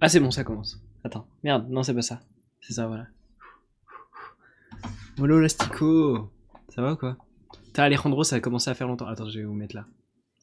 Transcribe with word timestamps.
Ah, 0.00 0.08
c'est 0.08 0.20
bon, 0.20 0.30
ça 0.30 0.44
commence. 0.44 0.80
Attends, 1.04 1.26
merde, 1.42 1.68
non, 1.70 1.82
c'est 1.82 1.94
pas 1.94 2.02
ça. 2.02 2.20
C'est 2.60 2.72
ça, 2.74 2.86
voilà. 2.86 3.06
Molo 5.18 5.40
Lastico 5.40 6.30
Ça 6.68 6.82
va 6.82 6.92
ou 6.92 6.96
quoi? 6.96 7.16
T'as 7.72 7.84
Alejandro, 7.84 8.24
ça 8.24 8.36
a 8.36 8.40
commencé 8.40 8.70
à 8.70 8.74
faire 8.74 8.88
longtemps. 8.88 9.06
Attends, 9.06 9.28
je 9.28 9.38
vais 9.38 9.44
vous 9.44 9.54
mettre 9.54 9.74
là. 9.76 9.86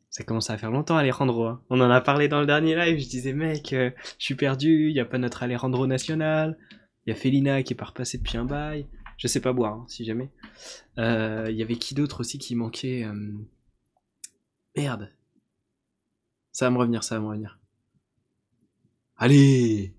Ça 0.10 0.24
commence 0.24 0.50
à 0.50 0.58
faire 0.58 0.72
longtemps, 0.72 0.96
Alejandro. 0.98 1.46
hein. 1.48 1.62
On 1.70 1.82
en 1.82 1.90
a 1.90 2.02
parlé 2.02 2.28
dans 2.28 2.40
le 2.40 2.46
dernier 2.46 2.76
live. 2.76 3.00
Je 3.00 3.10
disais, 3.10 3.34
mec, 3.34 3.74
euh, 3.74 3.92
je 4.20 4.26
suis 4.26 4.36
perdu. 4.36 4.90
Il 4.92 5.00
a 5.00 5.06
pas 5.06 5.18
notre 5.18 5.44
Alejandro 5.44 5.88
national. 5.88 6.58
Il 7.06 7.10
y 7.10 7.14
a 7.14 7.16
Felina 7.16 7.62
qui 7.64 7.74
est 7.74 7.76
pas 7.76 7.86
repassée 7.86 8.18
depuis 8.20 8.38
un 8.38 8.46
bail. 8.46 8.88
Je 9.18 9.28
sais 9.28 9.42
pas 9.42 9.54
boire, 9.54 9.74
hein, 9.74 9.86
si 9.88 10.06
jamais. 10.06 10.32
Euh, 10.98 11.48
Il 11.50 11.56
y 11.56 11.62
avait 11.64 11.76
qui 11.76 11.96
d'autre 11.96 12.20
aussi 12.22 12.38
qui 12.40 12.56
manquait 12.56 13.04
euh, 13.04 13.34
Merde. 14.76 15.12
Ça 16.52 16.66
va 16.66 16.72
me 16.72 16.78
revenir, 16.78 17.04
ça 17.04 17.16
va 17.16 17.22
me 17.22 17.28
revenir. 17.28 17.60
Allez 19.24 19.94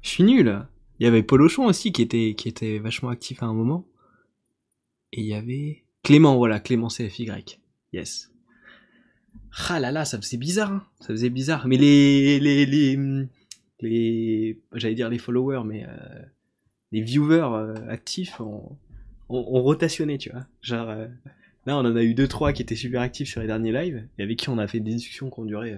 Je 0.00 0.08
suis 0.08 0.24
nul. 0.24 0.62
Il 0.98 1.04
y 1.04 1.06
avait 1.06 1.22
Polochon 1.22 1.66
aussi 1.66 1.92
qui 1.92 2.00
était, 2.00 2.78
vachement 2.78 3.10
actif 3.10 3.42
à 3.42 3.46
un 3.46 3.52
moment. 3.52 3.86
Et 5.12 5.20
il 5.20 5.26
y 5.26 5.34
avait 5.34 5.84
Clément, 6.02 6.38
voilà, 6.38 6.58
Clément 6.58 6.88
CFY. 6.88 7.30
Yes. 7.92 8.32
Ah 9.68 9.78
là 9.78 9.92
là, 9.92 10.06
ça 10.06 10.18
faisait 10.18 10.38
bizarre, 10.38 10.72
hein. 10.72 10.86
ça 11.00 11.08
faisait 11.08 11.28
bizarre. 11.28 11.68
Mais 11.68 11.76
les, 11.76 12.40
les, 12.40 12.64
les, 13.82 14.58
j'allais 14.72 14.94
dire 14.94 15.10
les 15.10 15.18
followers, 15.18 15.64
mais 15.66 15.84
euh, 15.86 16.22
les 16.92 17.02
viewers 17.02 17.52
euh, 17.52 17.90
actifs 17.90 18.40
ont 18.40 18.78
rotationné, 19.28 20.16
tu 20.16 20.30
vois. 20.30 20.46
Genre, 20.62 20.88
euh, 20.88 21.08
là, 21.66 21.76
on 21.76 21.80
en 21.80 21.94
a 21.94 22.02
eu 22.02 22.14
deux 22.14 22.26
trois 22.26 22.54
qui 22.54 22.62
étaient 22.62 22.74
super 22.74 23.02
actifs 23.02 23.28
sur 23.28 23.42
les 23.42 23.48
derniers 23.48 23.72
lives 23.72 24.08
et 24.16 24.22
avec 24.22 24.38
qui 24.38 24.48
on 24.48 24.56
a 24.56 24.66
fait 24.66 24.80
des 24.80 24.94
discussions 24.94 25.28
qui 25.28 25.40
ont 25.40 25.44
duré. 25.44 25.76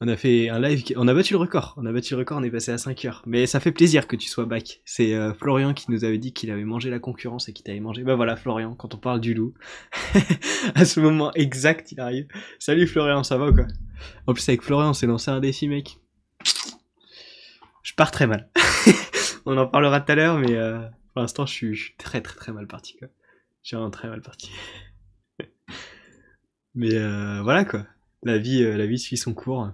On 0.00 0.06
a 0.06 0.16
fait 0.16 0.48
un 0.48 0.60
live, 0.60 0.84
on 0.96 1.08
a 1.08 1.14
battu 1.14 1.32
le 1.32 1.40
record. 1.40 1.74
On 1.76 1.84
a 1.84 1.92
battu 1.92 2.14
le 2.14 2.20
record, 2.20 2.38
on 2.38 2.44
est 2.44 2.50
passé 2.50 2.70
à 2.70 2.78
5 2.78 3.04
heures. 3.04 3.22
Mais 3.26 3.46
ça 3.46 3.58
fait 3.58 3.72
plaisir 3.72 4.06
que 4.06 4.14
tu 4.14 4.28
sois 4.28 4.44
back. 4.44 4.80
C'est 4.84 5.12
euh, 5.12 5.34
Florian 5.34 5.74
qui 5.74 5.90
nous 5.90 6.04
avait 6.04 6.18
dit 6.18 6.32
qu'il 6.32 6.52
avait 6.52 6.64
mangé 6.64 6.88
la 6.88 7.00
concurrence 7.00 7.48
et 7.48 7.52
qu'il 7.52 7.64
t'avait 7.64 7.80
mangé. 7.80 8.04
Bah 8.04 8.14
voilà, 8.14 8.36
Florian, 8.36 8.76
quand 8.76 8.94
on 8.94 8.98
parle 8.98 9.20
du 9.20 9.34
loup. 9.34 9.54
à 10.76 10.84
ce 10.84 11.00
moment 11.00 11.32
exact, 11.34 11.90
il 11.90 11.98
arrive. 11.98 12.28
Salut 12.60 12.86
Florian, 12.86 13.24
ça 13.24 13.38
va 13.38 13.48
ou 13.48 13.54
quoi? 13.54 13.66
En 14.28 14.34
plus, 14.34 14.48
avec 14.48 14.62
Florian, 14.62 14.90
on 14.90 14.92
s'est 14.92 15.08
lancé 15.08 15.32
un 15.32 15.40
défi, 15.40 15.66
mec. 15.66 15.98
Je 17.82 17.94
pars 17.94 18.12
très 18.12 18.28
mal. 18.28 18.48
on 19.46 19.56
en 19.56 19.66
parlera 19.66 20.00
tout 20.00 20.12
à 20.12 20.14
l'heure, 20.14 20.38
mais 20.38 20.54
euh, 20.54 20.78
pour 21.12 21.22
l'instant, 21.22 21.44
je 21.44 21.52
suis, 21.52 21.94
très 21.98 22.20
très 22.20 22.36
très 22.36 22.52
mal 22.52 22.68
parti, 22.68 22.96
quoi. 22.96 23.08
Suis 23.64 23.74
vraiment 23.74 23.90
très 23.90 24.08
mal 24.08 24.22
parti. 24.22 24.52
mais 26.76 26.94
euh, 26.94 27.42
voilà, 27.42 27.64
quoi. 27.64 27.84
La 28.22 28.38
vie 28.38 28.98
suit 28.98 29.16
son 29.16 29.34
cours. 29.34 29.72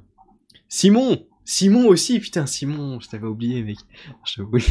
Simon 0.77 1.25
Simon 1.45 1.87
aussi, 1.87 2.19
putain, 2.19 2.47
Simon, 2.47 2.99
je 2.99 3.09
t'avais 3.09 3.29
oublié, 3.29 3.63
mec. 3.63 3.77
Je 4.25 4.43
oublié. 4.43 4.67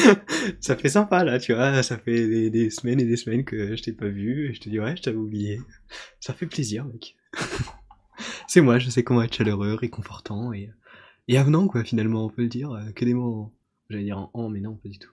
ça 0.60 0.76
fait 0.76 0.88
sympa, 0.88 1.24
là, 1.24 1.38
tu 1.38 1.52
vois. 1.52 1.82
Ça 1.82 1.98
fait 1.98 2.26
des, 2.26 2.48
des 2.48 2.70
semaines 2.70 3.00
et 3.00 3.04
des 3.04 3.18
semaines 3.18 3.44
que 3.44 3.76
je 3.76 3.82
t'ai 3.82 3.92
pas 3.92 4.08
vu. 4.08 4.48
Et 4.48 4.54
je 4.54 4.60
te 4.62 4.70
dis, 4.70 4.80
ouais, 4.80 4.96
je 4.96 5.02
t'avais 5.02 5.18
oublié. 5.18 5.60
Ça 6.20 6.32
fait 6.32 6.46
plaisir, 6.46 6.86
mec. 6.86 7.16
C'est 8.48 8.62
moi, 8.62 8.78
je 8.78 8.88
sais 8.88 9.02
comment 9.02 9.22
être 9.22 9.34
chaleureux, 9.34 9.74
réconfortant 9.74 10.54
et, 10.54 10.70
et 11.28 11.36
avenant, 11.36 11.68
quoi, 11.68 11.84
finalement, 11.84 12.24
on 12.24 12.30
peut 12.30 12.42
le 12.42 12.48
dire. 12.48 12.70
euh, 12.70 12.90
Que 12.92 13.04
des 13.04 13.12
mots, 13.12 13.52
j'allais 13.90 14.04
dire 14.04 14.18
en 14.18 14.30
en, 14.32 14.48
mais 14.48 14.60
non, 14.60 14.76
pas 14.76 14.88
du 14.88 14.98
tout. 14.98 15.12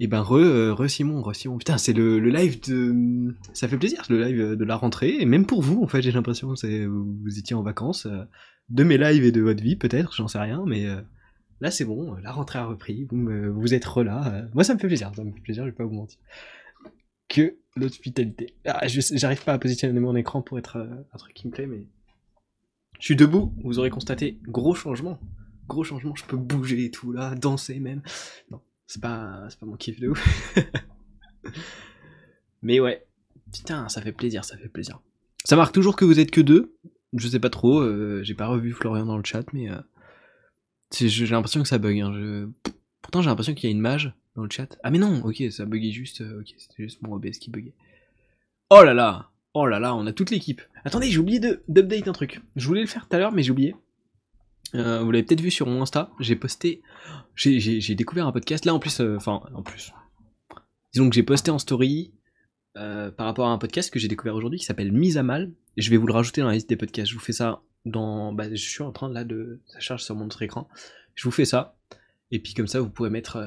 Et 0.00 0.06
ben, 0.06 0.20
re, 0.20 0.34
euh, 0.34 0.74
re 0.74 0.88
Simon, 0.88 1.22
re 1.22 1.34
Simon. 1.34 1.58
Putain, 1.58 1.78
c'est 1.78 1.92
le, 1.92 2.18
live 2.18 2.60
de. 2.68 3.34
Ça 3.52 3.68
fait 3.68 3.78
plaisir, 3.78 4.02
le 4.08 4.22
live 4.22 4.56
de 4.56 4.64
la 4.64 4.76
rentrée. 4.76 5.16
Et 5.18 5.24
même 5.24 5.46
pour 5.46 5.62
vous, 5.62 5.82
en 5.82 5.88
fait, 5.88 6.02
j'ai 6.02 6.12
l'impression 6.12 6.54
que 6.54 6.86
vous, 6.86 7.38
étiez 7.38 7.56
en 7.56 7.62
vacances. 7.62 8.06
euh, 8.06 8.24
de 8.68 8.84
mes 8.84 8.98
lives 8.98 9.24
et 9.24 9.32
de 9.32 9.40
votre 9.40 9.62
vie, 9.62 9.76
peut-être, 9.76 10.14
j'en 10.14 10.28
sais 10.28 10.38
rien, 10.38 10.62
mais 10.66 10.86
euh, 10.86 11.00
là, 11.60 11.70
c'est 11.70 11.84
bon, 11.84 12.14
la 12.16 12.32
rentrée 12.32 12.58
a 12.58 12.66
repris. 12.66 13.08
Vous, 13.10 13.74
êtes 13.74 13.84
re 13.84 14.02
là. 14.02 14.34
euh, 14.34 14.46
moi, 14.54 14.64
ça 14.64 14.74
me 14.74 14.78
fait 14.78 14.86
plaisir, 14.86 15.10
ça 15.14 15.24
me 15.24 15.32
fait 15.32 15.40
plaisir, 15.40 15.64
je 15.64 15.70
vais 15.70 15.74
pas 15.74 15.84
vous 15.84 15.94
mentir. 15.94 16.18
Que 17.28 17.56
l'hospitalité. 17.76 18.54
Ah, 18.66 18.86
j'arrive 18.86 19.42
pas 19.44 19.52
à 19.54 19.58
positionner 19.58 19.98
mon 20.00 20.16
écran 20.16 20.42
pour 20.42 20.58
être 20.58 20.76
un 20.76 21.18
truc 21.18 21.34
qui 21.34 21.46
me 21.46 21.52
plaît, 21.52 21.66
mais. 21.66 21.86
Je 22.98 23.04
suis 23.04 23.16
debout, 23.16 23.54
vous 23.62 23.78
aurez 23.78 23.90
constaté, 23.90 24.40
gros 24.42 24.74
changement. 24.74 25.20
Gros 25.68 25.84
changement, 25.84 26.14
je 26.16 26.24
peux 26.24 26.36
bouger 26.36 26.86
et 26.86 26.90
tout, 26.90 27.12
là, 27.12 27.34
danser 27.34 27.78
même. 27.78 28.02
Non, 28.50 28.60
c'est 28.88 29.00
pas, 29.00 29.46
pas 29.60 29.66
mon 29.66 29.76
kiff 29.76 30.00
de 30.00 30.08
ouf. 30.08 30.56
Mais 32.62 32.80
ouais, 32.80 33.06
putain, 33.52 33.88
ça 33.88 34.02
fait 34.02 34.12
plaisir, 34.12 34.44
ça 34.44 34.56
fait 34.56 34.68
plaisir. 34.68 34.98
Ça 35.44 35.54
marque 35.54 35.72
toujours 35.74 35.94
que 35.94 36.04
vous 36.04 36.18
êtes 36.18 36.32
que 36.32 36.40
deux. 36.40 36.74
Je 37.14 37.28
sais 37.28 37.38
pas 37.38 37.50
trop, 37.50 37.80
euh, 37.80 38.20
j'ai 38.24 38.34
pas 38.34 38.48
revu 38.48 38.72
Florian 38.72 39.06
dans 39.06 39.16
le 39.16 39.24
chat, 39.24 39.44
mais 39.52 39.70
euh, 39.70 39.76
j'ai 40.92 41.26
l'impression 41.26 41.62
que 41.62 41.68
ça 41.68 41.78
bug. 41.78 41.98
hein, 42.00 42.50
Pourtant, 43.00 43.22
j'ai 43.22 43.28
l'impression 43.30 43.54
qu'il 43.54 43.70
y 43.70 43.72
a 43.72 43.74
une 43.74 43.80
mage 43.80 44.12
dans 44.34 44.42
le 44.42 44.50
chat. 44.50 44.76
Ah, 44.82 44.90
mais 44.90 44.98
non, 44.98 45.22
ok, 45.24 45.42
ça 45.50 45.64
buguait 45.64 45.92
juste. 45.92 46.20
euh, 46.20 46.40
ok, 46.40 46.54
c'était 46.58 46.82
juste 46.82 47.00
mon 47.02 47.14
OBS 47.14 47.38
qui 47.38 47.50
buguait. 47.50 47.74
Oh 48.70 48.82
là 48.82 48.92
là 48.92 49.30
Oh 49.54 49.66
là 49.66 49.78
là, 49.80 49.94
on 49.94 50.06
a 50.06 50.12
toute 50.12 50.30
l'équipe. 50.30 50.60
Attendez, 50.84 51.10
j'ai 51.10 51.18
oublié 51.18 51.40
d'update 51.68 52.06
un 52.08 52.12
truc. 52.12 52.42
Je 52.56 52.66
voulais 52.66 52.82
le 52.82 52.86
faire 52.86 53.08
tout 53.08 53.16
à 53.16 53.18
l'heure, 53.18 53.32
mais 53.32 53.42
j'ai 53.42 53.52
oublié. 53.52 53.74
Euh, 54.74 55.02
vous 55.02 55.10
l'avez 55.10 55.24
peut-être 55.24 55.40
vu 55.40 55.50
sur 55.50 55.66
mon 55.66 55.82
Insta, 55.82 56.10
j'ai 56.20 56.36
posté. 56.36 56.82
J'ai 57.34 57.94
découvert 57.94 58.26
un 58.26 58.32
podcast. 58.32 58.64
Là, 58.64 58.74
en 58.74 58.78
plus, 58.78 59.00
euh, 59.00 59.16
enfin, 59.16 59.40
en 59.54 59.62
plus. 59.62 59.92
Disons 60.92 61.08
que 61.08 61.14
j'ai 61.14 61.22
posté 61.22 61.50
en 61.50 61.58
story 61.58 62.12
euh, 62.76 63.10
par 63.10 63.26
rapport 63.26 63.48
à 63.48 63.50
un 63.50 63.58
podcast 63.58 63.92
que 63.92 63.98
j'ai 63.98 64.08
découvert 64.08 64.34
aujourd'hui 64.34 64.58
qui 64.58 64.64
s'appelle 64.64 64.92
Mise 64.92 65.18
à 65.18 65.22
mal. 65.22 65.52
Et 65.76 65.82
je 65.82 65.90
vais 65.90 65.96
vous 65.96 66.06
le 66.06 66.12
rajouter 66.12 66.40
dans 66.40 66.48
la 66.48 66.54
liste 66.54 66.68
des 66.68 66.76
podcasts. 66.76 67.10
Je 67.10 67.14
vous 67.14 67.20
fais 67.20 67.32
ça 67.32 67.62
dans. 67.84 68.32
Bah, 68.32 68.48
je 68.50 68.56
suis 68.56 68.82
en 68.82 68.92
train 68.92 69.08
là 69.08 69.24
de. 69.24 69.60
Ça 69.66 69.80
charge 69.80 70.02
sur 70.02 70.14
mon 70.14 70.26
autre 70.26 70.42
écran. 70.42 70.68
Je 71.14 71.24
vous 71.24 71.30
fais 71.30 71.44
ça. 71.44 71.76
Et 72.30 72.40
puis 72.40 72.54
comme 72.54 72.66
ça, 72.66 72.80
vous 72.80 72.90
pourrez 72.90 73.10
mettre. 73.10 73.38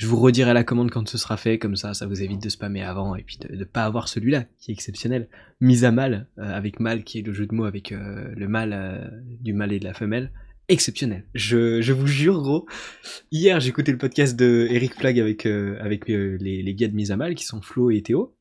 Je 0.00 0.06
vous 0.06 0.16
redirai 0.16 0.54
la 0.54 0.64
commande 0.64 0.90
quand 0.90 1.06
ce 1.06 1.18
sera 1.18 1.36
fait. 1.36 1.58
Comme 1.58 1.76
ça, 1.76 1.92
ça 1.92 2.06
vous 2.06 2.22
évite 2.22 2.42
de 2.42 2.48
spammer 2.48 2.82
avant 2.82 3.14
et 3.16 3.22
puis 3.22 3.36
de 3.36 3.54
ne 3.54 3.64
pas 3.64 3.84
avoir 3.84 4.08
celui-là 4.08 4.46
qui 4.58 4.70
est 4.70 4.72
exceptionnel. 4.72 5.28
Mise 5.60 5.84
à 5.84 5.92
mal, 5.92 6.26
euh, 6.38 6.54
avec 6.54 6.80
mal 6.80 7.04
qui 7.04 7.18
est 7.18 7.22
le 7.22 7.34
jeu 7.34 7.46
de 7.46 7.54
mots 7.54 7.66
avec 7.66 7.92
euh, 7.92 8.32
le 8.34 8.48
mal 8.48 8.72
euh, 8.72 9.06
du 9.42 9.52
mâle 9.52 9.74
et 9.74 9.78
de 9.78 9.84
la 9.84 9.92
femelle. 9.92 10.32
Exceptionnel. 10.68 11.26
Je, 11.34 11.92
vous 11.92 12.06
jure, 12.06 12.40
gros. 12.40 12.66
Hier, 13.30 13.62
écouté 13.66 13.92
le 13.92 13.98
podcast 13.98 14.36
de 14.36 14.68
Eric 14.70 14.94
Flag 14.94 15.20
avec, 15.20 15.44
les, 15.44 16.62
les 16.62 16.74
gars 16.74 16.88
de 16.88 16.94
Mise 16.94 17.12
à 17.12 17.18
mal 17.18 17.34
qui 17.34 17.44
sont 17.44 17.60
Flo 17.60 17.90
et 17.90 18.00
Théo. 18.00 18.34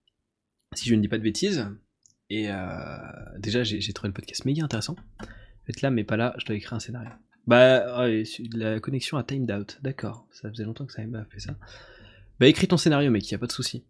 Si 0.75 0.87
je 0.87 0.95
ne 0.95 1.01
dis 1.01 1.09
pas 1.09 1.17
de 1.17 1.23
bêtises. 1.23 1.67
Et 2.29 2.47
déjà, 3.37 3.63
j'ai 3.63 3.93
trouvé 3.93 4.07
le 4.07 4.13
podcast 4.13 4.45
méga 4.45 4.63
intéressant. 4.63 4.95
Être 5.67 5.81
là, 5.81 5.91
mais 5.91 6.05
pas 6.05 6.15
là, 6.15 6.35
je 6.37 6.45
dois 6.45 6.55
écrire 6.55 6.75
un 6.75 6.79
scénario. 6.79 7.09
Bah, 7.47 8.01
ouais, 8.01 8.23
la 8.53 8.79
connexion 8.79 9.17
a 9.17 9.23
timed 9.23 9.51
out. 9.51 9.79
D'accord, 9.81 10.27
ça 10.31 10.49
faisait 10.49 10.63
longtemps 10.63 10.85
que 10.85 10.93
ça 10.93 11.05
m'a 11.05 11.25
fait 11.25 11.39
ça. 11.39 11.55
Bah, 12.39 12.47
écris 12.47 12.67
ton 12.67 12.77
scénario, 12.77 13.09
mec, 13.11 13.29
y 13.29 13.35
a 13.35 13.39
pas 13.39 13.47
de 13.47 13.51
souci. 13.51 13.83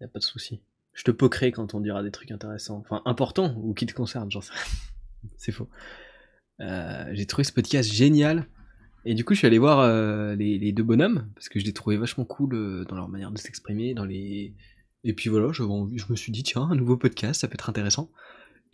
Y 0.00 0.04
a 0.04 0.08
pas 0.08 0.18
de 0.18 0.24
souci. 0.24 0.60
Je 0.92 1.04
te 1.04 1.10
poquerai 1.10 1.52
quand 1.52 1.74
on 1.74 1.80
dira 1.80 2.02
des 2.02 2.10
trucs 2.10 2.30
intéressants. 2.30 2.78
Enfin, 2.78 3.02
importants, 3.04 3.54
ou 3.58 3.74
qui 3.74 3.86
te 3.86 3.94
concernent, 3.94 4.30
j'en 4.30 4.40
sais. 4.40 4.52
C'est 5.36 5.52
faux. 5.52 5.68
Euh, 6.60 7.08
j'ai 7.12 7.26
trouvé 7.26 7.44
ce 7.44 7.52
podcast 7.52 7.90
génial. 7.92 8.46
Et 9.04 9.14
du 9.14 9.24
coup, 9.24 9.32
je 9.34 9.38
suis 9.38 9.46
allé 9.46 9.58
voir 9.58 9.80
euh, 9.80 10.34
les, 10.34 10.72
deux 10.72 10.82
bonhommes, 10.82 11.30
parce 11.34 11.48
que 11.48 11.58
je 11.58 11.64
les 11.64 11.72
trouvais 11.72 11.96
vachement 11.96 12.24
cool 12.24 12.54
euh, 12.54 12.84
dans 12.84 12.96
leur 12.96 13.08
manière 13.08 13.30
de 13.30 13.38
s'exprimer, 13.38 13.94
dans 13.94 14.04
les... 14.04 14.54
Et 15.04 15.14
puis 15.14 15.30
voilà, 15.30 15.48
envie- 15.60 15.96
je 15.96 16.04
me 16.10 16.16
suis 16.16 16.32
dit, 16.32 16.42
tiens, 16.42 16.68
un 16.70 16.74
nouveau 16.74 16.98
podcast, 16.98 17.40
ça 17.40 17.48
peut 17.48 17.54
être 17.54 17.70
intéressant. 17.70 18.10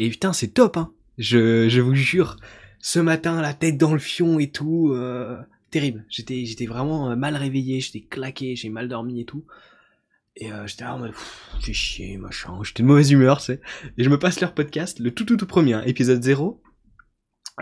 Et 0.00 0.10
putain, 0.10 0.32
c'est 0.32 0.48
top, 0.48 0.76
hein 0.76 0.92
je, 1.18 1.68
je 1.68 1.80
vous 1.80 1.94
jure, 1.94 2.36
ce 2.80 2.98
matin, 2.98 3.40
la 3.40 3.54
tête 3.54 3.78
dans 3.78 3.92
le 3.92 3.98
fion 3.98 4.38
et 4.38 4.50
tout, 4.50 4.92
euh, 4.92 5.36
terrible. 5.70 6.04
J'étais, 6.08 6.44
j'étais 6.44 6.66
vraiment 6.66 7.10
euh, 7.10 7.16
mal 7.16 7.36
réveillé, 7.36 7.80
j'étais 7.80 8.00
claqué, 8.00 8.56
j'ai 8.56 8.68
mal 8.68 8.88
dormi 8.88 9.20
et 9.20 9.24
tout. 9.24 9.44
Et 10.36 10.52
euh, 10.52 10.66
j'étais 10.66 10.84
là 10.84 10.94
en 10.94 10.98
mode, 10.98 11.12
fais 11.60 11.72
chier, 11.72 12.18
machin, 12.18 12.58
j'étais 12.62 12.82
de 12.82 12.88
mauvaise 12.88 13.10
humeur, 13.10 13.40
c'est. 13.40 13.60
Et 13.96 14.04
je 14.04 14.10
me 14.10 14.18
passe 14.18 14.40
leur 14.40 14.54
podcast, 14.54 14.98
le 15.00 15.10
tout 15.12 15.24
tout 15.24 15.36
tout 15.36 15.46
premier, 15.46 15.74
hein, 15.74 15.82
épisode 15.86 16.22
0. 16.22 16.62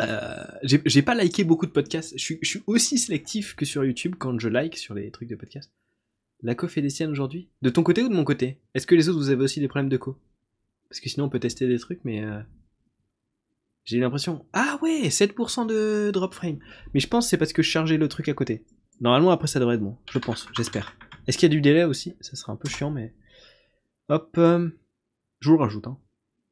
Euh, 0.01 0.45
j'ai 0.65 0.83
j'ai 0.85 1.03
pas 1.03 1.15
liké 1.15 1.45
beaucoup 1.45 1.67
de 1.67 1.71
podcasts. 1.71 2.15
Je 2.17 2.23
suis, 2.23 2.39
je 2.43 2.49
suis 2.49 2.63
aussi 2.67 2.99
sélectif 2.99 3.55
que 3.55 3.65
sur 3.65 3.85
YouTube 3.85 4.17
quand 4.19 4.39
je 4.41 4.49
like 4.49 4.77
sur 4.77 4.95
les 4.95 5.11
trucs 5.13 5.29
de 5.29 5.37
podcast. 5.37 5.73
La 6.43 6.57
co 6.57 6.67
fait 6.67 6.83
des 6.83 6.91
siennes 6.91 7.11
aujourd'hui 7.11 7.49
De 7.63 7.71
ton 7.71 7.83
côté 7.83 8.03
ou 8.03 8.09
de 8.09 8.15
mon 8.15 8.25
côté? 8.25 8.59
Est-ce 8.75 8.87
que 8.89 8.95
les 8.95 9.09
autres 9.09 9.19
vous 9.19 9.31
avez 9.31 9.45
aussi 9.45 9.61
des 9.61 9.69
problèmes 9.69 9.89
de 9.89 9.97
co? 9.97 10.19
Parce 10.89 11.01
que 11.01 11.09
sinon 11.09 11.27
on 11.27 11.29
peut 11.29 11.39
tester 11.39 11.69
des 11.69 11.79
trucs, 11.79 12.05
mais 12.05 12.23
j'ai 13.85 14.01
l'impression. 14.01 14.47
Ah 14.53 14.79
ouais, 14.83 15.09
7% 15.09 15.67
de 15.67 16.11
drop 16.11 16.35
frame. 16.35 16.59
Mais 16.95 17.01
je 17.01 17.07
pense 17.07 17.27
que 17.27 17.31
c'est 17.31 17.37
parce 17.37 17.53
que 17.53 17.63
je 17.63 17.69
chargeais 17.69 17.99
le 17.99 18.09
truc 18.09 18.29
à 18.29 18.35
côté. 18.35 18.65
Normalement 19.01 19.31
après 19.31 19.49
ça 19.49 19.61
devrait 19.61 19.75
être 19.75 19.83
bon. 19.83 19.97
Je 20.11 20.19
pense, 20.19 20.49
j'espère. 20.57 20.97
Est-ce 21.27 21.39
qu'il 21.39 21.49
y 21.49 21.53
a 21.53 21.55
du 21.55 21.61
délai 21.61 21.85
aussi? 21.85 22.15
Ça 22.21 22.37
sera 22.37 22.53
un 22.53 22.57
peu 22.57 22.69
chiant, 22.69 22.91
mais. 22.91 23.15
Hop, 24.09 24.35
euh, 24.39 24.69
je 25.41 25.49
vous 25.49 25.57
le 25.57 25.63
rajoute. 25.63 25.87
Hein. 25.87 25.99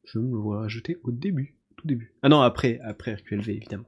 Je 0.05 0.19
me 0.19 0.33
le 0.33 0.59
rajouter 0.59 0.99
au 1.05 1.11
début, 1.11 1.57
tout 1.77 1.87
début. 1.87 2.15
Ah 2.23 2.29
non, 2.29 2.41
après, 2.41 2.81
après 2.85 3.15
RQLV 3.15 3.49
évidemment. 3.51 3.87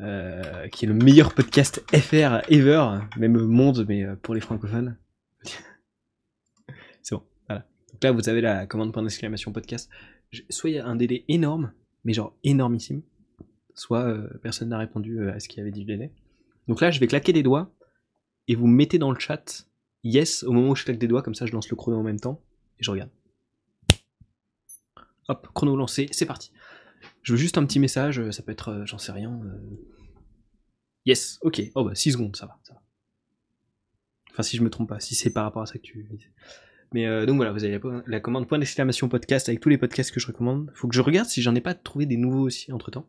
Euh, 0.00 0.66
qui 0.68 0.84
est 0.84 0.88
le 0.88 0.94
meilleur 0.94 1.32
podcast 1.34 1.84
FR 1.94 2.40
ever, 2.50 2.98
même 3.16 3.38
monde, 3.38 3.86
mais 3.88 4.04
euh, 4.04 4.16
pour 4.16 4.34
les 4.34 4.40
francophones. 4.40 4.98
C'est 7.02 7.14
bon, 7.14 7.22
voilà. 7.48 7.66
Donc 7.92 8.02
là, 8.02 8.12
vous 8.12 8.28
avez 8.28 8.40
la 8.40 8.66
commande 8.66 8.92
point 8.92 9.02
d'exclamation 9.02 9.52
podcast. 9.52 9.88
Soit 10.50 10.70
il 10.70 10.76
y 10.76 10.78
a 10.78 10.86
un 10.86 10.96
délai 10.96 11.24
énorme, 11.28 11.72
mais 12.04 12.12
genre 12.12 12.36
énormissime, 12.44 13.02
soit 13.74 14.02
euh, 14.02 14.28
personne 14.42 14.68
n'a 14.68 14.78
répondu 14.78 15.20
euh, 15.20 15.34
à 15.34 15.40
ce 15.40 15.48
qu'il 15.48 15.58
y 15.58 15.60
avait 15.60 15.70
dit 15.70 15.84
délai. 15.84 16.12
Donc 16.68 16.80
là, 16.80 16.90
je 16.90 17.00
vais 17.00 17.06
claquer 17.06 17.32
des 17.32 17.42
doigts 17.42 17.72
et 18.48 18.54
vous 18.54 18.66
mettez 18.66 18.98
dans 18.98 19.10
le 19.10 19.18
chat 19.18 19.66
yes 20.02 20.42
au 20.42 20.52
moment 20.52 20.70
où 20.70 20.76
je 20.76 20.84
claque 20.84 20.98
des 20.98 21.08
doigts, 21.08 21.22
comme 21.22 21.34
ça 21.34 21.46
je 21.46 21.52
lance 21.52 21.68
le 21.68 21.76
chrono 21.76 21.98
en 21.98 22.02
même 22.02 22.20
temps 22.20 22.40
et 22.78 22.84
je 22.84 22.90
regarde. 22.90 23.10
Hop, 25.28 25.48
chrono 25.54 25.76
lancé, 25.76 26.08
c'est 26.12 26.26
parti. 26.26 26.52
Je 27.22 27.32
veux 27.32 27.38
juste 27.38 27.56
un 27.58 27.64
petit 27.64 27.78
message, 27.78 28.18
euh, 28.20 28.30
ça 28.30 28.42
peut 28.42 28.52
être, 28.52 28.82
j'en 28.84 28.98
sais 28.98 29.12
rien. 29.12 29.40
Yes, 31.06 31.38
ok. 31.42 31.62
Oh 31.74 31.84
bah 31.84 31.94
6 31.94 32.12
secondes, 32.12 32.36
ça 32.36 32.46
va, 32.46 32.58
ça 32.62 32.74
va. 32.74 32.82
Enfin 34.30 34.42
si 34.42 34.56
je 34.56 34.62
me 34.62 34.70
trompe 34.70 34.88
pas, 34.88 35.00
si 35.00 35.14
c'est 35.14 35.32
par 35.32 35.44
rapport 35.44 35.62
à 35.62 35.66
ça 35.66 35.74
que 35.74 35.82
tu 35.82 36.08
Mais 36.94 37.26
donc 37.26 37.36
voilà, 37.36 37.52
vous 37.52 37.64
avez 37.64 37.78
la, 38.06 38.20
commande 38.20 38.48
point 38.48 38.58
d'exclamation 38.58 39.08
podcast 39.08 39.48
avec 39.50 39.60
tous 39.60 39.68
les 39.68 39.76
podcasts 39.76 40.12
que 40.12 40.20
je 40.20 40.28
recommande. 40.28 40.70
Faut 40.74 40.88
que 40.88 40.94
je 40.94 41.02
regarde 41.02 41.28
si 41.28 41.42
j'en 41.42 41.54
ai 41.54 41.60
pas 41.60 41.74
trouvé 41.74 42.06
des 42.06 42.16
nouveaux 42.16 42.46
aussi 42.46 42.72
entre 42.72 42.90
temps 42.90 43.06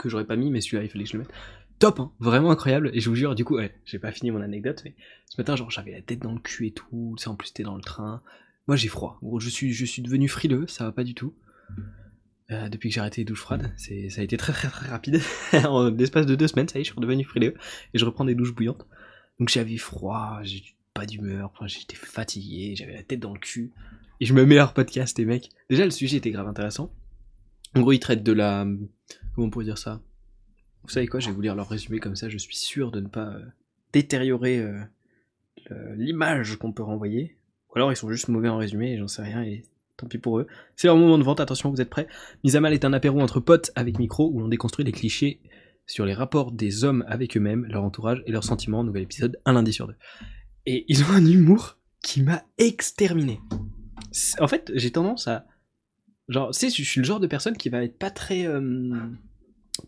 que 0.00 0.08
j'aurais 0.08 0.24
pas 0.24 0.36
mis, 0.36 0.50
mais 0.50 0.60
celui-là, 0.60 0.82
il 0.82 0.88
fallait 0.88 1.04
que 1.04 1.10
je 1.10 1.16
le 1.16 1.20
mette. 1.20 1.32
Top, 1.78 2.00
hein, 2.00 2.12
vraiment 2.18 2.50
incroyable. 2.50 2.90
Et 2.92 3.00
je 3.00 3.08
vous 3.08 3.14
jure, 3.14 3.34
du 3.34 3.44
coup, 3.44 3.56
ouais, 3.56 3.74
j'ai 3.84 3.98
pas 3.98 4.12
fini 4.12 4.30
mon 4.30 4.40
anecdote, 4.40 4.82
mais 4.84 4.94
ce 5.26 5.40
matin, 5.40 5.56
genre, 5.56 5.70
j'avais 5.70 5.92
la 5.92 6.02
tête 6.02 6.20
dans 6.20 6.32
le 6.32 6.40
cul 6.40 6.66
et 6.66 6.72
tout. 6.72 7.14
Sais, 7.18 7.28
en 7.28 7.36
plus, 7.36 7.52
t'es 7.52 7.62
dans 7.62 7.76
le 7.76 7.82
train. 7.82 8.22
Moi, 8.66 8.76
j'ai 8.76 8.88
froid. 8.88 9.20
Je 9.38 9.48
suis, 9.48 10.02
devenu 10.02 10.28
frileux, 10.28 10.66
ça 10.66 10.84
va 10.84 10.92
pas 10.92 11.04
du 11.04 11.14
tout. 11.14 11.34
Euh, 12.50 12.68
depuis 12.68 12.88
que 12.88 12.94
j'ai 12.94 13.00
arrêté 13.00 13.20
les 13.20 13.24
douches 13.24 13.40
froides, 13.40 13.72
ça 13.76 14.20
a 14.20 14.24
été 14.24 14.36
très 14.36 14.52
très 14.52 14.68
très 14.68 14.88
rapide. 14.88 15.20
en 15.64 15.88
l'espace 15.88 16.26
de 16.26 16.34
deux 16.34 16.48
semaines, 16.48 16.68
ça 16.68 16.78
y 16.78 16.82
est, 16.82 16.84
je 16.84 16.90
suis 16.90 16.96
redevenu 16.96 17.22
frileux 17.22 17.54
et 17.94 17.98
je 17.98 18.04
reprends 18.04 18.24
des 18.24 18.34
douches 18.34 18.52
bouillantes. 18.52 18.86
Donc 19.38 19.48
j'avais 19.48 19.76
froid, 19.76 20.40
j'ai 20.42 20.64
pas 20.94 21.06
d'humeur, 21.06 21.52
j'étais 21.66 21.96
fatigué, 21.96 22.74
j'avais 22.76 22.94
la 22.94 23.02
tête 23.02 23.20
dans 23.20 23.32
le 23.32 23.38
cul. 23.38 23.72
Et 24.20 24.26
je 24.26 24.34
me 24.34 24.44
mets 24.44 24.56
leur 24.56 24.74
podcast, 24.74 25.18
les 25.18 25.24
mecs. 25.24 25.50
Déjà, 25.68 25.84
le 25.84 25.90
sujet 25.90 26.18
était 26.18 26.30
grave 26.30 26.46
intéressant. 26.46 26.92
En 27.74 27.80
gros, 27.80 27.92
ils 27.92 28.00
traitent 28.00 28.22
de 28.22 28.32
la, 28.32 28.66
comment 29.34 29.46
on 29.46 29.50
pourrait 29.50 29.64
dire 29.64 29.78
ça? 29.78 30.00
Vous 30.82 30.90
savez 30.90 31.06
quoi? 31.06 31.20
Je 31.20 31.28
vais 31.28 31.32
vous 31.32 31.40
lire 31.40 31.54
leur 31.54 31.68
résumé 31.68 32.00
comme 32.00 32.16
ça, 32.16 32.28
je 32.28 32.38
suis 32.38 32.56
sûr 32.56 32.90
de 32.90 33.00
ne 33.00 33.08
pas 33.08 33.28
euh, 33.28 33.44
détériorer 33.92 34.58
euh, 34.58 35.94
l'image 35.96 36.56
qu'on 36.56 36.72
peut 36.72 36.82
renvoyer. 36.82 37.36
Ou 37.70 37.76
alors 37.76 37.92
ils 37.92 37.96
sont 37.96 38.10
juste 38.10 38.28
mauvais 38.28 38.48
en 38.48 38.56
résumé, 38.56 38.98
j'en 38.98 39.06
sais 39.06 39.22
rien, 39.22 39.42
et 39.42 39.62
tant 39.96 40.08
pis 40.08 40.18
pour 40.18 40.38
eux. 40.40 40.46
C'est 40.74 40.88
leur 40.88 40.96
moment 40.96 41.18
de 41.18 41.22
vente, 41.22 41.40
attention, 41.40 41.70
vous 41.70 41.80
êtes 41.80 41.90
prêts 41.90 42.08
Mise 42.42 42.56
à 42.56 42.60
mal 42.60 42.72
est 42.72 42.84
un 42.84 42.92
apéro 42.92 43.20
entre 43.20 43.38
potes 43.38 43.70
avec 43.76 43.98
micro 43.98 44.28
où 44.32 44.40
l'on 44.40 44.48
déconstruit 44.48 44.84
les 44.84 44.92
clichés 44.92 45.40
sur 45.86 46.04
les 46.04 46.14
rapports 46.14 46.52
des 46.52 46.84
hommes 46.84 47.04
avec 47.08 47.36
eux-mêmes, 47.36 47.64
leur 47.66 47.84
entourage 47.84 48.22
et 48.26 48.32
leurs 48.32 48.44
sentiments. 48.44 48.84
Nouvel 48.84 49.02
épisode, 49.02 49.40
un 49.44 49.52
lundi 49.52 49.72
sur 49.72 49.86
deux. 49.86 49.96
Et 50.66 50.84
ils 50.88 51.02
ont 51.02 51.10
un 51.10 51.24
humour 51.24 51.78
qui 52.02 52.22
m'a 52.22 52.44
exterminé. 52.58 53.40
En 54.40 54.48
fait, 54.48 54.72
j'ai 54.74 54.90
tendance 54.90 55.28
à 55.28 55.46
Genre, 56.30 56.52
tu 56.52 56.60
sais, 56.60 56.70
je 56.70 56.88
suis 56.88 57.00
le 57.00 57.04
genre 57.04 57.18
de 57.18 57.26
personne 57.26 57.56
qui 57.56 57.68
va 57.68 57.82
être 57.82 57.98
pas 57.98 58.10
très. 58.10 58.46
Euh, 58.46 58.94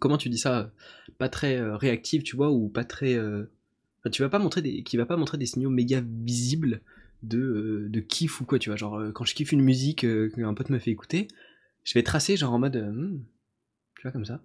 comment 0.00 0.18
tu 0.18 0.28
dis 0.28 0.38
ça 0.38 0.72
Pas 1.16 1.28
très 1.28 1.56
euh, 1.56 1.76
réactive, 1.76 2.24
tu 2.24 2.34
vois, 2.34 2.50
ou 2.50 2.68
pas 2.68 2.84
très. 2.84 3.14
Euh, 3.14 3.48
tu 4.10 4.22
vas 4.22 4.28
pas 4.28 4.40
montrer 4.40 4.60
des. 4.60 4.82
Qui 4.82 4.96
va 4.96 5.06
pas 5.06 5.16
montrer 5.16 5.38
des 5.38 5.46
signaux 5.46 5.70
méga 5.70 6.02
visibles 6.04 6.82
de, 7.22 7.86
de 7.88 8.00
kiff 8.00 8.40
ou 8.40 8.44
quoi, 8.44 8.58
tu 8.58 8.70
vois. 8.70 8.76
Genre, 8.76 9.00
quand 9.14 9.24
je 9.24 9.36
kiffe 9.36 9.52
une 9.52 9.62
musique 9.62 10.00
qu'un 10.00 10.54
pote 10.54 10.70
me 10.70 10.80
fait 10.80 10.90
écouter, 10.90 11.28
je 11.84 11.94
vais 11.94 12.02
tracer, 12.02 12.36
genre 12.36 12.52
en 12.52 12.58
mode. 12.58 12.76
Hmm, 12.76 13.20
tu 13.94 14.02
vois, 14.02 14.10
comme 14.10 14.24
ça. 14.24 14.42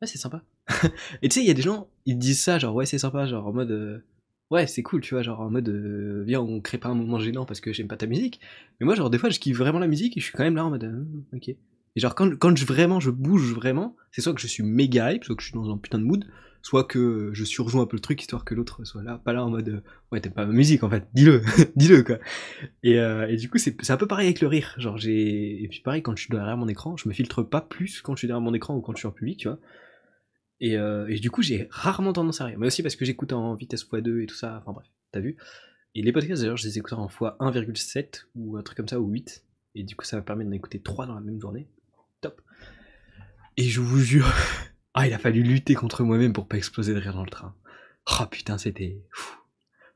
Ouais, 0.00 0.08
c'est 0.08 0.16
sympa. 0.16 0.42
Et 1.20 1.28
tu 1.28 1.34
sais, 1.34 1.40
il 1.42 1.48
y 1.48 1.50
a 1.50 1.54
des 1.54 1.60
gens, 1.60 1.90
ils 2.06 2.16
disent 2.16 2.40
ça, 2.40 2.58
genre, 2.58 2.74
ouais, 2.74 2.86
c'est 2.86 2.96
sympa, 2.96 3.26
genre 3.26 3.46
en 3.46 3.52
mode 3.52 4.02
ouais, 4.50 4.66
c'est 4.66 4.82
cool, 4.82 5.00
tu 5.00 5.14
vois, 5.14 5.22
genre 5.22 5.40
en 5.40 5.50
mode, 5.50 5.68
euh, 5.68 6.22
viens, 6.26 6.40
on 6.40 6.60
crée 6.60 6.78
pas 6.78 6.88
un 6.88 6.94
moment 6.94 7.18
gênant 7.18 7.44
parce 7.44 7.60
que 7.60 7.72
j'aime 7.72 7.88
pas 7.88 7.96
ta 7.96 8.06
musique. 8.06 8.40
Mais 8.80 8.84
moi, 8.86 8.94
genre, 8.94 9.10
des 9.10 9.18
fois, 9.18 9.30
je 9.30 9.38
kiffe 9.38 9.56
vraiment 9.56 9.78
la 9.78 9.86
musique 9.86 10.16
et 10.16 10.20
je 10.20 10.26
suis 10.26 10.34
quand 10.34 10.44
même 10.44 10.56
là 10.56 10.64
en 10.64 10.70
mode, 10.70 10.84
euh, 10.84 11.36
ok. 11.36 11.48
Et 11.48 12.00
genre, 12.00 12.14
quand, 12.14 12.36
quand 12.38 12.56
je, 12.56 12.64
vraiment, 12.64 13.00
je 13.00 13.10
bouge 13.10 13.52
vraiment, 13.54 13.96
c'est 14.12 14.20
soit 14.20 14.34
que 14.34 14.40
je 14.40 14.46
suis 14.46 14.62
méga 14.62 15.12
hype, 15.12 15.24
soit 15.24 15.34
que 15.34 15.42
je 15.42 15.48
suis 15.48 15.54
dans 15.54 15.72
un 15.72 15.78
putain 15.78 15.98
de 15.98 16.04
mood, 16.04 16.24
soit 16.62 16.84
que 16.84 17.30
je 17.32 17.44
surjoue 17.44 17.80
un 17.80 17.86
peu 17.86 17.96
le 17.96 18.00
truc 18.00 18.20
histoire 18.20 18.44
que 18.44 18.54
l'autre 18.54 18.84
soit 18.84 19.02
là, 19.02 19.20
pas 19.24 19.32
là 19.32 19.44
en 19.44 19.50
mode, 19.50 19.68
euh, 19.68 19.80
ouais, 20.12 20.20
t'aimes 20.20 20.34
pas 20.34 20.46
ma 20.46 20.52
musique 20.52 20.84
en 20.84 20.90
fait, 20.90 21.08
dis-le, 21.14 21.42
dis-le 21.76 22.02
quoi. 22.02 22.18
Et, 22.82 22.94
et 22.94 23.36
du 23.36 23.48
coup, 23.48 23.58
c'est 23.58 23.90
un 23.90 23.96
peu 23.96 24.06
pareil 24.06 24.26
avec 24.26 24.40
le 24.40 24.46
rire. 24.48 24.74
Genre, 24.78 24.98
j'ai. 24.98 25.62
Et 25.62 25.68
puis 25.68 25.80
pareil, 25.80 26.02
quand 26.02 26.14
je 26.16 26.22
suis 26.22 26.30
derrière 26.30 26.56
mon 26.56 26.68
écran, 26.68 26.96
je 26.96 27.08
me 27.08 27.14
filtre 27.14 27.42
pas 27.42 27.60
plus 27.60 28.02
quand 28.02 28.14
je 28.14 28.20
suis 28.20 28.28
derrière 28.28 28.42
mon 28.42 28.54
écran 28.54 28.76
ou 28.76 28.80
quand 28.80 28.92
je 28.92 28.98
suis 28.98 29.08
en 29.08 29.12
public, 29.12 29.38
tu 29.38 29.48
vois. 29.48 29.58
Euh, 30.62 31.06
et, 31.08 31.18
du 31.18 31.30
coup, 31.30 31.42
j'ai 31.42 31.68
rarement 31.70 32.12
tendance 32.12 32.40
à 32.40 32.46
rire. 32.46 32.58
Mais 32.58 32.66
aussi 32.66 32.82
parce 32.82 32.96
que 32.96 33.04
j'écoute 33.04 33.32
en 33.32 33.54
vitesse 33.54 33.84
x2 33.84 34.22
et 34.22 34.26
tout 34.26 34.34
ça. 34.34 34.58
Enfin 34.60 34.72
bref, 34.72 34.86
t'as 35.12 35.20
vu. 35.20 35.36
Et 35.94 36.02
les 36.02 36.12
podcasts, 36.12 36.42
d'ailleurs, 36.42 36.56
je 36.56 36.66
les 36.66 36.78
écoute 36.78 36.92
en 36.92 37.06
x1,7 37.06 38.26
ou 38.34 38.56
un 38.56 38.62
truc 38.62 38.76
comme 38.76 38.88
ça, 38.88 39.00
ou 39.00 39.08
8. 39.08 39.44
Et 39.74 39.82
du 39.82 39.96
coup, 39.96 40.04
ça 40.04 40.16
me 40.16 40.22
permet 40.22 40.44
d'en 40.44 40.52
écouter 40.52 40.80
3 40.80 41.06
dans 41.06 41.14
la 41.14 41.20
même 41.20 41.40
journée. 41.40 41.68
Top. 42.20 42.40
Et 43.56 43.64
je 43.64 43.80
vous 43.80 43.98
jure, 43.98 44.32
ah, 44.94 45.06
il 45.06 45.12
a 45.12 45.18
fallu 45.18 45.42
lutter 45.42 45.74
contre 45.74 46.02
moi-même 46.04 46.32
pour 46.32 46.46
pas 46.46 46.56
exploser 46.56 46.94
de 46.94 46.98
rire 47.00 47.14
dans 47.14 47.24
le 47.24 47.30
train. 47.30 47.54
Oh 48.18 48.26
putain, 48.30 48.58
c'était. 48.58 49.02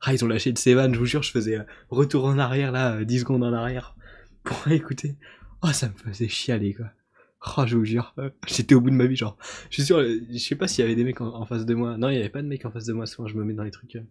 Ah, 0.01 0.13
ils 0.13 0.23
ont 0.23 0.27
lâché 0.27 0.51
de 0.51 0.57
Sevan, 0.57 0.93
je 0.93 0.99
vous 0.99 1.05
jure, 1.05 1.23
je 1.23 1.31
faisais 1.31 1.57
euh, 1.57 1.63
retour 1.89 2.25
en 2.25 2.37
arrière 2.37 2.71
là, 2.71 3.03
10 3.03 3.21
secondes 3.21 3.43
en 3.43 3.53
arrière 3.53 3.95
pour 4.43 4.67
écouter. 4.71 5.17
Oh, 5.63 5.71
ça 5.71 5.89
me 5.89 5.93
faisait 5.93 6.27
chialer 6.27 6.75
quoi. 6.75 6.91
Oh, 7.57 7.63
je 7.65 7.77
vous 7.77 7.85
jure, 7.85 8.15
j'étais 8.47 8.75
au 8.75 8.81
bout 8.81 8.89
de 8.89 8.95
ma 8.95 9.05
vie, 9.05 9.15
genre. 9.15 9.37
Je 9.69 9.75
suis 9.75 9.83
sûr, 9.83 10.03
je 10.03 10.37
sais 10.37 10.55
pas 10.55 10.67
s'il 10.67 10.83
y 10.83 10.85
avait 10.85 10.95
des 10.95 11.03
mecs 11.03 11.21
en, 11.21 11.45
face 11.45 11.65
de 11.65 11.73
moi. 11.73 11.97
Non, 11.97 12.09
il 12.09 12.15
y 12.15 12.19
avait 12.19 12.29
pas 12.29 12.41
de 12.41 12.47
mecs 12.47 12.65
en 12.65 12.71
face 12.71 12.85
de 12.85 12.93
moi, 12.93 13.05
souvent 13.05 13.27
je 13.27 13.35
me 13.35 13.43
mets 13.43 13.53
dans 13.53 13.63
les 13.63 13.71
trucs. 13.71 13.95
Euh, 13.95 14.03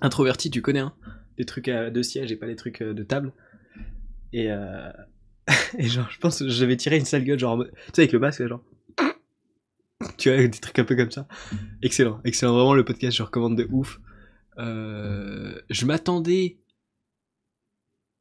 introvertis, 0.00 0.50
tu 0.50 0.62
connais, 0.62 0.80
hein 0.80 0.94
Des 1.38 1.44
trucs 1.44 1.66
de 1.66 2.02
siège 2.02 2.32
et 2.32 2.36
pas 2.36 2.46
des 2.46 2.56
trucs 2.56 2.82
euh, 2.82 2.92
de 2.92 3.02
table. 3.02 3.32
Et, 4.32 4.50
euh... 4.50 4.90
et 5.78 5.84
genre, 5.84 6.10
je 6.10 6.18
pense 6.18 6.40
que 6.40 6.48
j'avais 6.48 6.76
tiré 6.76 6.96
une 6.98 7.04
sale 7.04 7.24
gueule, 7.24 7.38
genre, 7.38 7.64
tu 7.64 7.70
sais, 7.94 8.02
avec 8.02 8.12
le 8.12 8.18
masque, 8.18 8.46
genre. 8.46 8.64
Tu 10.18 10.28
vois, 10.28 10.46
des 10.46 10.50
trucs 10.50 10.78
un 10.78 10.84
peu 10.84 10.96
comme 10.96 11.10
ça. 11.10 11.26
Excellent, 11.82 12.20
excellent. 12.24 12.54
Vraiment, 12.54 12.74
le 12.74 12.84
podcast, 12.84 13.16
je 13.16 13.22
recommande 13.22 13.56
de 13.56 13.66
ouf. 13.70 14.00
Euh... 14.58 15.58
Je 15.70 15.86
m'attendais 15.86 16.58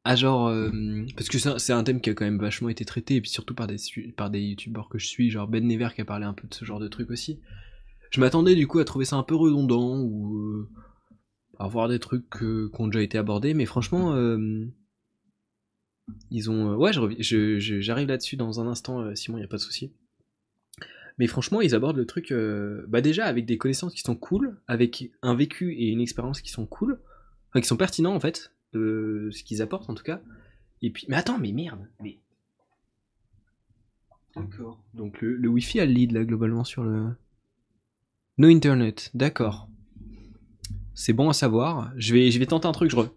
ah 0.06 0.18
genre 0.18 0.48
euh, 0.48 0.70
parce 1.16 1.30
que 1.30 1.38
c'est 1.38 1.72
un 1.74 1.84
thème 1.84 2.02
qui 2.02 2.10
a 2.10 2.14
quand 2.14 2.26
même 2.26 2.40
vachement 2.40 2.68
été 2.68 2.84
traité 2.84 3.16
et 3.16 3.22
puis 3.22 3.30
surtout 3.30 3.56
par 3.56 3.68
des 3.68 3.78
par 4.18 4.30
des 4.30 4.42
youtubeurs 4.42 4.90
que 4.90 5.00
je 5.00 5.08
suis 5.08 5.30
genre 5.30 5.48
Ben 5.48 5.66
Never 5.66 5.90
qui 5.96 6.02
a 6.02 6.06
parlé 6.06 6.26
un 6.26 6.34
peu 6.34 6.46
de 6.48 6.54
ce 6.54 6.66
genre 6.66 6.80
de 6.80 6.90
truc 6.90 7.10
aussi. 7.10 7.40
Je 8.12 8.20
m'attendais 8.20 8.56
du 8.56 8.68
coup 8.68 8.80
à 8.80 8.86
trouver 8.86 9.06
ça 9.06 9.16
un 9.16 9.24
peu 9.24 9.36
redondant 9.36 9.98
ou 10.02 10.38
euh, 10.38 10.70
à 11.58 11.68
voir 11.70 11.88
des 11.88 12.00
trucs 12.00 12.30
qui 12.30 12.44
ont 12.82 12.88
déjà 12.88 13.02
été 13.02 13.18
abordés 13.18 13.54
mais 13.54 13.66
franchement 13.66 14.14
euh, 14.14 14.66
ils 16.30 16.52
ont 16.52 16.76
ouais 16.76 16.92
j'arrive 16.92 18.10
là-dessus 18.10 18.36
dans 18.36 18.60
un 18.60 18.68
instant 18.68 19.16
Simon 19.16 19.38
y 19.38 19.44
a 19.44 19.48
pas 19.48 19.56
de 19.56 19.62
souci. 19.62 19.94
Mais 21.18 21.28
franchement 21.28 21.62
ils 21.62 21.76
abordent 21.76 21.96
le 21.96 22.06
truc 22.06 22.34
bah 22.90 23.00
déjà 23.00 23.26
avec 23.26 23.46
des 23.46 23.58
connaissances 23.58 23.94
qui 23.94 24.02
sont 24.02 24.18
cool 24.18 24.60
avec 24.68 25.12
un 25.22 25.34
vécu 25.34 25.74
et 25.76 25.88
une 25.88 26.02
expérience 26.02 26.42
qui 26.42 26.52
sont 26.52 26.66
cool 26.66 27.00
enfin 27.50 27.62
qui 27.62 27.68
sont 27.68 27.78
pertinents 27.78 28.16
en 28.16 28.20
fait 28.20 28.52
ce 28.74 29.44
qu'ils 29.44 29.62
apportent 29.62 29.90
en 29.90 29.96
tout 29.96 30.04
cas. 30.04 30.22
Et 30.82 30.90
puis, 30.90 31.06
mais 31.08 31.16
attends, 31.16 31.38
mais 31.38 31.52
merde, 31.52 31.88
mais. 32.02 32.20
D'accord. 34.36 34.84
Donc 34.94 35.22
le, 35.22 35.36
le 35.36 35.48
Wi-Fi 35.48 35.80
a 35.80 35.86
le 35.86 35.92
lead 35.92 36.12
là 36.12 36.26
globalement 36.26 36.64
sur 36.64 36.84
le. 36.84 37.16
No 38.38 38.48
Internet, 38.48 39.12
d'accord. 39.14 39.70
C'est 40.96 41.14
bon 41.14 41.30
à 41.30 41.34
savoir. 41.34 41.92
Je 41.98 42.14
vais, 42.14 42.32
je 42.32 42.40
vais 42.40 42.46
tenter 42.46 42.68
un 42.68 42.72
truc, 42.72 42.90
je 42.90 42.96
re... 42.96 43.10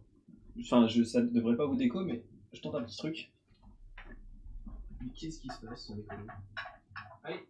Enfin, 0.60 0.86
je, 0.88 1.02
ça 1.02 1.22
ne 1.22 1.28
devrait 1.28 1.56
pas 1.56 1.66
vous 1.66 1.76
déco, 1.76 2.04
mais 2.04 2.22
je 2.52 2.60
tente 2.60 2.74
un 2.74 2.82
petit 2.82 2.96
truc. 2.96 3.32
Mais 5.00 5.08
qu'est-ce 5.14 5.40
qui 5.40 5.48
se 5.48 5.66
passe 5.66 5.92
Allez 7.22 7.40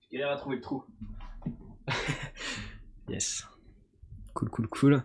Je 0.00 0.16
galère 0.16 0.32
à 0.32 0.36
trouver 0.36 0.56
le 0.56 0.62
trou. 0.62 0.84
yes. 3.08 3.46
Cool, 4.34 4.48
cool, 4.48 4.68
cool. 4.68 5.04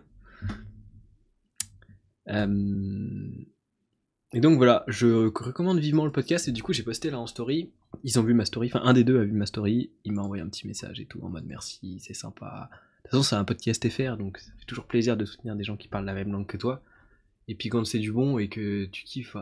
Euh, 2.28 3.28
et 4.32 4.40
donc 4.40 4.58
voilà, 4.58 4.84
je 4.88 5.26
recommande 5.26 5.78
vivement 5.78 6.04
le 6.04 6.12
podcast 6.12 6.48
et 6.48 6.52
du 6.52 6.62
coup 6.62 6.72
j'ai 6.72 6.82
posté 6.82 7.10
là 7.10 7.18
en 7.18 7.26
story. 7.26 7.70
Ils 8.04 8.18
ont 8.18 8.22
vu 8.22 8.34
ma 8.34 8.44
story, 8.44 8.68
enfin 8.72 8.84
un 8.84 8.92
des 8.92 9.04
deux 9.04 9.18
a 9.18 9.24
vu 9.24 9.32
ma 9.32 9.46
story, 9.46 9.90
il 10.04 10.12
m'a 10.12 10.22
envoyé 10.22 10.42
un 10.42 10.48
petit 10.48 10.66
message 10.66 11.00
et 11.00 11.06
tout 11.06 11.20
en 11.22 11.30
mode 11.30 11.46
merci, 11.46 11.98
c'est 12.00 12.14
sympa. 12.14 12.68
De 12.70 13.02
toute 13.02 13.10
façon 13.12 13.22
c'est 13.22 13.36
un 13.36 13.44
podcast 13.44 13.88
FR 13.88 14.18
donc 14.18 14.38
ça 14.38 14.50
fait 14.58 14.66
toujours 14.66 14.84
plaisir 14.84 15.16
de 15.16 15.24
soutenir 15.24 15.56
des 15.56 15.64
gens 15.64 15.76
qui 15.76 15.88
parlent 15.88 16.04
la 16.04 16.12
même 16.12 16.30
langue 16.30 16.46
que 16.46 16.58
toi. 16.58 16.82
Et 17.48 17.54
puis 17.54 17.70
quand 17.70 17.86
c'est 17.86 17.98
du 17.98 18.12
bon 18.12 18.38
et 18.38 18.48
que 18.48 18.84
tu 18.84 19.04
kiffes, 19.04 19.36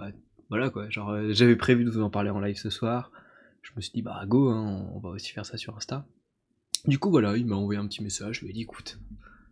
voilà 0.48 0.70
quoi. 0.70 0.88
Genre 0.88 1.10
euh, 1.10 1.32
j'avais 1.32 1.56
prévu 1.56 1.84
de 1.84 1.90
vous 1.90 2.02
en 2.02 2.10
parler 2.10 2.30
en 2.30 2.38
live 2.38 2.56
ce 2.56 2.70
soir. 2.70 3.10
Je 3.62 3.72
me 3.74 3.80
suis 3.80 3.92
dit 3.92 4.02
bah 4.02 4.22
go, 4.26 4.50
hein, 4.50 4.88
on 4.94 5.00
va 5.00 5.08
aussi 5.08 5.32
faire 5.32 5.44
ça 5.44 5.56
sur 5.56 5.76
Insta. 5.76 6.06
Du 6.86 7.00
coup 7.00 7.10
voilà, 7.10 7.36
il 7.36 7.46
m'a 7.46 7.56
envoyé 7.56 7.80
un 7.80 7.86
petit 7.88 8.04
message, 8.04 8.36
je 8.36 8.44
lui 8.44 8.50
ai 8.50 8.52
dit 8.52 8.62
écoute, 8.62 9.00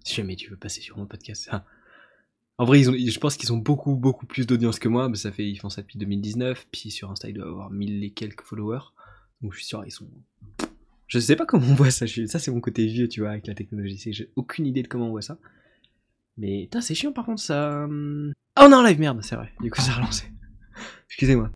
si 0.04 0.14
jamais 0.14 0.36
tu 0.36 0.50
veux 0.50 0.56
passer 0.56 0.80
sur 0.80 0.96
mon 0.96 1.06
podcast, 1.06 1.46
ça, 1.50 1.64
en 2.58 2.64
vrai, 2.64 2.80
ils 2.80 2.90
ont, 2.90 2.94
je 2.94 3.18
pense 3.18 3.36
qu'ils 3.36 3.52
ont 3.52 3.56
beaucoup, 3.56 3.96
beaucoup 3.96 4.26
plus 4.26 4.46
d'audience 4.46 4.78
que 4.78 4.88
moi. 4.88 5.08
Mais 5.08 5.16
ça 5.16 5.32
fait, 5.32 5.48
ils 5.48 5.56
font 5.56 5.70
ça 5.70 5.82
depuis 5.82 5.98
2019. 5.98 6.68
Puis 6.70 6.90
sur 6.90 7.10
Insta, 7.10 7.28
ils 7.28 7.34
doivent 7.34 7.48
avoir 7.48 7.70
1000 7.70 8.04
et 8.04 8.10
quelques 8.10 8.42
followers. 8.42 8.92
Donc 9.42 9.52
je 9.52 9.58
suis 9.58 9.66
sûr, 9.66 9.84
ils 9.84 9.90
sont. 9.90 10.08
Je 11.06 11.18
sais 11.18 11.36
pas 11.36 11.46
comment 11.46 11.66
on 11.66 11.74
voit 11.74 11.90
ça. 11.90 12.06
Ça, 12.06 12.38
c'est 12.38 12.50
mon 12.50 12.60
côté 12.60 12.86
vieux, 12.86 13.08
tu 13.08 13.20
vois, 13.20 13.30
avec 13.30 13.46
la 13.46 13.54
technologie. 13.54 14.00
J'ai 14.12 14.30
aucune 14.36 14.66
idée 14.66 14.82
de 14.82 14.88
comment 14.88 15.08
on 15.08 15.10
voit 15.10 15.22
ça. 15.22 15.38
Mais, 16.36 16.62
putain, 16.62 16.80
c'est 16.80 16.94
chiant 16.94 17.12
par 17.12 17.26
contre 17.26 17.42
ça. 17.42 17.86
Oh 17.86 18.68
non, 18.68 18.82
live, 18.82 18.98
merde, 18.98 19.20
c'est 19.22 19.36
vrai. 19.36 19.52
Du 19.60 19.70
coup, 19.70 19.80
ça 19.80 19.92
a 19.92 19.96
relancé. 19.96 20.26
Excusez-moi. 21.08 21.50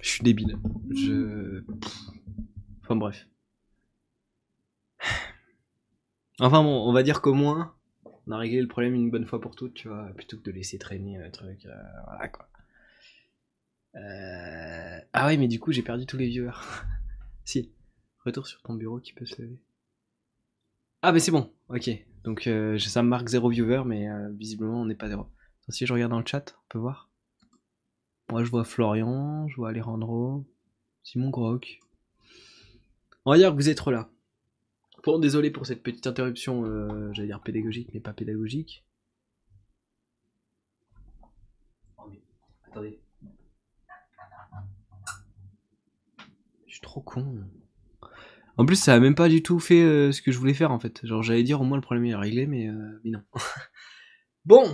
Je 0.00 0.08
suis 0.08 0.22
débile. 0.22 0.58
Je. 0.90 1.64
Enfin 2.82 2.96
bref. 2.96 3.26
Enfin 6.40 6.62
bon, 6.62 6.88
on 6.88 6.92
va 6.92 7.02
dire 7.02 7.20
qu'au 7.20 7.34
moins, 7.34 7.74
on 8.26 8.32
a 8.32 8.38
réglé 8.38 8.60
le 8.60 8.68
problème 8.68 8.94
une 8.94 9.10
bonne 9.10 9.26
fois 9.26 9.40
pour 9.40 9.56
toutes, 9.56 9.74
tu 9.74 9.88
vois, 9.88 10.06
plutôt 10.14 10.36
que 10.36 10.42
de 10.42 10.50
laisser 10.50 10.78
traîner 10.78 11.18
le 11.18 11.30
truc. 11.30 11.66
Euh, 11.66 11.74
voilà 12.06 12.28
quoi. 12.28 12.48
Euh... 13.96 14.98
Ah 15.12 15.26
ouais, 15.26 15.36
mais 15.36 15.48
du 15.48 15.60
coup, 15.60 15.72
j'ai 15.72 15.82
perdu 15.82 16.06
tous 16.06 16.16
les 16.16 16.28
viewers. 16.28 16.52
si, 17.44 17.72
retour 18.24 18.46
sur 18.46 18.62
ton 18.62 18.74
bureau 18.74 19.00
qui 19.00 19.12
peut 19.12 19.26
se 19.26 19.40
lever. 19.42 19.60
Ah, 21.02 21.12
mais 21.12 21.18
c'est 21.18 21.32
bon, 21.32 21.52
ok. 21.68 21.90
Donc 22.24 22.46
euh, 22.46 22.78
ça 22.78 23.02
me 23.02 23.08
marque 23.08 23.28
0 23.28 23.48
viewer, 23.50 23.82
mais 23.84 24.08
euh, 24.08 24.28
visiblement 24.30 24.82
on 24.82 24.84
n'est 24.84 24.94
pas 24.94 25.08
0. 25.08 25.26
Si 25.68 25.86
je 25.86 25.92
regarde 25.92 26.12
dans 26.12 26.20
le 26.20 26.26
chat, 26.26 26.54
on 26.56 26.68
peut 26.68 26.78
voir. 26.78 27.10
Moi 28.30 28.44
je 28.44 28.50
vois 28.50 28.64
Florian, 28.64 29.48
je 29.48 29.56
vois 29.56 29.70
Alejandro, 29.70 30.46
Simon 31.02 31.30
Groc. 31.30 31.80
On 33.24 33.32
va 33.32 33.38
dire 33.38 33.50
que 33.50 33.56
vous 33.56 33.68
êtes 33.68 33.84
là. 33.86 34.08
Bon, 35.04 35.18
désolé 35.18 35.50
pour 35.50 35.66
cette 35.66 35.82
petite 35.82 36.06
interruption, 36.06 36.64
euh, 36.64 37.12
j'allais 37.12 37.26
dire 37.28 37.40
pédagogique, 37.40 37.88
mais 37.92 38.00
pas 38.00 38.12
pédagogique. 38.12 38.84
Oh 41.98 42.04
mais, 42.08 42.22
attendez. 42.68 43.00
Je 46.66 46.72
suis 46.72 46.80
trop 46.80 47.00
con. 47.00 47.44
En 48.56 48.64
plus, 48.64 48.76
ça 48.76 48.94
a 48.94 49.00
même 49.00 49.16
pas 49.16 49.28
du 49.28 49.42
tout 49.42 49.58
fait 49.58 49.82
euh, 49.82 50.12
ce 50.12 50.22
que 50.22 50.30
je 50.30 50.38
voulais 50.38 50.54
faire 50.54 50.70
en 50.70 50.78
fait. 50.78 51.04
Genre, 51.04 51.22
j'allais 51.22 51.42
dire 51.42 51.60
au 51.60 51.64
moins 51.64 51.76
le 51.76 51.82
problème 51.82 52.04
est 52.04 52.14
réglé, 52.14 52.46
mais, 52.46 52.68
euh, 52.68 53.00
mais 53.02 53.10
non. 53.10 53.22
bon, 54.44 54.64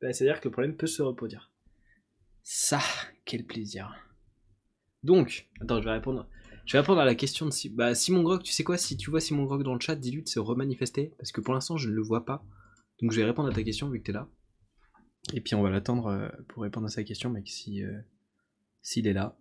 bah, 0.00 0.14
c'est-à-dire 0.14 0.40
que 0.40 0.48
le 0.48 0.52
problème 0.52 0.76
peut 0.76 0.86
se 0.86 1.02
reproduire. 1.02 1.52
Ça, 2.42 2.80
quel 3.26 3.44
plaisir. 3.44 3.94
Donc, 5.02 5.46
attends, 5.60 5.80
je 5.80 5.84
vais 5.84 5.92
répondre. 5.92 6.26
Je 6.66 6.72
vais 6.72 6.80
répondre 6.80 7.00
à 7.00 7.04
la 7.04 7.14
question 7.14 7.46
de 7.46 7.50
si... 7.50 7.68
bah, 7.68 7.94
Simon 7.94 8.22
Grog. 8.22 8.42
Tu 8.42 8.52
sais 8.52 8.64
quoi 8.64 8.76
Si 8.76 8.96
tu 8.96 9.10
vois 9.10 9.20
Simon 9.20 9.44
Grog 9.44 9.62
dans 9.62 9.74
le 9.74 9.80
chat, 9.80 9.96
dis-lui 9.96 10.22
de 10.22 10.28
se 10.28 10.38
remanifester 10.38 11.14
parce 11.18 11.32
que 11.32 11.40
pour 11.40 11.54
l'instant, 11.54 11.76
je 11.76 11.88
ne 11.88 11.94
le 11.94 12.02
vois 12.02 12.24
pas. 12.24 12.44
Donc, 13.00 13.12
je 13.12 13.16
vais 13.18 13.24
répondre 13.24 13.48
à 13.48 13.52
ta 13.52 13.62
question 13.62 13.88
vu 13.88 14.00
que 14.00 14.06
tu 14.06 14.12
là. 14.12 14.28
Et 15.32 15.40
puis, 15.40 15.54
on 15.54 15.62
va 15.62 15.70
l'attendre 15.70 16.06
euh, 16.06 16.28
pour 16.48 16.62
répondre 16.62 16.86
à 16.86 16.90
sa 16.90 17.04
question, 17.04 17.30
mec, 17.30 17.48
si 17.48 17.82
s'il 18.82 19.06
est 19.06 19.12
là. 19.12 19.36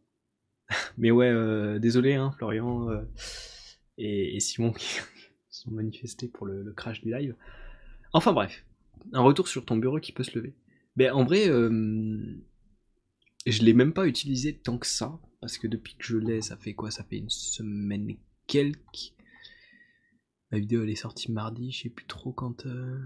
mais 0.97 1.11
ouais, 1.11 1.79
désolé, 1.79 2.13
hein, 2.13 2.31
Florian 2.37 2.87
et, 3.97 4.39
Simon 4.39 4.71
qui 4.71 4.99
sont 5.49 5.71
manifestés 5.71 6.27
pour 6.27 6.45
le, 6.45 6.71
crash 6.73 7.01
du 7.01 7.11
live. 7.11 7.35
Enfin 8.13 8.33
bref, 8.33 8.65
un 9.11 9.21
retour 9.21 9.47
sur 9.47 9.65
ton 9.65 9.77
bureau 9.77 9.99
qui 9.99 10.11
peut 10.11 10.23
se 10.23 10.37
lever. 10.37 10.55
Ben 10.95 11.11
en 11.11 11.23
vrai, 11.23 11.49
euh, 11.49 12.41
je 13.45 13.63
l'ai 13.63 13.73
même 13.73 13.93
pas 13.93 14.05
utilisé 14.05 14.55
tant 14.55 14.77
que 14.77 14.87
ça, 14.87 15.19
parce 15.43 15.57
que 15.57 15.67
depuis 15.67 15.95
que 15.95 16.05
je 16.05 16.15
l'ai, 16.15 16.41
ça 16.41 16.55
fait 16.55 16.73
quoi? 16.73 16.89
Ça 16.89 17.03
fait 17.03 17.17
une 17.17 17.29
semaine 17.29 18.09
et 18.09 18.17
quelques. 18.47 19.13
La 20.51 20.59
vidéo 20.59 20.83
elle 20.83 20.89
est 20.89 20.95
sortie 20.95 21.33
mardi, 21.33 21.69
je 21.69 21.83
sais 21.83 21.89
plus 21.89 22.05
trop 22.05 22.31
quand. 22.31 22.65
Euh... 22.65 22.97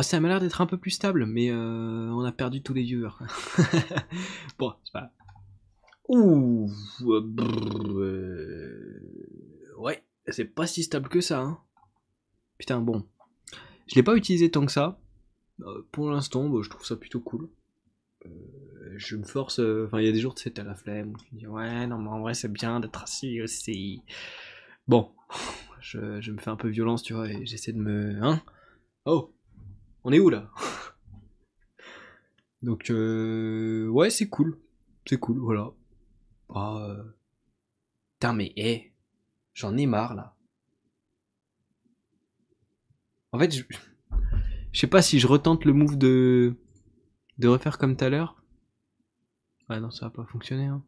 ça 0.00 0.18
m'a 0.20 0.28
l'air 0.28 0.40
d'être 0.40 0.62
un 0.62 0.66
peu 0.66 0.78
plus 0.78 0.92
stable, 0.92 1.26
mais 1.26 1.50
euh, 1.50 2.08
on 2.12 2.24
a 2.24 2.32
perdu 2.32 2.62
tous 2.62 2.72
les 2.72 2.82
viewers. 2.82 3.10
bon, 4.58 4.72
c'est 4.84 4.92
pas. 4.94 5.12
Ouh, 6.08 6.70
euh, 7.02 7.42
ouais, 9.76 10.02
c'est 10.28 10.46
pas 10.46 10.66
si 10.66 10.82
stable 10.82 11.10
que 11.10 11.20
ça. 11.20 11.42
Hein. 11.42 11.58
Putain, 12.56 12.80
bon. 12.80 13.06
Je 13.86 13.96
l'ai 13.96 14.02
pas 14.02 14.16
utilisé 14.16 14.50
tant 14.50 14.64
que 14.64 14.72
ça. 14.72 14.98
Euh, 15.60 15.86
pour 15.92 16.10
l'instant, 16.10 16.62
je 16.62 16.70
trouve 16.70 16.86
ça 16.86 16.96
plutôt 16.96 17.20
cool. 17.20 17.50
Euh, 18.26 18.94
je 18.96 19.16
me 19.16 19.24
force. 19.24 19.58
Enfin, 19.58 20.00
il 20.00 20.06
y 20.06 20.08
a 20.08 20.12
des 20.12 20.20
jours, 20.20 20.34
tu 20.34 20.44
sais, 20.44 20.50
t'as 20.50 20.64
la 20.64 20.74
flemme. 20.74 21.16
Tu 21.28 21.34
dis, 21.34 21.46
ouais, 21.46 21.86
non, 21.86 21.98
mais 21.98 22.08
en 22.08 22.20
vrai, 22.20 22.34
c'est 22.34 22.52
bien 22.52 22.80
d'être 22.80 23.02
assis 23.02 23.40
aussi. 23.42 24.02
Bon, 24.88 25.10
je, 25.80 26.30
me 26.30 26.38
fais 26.38 26.50
un 26.50 26.56
peu 26.56 26.68
violence, 26.68 27.02
tu 27.02 27.14
vois, 27.14 27.28
et 27.28 27.44
j'essaie 27.46 27.72
de 27.72 27.80
me. 27.80 28.22
Hein? 28.22 28.42
Oh 29.04 29.34
On 30.04 30.12
est 30.12 30.20
où 30.20 30.30
là? 30.30 30.50
Donc, 32.62 32.90
ouais, 32.90 34.10
c'est 34.10 34.28
cool. 34.28 34.58
C'est 35.06 35.18
cool, 35.18 35.38
voilà. 35.38 35.70
Oh. 36.48 36.96
Putain, 38.14 38.32
mais 38.32 38.52
hé, 38.56 38.92
j'en 39.54 39.76
ai 39.76 39.86
marre 39.86 40.14
là. 40.14 40.34
En 43.32 43.38
fait, 43.38 43.54
je... 43.54 43.62
je 44.72 44.80
sais 44.80 44.86
pas 44.86 45.02
si 45.02 45.20
je 45.20 45.26
retente 45.26 45.64
le 45.64 45.74
move 45.74 45.98
de 45.98 46.56
de 47.38 47.48
refaire 47.48 47.78
comme 47.78 47.96
tout 47.96 48.04
à 48.04 48.08
l'heure? 48.08 48.42
Ouais, 49.68 49.80
non, 49.80 49.90
ça 49.90 50.06
va 50.06 50.10
pas 50.10 50.24
fonctionner. 50.24 50.66
Hein. 50.66 50.82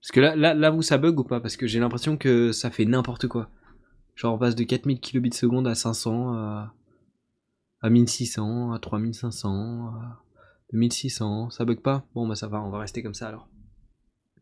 Parce 0.00 0.12
que 0.12 0.20
là, 0.20 0.36
là, 0.36 0.54
là, 0.54 0.70
vous, 0.70 0.82
ça 0.82 0.98
bug 0.98 1.18
ou 1.18 1.24
pas? 1.24 1.40
Parce 1.40 1.56
que 1.56 1.66
j'ai 1.66 1.80
l'impression 1.80 2.16
que 2.16 2.52
ça 2.52 2.70
fait 2.70 2.84
n'importe 2.84 3.26
quoi. 3.28 3.50
Genre, 4.14 4.34
on 4.34 4.38
passe 4.38 4.54
de 4.54 4.64
4000 4.64 5.00
kilobits 5.00 5.32
seconde 5.32 5.66
à 5.66 5.74
500, 5.74 6.34
à, 6.34 6.74
à 7.80 7.90
1600, 7.90 8.72
à 8.72 8.78
3500, 8.78 9.86
à 9.88 10.22
1600, 10.72 11.50
ça 11.50 11.64
bug 11.64 11.80
pas? 11.80 12.06
Bon 12.14 12.26
bah 12.26 12.34
ça 12.34 12.48
va, 12.48 12.62
on 12.62 12.70
va 12.70 12.80
rester 12.80 13.02
comme 13.02 13.14
ça 13.14 13.28
alors. 13.28 13.48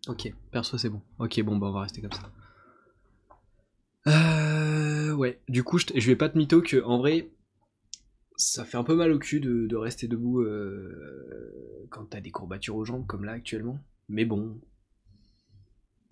Ok, 0.09 0.33
perso 0.50 0.78
c'est 0.78 0.88
bon. 0.88 1.02
Ok, 1.18 1.40
bon 1.42 1.56
bah 1.56 1.68
on 1.68 1.73
va 1.73 1.83
rester 1.83 2.00
comme 2.00 2.12
ça. 2.12 2.30
Euh, 4.06 5.12
ouais, 5.12 5.40
du 5.49 5.64
coup 5.64 5.78
je, 5.78 6.06
vais 6.06 6.16
pas 6.16 6.28
te 6.28 6.37
mytho 6.37 6.61
que 6.61 6.83
en 6.85 6.99
vrai, 6.99 7.30
ça 8.37 8.64
fait 8.64 8.76
un 8.76 8.85
peu 8.85 8.95
mal 8.95 9.12
au 9.12 9.19
cul 9.19 9.41
de, 9.41 9.76
rester 9.76 10.09
debout 10.09 10.41
euh, 10.41 11.87
quand 11.91 12.07
t'as 12.07 12.21
des 12.21 12.31
courbatures 12.31 12.76
aux 12.76 12.85
jambes 12.85 13.07
comme 13.07 13.25
là 13.25 13.33
actuellement. 13.33 13.79
Mais 14.09 14.25
bon, 14.25 14.61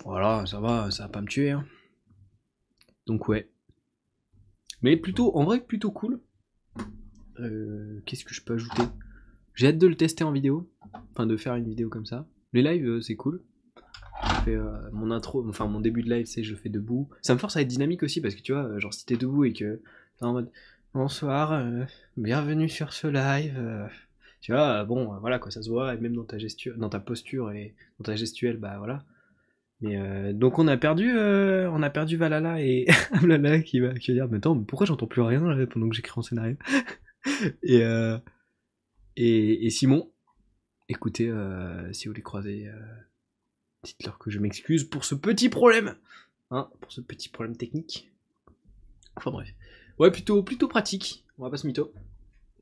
voilà, 0.05 0.45
ça 0.47 0.61
va, 0.61 0.91
ça 0.91 1.05
va 1.05 1.09
pas 1.09 1.21
me 1.21 1.27
tuer. 1.27 1.51
Hein. 1.51 1.65
Donc 3.07 3.29
ouais. 3.29 3.51
Mais 4.83 4.97
plutôt, 4.97 5.37
en 5.37 5.45
vrai, 5.45 5.61
plutôt 5.61 5.91
cool. 5.91 6.21
Euh, 7.39 8.01
qu'est-ce 8.05 8.25
que 8.25 8.35
je 8.35 8.43
peux 8.43 8.55
ajouter? 8.55 8.83
J'ai 9.55 9.69
hâte 9.69 9.79
de 9.79 9.87
le 9.87 9.97
tester 9.97 10.25
en 10.25 10.33
vidéo, 10.33 10.71
enfin 11.13 11.27
de 11.27 11.37
faire 11.37 11.55
une 11.55 11.69
vidéo 11.69 11.89
comme 11.89 12.07
ça. 12.07 12.27
Les 12.53 12.63
lives, 12.63 12.87
euh, 12.87 13.01
c'est 13.01 13.17
cool. 13.17 13.43
Je 14.25 14.35
fais 14.45 14.55
euh, 14.55 14.91
mon 14.93 15.11
intro, 15.11 15.47
enfin 15.49 15.67
mon 15.67 15.81
début 15.81 16.03
de 16.03 16.11
live, 16.11 16.27
c'est 16.27 16.43
je 16.43 16.55
fais 16.55 16.69
debout. 16.69 17.09
Ça 17.23 17.35
me 17.35 17.39
force 17.39 17.57
à 17.57 17.63
être 17.63 17.69
dynamique 17.69 18.03
aussi 18.03 18.21
parce 18.21 18.35
que 18.35 18.43
tu 18.43 18.53
vois, 18.53 18.79
genre 18.79 18.93
si 18.93 19.05
t'es 19.05 19.17
debout 19.17 19.45
et 19.45 19.53
que 19.53 19.81
en 20.21 20.33
mode 20.33 20.51
bonsoir, 20.95 21.65
bienvenue 22.17 22.69
sur 22.69 22.93
ce 22.93 23.07
live. 23.07 23.89
tu 24.41 24.53
vois, 24.53 24.85
bon, 24.85 25.19
voilà 25.21 25.39
quoi, 25.39 25.51
ça 25.51 25.63
se 25.63 25.71
voit, 25.71 25.95
et 25.95 25.99
même 25.99 26.15
dans 26.15 26.25
ta 26.25 26.39
gesture, 26.39 26.77
dans 26.77 26.89
ta 26.89 27.01
posture 27.01 27.51
et 27.53 27.75
dans 27.99 28.05
ta 28.05 28.17
gestuelle, 28.17 28.57
bah 28.57 28.79
voilà. 28.79 29.05
Mais 29.81 30.33
donc 30.33 30.59
on 30.59 30.69
a 30.69 30.77
perdu, 30.77 31.11
on 31.17 31.83
a 31.83 31.91
perdu 31.91 32.17
Valala 32.17 32.63
et 32.63 32.87
Valala 33.23 33.61
qui 33.61 33.81
va, 33.81 33.95
qui 33.95 34.13
va 34.13 34.15
dire, 34.15 34.29
mais 34.31 34.39
attends, 34.39 34.59
pourquoi 34.63 34.87
j'entends 34.87 35.07
plus 35.07 35.23
rien 35.23 35.41
pendant 35.67 35.89
que 35.89 35.97
j'écris 35.97 36.19
en 36.19 36.23
scénario? 36.23 36.57
Et 37.63 37.83
et, 39.17 39.71
Simon, 39.71 40.11
écoutez, 40.89 41.29
euh, 41.29 41.93
si 41.93 42.09
vous 42.09 42.15
les 42.15 42.23
croisez, 42.23 42.69
euh, 42.69 42.81
dites-leur 43.83 44.19
que 44.19 44.31
je 44.31 44.39
m'excuse 44.39 44.85
pour 44.85 45.05
ce 45.05 45.15
petit 45.15 45.49
problème. 45.49 45.97
Hein, 46.51 46.71
pour 46.81 46.93
ce 46.93 47.01
petit 47.01 47.29
problème 47.29 47.57
technique. 47.57 48.11
Enfin 49.17 49.31
bref. 49.31 49.49
Ouais, 50.03 50.11
plutôt, 50.11 50.43
plutôt 50.43 50.67
pratique. 50.67 51.25
On 51.39 51.45
va 51.45 51.51
pas 51.51 51.57
se 51.57 51.65
mytho. 51.65 51.93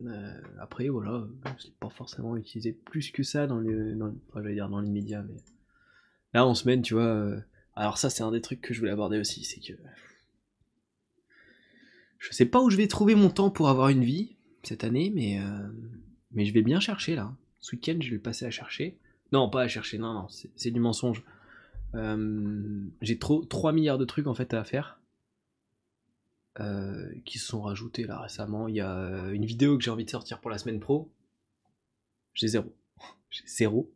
Euh, 0.02 0.40
après, 0.60 0.88
voilà, 0.88 1.26
je 1.58 1.68
l'ai 1.68 1.74
pas 1.80 1.88
forcément 1.88 2.36
utilisé 2.36 2.72
plus 2.72 3.10
que 3.10 3.22
ça 3.22 3.46
dans 3.46 3.60
les, 3.60 3.94
dans, 3.94 4.12
dire 4.50 4.68
dans 4.68 4.80
l'immédiat, 4.80 5.22
mais 5.22 5.36
là 6.34 6.44
en 6.44 6.54
semaine, 6.54 6.82
tu 6.82 6.92
vois. 6.92 7.36
alors 7.76 7.96
ça, 7.96 8.10
c'est 8.10 8.22
un 8.22 8.30
des 8.30 8.42
trucs 8.42 8.60
que 8.60 8.74
je 8.74 8.80
voulais 8.80 8.92
aborder 8.92 9.18
aussi, 9.18 9.44
c'est 9.44 9.58
que 9.60 9.72
je 12.18 12.32
sais 12.32 12.44
pas 12.44 12.60
où 12.60 12.68
je 12.68 12.76
vais 12.76 12.88
trouver 12.88 13.14
mon 13.14 13.30
temps 13.30 13.50
pour 13.50 13.70
avoir 13.70 13.88
une 13.88 14.04
vie 14.04 14.36
cette 14.62 14.84
année, 14.84 15.10
mais 15.14 15.40
mais 16.32 16.44
je 16.44 16.52
vais 16.52 16.62
bien 16.62 16.78
chercher 16.78 17.14
là. 17.14 17.34
Ce 17.60 17.74
week-end, 17.74 17.96
je 18.00 18.10
vais 18.10 18.18
passer 18.18 18.44
à 18.44 18.50
chercher. 18.50 18.98
Non, 19.32 19.48
pas 19.48 19.62
à 19.62 19.68
chercher, 19.68 19.96
non, 19.96 20.12
non, 20.12 20.26
c'est 20.28 20.70
du 20.70 20.80
mensonge. 20.80 21.24
Euh, 21.94 22.84
j'ai 23.00 23.18
trop 23.18 23.44
3 23.44 23.72
milliards 23.72 23.98
de 23.98 24.04
trucs 24.04 24.26
en 24.26 24.34
fait 24.34 24.52
à 24.52 24.62
faire. 24.62 24.99
Euh, 26.58 27.08
qui 27.24 27.38
se 27.38 27.46
sont 27.46 27.62
rajoutés 27.62 28.04
là 28.04 28.18
récemment. 28.18 28.66
Il 28.66 28.74
y 28.74 28.80
a 28.80 28.92
euh, 28.96 29.30
une 29.30 29.44
vidéo 29.44 29.78
que 29.78 29.84
j'ai 29.84 29.90
envie 29.90 30.04
de 30.04 30.10
sortir 30.10 30.40
pour 30.40 30.50
la 30.50 30.58
semaine 30.58 30.80
pro. 30.80 31.12
J'ai 32.34 32.48
zéro. 32.48 32.74
J'ai 33.30 33.44
zéro. 33.46 33.94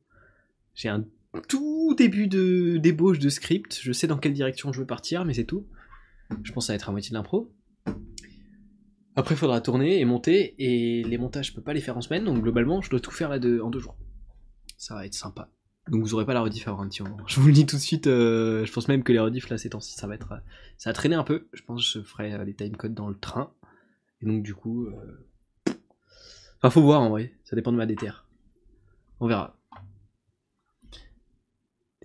J'ai 0.74 0.88
un 0.88 1.04
tout 1.48 1.94
début 1.98 2.28
de 2.28 2.76
débauche 2.76 3.18
de 3.18 3.28
script. 3.28 3.80
Je 3.82 3.92
sais 3.92 4.06
dans 4.06 4.18
quelle 4.18 4.34
direction 4.34 4.72
je 4.72 4.80
veux 4.80 4.86
partir, 4.86 5.24
mais 5.24 5.34
c'est 5.34 5.44
tout. 5.44 5.66
Je 6.44 6.52
pense 6.52 6.68
va 6.68 6.74
être 6.74 6.88
à 6.88 6.92
moitié 6.92 7.10
de 7.10 7.14
l'impro. 7.14 7.52
Après, 9.16 9.34
il 9.34 9.38
faudra 9.38 9.60
tourner 9.60 9.98
et 9.98 10.04
monter, 10.04 10.54
et 10.58 11.04
les 11.04 11.18
montages, 11.18 11.48
je 11.48 11.54
peux 11.54 11.62
pas 11.62 11.72
les 11.72 11.80
faire 11.80 11.96
en 11.96 12.00
semaine, 12.00 12.24
donc 12.24 12.42
globalement, 12.42 12.82
je 12.82 12.90
dois 12.90 12.98
tout 12.98 13.12
faire 13.12 13.28
là 13.28 13.36
en 13.36 13.70
deux 13.70 13.78
jours. 13.78 13.96
Ça 14.76 14.94
va 14.94 15.06
être 15.06 15.14
sympa. 15.14 15.50
Donc 15.88 16.02
vous 16.02 16.14
aurez 16.14 16.24
pas 16.24 16.32
la 16.32 16.40
rediff 16.40 16.66
avant 16.66 16.80
un 16.80 16.88
petit 16.88 17.02
moment. 17.02 17.18
Je 17.26 17.40
vous 17.40 17.46
le 17.46 17.52
dis 17.52 17.66
tout 17.66 17.76
de 17.76 17.80
suite, 17.80 18.06
euh, 18.06 18.64
je 18.64 18.72
pense 18.72 18.88
même 18.88 19.02
que 19.02 19.12
les 19.12 19.18
rediffs 19.18 19.48
là 19.50 19.58
ces 19.58 19.70
temps-ci, 19.70 19.94
ça 19.94 20.06
va 20.06 20.14
être, 20.14 20.32
euh, 20.32 20.38
ça 20.78 20.90
va 20.90 20.94
traîner 20.94 21.14
un 21.14 21.24
peu. 21.24 21.46
Je 21.52 21.62
pense 21.62 21.92
que 21.92 22.00
je 22.00 22.04
ferai 22.04 22.32
euh, 22.32 22.44
les 22.44 22.54
timecodes 22.54 22.94
dans 22.94 23.08
le 23.08 23.18
train. 23.18 23.52
Et 24.20 24.26
donc 24.26 24.42
du 24.42 24.54
coup, 24.54 24.88
enfin 25.66 26.70
faut 26.70 26.82
voir 26.82 27.02
en 27.02 27.10
vrai, 27.10 27.34
ça 27.44 27.54
dépend 27.56 27.72
de 27.72 27.76
ma 27.76 27.86
déterre. 27.86 28.26
On 29.20 29.26
verra. 29.26 29.56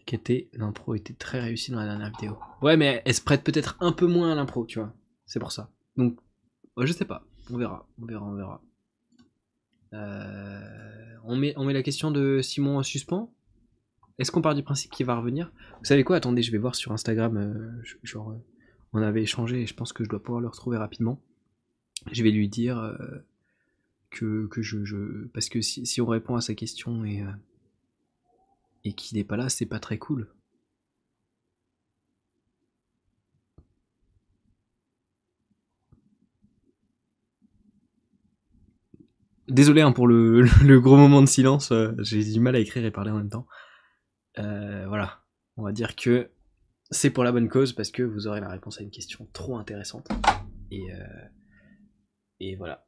qu'était 0.05 0.49
l'impro 0.53 0.95
était 0.95 1.13
très 1.13 1.39
réussie 1.39 1.71
dans 1.71 1.79
la 1.79 1.85
dernière 1.85 2.11
vidéo. 2.11 2.37
Ouais, 2.61 2.75
mais 2.75 3.01
elle 3.05 3.13
se 3.13 3.21
prête 3.21 3.43
peut-être 3.43 3.77
un 3.79 3.91
peu 3.91 4.07
moins 4.07 4.31
à 4.31 4.35
l'impro, 4.35 4.65
tu 4.65 4.79
vois. 4.79 4.93
C'est 5.25 5.39
pour 5.39 5.51
ça. 5.51 5.69
Donc, 5.95 6.17
je 6.77 6.91
sais 6.91 7.05
pas. 7.05 7.23
On 7.51 7.57
verra, 7.57 7.87
on 8.01 8.05
verra, 8.05 8.25
on 8.25 8.35
verra. 8.35 8.61
Euh, 9.93 11.15
on, 11.23 11.35
met, 11.35 11.53
on 11.57 11.65
met 11.65 11.73
la 11.73 11.83
question 11.83 12.11
de 12.11 12.41
Simon 12.41 12.77
en 12.77 12.83
suspens. 12.83 13.31
Est-ce 14.19 14.31
qu'on 14.31 14.41
part 14.41 14.53
du 14.53 14.63
principe 14.63 14.91
qu'il 14.91 15.05
va 15.05 15.15
revenir? 15.15 15.51
Vous 15.79 15.85
savez 15.85 16.03
quoi? 16.03 16.17
Attendez, 16.17 16.41
je 16.41 16.51
vais 16.51 16.57
voir 16.57 16.75
sur 16.75 16.91
Instagram. 16.91 17.37
Euh, 17.37 17.83
genre, 18.03 18.31
euh, 18.31 18.43
on 18.93 19.01
avait 19.01 19.23
échangé 19.23 19.61
et 19.61 19.65
je 19.65 19.73
pense 19.73 19.93
que 19.93 20.03
je 20.03 20.09
dois 20.09 20.21
pouvoir 20.21 20.41
le 20.41 20.47
retrouver 20.47 20.77
rapidement. 20.77 21.21
Je 22.11 22.23
vais 22.23 22.31
lui 22.31 22.47
dire 22.47 22.97
que, 24.09 24.47
que 24.47 24.61
je, 24.61 25.27
Parce 25.33 25.49
que 25.49 25.61
si, 25.61 26.01
on 26.01 26.05
répond 26.05 26.35
à 26.35 26.41
sa 26.41 26.55
question 26.55 27.03
et, 27.03 27.23
et 28.85 28.93
qu'il 28.93 29.17
n'est 29.17 29.25
pas 29.25 29.35
là, 29.35 29.49
c'est 29.49 29.65
pas 29.65 29.79
très 29.79 29.97
cool. 29.97 30.29
Désolé 39.49 39.81
hein, 39.81 39.91
pour 39.91 40.07
le, 40.07 40.41
le, 40.63 40.79
gros 40.79 40.95
moment 40.95 41.21
de 41.21 41.27
silence, 41.27 41.71
euh, 41.71 41.91
j'ai 41.99 42.23
du 42.23 42.39
mal 42.39 42.55
à 42.55 42.59
écrire 42.59 42.85
et 42.85 42.91
parler 42.91 43.11
en 43.11 43.17
même 43.17 43.29
temps. 43.29 43.47
Euh, 44.37 44.85
voilà, 44.87 45.21
on 45.57 45.63
va 45.63 45.71
dire 45.71 45.95
que 45.95 46.29
c'est 46.91 47.09
pour 47.09 47.23
la 47.23 47.31
bonne 47.31 47.49
cause 47.49 47.73
parce 47.73 47.91
que 47.91 48.03
vous 48.03 48.27
aurez 48.27 48.39
la 48.39 48.49
réponse 48.49 48.79
à 48.79 48.83
une 48.83 48.91
question 48.91 49.27
trop 49.33 49.57
intéressante. 49.57 50.07
Et, 50.71 50.93
euh, 50.93 51.25
et 52.39 52.55
voilà. 52.55 52.85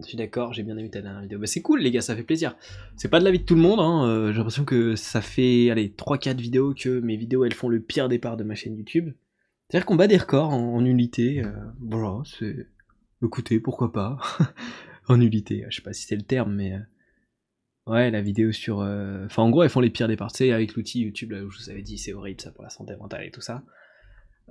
Je 0.00 0.06
suis 0.06 0.16
d'accord, 0.16 0.52
j'ai 0.52 0.64
bien 0.64 0.76
aimé 0.76 0.90
ta 0.90 1.02
dernière 1.02 1.22
vidéo. 1.22 1.38
Bah 1.38 1.46
c'est 1.46 1.62
cool 1.62 1.80
les 1.80 1.92
gars, 1.92 2.00
ça 2.00 2.16
fait 2.16 2.24
plaisir. 2.24 2.56
C'est 2.96 3.08
pas 3.08 3.20
de 3.20 3.24
la 3.24 3.30
vie 3.30 3.38
de 3.38 3.44
tout 3.44 3.54
le 3.54 3.60
monde, 3.60 3.78
hein. 3.78 4.32
j'ai 4.32 4.38
l'impression 4.38 4.64
que 4.64 4.96
ça 4.96 5.20
fait 5.20 5.70
allez 5.70 5.88
3-4 5.88 6.36
vidéos 6.36 6.74
que 6.74 6.98
mes 6.98 7.16
vidéos 7.16 7.44
elles 7.44 7.54
font 7.54 7.68
le 7.68 7.80
pire 7.80 8.08
départ 8.08 8.36
de 8.36 8.42
ma 8.42 8.56
chaîne 8.56 8.76
YouTube. 8.76 9.14
C'est-à-dire 9.68 9.86
qu'on 9.86 9.94
bat 9.94 10.08
des 10.08 10.16
records 10.16 10.50
en, 10.50 10.76
en 10.76 10.84
voilà, 11.80 12.22
c'est. 12.24 12.68
Écoutez, 13.24 13.60
pourquoi 13.60 13.92
pas? 13.92 14.18
En 15.06 15.18
nullité. 15.18 15.66
Je 15.68 15.76
sais 15.76 15.82
pas 15.82 15.92
si 15.92 16.06
c'est 16.06 16.16
le 16.16 16.22
terme, 16.22 16.54
mais 16.54 16.72
euh, 16.72 16.78
ouais, 17.86 18.10
la 18.10 18.20
vidéo 18.20 18.52
sur. 18.52 18.80
Euh, 18.80 19.26
enfin, 19.26 19.42
en 19.42 19.50
gros, 19.50 19.62
elles 19.62 19.70
font 19.70 19.80
les 19.80 19.90
pires 19.90 20.08
départs. 20.08 20.32
Tu 20.32 20.38
sais, 20.38 20.52
avec 20.52 20.74
l'outil 20.74 21.00
YouTube, 21.00 21.32
là 21.32 21.42
où 21.42 21.50
je 21.50 21.58
vous 21.58 21.70
avais 21.70 21.82
dit, 21.82 21.98
c'est 21.98 22.12
horrible 22.12 22.40
ça 22.40 22.50
pour 22.50 22.64
la 22.64 22.70
santé 22.70 22.96
mentale 22.96 23.24
et 23.26 23.30
tout 23.30 23.40
ça. 23.40 23.62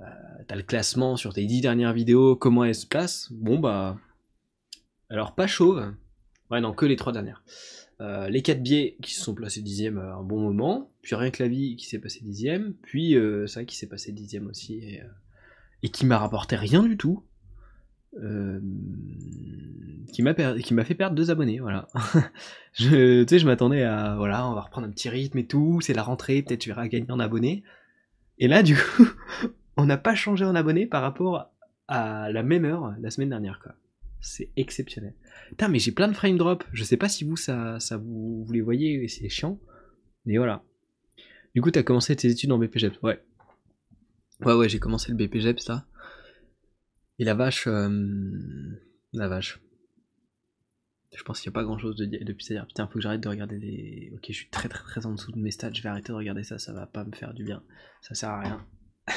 Euh, 0.00 0.04
t'as 0.48 0.56
le 0.56 0.62
classement 0.62 1.16
sur 1.16 1.32
tes 1.32 1.44
10 1.44 1.60
dernières 1.60 1.92
vidéos, 1.92 2.36
comment 2.36 2.64
elles 2.64 2.74
se 2.74 2.86
placent. 2.86 3.30
Bon, 3.32 3.58
bah. 3.58 3.98
Alors, 5.10 5.34
pas 5.34 5.46
chauve. 5.46 5.94
Ouais, 6.50 6.60
non, 6.60 6.72
que 6.72 6.86
les 6.86 6.96
3 6.96 7.12
dernières. 7.12 7.42
les 8.00 8.42
4 8.42 8.62
biais 8.62 8.96
qui 9.02 9.14
se 9.14 9.22
sont 9.22 9.34
placés 9.34 9.62
dixième 9.62 9.98
à 9.98 10.14
un 10.14 10.22
bon 10.22 10.40
moment, 10.40 10.90
puis 11.02 11.14
rien 11.14 11.30
que 11.30 11.42
la 11.42 11.48
vie 11.48 11.76
qui 11.76 11.86
s'est 11.86 11.98
passé 11.98 12.20
dixième, 12.22 12.74
puis 12.82 13.16
ça 13.46 13.64
qui 13.64 13.76
s'est 13.76 13.86
passé 13.86 14.12
dixième 14.12 14.46
aussi, 14.48 14.74
et, 14.74 15.02
et 15.82 15.88
qui 15.88 16.04
m'a 16.04 16.18
rapporté 16.18 16.56
rien 16.56 16.82
du 16.82 16.96
tout. 16.96 17.22
Euh, 18.22 18.60
qui 20.12 20.22
m'a 20.22 20.34
fait 20.84 20.94
perdre 20.94 21.16
deux 21.16 21.30
abonnés 21.30 21.58
voilà. 21.58 21.88
Tu 22.72 22.84
sais 23.28 23.38
je 23.38 23.46
m'attendais 23.46 23.82
à 23.82 24.14
voilà 24.16 24.48
on 24.48 24.54
va 24.54 24.60
reprendre 24.60 24.86
un 24.86 24.90
petit 24.90 25.08
rythme 25.08 25.38
et 25.38 25.46
tout 25.46 25.80
c'est 25.80 25.94
la 25.94 26.02
rentrée 26.02 26.42
peut-être 26.42 26.60
tu 26.60 26.68
verras 26.68 26.86
gagner 26.86 27.10
en 27.10 27.18
abonnés. 27.18 27.64
Et 28.38 28.46
là 28.46 28.62
du 28.62 28.76
coup 28.76 29.08
on 29.76 29.86
n'a 29.86 29.96
pas 29.96 30.14
changé 30.14 30.44
en 30.44 30.54
abonnés 30.54 30.86
par 30.86 31.02
rapport 31.02 31.50
à 31.88 32.30
la 32.30 32.42
même 32.44 32.64
heure 32.64 32.94
la 33.00 33.10
semaine 33.10 33.30
dernière 33.30 33.58
quoi. 33.60 33.74
C'est 34.20 34.50
exceptionnel. 34.56 35.14
Putain 35.50 35.68
mais 35.68 35.80
j'ai 35.80 35.92
plein 35.92 36.08
de 36.08 36.14
frame 36.14 36.38
drop. 36.38 36.62
Je 36.72 36.84
sais 36.84 36.96
pas 36.96 37.08
si 37.08 37.24
vous 37.24 37.36
ça 37.36 37.80
ça 37.80 37.96
vous, 37.96 38.44
vous 38.44 38.52
les 38.52 38.60
voyez 38.60 39.08
c'est 39.08 39.28
chiant 39.28 39.58
mais 40.26 40.36
voilà. 40.36 40.62
Du 41.56 41.60
coup 41.60 41.72
t'as 41.72 41.82
commencé 41.82 42.14
tes 42.14 42.28
études 42.28 42.52
en 42.52 42.58
BPGEPS 42.58 43.00
ouais. 43.02 43.20
Ouais 44.44 44.54
ouais 44.54 44.68
j'ai 44.68 44.78
commencé 44.78 45.10
le 45.10 45.16
BPGEPS 45.16 45.68
là 45.68 45.86
et 47.18 47.24
la 47.24 47.34
vache, 47.34 47.66
euh, 47.66 47.88
la 49.12 49.28
vache. 49.28 49.60
Je 51.14 51.22
pense 51.22 51.40
qu'il 51.40 51.48
n'y 51.48 51.52
a 51.52 51.58
pas 51.60 51.62
grand 51.62 51.78
chose 51.78 51.96
de, 51.96 52.06
depuis 52.06 52.46
à 52.50 52.54
dire. 52.54 52.66
Putain, 52.66 52.86
faut 52.88 52.94
que 52.94 53.00
j'arrête 53.00 53.20
de 53.20 53.28
regarder 53.28 53.58
les. 53.58 54.10
Ok, 54.14 54.24
je 54.28 54.32
suis 54.32 54.48
très 54.50 54.68
très 54.68 54.82
très 54.82 55.06
en 55.06 55.12
dessous 55.12 55.30
de 55.30 55.38
mes 55.38 55.52
stats. 55.52 55.72
Je 55.72 55.82
vais 55.82 55.88
arrêter 55.88 56.08
de 56.08 56.16
regarder 56.16 56.42
ça. 56.42 56.58
Ça 56.58 56.72
va 56.72 56.86
pas 56.86 57.04
me 57.04 57.12
faire 57.12 57.34
du 57.34 57.44
bien. 57.44 57.62
Ça 58.02 58.14
sert 58.14 58.30
à 58.30 58.40
rien. 58.40 58.66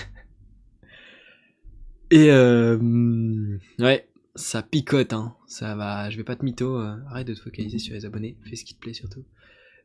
Et 2.12 2.32
euh, 2.32 3.58
ouais, 3.80 4.08
ça 4.36 4.62
picote. 4.62 5.14
Hein. 5.14 5.36
Ça 5.48 5.76
va. 5.76 6.10
Je 6.12 6.18
vais 6.18 6.24
pas 6.24 6.36
te 6.36 6.46
mytho. 6.46 6.78
Euh, 6.78 6.98
arrête 7.08 7.28
de 7.28 7.34
te 7.34 7.42
focaliser 7.42 7.80
sur 7.80 7.96
les 7.96 8.06
abonnés. 8.06 8.38
Fais 8.48 8.56
ce 8.56 8.64
qui 8.64 8.76
te 8.76 8.80
plaît 8.80 8.94
surtout. 8.94 9.26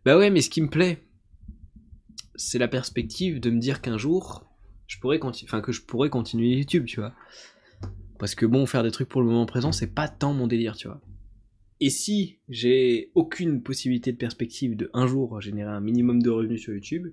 Bah 0.05 0.19
ouais, 0.19 0.29
mais 0.29 0.43
ce 0.43 0.51
qui 0.51 0.61
me 0.61 0.69
plaît, 0.69 1.03
c'est 2.35 2.59
la 2.59 2.69
perspective 2.69 3.41
de 3.41 3.51
me 3.51 3.59
dire 3.59 3.81
qu'un 3.81 3.97
jour, 3.97 4.53
je 4.87 4.99
pourrais 4.99 5.19
continuer. 5.19 5.63
Que 5.63 5.73
je 5.73 5.81
pourrais 5.81 6.11
continuer 6.11 6.57
YouTube, 6.57 6.85
tu 6.85 7.01
vois. 7.01 7.15
Parce 8.23 8.37
que 8.37 8.47
bon, 8.47 8.67
faire 8.67 8.85
des 8.85 8.93
trucs 8.93 9.09
pour 9.09 9.21
le 9.21 9.27
moment 9.27 9.47
présent, 9.47 9.73
c'est 9.73 9.93
pas 9.93 10.07
tant 10.07 10.33
mon 10.33 10.47
délire, 10.47 10.77
tu 10.77 10.87
vois. 10.87 11.01
Et 11.81 11.91
si 11.91 12.39
j'ai 12.49 13.11
aucune 13.17 13.65
possibilité 13.65 14.13
de 14.13 14.17
perspective 14.17 14.77
de 14.77 14.89
un 14.95 15.09
jour 15.09 15.41
générer 15.41 15.73
un 15.73 15.81
minimum 15.81 16.23
de 16.23 16.31
revenus 16.31 16.63
sur 16.63 16.73
YouTube, 16.73 17.09
et 17.09 17.11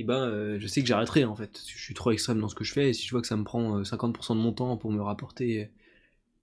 eh 0.00 0.04
ben 0.04 0.26
euh, 0.26 0.58
je 0.58 0.66
sais 0.66 0.80
que 0.80 0.88
j'arrêterai 0.88 1.24
en 1.24 1.36
fait. 1.36 1.60
Je 1.68 1.78
suis 1.78 1.92
trop 1.92 2.12
extrême 2.12 2.40
dans 2.40 2.48
ce 2.48 2.54
que 2.54 2.64
je 2.64 2.72
fais, 2.72 2.88
et 2.88 2.92
si 2.94 3.06
je 3.06 3.10
vois 3.10 3.20
que 3.20 3.26
ça 3.26 3.36
me 3.36 3.44
prend 3.44 3.82
50% 3.82 4.32
euh, 4.32 4.34
de 4.34 4.40
mon 4.40 4.54
temps 4.54 4.78
pour 4.78 4.90
me 4.90 5.02
rapporter, 5.02 5.68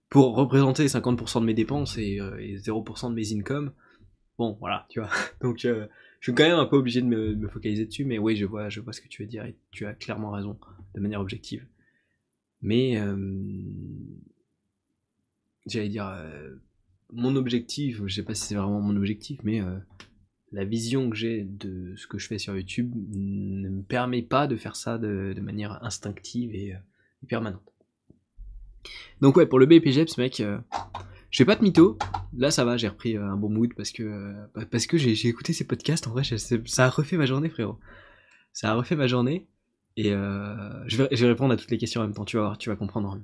pour 0.07 0.35
représenter 0.35 0.85
50% 0.85 1.41
de 1.41 1.45
mes 1.45 1.55
dépenses 1.55 1.97
et, 1.97 2.19
0% 2.19 2.19
euh, 2.19 3.09
de 3.09 3.15
mes 3.15 3.33
incomes, 3.33 3.73
bon 4.37 4.55
voilà, 4.59 4.85
tu 4.89 4.99
vois. 4.99 5.09
Donc 5.41 5.57
je 5.57 5.87
suis 6.21 6.35
quand 6.35 6.47
même 6.47 6.59
un 6.59 6.67
peu 6.67 6.77
obligé 6.77 7.01
de 7.01 7.07
me, 7.07 7.33
me, 7.33 7.47
focaliser 7.47 7.87
dessus, 7.87 8.05
mais 8.05 8.19
oui, 8.19 8.35
je 8.35 8.45
vois, 8.45 8.69
je 8.69 8.81
vois 8.81 8.93
ce 8.93 9.01
que 9.01 9.07
tu 9.07 9.23
veux 9.23 9.27
dire 9.27 9.45
et 9.45 9.55
tu 9.71 9.87
as 9.87 9.95
clairement 9.95 10.29
raison 10.29 10.59
de 10.93 10.99
manière 10.99 11.21
objective. 11.21 11.65
Mais 12.61 12.97
euh, 12.97 13.15
j'allais 15.65 15.89
dire 15.89 16.07
euh, 16.07 16.55
mon 17.11 17.35
objectif, 17.35 18.01
je 18.05 18.13
sais 18.13 18.23
pas 18.23 18.35
si 18.35 18.47
c'est 18.47 18.55
vraiment 18.55 18.81
mon 18.81 18.95
objectif, 18.95 19.39
mais 19.43 19.61
euh, 19.61 19.77
la 20.51 20.65
vision 20.65 21.09
que 21.09 21.15
j'ai 21.15 21.43
de 21.43 21.95
ce 21.95 22.07
que 22.07 22.17
je 22.17 22.27
fais 22.27 22.37
sur 22.37 22.55
YouTube 22.55 22.93
ne 23.11 23.69
me 23.69 23.81
permet 23.81 24.21
pas 24.21 24.47
de 24.47 24.57
faire 24.57 24.75
ça 24.75 24.97
de, 24.97 25.33
manière 25.41 25.83
instinctive 25.83 26.53
et, 26.53 26.75
permanente. 27.27 27.61
Donc 29.21 29.37
ouais, 29.37 29.45
pour 29.45 29.59
le 29.59 29.65
BPGEPS, 29.65 30.17
mec, 30.17 30.41
je 30.41 31.37
fais 31.37 31.45
pas 31.45 31.55
de 31.55 31.61
mytho. 31.61 31.97
Là, 32.35 32.49
ça 32.49 32.63
va, 32.63 32.77
j'ai 32.77 32.87
repris 32.87 33.17
un 33.17 33.35
bon 33.35 33.49
mood 33.49 33.73
parce 33.75 33.91
que 33.91 34.33
parce 34.71 34.87
que 34.87 34.97
j'ai 34.97 35.27
écouté 35.27 35.51
ces 35.51 35.67
podcasts. 35.67 36.07
En 36.07 36.11
vrai, 36.11 36.23
ça 36.23 36.85
a 36.85 36.89
refait 36.89 37.17
ma 37.17 37.25
journée, 37.25 37.49
frérot. 37.49 37.77
Ça 38.53 38.71
a 38.71 38.75
refait 38.75 38.95
ma 38.95 39.07
journée. 39.07 39.47
Et 39.99 40.13
euh, 40.13 40.87
je, 40.87 40.95
vais, 40.95 41.27
répondre 41.27 41.53
à 41.53 41.57
toutes 41.57 41.71
les 41.71 41.77
questions 41.77 41.99
en 41.99 42.05
même 42.05 42.13
temps, 42.13 42.23
tu 42.23 42.37
vas 42.37 42.55
tu 42.57 42.69
vas 42.69 42.77
comprendre. 42.77 43.19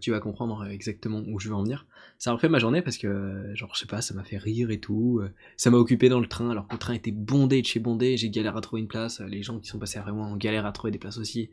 Tu 0.00 0.12
vas 0.12 0.20
comprendre 0.20 0.64
exactement 0.66 1.24
où 1.26 1.40
je 1.40 1.48
veux 1.48 1.56
en 1.56 1.64
venir. 1.64 1.88
Ça 2.18 2.30
a 2.30 2.34
refait 2.34 2.48
ma 2.48 2.60
journée 2.60 2.82
parce 2.82 2.96
que, 2.96 3.50
genre, 3.54 3.74
je 3.74 3.80
sais 3.80 3.86
pas, 3.86 4.00
ça 4.00 4.14
m'a 4.14 4.22
fait 4.22 4.38
rire 4.38 4.70
et 4.70 4.78
tout. 4.78 5.20
Ça 5.56 5.70
m'a 5.70 5.78
occupé 5.78 6.08
dans 6.08 6.20
le 6.20 6.28
train, 6.28 6.50
alors 6.50 6.68
que 6.68 6.74
le 6.74 6.78
train 6.78 6.94
était 6.94 7.10
bondé 7.10 7.60
de 7.60 7.66
chez 7.66 7.80
bondé. 7.80 8.16
J'ai 8.16 8.30
galéré 8.30 8.56
à 8.56 8.60
trouver 8.60 8.80
une 8.80 8.86
place. 8.86 9.20
Les 9.22 9.42
gens 9.42 9.58
qui 9.58 9.66
sont 9.66 9.80
passés 9.80 9.98
vraiment 9.98 10.30
en 10.30 10.36
galère 10.36 10.66
à 10.66 10.72
trouver 10.72 10.92
des 10.92 11.00
places 11.00 11.18
aussi. 11.18 11.50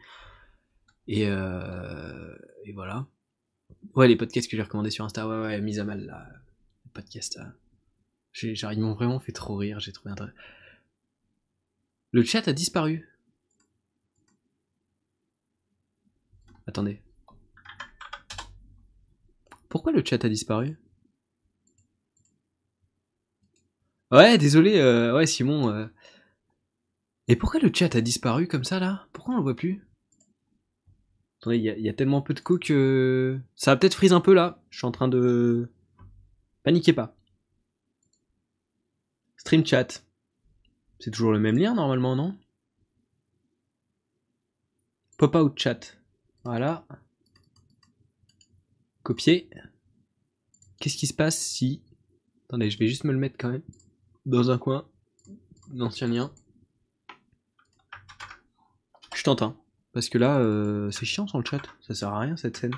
Et, 1.08 1.26
euh, 1.26 2.36
et 2.66 2.72
voilà. 2.72 3.08
Ouais, 3.96 4.08
les 4.08 4.16
podcasts 4.16 4.50
que 4.50 4.56
j'ai 4.56 4.62
recommandés 4.62 4.92
sur 4.92 5.06
Insta, 5.06 5.28
ouais, 5.28 5.42
ouais, 5.42 5.60
mise 5.60 5.80
à 5.80 5.86
mal, 5.86 6.06
là. 6.06 6.28
Les 6.86 6.92
podcasts, 6.94 7.36
là. 7.36 7.52
ils 8.44 8.80
m'ont 8.80 8.94
vraiment 8.94 9.20
fait 9.20 9.32
trop 9.32 9.56
rire, 9.56 9.80
j'ai 9.80 9.92
trouvé. 9.92 10.14
Le 12.12 12.24
chat 12.24 12.48
a 12.48 12.54
disparu. 12.54 13.10
Attendez. 16.70 17.02
Pourquoi 19.70 19.92
le 19.92 20.06
chat 20.06 20.24
a 20.24 20.30
disparu? 20.30 20.78
Ouais, 24.12 24.38
désolé, 24.38 24.78
euh, 24.78 25.16
ouais, 25.16 25.26
Simon. 25.26 25.72
Euh. 25.72 25.88
Et 27.28 27.36
pourquoi 27.36 27.60
le 27.60 27.72
chat 27.74 27.96
a 27.96 28.02
disparu 28.02 28.48
comme 28.48 28.64
ça 28.64 28.80
là? 28.80 29.08
Pourquoi 29.14 29.34
on 29.34 29.38
le 29.38 29.44
voit 29.44 29.56
plus? 29.56 29.84
Attendez, 31.42 31.58
il 31.58 31.64
y, 31.64 31.90
a 31.90 31.94
tellement 31.94 32.22
peu 32.22 32.36
de 32.36 32.40
coups 32.40 32.68
que. 32.68 33.40
Ça 33.56 33.72
va 33.72 33.78
peut-être 33.78 33.96
freeze 33.96 34.14
un 34.14 34.22
peu 34.22 34.36
là. 34.36 34.62
Je 34.70 34.78
suis 34.78 34.86
en 34.86 34.92
train 34.92 35.08
de. 35.08 35.72
Paniquez 36.62 36.94
pas. 36.94 37.18
Stream 39.38 39.66
chat. 39.66 40.04
C'est 41.00 41.10
toujours 41.10 41.32
le 41.32 41.40
même 41.40 41.58
lien 41.58 41.74
normalement, 41.74 42.16
non? 42.16 42.38
Pop 45.18 45.34
out 45.34 45.58
chat. 45.58 45.99
Voilà. 46.44 46.86
Copier. 49.04 49.50
Qu'est-ce 50.80 50.98
qui 50.98 51.08
se 51.08 51.14
passe 51.14 51.38
si... 51.38 51.84
Attendez, 52.48 52.70
je 52.70 52.80
vais 52.80 52.88
juste 52.88 53.04
me 53.04 53.12
le 53.12 53.20
mettre 53.20 53.38
quand 53.38 53.50
même. 53.50 53.64
Dans 54.26 54.50
un 54.50 54.58
coin. 54.58 54.88
L'ancien 55.74 56.08
lien. 56.08 56.34
Je 59.14 59.24
tente, 59.24 59.42
hein. 59.42 59.56
Parce 59.92 60.10
que 60.10 60.18
là, 60.18 60.40
euh, 60.40 60.90
c'est 60.92 61.06
chiant 61.06 61.28
sans 61.28 61.40
le 61.40 61.46
chat. 61.46 61.62
Ça 61.82 61.94
sert 61.94 62.10
à 62.10 62.20
rien 62.20 62.38
cette 62.38 62.58
scène. 62.58 62.74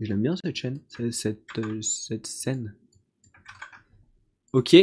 Je 0.00 0.08
l'aime 0.08 0.22
bien 0.22 0.36
cette 0.36 0.56
chaîne. 0.56 0.80
Cette, 1.10 1.58
euh, 1.58 1.80
cette 1.80 2.26
scène. 2.26 2.76
Ok. 4.52 4.74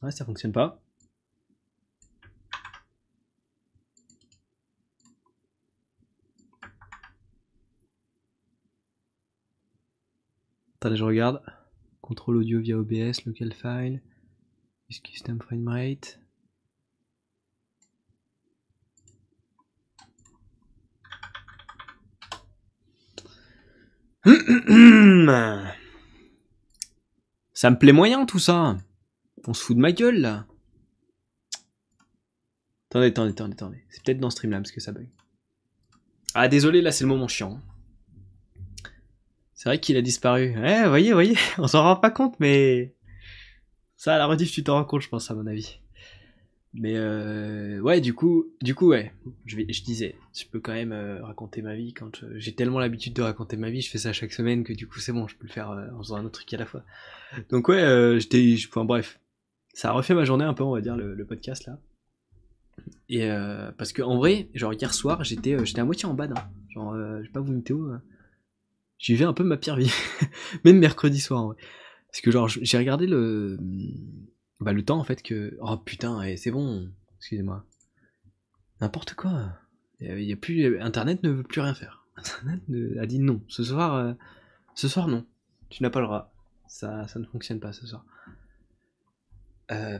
Ouais, 0.00 0.10
ça 0.10 0.24
fonctionne 0.24 0.52
pas. 0.52 0.81
Attendez, 10.82 10.96
je 10.96 11.04
regarde. 11.04 11.40
Contrôle 12.00 12.38
audio 12.38 12.58
via 12.58 12.76
OBS, 12.76 13.24
local 13.24 13.52
file. 13.52 14.02
Custom 15.04 15.38
frame 15.40 15.68
rate. 15.68 16.18
Ça 27.54 27.70
me 27.70 27.78
plaît 27.78 27.92
moyen 27.92 28.26
tout 28.26 28.40
ça. 28.40 28.76
On 29.46 29.54
se 29.54 29.62
fout 29.62 29.76
de 29.76 29.80
ma 29.80 29.92
gueule 29.92 30.18
là. 30.18 30.48
Attendez, 32.90 33.06
attendez, 33.06 33.30
attendez, 33.30 33.52
attendez. 33.52 33.84
C'est 33.88 34.02
peut-être 34.02 34.18
dans 34.18 34.30
Streamlabs 34.30 34.66
que 34.66 34.80
ça 34.80 34.90
bug. 34.90 35.08
Ah 36.34 36.48
désolé, 36.48 36.82
là 36.82 36.90
c'est 36.90 37.04
le 37.04 37.08
moment 37.08 37.28
chiant. 37.28 37.60
C'est 39.62 39.68
vrai 39.68 39.78
qu'il 39.78 39.96
a 39.96 40.02
disparu. 40.02 40.56
Eh, 40.56 40.88
voyez, 40.88 41.12
voyez, 41.12 41.36
on 41.58 41.68
s'en 41.68 41.84
rend 41.84 41.94
pas 41.94 42.10
compte, 42.10 42.34
mais 42.40 42.96
ça 43.96 44.16
à 44.16 44.18
la 44.18 44.26
rediff 44.26 44.50
tu 44.50 44.64
t'en 44.64 44.74
rends 44.74 44.84
compte, 44.84 45.02
je 45.02 45.08
pense 45.08 45.30
à 45.30 45.34
mon 45.34 45.46
avis. 45.46 45.78
Mais 46.74 46.96
euh, 46.96 47.78
ouais, 47.78 48.00
du 48.00 48.12
coup, 48.12 48.46
du 48.60 48.74
coup, 48.74 48.88
ouais, 48.88 49.12
je, 49.46 49.54
disais, 49.84 50.16
je 50.34 50.46
peux 50.46 50.58
quand 50.58 50.72
même 50.72 50.90
euh, 50.90 51.22
raconter 51.22 51.62
ma 51.62 51.76
vie 51.76 51.94
quand 51.94 52.24
euh, 52.24 52.32
j'ai 52.38 52.56
tellement 52.56 52.80
l'habitude 52.80 53.12
de 53.14 53.22
raconter 53.22 53.56
ma 53.56 53.70
vie, 53.70 53.82
je 53.82 53.88
fais 53.88 53.98
ça 53.98 54.12
chaque 54.12 54.32
semaine 54.32 54.64
que 54.64 54.72
du 54.72 54.88
coup 54.88 54.98
c'est 54.98 55.12
bon, 55.12 55.28
je 55.28 55.36
peux 55.36 55.46
le 55.46 55.52
faire 55.52 55.70
euh, 55.70 55.86
en 55.96 55.98
faisant 55.98 56.16
un 56.16 56.24
autre 56.24 56.40
truc 56.40 56.52
à 56.54 56.56
la 56.56 56.66
fois. 56.66 56.82
Donc 57.50 57.68
ouais, 57.68 58.18
j'étais, 58.18 58.56
enfin 58.68 58.84
bref, 58.84 59.20
ça 59.74 59.90
a 59.90 59.92
refait 59.92 60.14
ma 60.14 60.24
journée 60.24 60.44
un 60.44 60.54
peu, 60.54 60.64
on 60.64 60.72
va 60.72 60.80
dire 60.80 60.96
le, 60.96 61.24
podcast 61.24 61.66
là. 61.66 61.78
Et 63.08 63.28
parce 63.78 63.92
que 63.92 64.02
en 64.02 64.16
vrai, 64.16 64.48
genre 64.54 64.72
hier 64.74 64.92
soir, 64.92 65.22
j'étais, 65.22 65.64
j'étais 65.64 65.82
à 65.82 65.84
moitié 65.84 66.06
en 66.06 66.14
bad, 66.14 66.32
hein. 66.36 66.50
genre, 66.70 66.96
je 66.96 67.26
sais 67.26 67.32
pas 67.32 67.38
vous 67.38 67.52
météo, 67.52 67.92
euh, 67.92 67.98
j'ai 69.02 69.16
vu 69.16 69.24
un 69.24 69.32
peu 69.32 69.42
ma 69.42 69.56
pire 69.56 69.74
vie, 69.74 69.92
même 70.64 70.78
mercredi 70.78 71.18
soir 71.20 71.44
vrai. 71.44 71.56
Parce 72.06 72.20
que 72.20 72.30
genre 72.30 72.48
j'ai 72.48 72.78
regardé 72.78 73.08
le 73.08 73.58
bah 74.60 74.72
le 74.72 74.84
temps 74.84 74.98
en 74.98 75.04
fait 75.04 75.22
que 75.22 75.58
oh 75.60 75.76
putain 75.76 76.22
et 76.22 76.36
c'est 76.36 76.52
bon 76.52 76.88
excusez-moi. 77.18 77.66
N'importe 78.80 79.14
quoi. 79.14 79.58
Y 80.00 80.32
a 80.32 80.36
plus 80.36 80.80
internet 80.80 81.22
ne 81.24 81.30
veut 81.30 81.42
plus 81.42 81.60
rien 81.60 81.74
faire. 81.74 82.06
Internet 82.16 82.62
ne- 82.68 82.98
a 83.00 83.06
dit 83.06 83.18
non. 83.18 83.42
Ce 83.48 83.64
soir 83.64 83.94
euh, 83.96 84.12
ce 84.74 84.86
soir 84.86 85.08
non. 85.08 85.26
Tu 85.68 85.82
n'as 85.82 85.90
pas 85.90 86.00
le 86.00 86.06
droit. 86.06 86.32
Ça 86.68 87.08
ça 87.08 87.18
ne 87.18 87.24
fonctionne 87.24 87.58
pas 87.58 87.72
ce 87.72 87.86
soir. 87.86 88.04
Euh, 89.72 89.98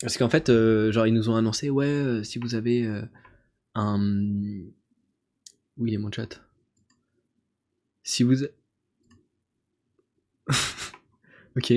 parce 0.00 0.16
qu'en 0.18 0.28
fait 0.28 0.50
euh, 0.50 0.92
genre 0.92 1.08
ils 1.08 1.14
nous 1.14 1.30
ont 1.30 1.36
annoncé 1.36 1.68
ouais 1.70 2.22
si 2.22 2.38
vous 2.38 2.54
avez 2.54 2.88
un 3.74 3.98
où 5.78 5.86
il 5.86 5.94
est 5.94 5.98
mon 5.98 6.12
chat? 6.12 6.45
Si 8.06 8.22
vous 8.22 8.44
ok 11.56 11.72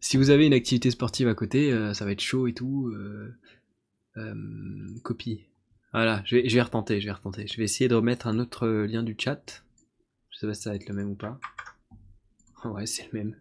si 0.00 0.16
vous 0.16 0.30
avez 0.30 0.46
une 0.46 0.52
activité 0.52 0.90
sportive 0.90 1.28
à 1.28 1.34
côté, 1.34 1.72
euh, 1.72 1.94
ça 1.94 2.04
va 2.04 2.12
être 2.12 2.20
chaud 2.20 2.46
et 2.46 2.52
tout. 2.52 2.92
euh, 2.94 3.34
euh, 4.18 4.98
copie. 5.02 5.46
Voilà, 5.92 6.22
je 6.26 6.36
vais, 6.36 6.48
je 6.48 6.54
vais 6.54 6.60
retenter, 6.60 7.00
je 7.00 7.06
vais 7.06 7.12
retenter. 7.12 7.46
Je 7.46 7.56
vais 7.56 7.64
essayer 7.64 7.88
de 7.88 7.94
remettre 7.94 8.26
un 8.26 8.38
autre 8.38 8.66
euh, 8.66 8.86
lien 8.86 9.02
du 9.02 9.16
chat. 9.18 9.64
Je 10.30 10.38
sais 10.38 10.46
pas 10.46 10.52
si 10.52 10.60
ça 10.60 10.70
va 10.70 10.76
être 10.76 10.86
le 10.88 10.94
même 10.94 11.10
ou 11.10 11.14
pas. 11.14 11.40
Ouais, 12.66 12.84
c'est 12.84 13.10
le 13.10 13.18
même. 13.18 13.36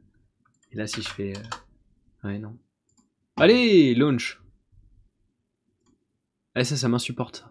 Et 0.71 0.77
là, 0.77 0.87
si 0.87 1.01
je 1.01 1.09
fais... 1.09 1.33
Ouais, 2.23 2.39
non. 2.39 2.57
Allez, 3.35 3.93
launch 3.93 4.41
Eh, 6.55 6.63
ça, 6.63 6.77
ça 6.77 6.87
m'insupporte. 6.87 7.45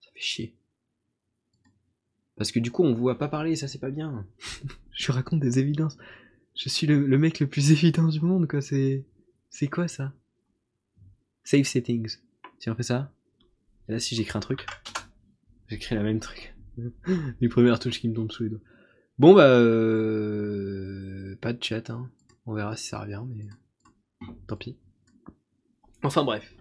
Ça 0.00 0.10
fait 0.14 0.20
chier. 0.20 0.54
Parce 2.36 2.52
que 2.52 2.58
du 2.60 2.70
coup, 2.70 2.82
on 2.84 2.94
voit 2.94 3.18
pas 3.18 3.28
parler, 3.28 3.56
ça, 3.56 3.66
c'est 3.68 3.78
pas 3.78 3.90
bien. 3.90 4.26
je 4.92 5.12
raconte 5.12 5.40
des 5.40 5.58
évidences. 5.58 5.96
Je 6.54 6.68
suis 6.68 6.86
le, 6.86 7.06
le 7.06 7.18
mec 7.18 7.40
le 7.40 7.46
plus 7.48 7.70
évident 7.72 8.08
du 8.08 8.20
monde, 8.20 8.46
quoi. 8.48 8.60
C'est. 8.60 9.04
C'est 9.50 9.68
quoi 9.68 9.88
ça? 9.88 10.12
Save 11.44 11.64
settings. 11.64 12.18
Si 12.58 12.68
on 12.70 12.74
fait 12.74 12.82
ça? 12.82 13.12
Et 13.88 13.92
là, 13.92 13.98
si 14.00 14.14
j'écris 14.16 14.36
un 14.36 14.40
truc. 14.40 14.66
J'écris 15.68 15.94
la 15.94 16.02
même 16.02 16.20
truc. 16.20 16.54
Les 17.40 17.48
premières 17.48 17.78
touches 17.78 18.00
qui 18.00 18.08
me 18.08 18.14
tombent 18.14 18.32
sous 18.32 18.42
les 18.44 18.50
doigts. 18.50 18.60
Bon, 19.18 19.34
bah. 19.34 19.48
euh, 19.48 21.36
Pas 21.40 21.52
de 21.52 21.62
chat, 21.62 21.88
hein. 21.90 22.10
On 22.44 22.52
verra 22.54 22.76
si 22.76 22.88
ça 22.88 23.00
revient, 23.00 23.22
mais. 23.28 23.46
Tant 24.46 24.56
pis. 24.56 24.76
Enfin, 26.02 26.22
bref. 26.24 26.54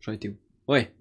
J'en 0.00 0.12
étais 0.12 0.28
où? 0.28 0.36
Ouais. 0.68 0.94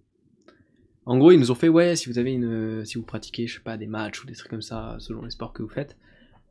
En 1.07 1.17
gros, 1.17 1.31
ils 1.31 1.39
nous 1.39 1.51
ont 1.51 1.55
fait, 1.55 1.69
ouais, 1.69 1.95
si 1.95 2.09
vous 2.09 2.19
avez 2.19 2.33
une. 2.33 2.85
Si 2.85 2.97
vous 2.97 3.03
pratiquez, 3.03 3.47
je 3.47 3.55
sais 3.55 3.63
pas, 3.63 3.77
des 3.77 3.87
matchs 3.87 4.23
ou 4.23 4.27
des 4.27 4.33
trucs 4.33 4.49
comme 4.51 4.61
ça, 4.61 4.95
selon 4.99 5.23
les 5.23 5.31
sports 5.31 5.53
que 5.53 5.63
vous 5.63 5.69
faites 5.69 5.97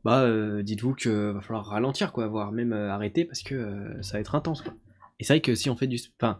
bah 0.03 0.21
euh, 0.23 0.63
dites-vous 0.63 0.93
que 0.95 1.31
va 1.31 1.41
falloir 1.41 1.65
ralentir 1.65 2.13
quoi, 2.13 2.27
voire 2.27 2.51
même 2.51 2.71
euh, 2.71 2.91
arrêter 2.91 3.25
parce 3.25 3.41
que 3.41 3.55
euh, 3.55 4.01
ça 4.01 4.13
va 4.13 4.21
être 4.21 4.35
intense 4.35 4.61
quoi. 4.61 4.73
Et 5.19 5.23
c'est 5.23 5.33
vrai 5.33 5.41
que 5.41 5.55
si 5.55 5.69
on 5.69 5.75
fait 5.75 5.87
du 5.87 5.99
enfin, 6.19 6.39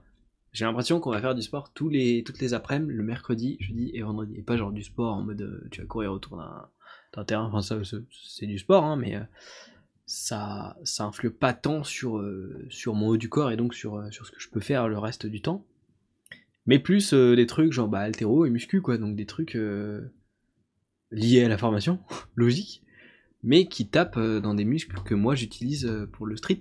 j'ai 0.53 0.63
l'impression 0.65 0.99
qu'on 0.99 1.11
va 1.11 1.19
faire 1.19 1.35
du 1.35 1.41
sport 1.41 1.73
tous 1.73 1.89
les 1.89 2.23
toutes 2.23 2.39
les 2.39 2.53
après-midi, 2.53 2.93
le 2.93 3.03
mercredi, 3.03 3.57
jeudi 3.59 3.91
et 3.93 4.03
vendredi 4.03 4.35
et 4.37 4.41
pas 4.41 4.55
genre 4.57 4.71
du 4.71 4.83
sport 4.83 5.15
en 5.15 5.23
mode 5.23 5.41
euh, 5.41 5.67
tu 5.71 5.81
vas 5.81 5.87
courir 5.87 6.13
autour 6.13 6.37
d'un 6.37 7.25
terrain, 7.25 7.45
enfin 7.45 7.61
ça 7.61 7.77
c'est- 7.83 8.45
du 8.45 8.57
sport 8.59 8.85
hein, 8.85 8.95
mais 8.95 9.15
euh, 9.15 9.23
ça 10.05 10.77
ça 10.83 11.05
influe 11.05 11.31
pas 11.31 11.53
tant 11.53 11.83
sur 11.83 12.19
euh, 12.19 12.69
mon 12.87 13.07
haut 13.07 13.17
du 13.17 13.27
corps 13.27 13.51
et 13.51 13.57
donc 13.57 13.73
euh, 13.73 14.11
sur 14.11 14.25
ce 14.25 14.31
que 14.31 14.39
je 14.39 14.49
peux 14.49 14.61
faire 14.61 14.87
le 14.87 14.97
reste 14.97 15.25
du 15.25 15.41
temps. 15.41 15.65
Mais 16.67 16.79
plus 16.79 17.13
euh, 17.13 17.35
des 17.35 17.47
trucs 17.47 17.71
genre 17.71 17.87
bah 17.87 17.99
altéro 17.99 18.45
et 18.45 18.49
muscu 18.49 18.81
quoi, 18.81 18.97
donc 18.97 19.15
des 19.15 19.25
trucs 19.25 19.55
euh, 19.55 20.13
liés 21.11 21.43
à 21.43 21.49
la 21.49 21.57
formation, 21.57 21.99
logique 22.35 22.83
mais 23.43 23.67
qui 23.67 23.87
tape 23.87 24.17
euh, 24.17 24.41
dans 24.41 24.55
des 24.55 24.65
muscles 24.65 24.99
que 25.05 25.15
moi 25.15 25.33
j'utilise 25.33 25.89
pour 26.11 26.25
le 26.25 26.35
street. 26.35 26.59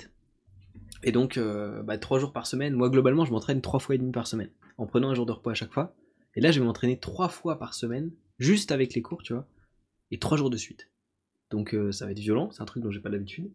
Et 1.02 1.12
donc, 1.12 1.38
bah, 1.84 1.98
trois 1.98 2.18
jours 2.18 2.32
par 2.32 2.46
semaine, 2.46 2.74
moi 2.74 2.90
globalement 2.90 3.24
je 3.24 3.30
m'entraîne 3.30 3.60
trois 3.60 3.78
fois 3.78 3.94
et 3.94 3.98
demi 3.98 4.12
par 4.12 4.26
semaine, 4.26 4.50
en 4.76 4.86
prenant 4.86 5.10
un 5.10 5.14
jour 5.14 5.26
de 5.26 5.32
repos 5.32 5.50
à 5.50 5.54
chaque 5.54 5.72
fois. 5.72 5.94
Et 6.34 6.40
là 6.40 6.50
je 6.50 6.58
vais 6.58 6.66
m'entraîner 6.66 6.98
trois 6.98 7.28
fois 7.28 7.58
par 7.58 7.74
semaine, 7.74 8.10
juste 8.38 8.72
avec 8.72 8.94
les 8.94 9.02
cours, 9.02 9.22
tu 9.22 9.32
vois, 9.32 9.46
et 10.10 10.18
trois 10.18 10.36
jours 10.36 10.50
de 10.50 10.56
suite. 10.56 10.90
Donc 11.50 11.76
ça 11.92 12.06
va 12.06 12.12
être 12.12 12.18
violent, 12.18 12.50
c'est 12.50 12.62
un 12.62 12.66
truc 12.66 12.82
dont 12.82 12.90
j'ai 12.90 13.00
pas 13.00 13.08
l'habitude. 13.08 13.52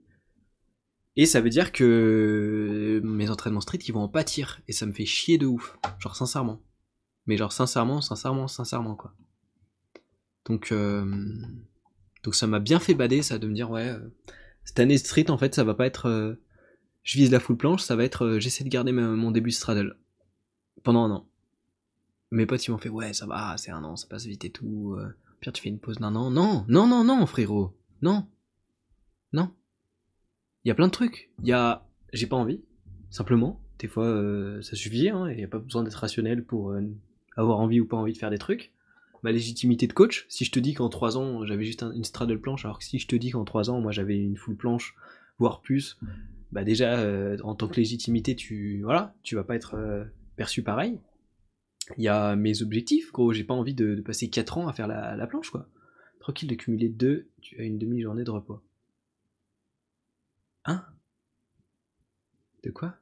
Et 1.16 1.26
ça 1.26 1.42
veut 1.42 1.50
dire 1.50 1.72
que 1.72 3.02
mes 3.04 3.30
entraînements 3.30 3.62
street 3.62 3.80
ils 3.88 3.94
vont 3.94 4.04
en 4.04 4.10
pâtir, 4.10 4.62
et 4.68 4.72
ça 4.72 4.86
me 4.86 4.94
fait 4.94 5.06
chier 5.06 5.38
de 5.38 5.46
ouf, 5.46 5.78
genre 6.00 6.16
sincèrement. 6.16 6.62
Mais 7.26 7.38
genre 7.38 7.52
sincèrement, 7.52 8.02
sincèrement, 8.02 8.48
sincèrement 8.48 8.96
quoi. 8.96 9.14
Donc, 10.46 10.72
euh, 10.72 11.06
donc 12.24 12.36
ça 12.36 12.48
m'a 12.48 12.60
bien 12.60 12.80
fait 12.80 12.94
bader 12.94 13.22
ça 13.22 13.40
de 13.40 13.48
me 13.48 13.54
dire 13.54 13.70
ouais 13.70 13.90
euh, 13.90 14.10
cette 14.64 14.80
année 14.80 14.98
street 14.98 15.30
en 15.30 15.38
fait 15.38 15.56
ça 15.56 15.64
va 15.64 15.74
pas 15.74 15.86
être 15.86 16.08
euh, 16.08 16.36
je 17.04 17.18
vise 17.18 17.32
la 17.32 17.40
full 17.40 17.58
planche 17.58 17.82
ça 17.82 17.96
va 17.96 18.04
être 18.04 18.26
euh, 18.26 18.40
j'essaie 18.40 18.64
de 18.64 18.70
garder 18.70 18.92
mon 18.92 19.32
début 19.32 19.52
straddle. 19.52 19.98
Pendant 20.84 21.04
un 21.04 21.12
an. 21.12 21.30
Mes 22.32 22.46
potes 22.46 22.66
ils 22.66 22.72
m'ont 22.72 22.78
fait 22.78 22.90
ouais 22.90 23.14
ça 23.14 23.26
va 23.26 23.56
c'est 23.58 23.72
un 23.72 23.84
an 23.84 23.96
ça 23.96 24.08
passe 24.08 24.26
vite 24.26 24.46
et 24.46 24.52
tout 24.52 24.96
euh, 24.98 25.14
pire 25.42 25.54
tu 25.54 25.62
fais 25.62 25.70
une 25.70 25.80
pause 25.80 25.98
d'un 25.98 26.16
an. 26.16 26.32
Non 26.32 26.66
non 26.68 26.88
non 26.88 27.04
non 27.04 27.26
frérot. 27.26 27.78
Non. 28.02 28.28
Non 29.34 29.54
il 30.66 30.68
y 30.70 30.72
a 30.72 30.76
plein 30.76 30.88
de 30.88 30.92
trucs 30.92 31.30
il 31.42 31.48
y 31.48 31.54
a 31.54 31.86
j'ai 32.14 32.28
pas 32.28 32.36
envie 32.36 32.62
simplement 33.10 33.62
des 33.80 33.88
fois 33.88 34.06
euh, 34.06 34.62
ça 34.62 34.76
suffit 34.76 35.10
hein, 35.10 35.28
et 35.28 35.42
y 35.42 35.44
a 35.44 35.48
pas 35.48 35.60
besoin 35.60 35.84
d'être 35.84 35.96
rationnel 35.96 36.44
pour 36.44 36.72
euh, 36.72 36.82
avoir 37.36 37.60
envie 37.60 37.80
ou 37.80 37.86
pas 37.88 37.98
envie 37.98 38.14
de 38.14 38.18
faire 38.18 38.30
des 38.30 38.38
trucs 38.38 38.72
ma 39.24 39.32
légitimité 39.32 39.86
de 39.86 39.94
coach. 39.94 40.26
Si 40.30 40.46
je 40.46 40.52
te 40.52 40.58
dis 40.60 40.74
qu'en 40.74 40.90
3 40.90 41.16
ans, 41.16 41.46
j'avais 41.46 41.64
juste 41.64 41.84
un- 41.84 41.92
une 41.92 42.04
straddle 42.04 42.40
planche, 42.42 42.66
alors 42.66 42.80
que 42.80 42.84
si 42.84 42.98
je 42.98 43.06
te 43.08 43.16
dis 43.16 43.30
qu'en 43.30 43.44
3 43.46 43.70
ans, 43.70 43.80
moi 43.80 43.92
j'avais 43.92 44.18
une 44.18 44.36
full 44.36 44.56
planche, 44.56 44.96
voire 45.38 45.62
plus, 45.62 46.00
bah 46.52 46.64
déjà, 46.64 46.98
euh, 46.98 47.38
en 47.44 47.54
tant 47.54 47.68
que 47.68 47.76
légitimité, 47.76 48.36
tu, 48.36 48.82
voilà, 48.82 49.14
tu 49.22 49.36
vas 49.36 49.44
pas 49.44 49.56
être 49.56 49.76
perçu 50.38 50.64
pareil. 50.64 50.98
Il 52.00 52.04
y 52.04 52.08
a 52.08 52.36
mes 52.36 52.64
objectifs, 52.64 53.12
gros, 53.12 53.32
j'ai 53.32 53.44
pas 53.44 53.54
envie 53.54 53.76
de, 53.76 53.94
de 53.94 54.02
passer 54.02 54.28
4 54.28 54.58
ans 54.58 54.68
à 54.68 54.74
faire 54.74 54.88
la, 54.88 55.16
la 55.16 55.28
planche, 55.28 55.52
quoi. 55.52 55.68
Tranquille 56.20 56.50
de 56.50 56.56
cumuler 56.56 56.90
2, 56.90 57.28
tu 57.44 57.60
as 57.62 57.64
une 57.64 57.78
demi-journée 57.78 58.24
de 58.24 58.32
repos. 58.32 58.60
Hein? 60.66 60.86
De 62.64 62.72
quoi? 62.72 62.94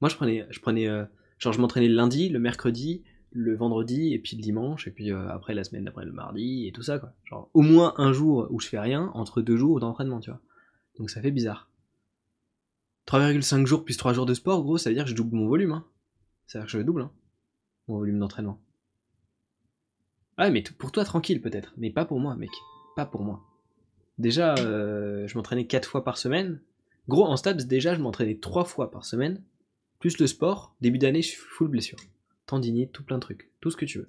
Moi 0.00 0.08
je 0.10 0.16
prenais, 0.16 0.46
je 0.50 0.60
prenais, 0.60 0.88
euh, 0.88 1.04
genre 1.38 1.52
je 1.52 1.60
m'entraînais 1.60 1.88
le 1.88 1.94
lundi, 1.94 2.28
le 2.28 2.38
mercredi, 2.38 3.02
le 3.32 3.54
vendredi 3.56 4.12
et 4.14 4.18
puis 4.18 4.36
le 4.36 4.42
dimanche 4.42 4.86
et 4.86 4.90
puis 4.90 5.12
euh, 5.12 5.28
après 5.30 5.54
la 5.54 5.64
semaine 5.64 5.84
d'après 5.84 6.04
le 6.04 6.12
mardi 6.12 6.66
et 6.66 6.72
tout 6.72 6.82
ça 6.82 6.98
quoi. 6.98 7.12
Genre 7.24 7.50
au 7.54 7.62
moins 7.62 7.94
un 7.98 8.12
jour 8.12 8.46
où 8.50 8.60
je 8.60 8.68
fais 8.68 8.78
rien 8.78 9.10
entre 9.14 9.42
deux 9.42 9.56
jours 9.56 9.80
d'entraînement 9.80 10.20
tu 10.20 10.30
vois. 10.30 10.40
Donc 10.98 11.10
ça 11.10 11.20
fait 11.20 11.30
bizarre. 11.30 11.70
3,5 13.06 13.66
jours 13.66 13.84
plus 13.84 13.96
3 13.96 14.12
jours 14.14 14.26
de 14.26 14.34
sport 14.34 14.62
gros 14.62 14.78
ça 14.78 14.90
veut 14.90 14.94
dire 14.94 15.04
que 15.04 15.10
je 15.10 15.14
double 15.14 15.36
mon 15.36 15.46
volume 15.48 15.72
hein. 15.72 15.86
Ça 16.46 16.58
veut 16.58 16.64
dire 16.64 16.72
que 16.72 16.78
je 16.78 16.82
double 16.84 17.02
hein, 17.02 17.12
mon 17.88 17.98
volume 17.98 18.18
d'entraînement. 18.18 18.60
Ah 20.36 20.50
mais 20.50 20.62
t- 20.62 20.72
pour 20.72 20.92
toi 20.92 21.04
tranquille 21.04 21.40
peut-être, 21.40 21.72
mais 21.76 21.90
pas 21.90 22.04
pour 22.04 22.20
moi 22.20 22.36
mec, 22.36 22.50
pas 22.96 23.06
pour 23.06 23.22
moi. 23.22 23.42
Déjà 24.18 24.54
euh, 24.58 25.26
je 25.26 25.36
m'entraînais 25.36 25.66
4 25.66 25.88
fois 25.88 26.04
par 26.04 26.16
semaine. 26.18 26.60
Gros 27.08 27.24
en 27.26 27.36
stats 27.36 27.54
déjà 27.54 27.94
je 27.94 28.00
m'entraînais 28.00 28.36
3 28.36 28.64
fois 28.64 28.90
par 28.90 29.04
semaine. 29.04 29.42
Plus 29.98 30.18
le 30.18 30.26
sport, 30.26 30.74
début 30.80 30.98
d'année 30.98 31.22
je 31.22 31.28
suis 31.28 31.38
full 31.38 31.68
blessure 31.68 31.98
tendinite, 32.46 32.92
tout 32.92 33.02
plein 33.02 33.16
de 33.16 33.22
trucs, 33.22 33.50
tout 33.60 33.70
ce 33.70 33.76
que 33.76 33.84
tu 33.84 33.98
veux. 33.98 34.08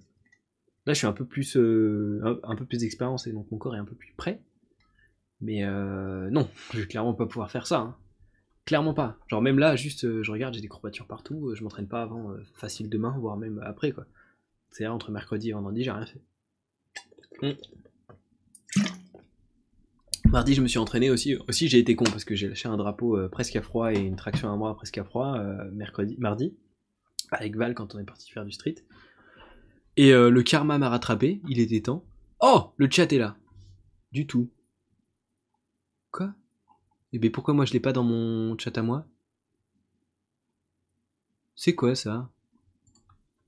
Là, 0.85 0.93
je 0.93 0.99
suis 0.99 1.07
un 1.07 1.11
peu 1.11 1.25
plus, 1.25 1.57
euh, 1.57 2.39
un, 2.43 2.55
peu 2.55 2.65
plus 2.65 2.77
d'expérience 2.77 3.27
et 3.27 3.33
donc 3.33 3.51
mon 3.51 3.57
corps 3.57 3.75
est 3.75 3.79
un 3.79 3.83
peu 3.85 3.95
plus 3.95 4.13
prêt. 4.15 4.39
Mais 5.41 5.63
euh, 5.65 6.29
non, 6.29 6.47
je 6.73 6.79
vais 6.79 6.85
clairement 6.87 7.13
pas 7.13 7.25
pouvoir 7.25 7.51
faire 7.51 7.67
ça. 7.67 7.79
hein. 7.79 7.95
Clairement 8.65 8.93
pas. 8.93 9.17
Genre 9.27 9.41
même 9.41 9.59
là, 9.59 9.75
juste, 9.75 10.05
euh, 10.05 10.21
je 10.23 10.31
regarde, 10.31 10.53
j'ai 10.53 10.61
des 10.61 10.67
courbatures 10.67 11.07
partout. 11.07 11.49
euh, 11.49 11.55
Je 11.55 11.63
m'entraîne 11.63 11.87
pas 11.87 12.01
avant 12.03 12.31
facile 12.53 12.89
demain, 12.89 13.15
voire 13.17 13.37
même 13.37 13.59
après 13.65 13.91
quoi. 13.91 14.05
C'est 14.69 14.83
là 14.83 14.93
entre 14.93 15.11
mercredi 15.11 15.49
et 15.49 15.53
vendredi, 15.53 15.83
j'ai 15.83 15.91
rien 15.91 16.05
fait. 16.05 16.21
Mm. 17.41 17.51
Mardi, 20.29 20.53
je 20.53 20.61
me 20.61 20.67
suis 20.67 20.77
entraîné 20.77 21.09
aussi. 21.09 21.35
Aussi, 21.47 21.69
j'ai 21.69 21.79
été 21.79 21.95
con 21.95 22.03
parce 22.03 22.25
que 22.25 22.35
j'ai 22.35 22.49
lâché 22.49 22.67
un 22.67 22.75
drapeau 22.75 23.17
euh, 23.17 23.29
presque 23.29 23.55
à 23.55 23.61
froid 23.61 23.93
et 23.93 23.99
une 23.99 24.17
traction 24.17 24.51
à 24.51 24.55
moi 24.57 24.75
presque 24.75 24.97
à 24.97 25.05
froid 25.05 25.37
euh, 25.37 25.71
mercredi, 25.71 26.17
mardi 26.19 26.53
avec 27.31 27.55
Val 27.55 27.73
quand 27.73 27.95
on 27.95 27.99
est 27.99 28.03
parti 28.03 28.29
faire 28.29 28.45
du 28.45 28.51
street. 28.51 28.75
Et 29.95 30.13
euh, 30.13 30.29
le 30.29 30.43
karma 30.43 30.77
m'a 30.77 30.89
rattrapé, 30.89 31.41
il 31.47 31.59
était 31.59 31.81
temps. 31.81 32.05
Oh, 32.41 32.73
le 32.75 32.89
chat 32.89 33.11
est 33.11 33.17
là. 33.17 33.37
Du 34.11 34.27
tout. 34.27 34.49
Quoi? 36.11 36.33
Eh 37.13 37.19
ben 37.19 37.31
pourquoi 37.31 37.53
moi 37.53 37.65
je 37.65 37.73
l'ai 37.73 37.79
pas 37.79 37.93
dans 37.93 38.03
mon 38.03 38.57
chat 38.57 38.77
à 38.77 38.81
moi? 38.81 39.07
C'est 41.55 41.73
quoi 41.73 41.95
ça? 41.95 42.29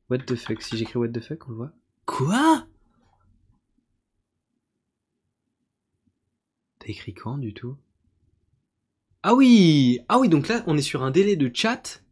What 0.09 0.19
the 0.19 0.35
fuck? 0.35 0.61
Si 0.61 0.77
j'écris 0.77 0.97
what 0.97 1.09
the 1.09 1.19
fuck, 1.19 1.47
on 1.47 1.51
le 1.51 1.57
voit. 1.57 1.71
Quoi? 2.05 2.67
Écrit 6.89 7.13
quand 7.13 7.37
du 7.37 7.53
tout? 7.53 7.77
Ah 9.23 9.35
oui 9.35 9.99
Ah 10.07 10.19
oui, 10.19 10.29
donc 10.29 10.47
là 10.47 10.63
on 10.67 10.77
est 10.77 10.81
sur 10.81 11.03
un 11.03 11.11
délai 11.11 11.35
de 11.35 11.51
chat 11.53 12.03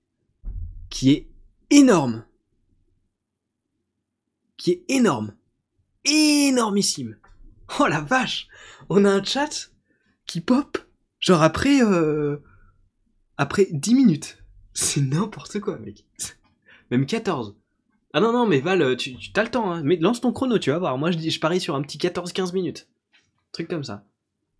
qui 0.89 1.11
est 1.11 1.29
énorme. 1.69 2.25
Qui 4.57 4.71
est 4.71 4.83
énorme. 4.89 5.33
Énormissime. 6.05 7.17
Oh 7.79 7.87
la 7.87 8.01
vache 8.01 8.47
On 8.89 9.05
a 9.05 9.11
un 9.11 9.23
chat 9.23 9.71
qui 10.25 10.41
pop, 10.41 10.77
genre 11.19 11.43
après, 11.43 11.81
euh, 11.81 12.37
après 13.37 13.67
10 13.71 13.95
minutes. 13.95 14.43
C'est 14.73 15.01
n'importe 15.01 15.59
quoi, 15.59 15.77
mec. 15.79 16.05
Même 16.91 17.05
14. 17.05 17.55
Ah 18.13 18.19
non, 18.19 18.31
non, 18.31 18.47
mais 18.47 18.59
Val, 18.59 18.95
tu, 18.97 19.15
tu 19.17 19.31
as 19.35 19.43
le 19.43 19.51
temps, 19.51 19.71
hein. 19.71 19.81
Mais 19.83 19.97
lance 19.97 20.21
ton 20.21 20.31
chrono, 20.31 20.59
tu 20.59 20.71
vas 20.71 20.79
voir. 20.79 20.97
Moi, 20.97 21.11
je, 21.11 21.17
dis, 21.17 21.29
je 21.29 21.39
parie 21.39 21.59
sur 21.59 21.75
un 21.75 21.81
petit 21.81 21.97
14-15 21.97 22.53
minutes. 22.53 22.87
Truc 23.51 23.67
comme 23.67 23.83
ça. 23.83 24.05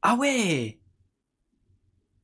Ah 0.02 0.16
ouais 0.16 0.80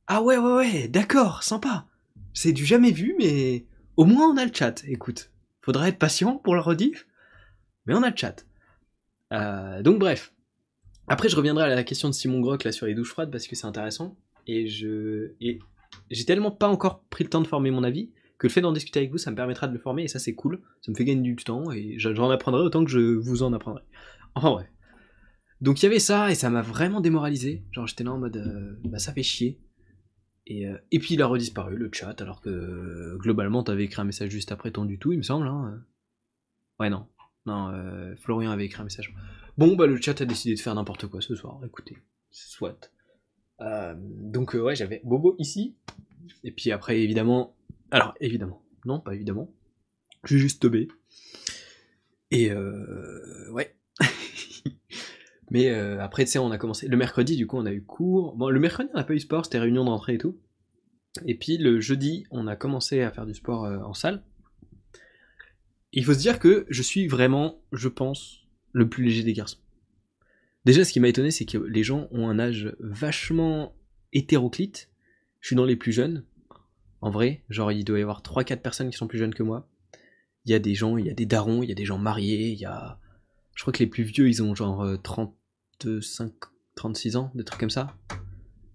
Ah 0.06 0.22
ouais, 0.22 0.36
ouais, 0.38 0.52
ouais, 0.54 0.88
d'accord, 0.88 1.42
sympa. 1.42 1.86
C'est 2.32 2.52
du 2.52 2.64
jamais 2.64 2.90
vu, 2.90 3.14
mais 3.18 3.66
au 3.96 4.04
moins 4.04 4.28
on 4.28 4.36
a 4.36 4.44
le 4.44 4.52
chat. 4.52 4.82
Écoute, 4.86 5.30
faudra 5.62 5.88
être 5.88 5.98
patient 5.98 6.36
pour 6.36 6.54
le 6.54 6.60
rediff, 6.60 7.06
mais 7.86 7.94
on 7.94 8.02
a 8.02 8.10
le 8.10 8.16
chat. 8.16 8.44
Euh, 9.32 9.82
donc 9.82 9.98
bref. 9.98 10.32
Après, 11.06 11.28
je 11.28 11.36
reviendrai 11.36 11.64
à 11.64 11.74
la 11.74 11.84
question 11.84 12.08
de 12.08 12.14
Simon 12.14 12.40
Grock 12.40 12.64
là 12.64 12.72
sur 12.72 12.86
les 12.86 12.94
douches 12.94 13.10
froides 13.10 13.30
parce 13.30 13.46
que 13.46 13.56
c'est 13.56 13.66
intéressant. 13.66 14.16
Et 14.46 14.68
je 14.68 15.32
et 15.40 15.58
j'ai 16.10 16.24
tellement 16.24 16.50
pas 16.50 16.68
encore 16.68 17.02
pris 17.04 17.24
le 17.24 17.30
temps 17.30 17.40
de 17.40 17.46
former 17.46 17.70
mon 17.70 17.84
avis 17.84 18.10
que 18.38 18.46
le 18.46 18.52
fait 18.52 18.60
d'en 18.60 18.72
discuter 18.72 19.00
avec 19.00 19.10
vous, 19.10 19.18
ça 19.18 19.30
me 19.30 19.36
permettra 19.36 19.68
de 19.68 19.72
le 19.72 19.78
former 19.78 20.04
et 20.04 20.08
ça 20.08 20.18
c'est 20.18 20.34
cool. 20.34 20.60
Ça 20.80 20.90
me 20.90 20.96
fait 20.96 21.04
gagner 21.04 21.22
du 21.22 21.36
temps 21.36 21.70
et 21.70 21.94
j'en 21.98 22.30
apprendrai 22.30 22.62
autant 22.62 22.84
que 22.84 22.90
je 22.90 23.00
vous 23.00 23.42
en 23.42 23.52
apprendrai. 23.52 23.82
Enfin 24.34 24.50
bref. 24.50 24.66
Donc 25.64 25.80
il 25.80 25.84
y 25.84 25.88
avait 25.88 25.98
ça 25.98 26.30
et 26.30 26.34
ça 26.34 26.50
m'a 26.50 26.60
vraiment 26.60 27.00
démoralisé. 27.00 27.64
Genre 27.72 27.86
j'étais 27.86 28.04
là 28.04 28.12
en 28.12 28.18
mode 28.18 28.36
euh, 28.36 28.78
bah 28.84 28.98
ça 28.98 29.14
fait 29.14 29.22
chier. 29.22 29.58
Et, 30.46 30.68
euh, 30.68 30.76
et 30.90 30.98
puis 30.98 31.14
il 31.14 31.22
a 31.22 31.26
redisparu 31.26 31.76
le 31.76 31.88
chat 31.90 32.20
alors 32.20 32.42
que 32.42 32.50
euh, 32.50 33.16
globalement 33.16 33.62
t'avais 33.62 33.84
écrit 33.84 34.02
un 34.02 34.04
message 34.04 34.28
juste 34.28 34.52
après 34.52 34.70
ton 34.72 34.84
du 34.84 34.98
tout 34.98 35.12
il 35.12 35.16
me 35.16 35.22
semble. 35.22 35.48
Hein. 35.48 35.82
Ouais 36.78 36.90
non. 36.90 37.06
Non, 37.46 37.74
Florian 38.16 38.50
avait 38.50 38.64
écrit 38.64 38.80
un 38.80 38.84
message. 38.84 39.14
Bon, 39.58 39.76
bah 39.76 39.86
le 39.86 40.00
chat 40.00 40.18
a 40.20 40.24
décidé 40.24 40.54
de 40.54 40.60
faire 40.60 40.74
n'importe 40.74 41.06
quoi 41.06 41.20
ce 41.20 41.34
soir, 41.34 41.60
écoutez, 41.66 41.98
soit. 42.30 42.90
Donc 43.60 44.54
ouais, 44.54 44.74
j'avais 44.74 45.02
Bobo 45.04 45.36
ici, 45.38 45.76
et 46.42 46.52
puis 46.52 46.72
après 46.72 47.02
évidemment, 47.02 47.54
alors 47.90 48.14
évidemment, 48.18 48.64
non 48.86 48.98
pas 48.98 49.14
évidemment, 49.14 49.52
j'ai 50.24 50.38
juste 50.38 50.62
teubé. 50.62 50.88
Et 52.30 52.50
ouais. 53.50 53.76
Mais 55.54 55.70
euh, 55.70 56.02
après, 56.02 56.24
tu 56.24 56.32
sais, 56.32 56.40
on 56.40 56.50
a 56.50 56.58
commencé, 56.58 56.88
le 56.88 56.96
mercredi 56.96 57.36
du 57.36 57.46
coup 57.46 57.56
on 57.58 57.64
a 57.64 57.72
eu 57.72 57.80
cours, 57.80 58.34
bon 58.34 58.50
le 58.50 58.58
mercredi 58.58 58.90
on 58.92 58.98
n'a 58.98 59.04
pas 59.04 59.14
eu 59.14 59.20
sport, 59.20 59.44
c'était 59.44 59.60
réunion 59.60 59.84
d'entrée 59.84 60.14
et 60.14 60.18
tout. 60.18 60.36
Et 61.26 61.38
puis 61.38 61.58
le 61.58 61.78
jeudi 61.78 62.26
on 62.32 62.48
a 62.48 62.56
commencé 62.56 63.02
à 63.02 63.12
faire 63.12 63.24
du 63.24 63.34
sport 63.34 63.64
euh, 63.64 63.78
en 63.78 63.94
salle. 63.94 64.24
Il 65.92 66.04
faut 66.04 66.12
se 66.12 66.18
dire 66.18 66.40
que 66.40 66.66
je 66.70 66.82
suis 66.82 67.06
vraiment, 67.06 67.62
je 67.70 67.86
pense, 67.86 68.48
le 68.72 68.88
plus 68.88 69.04
léger 69.04 69.22
des 69.22 69.32
garçons. 69.32 69.60
Déjà, 70.64 70.84
ce 70.84 70.92
qui 70.92 70.98
m'a 70.98 71.06
étonné, 71.06 71.30
c'est 71.30 71.44
que 71.44 71.58
les 71.58 71.84
gens 71.84 72.08
ont 72.10 72.28
un 72.28 72.40
âge 72.40 72.74
vachement 72.80 73.76
hétéroclite. 74.12 74.90
Je 75.38 75.46
suis 75.46 75.56
dans 75.56 75.64
les 75.64 75.76
plus 75.76 75.92
jeunes. 75.92 76.24
En 77.00 77.10
vrai, 77.10 77.44
genre, 77.48 77.70
il 77.70 77.84
doit 77.84 78.00
y 78.00 78.02
avoir 78.02 78.22
3-4 78.22 78.56
personnes 78.56 78.90
qui 78.90 78.96
sont 78.96 79.06
plus 79.06 79.20
jeunes 79.20 79.34
que 79.34 79.44
moi. 79.44 79.68
Il 80.46 80.50
y 80.50 80.54
a 80.56 80.58
des 80.58 80.74
gens, 80.74 80.96
il 80.96 81.06
y 81.06 81.10
a 81.10 81.14
des 81.14 81.26
darons, 81.26 81.62
il 81.62 81.68
y 81.68 81.72
a 81.72 81.76
des 81.76 81.84
gens 81.84 81.98
mariés, 81.98 82.50
il 82.50 82.58
y 82.58 82.64
a. 82.64 82.98
Je 83.54 83.62
crois 83.62 83.72
que 83.72 83.78
les 83.78 83.86
plus 83.86 84.02
vieux, 84.02 84.28
ils 84.28 84.42
ont 84.42 84.56
genre 84.56 84.82
euh, 84.82 84.96
35, 85.78 86.32
36 86.74 87.16
ans, 87.16 87.30
des 87.34 87.44
trucs 87.44 87.60
comme 87.60 87.70
ça. 87.70 87.96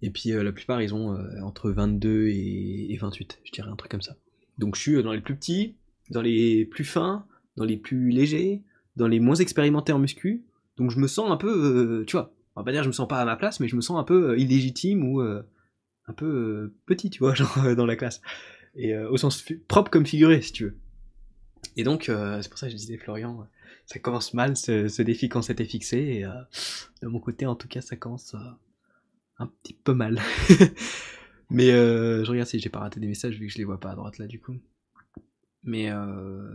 Et 0.02 0.10
puis 0.10 0.32
euh, 0.32 0.44
la 0.44 0.52
plupart, 0.52 0.82
ils 0.82 0.94
ont 0.94 1.14
euh, 1.14 1.42
entre 1.42 1.72
22 1.72 2.28
et, 2.28 2.94
et 2.94 2.98
28, 2.98 3.40
je 3.44 3.52
dirais 3.52 3.70
un 3.70 3.76
truc 3.76 3.92
comme 3.92 4.02
ça. 4.02 4.16
Donc 4.58 4.76
je 4.76 4.82
suis 4.82 4.96
euh, 4.96 5.04
dans 5.04 5.12
les 5.12 5.22
plus 5.22 5.36
petits, 5.36 5.76
dans 6.10 6.22
les 6.22 6.66
plus 6.66 6.86
fins, 6.86 7.26
dans 7.58 7.66
les 7.66 7.78
plus 7.78 8.10
légers, 8.10 8.64
dans 8.96 9.08
les 9.08 9.20
moins 9.20 9.36
expérimentés 9.36 9.94
en 9.94 10.00
muscu. 10.00 10.46
Donc 10.78 10.92
je 10.92 11.00
me 11.00 11.08
sens 11.08 11.30
un 11.30 11.38
peu, 11.38 12.02
euh, 12.02 12.06
tu 12.06 12.14
vois, 12.14 12.34
on 12.56 12.62
va 12.62 12.66
pas 12.66 12.72
dire 12.72 12.84
je 12.84 12.88
me 12.88 12.94
sens 12.94 13.08
pas 13.08 13.20
à 13.20 13.26
ma 13.26 13.36
place, 13.36 13.60
mais 13.60 13.68
je 13.68 13.76
me 13.76 13.82
sens 13.82 14.00
un 14.00 14.04
peu 14.04 14.38
illégitime 14.40 15.04
ou 15.04 15.22
un 15.22 16.14
peu 16.16 16.74
petit, 16.86 17.10
tu 17.10 17.20
vois, 17.20 17.34
dans 17.76 17.86
la 17.86 17.96
classe. 17.96 18.22
Et 18.76 18.96
au 18.98 19.18
sens 19.18 19.44
propre 19.68 19.92
comme 19.92 20.06
figuré, 20.06 20.42
si 20.42 20.52
tu 20.52 20.64
veux. 20.66 20.78
Et 21.76 21.84
donc, 21.84 22.04
c'est 22.06 22.50
pour 22.50 22.60
ça 22.60 22.68
que 22.68 22.72
je 22.72 22.78
disais, 22.78 22.98
Florian, 22.98 23.48
ça 23.90 23.98
commence 23.98 24.36
mal 24.36 24.56
ce, 24.56 25.02
défi 25.02 25.30
qu'on 25.30 25.42
s'était 25.42 25.66
fixé. 25.66 25.98
Et 25.98 26.26
euh, 26.26 26.30
de 27.02 27.08
mon 27.08 27.20
côté, 27.20 27.48
en 27.48 27.56
tout 27.56 27.68
cas, 27.68 27.82
ça 27.82 27.96
commence 27.96 28.36
euh, 28.36 28.52
un 29.40 29.48
petit 29.48 29.74
peu 29.74 29.96
mal. 29.96 30.22
Mais 31.50 31.72
euh, 31.72 32.24
je 32.24 32.30
regarde 32.30 32.48
si 32.48 32.60
j'ai 32.60 32.70
pas 32.70 32.80
raté 32.80 33.00
des 33.00 33.08
messages 33.08 33.40
vu 33.40 33.48
que 33.48 33.54
je 33.54 33.58
les 33.58 33.64
vois 33.64 33.80
pas 33.80 33.90
à 33.90 33.96
droite 33.96 34.20
là 34.20 34.28
du 34.28 34.40
coup. 34.40 34.56
Mais 35.64 35.90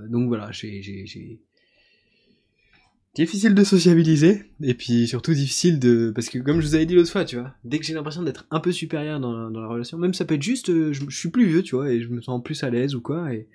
donc 0.09 0.29
voilà, 0.29 0.51
j'ai. 0.53 1.40
Difficile 3.16 3.55
de 3.55 3.64
sociabiliser, 3.64 4.42
et 4.61 4.75
puis 4.75 5.07
surtout 5.07 5.35
difficile 5.35 5.79
de... 5.79 6.11
Parce 6.12 6.29
que 6.29 6.38
comme 6.40 6.61
je 6.61 6.66
vous 6.66 6.75
avais 6.75 6.87
dit 6.87 6.94
l'autre 6.94 7.12
fois, 7.12 7.25
tu 7.25 7.37
vois, 7.37 7.55
dès 7.62 7.79
que 7.79 7.85
j'ai 7.85 7.94
l'impression 7.94 8.23
d'être 8.23 8.44
un 8.51 8.59
peu 8.59 8.73
supérieur 8.73 9.20
dans, 9.20 9.51
la- 9.51 9.68
relation, 9.68 9.99
même 9.99 10.14
ça 10.14 10.25
peut 10.25 10.35
être 10.35 10.42
juste, 10.42 10.92
je, 10.92 11.11
suis 11.11 11.29
plus 11.29 11.47
vieux, 11.47 11.62
tu 11.62 11.77
vois, 11.77 11.92
et 11.92 12.01
je 12.01 12.09
me 12.09 12.20
sens 12.20 12.42
plus 12.42 12.64
à 12.64 12.70
l'aise 12.70 12.97
ou 12.97 13.01
quoi, 13.01 13.33
et, 13.33 13.47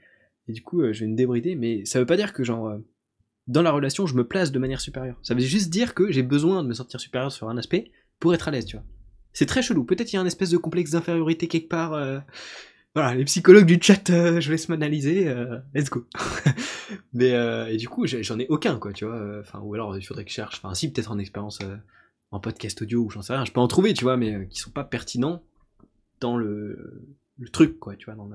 et 0.47 0.53
du 0.53 0.61
coup 0.61 0.81
je 0.93 1.01
vais 1.01 1.07
me 1.07 1.15
débrider, 1.15 1.55
mais 1.55 1.83
ça 1.83 1.99
veut 1.99 2.05
pas 2.05 2.15
dire 2.15 2.31
que 2.31 2.43
genre... 2.43 2.79
dans 3.49 3.61
la 3.61 3.71
relation, 3.71 4.05
je 4.05 4.15
me 4.15 4.25
place 4.25 4.51
de 4.51 4.59
manière 4.59 4.79
supérieure. 4.79 5.17
Ça 5.23 5.33
veut 5.33 5.41
juste 5.41 5.69
dire 5.69 5.93
que 5.93 6.11
j'ai 6.11 6.23
besoin 6.23 6.63
de 6.63 6.67
me 6.69 6.73
sentir 6.73 6.99
supérieur 7.01 7.31
sur 7.31 7.49
un 7.49 7.57
aspect 7.57 7.91
pour 8.19 8.33
être 8.33 8.47
à 8.47 8.51
l'aise, 8.51 8.65
tu 8.65 8.77
vois. 8.77 8.85
C'est 9.33 9.45
très 9.45 9.61
chelou. 9.61 9.83
Peut-être 9.83 10.13
il 10.13 10.15
y 10.15 10.19
a 10.19 10.21
un 10.21 10.25
espèce 10.25 10.51
de 10.51 10.57
complexe 10.57 10.91
d'infériorité 10.91 11.47
quelque 11.47 11.67
part. 11.67 11.93
euh, 11.93 12.19
Voilà, 12.95 13.15
les 13.15 13.25
psychologues 13.25 13.65
du 13.65 13.77
chat, 13.81 14.09
euh, 14.09 14.39
je 14.39 14.51
laisse 14.51 14.69
m'analyser. 14.69 15.27
euh, 15.27 15.57
let's 15.73 15.89
go. 15.89 16.05
Mais 17.13 17.33
euh, 17.33 17.67
et 17.67 17.77
du 17.77 17.89
coup, 17.89 18.05
j'en 18.07 18.39
ai 18.39 18.47
aucun, 18.49 18.77
quoi, 18.77 18.93
tu 18.93 19.05
vois. 19.05 19.39
Enfin, 19.39 19.59
ou 19.59 19.73
alors 19.73 19.97
il 19.97 20.03
faudrait 20.05 20.23
que 20.25 20.29
je 20.29 20.35
cherche. 20.35 20.57
Enfin, 20.63 20.73
si 20.73 20.91
peut-être 20.91 21.11
en 21.11 21.19
expérience 21.19 21.59
en 22.31 22.39
podcast 22.39 22.81
audio 22.81 23.01
ou 23.03 23.09
j'en 23.09 23.21
sais 23.21 23.33
rien. 23.33 23.45
Je 23.45 23.51
peux 23.51 23.59
en 23.59 23.67
trouver, 23.67 23.93
tu 23.93 24.03
vois, 24.03 24.17
mais 24.17 24.47
qui 24.49 24.59
sont 24.59 24.71
pas 24.71 24.83
pertinents 24.83 25.43
dans 26.19 26.37
le, 26.37 27.07
truc, 27.51 27.79
quoi, 27.79 27.95
tu 27.95 28.05
vois, 28.05 28.15
dans 28.15 28.27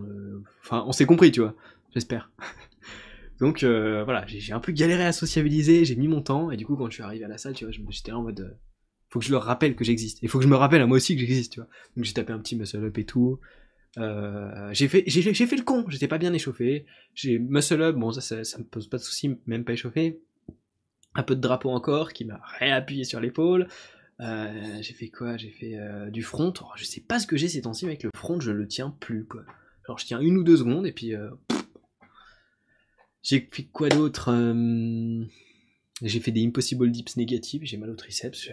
le. 0.00 0.42
Enfin, 0.62 0.84
on 0.86 0.92
s'est 0.92 1.06
compris, 1.06 1.32
tu 1.32 1.40
vois. 1.40 1.54
J'espère. 1.92 2.30
Donc 3.44 3.62
euh, 3.62 4.04
voilà, 4.04 4.24
j'ai 4.26 4.54
un 4.54 4.58
peu 4.58 4.72
galéré 4.72 5.04
à 5.04 5.12
sociabiliser, 5.12 5.84
j'ai 5.84 5.96
mis 5.96 6.08
mon 6.08 6.22
temps, 6.22 6.50
et 6.50 6.56
du 6.56 6.64
coup 6.64 6.76
quand 6.76 6.88
je 6.88 6.94
suis 6.94 7.02
arrivé 7.02 7.26
à 7.26 7.28
la 7.28 7.36
salle, 7.36 7.52
tu 7.52 7.66
vois, 7.66 7.74
j'étais 7.90 8.10
en 8.10 8.22
mode, 8.22 8.40
euh, 8.40 8.58
faut 9.10 9.18
que 9.18 9.24
je 9.26 9.30
leur 9.32 9.42
rappelle 9.42 9.76
que 9.76 9.84
j'existe, 9.84 10.20
il 10.22 10.30
faut 10.30 10.38
que 10.38 10.44
je 10.44 10.48
me 10.48 10.56
rappelle 10.56 10.80
à 10.80 10.86
moi 10.86 10.96
aussi 10.96 11.14
que 11.14 11.20
j'existe, 11.20 11.52
tu 11.52 11.60
vois. 11.60 11.68
Donc 11.94 12.06
j'ai 12.06 12.14
tapé 12.14 12.32
un 12.32 12.38
petit 12.38 12.56
muscle 12.56 12.82
up 12.82 12.96
et 12.96 13.04
tout. 13.04 13.38
Euh, 13.98 14.70
j'ai 14.72 14.88
fait, 14.88 15.04
j'ai 15.06 15.34
fait, 15.34 15.56
le 15.56 15.62
con, 15.62 15.84
j'étais 15.88 16.08
pas 16.08 16.16
bien 16.16 16.32
échauffé. 16.32 16.86
J'ai 17.12 17.38
muscle 17.38 17.82
up, 17.82 17.96
bon 17.96 18.12
ça, 18.12 18.44
ça, 18.44 18.58
me 18.58 18.64
pose 18.64 18.88
pas 18.88 18.96
de 18.96 19.02
soucis, 19.02 19.36
même 19.46 19.64
pas 19.66 19.74
échauffé. 19.74 20.22
Un 21.14 21.22
peu 21.22 21.36
de 21.36 21.42
drapeau 21.42 21.68
encore 21.68 22.14
qui 22.14 22.24
m'a 22.24 22.40
réappuyé 22.58 23.04
sur 23.04 23.20
l'épaule. 23.20 23.68
J'ai 24.20 24.94
fait 24.94 25.10
quoi? 25.10 25.36
J'ai 25.36 25.50
fait 25.50 25.76
du 26.10 26.22
front. 26.22 26.54
Oh, 26.62 26.68
je 26.76 26.84
sais 26.84 27.02
pas 27.02 27.18
ce 27.18 27.26
que 27.26 27.36
j'ai 27.36 27.48
ces 27.48 27.60
temps-ci, 27.60 27.84
mais 27.84 27.90
avec 27.90 28.04
le 28.04 28.10
front, 28.16 28.40
je 28.40 28.52
le 28.52 28.66
tiens 28.66 28.96
plus 29.00 29.26
quoi. 29.26 29.42
Alors 29.86 29.98
je 29.98 30.06
tiens 30.06 30.20
une 30.20 30.38
ou 30.38 30.44
deux 30.44 30.56
secondes 30.56 30.86
et 30.86 30.92
puis 30.92 31.14
j'ai 33.24 33.48
fait 33.50 33.64
quoi 33.64 33.88
d'autre 33.88 34.30
Euh, 34.30 35.24
J'ai 36.02 36.20
fait 36.20 36.30
des 36.30 36.44
impossible 36.46 36.90
dips 36.90 37.16
négatifs, 37.16 37.62
j'ai 37.64 37.76
mal 37.76 37.90
au 37.90 37.96
triceps. 37.96 38.50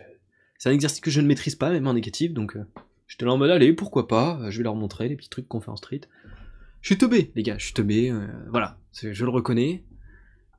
C'est 0.57 0.69
un 0.69 0.73
exercice 0.73 1.01
que 1.01 1.11
je 1.11 1.21
ne 1.21 1.27
maîtrise 1.27 1.55
pas, 1.55 1.71
même 1.71 1.87
en 1.87 1.93
négatif, 1.93 2.33
donc 2.33 2.55
euh, 2.55 2.63
j'étais 3.07 3.25
là 3.25 3.33
en 3.33 3.37
mode 3.37 3.49
allez, 3.49 3.73
pourquoi 3.73 4.07
pas, 4.07 4.39
euh, 4.39 4.51
je 4.51 4.57
vais 4.57 4.63
leur 4.63 4.75
montrer 4.75 5.09
les 5.09 5.15
petits 5.15 5.29
trucs 5.29 5.47
qu'on 5.47 5.59
fait 5.59 5.69
en 5.69 5.75
street. 5.75 6.01
Je 6.81 6.87
suis 6.87 6.97
teubé, 6.97 7.31
les 7.35 7.43
gars, 7.43 7.57
je 7.57 7.65
suis 7.65 7.73
teubé, 7.73 8.09
euh, 8.09 8.25
voilà, 8.49 8.79
je 8.93 9.23
le 9.23 9.29
reconnais. 9.29 9.83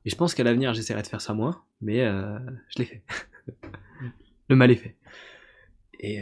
Et 0.05 0.09
je 0.09 0.15
pense 0.15 0.33
qu'à 0.35 0.43
l'avenir, 0.43 0.73
j'essaierai 0.73 1.01
de 1.01 1.07
faire 1.07 1.21
ça 1.21 1.33
moins, 1.33 1.63
mais 1.79 1.99
je 1.99 2.79
l'ai 2.79 2.85
fait. 2.85 3.03
le 4.49 4.55
mal 4.57 4.69
est 4.71 4.75
fait. 4.75 4.97
Et 6.01 6.19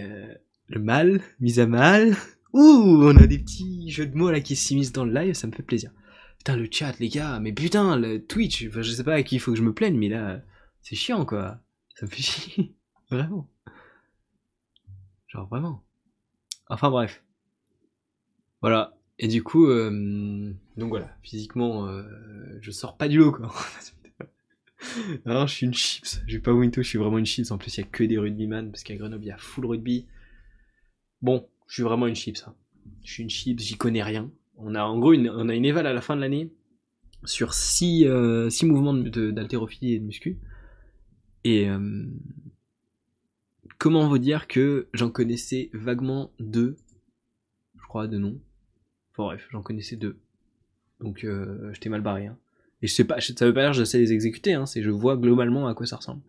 le 0.68 0.80
mal, 0.80 1.20
mis 1.40 1.60
à 1.60 1.66
mal. 1.66 2.16
Ouh, 2.54 3.02
on 3.04 3.18
a 3.18 3.26
des 3.26 3.40
petits 3.40 3.90
jeux 3.90 4.06
de 4.06 4.16
mots 4.16 4.30
là 4.30 4.40
qui 4.40 4.56
s'immiscent 4.56 4.92
dans 4.92 5.06
le 5.06 5.14
live, 5.14 5.34
ça 5.34 5.48
me 5.48 5.52
fait 5.52 5.64
plaisir. 5.64 5.92
Putain, 6.42 6.58
le 6.58 6.68
chat, 6.72 6.98
les 6.98 7.10
gars, 7.10 7.40
mais 7.40 7.54
putain, 7.54 7.96
le 7.98 8.26
Twitch, 8.26 8.68
je 8.68 8.82
sais 8.82 9.04
pas 9.04 9.14
à 9.14 9.22
qui 9.22 9.36
il 9.36 9.40
faut 9.40 9.52
que 9.52 9.58
je 9.60 9.62
me 9.62 9.76
plaigne, 9.76 9.96
mais 9.96 10.10
là, 10.10 10.42
c'est 10.82 10.96
chiant 10.96 11.24
quoi. 11.24 11.60
Ça 11.94 12.08
me 12.08 12.10
fait 12.10 12.24
chier. 12.24 12.74
Vraiment. 13.12 13.48
Genre 15.28 15.48
vraiment. 15.48 15.84
Enfin 16.68 16.90
bref. 16.90 17.24
Voilà. 18.60 18.98
Et 19.20 19.28
du 19.28 19.44
coup, 19.44 19.68
euh, 19.68 20.52
donc 20.78 20.90
voilà, 20.90 21.16
physiquement, 21.22 21.86
euh, 21.86 22.02
je 22.60 22.72
sors 22.72 22.98
pas 22.98 23.08
du 23.08 23.20
lot 23.20 23.34
quoi. 23.34 23.54
Je 25.26 25.46
suis 25.46 25.68
une 25.68 25.76
chips, 25.76 26.24
je 26.26 26.38
vais 26.38 26.42
pas 26.42 26.54
tout, 26.72 26.82
je 26.82 26.88
suis 26.88 26.98
vraiment 26.98 27.20
une 27.20 27.26
chips. 27.28 27.52
En 27.52 27.60
plus, 27.60 27.78
il 27.78 27.82
y 27.82 27.84
a 27.84 27.88
que 27.88 28.04
des 28.04 28.18
rugbyman 28.18 28.72
parce 28.72 28.82
qu'à 28.82 28.96
Grenoble, 28.96 29.26
il 29.26 29.28
y 29.28 29.32
a 29.32 29.38
full 29.38 29.68
rugby. 29.68 30.08
Bon, 31.22 31.48
je 31.68 31.76
suis 31.76 31.84
vraiment 31.84 32.08
une 32.08 32.16
chips. 32.16 32.44
Hein. 32.48 32.56
Je 33.04 33.14
suis 33.14 33.22
une 33.22 33.30
chips, 33.30 33.60
j'y 33.60 33.78
connais 33.78 34.02
rien. 34.02 34.32
On 34.58 34.76
a 34.76 34.84
en 34.84 35.00
gros 35.00 35.14
une, 35.14 35.30
on 35.30 35.50
a 35.50 35.56
une 35.56 35.66
éval 35.66 35.88
à 35.88 35.94
la 35.94 36.02
fin 36.02 36.16
de 36.16 36.22
l'année 36.22 36.52
sur 37.26 37.54
6 37.54 38.06
euh, 38.06 38.50
six 38.50 38.66
mouvements 38.66 38.94
d'haltérophilie 38.94 39.94
et 39.94 40.00
de 40.00 40.06
muscu. 40.06 40.40
Et 41.44 41.70
euh, 41.70 42.06
comment 43.78 44.08
vous 44.08 44.20
dire 44.20 44.48
que 44.48 44.88
j'en 44.94 45.10
connaissais 45.10 45.70
vaguement 45.74 46.32
deux, 46.40 46.78
je 47.80 47.88
crois, 47.88 48.08
de 48.08 48.18
noms. 48.18 48.40
Enfin 49.12 49.24
bref, 49.24 49.48
j'en 49.52 49.62
connaissais 49.62 49.96
deux. 49.96 50.20
Donc 51.00 51.24
euh, 51.24 51.74
j'étais 51.74 51.90
mal 51.90 52.02
barré. 52.02 52.28
Hein. 52.28 52.38
Et 52.82 52.88
je 52.88 52.94
sais 52.94 53.04
pas, 53.04 53.20
ça 53.20 53.46
veut 53.46 53.54
pas 53.54 53.62
dire 53.62 53.72
que 53.72 53.78
je 53.78 53.84
sais 53.84 54.00
les 54.00 54.14
exécuter, 54.14 54.54
hein, 54.54 54.66
c'est 54.66 54.82
je 54.82 54.90
vois 54.90 55.18
globalement 55.18 55.68
à 55.68 55.74
quoi 55.74 55.86
ça 55.86 55.98
ressemble. 55.98 56.22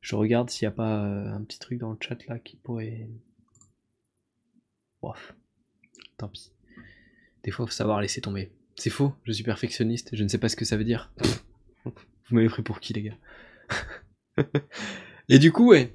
Je 0.00 0.16
regarde 0.16 0.50
s'il 0.50 0.66
n'y 0.66 0.72
a 0.72 0.76
pas 0.76 1.04
euh, 1.04 1.32
un 1.32 1.42
petit 1.42 1.58
truc 1.58 1.78
dans 1.78 1.90
le 1.90 1.98
chat 2.00 2.26
là 2.26 2.38
qui 2.38 2.56
pourrait. 2.56 3.08
Bof. 5.02 5.34
Tant 6.16 6.28
pis. 6.28 6.52
Des 7.44 7.50
fois, 7.50 7.66
faut 7.66 7.72
savoir 7.72 8.00
laisser 8.00 8.20
tomber. 8.20 8.52
C'est 8.76 8.90
faux, 8.90 9.14
je 9.24 9.32
suis 9.32 9.44
perfectionniste, 9.44 10.10
je 10.14 10.22
ne 10.22 10.28
sais 10.28 10.38
pas 10.38 10.48
ce 10.48 10.56
que 10.56 10.64
ça 10.64 10.76
veut 10.76 10.84
dire. 10.84 11.12
Vous 11.84 12.36
m'avez 12.36 12.48
pris 12.48 12.62
pour 12.62 12.80
qui, 12.80 12.92
les 12.92 13.02
gars? 13.02 13.18
Et 15.28 15.38
du 15.38 15.52
coup, 15.52 15.68
ouais. 15.70 15.94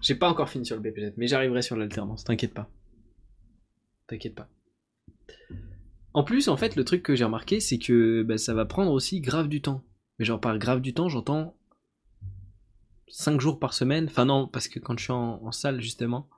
J'ai 0.00 0.14
pas 0.14 0.28
encore 0.28 0.48
fini 0.48 0.64
sur 0.66 0.76
le 0.76 0.82
BPZ, 0.82 1.14
mais 1.16 1.26
j'arriverai 1.26 1.62
sur 1.62 1.76
l'alternance, 1.76 2.24
t'inquiète 2.24 2.54
pas. 2.54 2.70
T'inquiète 4.06 4.34
pas. 4.34 4.48
En 6.14 6.24
plus, 6.24 6.48
en 6.48 6.56
fait, 6.56 6.74
le 6.74 6.84
truc 6.84 7.02
que 7.02 7.14
j'ai 7.14 7.24
remarqué, 7.24 7.60
c'est 7.60 7.78
que 7.78 8.22
bah, 8.22 8.38
ça 8.38 8.54
va 8.54 8.64
prendre 8.64 8.92
aussi 8.92 9.20
grave 9.20 9.48
du 9.48 9.60
temps. 9.60 9.84
Mais 10.18 10.24
genre 10.24 10.40
par 10.40 10.58
grave 10.58 10.80
du 10.80 10.94
temps, 10.94 11.08
j'entends 11.08 11.56
5 13.08 13.40
jours 13.40 13.58
par 13.58 13.72
semaine. 13.72 14.06
Enfin 14.06 14.24
non, 14.24 14.48
parce 14.48 14.68
que 14.68 14.78
quand 14.78 14.98
je 14.98 15.04
suis 15.04 15.12
en, 15.12 15.52
salle, 15.52 15.80
justement. 15.80 16.28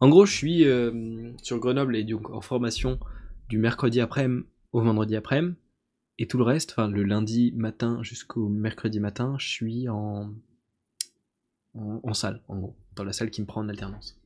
En 0.00 0.08
gros, 0.08 0.26
je 0.26 0.34
suis 0.34 0.64
euh, 0.64 1.32
sur 1.42 1.58
Grenoble 1.58 1.96
et 1.96 2.04
donc 2.04 2.28
en 2.30 2.40
formation 2.40 2.98
du 3.48 3.58
mercredi 3.58 4.00
après-midi 4.00 4.46
au 4.72 4.80
vendredi 4.80 5.16
après-midi. 5.16 5.56
Et 6.18 6.26
tout 6.26 6.38
le 6.38 6.44
reste, 6.44 6.72
enfin 6.72 6.88
le 6.88 7.02
lundi 7.02 7.52
matin 7.56 8.02
jusqu'au 8.02 8.48
mercredi 8.48 9.00
matin, 9.00 9.36
je 9.38 9.48
suis 9.48 9.88
en, 9.88 10.32
en, 11.74 12.00
en, 12.02 12.14
salle, 12.14 12.40
en 12.48 12.58
gros, 12.58 12.76
dans 12.94 13.04
la 13.04 13.12
salle 13.12 13.30
qui 13.30 13.40
me 13.40 13.46
prend 13.46 13.62
en 13.62 13.68
alternance. 13.68 14.20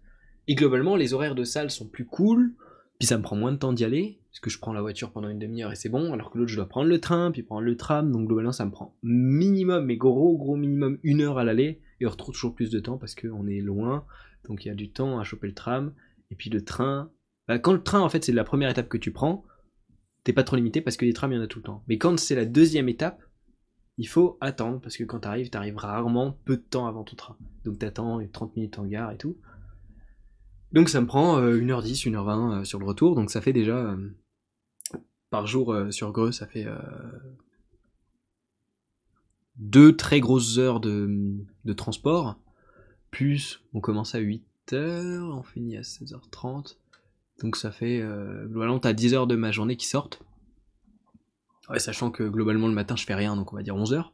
Et 0.49 0.55
globalement, 0.55 0.97
les 0.97 1.15
horaires 1.15 1.35
de 1.35 1.45
salle 1.45 1.71
sont 1.71 1.87
plus 1.87 2.05
cool, 2.05 2.55
puis 2.99 3.07
ça 3.07 3.17
me 3.17 3.23
prend 3.23 3.37
moins 3.37 3.53
de 3.53 3.57
temps 3.57 3.73
d'y 3.73 3.85
aller, 3.85 4.21
parce 4.31 4.41
que 4.41 4.51
je 4.51 4.59
prends 4.59 4.73
la 4.73 4.83
voiture 4.83 5.13
pendant 5.13 5.29
une 5.29 5.39
demi-heure 5.39 5.73
et 5.73 5.77
c'est 5.77 5.89
bon, 5.89 6.13
alors 6.13 6.31
que 6.31 6.39
l'autre 6.39 6.51
je 6.51 6.57
dois 6.57 6.69
prendre 6.69 6.89
le 6.89 7.01
train, 7.01 7.31
puis 7.31 7.43
prendre 7.43 7.63
le 7.63 7.77
tram, 7.77 8.11
donc 8.11 8.27
globalement 8.27 8.53
ça 8.53 8.67
me 8.67 8.71
prend 8.71 8.97
minimum, 9.03 9.85
mais 9.87 9.97
gros 9.97 10.37
gros 10.37 10.57
minimum 10.57 10.99
une 11.03 11.21
heure 11.23 11.39
à 11.39 11.45
l'aller, 11.45 11.81
et 12.01 12.07
on 12.07 12.11
retrouve 12.11 12.35
toujours 12.35 12.55
plus 12.55 12.71
de 12.71 12.81
temps 12.81 12.99
parce 12.99 13.15
qu'on 13.15 13.47
est 13.47 13.61
loin, 13.61 14.05
donc 14.47 14.65
il 14.65 14.69
y 14.69 14.71
a 14.71 14.75
du 14.75 14.91
temps 14.91 15.19
à 15.19 15.25
choper 15.25 15.47
le 15.47 15.55
tram, 15.55 15.93
et 16.31 16.35
puis 16.35 16.51
le 16.51 16.65
train, 16.65 17.11
quand 17.49 17.73
le 17.73 17.83
train 17.83 18.01
en 18.01 18.09
fait 18.09 18.25
c'est 18.25 18.33
la 18.33 18.45
première 18.45 18.71
étape 18.71 18.89
que 18.89 18.99
tu 18.99 19.11
prends, 19.11 19.45
t'es 20.25 20.33
pas 20.33 20.45
trop 20.45 20.57
limité 20.57 20.81
parce 20.81 20.97
que 20.97 21.05
les 21.05 21.13
trams 21.13 21.33
il 21.33 21.37
y 21.37 21.39
en 21.39 21.43
a 21.43 21.47
tout 21.47 21.61
le 21.61 21.65
temps. 21.65 21.83
Mais 21.89 21.97
quand 21.99 22.19
c'est 22.19 22.35
la 22.35 22.45
deuxième 22.45 22.89
étape, 22.89 23.23
il 23.99 24.07
faut 24.07 24.39
attendre, 24.41 24.81
parce 24.81 24.97
que 24.97 25.03
quand 25.03 25.21
t'arrives, 25.21 25.51
t'arrives 25.51 25.77
rarement 25.77 26.39
peu 26.45 26.57
de 26.57 26.63
temps 26.63 26.87
avant 26.87 27.03
ton 27.03 27.17
train. 27.17 27.37
Donc 27.65 27.79
t'attends 27.79 28.21
30 28.33 28.57
minutes 28.57 28.79
en 28.79 28.87
gare 28.87 29.11
et 29.11 29.17
tout. 29.17 29.37
Donc 30.73 30.89
ça 30.89 31.01
me 31.01 31.07
prend 31.07 31.41
1h10, 31.41 32.09
euh, 32.09 32.13
1h20 32.13 32.61
euh, 32.61 32.65
sur 32.65 32.79
le 32.79 32.85
retour, 32.85 33.15
donc 33.15 33.31
ça 33.31 33.41
fait 33.41 33.53
déjà 33.53 33.77
euh, 33.77 33.97
par 35.31 35.47
jour 35.47 35.75
sur 35.91 36.13
Greux, 36.13 36.33
ça 36.33 36.47
fait 36.47 36.67
deux 39.57 39.95
très 39.95 40.21
grosses 40.21 40.57
heures 40.57 40.81
de, 40.81 41.45
transport, 41.77 42.41
plus 43.11 43.63
on 43.75 43.81
commence 43.81 44.15
à 44.15 44.21
8h, 44.21 45.21
on 45.21 45.43
finit 45.43 45.77
à 45.77 45.83
16h30, 45.83 46.77
donc 47.43 47.57
ça 47.57 47.71
fait 47.71 48.03
globalement 48.47 48.79
t'as 48.79 48.93
10 48.93 49.15
heures 49.15 49.27
de 49.27 49.37
ma 49.37 49.53
journée 49.53 49.77
qui 49.77 49.87
sortent. 49.87 50.23
Ouais, 51.69 51.79
sachant 51.79 52.11
que 52.11 52.23
globalement 52.23 52.67
le 52.67 52.75
matin 52.75 52.97
je 52.97 53.05
fais 53.05 53.15
rien, 53.15 53.37
donc 53.37 53.53
on 53.53 53.57
va 53.57 53.63
dire 53.63 53.77
11 53.77 53.93
heures. 53.93 54.13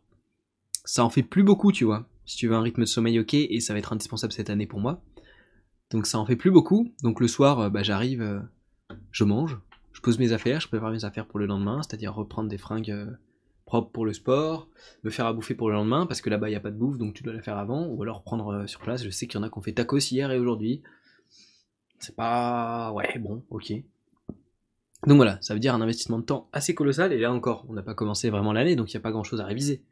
Ça 0.85 1.05
en 1.05 1.11
fait 1.11 1.23
plus 1.23 1.43
beaucoup, 1.43 1.73
tu 1.73 1.85
vois. 1.85 2.07
Si 2.27 2.37
tu 2.37 2.49
veux 2.49 2.55
un 2.55 2.63
rythme 2.63 2.83
de 2.83 2.87
sommeil 2.87 3.19
ok, 3.21 3.35
et 3.35 3.61
ça 3.61 3.73
va 3.73 3.79
être 3.79 3.93
indispensable 3.93 4.33
cette 4.33 4.51
année 4.51 4.67
pour 4.67 4.81
moi. 4.81 5.03
Donc 5.91 6.07
ça 6.07 6.19
en 6.19 6.27
fait 6.27 6.37
plus 6.37 6.51
beaucoup. 6.51 6.93
Donc 7.03 7.21
le 7.21 7.29
soir, 7.29 7.61
euh, 7.61 7.71
bah, 7.71 7.83
j'arrive, 7.83 8.23
euh, 8.23 8.41
je 9.13 9.25
mange, 9.25 9.59
je 9.93 10.01
pose 10.01 10.19
mes 10.19 10.33
affaires, 10.33 10.61
je 10.61 10.69
prépare 10.69 10.91
mes 10.91 11.05
affaires 11.05 11.27
pour 11.27 11.39
le 11.39 11.47
lendemain, 11.47 11.83
c'est-à-dire 11.83 12.15
reprendre 12.15 12.49
des 12.49 12.59
fringues 12.59 12.91
euh, 12.91 13.11
propres 13.65 13.91
pour 13.93 14.05
le 14.05 14.13
sport, 14.13 14.69
me 15.05 15.11
faire 15.11 15.27
à 15.27 15.33
bouffer 15.33 15.55
pour 15.55 15.69
le 15.69 15.75
lendemain, 15.75 16.07
parce 16.07 16.21
que 16.21 16.31
là-bas 16.31 16.49
il 16.49 16.53
n'y 16.53 16.57
a 16.57 16.61
pas 16.61 16.71
de 16.71 16.77
bouffe, 16.77 16.99
donc 16.99 17.15
tu 17.15 17.23
dois 17.23 17.33
la 17.33 17.43
faire 17.43 17.59
avant, 17.59 17.87
ou 17.87 18.03
alors 18.03 18.23
prendre 18.23 18.67
sur 18.67 18.81
place. 18.81 19.05
Je 19.05 19.11
sais 19.11 19.27
qu'il 19.27 19.39
y 19.39 19.43
en 19.43 19.47
a 19.47 19.51
qui 19.51 19.59
ont 19.59 19.63
fait 19.63 19.73
tacos 19.73 19.99
hier 19.99 20.31
et 20.31 20.39
aujourd'hui. 20.39 20.83
C'est 21.99 22.17
pas... 22.17 22.93
Ouais, 22.93 23.19
bon, 23.19 23.45
ok. 23.51 23.73
Donc 25.07 25.17
voilà, 25.17 25.39
ça 25.43 25.55
veut 25.55 25.61
dire 25.61 25.75
un 25.75 25.81
investissement 25.81 26.19
de 26.19 26.25
temps 26.25 26.49
assez 26.53 26.75
colossal, 26.75 27.13
et 27.13 27.19
là 27.19 27.33
encore, 27.33 27.67
on 27.69 27.75
n'a 27.75 27.83
pas 27.83 27.95
commencé 27.95 28.31
vraiment 28.31 28.53
l'année, 28.53 28.77
donc 28.77 28.93
il 28.93 28.97
n'y 28.97 29.01
a 29.01 29.03
pas 29.03 29.13
grand-chose 29.13 29.41
à 29.41 29.45
réviser. 29.45 29.85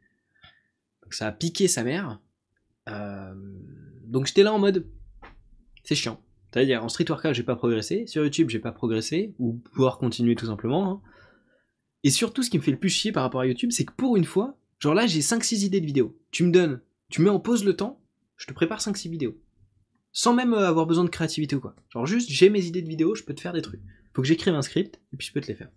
Donc 1.03 1.13
ça 1.13 1.27
a 1.27 1.31
piqué 1.31 1.67
sa 1.67 1.83
mère. 1.83 2.19
Donc 2.87 4.27
j'étais 4.27 4.43
là 4.43 4.53
en 4.53 4.59
mode, 4.59 4.87
c'est 5.83 5.95
chiant. 5.95 6.19
C'est-à-dire, 6.51 6.83
en 6.83 6.89
street 6.89 7.05
workout, 7.09 7.33
j'ai 7.33 7.43
pas 7.43 7.55
progressé, 7.55 8.05
sur 8.05 8.23
YouTube, 8.23 8.49
j'ai 8.49 8.59
pas 8.59 8.71
progressé, 8.71 9.33
ou 9.39 9.53
pouvoir 9.53 9.97
continuer 9.97 10.35
tout 10.35 10.45
simplement. 10.45 10.87
Hein. 10.87 11.01
Et 12.03 12.11
surtout, 12.11 12.43
ce 12.43 12.49
qui 12.49 12.57
me 12.57 12.63
fait 12.63 12.71
le 12.71 12.77
plus 12.77 12.89
chier 12.89 13.11
par 13.11 13.23
rapport 13.23 13.41
à 13.41 13.47
YouTube, 13.47 13.71
c'est 13.71 13.85
que 13.85 13.93
pour 13.93 14.17
une 14.17 14.25
fois, 14.25 14.57
genre 14.77 14.93
là, 14.93 15.07
j'ai 15.07 15.21
5-6 15.21 15.65
idées 15.65 15.81
de 15.81 15.85
vidéos. 15.85 16.15
Tu 16.29 16.43
me 16.43 16.51
donnes, 16.51 16.81
tu 17.09 17.21
mets 17.21 17.29
en 17.29 17.39
pause 17.39 17.63
le 17.63 17.75
temps, 17.75 18.01
je 18.35 18.45
te 18.45 18.53
prépare 18.53 18.79
5-6 18.79 19.09
vidéos. 19.09 19.35
Sans 20.13 20.33
même 20.33 20.53
euh, 20.53 20.67
avoir 20.67 20.85
besoin 20.85 21.03
de 21.03 21.09
créativité 21.09 21.55
ou 21.55 21.59
quoi. 21.59 21.75
Genre 21.89 22.05
juste, 22.05 22.29
j'ai 22.29 22.49
mes 22.49 22.65
idées 22.65 22.81
de 22.81 22.87
vidéos, 22.87 23.15
je 23.15 23.23
peux 23.23 23.33
te 23.33 23.41
faire 23.41 23.53
des 23.53 23.61
trucs. 23.61 23.81
Faut 24.13 24.21
que 24.21 24.27
j'écrive 24.27 24.53
un 24.53 24.61
script, 24.61 25.01
et 25.11 25.17
puis 25.17 25.27
je 25.27 25.33
peux 25.33 25.41
te 25.41 25.47
les 25.47 25.55
faire. 25.55 25.69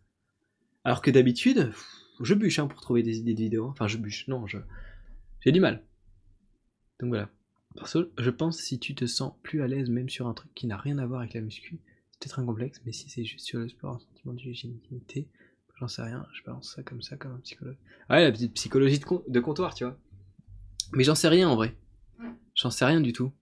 Alors 0.85 1.03
que 1.03 1.11
d'habitude, 1.11 1.73
je 2.21 2.35
bûche 2.35 2.59
hein, 2.59 2.67
pour 2.67 2.81
trouver 2.81 3.03
des 3.03 3.19
idées 3.19 3.35
de 3.35 3.41
vidéos. 3.41 3.67
Enfin, 3.67 3.89
je 3.89 3.97
bûche, 3.97 4.29
non, 4.29 4.47
je... 4.47 4.59
j'ai 5.41 5.53
du 5.53 5.61
mal. 5.61 5.83
Donc 7.01 7.09
voilà. 7.09 7.31
Perso, 7.75 8.05
je 8.19 8.31
pense 8.31 8.59
si 8.59 8.79
tu 8.79 8.95
te 8.95 9.07
sens 9.07 9.35
plus 9.43 9.63
à 9.63 9.67
l'aise 9.67 9.91
même 9.91 10.09
sur 10.09 10.27
un 10.27 10.35
truc 10.35 10.53
qui 10.55 10.67
n'a 10.67 10.77
rien 10.77 10.99
à 10.99 11.07
voir 11.07 11.21
avec 11.21 11.35
la 11.35 11.41
muscu, 11.41 11.81
c'est 12.11 12.21
peut-être 12.21 12.39
un 12.39 12.47
complexe, 12.47 12.81
mais 12.87 12.93
si 12.93 13.11
c'est 13.11 13.25
juste 13.25 13.45
sur 13.45 13.59
le 13.59 13.69
sport, 13.69 13.97
un 13.97 13.99
sentiment 13.99 14.33
de 14.33 14.41
j'en 15.79 15.89
sais 15.89 16.03
rien, 16.03 16.27
je 16.33 16.43
balance 16.43 16.75
ça 16.75 16.83
comme 16.83 17.03
ça 17.03 17.17
comme 17.17 17.33
un 17.33 17.41
psychologue. 17.41 17.77
Ouais, 18.09 18.23
la 18.23 18.33
petite 18.33 18.55
psychologie 18.55 18.99
de, 18.99 19.41
comptoir, 19.41 19.75
tu 19.75 19.85
vois. 19.85 19.99
Mais 20.93 21.05
j'en 21.05 21.15
sais 21.15 21.29
rien 21.29 21.49
en 21.49 21.57
vrai. 21.57 21.77
J'en 22.55 22.71
sais 22.71 22.87
rien 22.87 23.01
du 23.01 23.13
tout. 23.13 23.33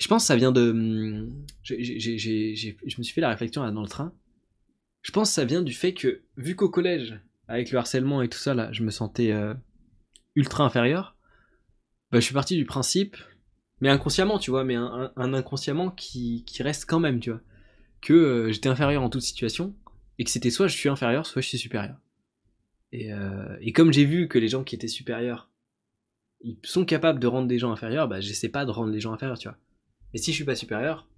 Je 0.00 0.08
pense 0.08 0.22
que 0.24 0.26
ça 0.26 0.36
vient 0.36 0.52
de. 0.52 0.70
Hum, 0.70 1.44
je 1.62 1.74
me 1.76 3.02
suis 3.02 3.12
fait 3.12 3.20
la 3.20 3.28
réflexion 3.28 3.70
dans 3.70 3.82
le 3.82 3.88
train. 3.88 4.12
Je 5.02 5.12
pense 5.12 5.28
que 5.28 5.34
ça 5.34 5.44
vient 5.44 5.62
du 5.62 5.72
fait 5.72 5.94
que, 5.94 6.22
vu 6.36 6.56
qu'au 6.56 6.68
collège, 6.68 7.20
avec 7.48 7.70
le 7.70 7.78
harcèlement 7.78 8.22
et 8.22 8.28
tout 8.28 8.38
ça, 8.38 8.54
là, 8.54 8.70
je 8.72 8.82
me 8.82 8.90
sentais 8.90 9.32
euh, 9.32 9.54
ultra 10.34 10.64
inférieur 10.64 11.16
bah, 12.10 12.18
je 12.18 12.24
suis 12.24 12.34
parti 12.34 12.56
du 12.56 12.64
principe, 12.64 13.16
mais 13.80 13.88
inconsciemment, 13.88 14.38
tu 14.38 14.50
vois, 14.50 14.64
mais 14.64 14.74
un, 14.74 15.12
inconsciemment 15.16 15.90
qui, 15.90 16.44
reste 16.60 16.86
quand 16.88 17.00
même, 17.00 17.20
tu 17.20 17.30
vois, 17.30 17.40
que 18.00 18.12
euh, 18.12 18.52
j'étais 18.52 18.68
inférieur 18.68 19.02
en 19.02 19.10
toute 19.10 19.22
situation, 19.22 19.76
et 20.18 20.24
que 20.24 20.30
c'était 20.30 20.50
soit 20.50 20.66
je 20.66 20.76
suis 20.76 20.88
inférieur, 20.88 21.24
soit 21.24 21.40
je 21.40 21.48
suis 21.48 21.58
supérieur. 21.58 21.96
Et, 22.92 23.12
euh, 23.12 23.56
et 23.60 23.72
comme 23.72 23.92
j'ai 23.92 24.04
vu 24.04 24.26
que 24.26 24.38
les 24.38 24.48
gens 24.48 24.64
qui 24.64 24.74
étaient 24.74 24.88
supérieurs, 24.88 25.50
ils 26.40 26.58
sont 26.64 26.84
capables 26.84 27.20
de 27.20 27.26
rendre 27.26 27.46
des 27.46 27.58
gens 27.58 27.70
inférieurs, 27.70 28.08
bah 28.08 28.20
j'essaie 28.20 28.48
pas 28.48 28.64
de 28.64 28.70
rendre 28.70 28.90
les 28.92 29.00
gens 29.00 29.12
inférieurs, 29.12 29.38
tu 29.38 29.48
vois. 29.48 29.58
Mais 30.12 30.18
si 30.18 30.32
je 30.32 30.36
suis 30.36 30.44
pas 30.44 30.54
supérieur, 30.54 31.08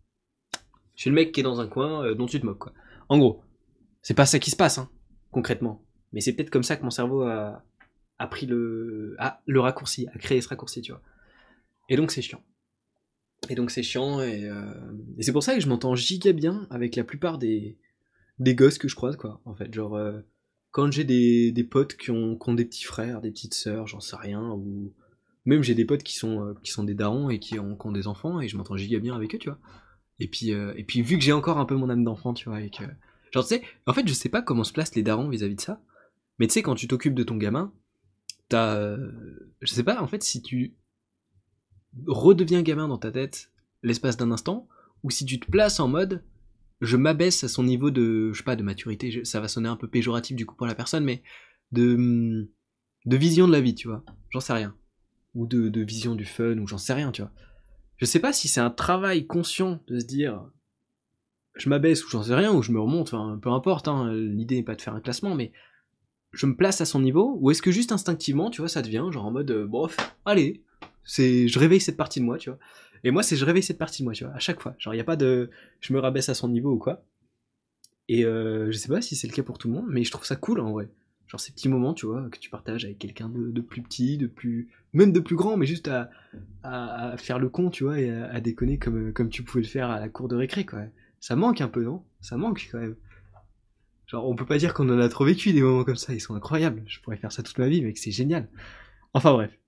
je 0.95 1.03
suis 1.03 1.11
le 1.11 1.15
mec 1.15 1.33
qui 1.33 1.41
est 1.41 1.45
dans 1.45 1.61
un 1.61 1.69
coin 1.69 2.05
euh, 2.05 2.15
dont 2.15 2.27
tu 2.27 2.41
te 2.41 2.47
moques, 2.47 2.59
quoi. 2.59 2.73
En 3.09 3.19
gros, 3.19 3.43
c'est 4.03 4.15
pas 4.15 4.27
ça 4.27 4.39
qui 4.39 4.51
se 4.51 4.57
passe, 4.57 4.79
hein, 4.79 4.91
concrètement. 5.31 5.85
Mais 6.13 6.21
c'est 6.21 6.33
peut-être 6.33 6.51
comme 6.51 6.63
ça 6.63 6.77
que 6.77 6.83
mon 6.83 6.91
cerveau 6.91 7.23
a, 7.23 7.63
pris 8.31 8.47
le, 8.47 9.17
a 9.19 9.43
le 9.47 9.61
raccourci, 9.61 10.07
a 10.15 10.19
créé 10.19 10.41
ce 10.41 10.49
raccourci, 10.49 10.83
tu 10.83 10.93
vois. 10.93 11.03
Et 11.89 11.97
donc 11.97 12.11
c'est 12.11 12.23
chiant. 12.23 12.43
Et 13.49 13.55
donc 13.55 13.71
c'est 13.71 13.83
chiant, 13.83 14.21
et, 14.21 14.45
euh, 14.45 14.73
et 15.19 15.23
c'est 15.23 15.33
pour 15.33 15.43
ça 15.43 15.55
que 15.55 15.61
je 15.61 15.69
m'entends 15.69 15.97
giga 15.97 16.33
bien 16.33 16.67
avec 16.71 16.95
la 16.95 17.05
plupart 17.05 17.39
des, 17.39 17.77
des 18.39 18.55
gosses 18.55 18.79
que 18.79 18.89
je 18.89 18.95
croise, 18.95 19.17
quoi, 19.17 19.41
en 19.45 19.55
fait. 19.55 19.73
Genre, 19.75 19.97
euh, 19.97 20.21
quand 20.71 20.91
j'ai 20.93 21.05
des, 21.05 21.53
des 21.53 21.65
potes 21.65 21.97
qui 21.97 22.11
ont, 22.11 22.37
qui 22.37 22.51
ont 22.51 22.55
des 22.55 22.65
petits 22.65 22.85
frères, 22.85 23.21
des 23.21 23.31
petites 23.31 23.55
sœurs, 23.55 23.87
j'en 23.87 24.01
sais 24.01 24.17
rien, 24.17 24.51
ou 24.51 24.93
même 25.45 25.63
j'ai 25.63 25.75
des 25.75 25.85
potes 25.85 26.03
qui 26.03 26.17
sont, 26.17 26.45
euh, 26.45 26.55
qui 26.63 26.71
sont 26.71 26.85
des 26.85 26.95
darons 26.95 27.31
et 27.31 27.39
qui 27.39 27.59
ont, 27.59 27.77
des 27.93 28.07
enfants 28.07 28.41
et 28.41 28.49
je 28.49 28.57
m'entends 28.57 28.77
giga 28.77 28.99
bien 28.99 29.15
avec 29.15 29.35
eux, 29.35 29.39
tu 29.39 29.49
vois. 29.49 29.59
Et 30.19 30.29
puis, 30.29 30.53
euh, 30.53 30.73
et 30.77 30.85
puis 30.85 31.03
vu 31.03 31.19
que 31.19 31.25
j'ai 31.25 31.33
encore 31.33 31.59
un 31.59 31.65
peu 31.65 31.75
mon 31.75 31.91
âme 31.91 32.05
d'enfant, 32.05 32.35
tu 32.35 32.49
vois, 32.49 32.61
et 32.61 32.71
que. 32.71 32.85
Genre, 33.33 33.47
tu 33.47 33.57
sais, 33.57 33.63
en 33.87 33.93
fait, 33.93 34.07
je 34.07 34.13
sais 34.13 34.29
pas 34.29 34.43
comment 34.43 34.65
se 34.65 34.73
placent 34.73 34.95
les 34.95 35.03
darons 35.03 35.29
vis-à-vis 35.29 35.57
de 35.57 35.61
ça, 35.61 35.81
mais 36.39 36.47
tu 36.47 36.55
sais, 36.55 36.63
quand 36.63 36.75
tu 36.75 36.87
t'occupes 36.87 37.15
de 37.15 37.25
ton 37.25 37.37
gamin, 37.37 37.73
t'as. 38.49 38.77
euh, 38.77 39.11
je 39.61 39.73
sais 39.73 39.85
pas, 39.85 40.01
en 40.01 40.07
fait, 40.07 40.23
si 40.23 40.43
tu 40.43 40.77
redeviens 42.07 42.63
gamin 42.63 42.89
dans 42.89 42.99
ta 42.99 43.11
tête 43.11 43.51
l'espace 43.83 44.17
d'un 44.17 44.31
instant, 44.31 44.69
ou 45.03 45.11
si 45.11 45.25
tu 45.25 45.41
te 45.41 45.51
places 45.51 45.81
en 45.81 45.89
mode 45.89 46.23
je 46.83 46.97
m'abaisse 46.97 47.45
à 47.45 47.49
son 47.49 47.63
niveau 47.63 47.91
de, 47.91 48.33
je 48.33 48.39
sais 48.39 48.45
pas, 48.45 48.57
de 48.57 48.63
maturité, 48.65 49.25
ça 49.25 49.41
va 49.41 49.47
sonner 49.47 49.69
un 49.69 49.77
peu 49.77 49.89
péjoratif 49.89 50.37
du 50.37 50.45
coup 50.45 50.57
pour 50.57 50.67
la 50.67 50.75
personne, 50.75 51.05
mais 51.05 51.23
de, 51.71 51.95
hum, 51.95 52.49
de 53.07 53.17
vision 53.17 53.47
de 53.47 53.53
la 53.53 53.61
vie, 53.61 53.75
tu 53.75 53.87
vois. 53.89 54.05
J'en 54.31 54.41
sais 54.41 54.53
rien. 54.53 54.77
Ou 55.35 55.47
de, 55.47 55.81
vision 55.81 56.15
du 56.15 56.25
fun, 56.25 56.59
ou 56.59 56.67
j'en 56.67 56.79
sais 56.79 56.93
rien, 56.93 57.11
tu 57.13 57.23
vois. 57.23 57.31
Je 57.97 58.05
sais 58.05 58.21
pas 58.21 58.33
si 58.33 58.49
c'est 58.49 58.61
un 58.61 58.71
travail 58.71 59.27
conscient 59.27 59.81
de 59.87 59.99
se 59.99 60.05
dire 60.05 60.45
je 61.55 61.69
m'abaisse 61.69 62.05
ou 62.05 62.09
j'en 62.09 62.23
sais 62.23 62.35
rien, 62.35 62.53
ou 62.53 62.63
je 62.63 62.73
me 62.73 62.81
remonte, 62.81 63.13
enfin, 63.13 63.39
peu 63.41 63.51
importe, 63.51 63.89
hein, 63.89 64.13
l'idée 64.13 64.57
n'est 64.57 64.63
pas 64.63 64.75
de 64.75 64.83
faire 64.83 64.95
un 64.95 65.01
classement, 65.01 65.35
mais 65.35 65.53
je 66.33 66.47
me 66.47 66.57
place 66.57 66.81
à 66.81 66.87
son 66.87 67.01
niveau, 67.01 67.37
ou 67.41 67.51
est-ce 67.51 67.63
que 67.63 67.71
juste 67.71 67.93
instinctivement, 67.93 68.51
tu 68.51 68.63
vois, 68.63 68.69
ça 68.69 68.83
devient 68.83 69.05
genre 69.11 69.27
en 69.27 69.31
mode, 69.31 69.51
euh, 69.51 69.67
bof, 69.67 69.97
allez, 70.25 70.63
c'est, 71.05 71.49
je 71.49 71.59
réveille 71.59 71.81
cette 71.81 71.97
partie 71.97 72.21
de 72.21 72.25
moi, 72.25 72.39
tu 72.39 72.51
vois. 72.51 72.59
Et 73.05 73.11
moi, 73.11 73.23
c'est 73.23 73.37
je 73.37 73.45
réveille 73.45 73.63
cette 73.63 73.79
partie 73.79 74.03
de 74.03 74.05
moi, 74.05 74.15
tu 74.15 74.25
vois, 74.25 74.33
à 74.33 74.39
chaque 74.39 74.61
fois. 74.61 74.75
Genre, 74.79 74.95
il 74.95 74.97
n'y 74.97 75.03
a 75.03 75.05
pas 75.05 75.17
de, 75.17 75.51
je 75.81 75.93
me 75.93 75.99
rabaisse 75.99 76.29
à 76.29 76.35
son 76.35 76.49
niveau 76.49 76.73
ou 76.73 76.79
quoi. 76.79 77.05
Et 78.09 78.25
euh, 78.25 78.71
je 78.71 78.79
sais 78.79 78.89
pas 78.89 79.03
si 79.03 79.17
c'est 79.17 79.27
le 79.27 79.33
cas 79.33 79.43
pour 79.43 79.59
tout 79.59 79.69
le 79.69 79.75
monde, 79.75 79.87
mais 79.89 80.05
je 80.05 80.11
trouve 80.11 80.25
ça 80.25 80.37
cool 80.37 80.61
en 80.61 80.73
vrai. 80.73 80.89
Genre 81.33 81.41
ces 81.41 81.53
petits 81.53 81.71
moments, 81.71 81.95
tu 81.95 82.05
vois, 82.05 82.29
que 82.31 82.39
tu 82.39 82.51
partages 82.51 82.85
avec 82.85 82.99
quelqu'un 82.99 83.31
de, 83.31 83.61
plus 83.63 83.81
petit, 83.81 84.19
de 84.19 84.27
plus, 84.27 84.69
même 84.93 85.13
de 85.13 85.21
plus 85.21 85.35
grand, 85.35 85.57
mais 85.57 85.65
juste 85.65 85.89
à, 85.89 86.11
à, 86.63 87.17
faire 87.17 87.39
le 87.39 87.49
con, 87.49 87.71
tu 87.71 87.85
vois, 87.85 87.99
et 87.99 88.11
à, 88.11 88.39
déconner 88.43 88.77
comme, 88.77 89.15
comme 89.15 89.31
tu 89.31 89.43
pouvais 89.43 89.63
le 89.63 89.67
faire 89.67 89.89
à 89.89 89.99
la 89.99 90.11
cour 90.11 90.29
de 90.29 90.37
récré, 90.37 90.67
quoi. 90.67 90.81
Ça 91.21 91.35
manque 91.35 91.63
un 91.63 91.69
peu, 91.69 91.85
non? 91.85 92.03
Ça 92.21 92.37
manque 92.37 92.69
quand 92.71 92.81
même. 92.81 92.97
Genre, 94.09 94.29
on 94.29 94.37
peut 94.37 94.45
pas 94.45 94.59
dire 94.59 94.75
qu'on 94.75 94.91
en 94.91 94.99
a 94.99 95.09
trop 95.09 95.25
vécu 95.25 95.55
des 95.55 95.63
moments 95.63 95.85
comme 95.85 95.97
ça, 95.97 96.13
ils 96.13 96.21
sont 96.21 96.35
incroyables. 96.35 96.83
Je 96.87 97.01
pourrais 97.01 97.17
faire 97.17 97.33
ça 97.33 97.43
toute 97.43 97.57
ma 97.57 97.69
vie, 97.69 97.81
mec, 97.81 97.97
c'est 97.97 98.11
génial. 98.11 98.47
Enfin 99.15 99.33
bref. 99.33 99.59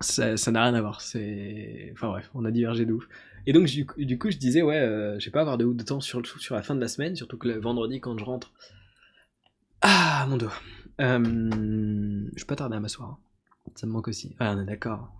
Ça 0.00 0.34
n'a 0.50 0.62
rien 0.62 0.74
à 0.74 0.80
voir, 0.82 1.00
c'est... 1.00 1.88
Enfin 1.94 2.08
bref, 2.08 2.30
on 2.34 2.44
a 2.44 2.50
divergé 2.50 2.84
de 2.84 2.92
ouf. 2.92 3.08
Et 3.46 3.54
donc, 3.54 3.64
du 3.64 4.18
coup, 4.18 4.30
je 4.30 4.36
disais, 4.36 4.60
ouais, 4.60 4.76
euh, 4.76 5.18
je 5.18 5.24
vais 5.24 5.30
pas 5.30 5.40
avoir 5.40 5.56
de, 5.56 5.64
de 5.64 5.82
temps 5.82 6.02
sur, 6.02 6.20
sur 6.26 6.54
la 6.54 6.60
fin 6.60 6.74
de 6.74 6.80
la 6.82 6.88
semaine, 6.88 7.16
surtout 7.16 7.38
que 7.38 7.48
le 7.48 7.58
vendredi, 7.58 7.98
quand 7.98 8.18
je 8.18 8.24
rentre... 8.24 8.52
Ah, 9.88 10.26
mon 10.28 10.36
dos. 10.36 10.50
Euh, 11.00 11.22
je 12.34 12.40
vais 12.40 12.46
pas 12.46 12.56
tarder 12.56 12.76
à 12.76 12.80
m'asseoir. 12.80 13.10
hein. 13.10 13.18
Ça 13.76 13.86
me 13.86 13.92
manque 13.92 14.08
aussi. 14.08 14.34
Ah, 14.40 14.54
on 14.56 14.60
est 14.60 14.64
d'accord. 14.64 15.12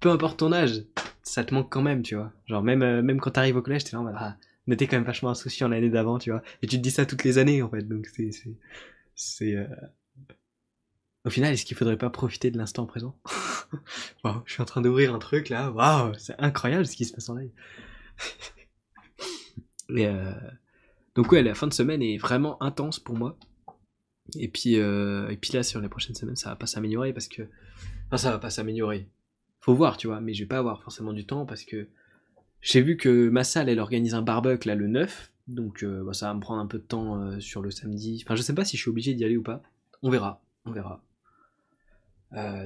Peu 0.00 0.10
importe 0.10 0.38
ton 0.38 0.52
âge, 0.52 0.84
ça 1.22 1.44
te 1.44 1.52
manque 1.52 1.70
quand 1.70 1.82
même, 1.82 2.02
tu 2.02 2.14
vois. 2.14 2.32
Genre, 2.46 2.62
même, 2.62 2.82
euh, 2.82 3.02
même 3.02 3.20
quand 3.20 3.32
t'arrives 3.32 3.56
au 3.56 3.62
collège, 3.62 3.84
t'es 3.84 3.92
là 3.92 4.00
en 4.00 4.04
mode, 4.04 4.14
ah, 4.16 4.36
on 4.66 4.72
était 4.72 4.86
quand 4.86 4.96
même 4.96 5.04
vachement 5.04 5.30
insouciant 5.30 5.68
l'année 5.68 5.90
d'avant, 5.90 6.18
tu 6.18 6.30
vois. 6.30 6.42
Et 6.62 6.66
tu 6.66 6.76
te 6.76 6.82
dis 6.82 6.90
ça 6.90 7.04
toutes 7.04 7.24
les 7.24 7.36
années, 7.38 7.60
en 7.62 7.68
fait. 7.68 7.82
Donc, 7.82 8.06
c'est... 8.14 8.32
c'est, 8.32 8.56
c'est 9.14 9.54
euh, 9.54 9.66
Au 11.26 11.30
final, 11.30 11.52
est-ce 11.52 11.64
qu'il 11.66 11.76
faudrait 11.76 11.98
pas 11.98 12.08
profiter 12.10 12.50
de 12.50 12.56
l'instant 12.58 12.86
présent? 12.86 13.16
Waouh, 14.24 14.42
je 14.46 14.52
suis 14.54 14.62
en 14.62 14.66
train 14.66 14.80
d'ouvrir 14.80 15.14
un 15.14 15.18
truc 15.18 15.48
là. 15.50 15.70
Waouh, 15.72 16.14
c'est 16.18 16.34
incroyable 16.38 16.86
ce 16.86 16.96
qui 16.96 17.04
se 17.04 17.12
passe 17.12 17.28
en 17.28 17.34
live. 17.34 17.50
Et 19.88 20.06
euh, 20.06 20.32
donc 21.14 21.30
ouais, 21.32 21.42
la 21.42 21.54
fin 21.54 21.66
de 21.66 21.72
semaine 21.72 22.02
est 22.02 22.18
vraiment 22.18 22.60
intense 22.62 22.98
pour 22.98 23.16
moi. 23.16 23.36
Et 24.38 24.48
puis 24.48 24.78
euh, 24.78 25.28
et 25.28 25.36
puis 25.36 25.52
là 25.52 25.62
sur 25.62 25.80
les 25.80 25.88
prochaines 25.88 26.14
semaines, 26.14 26.36
ça 26.36 26.50
va 26.50 26.56
pas 26.56 26.66
s'améliorer 26.66 27.12
parce 27.12 27.28
que 27.28 27.42
enfin 28.06 28.16
ça 28.16 28.30
va 28.30 28.38
pas 28.38 28.50
s'améliorer. 28.50 29.08
Faut 29.60 29.74
voir, 29.74 29.96
tu 29.96 30.06
vois, 30.06 30.20
mais 30.20 30.34
je 30.34 30.42
vais 30.42 30.48
pas 30.48 30.58
avoir 30.58 30.82
forcément 30.82 31.12
du 31.12 31.26
temps 31.26 31.46
parce 31.46 31.64
que 31.64 31.88
j'ai 32.60 32.80
vu 32.80 32.96
que 32.96 33.28
ma 33.28 33.44
salle 33.44 33.68
elle 33.68 33.80
organise 33.80 34.14
un 34.14 34.22
barbecue 34.22 34.68
là 34.68 34.74
le 34.74 34.88
9. 34.88 35.32
Donc 35.48 35.82
euh, 35.82 36.02
bah, 36.04 36.12
ça 36.12 36.28
va 36.28 36.34
me 36.34 36.40
prendre 36.40 36.60
un 36.60 36.66
peu 36.66 36.78
de 36.78 36.84
temps 36.84 37.20
euh, 37.20 37.40
sur 37.40 37.62
le 37.62 37.70
samedi. 37.70 38.22
Enfin, 38.24 38.34
je 38.34 38.42
sais 38.42 38.54
pas 38.54 38.64
si 38.64 38.76
je 38.76 38.82
suis 38.82 38.90
obligé 38.90 39.14
d'y 39.14 39.24
aller 39.24 39.36
ou 39.36 39.42
pas. 39.42 39.62
On 40.02 40.10
verra, 40.10 40.42
on 40.64 40.72
verra. 40.72 41.02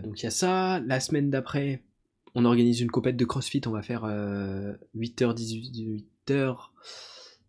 Donc 0.03 0.21
il 0.21 0.25
y 0.25 0.27
a 0.27 0.31
ça. 0.31 0.81
La 0.81 0.99
semaine 0.99 1.31
d'après, 1.31 1.85
on 2.35 2.45
organise 2.45 2.81
une 2.81 2.91
compète 2.91 3.17
de 3.17 3.25
CrossFit. 3.25 3.63
On 3.67 3.71
va 3.71 3.83
faire 3.83 4.05
euh, 4.05 4.75
8h, 4.97 5.35
18h, 5.35 6.03
8h 6.29 6.57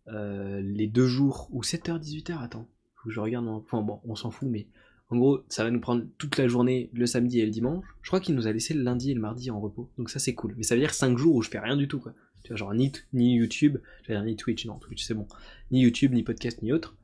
euh, 0.08 0.60
les 0.60 0.86
deux 0.86 1.06
jours. 1.06 1.48
Ou 1.52 1.62
7h, 1.62 2.00
18h, 2.00 2.42
attends. 2.42 2.68
Je 3.08 3.20
regarde. 3.20 3.44
mon- 3.44 3.56
Enfin 3.56 3.82
bon, 3.82 4.00
on 4.04 4.14
s'en 4.14 4.30
fout, 4.30 4.48
mais 4.48 4.66
en 5.10 5.16
gros, 5.16 5.40
ça 5.48 5.64
va 5.64 5.70
nous 5.70 5.80
prendre 5.80 6.04
toute 6.18 6.38
la 6.38 6.48
journée, 6.48 6.90
le 6.94 7.06
samedi 7.06 7.40
et 7.40 7.44
le 7.44 7.50
dimanche. 7.50 7.84
Je 8.02 8.08
crois 8.08 8.20
qu'il 8.20 8.34
nous 8.34 8.46
a 8.46 8.52
laissé 8.52 8.72
le 8.74 8.82
lundi 8.82 9.10
et 9.10 9.14
le 9.14 9.20
mardi 9.20 9.50
en 9.50 9.60
repos. 9.60 9.90
Donc 9.98 10.08
ça, 10.10 10.18
c'est 10.18 10.34
cool. 10.34 10.54
Mais 10.56 10.62
ça 10.62 10.74
veut 10.74 10.80
dire 10.80 10.94
5 10.94 11.18
jours 11.18 11.34
où 11.36 11.42
je 11.42 11.50
fais 11.50 11.58
rien 11.58 11.76
du 11.76 11.86
tout, 11.88 12.00
quoi. 12.00 12.14
Tu 12.44 12.48
vois, 12.48 12.56
genre 12.56 12.74
ni, 12.74 12.90
ni 13.12 13.34
YouTube, 13.34 13.78
ni 14.08 14.36
Twitch, 14.36 14.66
non, 14.66 14.78
Twitch 14.78 15.04
c'est 15.04 15.14
bon. 15.14 15.28
Ni 15.70 15.80
YouTube, 15.82 16.12
ni 16.12 16.22
podcast, 16.22 16.60
ni 16.62 16.72
autre. 16.72 16.96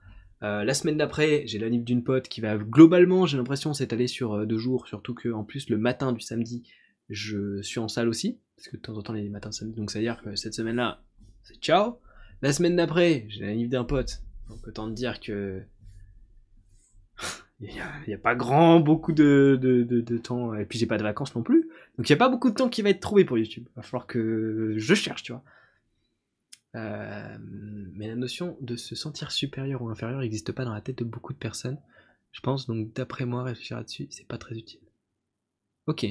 Euh, 0.43 0.65
la 0.65 0.75
semaine 0.75 0.97
d'après, 0.97 1.43
j'ai 1.47 1.59
la 1.59 1.69
d'une 1.69 2.03
pote 2.05 2.29
qui 2.29 2.41
va 2.41 2.57
globalement, 2.57 3.27
j'ai 3.27 3.37
l'impression, 3.37 3.75
s'étaler 3.75 4.07
sur 4.07 4.35
euh, 4.35 4.47
deux 4.47 4.59
jours, 4.59 4.87
surtout 4.87 5.15
que 5.15 5.29
en 5.31 5.45
plus 5.45 5.69
le 5.69 5.79
matin 5.79 6.13
du 6.13 6.21
samedi, 6.21 6.63
je 7.09 7.61
suis 7.63 7.81
en 7.81 7.89
salle 7.89 8.09
aussi, 8.09 8.39
parce 8.57 8.69
que 8.69 8.77
de 8.77 8.83
temps 8.83 8.97
en 8.97 9.03
temps 9.03 9.13
les 9.13 9.29
matins 9.29 9.49
de 9.51 9.55
samedi, 9.55 9.75
donc 9.75 9.91
ça 9.91 9.99
veut 9.99 10.05
dire 10.05 10.21
que 10.23 10.37
cette 10.37 10.55
semaine-là, 10.55 11.03
c'est 11.43 11.57
ciao. 11.61 11.99
La 12.43 12.53
semaine 12.53 12.77
d'après, 12.77 13.27
j'ai 13.29 13.47
la 13.47 13.67
d'un 13.67 13.85
pote, 13.85 14.23
donc 14.49 14.65
autant 14.67 14.89
te 14.89 14.95
dire 14.95 15.19
que 15.21 15.61
il 17.61 17.71
n'y 18.07 18.15
a, 18.15 18.19
pas 18.19 18.35
grand 18.35 18.79
beaucoup 18.81 19.13
de, 19.13 20.19
temps, 20.23 20.55
et 20.55 20.65
puis 20.65 20.79
j'ai 20.79 20.87
pas 20.87 20.99
de 20.99 21.03
vacances 21.03 21.35
non 21.35 21.43
plus, 21.43 21.69
donc 21.97 22.09
il 22.09 22.13
n'y 22.13 22.17
a 22.17 22.19
pas 22.19 22.29
beaucoup 22.29 22.51
de 22.51 22.55
temps 22.55 22.69
qui 22.69 22.83
va 22.83 22.91
être 22.91 23.01
trouvé 23.01 23.25
pour 23.25 23.39
YouTube. 23.39 23.67
Va 23.75 23.83
falloir 23.83 24.07
que 24.07 24.75
je 24.77 24.95
cherche, 24.95 25.25
tu 25.25 25.33
vois. 25.33 25.43
Euh, 26.77 27.37
mais 27.41 28.07
la 28.09 28.15
notion 28.15 28.57
de 28.61 28.77
se 28.77 28.95
sentir 28.95 29.33
supérieur 29.33 29.83
ou 29.83 29.89
inférieur 29.89 30.21
n'existe 30.21 30.53
pas 30.53 30.65
dans 30.65 30.75
la 30.75 30.81
tête 30.81 30.99
de 30.99 31.05
beaucoup 31.05 31.33
de 31.33 31.39
personnes. 31.39 31.79
Je 32.31 32.41
pense 32.41 32.67
donc, 32.67 32.93
d'après 32.93 33.25
moi, 33.25 33.43
réfléchir 33.43 33.79
là-dessus, 33.79 34.07
c'est 34.11 34.27
pas 34.27 34.39
très 34.39 34.57
utile. 34.57 34.81
Ok. 35.87 36.07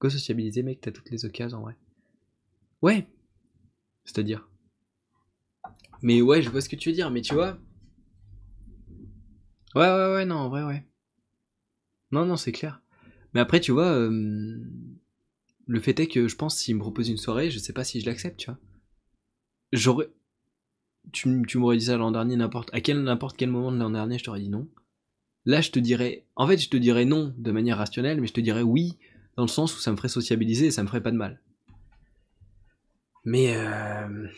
Go 0.00 0.08
sociabiliser, 0.08 0.62
mec, 0.62 0.80
t'as 0.80 0.92
toutes 0.92 1.10
les 1.10 1.24
occasions 1.24 1.58
en 1.58 1.62
vrai. 1.62 1.76
Ouais. 2.80 3.06
C'est-à-dire. 4.04 4.48
Mais 6.02 6.22
ouais, 6.22 6.42
je 6.42 6.50
vois 6.50 6.60
ce 6.60 6.68
que 6.68 6.76
tu 6.76 6.90
veux 6.90 6.94
dire, 6.94 7.10
mais 7.10 7.22
tu 7.22 7.34
vois. 7.34 7.58
Ouais, 9.74 9.88
ouais, 9.88 10.12
ouais, 10.14 10.24
non, 10.24 10.36
en 10.36 10.48
vrai, 10.48 10.62
ouais. 10.62 10.84
Non, 12.12 12.24
non, 12.24 12.36
c'est 12.36 12.52
clair. 12.52 12.80
Mais 13.32 13.40
après, 13.40 13.60
tu 13.60 13.72
vois, 13.72 13.88
euh, 13.88 14.60
le 15.66 15.80
fait 15.80 15.98
est 15.98 16.06
que 16.06 16.28
je 16.28 16.36
pense 16.36 16.56
s'il 16.56 16.76
me 16.76 16.80
propose 16.80 17.08
une 17.08 17.16
soirée, 17.16 17.50
je 17.50 17.58
sais 17.58 17.72
pas 17.72 17.84
si 17.84 18.00
je 18.00 18.06
l'accepte, 18.06 18.38
tu 18.38 18.50
vois. 18.50 18.58
J'aurais. 19.72 20.08
Tu, 21.12 21.28
m'aurais 21.58 21.76
dit 21.76 21.86
ça 21.86 21.96
l'an 21.96 22.12
dernier, 22.12 22.36
n'importe 22.36 22.72
à 22.72 22.80
quel 22.80 23.02
n'importe 23.02 23.36
quel 23.36 23.50
moment 23.50 23.72
de 23.72 23.78
l'an 23.78 23.90
dernier, 23.90 24.18
je 24.18 24.24
t'aurais 24.24 24.40
dit 24.40 24.48
non. 24.48 24.68
Là, 25.44 25.60
je 25.60 25.70
te 25.70 25.78
dirais. 25.80 26.24
En 26.36 26.46
fait, 26.46 26.56
je 26.58 26.70
te 26.70 26.76
dirais 26.76 27.04
non 27.04 27.34
de 27.36 27.50
manière 27.50 27.78
rationnelle, 27.78 28.20
mais 28.20 28.28
je 28.28 28.32
te 28.32 28.40
dirais 28.40 28.62
oui 28.62 28.96
dans 29.36 29.42
le 29.42 29.48
sens 29.48 29.76
où 29.76 29.80
ça 29.80 29.90
me 29.90 29.96
ferait 29.96 30.08
sociabiliser 30.08 30.66
et 30.66 30.70
ça 30.70 30.82
me 30.82 30.88
ferait 30.88 31.02
pas 31.02 31.10
de 31.10 31.16
mal. 31.16 31.40
Mais. 33.24 33.56
Euh... 33.56 34.28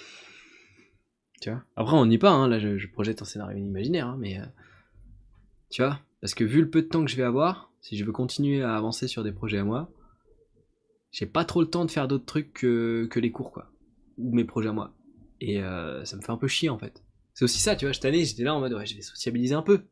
Tu 1.42 1.50
vois 1.50 1.62
Après, 1.76 1.96
on 1.96 2.06
n'y 2.06 2.16
pas, 2.16 2.30
hein. 2.30 2.48
là, 2.48 2.58
je, 2.58 2.78
je 2.78 2.88
projette 2.88 3.20
un 3.20 3.26
scénario 3.26 3.58
imaginaire, 3.58 4.08
hein, 4.08 4.16
mais. 4.18 4.40
euh, 4.40 4.46
Tu 5.76 5.82
vois 5.82 6.00
Parce 6.22 6.32
que 6.32 6.42
vu 6.42 6.62
le 6.62 6.70
peu 6.70 6.80
de 6.80 6.86
temps 6.86 7.04
que 7.04 7.10
je 7.10 7.16
vais 7.16 7.22
avoir, 7.22 7.70
si 7.82 7.98
je 7.98 8.04
veux 8.06 8.12
continuer 8.12 8.62
à 8.62 8.74
avancer 8.78 9.08
sur 9.08 9.22
des 9.22 9.30
projets 9.30 9.58
à 9.58 9.64
moi, 9.64 9.92
j'ai 11.12 11.26
pas 11.26 11.44
trop 11.44 11.60
le 11.60 11.68
temps 11.68 11.84
de 11.84 11.90
faire 11.90 12.08
d'autres 12.08 12.24
trucs 12.24 12.54
que, 12.54 13.06
que 13.10 13.20
les 13.20 13.30
cours, 13.30 13.52
quoi. 13.52 13.70
Ou 14.16 14.34
mes 14.34 14.46
projets 14.46 14.70
à 14.70 14.72
moi. 14.72 14.94
Et 15.42 15.60
euh, 15.60 16.02
ça 16.06 16.16
me 16.16 16.22
fait 16.22 16.32
un 16.32 16.38
peu 16.38 16.48
chier 16.48 16.70
en 16.70 16.78
fait. 16.78 17.04
C'est 17.34 17.44
aussi 17.44 17.60
ça, 17.60 17.76
tu 17.76 17.84
vois, 17.84 17.92
cette 17.92 18.06
année 18.06 18.24
j'étais 18.24 18.42
là 18.42 18.54
en 18.54 18.60
mode 18.60 18.72
ouais, 18.72 18.86
je 18.86 18.96
vais 18.96 19.02
sociabiliser 19.02 19.54
un 19.54 19.60
peu. 19.60 19.82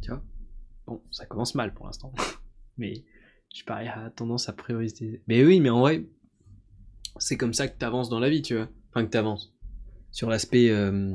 Tu 0.00 0.08
vois 0.08 0.24
Bon, 0.86 1.02
ça 1.10 1.26
commence 1.26 1.54
mal 1.54 1.74
pour 1.74 1.84
l'instant. 1.84 2.14
mais 2.78 3.04
je 3.54 3.64
parie 3.64 3.88
à 3.88 4.08
tendance 4.16 4.48
à 4.48 4.54
prioriser. 4.54 5.22
Mais 5.28 5.44
oui, 5.44 5.60
mais 5.60 5.68
en 5.68 5.80
vrai, 5.80 6.06
c'est 7.18 7.36
comme 7.36 7.52
ça 7.52 7.68
que 7.68 7.76
t'avances 7.76 8.08
dans 8.08 8.18
la 8.18 8.30
vie, 8.30 8.40
tu 8.40 8.56
vois. 8.56 8.70
Enfin, 8.88 9.04
que 9.04 9.10
t'avances. 9.10 9.54
Sur 10.10 10.30
l'aspect 10.30 10.70
euh, 10.70 11.14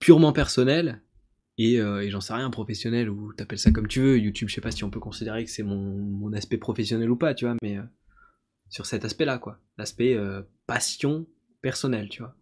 purement 0.00 0.34
personnel 0.34 1.00
et, 1.58 1.80
euh, 1.80 2.02
et 2.02 2.10
j'en 2.10 2.20
sais 2.20 2.32
rien, 2.32 2.50
professionnel 2.50 3.10
ou 3.10 3.32
t'appelles 3.34 3.58
ça 3.58 3.72
comme 3.72 3.88
tu 3.88 4.00
veux. 4.00 4.18
YouTube, 4.18 4.48
je 4.48 4.54
sais 4.54 4.60
pas 4.60 4.70
si 4.70 4.84
on 4.84 4.90
peut 4.90 5.00
considérer 5.00 5.44
que 5.44 5.50
c'est 5.50 5.64
mon, 5.64 5.76
mon 5.76 6.32
aspect 6.32 6.56
professionnel 6.56 7.10
ou 7.10 7.16
pas, 7.16 7.34
tu 7.34 7.44
vois, 7.44 7.56
mais 7.62 7.76
euh, 7.76 7.82
sur 8.70 8.86
cet 8.86 9.04
aspect-là, 9.04 9.38
quoi. 9.38 9.60
L'aspect 9.76 10.14
euh, 10.14 10.42
passion 10.66 11.26
personnelle, 11.60 12.08
tu 12.08 12.22
vois. 12.22 12.36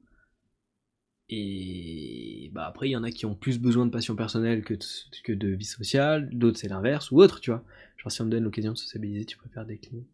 Et 1.28 2.50
bah 2.52 2.66
après, 2.66 2.88
il 2.88 2.92
y 2.92 2.96
en 2.96 3.02
a 3.02 3.10
qui 3.10 3.26
ont 3.26 3.34
plus 3.34 3.58
besoin 3.58 3.84
de 3.86 3.90
passion 3.90 4.14
personnelle 4.14 4.62
que 4.62 4.74
de, 4.74 4.84
que 5.24 5.32
de 5.32 5.48
vie 5.48 5.64
sociale, 5.64 6.30
d'autres 6.32 6.58
c'est 6.58 6.68
l'inverse, 6.68 7.10
ou 7.10 7.20
autre, 7.20 7.40
tu 7.40 7.50
vois. 7.50 7.64
Genre 7.96 8.12
si 8.12 8.20
on 8.22 8.26
me 8.26 8.30
donne 8.30 8.44
l'occasion 8.44 8.72
de 8.72 8.78
sociabiliser, 8.78 9.24
tu 9.24 9.36
préfères 9.36 9.66
décliner. 9.66 10.06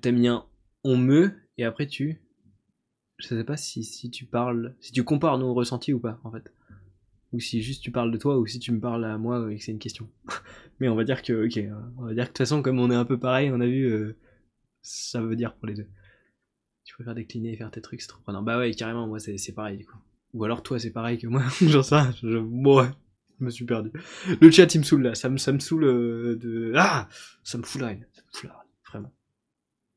T'as 0.00 0.10
mis 0.12 0.28
un 0.28 0.46
on 0.84 0.96
me, 0.96 1.32
et 1.58 1.64
après 1.64 1.86
tu... 1.88 2.22
Je 3.18 3.26
sais 3.26 3.44
pas 3.44 3.56
si, 3.56 3.82
si 3.82 4.10
tu 4.10 4.24
parles... 4.24 4.76
Si 4.80 4.92
tu 4.92 5.02
compares 5.02 5.38
nos 5.38 5.52
ressentis 5.52 5.92
ou 5.92 5.98
pas, 5.98 6.20
en 6.22 6.30
fait. 6.30 6.52
Ou 7.32 7.40
si 7.40 7.62
juste 7.62 7.82
tu 7.82 7.90
parles 7.90 8.10
de 8.10 8.18
toi, 8.18 8.38
ou 8.38 8.46
si 8.46 8.58
tu 8.58 8.72
me 8.72 8.80
parles 8.80 9.04
à 9.04 9.18
moi 9.18 9.52
et 9.52 9.56
que 9.56 9.62
c'est 9.62 9.72
une 9.72 9.78
question. 9.78 10.08
mais 10.80 10.88
on 10.88 10.94
va 10.94 11.04
dire 11.04 11.22
que, 11.22 11.46
ok, 11.46 11.60
on 11.98 12.06
va 12.06 12.14
dire 12.14 12.24
que 12.24 12.28
de 12.28 12.32
toute 12.32 12.38
façon, 12.38 12.62
comme 12.62 12.78
on 12.78 12.90
est 12.90 12.94
un 12.94 13.04
peu 13.04 13.18
pareil, 13.18 13.50
on 13.52 13.60
a 13.60 13.66
vu, 13.66 13.84
euh, 13.84 14.16
ça 14.82 15.20
veut 15.20 15.36
dire 15.36 15.54
pour 15.54 15.66
les 15.66 15.74
deux. 15.74 15.88
Tu 16.84 16.94
préfères 16.94 17.14
décliner 17.14 17.52
et 17.52 17.56
faire 17.56 17.70
tes 17.70 17.80
trucs, 17.80 18.00
c'est 18.00 18.08
trop 18.08 18.22
prenant. 18.22 18.42
Bah 18.42 18.58
ouais, 18.58 18.72
carrément, 18.72 19.06
moi 19.06 19.18
c'est 19.18 19.54
pareil 19.54 19.76
du 19.76 19.86
coup. 19.86 19.98
Ou 20.34 20.44
alors 20.44 20.62
toi 20.62 20.78
c'est 20.78 20.92
pareil 20.92 21.18
que 21.18 21.26
moi, 21.26 21.42
sais 21.50 21.66
rien, 21.66 22.14
je, 22.22 22.38
bon, 22.38 22.84
je 23.38 23.44
me 23.44 23.50
suis 23.50 23.64
perdu. 23.64 23.90
Le 24.40 24.50
chat 24.50 24.72
il 24.74 24.78
me 24.78 24.84
saoule 24.84 25.02
là, 25.02 25.14
ça 25.14 25.28
me, 25.28 25.38
ça 25.38 25.52
me 25.52 25.58
saoule 25.58 25.84
euh, 25.84 26.36
de... 26.36 26.72
Ah 26.76 27.08
Ça 27.42 27.58
me 27.58 27.64
fout 27.64 27.80
la 27.80 27.92
haine, 27.92 28.06
ça 28.12 28.22
me 28.22 28.38
fout 28.38 28.50
la 28.50 28.56
haine, 28.56 28.70
vraiment. 28.88 29.12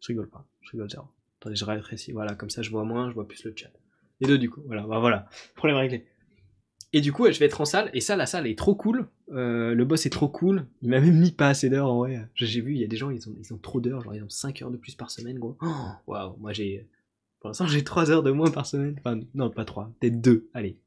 Je 0.01 0.07
rigole 0.07 0.29
pas, 0.29 0.47
je 0.61 0.71
rigole 0.71 0.89
zéro. 0.89 1.05
Attendez, 1.39 1.55
je 1.55 1.65
rétrécis, 1.65 2.11
voilà, 2.11 2.35
comme 2.35 2.49
ça 2.49 2.61
je 2.61 2.71
vois 2.71 2.83
moins, 2.83 3.09
je 3.09 3.13
vois 3.13 3.27
plus 3.27 3.43
le 3.45 3.53
chat. 3.55 3.71
Les 4.19 4.27
deux 4.27 4.37
du 4.37 4.49
coup, 4.49 4.61
voilà, 4.65 4.85
bah 4.87 4.99
voilà, 4.99 5.29
problème 5.55 5.77
réglé. 5.77 6.07
Et 6.91 7.01
du 7.01 7.13
coup, 7.13 7.31
je 7.31 7.37
vais 7.37 7.45
être 7.45 7.61
en 7.61 7.65
salle, 7.65 7.91
et 7.93 8.01
ça, 8.01 8.15
la 8.15 8.25
salle 8.25 8.47
est 8.47 8.57
trop 8.57 8.73
cool. 8.73 9.07
Euh, 9.31 9.75
le 9.75 9.85
boss 9.85 10.07
est 10.07 10.09
trop 10.09 10.27
cool. 10.27 10.65
Il 10.81 10.89
m'a 10.89 10.99
même 10.99 11.19
mis 11.19 11.31
pas 11.31 11.49
assez 11.49 11.69
d'heures 11.69 11.91
en 11.91 11.99
vrai. 11.99 12.27
J'ai 12.33 12.61
vu, 12.61 12.73
il 12.73 12.81
y 12.81 12.83
a 12.83 12.87
des 12.87 12.97
gens, 12.97 13.11
ils 13.11 13.29
ont, 13.29 13.35
ils 13.39 13.53
ont 13.53 13.57
trop 13.57 13.79
d'heures, 13.79 14.01
genre 14.01 14.15
ils 14.15 14.23
ont 14.23 14.29
5 14.29 14.63
heures 14.63 14.71
de 14.71 14.77
plus 14.77 14.95
par 14.95 15.11
semaine, 15.11 15.37
gros. 15.37 15.55
Oh, 15.61 15.67
waouh, 16.07 16.35
moi 16.39 16.51
j'ai. 16.51 16.87
Pour 17.39 17.49
l'instant, 17.49 17.67
j'ai 17.67 17.83
3 17.83 18.09
heures 18.09 18.23
de 18.23 18.31
moins 18.31 18.49
par 18.49 18.65
semaine. 18.65 18.95
Enfin, 18.99 19.19
non, 19.35 19.51
pas 19.51 19.65
3, 19.65 19.91
peut-être 19.99 20.19
2, 20.19 20.49
allez. 20.53 20.79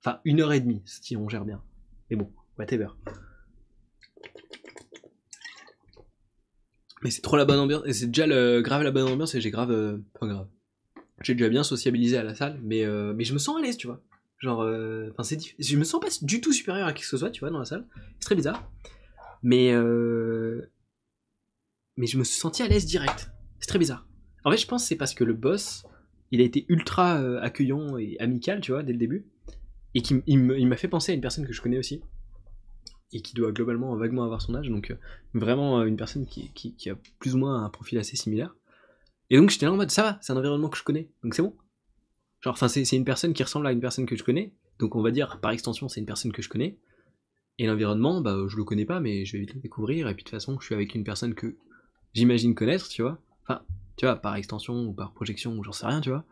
Enfin, 0.00 0.20
une 0.24 0.40
heure 0.40 0.52
et 0.52 0.60
demie, 0.60 0.80
si 0.86 1.16
on 1.16 1.28
gère 1.28 1.44
bien. 1.44 1.62
Mais 2.10 2.16
bon, 2.16 2.30
whatever. 2.58 2.88
Mais 7.02 7.10
c'est 7.10 7.20
trop 7.20 7.36
la 7.36 7.44
bonne 7.44 7.58
ambiance, 7.58 7.82
et 7.84 7.92
c'est 7.92 8.06
déjà 8.06 8.26
le, 8.26 8.62
grave 8.62 8.82
la 8.82 8.90
bonne 8.90 9.06
ambiance, 9.06 9.34
et 9.34 9.40
j'ai 9.40 9.50
grave. 9.50 9.70
Euh, 9.70 9.98
pas 10.18 10.26
grave. 10.26 10.48
J'ai 11.20 11.34
déjà 11.34 11.50
bien 11.50 11.62
sociabilisé 11.62 12.16
à 12.16 12.22
la 12.22 12.34
salle, 12.34 12.58
mais, 12.62 12.84
euh, 12.84 13.12
mais 13.14 13.24
je 13.24 13.34
me 13.34 13.38
sens 13.38 13.58
à 13.58 13.60
l'aise, 13.60 13.76
tu 13.76 13.86
vois. 13.86 14.00
Genre, 14.42 14.60
euh, 14.62 15.08
enfin, 15.12 15.22
c'est 15.22 15.38
je 15.56 15.76
me 15.76 15.84
sens 15.84 16.00
pas 16.00 16.08
du 16.20 16.40
tout 16.40 16.52
supérieur 16.52 16.88
à 16.88 16.92
qui 16.92 17.02
que 17.02 17.08
ce 17.08 17.16
soit, 17.16 17.30
tu 17.30 17.40
vois, 17.40 17.50
dans 17.50 17.60
la 17.60 17.64
salle. 17.64 17.86
C'est 18.18 18.26
très 18.26 18.34
bizarre. 18.34 18.68
Mais, 19.44 19.72
euh, 19.72 20.68
mais 21.96 22.06
je 22.06 22.18
me 22.18 22.24
suis 22.24 22.38
senti 22.38 22.62
à 22.62 22.68
l'aise 22.68 22.84
direct. 22.84 23.30
C'est 23.60 23.68
très 23.68 23.78
bizarre. 23.78 24.06
En 24.44 24.50
fait, 24.50 24.56
je 24.56 24.66
pense 24.66 24.82
que 24.82 24.88
c'est 24.88 24.96
parce 24.96 25.14
que 25.14 25.22
le 25.22 25.34
boss, 25.34 25.84
il 26.32 26.40
a 26.40 26.44
été 26.44 26.66
ultra 26.68 27.20
euh, 27.20 27.40
accueillant 27.40 27.96
et 27.96 28.16
amical, 28.18 28.60
tu 28.60 28.72
vois, 28.72 28.82
dès 28.82 28.92
le 28.92 28.98
début. 28.98 29.26
Et 29.94 30.02
qui 30.02 30.20
il 30.26 30.66
m'a 30.66 30.76
fait 30.76 30.88
penser 30.88 31.12
à 31.12 31.14
une 31.14 31.20
personne 31.20 31.46
que 31.46 31.52
je 31.52 31.62
connais 31.62 31.78
aussi. 31.78 32.02
Et 33.12 33.22
qui 33.22 33.34
doit 33.34 33.52
globalement 33.52 33.94
vaguement 33.94 34.24
avoir 34.24 34.42
son 34.42 34.56
âge. 34.56 34.68
Donc, 34.68 34.96
vraiment 35.34 35.84
une 35.84 35.96
personne 35.96 36.26
qui, 36.26 36.50
qui, 36.52 36.90
a 36.90 36.96
plus 37.20 37.36
ou 37.36 37.38
moins 37.38 37.62
un 37.62 37.70
profil 37.70 37.98
assez 37.98 38.16
similaire. 38.16 38.56
Et 39.30 39.36
donc, 39.36 39.50
j'étais 39.50 39.66
là 39.66 39.72
en 39.72 39.76
mode, 39.76 39.90
ça 39.90 40.02
va, 40.02 40.18
c'est 40.20 40.32
un 40.32 40.36
environnement 40.36 40.68
que 40.68 40.78
je 40.78 40.82
connais. 40.82 41.10
Donc, 41.22 41.34
c'est 41.34 41.42
bon. 41.42 41.54
Genre, 42.42 42.52
enfin, 42.52 42.68
c'est 42.68 42.96
une 42.96 43.04
personne 43.04 43.32
qui 43.32 43.42
ressemble 43.42 43.66
à 43.66 43.72
une 43.72 43.80
personne 43.80 44.06
que 44.06 44.16
je 44.16 44.24
connais. 44.24 44.52
Donc, 44.78 44.96
on 44.96 45.02
va 45.02 45.10
dire, 45.10 45.38
par 45.40 45.52
extension, 45.52 45.88
c'est 45.88 46.00
une 46.00 46.06
personne 46.06 46.32
que 46.32 46.42
je 46.42 46.48
connais. 46.48 46.76
Et 47.58 47.66
l'environnement, 47.66 48.20
bah, 48.20 48.36
je 48.48 48.56
le 48.56 48.64
connais 48.64 48.84
pas, 48.84 48.98
mais 48.98 49.24
je 49.24 49.32
vais 49.32 49.40
vite 49.40 49.54
le 49.54 49.60
découvrir. 49.60 50.08
Et 50.08 50.14
puis, 50.14 50.24
de 50.24 50.28
toute 50.28 50.36
façon, 50.36 50.58
je 50.58 50.66
suis 50.66 50.74
avec 50.74 50.94
une 50.94 51.04
personne 51.04 51.34
que 51.34 51.56
j'imagine 52.14 52.54
connaître, 52.54 52.88
tu 52.88 53.02
vois. 53.02 53.18
Enfin, 53.42 53.62
tu 53.96 54.06
vois, 54.06 54.16
par 54.16 54.34
extension 54.34 54.86
ou 54.86 54.92
par 54.92 55.12
projection, 55.12 55.56
ou 55.56 55.62
j'en 55.62 55.72
sais 55.72 55.86
rien, 55.86 56.00
tu 56.00 56.10
vois. 56.10 56.24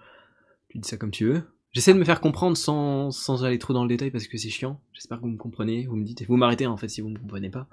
Tu 0.68 0.78
dis 0.78 0.88
ça 0.88 0.96
comme 0.96 1.12
tu 1.12 1.26
veux. 1.26 1.42
J'essaie 1.72 1.94
de 1.94 1.98
me 1.98 2.04
faire 2.04 2.20
comprendre 2.20 2.56
sans, 2.56 3.44
aller 3.44 3.58
trop 3.60 3.72
dans 3.72 3.84
le 3.84 3.88
détail 3.88 4.10
parce 4.10 4.26
que 4.26 4.36
c'est 4.36 4.50
chiant. 4.50 4.80
J'espère 4.92 5.18
que 5.18 5.22
vous 5.22 5.30
me 5.30 5.36
comprenez. 5.36 5.86
Vous 5.86 5.94
me 5.94 6.04
dites, 6.04 6.26
vous 6.26 6.36
m'arrêtez 6.36 6.66
en 6.66 6.76
fait 6.76 6.88
si 6.88 7.00
vous 7.00 7.10
me 7.10 7.18
comprenez 7.18 7.50
pas. 7.50 7.68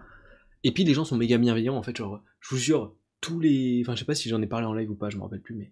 Et 0.63 0.71
puis 0.71 0.83
les 0.83 0.93
gens 0.93 1.05
sont 1.05 1.17
méga 1.17 1.37
bienveillants 1.39 1.75
en 1.75 1.81
fait. 1.81 1.97
Genre, 1.97 2.21
je 2.39 2.49
vous 2.49 2.61
jure, 2.61 2.95
tous 3.21 3.39
les. 3.39 3.81
Enfin, 3.83 3.95
je 3.95 3.99
sais 3.99 4.05
pas 4.05 4.13
si 4.13 4.29
j'en 4.29 4.41
ai 4.41 4.47
parlé 4.47 4.67
en 4.67 4.73
live 4.73 4.91
ou 4.91 4.95
pas, 4.95 5.09
je 5.09 5.17
me 5.17 5.23
rappelle 5.23 5.41
plus, 5.41 5.55
mais 5.55 5.71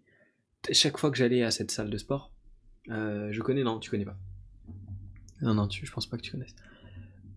chaque 0.72 0.97
fois 0.97 1.11
que 1.11 1.18
j'allais 1.18 1.43
à 1.43 1.51
cette 1.51 1.70
salle 1.70 1.91
de 1.91 1.97
sport, 1.97 2.32
euh, 2.89 3.29
je 3.31 3.41
connais, 3.41 3.63
non, 3.63 3.79
tu 3.79 3.89
connais 3.89 4.05
pas. 4.05 4.17
Non, 5.41 5.53
non, 5.53 5.67
tu, 5.67 5.86
je 5.86 5.91
pense 5.91 6.07
pas 6.07 6.17
que 6.17 6.21
tu 6.21 6.31
connaisses. 6.31 6.55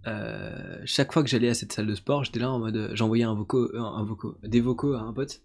Euh, 0.06 0.78
chaque 0.84 1.12
fois 1.12 1.22
que 1.22 1.28
j'allais 1.28 1.48
à 1.48 1.54
cette 1.54 1.72
salle 1.72 1.86
de 1.86 1.94
sport, 1.94 2.24
j'étais 2.24 2.38
là 2.38 2.50
en 2.50 2.58
mode, 2.58 2.90
j'envoyais 2.94 3.24
un 3.24 3.34
vocaux, 3.34 3.74
un, 3.76 4.04
vocaux, 4.04 4.38
des 4.42 4.60
vocaux 4.60 4.94
à 4.94 5.00
un 5.00 5.12
pote, 5.12 5.42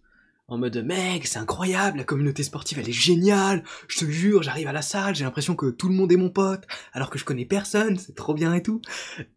en 0.47 0.57
mode, 0.57 0.77
mec, 0.85 1.25
c'est 1.25 1.39
incroyable, 1.39 1.97
la 1.97 2.03
communauté 2.03 2.43
sportive, 2.43 2.77
elle 2.77 2.89
est 2.89 2.91
géniale, 2.91 3.63
je 3.87 3.99
te 3.99 4.05
jure, 4.05 4.43
j'arrive 4.43 4.67
à 4.67 4.73
la 4.73 4.81
salle, 4.81 5.15
j'ai 5.15 5.23
l'impression 5.23 5.55
que 5.55 5.71
tout 5.71 5.87
le 5.87 5.95
monde 5.95 6.11
est 6.11 6.17
mon 6.17 6.29
pote, 6.29 6.65
alors 6.91 7.09
que 7.09 7.17
je 7.17 7.25
connais 7.25 7.45
personne, 7.45 7.97
c'est 7.97 8.15
trop 8.15 8.33
bien 8.33 8.53
et 8.53 8.61
tout. 8.61 8.81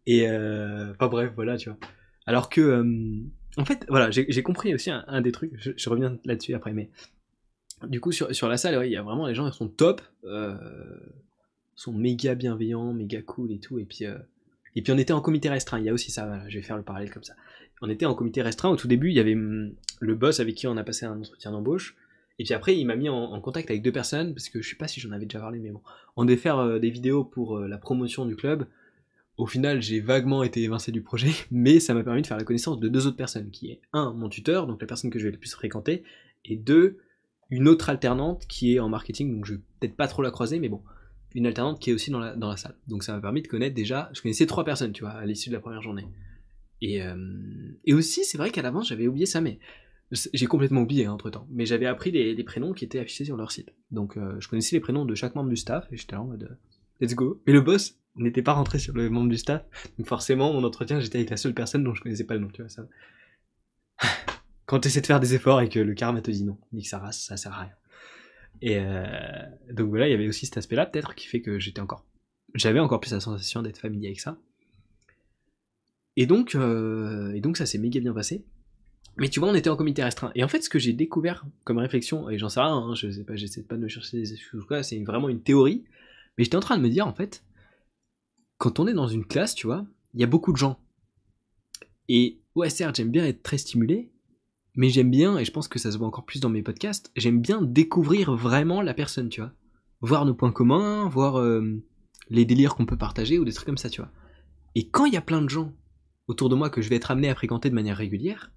Et, 0.05 0.27
euh, 0.27 0.91
enfin 0.91 1.07
bref, 1.07 1.31
voilà, 1.35 1.57
tu 1.57 1.69
vois. 1.69 1.79
Alors 2.25 2.49
que, 2.49 2.61
euh, 2.61 3.23
en 3.57 3.65
fait, 3.65 3.85
voilà, 3.89 4.11
j'ai 4.11 4.43
compris 4.43 4.75
aussi 4.75 4.91
un, 4.91 5.21
des 5.21 5.31
trucs, 5.31 5.51
je, 5.57 5.71
je 5.75 5.89
reviens 5.89 6.19
là-dessus 6.25 6.53
après, 6.53 6.73
mais 6.73 6.91
du 7.85 8.01
coup, 8.01 8.11
sur, 8.11 8.33
sur 8.33 8.47
la 8.47 8.57
salle, 8.57 8.85
il 8.85 8.91
y 8.91 8.95
a 8.95 9.01
vraiment 9.01 9.27
les 9.27 9.35
gens, 9.35 9.47
ils 9.47 9.53
sont 9.53 9.67
top, 9.67 10.01
euh, 10.23 10.57
sont 11.75 11.93
méga 11.93 12.35
bienveillants, 12.35 12.93
méga 12.93 13.21
cool 13.21 13.51
et 13.51 13.59
tout. 13.59 13.79
Et 13.79 13.85
puis, 13.85 14.05
euh, 14.05 14.17
et 14.75 14.81
puis 14.81 14.91
on 14.91 14.97
était 14.97 15.13
en 15.13 15.21
comité 15.21 15.49
restreint. 15.49 15.79
Il 15.79 15.85
y 15.85 15.89
a 15.89 15.93
aussi 15.93 16.11
ça. 16.11 16.41
Je 16.47 16.57
vais 16.57 16.63
faire 16.63 16.77
le 16.77 16.83
parallèle 16.83 17.11
comme 17.11 17.23
ça. 17.23 17.33
On 17.81 17.89
était 17.89 18.05
en 18.05 18.15
comité 18.15 18.41
restreint. 18.41 18.69
Au 18.69 18.75
tout 18.75 18.87
début, 18.87 19.09
il 19.09 19.15
y 19.15 19.19
avait 19.19 19.35
hum, 19.35 19.73
le 19.99 20.15
boss 20.15 20.39
avec 20.39 20.55
qui 20.55 20.67
on 20.67 20.77
a 20.77 20.83
passé 20.83 21.05
un 21.05 21.19
entretien 21.19 21.51
d'embauche. 21.51 21.95
Et 22.39 22.43
puis 22.43 22.53
après, 22.53 22.77
il 22.77 22.85
m'a 22.85 22.95
mis 22.95 23.09
en, 23.09 23.39
contact 23.41 23.69
avec 23.71 23.81
deux 23.81 23.91
personnes, 23.91 24.35
parce 24.35 24.49
que 24.49 24.61
je 24.61 24.69
sais 24.69 24.75
pas 24.75 24.87
si 24.87 24.99
j'en 24.99 25.11
avais 25.11 25.25
déjà 25.25 25.39
parlé, 25.39 25.57
mais 25.57 25.71
bon. 25.71 25.81
On 26.15 26.25
devait 26.25 26.37
faire 26.37 26.59
euh, 26.59 26.77
des 26.77 26.91
vidéos 26.91 27.23
pour 27.23 27.59
la 27.59 27.79
promotion 27.79 28.27
du 28.27 28.35
club. 28.35 28.67
Au 29.37 29.47
final, 29.47 29.81
j'ai 29.81 29.99
vaguement 29.99 30.43
été 30.43 30.61
évincé 30.61 30.91
du 30.91 31.01
projet, 31.01 31.31
mais 31.51 31.79
ça 31.79 31.93
m'a 31.95 32.03
permis 32.03 32.21
de 32.21 32.27
faire 32.27 32.37
la 32.37 32.43
connaissance 32.43 32.79
de 32.79 32.87
deux 32.89 33.07
autres 33.07 33.17
personnes, 33.17 33.49
qui 33.49 33.71
est 33.71 33.81
un, 33.93 34.13
mon 34.13 34.29
tuteur, 34.29 34.67
donc 34.67 34.81
la 34.81 34.87
personne 34.87 35.09
que 35.09 35.17
je 35.17 35.25
vais 35.25 35.31
le 35.31 35.37
plus 35.37 35.51
fréquenter, 35.51 36.03
et 36.45 36.55
deux, 36.55 36.99
une 37.49 37.67
autre 37.67 37.89
alternante 37.89 38.45
qui 38.47 38.75
est 38.75 38.79
en 38.79 38.89
marketing, 38.89 39.33
donc 39.33 39.45
je 39.45 39.53
vais 39.53 39.59
peut-être 39.79 39.95
pas 39.95 40.07
trop 40.07 40.21
la 40.21 40.31
croiser, 40.31 40.59
mais 40.59 40.69
bon, 40.69 40.81
une 41.33 41.45
alternante 41.45 41.79
qui 41.79 41.91
est 41.91 41.93
aussi 41.93 42.11
dans 42.11 42.19
la, 42.19 42.35
dans 42.35 42.49
la 42.49 42.57
salle. 42.57 42.75
Donc 42.87 43.03
ça 43.03 43.13
m'a 43.13 43.21
permis 43.21 43.41
de 43.41 43.47
connaître 43.47 43.75
déjà, 43.75 44.09
je 44.13 44.21
connaissais 44.21 44.45
trois 44.45 44.65
personnes, 44.65 44.91
tu 44.91 45.03
vois, 45.03 45.11
à 45.11 45.25
l'issue 45.25 45.49
de 45.49 45.55
la 45.55 45.61
première 45.61 45.81
journée. 45.81 46.07
Et, 46.81 47.01
euh, 47.01 47.15
et 47.85 47.93
aussi, 47.93 48.23
c'est 48.23 48.37
vrai 48.37 48.51
qu'à 48.51 48.61
l'avance, 48.61 48.89
j'avais 48.89 49.07
oublié 49.07 49.25
ça, 49.25 49.41
mais 49.41 49.59
j'ai 50.11 50.45
complètement 50.45 50.81
oublié 50.81 51.05
hein, 51.05 51.11
entre 51.11 51.29
temps. 51.29 51.47
Mais 51.51 51.65
j'avais 51.65 51.85
appris 51.85 52.11
les, 52.11 52.43
prénoms 52.43 52.73
qui 52.73 52.85
étaient 52.85 52.99
affichés 52.99 53.25
sur 53.25 53.37
leur 53.37 53.51
site. 53.51 53.73
Donc 53.91 54.17
euh, 54.17 54.39
je 54.39 54.47
connaissais 54.47 54.75
les 54.75 54.79
prénoms 54.79 55.05
de 55.05 55.15
chaque 55.15 55.35
membre 55.35 55.49
du 55.49 55.57
staff, 55.57 55.87
et 55.91 55.97
j'étais 55.97 56.15
en 56.15 56.25
mode, 56.25 56.43
euh, 56.43 56.55
let's 57.05 57.15
go. 57.15 57.41
Et 57.47 57.51
le 57.51 57.61
boss 57.61 57.97
n'était 58.15 58.41
pas 58.41 58.53
rentré 58.53 58.79
sur 58.79 58.93
le 58.93 59.09
membre 59.09 59.29
du 59.29 59.37
staff, 59.37 59.63
donc 59.97 60.07
forcément, 60.07 60.53
mon 60.53 60.63
entretien, 60.63 60.99
j'étais 60.99 61.19
avec 61.19 61.29
la 61.29 61.37
seule 61.37 61.53
personne 61.53 61.83
dont 61.83 61.93
je 61.93 62.01
connaissais 62.01 62.23
pas 62.23 62.33
le 62.33 62.39
nom, 62.39 62.47
tu 62.47 62.61
vois, 62.61 62.69
ça 62.69 62.87
quand 64.67 64.81
tu 64.81 64.89
essaies 64.89 65.01
de 65.01 65.07
faire 65.07 65.19
des 65.19 65.33
efforts 65.33 65.61
et 65.61 65.69
que 65.69 65.79
le 65.79 65.95
karma 65.95 66.21
te 66.21 66.29
dit 66.29 66.43
non, 66.43 66.57
dit 66.71 66.83
que 66.83 66.89
ça 66.89 66.99
rase, 66.99 67.17
ça 67.17 67.37
sert 67.37 67.53
à 67.53 67.61
rien. 67.61 67.73
Et 68.61 68.77
euh, 68.77 69.05
donc 69.71 69.89
voilà, 69.89 70.07
il 70.07 70.11
y 70.11 70.13
avait 70.13 70.27
aussi 70.27 70.45
cet 70.45 70.57
aspect-là 70.57 70.85
peut-être 70.85 71.15
qui 71.15 71.27
fait 71.27 71.41
que 71.41 71.57
j'étais 71.57 71.81
encore, 71.81 72.05
j'avais 72.53 72.79
encore 72.79 72.99
plus 72.99 73.11
la 73.11 73.19
sensation 73.19 73.61
d'être 73.63 73.79
familier 73.79 74.07
avec 74.07 74.19
ça. 74.19 74.37
Et 76.17 76.25
donc, 76.25 76.53
euh, 76.53 77.33
et 77.33 77.41
donc 77.41 77.57
ça 77.57 77.65
s'est 77.65 77.77
méga 77.77 77.99
bien 77.99 78.13
passé. 78.13 78.45
Mais 79.17 79.29
tu 79.29 79.39
vois, 79.39 79.49
on 79.49 79.55
était 79.55 79.69
en 79.69 79.75
comité 79.75 80.03
restreint. 80.03 80.31
Et 80.35 80.43
en 80.43 80.47
fait, 80.47 80.61
ce 80.61 80.69
que 80.69 80.79
j'ai 80.79 80.93
découvert 80.93 81.45
comme 81.63 81.77
réflexion, 81.77 82.29
et 82.29 82.37
j'en 82.37 82.49
sais 82.49 82.59
rien, 82.59 82.75
hein, 82.75 82.93
je 82.93 83.09
sais 83.09 83.23
pas, 83.23 83.35
j'essaie 83.35 83.63
pas 83.63 83.75
de 83.75 83.81
me 83.81 83.87
chercher 83.87 84.17
des 84.17 84.33
excuses 84.33 84.63
quoi, 84.67 84.83
c'est 84.83 84.99
vraiment 85.03 85.29
une 85.29 85.41
théorie. 85.41 85.85
Mais 86.37 86.43
j'étais 86.43 86.57
en 86.57 86.61
train 86.61 86.77
de 86.77 86.83
me 86.83 86.89
dire, 86.89 87.07
en 87.07 87.13
fait, 87.13 87.43
quand 88.57 88.79
on 88.79 88.87
est 88.87 88.93
dans 88.93 89.07
une 89.07 89.25
classe, 89.25 89.55
tu 89.55 89.65
vois, 89.65 89.85
il 90.13 90.19
y 90.19 90.23
a 90.23 90.27
beaucoup 90.27 90.51
de 90.51 90.57
gens. 90.57 90.79
Et 92.09 92.39
ouais, 92.55 92.69
certes, 92.69 92.97
j'aime 92.97 93.11
bien 93.11 93.25
être 93.25 93.41
très 93.43 93.57
stimulé, 93.57 94.11
mais 94.77 94.89
j'aime 94.89 95.09
bien, 95.09 95.37
et 95.37 95.43
je 95.43 95.51
pense 95.51 95.67
que 95.67 95.79
ça 95.79 95.91
se 95.91 95.97
voit 95.97 96.07
encore 96.07 96.25
plus 96.25 96.39
dans 96.39 96.49
mes 96.49 96.61
podcasts, 96.61 97.11
j'aime 97.15 97.41
bien 97.41 97.61
découvrir 97.61 98.33
vraiment 98.35 98.81
la 98.81 98.93
personne, 98.93 99.27
tu 99.27 99.41
vois. 99.41 99.51
Voir 100.01 100.25
nos 100.25 100.35
points 100.35 100.51
communs, 100.51 101.09
voir 101.09 101.39
euh, 101.39 101.83
les 102.29 102.45
délires 102.45 102.75
qu'on 102.75 102.85
peut 102.85 102.97
partager 102.97 103.39
ou 103.39 103.43
des 103.43 103.51
trucs 103.51 103.65
comme 103.65 103.77
ça, 103.77 103.89
tu 103.89 104.01
vois. 104.01 104.11
Et 104.75 104.87
quand 104.87 105.05
il 105.05 105.13
y 105.13 105.17
a 105.17 105.21
plein 105.21 105.41
de 105.41 105.49
gens 105.49 105.73
autour 106.27 106.49
de 106.49 106.55
moi 106.55 106.69
que 106.69 106.83
je 106.83 106.89
vais 106.89 106.95
être 106.95 107.09
amené 107.09 107.27
à 107.27 107.35
fréquenter 107.35 107.71
de 107.71 107.75
manière 107.75 107.97
régulière, 107.97 108.51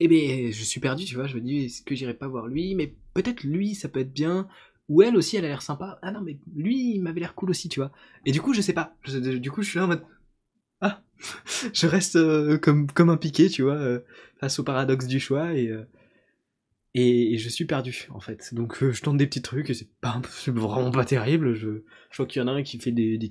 eh 0.00 0.08
ben 0.08 0.50
je 0.50 0.64
suis 0.64 0.80
perdu, 0.80 1.04
tu 1.04 1.14
vois, 1.14 1.28
je 1.28 1.36
me 1.36 1.40
dis 1.40 1.66
est-ce 1.66 1.82
que 1.82 1.94
j'irai 1.94 2.14
pas 2.14 2.26
voir 2.26 2.48
lui, 2.48 2.74
mais 2.74 2.96
peut-être 3.14 3.44
lui 3.44 3.76
ça 3.76 3.88
peut 3.88 4.00
être 4.00 4.12
bien, 4.12 4.48
ou 4.88 5.02
elle 5.02 5.16
aussi 5.16 5.36
elle 5.36 5.44
a 5.44 5.48
l'air 5.48 5.62
sympa, 5.62 6.00
ah 6.02 6.10
non 6.10 6.20
mais 6.20 6.40
lui 6.56 6.94
il 6.96 7.00
m'avait 7.00 7.20
l'air 7.20 7.36
cool 7.36 7.50
aussi, 7.50 7.68
tu 7.68 7.78
vois. 7.78 7.92
Et 8.26 8.32
du 8.32 8.40
coup 8.40 8.54
je 8.54 8.60
sais 8.60 8.72
pas, 8.72 8.96
du 9.06 9.52
coup 9.52 9.62
je 9.62 9.70
suis 9.70 9.78
là 9.78 9.84
en 9.84 9.88
mode 9.88 10.02
ah, 10.82 11.00
je 11.72 11.86
reste 11.86 12.16
euh, 12.16 12.58
comme, 12.58 12.88
un 13.10 13.16
piqué, 13.16 13.48
tu 13.48 13.62
vois, 13.62 13.76
euh, 13.76 14.00
face 14.40 14.58
au 14.58 14.64
paradoxe 14.64 15.06
du 15.06 15.20
choix 15.20 15.54
et, 15.54 15.68
euh, 15.68 15.84
et, 16.94 17.38
je 17.38 17.48
suis 17.48 17.64
perdu 17.64 18.08
en 18.10 18.20
fait. 18.20 18.52
Donc 18.52 18.84
je 18.84 19.00
tente 19.00 19.16
des 19.16 19.26
petits 19.26 19.40
trucs 19.40 19.70
et 19.70 19.74
c'est 19.74 19.88
pas 20.00 20.20
vraiment 20.48 20.90
pas 20.90 21.04
terrible. 21.04 21.54
Je, 21.54 21.84
je 22.10 22.16
vois 22.16 22.26
qu'il 22.26 22.42
y 22.42 22.44
en 22.44 22.48
a 22.48 22.52
un 22.52 22.62
qui 22.62 22.78
fait 22.78 22.90
des, 22.90 23.16
des 23.16 23.30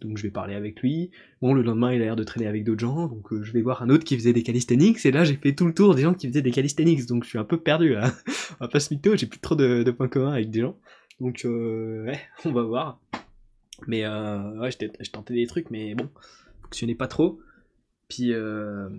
donc 0.00 0.18
je 0.18 0.22
vais 0.22 0.30
parler 0.30 0.54
avec 0.54 0.80
lui. 0.82 1.10
Bon, 1.40 1.54
le 1.54 1.62
lendemain 1.62 1.92
il 1.92 2.02
a 2.02 2.04
l'air 2.04 2.16
de 2.16 2.24
traîner 2.24 2.46
avec 2.46 2.64
d'autres 2.64 2.80
gens, 2.80 3.08
donc 3.08 3.26
je 3.42 3.52
vais 3.52 3.62
voir 3.62 3.82
un 3.82 3.88
autre 3.88 4.04
qui 4.04 4.16
faisait 4.16 4.34
des 4.34 4.42
calisthenics 4.42 5.04
et 5.04 5.10
là 5.10 5.24
j'ai 5.24 5.36
fait 5.36 5.54
tout 5.54 5.66
le 5.66 5.74
tour 5.74 5.94
des 5.94 6.02
gens 6.02 6.14
qui 6.14 6.28
faisaient 6.28 6.42
des 6.42 6.52
calisthenics, 6.52 7.06
donc 7.06 7.24
je 7.24 7.30
suis 7.30 7.38
un 7.38 7.44
peu 7.44 7.58
perdu 7.58 7.96
on 8.60 8.68
pas 8.68 8.80
se 8.80 8.94
mytho, 8.94 9.16
j'ai 9.16 9.26
plus 9.26 9.40
trop 9.40 9.56
de, 9.56 9.82
de, 9.82 9.90
points 9.90 10.08
communs 10.08 10.32
avec 10.32 10.50
des 10.50 10.60
gens. 10.60 10.76
Donc 11.20 11.40
ouais, 11.44 12.20
on 12.44 12.52
va 12.52 12.62
voir. 12.62 13.00
Mais 13.88 14.06
ouais, 14.06 14.70
je 14.70 15.10
tentais 15.10 15.34
des 15.34 15.46
trucs, 15.46 15.70
mais 15.70 15.96
bon 15.96 16.08
pas 16.96 17.08
trop. 17.08 17.40
Puis, 18.08 18.32
euh, 18.32 18.90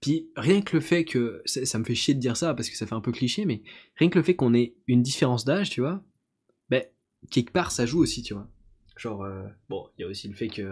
puis 0.00 0.28
rien 0.36 0.60
que 0.60 0.76
le 0.76 0.82
fait 0.82 1.04
que 1.04 1.42
ça, 1.46 1.78
me 1.78 1.84
fait 1.84 1.94
chier 1.94 2.12
de 2.12 2.20
dire 2.20 2.36
ça 2.36 2.54
parce 2.54 2.68
que 2.68 2.76
ça 2.76 2.86
fait 2.86 2.94
un 2.94 3.00
peu 3.00 3.12
cliché, 3.12 3.46
mais 3.46 3.62
rien 3.96 4.10
que 4.10 4.18
le 4.18 4.24
fait 4.24 4.36
qu'on 4.36 4.52
ait 4.52 4.74
une 4.86 5.02
différence 5.02 5.44
d'âge, 5.44 5.70
tu 5.70 5.80
vois, 5.80 6.02
ben 6.68 6.84
quelque 7.30 7.52
part 7.52 7.70
ça 7.70 7.86
joue 7.86 8.00
aussi, 8.02 8.22
tu 8.22 8.34
vois. 8.34 8.48
Genre, 8.96 9.22
euh, 9.22 9.44
bon, 9.68 9.88
il 9.96 10.02
y 10.02 10.04
a 10.04 10.08
aussi 10.08 10.28
le 10.28 10.34
fait 10.34 10.48
que. 10.48 10.70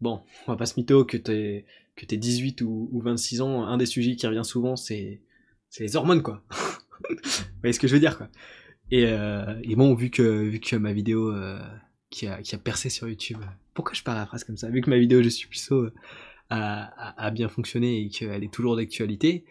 Bon, 0.00 0.22
on 0.46 0.52
va 0.52 0.56
pas 0.56 0.66
se 0.66 0.80
mytho 0.80 1.04
que 1.04 1.16
t'es 1.16 1.66
que 1.94 2.06
t'es 2.06 2.16
18 2.16 2.62
ou, 2.62 2.88
ou 2.90 3.00
26 3.00 3.42
ans, 3.42 3.64
un 3.64 3.76
des 3.76 3.86
sujets 3.86 4.16
qui 4.16 4.26
revient 4.26 4.44
souvent, 4.44 4.74
c'est 4.74 5.20
les 5.78 5.96
hormones, 5.96 6.22
quoi. 6.22 6.42
Vous 7.10 7.60
voyez 7.60 7.72
ce 7.72 7.78
que 7.78 7.86
je 7.86 7.94
veux 7.94 8.00
dire, 8.00 8.16
quoi. 8.16 8.28
Et, 8.90 9.04
euh, 9.06 9.54
bon, 9.76 9.94
vu 9.94 10.10
que, 10.10 10.22
vu 10.22 10.58
que 10.58 10.76
ma 10.76 10.92
vidéo 10.92 11.32
qui, 12.10 12.26
a, 12.26 12.42
qui 12.42 12.54
a 12.54 12.58
percé 12.58 12.90
sur 12.90 13.08
YouTube, 13.08 13.38
pourquoi 13.74 13.94
je 13.94 14.02
paraphrase 14.02 14.44
comme 14.44 14.56
ça? 14.56 14.68
Vu 14.68 14.80
que 14.80 14.90
ma 14.90 14.98
vidéo 14.98 15.22
Je 15.22 15.28
suis 15.28 15.48
puceau 15.48 15.88
a, 16.50 17.30
bien 17.30 17.48
fonctionné 17.48 18.02
et 18.02 18.08
qu'elle 18.08 18.44
est 18.44 18.52
toujours 18.52 18.76
d'actualité, 18.76 19.44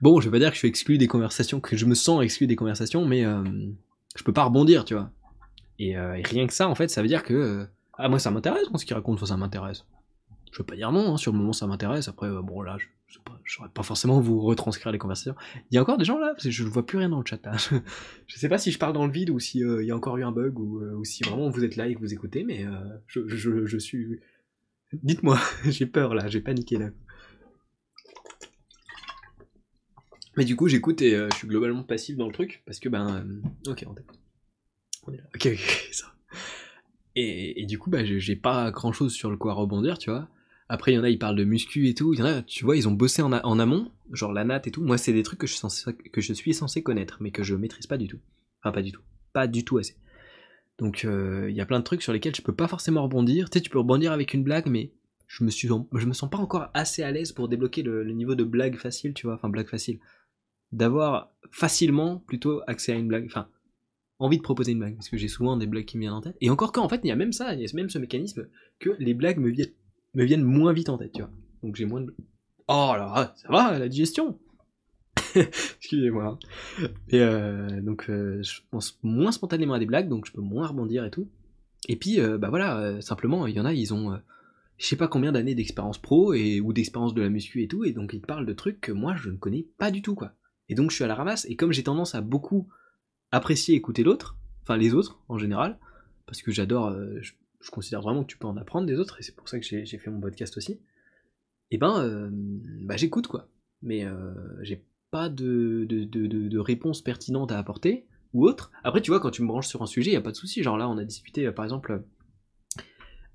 bon, 0.00 0.20
je 0.20 0.28
vais 0.28 0.32
pas 0.32 0.38
dire 0.38 0.48
que 0.50 0.54
je 0.54 0.60
suis 0.60 0.68
exclu 0.68 0.98
des 0.98 1.08
conversations, 1.08 1.60
que 1.60 1.76
je 1.76 1.86
me 1.86 1.94
sens 1.94 2.22
exclu 2.22 2.46
des 2.46 2.56
conversations, 2.56 3.04
mais 3.04 3.24
euh, 3.24 3.42
je 4.16 4.22
peux 4.22 4.32
pas 4.32 4.44
rebondir, 4.44 4.84
tu 4.84 4.94
vois. 4.94 5.10
Et, 5.78 5.96
euh, 5.96 6.20
rien 6.24 6.46
que 6.46 6.52
ça, 6.52 6.68
en 6.68 6.74
fait, 6.74 6.88
ça 6.88 7.02
veut 7.02 7.08
dire 7.08 7.22
que. 7.22 7.66
Ah, 7.94 8.08
moi, 8.08 8.18
ça 8.18 8.30
m'intéresse, 8.30 8.66
ce 8.76 8.84
qu'il 8.84 8.94
raconte, 8.94 9.24
ça 9.24 9.36
m'intéresse. 9.36 9.84
Je 10.52 10.58
veux 10.58 10.64
pas 10.64 10.76
dire 10.76 10.92
non, 10.92 11.14
hein, 11.14 11.16
sur 11.16 11.32
le 11.32 11.38
moment, 11.38 11.52
ça 11.52 11.66
m'intéresse. 11.66 12.08
Après, 12.08 12.28
euh, 12.28 12.42
bon, 12.42 12.62
là, 12.62 12.76
je, 12.78 12.86
je 13.08 13.14
sais 13.56 13.68
pas, 13.72 13.82
forcément 13.82 14.20
vous 14.20 14.40
retranscrire 14.40 14.92
les 14.92 14.98
conversations. 14.98 15.34
Il 15.70 15.74
y 15.74 15.78
a 15.78 15.82
encore 15.82 15.96
des 15.96 16.04
gens 16.04 16.18
là, 16.18 16.28
parce 16.28 16.44
que 16.44 16.50
je 16.50 16.64
vois 16.64 16.84
plus 16.84 16.98
rien 16.98 17.08
dans 17.08 17.20
le 17.20 17.26
chat 17.26 17.44
là. 17.44 17.56
Je, 18.26 18.38
sais 18.38 18.48
pas 18.48 18.58
si 18.58 18.70
je 18.70 18.78
parle 18.78 18.92
dans 18.92 19.06
le 19.06 19.12
vide 19.12 19.30
ou 19.30 19.38
si 19.38 19.60
il 19.60 19.86
y 19.86 19.90
a 19.90 19.96
encore 19.96 20.18
eu 20.18 20.24
un 20.24 20.32
bug 20.32 20.58
ou, 20.58 20.80
ou, 20.80 21.04
si 21.04 21.24
vraiment 21.24 21.48
vous 21.48 21.64
êtes 21.64 21.76
là 21.76 21.88
et 21.88 21.94
que 21.94 22.00
vous 22.00 22.12
écoutez, 22.12 22.44
mais 22.44 22.66
je, 23.06 23.26
je, 23.26 23.78
suis. 23.78 24.20
Dites-moi, 24.92 25.38
j'ai 25.64 25.86
peur 25.86 26.14
là, 26.14 26.28
j'ai 26.28 26.40
paniqué 26.40 26.76
là. 26.76 26.90
Mais 30.38 30.44
du 30.44 30.54
coup, 30.54 30.68
j'écoute 30.68 31.02
et 31.02 31.16
euh, 31.16 31.28
je 31.32 31.38
suis 31.38 31.48
globalement 31.48 31.82
passif 31.82 32.16
dans 32.16 32.28
le 32.28 32.32
truc 32.32 32.62
parce 32.64 32.78
que 32.78 32.88
ben, 32.88 33.26
euh, 33.66 33.72
ok, 33.72 33.84
on 33.88 33.94
est, 33.96 34.04
on 35.04 35.12
est 35.12 35.16
là. 35.16 35.24
Ok, 35.34 35.48
ok, 35.52 35.88
ça. 35.92 36.14
Et, 37.16 37.60
et 37.60 37.66
du 37.66 37.76
coup, 37.76 37.90
bah, 37.90 38.04
j'ai 38.04 38.36
pas 38.36 38.70
grand 38.70 38.92
chose 38.92 39.12
sur 39.12 39.32
le 39.32 39.36
quoi 39.36 39.52
rebondir, 39.54 39.98
tu 39.98 40.10
vois. 40.10 40.28
Après, 40.68 40.92
il 40.92 40.96
y 40.96 40.98
en 40.98 41.04
a, 41.04 41.08
ils 41.08 41.18
parlent 41.18 41.36
de 41.36 41.44
muscu 41.44 41.88
et 41.88 41.94
tout. 41.94 42.14
Tu 42.46 42.64
vois, 42.64 42.76
ils 42.76 42.88
ont 42.88 42.92
bossé 42.92 43.22
en, 43.22 43.32
amont, 43.32 43.90
genre 44.12 44.32
la 44.32 44.44
natte 44.44 44.66
et 44.66 44.70
tout. 44.70 44.82
Moi, 44.82 44.98
c'est 44.98 45.12
des 45.12 45.22
trucs 45.22 45.38
que 45.38 45.46
je, 45.46 45.52
suis 46.34 46.54
censé, 46.54 46.82
connaître, 46.82 47.18
mais 47.20 47.30
que 47.30 47.42
je 47.42 47.54
maîtrise 47.54 47.86
pas 47.86 47.96
du 47.96 48.06
tout. 48.06 48.18
Enfin, 48.62 48.72
pas 48.72 48.82
du 48.82 48.92
tout. 48.92 49.02
Pas 49.32 49.46
du 49.46 49.64
tout 49.64 49.78
assez. 49.78 49.96
Donc, 50.78 51.04
euh, 51.04 51.46
il 51.48 51.56
y 51.56 51.60
a 51.60 51.66
plein 51.66 51.78
de 51.78 51.84
trucs 51.84 52.02
sur 52.02 52.12
lesquels 52.12 52.34
je 52.34 52.42
peux 52.42 52.54
pas 52.54 52.68
forcément 52.68 53.02
rebondir. 53.02 53.48
Tu 53.50 53.58
sais, 53.58 53.62
tu 53.62 53.70
peux 53.70 53.78
rebondir 53.78 54.12
avec 54.12 54.34
une 54.34 54.44
blague, 54.44 54.66
mais 54.66 54.92
je 55.26 55.44
me 55.44 55.50
sens 56.12 56.30
pas 56.30 56.38
encore 56.38 56.70
assez 56.74 57.02
à 57.02 57.10
l'aise 57.10 57.32
pour 57.32 57.48
débloquer 57.48 57.82
le, 57.82 58.04
le 58.04 58.12
niveau 58.12 58.34
de 58.34 58.44
blague 58.44 58.76
facile, 58.76 59.14
tu 59.14 59.26
vois. 59.26 59.36
Enfin, 59.36 59.48
blague 59.48 59.68
facile 59.68 59.98
d'avoir 60.72 61.32
facilement 61.50 62.18
plutôt 62.18 62.60
accès 62.66 62.92
à 62.92 62.96
une 62.96 63.08
blague, 63.08 63.24
enfin, 63.26 63.48
envie 64.18 64.36
de 64.36 64.42
proposer 64.42 64.72
une 64.72 64.80
blague, 64.80 64.96
parce 64.96 65.08
que 65.08 65.16
j'ai 65.16 65.28
souvent 65.28 65.56
des 65.56 65.66
blagues 65.66 65.84
qui 65.84 65.96
me 65.96 66.02
viennent 66.02 66.12
en 66.12 66.20
tête. 66.20 66.36
Et 66.40 66.50
encore 66.50 66.72
quand 66.72 66.82
en 66.82 66.88
fait, 66.88 67.00
il 67.04 67.08
y 67.08 67.10
a 67.10 67.16
même 67.16 67.32
ça, 67.32 67.54
il 67.54 67.60
y 67.60 67.64
a 67.64 67.68
même 67.74 67.90
ce 67.90 67.98
mécanisme 67.98 68.48
que 68.78 68.90
les 68.98 69.14
blagues 69.14 69.38
me 69.38 69.50
viennent, 69.50 69.72
me 70.14 70.24
viennent 70.24 70.42
moins 70.42 70.72
vite 70.72 70.88
en 70.88 70.98
tête, 70.98 71.12
tu 71.12 71.22
vois. 71.22 71.30
Donc 71.62 71.76
j'ai 71.76 71.84
moins 71.84 72.00
de... 72.00 72.14
Oh 72.68 72.92
là, 72.96 73.34
ça 73.36 73.48
va, 73.48 73.78
la 73.78 73.88
digestion 73.88 74.38
Excusez-moi. 75.34 76.38
Et 77.08 77.20
euh, 77.20 77.80
donc 77.80 78.08
euh, 78.08 78.42
je 78.42 78.60
pense 78.70 78.98
moins 79.02 79.32
spontanément 79.32 79.74
à 79.74 79.78
des 79.78 79.86
blagues, 79.86 80.08
donc 80.08 80.26
je 80.26 80.32
peux 80.32 80.40
moins 80.40 80.66
rebondir 80.66 81.04
et 81.04 81.10
tout. 81.10 81.28
Et 81.88 81.96
puis, 81.96 82.20
euh, 82.20 82.38
bah 82.38 82.48
voilà, 82.50 83.00
simplement, 83.00 83.46
il 83.46 83.54
y 83.54 83.60
en 83.60 83.64
a, 83.64 83.72
ils 83.72 83.94
ont... 83.94 84.18
je 84.78 84.86
sais 84.86 84.96
pas 84.96 85.08
combien 85.08 85.32
d'années 85.32 85.54
d'expérience 85.54 85.98
pro 85.98 86.32
et 86.34 86.60
ou 86.60 86.72
d'expérience 86.72 87.14
de 87.14 87.22
la 87.22 87.28
muscu 87.28 87.62
et 87.62 87.68
tout, 87.68 87.84
et 87.84 87.92
donc 87.92 88.12
ils 88.12 88.20
parlent 88.20 88.46
de 88.46 88.52
trucs 88.52 88.80
que 88.80 88.92
moi 88.92 89.14
je 89.16 89.30
ne 89.30 89.36
connais 89.36 89.66
pas 89.78 89.90
du 89.90 90.02
tout 90.02 90.14
quoi. 90.14 90.32
Et 90.68 90.74
donc 90.74 90.90
je 90.90 90.96
suis 90.96 91.04
à 91.04 91.08
la 91.08 91.14
ramasse, 91.14 91.46
et 91.48 91.56
comme 91.56 91.72
j'ai 91.72 91.84
tendance 91.84 92.14
à 92.14 92.20
beaucoup 92.20 92.68
apprécier 93.30 93.74
écouter 93.74 94.02
l'autre, 94.02 94.36
enfin 94.62 94.76
les 94.76 94.94
autres 94.94 95.20
en 95.28 95.38
général, 95.38 95.78
parce 96.26 96.42
que 96.42 96.50
j'adore, 96.50 96.94
je, 97.60 97.70
considère 97.70 98.02
vraiment 98.02 98.22
que 98.22 98.28
tu 98.28 98.38
peux 98.38 98.46
en 98.46 98.56
apprendre 98.56 98.86
des 98.86 98.98
autres, 98.98 99.18
et 99.18 99.22
c'est 99.22 99.34
pour 99.34 99.48
ça 99.48 99.58
que 99.58 99.64
j'ai 99.64 99.98
fait 99.98 100.10
mon 100.10 100.20
podcast 100.20 100.56
aussi, 100.56 100.80
et 101.70 101.78
ben 101.78 102.00
euh, 102.02 102.28
bah, 102.32 102.96
j'écoute 102.96 103.26
quoi. 103.26 103.48
Mais 103.82 104.04
euh, 104.04 104.34
j'ai 104.62 104.84
pas 105.10 105.28
de, 105.28 106.58
réponse 106.58 107.02
pertinente 107.02 107.52
à 107.52 107.58
apporter, 107.58 108.06
ou 108.32 108.46
autre. 108.46 108.70
Après 108.84 109.00
tu 109.00 109.10
vois, 109.10 109.20
quand 109.20 109.30
tu 109.30 109.42
me 109.42 109.48
branches 109.48 109.68
sur 109.68 109.82
un 109.82 109.86
sujet, 109.86 110.12
il 110.12 110.16
a 110.16 110.20
pas 110.20 110.30
de 110.30 110.36
souci, 110.36 110.62
genre 110.62 110.76
là 110.76 110.88
on 110.88 110.98
a 110.98 111.04
discuté 111.04 111.46
euh, 111.46 111.52
par 111.52 111.64
exemple... 111.64 112.02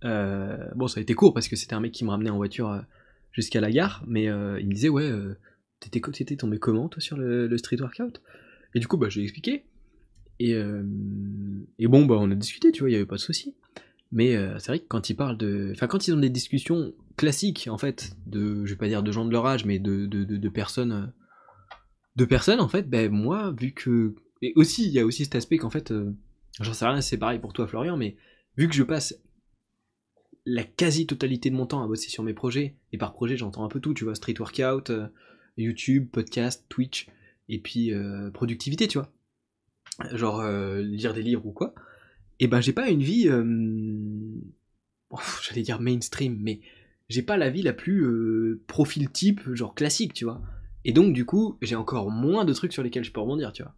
bon 0.03 0.88
ça 0.88 0.99
a 0.99 1.01
été 1.01 1.13
court 1.13 1.34
parce 1.34 1.47
que 1.47 1.55
c'était 1.55 1.76
un 1.76 1.80
mec 1.80 1.93
qui 1.93 2.03
me 2.03 2.09
ramenait 2.09 2.30
en 2.30 2.38
voiture 2.38 2.84
jusqu'à 3.32 3.61
la 3.61 3.71
gare, 3.71 4.03
mais 4.05 4.26
il 4.26 4.67
me 4.67 4.74
disait 4.74 4.89
ouais 4.89 5.09
t'étais 5.80 6.36
tombé 6.36 6.59
comment 6.59 6.89
toi 6.89 7.01
sur 7.01 7.17
le, 7.17 7.57
street 7.57 7.80
workout? 7.80 8.21
Et 8.76 8.80
du 8.80 8.88
coup, 8.88 8.97
bah, 8.97 9.09
j'ai 9.09 9.21
expliqué. 9.21 9.65
Et, 10.39 10.51
et 11.80 11.88
bon, 11.88 12.05
bah, 12.05 12.15
on 12.19 12.32
a 12.32 12.36
discuté, 12.36 12.71
tu 12.71 12.82
vois, 12.82 12.89
il 12.89 12.93
y 12.93 12.95
avait 12.95 13.05
pas 13.05 13.15
de 13.15 13.21
souci. 13.21 13.55
Mais 14.14 14.36
euh, 14.36 14.59
c'est 14.59 14.68
vrai 14.68 14.80
que 14.80 14.86
quand 14.88 15.09
ils 15.09 15.16
parlent 15.16 15.38
de. 15.38 15.72
Enfin, 15.74 15.88
quand 15.88 16.07
ils 16.07 16.14
ont 16.14 16.20
des 16.20 16.30
discussions 16.30 16.93
classiques, 17.18 17.68
en 17.70 17.80
fait, 17.80 18.16
de. 18.28 18.64
Je 18.64 18.74
vais 18.74 18.78
pas 18.78 18.88
dire 18.88 19.01
de 19.03 19.11
gens 19.11 19.26
de 19.26 19.32
leur 19.32 19.45
âge, 19.45 19.66
mais 19.66 19.80
de, 19.80 20.05
de, 20.05 20.49
personnes. 20.49 21.11
De 22.16 22.26
personnes, 22.26 22.59
en 22.59 22.68
fait, 22.68 22.88
ben 22.89 23.11
moi, 23.11 23.53
vu 23.59 23.74
que. 23.74 24.14
Et 24.43 24.53
aussi, 24.55 24.86
il 24.86 24.91
y 24.91 24.99
a 24.99 25.05
aussi 25.05 25.24
cet 25.26 25.36
aspect 25.36 25.57
qu'en 25.57 25.72
fait. 25.72 25.91
Euh, 25.91 26.16
J'en 26.59 26.74
sais 26.74 26.86
rien, 26.86 27.01
c'est 27.01 27.18
pareil 27.18 27.39
pour 27.39 27.51
toi, 27.51 27.66
Florian, 27.66 27.97
mais 27.97 28.16
vu 28.57 28.70
que 28.70 28.76
je 28.76 28.84
passe 28.84 29.20
la 30.45 30.64
quasi-totalité 30.64 31.49
de 31.49 31.55
mon 31.55 31.66
temps 31.66 31.84
à 31.84 31.88
bosser 31.88 32.09
sur 32.09 32.22
mes 32.22 32.36
projets, 32.36 32.76
et 32.91 32.99
par 32.99 33.14
projet, 33.14 33.38
j'entends 33.38 33.66
un 33.66 33.70
peu 33.70 33.80
tout, 33.80 33.95
tu 33.95 34.03
vois, 34.03 34.14
street 34.14 34.36
workout, 34.38 34.91
YouTube, 35.57 36.09
podcast, 36.11 36.66
Twitch, 36.70 37.07
et 37.49 37.59
puis 37.59 37.91
euh, 37.91 38.30
productivité, 38.32 38.88
tu 38.88 38.99
vois. 38.99 39.11
Genre 40.11 40.41
euh, 40.41 40.82
lire 40.82 41.14
des 41.14 41.24
livres 41.24 41.45
ou 41.45 41.51
quoi. 41.51 41.74
Et 42.39 42.47
ben 42.47 42.61
j'ai 42.61 42.73
pas 42.73 42.89
une 42.89 43.03
vie, 43.03 43.27
euh... 43.27 43.43
oh, 45.11 45.19
j'allais 45.43 45.61
dire 45.61 45.79
mainstream, 45.79 46.38
mais 46.39 46.61
j'ai 47.09 47.21
pas 47.21 47.38
la 47.38 47.49
vie 47.49 47.61
la 47.61 47.73
plus 47.73 48.03
euh, 48.05 48.61
profil 48.67 49.09
type, 49.11 49.41
genre 49.53 49.75
classique, 49.75 50.13
tu 50.13 50.25
vois. 50.25 50.41
Et 50.86 50.93
donc 50.93 51.13
du 51.13 51.25
coup, 51.25 51.57
j'ai 51.61 51.75
encore 51.75 52.11
moins 52.11 52.45
de 52.45 52.53
trucs 52.53 52.73
sur 52.73 52.84
lesquels 52.84 53.03
je 53.03 53.11
peux 53.11 53.21
rebondir, 53.21 53.53
tu 53.53 53.63
vois. 53.63 53.75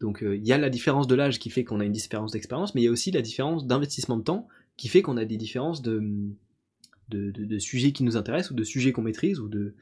Donc 0.00 0.24
il 0.26 0.44
y 0.44 0.52
a 0.52 0.58
la 0.58 0.70
différence 0.70 1.06
de 1.06 1.14
l'âge 1.14 1.38
qui 1.38 1.48
fait 1.48 1.62
qu'on 1.62 1.78
a 1.78 1.84
une 1.84 1.92
différence 1.92 2.32
d'expérience, 2.32 2.74
mais 2.74 2.80
il 2.80 2.84
y 2.84 2.88
a 2.88 2.90
aussi 2.90 3.12
la 3.12 3.22
différence 3.22 3.66
d'investissement 3.66 4.16
de 4.16 4.24
temps 4.24 4.48
qui 4.76 4.88
fait 4.88 5.02
qu'on 5.02 5.16
a 5.16 5.24
des 5.24 5.36
différences 5.36 5.80
de, 5.80 6.02
de, 7.08 7.58
sujets 7.58 7.92
qui 7.92 8.04
nous 8.04 8.16
intéressent 8.16 8.52
ou 8.52 8.54
de 8.54 8.64
sujets 8.64 8.92
qu'on 8.92 9.02
maîtrise 9.02 9.38
ou 9.38 9.48
de, 9.48 9.74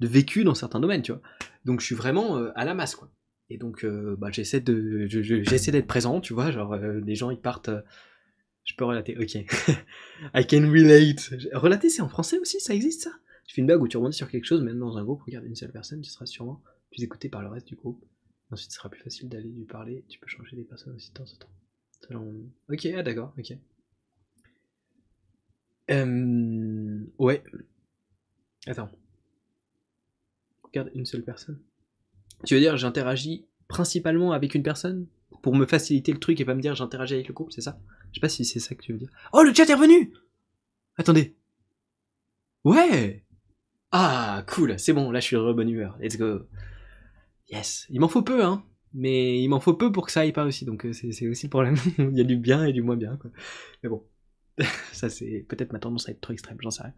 de 0.00 0.06
vécu 0.06 0.44
dans 0.44 0.54
certains 0.54 0.80
domaines, 0.80 1.02
tu 1.02 1.12
vois. 1.12 1.22
Donc 1.64 1.80
je 1.80 1.86
suis 1.86 1.94
vraiment 1.94 2.36
euh, 2.36 2.50
à 2.54 2.64
la 2.64 2.74
masse, 2.74 2.94
quoi. 2.94 3.10
Et 3.52 3.58
donc 3.58 3.84
euh, 3.84 4.16
bah, 4.16 4.28
j'essaie 4.30 4.60
d'être 4.60 5.86
présent, 5.86 6.20
tu 6.20 6.34
vois. 6.34 6.50
Genre 6.50 6.72
euh, 6.72 7.00
les 7.00 7.14
gens 7.14 7.30
ils 7.30 7.40
partent. 7.40 7.70
je 8.64 8.74
peux 8.74 8.84
relater, 8.84 9.16
ok. 9.18 9.34
I 10.34 10.46
can 10.46 10.70
relate. 10.70 11.30
Relater 11.52 11.90
c'est 11.90 12.02
en 12.02 12.08
français 12.08 12.38
aussi, 12.38 12.60
ça 12.60 12.74
existe 12.74 13.02
ça? 13.02 13.12
Tu 13.46 13.54
fais 13.54 13.60
une 13.60 13.66
blague 13.66 13.82
où 13.82 13.88
tu 13.88 13.96
rebondis 13.96 14.16
sur 14.16 14.30
quelque 14.30 14.44
chose, 14.44 14.62
même 14.62 14.78
dans 14.78 14.96
un 14.96 15.04
groupe, 15.04 15.22
regarde 15.22 15.44
une 15.44 15.56
seule 15.56 15.72
personne, 15.72 16.00
tu 16.00 16.10
seras 16.10 16.26
sûrement 16.26 16.62
plus 16.90 17.02
écouté 17.02 17.28
par 17.28 17.42
le 17.42 17.48
reste 17.48 17.66
du 17.66 17.74
groupe. 17.74 18.04
Ensuite, 18.50 18.70
ce 18.70 18.76
sera 18.76 18.88
plus 18.88 19.00
facile 19.00 19.28
d'aller 19.28 19.48
lui 19.48 19.64
parler. 19.64 20.04
Tu 20.08 20.18
peux 20.18 20.28
changer 20.28 20.56
des 20.56 20.64
personnes 20.64 20.94
aussi 20.94 21.10
de 21.10 21.14
temps 21.14 21.24
en 21.24 21.36
temps. 21.36 21.48
Ok, 22.68 22.86
ah 22.96 23.02
d'accord, 23.02 23.32
ok. 23.38 23.56
Euh... 25.90 27.00
Ouais. 27.18 27.42
Attends 28.66 28.90
regarde 30.72 30.90
une 30.94 31.06
seule 31.06 31.22
personne. 31.22 31.58
Tu 32.44 32.54
veux 32.54 32.60
dire, 32.60 32.76
j'interagis 32.76 33.46
principalement 33.68 34.32
avec 34.32 34.54
une 34.54 34.62
personne 34.62 35.06
pour 35.42 35.54
me 35.54 35.66
faciliter 35.66 36.12
le 36.12 36.18
truc 36.18 36.40
et 36.40 36.44
pas 36.44 36.54
me 36.54 36.60
dire 36.60 36.74
j'interagis 36.74 37.14
avec 37.14 37.28
le 37.28 37.34
groupe, 37.34 37.52
c'est 37.52 37.60
ça? 37.60 37.80
Je 38.10 38.16
sais 38.16 38.20
pas 38.20 38.28
si 38.28 38.44
c'est 38.44 38.60
ça 38.60 38.74
que 38.74 38.82
tu 38.82 38.92
veux 38.92 38.98
dire. 38.98 39.10
Oh, 39.32 39.42
le 39.42 39.52
chat 39.54 39.68
est 39.68 39.74
revenu 39.74 40.12
Attendez. 40.96 41.34
Ouais 42.64 43.24
Ah, 43.90 44.44
cool, 44.48 44.78
c'est 44.78 44.92
bon, 44.92 45.10
là 45.10 45.20
je 45.20 45.26
suis 45.26 45.36
de 45.36 45.52
bonne 45.52 45.68
humeur. 45.68 45.96
Let's 46.00 46.16
go. 46.16 46.46
Yes. 47.50 47.86
Il 47.90 48.00
m'en 48.00 48.08
faut 48.08 48.22
peu, 48.22 48.44
hein. 48.44 48.64
Mais 48.94 49.42
il 49.42 49.48
m'en 49.48 49.60
faut 49.60 49.74
peu 49.74 49.90
pour 49.90 50.06
que 50.06 50.12
ça 50.12 50.20
aille 50.20 50.32
pas 50.32 50.44
aussi, 50.44 50.64
donc 50.64 50.84
euh, 50.84 50.92
c'est 50.92 51.28
aussi 51.28 51.46
le 51.46 51.50
problème. 51.50 51.76
il 51.98 52.16
y 52.16 52.20
a 52.20 52.24
du 52.24 52.36
bien 52.36 52.64
et 52.64 52.72
du 52.72 52.82
moins 52.82 52.96
bien, 52.96 53.16
quoi. 53.16 53.30
Mais 53.82 53.88
bon. 53.88 54.04
ça, 54.92 55.08
c'est 55.08 55.46
peut-être 55.48 55.72
ma 55.72 55.78
tendance 55.78 56.08
à 56.08 56.12
être 56.12 56.20
trop 56.20 56.32
extrême, 56.32 56.58
j'en 56.60 56.70
sais 56.70 56.82
rien. 56.82 56.94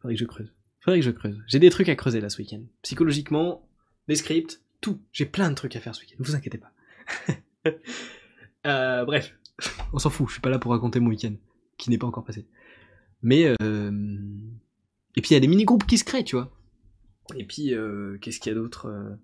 Faudrait 0.00 0.14
que 0.14 0.20
je 0.20 0.26
creuse. 0.26 0.52
Faudrait 0.80 1.00
que 1.00 1.06
je 1.06 1.10
creuse. 1.10 1.42
J'ai 1.48 1.58
des 1.58 1.70
trucs 1.70 1.88
à 1.88 1.96
creuser 1.96 2.20
là 2.20 2.28
ce 2.28 2.38
week-end. 2.38 2.62
Psychologiquement, 2.82 3.68
des 4.06 4.16
scripts, 4.16 4.62
tout. 4.84 5.00
J'ai 5.12 5.26
plein 5.26 5.50
de 5.50 5.54
trucs 5.54 5.76
à 5.76 5.80
faire 5.80 5.94
ce 5.94 6.00
week-end. 6.02 6.16
Ne 6.18 6.24
vous 6.24 6.34
inquiétez 6.34 6.58
pas. 6.58 6.72
euh, 8.66 9.04
bref, 9.04 9.34
on 9.92 9.98
s'en 9.98 10.10
fout. 10.10 10.28
Je 10.28 10.32
suis 10.34 10.40
pas 10.40 10.50
là 10.50 10.58
pour 10.58 10.72
raconter 10.72 11.00
mon 11.00 11.10
week-end 11.10 11.34
qui 11.78 11.90
n'est 11.90 11.98
pas 11.98 12.06
encore 12.06 12.24
passé. 12.24 12.46
Mais 13.22 13.54
euh... 13.62 13.90
et 15.16 15.22
puis 15.22 15.30
il 15.30 15.34
y 15.34 15.36
a 15.36 15.40
des 15.40 15.48
mini 15.48 15.64
groupes 15.64 15.86
qui 15.86 15.98
se 15.98 16.04
créent, 16.04 16.24
tu 16.24 16.36
vois. 16.36 16.52
Et 17.36 17.44
puis 17.44 17.74
euh, 17.74 18.18
qu'est-ce 18.20 18.38
qu'il 18.38 18.52
y 18.52 18.54
a 18.54 18.58
d'autre. 18.58 19.16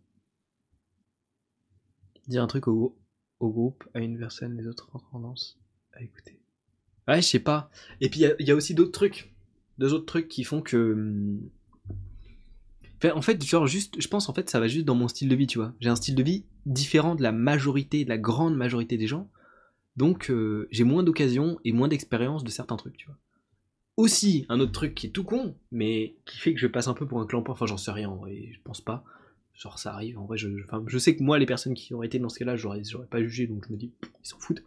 Dire 2.27 2.43
un 2.43 2.47
truc 2.47 2.69
au, 2.69 2.97
au 3.41 3.51
groupe, 3.51 3.89
à 3.95 4.01
une 4.01 4.19
personne, 4.19 4.57
les 4.57 4.67
autres 4.67 4.89
en 4.95 5.01
tendance 5.01 5.59
à 5.93 6.03
écouter. 6.03 6.41
Ouais, 7.09 7.21
je 7.21 7.27
sais 7.27 7.41
pas. 7.41 7.71
Et 8.01 8.09
puis 8.09 8.21
il 8.21 8.37
y, 8.41 8.45
y, 8.45 8.51
a 8.51 8.55
aussi 8.55 8.75
d'autres 8.75 8.93
trucs 8.93 9.31
deux 9.81 9.95
autres 9.95 10.05
trucs 10.05 10.29
qui 10.29 10.45
font 10.45 10.61
que 10.61 11.39
en 13.05 13.23
fait 13.23 13.43
genre 13.45 13.67
juste 13.67 14.01
je 14.01 14.09
pense 14.09 14.29
en 14.29 14.35
fait 14.35 14.51
ça 14.51 14.61
va 14.61 14.69
juste 14.69 14.85
dans 14.85 14.95
mon 14.95 15.09
style 15.09 15.29
de 15.29 15.35
vie 15.35 15.47
tu 15.47 15.59
vois 15.59 15.73
j'ai 15.81 15.89
un 15.89 15.97
style 15.97 16.15
de 16.15 16.23
vie 16.23 16.45
différent 16.67 17.15
de 17.15 17.23
la 17.23 17.33
majorité 17.33 18.05
de 18.05 18.11
la 18.11 18.19
grande 18.19 18.57
majorité 18.57 18.99
des 18.99 19.07
gens 19.07 19.31
Donc 19.97 20.31
euh, 20.31 20.69
j'ai 20.71 20.85
moins 20.85 21.03
d'occasions 21.03 21.59
et 21.65 21.73
moins 21.73 21.89
d'expérience 21.89 22.45
de 22.45 22.51
certains 22.51 22.77
trucs, 22.77 22.97
tu 22.97 23.07
vois. 23.07 23.19
Aussi, 23.97 24.47
un 24.49 24.61
autre 24.61 24.73
truc 24.73 24.95
qui 24.95 25.09
est 25.09 25.11
tout 25.11 25.25
con, 25.25 25.57
mais 25.73 26.17
qui 26.25 26.39
fait 26.39 26.55
que 26.55 26.61
je 26.61 26.67
passe 26.67 26.89
un 26.89 26.95
peu 26.95 27.07
pour 27.07 27.21
un 27.21 27.27
clampin, 27.27 27.53
enfin 27.53 27.67
j'en 27.67 27.77
sais 27.77 27.91
rien 27.91 28.09
en 28.09 28.17
vrai, 28.17 28.49
je 28.53 28.59
pense 28.65 28.81
pas. 28.81 29.05
Genre 29.55 29.79
ça 29.79 29.93
arrive, 29.93 30.19
en 30.19 30.25
vrai, 30.25 30.39
je, 30.39 30.49
je 30.87 30.99
sais 30.99 31.17
que 31.17 31.23
moi, 31.23 31.39
les 31.39 31.45
personnes 31.45 31.75
qui 31.75 31.93
auraient 31.93 32.07
été 32.07 32.19
dans 32.19 32.31
ce 32.31 32.39
cas-là, 32.39 32.57
j'aurais, 32.57 32.81
pas 33.11 33.23
jugé, 33.23 33.47
donc 33.47 33.67
je 33.67 33.73
me 33.73 33.77
dis, 33.77 33.93
ils 34.03 34.27
s'en 34.27 34.39
foutent. 34.39 34.63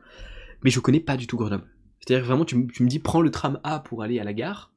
Mais 0.63 0.69
je 0.69 0.79
connais 0.79 0.99
pas 0.99 1.17
du 1.17 1.25
tout 1.25 1.37
Grenoble. 1.37 1.67
C'est-à-dire 1.99 2.25
vraiment, 2.25 2.45
tu 2.45 2.57
me 2.57 2.87
dis, 2.87 2.99
prends 2.99 3.21
le 3.21 3.31
tram 3.31 3.59
A 3.63 3.79
pour 3.79 4.03
aller 4.03 4.19
à 4.19 4.23
la 4.23 4.33
gare, 4.33 4.71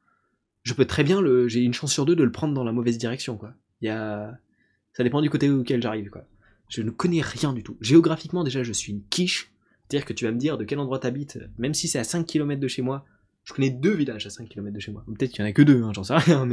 je 0.67 0.75
peux 0.75 0.85
très 0.85 1.05
bien 1.05 1.21
le, 1.21 1.47
j'ai 1.47 1.61
une 1.61 1.73
chance 1.73 1.93
sur 1.93 2.05
deux 2.05 2.17
de 2.17 2.25
le 2.25 2.33
prendre 2.33 2.53
dans 2.53 2.65
la 2.65 2.73
mauvaise 2.73 2.99
direction, 2.99 3.37
quoi. 3.37 3.55
Il 3.83 3.89
ça 3.89 5.05
dépend 5.05 5.21
du 5.23 5.31
côté 5.31 5.49
auquel 5.49 5.81
j'arrive, 5.81 6.11
quoi. 6.11 6.25
Je 6.69 6.83
ne 6.83 6.91
connais 6.91 7.21
rien 7.21 7.53
du 7.53 7.63
tout. 7.63 7.77
Géographiquement, 7.81 8.43
déjà, 8.43 8.65
je 8.65 8.73
suis 8.73 8.91
une 8.93 9.05
quiche. 9.05 9.53
C'est-à-dire 9.89 10.05
que 10.05 10.13
tu 10.13 10.25
vas 10.25 10.33
me 10.33 10.39
dire 10.39 10.59
de 10.59 10.65
quel 10.65 10.81
endroit 10.81 10.99
t'habites, 10.99 11.39
même 11.59 11.73
si 11.73 11.87
c'est 11.87 12.01
à 12.01 12.05
5 12.05 12.27
km 12.27 12.61
de 12.61 12.67
chez 12.67 12.83
moi. 12.83 13.05
Je 13.45 13.53
connais 13.53 13.71
deux 13.71 13.95
villages 13.95 14.27
à 14.27 14.31
5 14.31 14.49
km 14.49 14.75
de 14.75 14.81
chez 14.81 14.91
moi. 14.91 15.05
Peut-être 15.07 15.31
qu'il 15.31 15.39
y 15.39 15.43
en 15.45 15.49
a 15.49 15.53
que 15.53 15.63
deux, 15.63 15.85
hein, 15.85 15.93
j'en 15.93 16.03
sais 16.03 16.17
rien, 16.17 16.45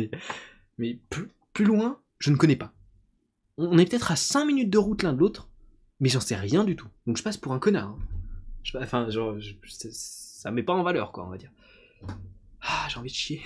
mais, 0.77 0.99
plus, 1.09 1.65
loin, 1.65 1.99
je 2.19 2.29
ne 2.29 2.35
connais 2.35 2.55
pas. 2.55 2.71
On 3.57 3.79
est 3.79 3.89
peut-être 3.89 4.11
à 4.11 4.15
5 4.15 4.45
minutes 4.45 4.69
de 4.69 4.77
route 4.77 5.01
l'un 5.01 5.13
de 5.13 5.19
l'autre, 5.19 5.49
mais 5.99 6.09
j'en 6.09 6.19
sais 6.19 6.35
rien 6.35 6.65
du 6.65 6.75
tout. 6.75 6.87
Donc 7.07 7.17
je 7.17 7.23
passe 7.23 7.37
pour 7.37 7.51
un 7.53 7.59
connard. 7.59 7.97
Hein. 8.75 8.79
Enfin, 8.79 9.09
genre, 9.09 9.39
je, 9.39 9.53
ça 9.63 10.51
met 10.51 10.61
pas 10.61 10.73
en 10.73 10.83
valeur, 10.83 11.11
quoi, 11.11 11.25
on 11.25 11.29
va 11.29 11.37
dire. 11.37 11.51
Ah, 12.63 12.87
j'ai 12.89 12.97
envie 12.97 13.09
de 13.09 13.15
chier. 13.15 13.41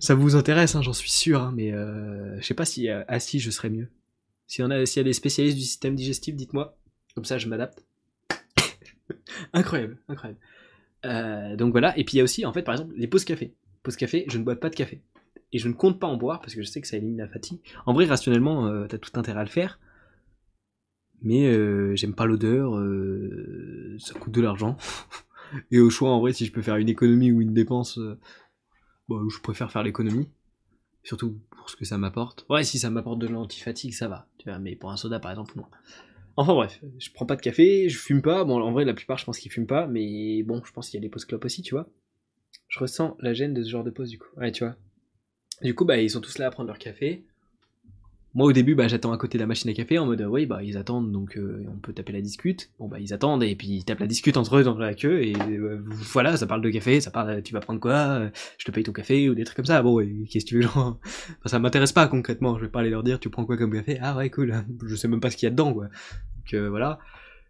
ça 0.00 0.14
vous 0.14 0.36
intéresse, 0.36 0.74
hein, 0.74 0.82
j'en 0.82 0.92
suis 0.92 1.10
sûr, 1.10 1.40
hein, 1.40 1.52
mais 1.54 1.72
euh, 1.72 2.38
je 2.40 2.46
sais 2.46 2.54
pas 2.54 2.66
si 2.66 2.88
euh, 2.88 3.02
assis 3.08 3.40
je 3.40 3.50
serais 3.50 3.70
mieux. 3.70 3.88
S'il 4.46 4.66
y, 4.66 4.72
a, 4.72 5.02
des 5.02 5.12
spécialistes 5.14 5.56
du 5.56 5.64
système 5.64 5.94
digestif, 5.94 6.36
dites-moi. 6.36 6.76
Comme 7.14 7.24
ça, 7.24 7.38
je 7.38 7.48
m'adapte. 7.48 7.84
incroyable, 9.52 9.96
incroyable. 10.08 10.38
Euh, 11.06 11.56
donc 11.56 11.72
voilà, 11.72 11.96
et 11.98 12.04
puis 12.04 12.14
il 12.14 12.18
y 12.18 12.20
a 12.20 12.24
aussi, 12.24 12.44
en 12.44 12.52
fait, 12.52 12.62
par 12.62 12.74
exemple, 12.74 12.94
les 12.96 13.06
pauses 13.06 13.24
café. 13.24 13.54
Pause 13.82 13.96
café, 13.96 14.26
je 14.28 14.36
ne 14.38 14.44
bois 14.44 14.56
pas 14.56 14.68
de 14.68 14.76
café. 14.76 15.00
Et 15.52 15.58
je 15.58 15.68
ne 15.68 15.72
compte 15.72 15.98
pas 15.98 16.06
en 16.06 16.16
boire 16.16 16.40
parce 16.40 16.54
que 16.54 16.62
je 16.62 16.66
sais 16.66 16.80
que 16.80 16.86
ça 16.86 16.98
élimine 16.98 17.18
la 17.18 17.28
fatigue. 17.28 17.60
En 17.86 17.94
vrai, 17.94 18.04
rationnellement, 18.04 18.86
t'as 18.86 18.98
tout 18.98 19.12
intérêt 19.14 19.40
à 19.40 19.44
le 19.44 19.48
faire. 19.48 19.78
Mais 21.22 21.96
j'aime 21.96 22.14
pas 22.14 22.26
l'odeur, 22.26 22.72
ça 23.98 24.14
coûte 24.14 24.32
de 24.32 24.40
l'argent. 24.40 24.76
et 25.70 25.80
au 25.80 25.90
choix, 25.90 26.10
en 26.10 26.20
vrai, 26.20 26.32
si 26.32 26.46
je 26.46 26.52
peux 26.52 26.62
faire 26.62 26.76
une 26.76 26.88
économie 26.88 27.32
ou 27.32 27.40
une 27.40 27.54
dépense, 27.54 27.98
euh, 27.98 28.18
bah, 29.08 29.16
je 29.28 29.40
préfère 29.40 29.70
faire 29.70 29.82
l'économie. 29.82 30.28
Surtout 31.02 31.38
pour 31.50 31.68
ce 31.68 31.76
que 31.76 31.84
ça 31.84 31.98
m'apporte. 31.98 32.46
Ouais, 32.48 32.64
si 32.64 32.78
ça 32.78 32.88
m'apporte 32.90 33.18
de 33.18 33.26
l'anti-fatigue, 33.26 33.92
ça 33.92 34.08
va. 34.08 34.26
Tu 34.38 34.48
vois, 34.48 34.58
mais 34.58 34.74
pour 34.74 34.90
un 34.90 34.96
soda, 34.96 35.20
par 35.20 35.30
exemple, 35.30 35.52
non. 35.56 35.66
Enfin 36.36 36.54
bref, 36.54 36.82
je 36.98 37.10
prends 37.12 37.26
pas 37.26 37.36
de 37.36 37.42
café, 37.42 37.88
je 37.88 37.98
fume 37.98 38.22
pas. 38.22 38.44
Bon, 38.44 38.60
en 38.60 38.72
vrai, 38.72 38.84
la 38.84 38.94
plupart, 38.94 39.18
je 39.18 39.24
pense 39.24 39.38
qu'ils 39.38 39.52
fument 39.52 39.66
pas, 39.66 39.86
mais 39.86 40.42
bon, 40.42 40.62
je 40.64 40.72
pense 40.72 40.88
qu'il 40.88 40.98
y 40.98 41.02
a 41.02 41.06
des 41.06 41.10
pauses 41.10 41.26
clopes 41.26 41.44
aussi, 41.44 41.62
tu 41.62 41.74
vois. 41.74 41.88
Je 42.68 42.80
ressens 42.80 43.16
la 43.20 43.34
gêne 43.34 43.54
de 43.54 43.62
ce 43.62 43.68
genre 43.68 43.84
de 43.84 43.90
pause, 43.90 44.08
du 44.08 44.18
coup. 44.18 44.28
Ouais, 44.36 44.50
tu 44.50 44.64
vois. 44.64 44.76
Du 45.62 45.74
coup, 45.74 45.84
bah, 45.84 45.98
ils 45.98 46.10
sont 46.10 46.20
tous 46.20 46.38
là 46.38 46.46
à 46.46 46.50
prendre 46.50 46.66
leur 46.66 46.78
café. 46.78 47.24
Moi, 48.34 48.46
au 48.48 48.52
début, 48.52 48.74
bah, 48.74 48.88
j'attends 48.88 49.12
à 49.12 49.16
côté 49.16 49.38
de 49.38 49.42
la 49.42 49.46
machine 49.46 49.70
à 49.70 49.74
café 49.74 49.96
en 49.96 50.06
mode, 50.06 50.20
euh, 50.20 50.26
oui, 50.26 50.44
bah, 50.44 50.60
ils 50.60 50.76
attendent, 50.76 51.12
donc 51.12 51.36
euh, 51.36 51.64
on 51.68 51.78
peut 51.78 51.92
taper 51.92 52.12
la 52.12 52.20
discute. 52.20 52.70
Bon, 52.80 52.88
bah, 52.88 52.98
ils 52.98 53.14
attendent 53.14 53.44
et 53.44 53.54
puis 53.54 53.68
ils 53.68 53.84
tapent 53.84 54.00
la 54.00 54.08
discute 54.08 54.36
entre 54.36 54.56
eux 54.56 54.64
dans 54.64 54.76
la 54.76 54.94
queue 54.94 55.22
et 55.22 55.36
euh, 55.36 55.80
voilà, 56.12 56.36
ça 56.36 56.48
parle 56.48 56.60
de 56.60 56.70
café, 56.70 57.00
ça 57.00 57.12
parle, 57.12 57.42
tu 57.42 57.52
vas 57.52 57.60
prendre 57.60 57.78
quoi, 57.78 58.28
je 58.58 58.64
te 58.64 58.72
paye 58.72 58.82
ton 58.82 58.90
café 58.90 59.28
ou 59.28 59.36
des 59.36 59.44
trucs 59.44 59.56
comme 59.56 59.64
ça. 59.66 59.80
Bon, 59.82 60.04
qu'est-ce 60.28 60.44
que 60.46 60.48
tu 60.48 60.56
veux, 60.56 60.62
genre, 60.62 60.98
ça 61.46 61.60
m'intéresse 61.60 61.92
pas 61.92 62.08
concrètement. 62.08 62.58
Je 62.58 62.64
vais 62.64 62.70
pas 62.70 62.80
aller 62.80 62.90
leur 62.90 63.04
dire, 63.04 63.20
tu 63.20 63.30
prends 63.30 63.44
quoi 63.44 63.56
comme 63.56 63.72
café? 63.72 63.98
Ah 64.02 64.16
ouais, 64.16 64.30
cool. 64.30 64.52
Je 64.86 64.96
sais 64.96 65.06
même 65.06 65.20
pas 65.20 65.30
ce 65.30 65.36
qu'il 65.36 65.46
y 65.46 65.48
a 65.48 65.50
dedans, 65.50 65.72
quoi. 65.72 65.84
Donc 65.84 66.60
voilà. 66.70 66.98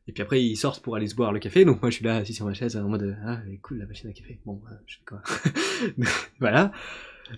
Et 0.07 0.13
puis 0.13 0.23
après, 0.23 0.45
ils 0.45 0.57
sortent 0.57 0.83
pour 0.83 0.97
aller 0.97 1.07
se 1.07 1.15
boire 1.15 1.33
le 1.33 1.39
café. 1.39 1.65
Donc 1.65 1.81
moi, 1.81 1.89
je 1.89 1.97
suis 1.97 2.05
là 2.05 2.17
assis 2.17 2.35
sur 2.35 2.45
ma 2.45 2.53
chaise 2.53 2.77
en 2.77 2.91
mode, 2.91 3.17
ah, 3.25 3.39
cool 3.63 3.79
la 3.79 3.87
machine 3.87 4.11
à 4.11 4.13
café. 4.13 4.39
Bon, 4.45 4.61
je 4.87 4.97
fais 4.97 5.05
quoi? 5.07 5.23
Voilà. 6.41 6.73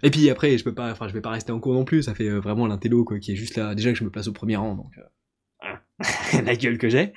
Et 0.03 0.11
puis 0.11 0.29
après, 0.31 0.57
je 0.59 0.65
peux 0.65 0.75
pas, 0.75 0.91
enfin, 0.91 1.09
je 1.09 1.13
vais 1.13 1.21
pas 1.21 1.31
rester 1.31 1.53
en 1.53 1.61
cours 1.61 1.75
non 1.75 1.85
plus. 1.85 2.03
Ça 2.03 2.15
fait 2.15 2.29
euh, 2.29 2.41
vraiment 2.41 2.67
l'intello 2.67 3.05
quoi, 3.05 3.19
qui 3.19 3.33
est 3.33 3.37
juste 3.37 3.57
là. 3.57 3.75
Déjà 3.75 3.93
que 3.93 3.99
je 3.99 4.05
me 4.05 4.11
place 4.11 4.29
au 4.29 4.33
premier 4.33 4.57
rang, 4.57 4.75
donc 4.75 4.93
euh, 4.99 6.43
la 6.45 6.57
gueule 6.57 6.79
que 6.79 6.89
j'ai. 6.89 7.13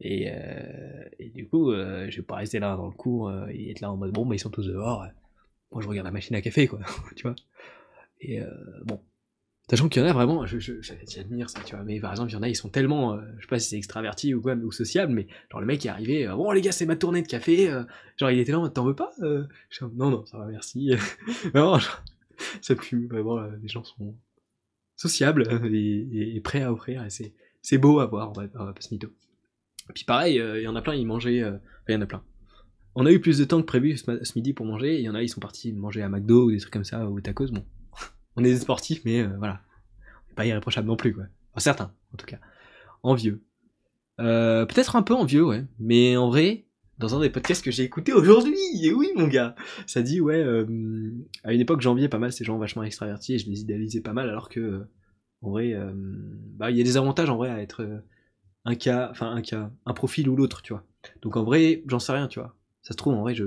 Et, 0.00 0.30
euh, 0.30 1.04
et 1.18 1.30
du 1.30 1.48
coup, 1.48 1.70
euh, 1.70 2.10
je 2.10 2.16
vais 2.16 2.22
pas 2.22 2.36
rester 2.36 2.58
là 2.58 2.76
dans 2.76 2.86
le 2.86 2.92
cours 2.92 3.32
et 3.50 3.70
être 3.70 3.80
là 3.80 3.92
en 3.92 3.96
mode 3.96 4.12
bon, 4.12 4.26
bah 4.26 4.34
ils 4.34 4.40
sont 4.40 4.50
tous 4.50 4.66
dehors. 4.66 5.06
Moi, 5.70 5.82
je 5.82 5.88
regarde 5.88 6.06
la 6.06 6.12
machine 6.12 6.34
à 6.34 6.42
café, 6.42 6.66
quoi. 6.66 6.80
tu 7.16 7.22
vois. 7.22 7.36
Et 8.20 8.40
bon. 8.84 9.00
Sachant 9.68 9.90
qu'il 9.90 10.02
y 10.02 10.04
en 10.04 10.08
a 10.08 10.14
vraiment, 10.14 10.46
j'admire 10.46 11.50
ça, 11.50 11.60
tu 11.62 11.74
vois. 11.74 11.84
Mais 11.84 12.00
par 12.00 12.12
exemple, 12.12 12.30
il 12.30 12.34
y 12.34 12.36
en 12.36 12.42
a, 12.42 12.48
ils 12.48 12.56
sont 12.56 12.70
tellement, 12.70 13.12
euh, 13.12 13.20
je 13.36 13.42
sais 13.42 13.48
pas 13.48 13.58
si 13.58 13.68
c'est 13.68 13.76
extraverti 13.76 14.32
ou 14.32 14.40
quoi, 14.40 14.54
ou 14.54 14.72
sociable, 14.72 15.12
mais 15.12 15.26
genre 15.50 15.60
le 15.60 15.66
mec 15.66 15.84
est 15.84 15.90
arrivé, 15.90 16.26
euh, 16.26 16.34
bon 16.34 16.50
les 16.52 16.62
gars, 16.62 16.72
c'est 16.72 16.86
ma 16.86 16.96
tournée 16.96 17.20
de 17.20 17.26
café. 17.26 17.68
euh, 17.68 17.82
genre 18.16 18.30
il 18.30 18.38
était 18.38 18.52
là, 18.52 18.66
t'en 18.70 18.84
veux 18.86 18.94
pas 18.94 19.12
Non, 19.20 20.10
non, 20.10 20.24
ça 20.24 20.38
va, 20.38 20.46
merci. 20.46 20.92
vraiment, 21.52 21.78
genre, 21.78 22.02
ça 22.62 22.74
pue. 22.74 23.08
Vraiment, 23.08 23.42
les 23.42 23.68
gens 23.68 23.84
sont 23.84 24.16
sociables 24.96 25.46
et, 25.70 26.40
prêts 26.42 26.62
à 26.62 26.72
offrir. 26.72 27.04
Et 27.04 27.10
c'est, 27.60 27.78
beau 27.78 28.00
à 28.00 28.06
voir, 28.06 28.30
on 28.30 28.32
va, 28.32 28.48
pas 28.48 28.80
se 28.80 28.94
mytho. 28.94 29.08
Puis 29.94 30.04
pareil, 30.04 30.36
il 30.36 30.62
y 30.62 30.68
en 30.68 30.76
a 30.76 30.82
plein, 30.82 30.94
ils 30.94 31.06
mangeaient. 31.06 31.44
il 31.88 31.92
y 31.92 31.94
en 31.94 32.00
a 32.00 32.06
plein. 32.06 32.24
On 32.94 33.04
a 33.04 33.12
eu 33.12 33.20
plus 33.20 33.36
de 33.36 33.44
temps 33.44 33.60
que 33.60 33.66
prévu 33.66 33.98
ce, 33.98 34.24
ce 34.24 34.32
midi 34.34 34.54
pour 34.54 34.64
manger. 34.64 34.98
Il 34.98 35.02
y 35.02 35.10
en 35.10 35.14
a, 35.14 35.22
ils 35.22 35.28
sont 35.28 35.40
partis 35.40 35.72
manger 35.74 36.00
à 36.00 36.08
McDo 36.08 36.46
ou 36.46 36.52
des 36.52 36.58
trucs 36.58 36.72
comme 36.72 36.84
ça, 36.84 37.06
ou 37.06 37.20
tacos. 37.20 37.48
Bon, 37.52 37.64
on 38.38 38.44
est 38.44 38.52
des 38.52 38.58
sportifs, 38.58 39.02
mais 39.04 39.20
euh, 39.20 39.36
voilà. 39.38 39.60
On 40.28 40.32
est 40.32 40.34
pas 40.34 40.46
irréprochable 40.46 40.86
non 40.86 40.96
plus, 40.96 41.12
quoi. 41.12 41.24
Enfin, 41.52 41.60
certains, 41.60 41.92
en 42.14 42.16
tout 42.16 42.26
cas. 42.26 42.38
Envieux. 43.02 43.42
Euh, 44.20 44.64
Peut-être 44.64 44.96
un 44.96 45.02
peu 45.02 45.14
envieux, 45.14 45.44
ouais. 45.44 45.64
Mais 45.80 46.16
en 46.16 46.28
vrai, 46.28 46.66
dans 46.98 47.16
un 47.16 47.20
des 47.20 47.30
podcasts 47.30 47.64
que 47.64 47.70
j'ai 47.70 47.82
écouté 47.82 48.12
aujourd'hui, 48.12 48.58
et 48.82 48.92
oui, 48.92 49.10
mon 49.16 49.26
gars, 49.26 49.56
ça 49.86 50.02
dit, 50.02 50.20
ouais, 50.20 50.42
euh, 50.42 51.10
à 51.42 51.52
une 51.52 51.60
époque, 51.60 51.80
j'enviais 51.80 52.08
pas 52.08 52.18
mal 52.18 52.32
ces 52.32 52.44
gens 52.44 52.58
vachement 52.58 52.84
extravertis 52.84 53.34
et 53.34 53.38
je 53.38 53.48
les 53.50 53.60
idéalisais 53.60 54.00
pas 54.00 54.12
mal, 54.12 54.28
alors 54.28 54.48
que, 54.48 54.86
en 55.42 55.50
vrai, 55.50 55.74
bah, 56.56 56.70
il 56.70 56.76
y 56.76 56.80
a 56.80 56.84
des 56.84 56.96
avantages 56.96 57.30
en 57.30 57.36
vrai 57.36 57.48
à 57.48 57.60
être 57.60 58.02
un 58.64 58.74
cas, 58.74 59.08
enfin, 59.10 59.30
un 59.32 59.42
cas, 59.42 59.70
un 59.86 59.94
profil 59.94 60.28
ou 60.28 60.36
l'autre, 60.36 60.62
tu 60.62 60.72
vois. 60.72 60.84
Donc 61.22 61.36
en 61.36 61.44
vrai, 61.44 61.84
j'en 61.86 62.00
sais 62.00 62.12
rien, 62.12 62.26
tu 62.26 62.40
vois. 62.40 62.56
Ça 62.82 62.92
se 62.92 62.96
trouve, 62.96 63.14
en 63.14 63.22
vrai, 63.22 63.34
je... 63.34 63.44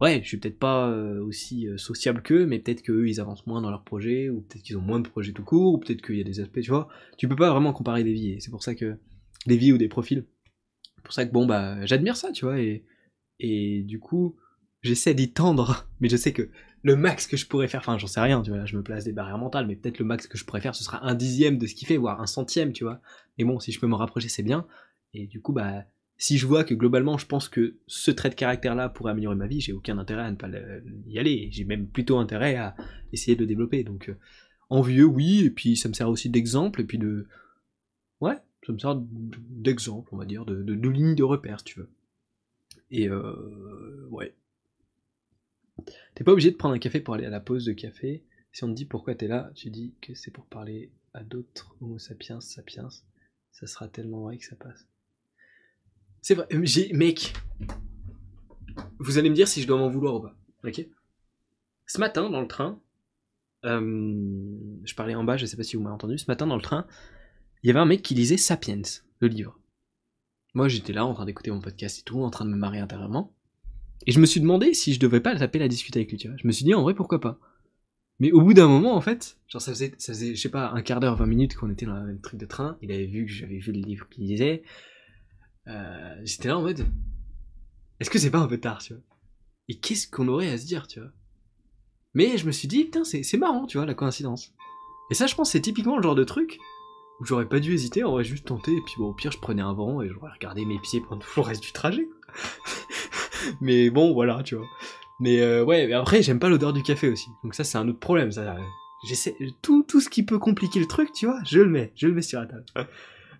ouais, 0.00 0.20
je 0.22 0.28
suis 0.28 0.36
peut-être 0.38 0.58
pas 0.58 0.88
euh, 0.88 1.22
aussi 1.22 1.66
euh, 1.66 1.78
sociable 1.78 2.22
qu'eux, 2.22 2.46
mais 2.46 2.58
peut-être 2.58 2.82
qu'eux, 2.82 3.08
ils 3.08 3.20
avancent 3.20 3.46
moins 3.46 3.60
dans 3.60 3.70
leurs 3.70 3.84
projets, 3.84 4.28
ou 4.28 4.40
peut-être 4.42 4.62
qu'ils 4.62 4.76
ont 4.78 4.82
moins 4.82 5.00
de 5.00 5.08
projets 5.08 5.32
tout 5.32 5.44
court, 5.44 5.74
ou 5.74 5.78
peut-être 5.78 6.02
qu'il 6.02 6.16
y 6.16 6.20
a 6.20 6.24
des 6.24 6.40
aspects, 6.40 6.60
tu 6.60 6.70
vois. 6.70 6.88
Tu 7.16 7.28
peux 7.28 7.36
pas 7.36 7.50
vraiment 7.50 7.72
comparer 7.72 8.04
des 8.04 8.12
vies, 8.12 8.32
et 8.32 8.40
c'est 8.40 8.50
pour 8.50 8.62
ça 8.62 8.74
que 8.74 8.98
des 9.46 9.56
vies 9.56 9.72
ou 9.72 9.78
des 9.78 9.88
profils. 9.88 10.24
C'est 10.96 11.04
pour 11.04 11.12
ça 11.12 11.26
que 11.26 11.32
bon, 11.32 11.46
bah, 11.46 11.84
j'admire 11.86 12.16
ça, 12.16 12.32
tu 12.32 12.44
vois, 12.44 12.60
et, 12.60 12.84
et 13.40 13.82
du 13.82 13.98
coup, 13.98 14.36
j'essaie 14.82 15.14
d'y 15.14 15.32
tendre, 15.32 15.88
mais 16.00 16.08
je 16.08 16.16
sais 16.16 16.32
que 16.32 16.50
le 16.82 16.94
max 16.94 17.26
que 17.26 17.36
je 17.36 17.46
pourrais 17.46 17.68
faire, 17.68 17.80
enfin, 17.80 17.98
j'en 17.98 18.06
sais 18.06 18.20
rien, 18.20 18.40
tu 18.42 18.50
vois, 18.50 18.60
là, 18.60 18.66
je 18.66 18.76
me 18.76 18.82
place 18.82 19.04
des 19.04 19.12
barrières 19.12 19.38
mentales, 19.38 19.66
mais 19.66 19.74
peut-être 19.76 19.98
le 19.98 20.04
max 20.04 20.26
que 20.28 20.38
je 20.38 20.44
pourrais 20.44 20.60
faire, 20.60 20.74
ce 20.74 20.84
sera 20.84 21.04
un 21.04 21.14
dixième 21.14 21.58
de 21.58 21.66
ce 21.66 21.74
qu'il 21.74 21.88
fait, 21.88 21.96
voire 21.96 22.20
un 22.20 22.26
centième, 22.26 22.72
tu 22.72 22.84
vois. 22.84 23.00
Mais 23.36 23.44
bon, 23.44 23.58
si 23.58 23.72
je 23.72 23.80
peux 23.80 23.88
me 23.88 23.96
rapprocher, 23.96 24.28
c'est 24.28 24.44
bien. 24.44 24.66
Et 25.12 25.26
du 25.26 25.40
coup, 25.40 25.52
bah, 25.52 25.84
si 26.18 26.36
je 26.36 26.46
vois 26.46 26.64
que 26.64 26.74
globalement, 26.74 27.16
je 27.16 27.26
pense 27.26 27.48
que 27.48 27.76
ce 27.86 28.10
trait 28.10 28.28
de 28.28 28.34
caractère-là 28.34 28.88
pourrait 28.88 29.12
améliorer 29.12 29.36
ma 29.36 29.46
vie, 29.46 29.60
j'ai 29.60 29.72
aucun 29.72 29.98
intérêt 29.98 30.22
à 30.22 30.30
ne 30.30 30.36
pas 30.36 30.48
y 31.06 31.18
aller. 31.18 31.48
J'ai 31.52 31.64
même 31.64 31.86
plutôt 31.86 32.18
intérêt 32.18 32.56
à 32.56 32.74
essayer 33.12 33.36
de 33.36 33.42
le 33.42 33.46
développer. 33.46 33.84
Donc, 33.84 34.08
euh, 34.08 34.16
envieux, 34.68 35.04
oui, 35.04 35.44
et 35.44 35.50
puis 35.50 35.76
ça 35.76 35.88
me 35.88 35.94
sert 35.94 36.08
aussi 36.08 36.28
d'exemple, 36.28 36.80
et 36.80 36.84
puis 36.84 36.98
de. 36.98 37.26
Ouais, 38.20 38.36
ça 38.66 38.72
me 38.72 38.78
sert 38.78 38.96
d'exemple, 38.96 40.08
on 40.12 40.16
va 40.16 40.24
dire, 40.24 40.44
de, 40.44 40.60
de, 40.62 40.74
de 40.74 40.88
ligne 40.88 41.14
de 41.14 41.22
repère, 41.22 41.60
si 41.60 41.66
tu 41.66 41.78
veux. 41.78 41.88
Et 42.90 43.08
euh, 43.08 44.08
ouais. 44.10 44.34
T'es 46.16 46.24
pas 46.24 46.32
obligé 46.32 46.50
de 46.50 46.56
prendre 46.56 46.74
un 46.74 46.80
café 46.80 46.98
pour 46.98 47.14
aller 47.14 47.26
à 47.26 47.30
la 47.30 47.40
pause 47.40 47.64
de 47.64 47.72
café. 47.72 48.24
Si 48.50 48.64
on 48.64 48.68
te 48.68 48.74
dit 48.74 48.86
pourquoi 48.86 49.14
t'es 49.14 49.28
là, 49.28 49.52
tu 49.54 49.70
dis 49.70 49.94
que 50.00 50.14
c'est 50.14 50.32
pour 50.32 50.46
parler 50.46 50.90
à 51.14 51.22
d'autres 51.22 51.76
Homo 51.80 51.98
sapiens, 52.00 52.40
sapiens. 52.40 52.88
Ça 53.52 53.68
sera 53.68 53.86
tellement 53.86 54.24
vrai 54.24 54.38
que 54.38 54.44
ça 54.44 54.56
passe. 54.56 54.88
C'est 56.22 56.34
vrai, 56.34 56.46
euh, 56.52 56.60
j'ai, 56.64 56.92
mec. 56.92 57.32
Vous 58.98 59.18
allez 59.18 59.30
me 59.30 59.34
dire 59.34 59.48
si 59.48 59.62
je 59.62 59.66
dois 59.66 59.78
m'en 59.78 59.88
vouloir 59.88 60.14
ou 60.14 60.20
pas. 60.20 60.36
Ok? 60.64 60.86
Ce 61.86 61.98
matin, 61.98 62.28
dans 62.30 62.40
le 62.40 62.48
train, 62.48 62.80
euh, 63.64 64.56
je 64.84 64.94
parlais 64.94 65.14
en 65.14 65.24
bas, 65.24 65.36
je 65.36 65.46
sais 65.46 65.56
pas 65.56 65.62
si 65.62 65.76
vous 65.76 65.82
m'avez 65.82 65.94
entendu. 65.94 66.18
Ce 66.18 66.26
matin, 66.28 66.46
dans 66.46 66.56
le 66.56 66.62
train, 66.62 66.86
il 67.62 67.68
y 67.68 67.70
avait 67.70 67.80
un 67.80 67.86
mec 67.86 68.02
qui 68.02 68.14
lisait 68.14 68.36
Sapiens, 68.36 68.82
le 69.20 69.28
livre. 69.28 69.58
Moi, 70.54 70.68
j'étais 70.68 70.92
là 70.92 71.04
en 71.04 71.14
train 71.14 71.24
d'écouter 71.24 71.50
mon 71.50 71.60
podcast 71.60 72.00
et 72.00 72.02
tout, 72.02 72.22
en 72.22 72.30
train 72.30 72.44
de 72.44 72.50
me 72.50 72.56
marrer 72.56 72.78
intérieurement. 72.78 73.34
Et 74.06 74.12
je 74.12 74.20
me 74.20 74.26
suis 74.26 74.40
demandé 74.40 74.74
si 74.74 74.94
je 74.94 75.00
devais 75.00 75.20
pas 75.20 75.36
taper 75.36 75.58
la 75.58 75.68
discute 75.68 75.96
avec 75.96 76.10
lui, 76.10 76.18
tu 76.18 76.28
vois. 76.28 76.36
Je 76.40 76.46
me 76.46 76.52
suis 76.52 76.64
dit, 76.64 76.74
en 76.74 76.82
vrai, 76.82 76.94
pourquoi 76.94 77.20
pas? 77.20 77.38
Mais 78.20 78.32
au 78.32 78.40
bout 78.40 78.54
d'un 78.54 78.68
moment, 78.68 78.96
en 78.96 79.00
fait, 79.00 79.38
genre 79.46 79.62
ça 79.62 79.72
faisait, 79.72 79.94
ça 79.98 80.12
faisait, 80.12 80.34
je 80.34 80.40
sais 80.40 80.48
pas, 80.48 80.70
un 80.70 80.82
quart 80.82 80.98
d'heure, 80.98 81.16
20 81.16 81.26
minutes 81.26 81.54
qu'on 81.54 81.70
était 81.70 81.86
dans 81.86 81.94
le 81.94 82.06
même 82.06 82.20
truc 82.20 82.40
de 82.40 82.46
train. 82.46 82.76
Il 82.82 82.90
avait 82.90 83.06
vu 83.06 83.26
que 83.26 83.32
j'avais 83.32 83.58
vu 83.58 83.72
le 83.72 83.80
livre 83.80 84.08
qu'il 84.08 84.24
lisait. 84.24 84.62
Euh, 85.68 86.14
J'étais 86.24 86.48
là 86.48 86.58
en 86.58 86.62
mode, 86.62 86.86
est-ce 88.00 88.10
que 88.10 88.18
c'est 88.18 88.30
pas 88.30 88.38
un 88.38 88.46
peu 88.46 88.58
tard, 88.58 88.78
tu 88.78 88.94
vois? 88.94 89.02
Et 89.68 89.78
qu'est-ce 89.78 90.08
qu'on 90.08 90.28
aurait 90.28 90.50
à 90.50 90.58
se 90.58 90.66
dire, 90.66 90.86
tu 90.86 91.00
vois? 91.00 91.10
Mais 92.14 92.38
je 92.38 92.46
me 92.46 92.52
suis 92.52 92.68
dit, 92.68 92.84
putain, 92.84 93.04
c'est 93.04 93.36
marrant, 93.36 93.66
tu 93.66 93.76
vois, 93.78 93.86
la 93.86 93.94
coïncidence. 93.94 94.54
Et 95.10 95.14
ça, 95.14 95.26
je 95.26 95.34
pense, 95.34 95.50
c'est 95.50 95.60
typiquement 95.60 95.96
le 95.96 96.02
genre 96.02 96.14
de 96.14 96.24
truc 96.24 96.58
où 97.20 97.24
j'aurais 97.24 97.48
pas 97.48 97.60
dû 97.60 97.72
hésiter, 97.74 98.04
on 98.04 98.08
aurait 98.08 98.24
juste 98.24 98.46
tenté, 98.46 98.72
et 98.72 98.80
puis 98.80 98.94
bon, 98.98 99.08
au 99.08 99.14
pire, 99.14 99.32
je 99.32 99.38
prenais 99.38 99.62
un 99.62 99.72
vent 99.72 100.02
et 100.02 100.08
j'aurais 100.08 100.30
regardé 100.30 100.64
mes 100.64 100.78
pieds 100.78 101.00
pendant 101.00 101.20
tout 101.20 101.28
le 101.36 101.42
reste 101.42 101.62
du 101.62 101.72
trajet. 101.72 102.08
mais 103.60 103.90
bon, 103.90 104.12
voilà, 104.14 104.42
tu 104.42 104.54
vois. 104.54 104.66
Mais 105.20 105.40
euh, 105.40 105.64
ouais, 105.64 105.88
mais 105.88 105.94
après, 105.94 106.22
j'aime 106.22 106.38
pas 106.38 106.48
l'odeur 106.48 106.72
du 106.72 106.82
café 106.82 107.08
aussi. 107.08 107.28
Donc 107.42 107.54
ça, 107.54 107.64
c'est 107.64 107.76
un 107.76 107.88
autre 107.88 107.98
problème. 107.98 108.30
Ça, 108.30 108.56
j'essaie 109.06 109.36
tout, 109.62 109.82
tout 109.82 110.00
ce 110.00 110.08
qui 110.08 110.24
peut 110.24 110.38
compliquer 110.38 110.78
le 110.78 110.86
truc, 110.86 111.12
tu 111.12 111.26
vois, 111.26 111.40
je 111.44 111.58
le 111.58 111.68
mets, 111.68 111.92
je 111.96 112.06
le 112.06 112.14
mets 112.14 112.22
sur 112.22 112.40
la 112.40 112.46
table. 112.46 112.64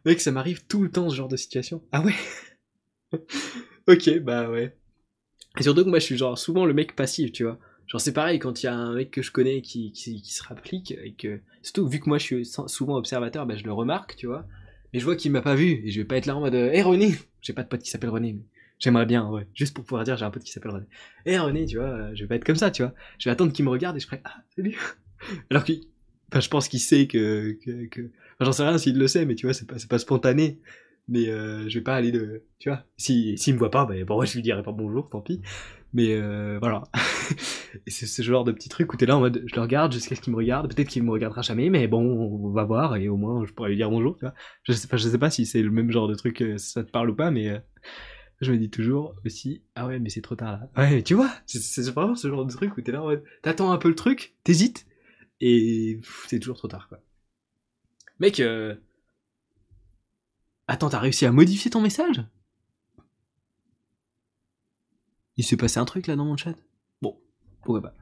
Mec, 0.05 0.20
ça 0.20 0.32
m'arrive 0.32 0.64
tout 0.66 0.82
le 0.82 0.90
temps 0.90 1.09
ce 1.11 1.16
genre 1.16 1.28
de 1.28 1.36
situation. 1.36 1.82
Ah 1.92 2.03
ouais? 2.03 2.14
ok, 3.88 4.18
bah 4.20 4.51
ouais. 4.51 4.76
Et 5.59 5.62
surtout 5.62 5.84
que 5.84 5.88
moi, 5.88 5.99
je 5.99 6.05
suis 6.05 6.16
genre 6.16 6.38
souvent 6.38 6.64
le 6.64 6.74
mec 6.74 6.94
passif, 6.94 7.32
tu 7.32 7.44
vois. 7.44 7.59
Genre 7.88 8.01
c'est 8.01 8.12
pareil 8.12 8.38
quand 8.38 8.62
il 8.62 8.66
y 8.66 8.68
a 8.68 8.74
un 8.74 8.94
mec 8.94 9.11
que 9.11 9.22
je 9.22 9.32
connais 9.32 9.62
qui, 9.62 9.92
qui, 9.92 10.20
se 10.22 10.42
rapplique 10.42 10.90
et 10.90 11.14
que 11.14 11.40
surtout 11.62 11.88
vu 11.88 12.01
que 12.01 12.09
moi 12.09 12.18
je 12.18 12.24
suis 12.24 12.44
souvent 12.44 12.96
observateur, 12.96 13.46
bah, 13.46 13.57
je 13.57 13.64
le 13.64 13.72
remarque, 13.72 14.14
tu 14.16 14.26
vois. 14.26 14.46
Mais 14.92 14.99
je 14.99 15.05
vois 15.05 15.16
qu'il 15.16 15.32
m'a 15.32 15.40
pas 15.40 15.55
vu 15.55 15.82
et 15.84 15.90
je 15.90 16.01
vais 16.01 16.07
pas 16.07 16.18
être 16.18 16.26
là 16.26 16.36
en 16.36 16.40
mode 16.40 16.55
hé 16.55 16.82
René, 16.82 17.14
j'ai 17.40 17.55
pas 17.55 17.62
de 17.62 17.68
pote 17.68 17.82
qui 17.82 17.90
s'appelle 17.90 18.11
René, 18.11 18.34
mais 18.34 18.44
j'aimerais 18.78 19.07
bien, 19.07 19.28
ouais, 19.30 19.49
juste 19.55 19.74
pour 19.74 19.84
pouvoir 19.84 20.05
dire 20.05 20.18
j'ai 20.18 20.24
un 20.26 20.30
pote 20.30 20.44
qui 20.44 20.53
s'appelle 20.53 20.72
René. 20.72 20.86
Hé 21.24 21.38
René, 21.38 21.64
tu 21.64 21.78
vois, 21.78 22.14
je 22.14 22.24
vais 22.24 22.28
pas 22.28 22.34
être 22.34 22.44
comme 22.44 22.57
ça, 22.57 22.70
tu 22.70 22.82
vois. 22.82 22.92
Je 23.18 23.24
vais 23.28 23.32
attendre 23.32 23.55
qu'il 23.55 23.64
me 23.64 23.70
regarde 23.70 23.96
et 23.96 24.01
je 24.01 24.07
ferai 24.07 24.20
ah 24.24 24.36
salut. 24.55 24.78
Alors 25.51 25.64
que, 25.64 25.72
enfin, 26.31 26.41
je 26.41 26.49
pense 26.49 26.68
qu'il 26.68 26.81
sait 26.81 27.07
que, 27.07 27.57
que, 27.64 27.87
que... 27.87 28.01
Enfin, 28.03 28.45
j'en 28.45 28.53
sais 28.53 28.62
rien 28.62 28.79
s'il 28.79 28.99
le 28.99 29.09
sait, 29.09 29.24
mais 29.24 29.35
tu 29.35 29.47
vois 29.47 29.55
c'est 29.55 29.66
pas 29.66 29.76
pas 29.89 29.99
spontané. 29.99 30.61
Mais 31.11 31.29
euh, 31.29 31.66
je 31.68 31.79
vais 31.79 31.83
pas 31.83 31.95
aller 31.95 32.12
de, 32.12 32.43
tu 32.59 32.68
vois, 32.68 32.85
si 32.99 33.39
s'il 33.39 33.55
me 33.55 33.59
voit 33.59 33.70
pas, 33.70 33.87
bah 33.87 33.95
bon, 34.07 34.22
je 34.24 34.35
lui 34.35 34.43
dirai 34.43 34.62
pas 34.62 34.72
bonjour, 34.72 35.09
tant 35.09 35.22
pis. 35.22 35.41
Mais 35.95 36.12
euh, 36.12 36.59
voilà. 36.61 36.83
c'est 37.87 38.07
ce 38.07 38.22
genre 38.22 38.45
de 38.45 38.53
petit 38.53 38.68
truc 38.68 38.93
où 38.93 38.97
t'es 38.97 39.07
là 39.07 39.16
en 39.16 39.20
mode, 39.20 39.43
je 39.47 39.55
le 39.55 39.62
regarde 39.62 39.93
jusqu'à 39.93 40.14
ce 40.14 40.20
qu'il 40.20 40.33
me 40.33 40.37
regarde. 40.37 40.72
Peut-être 40.74 40.89
qu'il 40.89 41.03
me 41.03 41.11
regardera 41.11 41.43
jamais, 41.43 41.70
mais 41.70 41.87
bon, 41.87 42.03
on 42.03 42.51
va 42.51 42.64
voir 42.64 42.97
et 42.97 43.09
au 43.09 43.16
moins 43.16 43.45
je 43.47 43.53
pourrais 43.53 43.70
lui 43.70 43.76
dire 43.76 43.91
bonjour. 43.91 44.16
Tu 44.16 44.24
vois 44.24 44.35
je 44.64 44.72
sais 44.72 44.89
pas, 44.89 44.97
je 44.97 45.09
sais 45.09 45.18
pas 45.18 45.31
si 45.31 45.47
c'est 45.47 45.62
le 45.62 45.70
même 45.70 45.91
genre 45.91 46.09
de 46.09 46.14
truc, 46.14 46.43
euh, 46.43 46.59
ça 46.59 46.85
te 46.85 46.91
parle 46.91 47.11
ou 47.11 47.14
pas, 47.14 47.31
mais 47.31 47.49
euh, 47.49 47.59
je 48.41 48.53
me 48.53 48.59
dis 48.59 48.70
toujours 48.70 49.14
aussi, 49.24 49.62
ah 49.74 49.87
ouais, 49.87 49.99
mais 49.99 50.11
c'est 50.11 50.20
trop 50.20 50.37
tard 50.37 50.61
là. 50.61 50.70
Ouais, 50.76 51.03
tu 51.03 51.14
vois, 51.14 51.31
c'est 51.47 51.89
vraiment 51.91 52.14
ce 52.14 52.29
genre 52.29 52.45
de 52.45 52.53
truc 52.53 52.76
où 52.76 52.83
t'es 52.83 52.93
là 52.93 53.03
en 53.03 53.07
mode, 53.07 53.24
t'attends 53.43 53.72
un 53.72 53.79
peu 53.79 53.89
le 53.89 53.95
truc, 53.95 54.37
t'hésites 54.45 54.87
et 55.41 56.01
c'est 56.26 56.39
toujours 56.39 56.57
trop 56.57 56.68
tard 56.68 56.89
quoi. 56.89 57.01
Mec, 58.20 58.41
euh... 58.41 58.74
attends, 60.66 60.91
t'as 60.91 60.99
réussi 60.99 61.26
à 61.26 61.32
modifier 61.32 61.70
ton 61.70 61.80
message? 61.80 62.22
Il 65.36 65.45
s'est 65.45 65.57
passé 65.57 65.78
un 65.78 65.84
truc 65.84 66.09
là 66.09 66.16
dans 66.16 66.24
mon 66.24 66.36
chat? 66.36 66.55
Bon, 67.01 67.16
pourquoi 67.62 67.82
pas. 67.82 67.95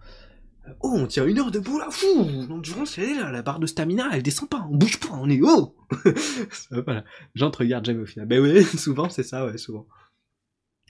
Oh, 0.80 0.92
on 0.94 1.06
tient 1.06 1.26
une 1.26 1.38
heure 1.38 1.50
debout 1.50 1.78
là, 1.78 1.88
fou 1.90 2.24
L'endurance, 2.48 2.98
elle 2.98 3.18
là, 3.18 3.30
la 3.30 3.42
barre 3.42 3.60
de 3.60 3.66
stamina, 3.66 4.08
elle 4.12 4.22
descend 4.22 4.48
pas, 4.48 4.66
on 4.70 4.76
bouge 4.76 4.98
pas, 4.98 5.12
on 5.12 5.28
est 5.28 5.40
haut 5.40 5.76
Voilà, 6.70 7.04
gens 7.34 7.50
te 7.50 7.58
regardent 7.58 7.84
jamais 7.84 8.02
au 8.02 8.06
final. 8.06 8.26
Ben 8.26 8.40
oui, 8.40 8.64
souvent 8.78 9.08
c'est 9.08 9.22
ça, 9.22 9.46
ouais, 9.46 9.58
souvent. 9.58 9.86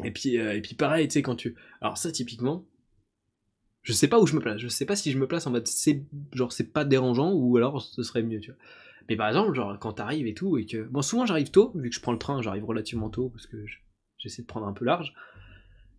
Et 0.04 0.10
puis, 0.10 0.38
euh, 0.38 0.54
et 0.54 0.62
puis 0.62 0.74
pareil, 0.74 1.08
tu 1.08 1.14
sais, 1.14 1.22
quand 1.22 1.36
tu... 1.36 1.56
Alors 1.80 1.98
ça, 1.98 2.10
typiquement, 2.10 2.64
je 3.86 3.92
sais 3.92 4.08
pas 4.08 4.18
où 4.18 4.26
je 4.26 4.34
me 4.34 4.40
place, 4.40 4.58
je 4.58 4.66
sais 4.66 4.84
pas 4.84 4.96
si 4.96 5.12
je 5.12 5.18
me 5.18 5.28
place 5.28 5.46
en 5.46 5.52
mode, 5.52 5.68
c'est 5.68 6.02
genre, 6.32 6.50
c'est 6.50 6.72
pas 6.72 6.84
dérangeant, 6.84 7.32
ou 7.32 7.56
alors 7.56 7.80
ce 7.80 8.02
serait 8.02 8.24
mieux, 8.24 8.40
tu 8.40 8.50
vois. 8.50 8.58
Mais 9.08 9.14
par 9.14 9.28
exemple, 9.28 9.54
genre, 9.54 9.78
quand 9.78 9.92
t'arrives 9.92 10.26
et 10.26 10.34
tout, 10.34 10.58
et 10.58 10.66
que... 10.66 10.82
Bon, 10.82 11.02
souvent 11.02 11.24
j'arrive 11.24 11.52
tôt, 11.52 11.70
vu 11.76 11.88
que 11.88 11.94
je 11.94 12.00
prends 12.00 12.10
le 12.10 12.18
train, 12.18 12.42
j'arrive 12.42 12.64
relativement 12.64 13.10
tôt, 13.10 13.28
parce 13.28 13.46
que 13.46 13.64
j'essaie 14.18 14.42
de 14.42 14.48
prendre 14.48 14.66
un 14.66 14.72
peu 14.72 14.84
large 14.84 15.14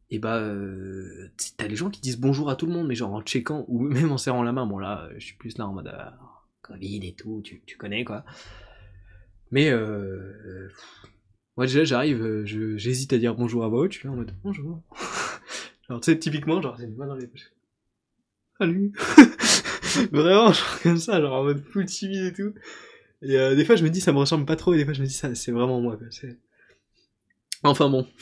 et 0.10 0.20
bah 0.20 0.38
euh, 0.38 1.30
t'as 1.58 1.68
les 1.68 1.76
gens 1.76 1.90
qui 1.90 2.00
disent 2.00 2.20
bonjour 2.20 2.50
à 2.50 2.56
tout 2.56 2.66
le 2.66 2.72
monde, 2.72 2.88
mais 2.88 2.96
genre 2.96 3.14
en 3.14 3.22
checkant 3.22 3.66
ou 3.68 3.80
même 3.82 4.12
en 4.12 4.18
serrant 4.18 4.44
la 4.44 4.54
main. 4.54 4.66
Bon 4.66 4.78
là, 4.80 5.10
je 5.18 5.26
suis 5.26 5.36
plus 5.36 5.58
là 5.58 5.68
en 5.68 5.74
mode 5.74 5.88
euh, 5.88 6.10
Covid 6.62 7.06
et 7.06 7.14
tout, 7.14 7.42
tu, 7.44 7.62
tu, 7.66 7.78
connais 7.78 8.06
quoi. 8.06 8.24
Mais 9.52 9.70
euh, 9.70 10.70
moi 11.58 11.66
déjà 11.66 11.84
j'arrive, 11.84 12.44
j'hésite 12.46 13.12
à 13.12 13.18
dire 13.18 13.36
bonjour 13.36 13.66
à 13.66 13.68
voix 13.68 13.88
je 13.90 13.98
suis 13.98 14.08
là 14.08 14.14
en 14.14 14.18
mode 14.18 14.32
bonjour. 14.44 14.82
genre 15.90 16.00
tu 16.00 16.12
sais 16.12 16.20
typiquement 16.20 16.62
genre 16.62 16.78
c'est 16.78 16.86
une 16.86 16.96
main 16.96 17.08
dans 17.08 17.16
les. 17.16 17.30
Salut. 18.60 18.92
Vraiment 20.12 20.52
genre 20.52 20.80
comme 20.82 20.98
ça, 20.98 21.22
genre 21.22 21.34
en 21.34 21.44
mode 21.44 21.64
full 21.64 21.86
timide 21.86 22.26
et 22.26 22.34
tout. 22.34 22.54
Et 23.22 23.56
des 23.56 23.66
fois 23.66 23.76
je 23.76 23.84
me 23.84 23.90
dis 23.90 24.02
ça 24.02 24.14
me 24.14 24.18
ressemble 24.18 24.46
pas 24.46 24.56
trop 24.56 24.74
et 24.74 24.78
des 24.78 24.86
fois 24.86 24.94
je 24.94 25.02
me 25.02 25.08
dis 25.08 25.14
ça 25.14 25.34
c'est 25.36 25.52
vraiment 25.52 25.82
moi 25.82 25.98
quoi. 25.98 26.08
Enfin 27.64 27.90
bon. 27.90 28.08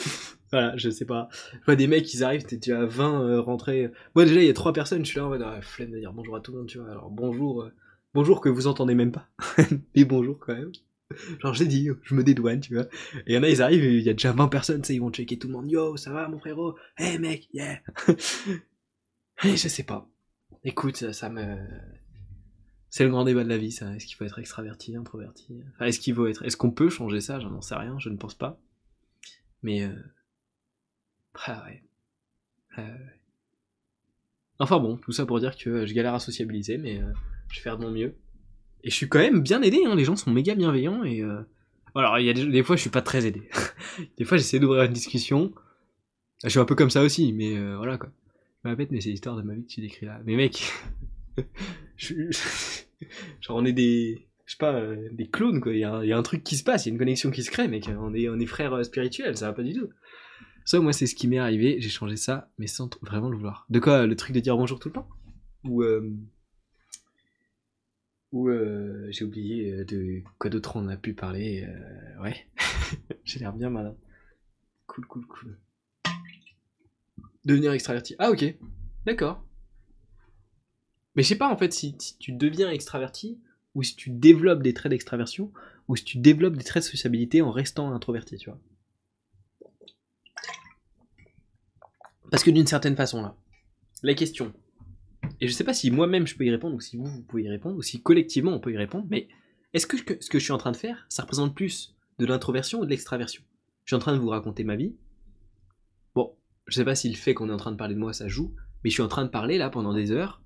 Voilà, 0.51 0.77
je 0.77 0.89
sais 0.89 1.05
pas. 1.05 1.27
Je 1.51 1.65
vois 1.65 1.75
des 1.75 1.87
mecs, 1.87 2.13
ils 2.13 2.23
arrivent, 2.23 2.45
tu 2.45 2.71
as 2.71 2.85
20 2.85 3.23
euh, 3.23 3.41
rentrés. 3.41 3.91
Moi, 4.13 4.25
déjà, 4.25 4.39
il 4.39 4.45
y 4.45 4.49
a 4.49 4.53
trois 4.53 4.71
personnes, 4.73 5.03
je 5.03 5.09
suis 5.09 5.17
là 5.17 5.25
en 5.25 5.29
mode, 5.29 5.41
ah, 5.41 5.59
flemme 5.61 5.91
de 5.91 5.99
dire 5.99 6.13
bonjour 6.13 6.35
à 6.35 6.39
tout 6.39 6.51
le 6.51 6.59
monde, 6.59 6.67
tu 6.67 6.77
vois. 6.77 6.89
Alors, 6.91 7.09
bonjour, 7.09 7.63
euh, 7.63 7.73
bonjour 8.13 8.39
que 8.39 8.47
vous 8.47 8.67
entendez 8.67 8.95
même 8.95 9.11
pas. 9.11 9.27
Mais 9.95 10.05
bonjour 10.05 10.39
quand 10.39 10.53
même. 10.53 10.71
Genre, 11.41 11.53
j'ai 11.53 11.65
dit, 11.65 11.89
je 12.03 12.15
me 12.15 12.23
dédouane, 12.23 12.61
tu 12.61 12.75
vois. 12.75 12.85
Et 13.25 13.33
il 13.33 13.35
y 13.35 13.37
en 13.37 13.43
a, 13.43 13.49
ils 13.49 13.61
arrivent, 13.61 13.83
il 13.83 14.03
y 14.03 14.09
a 14.09 14.13
déjà 14.13 14.31
20 14.31 14.47
personnes, 14.47 14.81
tu 14.81 14.87
sais, 14.87 14.95
ils 14.95 14.99
vont 14.99 15.11
checker 15.11 15.37
tout 15.37 15.47
le 15.47 15.53
monde. 15.53 15.69
Yo, 15.69 15.97
ça 15.97 16.13
va, 16.13 16.29
mon 16.29 16.39
frérot? 16.39 16.75
Hey, 16.95 17.17
mec, 17.19 17.49
yeah. 17.51 17.79
Et 19.43 19.57
je 19.57 19.67
sais 19.67 19.83
pas. 19.83 20.07
Écoute, 20.65 21.11
ça, 21.11 21.29
me. 21.29 21.57
C'est 22.89 23.03
le 23.03 23.11
grand 23.11 23.23
débat 23.23 23.43
de 23.43 23.49
la 23.49 23.57
vie, 23.57 23.71
ça. 23.71 23.95
Est-ce 23.95 24.07
qu'il 24.07 24.15
faut 24.15 24.25
être 24.25 24.39
extraverti, 24.39 24.95
introverti? 24.97 25.61
Enfin, 25.75 25.85
est-ce 25.85 25.99
qu'il 25.99 26.15
faut 26.15 26.27
être. 26.27 26.43
Est-ce 26.43 26.57
qu'on 26.57 26.71
peut 26.71 26.89
changer 26.89 27.21
ça? 27.21 27.39
J'en 27.39 27.61
sais 27.61 27.75
rien, 27.75 27.97
je 27.99 28.09
ne 28.09 28.17
pense 28.17 28.33
pas. 28.33 28.59
Mais. 29.61 29.83
Euh, 29.83 29.93
ah 31.45 31.63
ouais. 31.65 31.83
Enfin 34.59 34.79
bon, 34.79 34.97
tout 34.97 35.11
ça 35.11 35.25
pour 35.25 35.39
dire 35.39 35.55
que 35.55 35.85
je 35.85 35.93
galère 35.93 36.13
à 36.13 36.19
sociabiliser, 36.19 36.77
mais 36.77 37.01
euh, 37.01 37.11
je 37.49 37.57
vais 37.57 37.61
faire 37.61 37.77
de 37.77 37.85
mon 37.85 37.91
mieux. 37.91 38.15
Et 38.83 38.89
je 38.89 38.95
suis 38.95 39.07
quand 39.09 39.19
même 39.19 39.41
bien 39.41 39.61
aidé, 39.61 39.83
hein, 39.85 39.95
les 39.95 40.05
gens 40.05 40.15
sont 40.15 40.31
méga 40.31 40.55
bienveillants 40.55 41.03
et... 41.03 41.21
Euh... 41.21 41.41
Alors, 41.95 42.19
il 42.19 42.25
y 42.25 42.29
a 42.29 42.33
des, 42.33 42.63
fois, 42.63 42.75
je 42.75 42.81
suis 42.81 42.89
pas 42.89 43.01
très 43.01 43.25
aidé. 43.25 43.49
des 44.17 44.25
fois, 44.25 44.37
j'essaie 44.37 44.59
d'ouvrir 44.59 44.83
une 44.83 44.91
discussion. 44.91 45.53
Je 46.43 46.49
suis 46.49 46.59
un 46.59 46.65
peu 46.65 46.75
comme 46.75 46.89
ça 46.89 47.01
aussi, 47.01 47.31
mais 47.31 47.55
euh, 47.55 47.77
voilà 47.77 47.97
quoi. 47.97 48.09
Mais 48.65 49.01
c'est 49.01 49.09
l'histoire 49.09 49.35
de 49.35 49.43
ma 49.43 49.53
vie 49.53 49.63
que 49.63 49.69
tu 49.69 49.81
décris 49.81 50.07
là. 50.07 50.19
Mais 50.25 50.35
mec, 50.35 50.71
genre 51.97 53.57
on 53.57 53.65
est 53.65 53.73
des, 53.73 54.27
je 54.45 54.53
sais 54.53 54.57
pas, 54.57 54.73
euh, 54.73 55.07
des 55.11 55.27
clones 55.27 55.61
quoi. 55.61 55.73
Il 55.73 55.79
y, 55.79 55.83
a, 55.83 56.17
un 56.17 56.23
truc 56.23 56.43
qui 56.43 56.57
se 56.57 56.63
passe, 56.63 56.85
il 56.85 56.89
y 56.89 56.91
a 56.91 56.93
une 56.93 56.99
connexion 56.99 57.29
qui 57.29 57.43
se 57.43 57.51
crée, 57.51 57.67
mec. 57.67 57.89
On 57.99 58.13
est, 58.13 58.45
frères 58.45 58.83
spirituels, 58.83 59.37
ça 59.37 59.47
va 59.47 59.53
pas 59.53 59.63
du 59.63 59.73
tout. 59.73 59.89
Ça, 60.65 60.79
moi, 60.79 60.93
c'est 60.93 61.05
ce 61.05 61.13
qui 61.13 61.27
m'est 61.27 61.37
arrivé. 61.37 61.77
J'ai 61.79 61.89
changé 61.89 62.15
ça, 62.15 62.49
mais 62.57 62.65
sans 62.65 62.89
vraiment 63.03 63.29
le 63.29 63.37
vouloir. 63.37 63.67
De 63.69 63.79
quoi 63.79 64.07
Le 64.07 64.15
truc 64.15 64.33
de 64.33 64.39
dire 64.39 64.57
bonjour 64.57 64.79
tout 64.79 64.89
le 64.89 64.93
temps? 64.93 65.07
Ou. 65.63 65.83
Euh... 65.83 66.11
Euh, 68.33 69.07
j'ai 69.11 69.23
oublié 69.23 69.71
euh, 69.71 69.85
de 69.85 70.21
quoi 70.39 70.49
d'autre 70.49 70.75
on 70.75 70.87
a 70.89 70.97
pu 70.97 71.13
parler. 71.13 71.65
Euh... 71.67 72.21
Ouais. 72.23 72.47
j'ai 73.23 73.39
l'air 73.39 73.53
bien 73.53 73.69
malin. 73.69 73.95
Cool, 74.87 75.05
cool, 75.05 75.25
cool. 75.27 75.57
Devenir 77.45 77.71
extraverti. 77.71 78.15
Ah, 78.19 78.31
ok. 78.31 78.55
D'accord. 79.05 79.43
Mais 81.15 81.23
je 81.23 81.29
sais 81.29 81.37
pas 81.37 81.47
en 81.47 81.57
fait 81.57 81.71
si, 81.71 81.95
tu 82.19 82.31
deviens 82.31 82.69
extraverti 82.69 83.39
ou 83.73 83.83
si 83.83 83.95
tu 83.95 84.09
développes 84.09 84.61
des 84.61 84.73
traits 84.73 84.89
d'extraversion 84.89 85.51
ou 85.87 85.95
si 85.95 86.03
tu 86.03 86.17
développes 86.17 86.57
des 86.57 86.63
traits 86.63 86.83
de 86.83 86.89
sociabilité 86.89 87.41
en 87.41 87.51
restant 87.51 87.93
introverti, 87.93 88.37
tu 88.37 88.49
vois. 88.49 88.59
Parce 92.31 92.43
que 92.43 92.49
d'une 92.49 92.67
certaine 92.67 92.95
façon, 92.95 93.21
là, 93.21 93.37
la 94.01 94.13
question, 94.13 94.51
et 95.39 95.47
je 95.47 95.53
sais 95.53 95.63
pas 95.63 95.73
si 95.73 95.91
moi-même 95.91 96.25
je 96.25 96.35
peux 96.35 96.45
y 96.45 96.51
répondre, 96.51 96.75
ou 96.75 96.81
si 96.81 96.97
vous, 96.97 97.05
vous 97.05 97.21
pouvez 97.21 97.43
y 97.43 97.49
répondre, 97.49 97.77
ou 97.77 97.81
si 97.81 98.01
collectivement 98.01 98.51
on 98.51 98.59
peut 98.59 98.73
y 98.73 98.77
répondre, 98.77 99.05
mais 99.09 99.27
est-ce 99.73 99.87
que 99.87 99.97
ce 99.97 100.29
que 100.29 100.39
je 100.39 100.43
suis 100.43 100.51
en 100.51 100.57
train 100.57 100.71
de 100.71 100.77
faire, 100.77 101.05
ça 101.09 101.21
représente 101.21 101.55
plus 101.55 101.95
de 102.17 102.25
l'introversion 102.25 102.79
ou 102.79 102.85
de 102.85 102.89
l'extraversion? 102.89 103.43
Je 103.83 103.89
suis 103.89 103.95
en 103.95 103.99
train 103.99 104.13
de 104.13 104.19
vous 104.19 104.29
raconter 104.29 104.63
ma 104.63 104.75
vie. 104.75 104.95
Je 106.67 106.75
sais 106.75 106.85
pas 106.85 106.95
si 106.95 107.09
le 107.09 107.15
fait 107.15 107.33
qu'on 107.33 107.49
est 107.49 107.53
en 107.53 107.57
train 107.57 107.71
de 107.71 107.77
parler 107.77 107.95
de 107.95 107.99
moi, 107.99 108.13
ça 108.13 108.27
joue, 108.27 108.55
mais 108.83 108.89
je 108.89 108.95
suis 108.95 109.03
en 109.03 109.07
train 109.07 109.23
de 109.23 109.29
parler 109.29 109.57
là 109.57 109.69
pendant 109.69 109.93
des 109.93 110.11
heures 110.11 110.41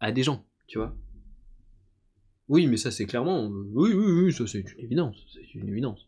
à 0.00 0.12
des 0.12 0.22
gens, 0.22 0.44
tu 0.66 0.78
vois. 0.78 0.94
Oui, 2.48 2.66
mais 2.66 2.76
ça 2.76 2.90
c'est 2.90 3.06
clairement. 3.06 3.44
Euh, 3.44 3.70
oui, 3.72 3.92
oui, 3.92 4.24
oui, 4.24 4.32
ça 4.32 4.46
c'est 4.46 4.60
une 4.60 4.84
évidence. 4.84 5.26
C'est 5.32 5.54
une 5.54 5.68
évidence. 5.68 6.06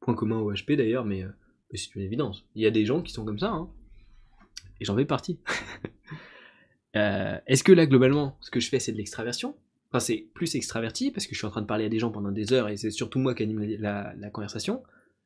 Point 0.00 0.14
commun 0.14 0.38
au 0.38 0.52
HP 0.52 0.76
d'ailleurs, 0.76 1.04
mais, 1.04 1.22
euh, 1.24 1.28
mais 1.70 1.78
c'est 1.78 1.94
une 1.94 2.02
évidence. 2.02 2.44
Il 2.54 2.62
y 2.62 2.66
a 2.66 2.70
des 2.70 2.86
gens 2.86 3.02
qui 3.02 3.12
sont 3.12 3.24
comme 3.24 3.38
ça, 3.38 3.50
hein 3.50 3.68
et 4.80 4.84
j'en 4.84 4.96
fais 4.96 5.04
partie. 5.04 5.38
Euh, 6.96 7.40
est-ce 7.48 7.64
que 7.64 7.72
là, 7.72 7.86
globalement, 7.86 8.38
ce 8.40 8.52
que 8.52 8.60
je 8.60 8.68
fais, 8.68 8.78
c'est 8.78 8.92
de 8.92 8.96
l'extraversion? 8.98 9.56
Enfin, 9.90 9.98
c'est 9.98 10.28
plus 10.32 10.54
extraverti 10.54 11.10
parce 11.10 11.26
que 11.26 11.34
je 11.34 11.38
suis 11.38 11.46
en 11.48 11.50
train 11.50 11.60
de 11.60 11.66
parler 11.66 11.86
à 11.86 11.88
des 11.88 11.98
gens 11.98 12.12
pendant 12.12 12.30
des 12.30 12.52
heures 12.52 12.68
et 12.68 12.76
c'est 12.76 12.92
surtout 12.92 13.18
moi 13.18 13.34
qui 13.34 13.42
anime 13.42 13.64
la, 13.80 14.30
conversation. 14.32 14.84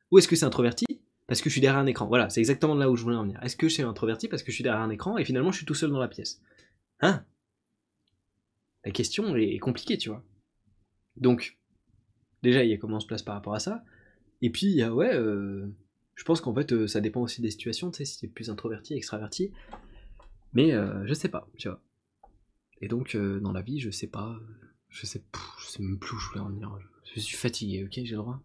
Ou 0.09 0.17
est-ce 0.17 0.27
que 0.27 0.35
c'est 0.35 0.47
introverti? 0.47 0.85
Parce 1.29 1.41
que 1.41 1.49
je 1.49 1.53
suis 1.53 1.61
derrière 1.61 1.79
un 1.79 1.85
écran 1.85 2.07
Voilà, 2.07 2.29
c'est 2.29 2.41
exactement 2.41 2.75
là 2.75 2.89
où 2.89 2.97
je 2.97 3.03
voulais 3.03 3.15
en 3.15 3.23
venir. 3.23 3.41
Est-ce 3.41 3.55
que 3.55 3.69
c'est 3.69 3.83
introverti 3.83 4.27
parce 4.27 4.43
que 4.43 4.51
je 4.51 4.55
suis 4.55 4.63
derrière 4.63 4.81
un 4.81 4.89
écran 4.89 5.17
et 5.17 5.23
finalement 5.23 5.51
je 5.51 5.57
suis 5.57 5.65
tout 5.65 5.75
seul 5.75 5.91
dans 5.91 5.99
la 5.99 6.09
pièce? 6.09 6.41
Hein? 6.99 7.23
La 8.83 8.91
question 8.91 9.35
est 9.37 9.59
compliquée, 9.59 9.97
tu 9.97 10.09
vois. 10.09 10.23
Donc, 11.15 11.57
déjà, 12.43 12.63
il 12.63 12.69
y 12.69 12.73
a 12.73 12.77
comment 12.77 12.97
on 12.97 12.99
se 12.99 13.07
place 13.07 13.23
par 13.23 13.35
rapport 13.35 13.53
à 13.53 13.59
ça. 13.59 13.83
Et 14.41 14.49
puis, 14.49 14.83
ouais, 14.83 15.13
euh, 15.13 15.67
je 16.19 16.25
pense 16.25 16.41
qu'en 16.41 16.53
fait, 16.53 16.73
euh, 16.73 16.85
ça 16.85 16.99
dépend 16.99 17.21
aussi 17.21 17.41
des 17.41 17.49
situations, 17.49 17.91
tu 17.91 17.97
sais, 17.99 18.05
si 18.05 18.19
t'es 18.19 18.27
plus 18.27 18.49
introverti, 18.49 18.93
extraverti. 18.93 19.53
Mais 20.51 20.73
euh, 20.73 21.05
je 21.05 21.13
sais 21.13 21.29
pas, 21.29 21.47
tu 21.57 21.69
vois. 21.69 21.81
Et 22.81 22.87
donc, 22.87 23.15
euh, 23.15 23.39
dans 23.39 23.51
la 23.51 23.61
vie, 23.61 23.79
je 23.79 23.89
sais 23.89 24.07
pas. 24.07 24.37
Je 24.89 25.05
sais, 25.05 25.23
je 25.59 25.65
sais 25.67 25.83
même 25.83 25.99
plus 25.99 26.15
où 26.15 26.19
je 26.19 26.27
voulais 26.29 26.41
en 26.41 26.49
venir. 26.49 26.77
Je 27.13 27.19
suis 27.19 27.37
fatigué, 27.37 27.83
ok, 27.85 27.91
j'ai 27.93 28.15
le 28.15 28.17
droit. 28.17 28.41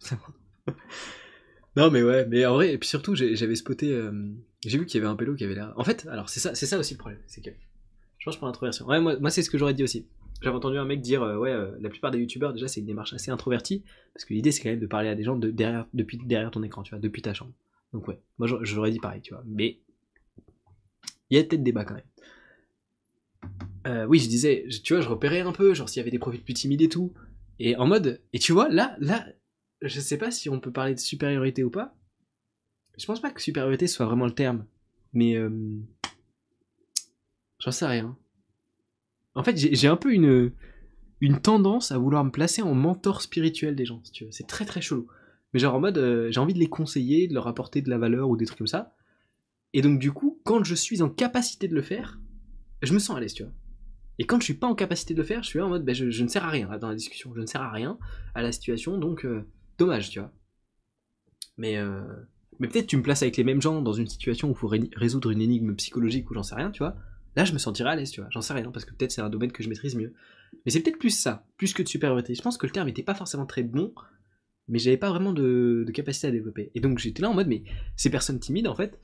non, 1.77 1.91
mais 1.91 2.03
ouais, 2.03 2.27
mais 2.27 2.47
en 2.47 2.55
vrai, 2.55 2.73
et 2.73 2.79
puis 2.79 2.89
surtout, 2.89 3.15
j'avais 3.15 3.55
spoté. 3.57 3.91
euh, 3.93 4.13
j'ai 4.65 4.79
vu 4.79 4.87
qu'il 4.87 5.01
y 5.01 5.03
avait 5.03 5.11
un 5.13 5.17
pélo 5.17 5.35
qui 5.35 5.45
avait 5.45 5.55
l'air. 5.55 5.73
En 5.77 5.85
fait, 5.85 6.07
alors 6.11 6.29
c'est 6.29 6.41
ça, 6.41 6.55
c'est 6.55 6.67
ça 6.67 6.79
aussi 6.79 6.95
le 6.95 6.99
problème, 6.99 7.21
c'est 7.27 7.41
que. 7.41 7.51
Je 8.19 8.25
pense 8.25 8.37
pour 8.39 8.47
l'introversion. 8.47 8.87
Ouais, 8.87 9.01
moi, 9.01 9.31
c'est 9.31 9.43
ce 9.43 9.51
que 9.51 9.59
j'aurais 9.59 9.75
dit 9.75 9.83
aussi. 9.85 10.07
J'avais 10.41 10.57
entendu 10.57 10.79
un 10.79 10.85
mec 10.85 11.01
dire, 11.01 11.23
euh, 11.23 11.37
ouais, 11.37 11.51
euh, 11.51 11.73
la 11.81 11.91
plupart 11.91 12.11
des 12.11 12.19
youtubeurs, 12.19 12.53
déjà, 12.53 12.69
c'est 12.69 12.81
une 12.81 12.87
démarche 12.87 13.13
assez 13.13 13.31
introvertie, 13.31 13.83
parce 14.15 14.25
que 14.25 14.33
l'idée, 14.35 14.51
c'est 14.51 14.63
quand 14.63 14.71
même 14.71 14.81
de 14.81 14.87
parler 14.87 15.09
à 15.09 15.15
des 15.15 15.25
gens 15.25 15.37
de 15.37 15.51
derrière, 15.51 15.87
depuis 15.93 16.19
derrière 16.25 16.51
ton 16.51 16.63
écran, 16.63 16.83
tu 16.83 16.91
vois, 16.91 16.99
depuis 17.01 17.23
ta 17.23 17.35
chambre. 17.35 17.53
Donc, 17.93 18.09
ouais, 18.09 18.19
moi, 18.39 18.49
j'aurais- 18.63 18.91
dit 18.91 18.99
pareil, 18.99 19.21
tu 19.21 19.35
vois. 19.35 19.43
Mais 19.47 19.79
il 21.31 21.37
y 21.37 21.41
a 21.41 21.45
peut-être 21.45 21.63
débat 21.63 21.85
quand 21.85 21.95
même. 21.95 22.05
Oui, 24.09 24.19
je 24.19 24.29
disais, 24.29 24.67
tu 24.83 24.95
vois, 24.95 25.03
je 25.03 25.09
repérais 25.09 25.41
un 25.41 25.53
peu, 25.53 25.75
genre 25.75 25.89
s'il 25.89 26.01
y 26.01 26.03
avait 26.03 26.11
des 26.11 26.19
profils 26.19 26.43
plus 26.43 26.55
timides 26.55 26.83
et 26.83 26.89
tout. 26.89 27.13
Et 27.59 27.77
en 27.77 27.87
mode, 27.87 28.21
et 28.33 28.39
tu 28.39 28.53
vois, 28.53 28.69
là, 28.69 28.97
là, 28.99 29.27
je 29.89 30.01
sais 30.01 30.19
pas 30.19 30.31
si 30.31 30.49
on 30.49 30.61
peut 30.61 30.73
parler 30.73 30.95
de 30.95 31.01
supériorité 31.01 31.65
ou 31.65 31.71
pas. 31.71 31.95
Je 32.97 33.07
pense 33.07 33.21
pas 33.21 33.31
que 33.31 33.43
supériorité 33.43 33.87
soit 33.87 34.07
vraiment 34.07 34.27
le 34.27 34.35
terme. 34.35 34.67
Mais, 35.13 35.37
euh, 35.37 35.51
j'en 37.59 37.71
sais 37.71 37.87
rien. 37.87 38.17
En 39.35 39.43
fait, 39.43 39.57
j'ai 39.57 39.89
un 39.89 39.97
peu 39.97 40.13
une, 40.13 40.53
une 41.21 41.41
tendance 41.41 41.91
à 41.91 41.99
vouloir 41.99 42.25
me 42.25 42.31
placer 42.31 42.63
en 42.63 42.75
mentor 42.75 43.23
spirituel 43.23 43.75
des 43.75 43.85
gens, 43.85 44.01
si 44.05 44.13
tu 44.13 44.25
veux. 44.25 44.33
C'est 44.33 44.47
très 44.47 44.65
très 44.65 44.81
chelou. 44.81 45.09
Mais 45.53 45.61
genre 45.61 45.75
en 45.75 45.81
mode, 45.81 45.99
euh, 45.99 46.31
j'ai 46.31 46.41
envie 46.41 46.55
de 46.55 46.59
les 46.59 46.69
conseiller, 46.69 47.29
de 47.29 47.35
leur 47.35 47.47
apporter 47.47 47.81
de 47.81 47.91
la 47.91 47.99
valeur 47.99 48.29
ou 48.29 48.37
des 48.37 48.45
trucs 48.45 48.59
comme 48.59 48.67
ça. 48.67 48.95
Et 49.73 49.83
donc 49.83 49.99
du 49.99 50.13
coup, 50.13 50.41
quand 50.45 50.65
je 50.65 50.75
suis 50.75 51.03
en 51.03 51.09
capacité 51.09 51.69
de 51.69 51.75
le 51.75 51.83
faire, 51.83 52.21
je 52.83 52.93
me 52.93 52.99
sens 52.99 53.17
à 53.17 53.21
l'aise, 53.21 53.35
tu 53.35 53.45
vois. 53.45 53.53
Et 54.19 54.25
quand 54.25 54.39
je 54.39 54.45
suis 54.45 54.55
pas 54.55 54.67
en 54.67 54.75
capacité 54.75 55.15
de 55.15 55.19
le 55.19 55.25
faire, 55.25 55.43
je 55.43 55.49
suis 55.49 55.61
en 55.61 55.69
mode, 55.69 55.85
ben, 55.85 55.95
je, 55.95 56.23
ne 56.23 56.29
sers 56.29 56.45
à 56.45 56.51
rien 56.51 56.69
dans 56.79 56.89
la 56.89 56.95
discussion. 56.95 57.33
Je 57.35 57.41
ne 57.41 57.47
sers 57.47 57.63
à 57.63 57.71
rien 57.71 57.99
à 58.35 58.43
la 58.43 58.53
situation, 58.53 58.99
donc 58.99 59.25
euh, 59.25 59.45
dommage, 59.79 60.11
tu 60.11 60.21
vois. 60.21 60.33
Mais, 61.57 61.77
euh, 61.77 62.03
mais 62.59 62.69
peut-être 62.69 62.87
tu 62.87 62.97
me 62.97 63.03
places 63.03 63.23
avec 63.23 63.37
les 63.37 63.45
mêmes 63.45 63.63
gens 63.63 63.83
dans 63.83 63.93
une 63.93 64.07
situation 64.07 64.49
où 64.49 64.53
il 64.53 64.57
faut 64.57 64.69
ré- 64.69 64.91
résoudre 64.97 65.31
une 65.31 65.41
énigme 65.41 65.75
psychologique 65.75 66.31
ou 66.31 66.35
j'en 66.35 66.43
sais 66.43 66.55
rien, 66.55 66.71
tu 66.71 66.79
vois. 66.79 66.97
Là, 67.37 67.45
je 67.45 67.53
me 67.53 67.59
sentirais 67.59 67.91
à 67.91 67.97
l'aise, 67.97 68.11
tu 68.11 68.21
vois. 68.21 68.31
J'en 68.31 68.41
sais 68.41 68.53
rien, 68.53 68.71
parce 68.71 68.85
que 68.85 68.95
peut-être 68.95 69.13
c'est 69.13 69.21
un 69.21 69.31
domaine 69.31 69.53
que 69.53 69.63
je 69.63 69.69
maîtrise 69.69 69.97
mieux. 69.97 70.15
Mais 70.65 70.71
c'est 70.71 70.81
peut-être 70.81 70.99
plus 70.99 71.11
ça, 71.11 71.47
plus 71.57 71.73
que 71.73 71.83
de 71.83 71.89
supériorité. 71.89 72.35
Je 72.35 72.43
pense 72.43 72.59
que 72.59 72.67
le 72.67 72.73
terme 72.73 72.89
était 72.89 73.03
pas 73.03 73.15
forcément 73.15 73.47
très 73.47 73.63
bon, 73.63 73.93
mais 74.69 74.79
j'avais 74.79 74.97
pas 74.97 75.11
vraiment 75.11 75.33
de, 75.33 75.85
de 75.87 75.93
capacité 75.93 76.29
à 76.29 76.31
développer. 76.31 76.71
Et 76.75 76.81
donc 76.81 76.99
j'étais 76.99 77.23
là 77.23 77.31
en 77.31 77.35
mode, 77.35 77.49
mais 77.49 77.65
ces 77.97 78.11
personnes 78.11 78.39
timides, 78.39 78.69
en 78.69 78.75
fait, 78.75 78.99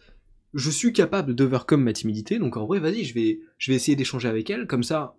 je 0.54 0.70
suis 0.70 0.92
capable 0.92 1.34
d'overcome 1.34 1.82
ma 1.82 1.92
timidité, 1.92 2.38
donc 2.38 2.56
en 2.56 2.66
vrai, 2.66 2.80
vas-y, 2.80 3.04
je 3.04 3.14
vais, 3.14 3.40
je 3.58 3.70
vais 3.70 3.76
essayer 3.76 3.96
d'échanger 3.96 4.28
avec 4.28 4.48
elles, 4.50 4.66
comme 4.66 4.82
ça, 4.82 5.16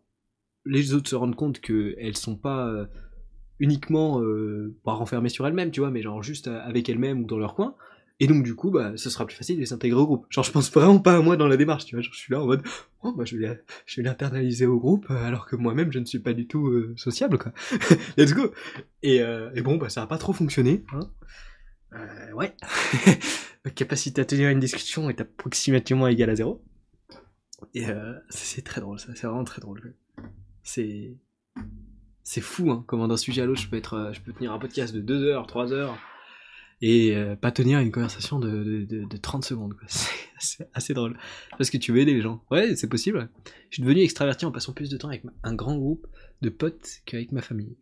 les 0.65 0.93
autres 0.93 1.09
se 1.09 1.15
rendent 1.15 1.35
compte 1.35 1.59
qu'elles 1.59 2.17
sont 2.17 2.35
pas 2.35 2.67
euh, 2.67 2.85
uniquement 3.61 4.21
euh, 4.21 4.75
pas 4.83 4.93
renfermées 4.93 5.29
sur 5.29 5.47
elles-mêmes, 5.47 5.71
tu 5.71 5.79
vois, 5.79 5.91
mais 5.91 6.01
genre 6.01 6.21
juste 6.21 6.47
euh, 6.47 6.59
avec 6.63 6.89
elles-mêmes 6.89 7.21
ou 7.21 7.25
dans 7.25 7.37
leur 7.37 7.55
coin. 7.55 7.75
Et 8.19 8.27
donc 8.27 8.43
du 8.43 8.55
coup, 8.55 8.71
bah, 8.71 8.93
ce 8.97 9.09
sera 9.09 9.25
plus 9.25 9.35
facile 9.35 9.59
de 9.59 9.65
s'intégrer 9.65 9.99
au 9.99 10.05
groupe. 10.05 10.25
Genre, 10.29 10.43
je 10.43 10.51
pense 10.51 10.71
vraiment 10.71 10.99
pas 10.99 11.15
à 11.15 11.21
moi 11.21 11.37
dans 11.37 11.47
la 11.47 11.57
démarche, 11.57 11.85
tu 11.85 11.95
vois. 11.95 12.01
Genre, 12.01 12.13
je 12.13 12.19
suis 12.19 12.33
là 12.33 12.41
en 12.41 12.47
mode, 12.47 12.63
oh, 13.03 13.13
bah, 13.13 13.23
je 13.23 13.37
vais, 13.37 13.63
l'internaliser 13.97 14.65
au 14.65 14.79
groupe, 14.79 15.05
euh, 15.11 15.25
alors 15.25 15.45
que 15.45 15.55
moi-même, 15.55 15.91
je 15.91 15.99
ne 15.99 16.05
suis 16.05 16.19
pas 16.19 16.33
du 16.33 16.47
tout 16.47 16.67
euh, 16.67 16.93
sociable, 16.97 17.37
quoi. 17.37 17.53
Let's 18.17 18.33
go. 18.33 18.51
Et, 19.03 19.21
bon, 19.61 19.77
bah, 19.77 19.89
ça 19.89 20.01
a 20.01 20.07
pas 20.07 20.17
trop 20.17 20.33
fonctionné, 20.33 20.83
hein. 20.93 21.09
Ouais. 22.35 22.55
Ma 23.65 23.71
capacité 23.75 24.21
à 24.21 24.25
tenir 24.25 24.49
une 24.49 24.59
discussion 24.59 25.09
est 25.09 25.21
approximativement 25.21 26.07
égale 26.07 26.31
à 26.31 26.35
zéro. 26.35 26.63
Et 27.75 27.85
c'est 28.29 28.63
très 28.63 28.81
drôle, 28.81 28.99
ça. 28.99 29.13
C'est 29.13 29.27
vraiment 29.27 29.43
très 29.43 29.61
drôle. 29.61 29.95
C'est 30.63 31.17
c'est 32.23 32.41
fou, 32.41 32.71
hein, 32.71 32.83
comment 32.87 33.07
d'un 33.07 33.17
sujet 33.17 33.41
à 33.41 33.45
l'autre, 33.45 33.61
je 33.61 33.69
peux 33.69 33.77
être, 33.77 33.93
euh, 33.95 34.33
tenir 34.37 34.51
un 34.51 34.59
podcast 34.59 34.93
de 34.93 35.01
2 35.01 35.23
heures, 35.23 35.47
3 35.47 35.73
heures, 35.73 35.97
et 36.81 37.15
euh, 37.15 37.35
pas 37.35 37.51
tenir 37.51 37.79
une 37.79 37.91
conversation 37.91 38.39
de, 38.39 38.49
de, 38.49 38.85
de, 38.85 39.05
de 39.05 39.17
30 39.17 39.45
secondes. 39.45 39.75
C'est 40.39 40.67
assez, 40.73 40.93
drôle. 40.93 41.17
Parce 41.57 41.69
que 41.69 41.77
tu 41.77 41.91
veux 41.91 41.99
aider 41.99 42.13
les 42.15 42.21
gens. 42.21 42.43
Ouais, 42.49 42.75
c'est 42.75 42.89
possible. 42.89 43.29
Je 43.69 43.75
suis 43.75 43.83
devenu 43.83 44.01
extraverti 44.01 44.43
en 44.45 44.51
passant 44.51 44.73
plus 44.73 44.89
de 44.89 44.97
temps 44.97 45.09
avec 45.09 45.23
un 45.43 45.53
grand 45.53 45.77
groupe 45.77 46.07
de 46.41 46.49
potes 46.49 47.01
qu'avec 47.05 47.31
ma 47.31 47.43
famille. 47.43 47.77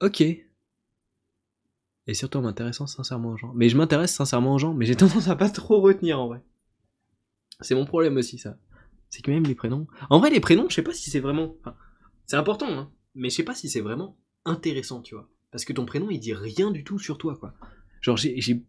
Ok. 0.00 0.20
Et 0.20 2.14
surtout 2.14 2.38
en 2.38 2.42
m'intéressant 2.42 2.86
sincèrement 2.86 3.30
aux 3.30 3.36
gens. 3.36 3.52
Mais 3.56 3.68
je 3.68 3.76
m'intéresse 3.76 4.14
sincèrement 4.14 4.54
aux 4.54 4.58
gens, 4.58 4.72
mais 4.72 4.86
j'ai 4.86 4.94
tendance 4.94 5.26
à 5.26 5.34
pas 5.34 5.50
trop 5.50 5.80
retenir 5.80 6.20
en 6.20 6.28
vrai. 6.28 6.40
C'est 7.60 7.74
mon 7.74 7.84
problème 7.84 8.16
aussi, 8.16 8.38
ça. 8.38 8.56
C'est 9.10 9.22
que 9.22 9.30
même 9.32 9.44
les 9.44 9.56
prénoms. 9.56 9.88
En 10.08 10.20
vrai, 10.20 10.30
les 10.30 10.40
prénoms, 10.40 10.66
je 10.68 10.74
sais 10.76 10.82
pas 10.82 10.94
si 10.94 11.10
c'est 11.10 11.20
vraiment. 11.20 11.56
C'est 12.30 12.36
important, 12.36 12.68
hein. 12.70 12.92
Mais 13.16 13.28
je 13.28 13.34
sais 13.34 13.42
pas 13.42 13.56
si 13.56 13.68
c'est 13.68 13.80
vraiment 13.80 14.16
intéressant, 14.44 15.02
tu 15.02 15.16
vois. 15.16 15.28
Parce 15.50 15.64
que 15.64 15.72
ton 15.72 15.84
prénom, 15.84 16.10
il 16.10 16.20
dit 16.20 16.32
rien 16.32 16.70
du 16.70 16.84
tout 16.84 17.00
sur 17.00 17.18
toi, 17.18 17.34
quoi. 17.34 17.54
Genre, 18.02 18.16
j'ai, 18.16 18.40
j'ai- 18.40 18.64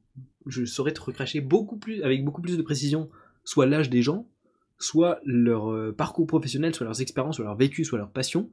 je 0.47 0.65
saurais 0.65 0.93
te 0.93 0.99
recracher 0.99 1.41
beaucoup 1.41 1.77
plus, 1.77 2.01
avec 2.01 2.25
beaucoup 2.25 2.41
plus 2.41 2.57
de 2.57 2.63
précision, 2.63 3.11
soit 3.43 3.67
l'âge 3.67 3.91
des 3.91 4.01
gens, 4.01 4.27
soit 4.79 5.19
leur 5.25 5.71
euh, 5.71 5.91
parcours 5.91 6.25
professionnel, 6.25 6.73
soit 6.73 6.85
leurs 6.87 7.01
expériences, 7.01 7.35
soit 7.35 7.45
leur 7.45 7.55
vécu, 7.55 7.85
soit 7.85 7.99
leur 7.99 8.11
passion, 8.11 8.49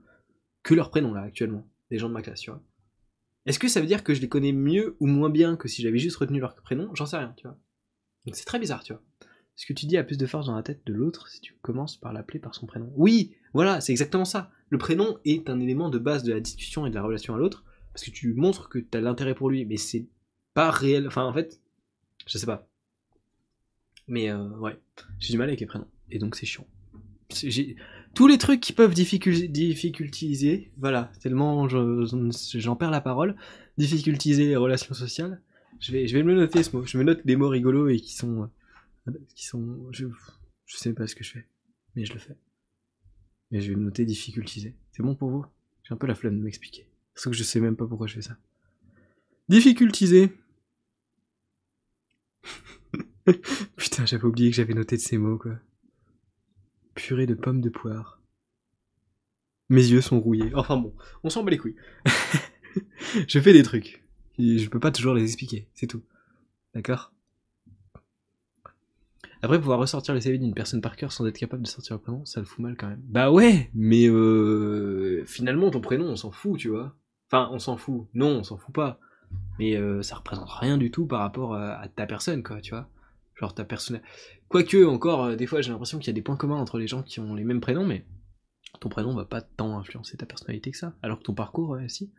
que 0.63 0.75
leur 0.75 0.91
prénom, 0.91 1.15
là, 1.15 1.23
actuellement. 1.23 1.67
Des 1.91 1.99
gens 1.99 2.11
de 2.11 2.13
ma 2.13 2.21
classe, 2.21 2.41
tu 2.43 2.51
vois. 2.51 2.63
Est-ce 3.47 3.59
que 3.59 3.69
ça 3.69 3.81
veut 3.81 3.87
dire 3.87 4.05
que 4.05 4.13
je 4.13 4.21
les 4.21 4.29
connais 4.29 4.53
mieux 4.53 4.95
ou 5.01 5.07
moins 5.07 5.31
bien 5.31 5.57
que 5.57 5.69
si 5.69 5.81
j'avais 5.81 5.99
juste 5.99 6.19
retenu 6.19 6.39
leur 6.39 6.55
prénom? 6.55 6.95
J'en 6.95 7.07
sais 7.07 7.17
rien, 7.17 7.33
tu 7.35 7.47
vois. 7.47 7.57
Donc 8.27 8.37
c'est 8.37 8.45
très 8.45 8.59
bizarre, 8.59 8.85
tu 8.85 8.93
vois. 8.93 9.03
Ce 9.59 9.67
que 9.67 9.73
tu 9.73 9.87
dis 9.87 9.97
a 9.97 10.05
plus 10.05 10.17
de 10.19 10.25
force 10.27 10.47
dans 10.47 10.55
la 10.55 10.63
tête 10.63 10.83
de 10.87 10.93
l'autre 10.93 11.27
si 11.27 11.41
tu 11.41 11.53
commences 11.63 11.97
par 11.97 12.13
l'appeler 12.13 12.39
par 12.39 12.55
son 12.55 12.67
prénom. 12.67 12.93
Oui, 12.95 13.33
voilà, 13.55 13.81
c'est 13.81 13.91
exactement 13.91 14.25
ça. 14.25 14.53
Le 14.71 14.79
prénom 14.79 15.19
est 15.25 15.51
un 15.51 15.59
élément 15.59 15.91
de 15.91 15.99
base 15.99 16.23
de 16.23 16.33
la 16.33 16.39
discussion 16.39 16.87
et 16.87 16.91
de 16.91 16.95
la 16.95 17.03
relation 17.03 17.35
à 17.35 17.39
l'autre, 17.39 17.65
parce 17.93 18.05
que 18.05 18.13
tu 18.13 18.35
montres 18.35 18.69
que 18.69 18.79
tu 18.79 18.97
as 18.97 19.01
l'intérêt 19.01 19.35
pour 19.35 19.51
lui, 19.51 19.65
mais 19.65 19.77
c'est 19.77 20.07
pas 20.55 20.71
réel. 20.71 21.09
Enfin, 21.09 21.25
en 21.25 21.33
fait, 21.33 21.61
je 22.25 22.39
sais 22.39 22.47
pas. 22.47 22.69
Mais 24.07 24.31
euh, 24.31 24.49
ouais, 24.61 24.79
j'ai 25.19 25.33
du 25.33 25.39
mal 25.39 25.49
avec 25.49 25.59
les 25.59 25.67
prénoms, 25.67 25.89
et 26.09 26.21
donc 26.21 26.37
c'est 26.37 26.47
chiant. 26.47 26.67
Tous 28.15 28.29
les 28.29 28.39
trucs 28.39 28.61
qui 28.61 28.73
peuvent 28.73 28.95
difficul- 28.95 29.51
difficultiser, 29.51 30.71
voilà, 30.79 31.11
tellement 31.21 31.69
je- 31.69 32.07
j'en 32.55 32.77
perds 32.77 32.93
la 32.93 33.01
parole, 33.01 33.35
difficultiser 33.77 34.47
les 34.47 34.57
relations 34.57 34.95
sociales, 34.95 35.43
je 35.81 35.91
vais, 35.91 36.07
je 36.07 36.17
vais 36.17 36.23
me 36.23 36.35
noter 36.37 36.63
ce 36.63 36.77
mot. 36.77 36.87
Je 36.87 36.97
me 36.97 37.03
note 37.03 37.27
des 37.27 37.35
mots 37.35 37.49
rigolos 37.49 37.89
et 37.89 37.99
qui 37.99 38.15
sont 38.15 38.49
qui 39.35 39.47
sont. 39.47 39.91
Je, 39.93 40.07
je 40.67 40.77
sais 40.77 40.93
pas 40.93 41.07
ce 41.07 41.15
que 41.15 41.25
je 41.25 41.33
fais, 41.33 41.47
mais 41.95 42.05
je 42.05 42.13
le 42.13 42.19
fais. 42.19 42.37
Mais 43.51 43.61
je 43.61 43.73
vais 43.73 43.79
noter 43.79 44.05
difficultiser. 44.05 44.77
C'est 44.93 45.03
bon 45.03 45.15
pour 45.15 45.31
vous? 45.31 45.47
J'ai 45.83 45.95
un 45.95 45.97
peu 45.97 46.07
la 46.07 46.15
flemme 46.15 46.39
de 46.39 46.45
m'expliquer. 46.45 46.87
Parce 47.15 47.25
que 47.25 47.33
je 47.33 47.43
sais 47.43 47.61
même 47.61 47.77
pas 47.77 47.87
pourquoi 47.87 48.07
je 48.07 48.15
fais 48.15 48.23
ça. 48.23 48.37
Difficultiser. 49.49 50.33
Putain, 53.77 54.05
j'avais 54.07 54.25
oublié 54.25 54.51
que 54.51 54.57
j'avais 54.57 54.75
noté 54.75 54.97
de 54.97 55.01
ces 55.01 55.17
mots, 55.19 55.39
quoi. 55.39 55.59
Purée 56.95 57.27
de 57.27 57.35
pommes 57.35 57.61
de 57.61 57.71
poire. 57.71 58.21
Mes 59.71 59.87
yeux 59.87 60.01
sont 60.01 60.21
rouillés. 60.21 60.55
Enfin 60.55 60.77
bon, 60.77 60.95
on 61.23 61.31
s'en 61.31 61.43
bat 61.43 61.51
les 61.51 61.59
couilles. 61.59 61.77
je 63.29 63.41
fais 63.41 63.53
des 63.53 63.63
trucs. 63.63 64.05
Je 64.39 64.69
peux 64.69 64.81
pas 64.81 64.91
toujours 64.91 65.15
les 65.15 65.25
expliquer, 65.25 65.69
c'est 65.75 65.87
tout. 65.87 66.03
D'accord? 66.75 67.13
Après, 69.43 69.59
pouvoir 69.59 69.79
ressortir 69.79 70.15
le 70.15 70.21
CV 70.21 70.39
d'une 70.39 70.55
personne 70.55 70.81
par 70.81 70.97
cœur 70.97 71.13
sans 71.13 71.27
être 71.27 71.39
capable 71.39 71.63
de 71.63 71.69
sortir 71.69 71.97
le 71.97 72.03
prénom, 72.03 72.25
ça 72.25 72.41
le 72.41 72.47
fout 72.47 72.61
mal 72.61 72.77
quand 72.77 72.89
même. 72.89 73.03
Bah 73.05 73.31
ouais, 73.31 73.71
mais 73.75 74.09
euh, 74.09 75.25
finalement 75.27 75.71
ton 75.71 75.81
prénom, 75.81 76.07
on 76.07 76.17
s'en 76.17 76.31
fout, 76.31 76.59
tu 76.59 76.69
vois. 76.69 76.97
Enfin, 77.31 77.49
on 77.53 77.59
s'en 77.59 77.77
fout. 77.77 78.07
Non, 78.15 78.39
on 78.39 78.43
s'en 78.43 78.57
fout 78.57 78.75
pas. 78.75 79.01
Mais 79.59 79.77
euh, 79.77 80.03
ça 80.03 80.17
représente 80.17 80.49
rien 80.49 80.79
du 80.79 80.91
tout 80.91 81.07
par 81.07 81.21
rapport 81.21 81.55
à, 81.55 81.75
à 81.75 81.89
ta 81.89 82.07
personne, 82.07 82.43
quoi, 82.43 82.61
tu 82.61 82.71
vois. 82.71 82.89
Genre 83.35 83.55
ta 83.55 83.65
personne. 83.65 84.01
Quoique, 84.49 84.85
encore, 84.87 85.25
euh, 85.25 85.37
des 85.37 85.47
fois, 85.47 85.61
j'ai 85.61 85.71
l'impression 85.71 85.99
qu'il 85.99 86.07
y 86.09 86.11
a 86.11 86.15
des 86.15 86.23
points 86.23 86.37
communs 86.37 86.57
entre 86.57 86.79
les 86.79 86.87
gens 86.87 87.03
qui 87.03 87.21
ont 87.21 87.35
les 87.35 87.45
mêmes 87.45 87.61
prénoms, 87.61 87.87
mais 87.87 88.05
ton 88.81 88.89
prénom 88.89 89.15
va 89.15 89.25
pas 89.25 89.43
tant 89.43 89.79
influencer 89.79 90.17
ta 90.17 90.27
personnalité 90.27 90.71
que 90.71 90.79
ça. 90.79 90.95
Alors 91.03 91.19
que 91.19 91.25
ton 91.25 91.35
parcours, 91.35 91.77
si. 91.89 92.11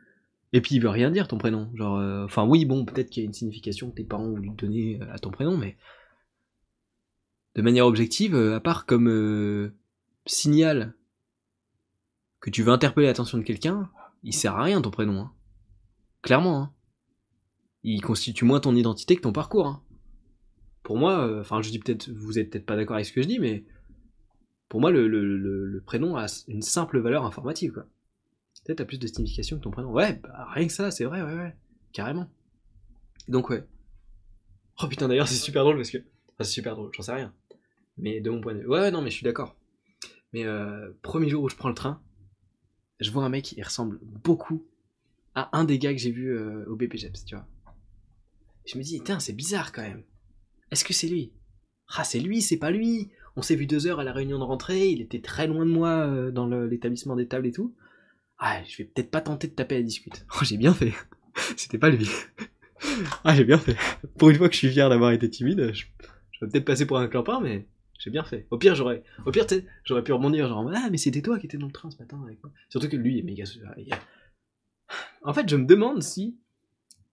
Et 0.51 0.61
puis, 0.61 0.75
il 0.75 0.81
veut 0.81 0.89
rien 0.89 1.11
dire 1.11 1.27
ton 1.27 1.37
prénom. 1.37 1.69
Genre, 1.75 1.97
euh, 1.97 2.25
enfin, 2.25 2.45
oui, 2.45 2.65
bon, 2.65 2.85
peut-être 2.85 3.09
qu'il 3.09 3.23
y 3.23 3.25
a 3.25 3.27
une 3.27 3.33
signification 3.33 3.89
que 3.91 3.95
tes 3.95 4.03
parents 4.03 4.29
voulu 4.29 4.49
donner 4.49 4.99
euh, 5.01 5.13
à 5.13 5.19
ton 5.19 5.29
prénom, 5.29 5.57
mais 5.57 5.77
de 7.59 7.61
manière 7.61 7.85
objective, 7.85 8.35
euh, 8.35 8.55
à 8.55 8.61
part 8.61 8.85
comme 8.85 9.09
euh, 9.09 9.73
signal 10.25 10.95
que 12.39 12.49
tu 12.49 12.63
veux 12.63 12.71
interpeller 12.71 13.07
l'attention 13.07 13.37
de 13.37 13.43
quelqu'un, 13.43 13.91
il 14.23 14.31
sert 14.31 14.55
à 14.55 14.63
rien 14.63 14.81
ton 14.81 14.91
prénom. 14.91 15.19
Hein. 15.19 15.33
Clairement. 16.21 16.61
Hein. 16.61 16.73
Il 17.83 18.01
constitue 18.01 18.45
moins 18.45 18.61
ton 18.61 18.77
identité 18.77 19.17
que 19.17 19.21
ton 19.21 19.33
parcours. 19.33 19.67
Hein. 19.67 19.83
Pour 20.83 20.97
moi, 20.97 21.27
euh, 21.27 21.41
enfin 21.41 21.61
je 21.61 21.69
dis 21.69 21.79
peut-être, 21.79 22.09
vous 22.09 22.39
êtes 22.39 22.49
peut-être 22.49 22.65
pas 22.65 22.77
d'accord 22.77 22.95
avec 22.95 23.07
ce 23.07 23.11
que 23.11 23.21
je 23.21 23.27
dis, 23.27 23.39
mais 23.39 23.65
pour 24.69 24.79
moi 24.79 24.89
le, 24.89 25.83
prénom 25.85 26.15
a 26.15 26.27
une 26.47 26.61
simple 26.61 26.99
valeur 26.99 27.25
informative. 27.25 27.73
quoi. 27.73 27.87
Peut-être 28.63 28.85
plus 28.85 28.99
de 28.99 29.07
signification 29.07 29.57
que 29.57 29.63
ton 29.63 29.71
prénom. 29.71 29.91
Ouais, 29.91 30.13
bah, 30.23 30.47
rien 30.53 30.65
que 30.65 30.71
ça, 30.71 30.91
c'est 30.91 31.03
vrai, 31.03 31.21
ouais, 31.21 31.33
ouais, 31.33 31.57
carrément. 31.91 32.31
Donc 33.27 33.49
ouais. 33.49 33.65
Oh 34.81 34.87
putain 34.87 35.09
d'ailleurs 35.09 35.27
c'est 35.27 35.35
super 35.35 35.63
drôle 35.65 35.75
parce 35.75 35.91
que... 35.91 35.97
Enfin 35.97 36.45
c'est 36.45 36.51
super 36.51 36.77
drôle, 36.77 36.91
j'en 36.93 37.03
sais 37.03 37.11
rien. 37.11 37.33
Mais 37.99 38.21
de 38.21 38.29
mon 38.29 38.41
point 38.41 38.53
de 38.53 38.59
vue. 38.59 38.67
Ouais, 38.67 38.91
non, 38.91 39.01
mais 39.01 39.09
je 39.09 39.15
suis 39.15 39.23
d'accord. 39.23 39.55
Mais 40.33 40.45
euh, 40.45 40.91
premier 41.01 41.29
jour 41.29 41.43
où 41.43 41.49
je 41.49 41.55
prends 41.55 41.69
le 41.69 41.75
train, 41.75 42.01
je 42.99 43.11
vois 43.11 43.23
un 43.23 43.29
mec, 43.29 43.51
il 43.53 43.63
ressemble 43.63 43.99
beaucoup 44.01 44.65
à 45.35 45.57
un 45.57 45.63
des 45.63 45.79
gars 45.79 45.93
que 45.93 45.99
j'ai 45.99 46.11
vu 46.11 46.35
euh, 46.35 46.65
au 46.67 46.75
BPGEPS, 46.75 47.25
tu 47.25 47.35
vois. 47.35 47.47
Je 48.65 48.77
me 48.77 48.83
dis, 48.83 49.01
tiens, 49.03 49.19
c'est 49.19 49.33
bizarre 49.33 49.71
quand 49.71 49.81
même. 49.81 50.03
Est-ce 50.71 50.85
que 50.85 50.93
c'est 50.93 51.07
lui? 51.07 51.33
Ah, 51.95 52.03
c'est 52.03 52.19
lui, 52.19 52.41
c'est 52.41 52.57
pas 52.57 52.71
lui. 52.71 53.09
On 53.35 53.41
s'est 53.41 53.55
vu 53.55 53.65
deux 53.65 53.87
heures 53.87 53.99
à 53.99 54.03
la 54.03 54.13
réunion 54.13 54.37
de 54.37 54.43
rentrée, 54.43 54.89
il 54.89 55.01
était 55.01 55.21
très 55.21 55.47
loin 55.47 55.65
de 55.65 55.71
moi 55.71 56.05
euh, 56.05 56.31
dans 56.31 56.47
l'établissement 56.47 57.15
des 57.15 57.27
tables 57.27 57.47
et 57.47 57.51
tout. 57.51 57.73
Ah, 58.37 58.61
je 58.67 58.77
vais 58.77 58.83
peut-être 58.85 59.11
pas 59.11 59.21
tenter 59.21 59.47
de 59.47 59.53
taper 59.53 59.75
la 59.75 59.83
discute. 59.83 60.25
Oh, 60.35 60.43
j'ai 60.43 60.57
bien 60.57 60.73
fait. 60.73 60.93
C'était 61.57 61.77
pas 61.77 61.89
lui. 61.89 62.07
ah, 63.23 63.35
j'ai 63.35 63.45
bien 63.45 63.57
fait. 63.57 63.75
Pour 64.17 64.29
une 64.29 64.37
fois 64.37 64.49
que 64.49 64.53
je 64.53 64.59
suis 64.59 64.71
fier 64.71 64.89
d'avoir 64.89 65.11
été 65.11 65.29
timide, 65.29 65.71
je, 65.73 65.85
je 66.31 66.45
vais 66.45 66.51
peut-être 66.51 66.65
passer 66.65 66.85
pour 66.85 66.99
un 66.99 67.07
clampin, 67.07 67.39
mais 67.41 67.65
j'ai 67.99 68.09
bien 68.09 68.23
fait. 68.23 68.47
Au 68.49 68.57
pire, 68.57 68.75
j'aurais, 68.75 69.03
au 69.25 69.31
pire, 69.31 69.45
j'aurais 69.83 70.03
pu 70.03 70.13
rebondir 70.13 70.47
genre, 70.47 70.71
ah, 70.73 70.87
mais 70.89 70.97
c'était 70.97 71.21
toi 71.21 71.37
qui 71.37 71.45
étais 71.45 71.57
dans 71.57 71.67
le 71.67 71.71
train 71.71 71.91
ce 71.91 71.97
matin 71.97 72.19
avec 72.23 72.41
moi. 72.41 72.51
Surtout 72.69 72.89
que 72.89 72.95
lui 72.95 73.19
est 73.19 73.23
méga. 73.23 73.43
En 75.21 75.33
fait, 75.33 75.47
je 75.49 75.57
me 75.57 75.65
demande 75.65 76.01
si 76.01 76.37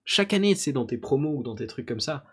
chaque 0.05 0.33
année, 0.33 0.55
c'est 0.55 0.71
dans 0.71 0.85
tes 0.85 0.97
promos 0.97 1.37
ou 1.37 1.43
dans 1.43 1.55
tes 1.55 1.67
trucs 1.67 1.85
comme 1.85 1.99
ça, 1.99 2.23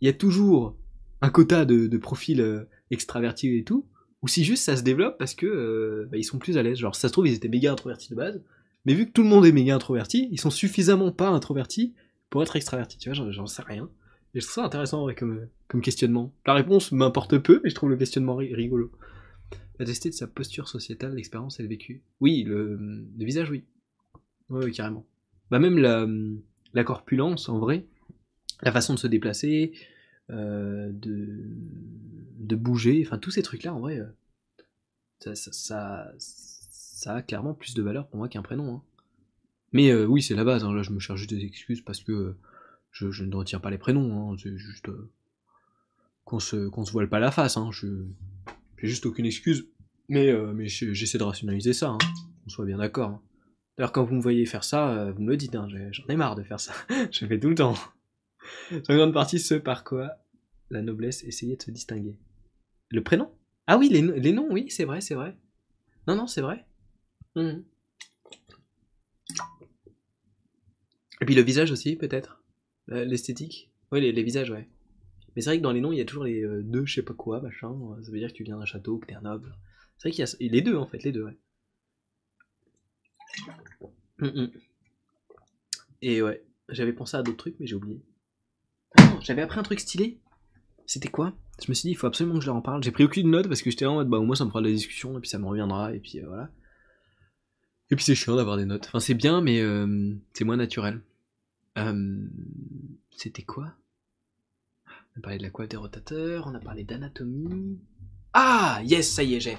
il 0.00 0.06
y 0.06 0.08
a 0.08 0.14
toujours 0.14 0.74
un 1.20 1.28
quota 1.28 1.66
de, 1.66 1.96
profils 1.98 2.40
euh, 2.40 2.64
extravertis 2.90 3.58
et 3.58 3.64
tout, 3.64 3.86
ou 4.22 4.28
si 4.28 4.42
juste 4.42 4.64
ça 4.64 4.76
se 4.76 4.82
développe 4.82 5.18
parce 5.18 5.34
que 5.34 5.46
euh, 5.46 6.08
bah, 6.10 6.16
ils 6.16 6.24
sont 6.24 6.38
plus 6.38 6.56
à 6.56 6.62
l'aise. 6.62 6.78
Genre, 6.78 6.96
ça 6.96 7.08
se 7.08 7.12
trouve, 7.12 7.28
ils 7.28 7.34
étaient 7.34 7.48
méga 7.48 7.70
introvertis 7.70 8.08
de 8.08 8.14
base, 8.14 8.42
mais 8.86 8.94
vu 8.94 9.06
que 9.06 9.12
tout 9.12 9.22
le 9.22 9.28
monde 9.28 9.44
est 9.44 9.52
méga 9.52 9.74
introverti, 9.74 10.28
ils 10.32 10.40
sont 10.40 10.50
suffisamment 10.50 11.12
pas 11.12 11.28
introvertis 11.28 11.94
pour 12.30 12.42
être 12.42 12.56
extravertis. 12.56 12.96
Tu 12.96 13.10
vois, 13.10 13.30
j'en 13.30 13.46
sais 13.46 13.62
rien. 13.62 13.90
Et 14.34 14.40
je 14.40 14.44
trouve 14.46 14.54
ça 14.56 14.64
intéressant 14.64 15.06
comme, 15.16 15.48
comme 15.68 15.80
questionnement. 15.80 16.32
La 16.46 16.54
réponse 16.54 16.92
m'importe 16.92 17.38
peu, 17.38 17.60
mais 17.64 17.70
je 17.70 17.74
trouve 17.74 17.90
le 17.90 17.96
questionnement 17.96 18.36
ri- 18.36 18.54
rigolo. 18.54 18.92
Attester 19.78 20.10
de 20.10 20.14
sa 20.14 20.26
posture 20.26 20.68
sociétale, 20.68 21.14
l'expérience 21.14 21.60
et 21.60 21.62
le 21.62 21.68
vécu. 21.68 22.02
Oui, 22.20 22.42
le, 22.42 22.78
visage, 23.18 23.50
oui. 23.50 23.64
Ouais, 24.50 24.70
carrément. 24.70 25.06
Bah 25.50 25.58
même 25.58 25.78
la, 25.78 26.06
la 26.74 26.84
corpulence, 26.84 27.48
en 27.48 27.58
vrai, 27.58 27.86
la 28.62 28.72
façon 28.72 28.94
de 28.94 28.98
se 28.98 29.06
déplacer, 29.06 29.72
euh, 30.30 30.90
de, 30.92 31.44
de 32.38 32.56
bouger, 32.56 33.02
enfin 33.06 33.18
tous 33.18 33.30
ces 33.30 33.42
trucs-là, 33.42 33.72
en 33.72 33.80
vrai, 33.80 33.98
euh, 34.00 35.34
ça, 35.34 36.12
ça, 36.18 37.14
a 37.14 37.22
clairement 37.22 37.54
plus 37.54 37.74
de 37.74 37.82
valeur 37.82 38.08
pour 38.08 38.18
moi 38.18 38.28
qu'un 38.28 38.42
prénom. 38.42 38.74
hein. 38.74 38.82
Mais 39.72 39.90
euh, 39.90 40.06
oui, 40.06 40.22
c'est 40.22 40.34
la 40.34 40.44
base, 40.44 40.64
hein, 40.64 40.74
là 40.74 40.82
je 40.82 40.90
me 40.92 40.98
cherche 40.98 41.20
juste 41.20 41.30
des 41.30 41.44
excuses 41.44 41.82
parce 41.82 42.02
que 42.02 42.36
je, 43.10 43.24
ne 43.24 43.34
retiens 43.36 43.60
pas 43.60 43.70
les 43.70 43.78
prénoms, 43.78 44.32
hein, 44.32 44.36
c'est 44.42 44.56
juste 44.56 44.88
euh, 44.88 45.10
qu'on 46.24 46.40
se, 46.40 46.68
se 46.70 46.92
voile 46.92 47.08
pas 47.08 47.18
la 47.18 47.30
face, 47.30 47.56
hein, 47.56 47.70
je 47.72 47.86
j'ai 48.78 48.86
juste 48.88 49.06
aucune 49.06 49.26
excuse, 49.26 49.68
mais, 50.08 50.28
euh, 50.28 50.54
j'essaie 50.66 51.18
de 51.18 51.24
rationaliser 51.24 51.72
ça, 51.72 51.90
hein, 51.90 51.98
qu'on 52.44 52.50
soit 52.50 52.64
bien 52.66 52.78
d'accord. 52.78 53.10
hein. 53.10 53.22
D'ailleurs, 53.76 53.92
quand 53.92 54.04
vous 54.04 54.14
me 54.14 54.20
voyez 54.20 54.44
faire 54.46 54.64
ça, 54.64 54.90
euh, 54.90 55.12
vous 55.12 55.22
me 55.22 55.30
le 55.30 55.36
dites, 55.36 55.54
hein, 55.54 55.68
j'en 55.92 56.06
ai 56.08 56.16
marre 56.16 56.34
de 56.34 56.42
faire 56.42 56.58
ça. 56.60 56.72
je 57.12 57.26
fais 57.26 57.38
tout 57.38 57.48
le 57.48 57.54
temps. 57.54 57.74
En 58.88 58.96
grande 58.96 59.12
partie, 59.12 59.38
ce 59.38 59.54
par 59.54 59.84
quoi 59.84 60.10
la 60.70 60.82
noblesse 60.82 61.22
essayait 61.24 61.56
de 61.56 61.62
se 61.62 61.70
distinguer. 61.70 62.18
Le 62.90 63.02
prénom? 63.02 63.30
Ah 63.66 63.78
oui, 63.78 63.88
les, 63.88 64.02
no- 64.02 64.14
les 64.14 64.32
noms, 64.32 64.48
oui, 64.50 64.66
c'est 64.70 64.84
vrai, 64.84 65.00
c'est 65.00 65.14
vrai. 65.14 65.36
Non, 66.06 66.16
non, 66.16 66.26
c'est 66.26 66.40
vrai. 66.40 66.64
Mhm. 67.36 67.64
Et 71.20 71.24
puis 71.24 71.34
le 71.34 71.42
visage 71.42 71.70
aussi, 71.70 71.96
peut-être? 71.96 72.37
Euh, 72.90 73.04
L'esthétique. 73.04 73.70
Oui, 73.92 74.00
les, 74.00 74.22
visages, 74.22 74.50
ouais. 74.50 74.68
Mais 75.34 75.42
c'est 75.42 75.50
vrai 75.50 75.58
que 75.58 75.62
dans 75.62 75.72
les 75.72 75.80
noms, 75.80 75.92
il 75.92 75.98
y 75.98 76.00
a 76.00 76.04
toujours 76.04 76.24
les 76.24 76.42
euh, 76.42 76.62
deux, 76.62 76.84
je 76.86 76.94
sais 76.94 77.02
pas 77.02 77.14
quoi, 77.14 77.40
machin. 77.40 77.70
euh, 77.70 78.02
Ça 78.02 78.10
veut 78.10 78.18
dire 78.18 78.28
que 78.28 78.34
tu 78.36 78.44
viens 78.44 78.58
d'un 78.58 78.64
château, 78.64 78.98
que 78.98 79.06
t'es 79.06 79.14
un 79.14 79.22
noble. 79.22 79.54
C'est 79.96 80.08
vrai 80.08 80.14
qu'il 80.14 80.24
y 80.24 80.28
a 80.28 80.52
les 80.52 80.60
deux, 80.62 80.76
en 80.76 80.86
fait, 80.86 81.02
les 81.02 81.12
deux, 81.12 81.24
ouais. 81.24 81.38
Mhm. 84.18 84.50
Et 86.02 86.22
ouais, 86.22 86.44
j'avais 86.68 86.92
pensé 86.92 87.16
à 87.16 87.22
d'autres 87.22 87.38
trucs, 87.38 87.58
mais 87.60 87.66
j'ai 87.66 87.74
oublié. 87.76 88.02
Ah 88.98 89.16
j'avais 89.20 89.42
appris 89.42 89.58
un 89.58 89.62
truc 89.62 89.80
stylé. 89.80 90.18
C'était 90.86 91.08
quoi? 91.08 91.34
Je 91.62 91.70
me 91.70 91.74
suis 91.74 91.88
dit, 91.88 91.90
il 91.90 91.96
faut 91.96 92.06
absolument 92.06 92.36
que 92.36 92.40
je 92.40 92.46
leur 92.46 92.56
en 92.56 92.62
parle. 92.62 92.82
J'ai 92.82 92.90
pris 92.90 93.04
aucune 93.04 93.30
note 93.30 93.46
parce 93.48 93.62
que 93.62 93.70
j'étais 93.70 93.84
en 93.84 93.94
mode, 93.94 94.08
bah, 94.08 94.18
au 94.18 94.24
moins 94.24 94.34
ça 94.36 94.44
me 94.44 94.50
fera 94.50 94.60
de 94.60 94.66
la 94.66 94.72
discussion, 94.72 95.16
et 95.16 95.20
puis 95.20 95.28
ça 95.28 95.38
me 95.38 95.46
reviendra, 95.46 95.94
et 95.94 96.00
puis 96.00 96.20
voilà. 96.20 96.50
Et 97.90 97.96
puis 97.96 98.04
c'est 98.04 98.14
chiant 98.14 98.36
d'avoir 98.36 98.56
des 98.56 98.64
notes. 98.64 98.86
Enfin, 98.86 99.00
c'est 99.00 99.14
bien, 99.14 99.40
mais 99.40 99.62
c'est 100.32 100.44
moins 100.44 100.56
naturel. 100.56 101.00
Euh, 101.78 102.28
C'était 103.16 103.42
quoi? 103.42 103.74
On 104.86 105.18
a 105.18 105.22
parlé 105.22 105.38
de 105.38 105.42
la 105.42 105.50
coiffe 105.50 105.68
des 105.68 105.76
rotateurs, 105.76 106.46
on 106.46 106.54
a 106.54 106.60
parlé 106.60 106.84
d'anatomie. 106.84 107.78
Ah 108.32 108.80
Yes, 108.84 109.10
ça 109.10 109.22
y 109.22 109.34
est, 109.34 109.40
j'ai. 109.40 109.58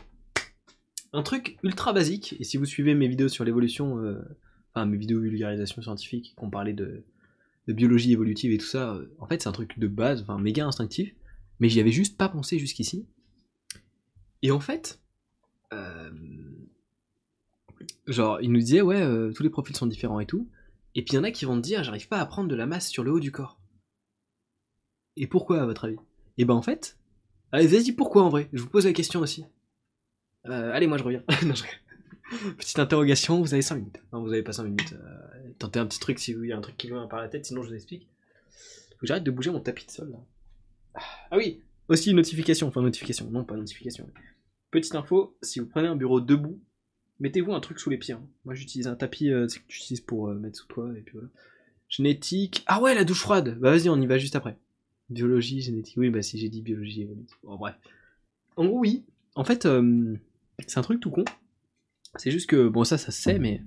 Un 1.12 1.24
truc 1.24 1.58
ultra 1.64 1.92
basique, 1.92 2.36
et 2.40 2.44
si 2.44 2.58
vous 2.58 2.66
suivez 2.66 2.94
mes 2.94 3.08
vidéos 3.08 3.30
sur 3.30 3.44
l'évolution, 3.44 3.98
euh, 4.00 4.22
enfin 4.74 4.86
mes 4.86 4.98
vidéos 4.98 5.20
vulgarisation 5.20 5.82
scientifique, 5.82 6.34
qu'on 6.36 6.50
parlait 6.52 6.74
de, 6.74 7.04
de 7.68 7.74
biologie 7.74 8.12
évolutive 8.14 8.52
et 8.52 8.58
tout 8.60 8.68
ça, 8.68 8.94
euh, 8.94 9.12
en 9.18 9.26
fait 9.26 9.42
c'est 9.42 9.50
un 9.50 9.54
truc 9.54 9.80
de 9.80 9.88
base, 9.88 10.22
enfin 10.22 10.38
méga 10.38 10.66
instinctif, 10.66 11.14
mais 11.60 11.68
j'y 11.68 11.80
avais 11.80 11.92
juste 11.92 12.16
pas 12.16 12.30
pensé 12.30 12.60
jusqu'ici. 12.60 13.08
Et 14.44 14.52
en 14.52 14.60
fait, 14.60 15.02
genre 18.08 18.40
il 18.42 18.52
nous 18.52 18.60
disait 18.60 18.82
ouais, 18.82 19.34
tous 19.34 19.44
les 19.44 19.50
profils 19.50 19.76
sont 19.76 19.88
différents 19.88 20.20
et 20.20 20.26
tout, 20.26 20.48
et 20.96 21.04
puis 21.04 21.14
il 21.14 21.16
y 21.18 21.20
en 21.20 21.24
a 21.24 21.32
qui 21.32 21.46
vont 21.46 21.56
te 21.56 21.62
dire 21.62 21.84
j'arrive 21.84 22.08
pas 22.08 22.20
à 22.20 22.26
prendre 22.26 22.50
de 22.50 22.56
la 22.56 22.66
masse 22.66 22.90
sur 22.90 23.04
le 23.04 23.12
haut 23.12 23.20
du 23.20 23.32
corps. 23.32 23.60
Et 25.16 25.28
pourquoi 25.28 25.62
à 25.62 25.66
votre 25.66 25.86
avis? 25.86 25.98
Et 26.38 26.46
ben 26.46 26.54
en 26.54 26.62
fait, 26.62 26.98
allez 27.52 27.68
vas-y 27.68 27.92
pourquoi 27.92 28.24
en 28.24 28.30
vrai? 28.30 28.50
Je 28.54 28.62
vous 28.62 28.70
pose 28.70 28.86
la 28.86 28.94
question 28.94 29.20
aussi. 29.20 29.46
Euh, 30.46 30.72
allez 30.74 30.88
moi 30.88 30.98
je 30.98 31.04
reviens. 31.04 31.24
Petite 32.58 32.80
interrogation, 32.80 33.42
vous 33.42 33.54
avez 33.54 33.64
5 33.64 33.76
minutes. 33.76 34.02
Non, 34.14 34.22
vous 34.22 34.32
avez 34.32 34.44
pas 34.44 34.54
5 34.54 34.64
minutes. 34.64 34.94
Euh, 34.94 35.52
tentez 35.58 35.80
un 35.80 35.88
petit 35.88 36.00
truc 36.00 36.20
si 36.20 36.32
il 36.32 36.46
y 36.46 36.54
a 36.54 36.58
un 36.58 36.62
truc 36.62 36.78
qui 36.78 36.88
me 36.88 36.94
vient 36.94 37.08
par 37.08 37.20
la 37.20 37.28
tête, 37.28 37.46
sinon 37.46 37.64
je 37.64 37.70
vous 37.70 37.76
explique. 37.76 38.08
Faut 38.92 39.02
que 39.02 39.08
j'arrête 39.08 39.24
de 39.24 39.32
bouger 39.32 39.50
mon 39.50 39.60
tapis 39.60 39.86
de 39.86 39.92
sol 39.92 40.12
là. 40.12 40.20
Ah 41.32 41.38
oui, 41.38 41.62
aussi 41.88 42.14
notification, 42.14 42.68
enfin 42.68 42.82
notification, 42.82 43.30
non 43.32 43.44
pas 43.44 43.56
notification. 43.56 44.10
Petite 44.72 44.96
info, 44.96 45.38
si 45.42 45.60
vous 45.60 45.66
prenez 45.66 45.88
un 45.88 45.96
bureau 45.96 46.22
debout, 46.22 46.60
mettez-vous 47.20 47.54
un 47.54 47.60
truc 47.60 47.80
sous 47.80 47.90
les 47.90 47.98
pieds. 47.98 48.14
hein. 48.14 48.22
Moi 48.46 48.56
j'utilise 48.56 48.88
un 48.88 48.96
tapis 48.96 49.30
euh, 49.30 49.48
c'est 49.48 49.60
que 49.60 49.66
tu 49.68 49.78
utilises 49.78 50.02
pour 50.02 50.30
euh, 50.30 50.36
mettre 50.36 50.58
sous 50.58 50.68
toi 50.68 50.92
et 50.98 51.02
puis 51.02 51.14
voilà. 51.14 51.30
Génétique. 51.88 52.64
Ah 52.68 52.82
ouais, 52.82 52.94
la 52.94 53.04
douche 53.04 53.22
froide. 53.22 53.58
Bah 53.60 53.72
vas-y, 53.72 53.90
on 53.90 54.00
y 54.00 54.06
va 54.06 54.18
juste 54.18 54.36
après. 54.36 54.58
Biologie, 55.10 55.62
génétique. 55.62 55.98
Oui, 55.98 56.10
bah 56.10 56.22
si 56.22 56.38
j'ai 56.38 56.50
dit 56.50 56.62
biologie 56.62 57.02
évolutive. 57.02 57.38
Bon 57.44 57.58
bref. 57.58 57.76
En 58.56 58.66
gros, 58.66 58.80
oui. 58.80 59.06
En 59.36 59.44
fait, 59.44 59.66
euh, 59.66 60.16
c'est 60.68 60.78
un 60.78 60.82
truc 60.84 61.00
tout 61.00 61.10
con. 61.10 61.26
C'est 62.16 62.32
juste 62.32 62.50
que, 62.50 62.68
bon, 62.68 62.84
ça, 62.84 62.98
ça 62.98 63.12
se 63.12 63.22
sait, 63.22 63.40
mais 63.40 63.62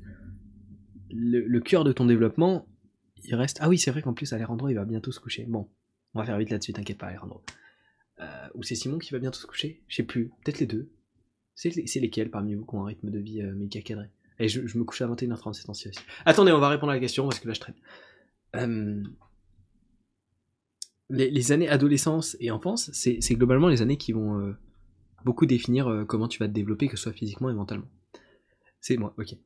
le, 1.10 1.58
cœur 1.60 1.84
de 1.84 1.92
ton 1.92 2.06
développement, 2.06 2.66
il 3.24 3.34
reste. 3.34 3.58
Ah 3.60 3.68
oui, 3.68 3.78
c'est 3.78 3.90
vrai 3.90 4.02
qu'en 4.02 4.12
plus, 4.12 4.32
Alejandro, 4.32 4.68
il 4.68 4.74
va 4.74 4.84
bientôt 4.84 5.12
se 5.12 5.20
coucher. 5.20 5.44
Bon, 5.48 5.68
on 6.14 6.20
va 6.20 6.26
faire 6.26 6.38
vite 6.38 6.50
là-dessus, 6.50 6.72
t'inquiète 6.72 6.98
pas, 6.98 7.06
Alejandro. 7.06 7.42
Euh, 8.20 8.48
ou 8.54 8.62
c'est 8.62 8.74
Simon 8.74 8.98
qui 8.98 9.12
va 9.12 9.18
bientôt 9.18 9.38
se 9.38 9.46
coucher? 9.46 9.82
Je 9.88 9.96
sais 9.96 10.02
plus, 10.02 10.28
peut-être 10.44 10.60
les 10.60 10.66
deux. 10.66 10.90
C'est 11.54 11.74
les- 11.74 11.86
c'est 11.86 12.00
lesquels 12.00 12.30
parmi 12.30 12.54
vous 12.54 12.64
qui 12.64 12.74
ont 12.74 12.82
un 12.82 12.86
rythme 12.86 13.10
de 13.10 13.18
vie 13.18 13.42
euh, 13.42 13.52
méga 13.54 13.80
cadré? 13.82 14.08
Et 14.38 14.48
je, 14.48 14.60
me 14.76 14.84
couche 14.84 15.00
à 15.02 15.06
21h30 15.06 15.52
ces 15.54 15.64
temps-ci 15.64 15.88
aussi. 15.88 16.00
Attendez, 16.24 16.50
on 16.52 16.58
va 16.58 16.68
répondre 16.68 16.90
à 16.90 16.96
la 16.96 17.00
question 17.00 17.24
parce 17.28 17.38
que 17.38 17.46
là 17.46 17.54
je 17.54 17.60
traîne. 17.60 17.76
Euh, 18.56 19.02
les, 21.08 21.52
années 21.52 21.68
adolescence 21.68 22.36
et 22.40 22.50
enfance, 22.50 22.90
c'est 22.92 23.34
globalement 23.34 23.68
les 23.68 23.82
années 23.82 23.98
qui 23.98 24.10
vont 24.12 24.40
euh, 24.40 24.56
beaucoup 25.24 25.46
définir 25.46 25.86
euh, 25.88 26.04
comment 26.04 26.26
tu 26.26 26.38
vas 26.38 26.48
te 26.48 26.52
développer, 26.52 26.88
que 26.88 26.96
ce 26.96 27.04
soit 27.04 27.12
physiquement 27.12 27.50
et 27.50 27.54
mentalement. 27.54 27.88
C'est 28.80 28.96
moi, 28.96 29.14
ok. 29.16 29.36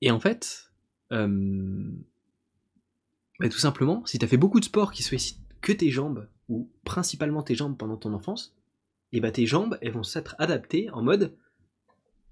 Et 0.00 0.10
en 0.10 0.20
fait, 0.20 0.70
bah, 1.10 1.18
tout 3.50 3.58
simplement, 3.58 4.04
si 4.04 4.18
t'as 4.18 4.26
fait 4.26 4.36
beaucoup 4.36 4.60
de 4.60 4.66
sport 4.66 4.92
qui 4.92 5.02
sollicitent 5.02 5.40
que 5.62 5.72
tes 5.72 5.90
jambes, 5.90 6.28
ou 6.48 6.70
principalement 6.84 7.42
tes 7.42 7.54
jambes 7.54 7.78
pendant 7.78 7.96
ton 7.96 8.12
enfance, 8.12 8.57
et 9.12 9.20
bah 9.20 9.30
tes 9.30 9.46
jambes, 9.46 9.78
elles 9.80 9.92
vont 9.92 10.02
s'être 10.02 10.34
adaptées 10.38 10.90
en 10.90 11.02
mode, 11.02 11.34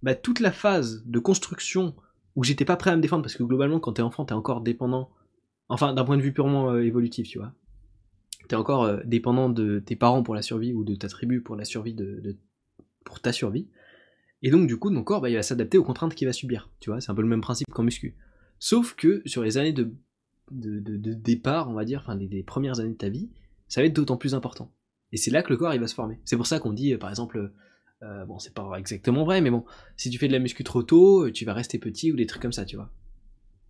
bah 0.02 0.14
toute 0.14 0.40
la 0.40 0.52
phase 0.52 1.04
de 1.06 1.18
construction 1.18 1.94
où 2.34 2.44
j'étais 2.44 2.64
pas 2.64 2.76
prêt 2.76 2.90
à 2.90 2.96
me 2.96 3.00
défendre, 3.02 3.22
parce 3.22 3.34
que 3.34 3.42
globalement, 3.42 3.80
quand 3.80 3.94
t'es 3.94 4.02
enfant, 4.02 4.24
t'es 4.24 4.34
encore 4.34 4.60
dépendant, 4.60 5.10
enfin 5.68 5.94
d'un 5.94 6.04
point 6.04 6.16
de 6.16 6.22
vue 6.22 6.32
purement 6.32 6.70
euh, 6.70 6.84
évolutif, 6.84 7.26
tu 7.28 7.38
vois. 7.38 7.52
T'es 8.48 8.56
encore 8.56 8.84
euh, 8.84 9.00
dépendant 9.04 9.48
de 9.48 9.80
tes 9.80 9.96
parents 9.96 10.22
pour 10.22 10.34
la 10.34 10.42
survie, 10.42 10.72
ou 10.72 10.84
de 10.84 10.94
ta 10.94 11.08
tribu 11.08 11.40
pour 11.40 11.56
la 11.56 11.64
survie 11.64 11.94
de, 11.94 12.36
pour 13.04 13.20
ta 13.20 13.32
survie. 13.32 13.68
Et 14.42 14.50
donc, 14.50 14.68
du 14.68 14.76
coup, 14.76 14.90
ton 14.90 15.02
corps, 15.02 15.22
bah, 15.22 15.30
il 15.30 15.36
va 15.36 15.42
s'adapter 15.42 15.78
aux 15.78 15.82
contraintes 15.82 16.14
qu'il 16.14 16.28
va 16.28 16.32
subir. 16.32 16.70
Tu 16.78 16.90
vois, 16.90 17.00
c'est 17.00 17.10
un 17.10 17.14
peu 17.14 17.22
le 17.22 17.28
même 17.28 17.40
principe 17.40 17.68
qu'en 17.70 17.82
muscu. 17.82 18.16
Sauf 18.58 18.94
que 18.94 19.22
sur 19.24 19.42
les 19.42 19.56
années 19.58 19.72
de, 19.72 19.92
de, 20.50 20.78
de- 20.78 21.14
départ, 21.14 21.70
on 21.70 21.72
va 21.72 21.84
dire, 21.84 22.04
enfin, 22.06 22.18
premières 22.46 22.78
années 22.80 22.90
de 22.90 22.96
ta 22.96 23.08
vie, 23.08 23.30
ça 23.66 23.80
va 23.80 23.86
être 23.86 23.96
d'autant 23.96 24.16
plus 24.16 24.34
important. 24.34 24.70
Et 25.12 25.16
c'est 25.16 25.30
là 25.30 25.42
que 25.42 25.50
le 25.50 25.56
corps, 25.56 25.74
il 25.74 25.80
va 25.80 25.86
se 25.86 25.94
former. 25.94 26.20
C'est 26.24 26.36
pour 26.36 26.46
ça 26.46 26.58
qu'on 26.58 26.72
dit, 26.72 26.92
euh, 26.94 26.98
par 26.98 27.10
exemple, 27.10 27.52
euh, 28.02 28.24
bon, 28.26 28.38
c'est 28.38 28.54
pas 28.54 28.70
exactement 28.78 29.24
vrai, 29.24 29.40
mais 29.40 29.50
bon, 29.50 29.64
si 29.96 30.10
tu 30.10 30.18
fais 30.18 30.28
de 30.28 30.32
la 30.32 30.38
muscu 30.38 30.64
trop 30.64 30.82
tôt, 30.82 31.26
euh, 31.26 31.32
tu 31.32 31.44
vas 31.44 31.54
rester 31.54 31.78
petit 31.78 32.12
ou 32.12 32.16
des 32.16 32.26
trucs 32.26 32.42
comme 32.42 32.52
ça, 32.52 32.64
tu 32.64 32.76
vois. 32.76 32.90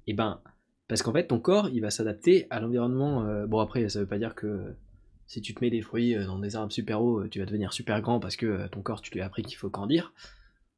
Et 0.07 0.15
ben, 0.15 0.41
parce 0.89 1.03
qu'en 1.03 1.13
fait, 1.13 1.27
ton 1.27 1.41
corps, 1.41 1.69
il 1.69 1.81
va 1.81 1.91
s'adapter 1.91 2.47
à 2.51 2.61
l'environnement. 2.61 3.25
euh, 3.27 3.47
bon, 3.47 3.61
après, 3.61 3.89
ça 3.89 4.01
veut 4.01 4.07
pas 4.07 4.19
dire 4.19 4.35
que 4.35 4.47
euh, 4.47 4.77
si 5.27 5.41
tu 5.41 5.55
te 5.55 5.63
mets 5.65 5.71
des 5.71 5.83
fruits 5.83 6.15
euh, 6.17 6.25
dans 6.27 6.39
des 6.39 6.57
arbres 6.57 6.73
super 6.73 7.03
hauts, 7.03 7.21
euh, 7.23 7.29
tu 7.29 7.39
vas 7.41 7.47
devenir 7.47 7.73
super 7.73 8.01
grand 8.01 8.21
parce 8.21 8.37
que 8.37 8.47
euh, 8.47 8.69
ton 8.69 8.83
corps, 8.83 9.01
tu 9.03 9.13
lui 9.13 9.21
as 9.21 9.27
appris 9.27 9.43
qu'il 9.43 9.57
faut 9.57 9.71
grandir. 9.71 10.13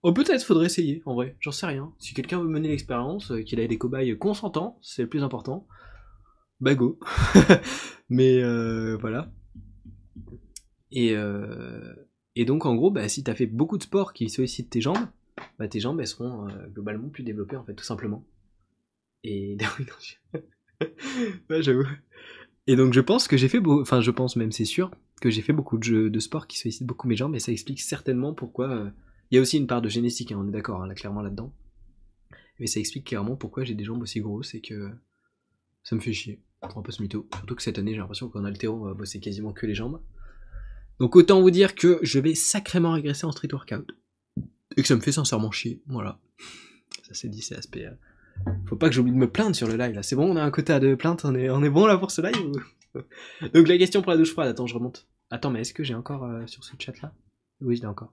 Oh, 0.03 0.13
peut-être, 0.13 0.45
faudrait 0.45 0.67
essayer, 0.67 1.03
en 1.07 1.15
vrai, 1.15 1.37
j'en 1.41 1.51
sais 1.51 1.67
rien. 1.67 1.93
Si 1.99 2.15
quelqu'un 2.15 2.41
veut 2.41 2.49
mener 2.49 2.69
l'expérience, 2.69 3.33
euh, 3.33 3.43
qu'il 3.43 3.61
ait 3.61 3.69
des 3.69 3.79
cobayes 3.79 4.17
consentants, 4.17 4.79
c'est 4.81 5.03
le 5.03 5.09
plus 5.09 5.23
important, 5.23 5.67
bah 6.61 6.75
go. 6.75 6.99
Mais 8.09 8.43
euh, 8.43 8.97
voilà. 9.01 9.31
Et, 10.91 11.15
euh, 11.15 11.95
et 12.35 12.45
donc, 12.45 12.67
en 12.67 12.75
gros, 12.75 12.91
bah, 12.91 13.09
si 13.09 13.23
t'as 13.23 13.35
fait 13.35 13.47
beaucoup 13.47 13.79
de 13.79 13.83
sport 13.83 14.13
qui 14.13 14.29
sollicitent 14.31 14.71
tes 14.71 14.81
jambes, 14.81 15.07
bah, 15.59 15.69
tes 15.69 15.81
jambes, 15.81 16.01
elles 16.01 16.07
seront 16.07 16.49
euh, 16.49 16.67
globalement 16.69 17.09
plus 17.09 17.23
développées, 17.23 17.57
en 17.57 17.65
fait, 17.65 17.75
tout 17.75 17.85
simplement. 17.85 18.25
Et. 19.25 19.57
donc, 22.77 22.93
je 22.93 23.01
pense 23.01 23.29
que 23.29 23.37
j'ai 23.37 23.49
fait 23.49 23.61
beaucoup. 23.61 23.83
Enfin, 23.83 24.01
je 24.01 24.11
pense 24.11 24.37
même, 24.37 24.53
c'est 24.53 24.65
sûr, 24.65 24.91
que 25.21 25.31
j'ai 25.31 25.43
fait 25.43 25.53
beaucoup 25.53 25.79
de 25.79 25.85
jeux 25.85 26.11
de 26.11 26.21
sport 26.21 26.47
qui 26.47 26.59
sollicitent 26.59 26.87
beaucoup 26.87 27.09
mes 27.09 27.17
jambes, 27.17 27.35
et 27.35 27.41
ça 27.41 27.53
explique 27.53 27.81
certainement 27.81 28.35
pourquoi. 28.35 28.71
euh, 28.71 28.91
Il 29.31 29.37
y 29.37 29.39
a 29.39 29.41
aussi 29.41 29.59
une 29.59 29.67
part 29.67 29.83
de 29.83 29.89
génétique, 29.89 30.33
hein, 30.33 30.39
on 30.41 30.49
est 30.49 30.53
d'accord, 30.53 30.83
hein, 30.83 30.87
là, 30.87 30.95
clairement 30.95 31.23
là-dedans. 31.23 31.53
Mais 32.61 32.67
ça 32.67 32.81
explique 32.81 33.07
clairement 33.07 33.37
pourquoi 33.37 33.65
j'ai 33.65 33.75
des 33.75 33.85
jambes 33.85 34.03
aussi 34.03 34.21
grosses 34.21 34.55
et 34.55 34.61
que 34.61 34.91
ça 35.85 35.95
me 35.95 36.01
fait 36.01 36.13
chier. 36.13 36.43
On 36.63 36.69
va 36.69 36.83
pas 36.83 36.91
se 36.91 37.01
mytho. 37.01 37.29
Surtout 37.37 37.55
que 37.55 37.63
cette 37.63 37.79
année, 37.79 37.93
j'ai 37.93 37.99
l'impression 37.99 38.29
qu'en 38.29 38.45
altéro, 38.45 38.77
on 38.81 38.85
va 38.85 38.95
bosser 38.95 39.21
quasiment 39.21 39.53
que 39.53 39.65
les 39.67 39.75
jambes. 39.75 40.01
Donc 41.01 41.17
autant 41.17 41.41
vous 41.41 41.51
dire 41.51 41.75
que 41.75 41.99
je 42.03 42.19
vais 42.19 42.35
sacrément 42.35 42.93
régresser 42.93 43.25
en 43.27 43.33
street 43.33 43.49
workout. 43.53 43.87
Et 44.77 44.83
que 44.83 44.89
ça 44.89 44.97
me 44.97 45.01
fait 45.01 45.13
sincèrement 45.13 45.51
chier. 45.51 45.83
Voilà. 45.87 46.19
Ça 47.03 47.15
c'est 47.15 47.29
dit, 47.29 47.43
c'est 47.43 47.57
aspect. 47.57 47.87
euh, 47.87 48.51
Faut 48.67 48.77
pas 48.77 48.89
que 48.89 48.95
j'oublie 48.95 49.13
de 49.13 49.17
me 49.17 49.31
plaindre 49.31 49.57
sur 49.57 49.67
le 49.69 49.77
live 49.77 49.95
là. 49.95 50.03
C'est 50.03 50.17
bon, 50.17 50.31
on 50.31 50.37
a 50.37 50.43
un 50.43 50.51
quota 50.51 50.81
de 50.81 50.95
plainte, 50.95 51.25
on 51.25 51.35
est, 51.35 51.51
on 51.51 51.63
est 51.63 51.71
bon 51.71 51.87
là 51.87 51.99
pour 51.99 52.11
ce 52.11 52.21
live. 52.21 52.53
Donc 53.55 53.69
la 53.69 53.79
question 53.79 54.03
pour 54.03 54.11
la 54.11 54.17
douche 54.17 54.33
froide, 54.33 54.49
attends, 54.49 54.67
je 54.67 54.75
remonte. 54.75 55.07
Attends, 55.31 55.51
mais 55.51 55.61
est-ce 55.61 55.75
que 55.75 55.85
j'ai 55.85 55.95
encore 55.95 56.25
euh, 56.25 56.47
sur 56.47 56.65
ce 56.65 56.73
chat 56.79 57.01
là? 57.03 57.13
Oui, 57.61 57.77
je 57.77 57.83
l'ai 57.83 57.87
encore. 57.89 58.13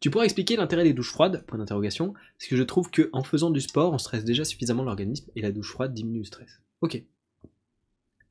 Tu 0.00 0.10
pourrais 0.10 0.26
expliquer 0.26 0.56
l'intérêt 0.56 0.84
des 0.84 0.92
douches 0.92 1.10
froides? 1.10 1.44
Point 1.46 1.58
d'interrogation. 1.58 2.12
Parce 2.38 2.48
que 2.48 2.56
je 2.56 2.62
trouve 2.62 2.90
que 2.90 3.08
en 3.12 3.22
faisant 3.22 3.50
du 3.50 3.60
sport, 3.60 3.92
on 3.92 3.98
stresse 3.98 4.24
déjà 4.24 4.44
suffisamment 4.44 4.82
l'organisme 4.84 5.30
et 5.34 5.40
la 5.42 5.50
douche 5.50 5.70
froide 5.70 5.94
diminue 5.94 6.18
le 6.18 6.24
stress. 6.24 6.60
Ok. 6.80 7.02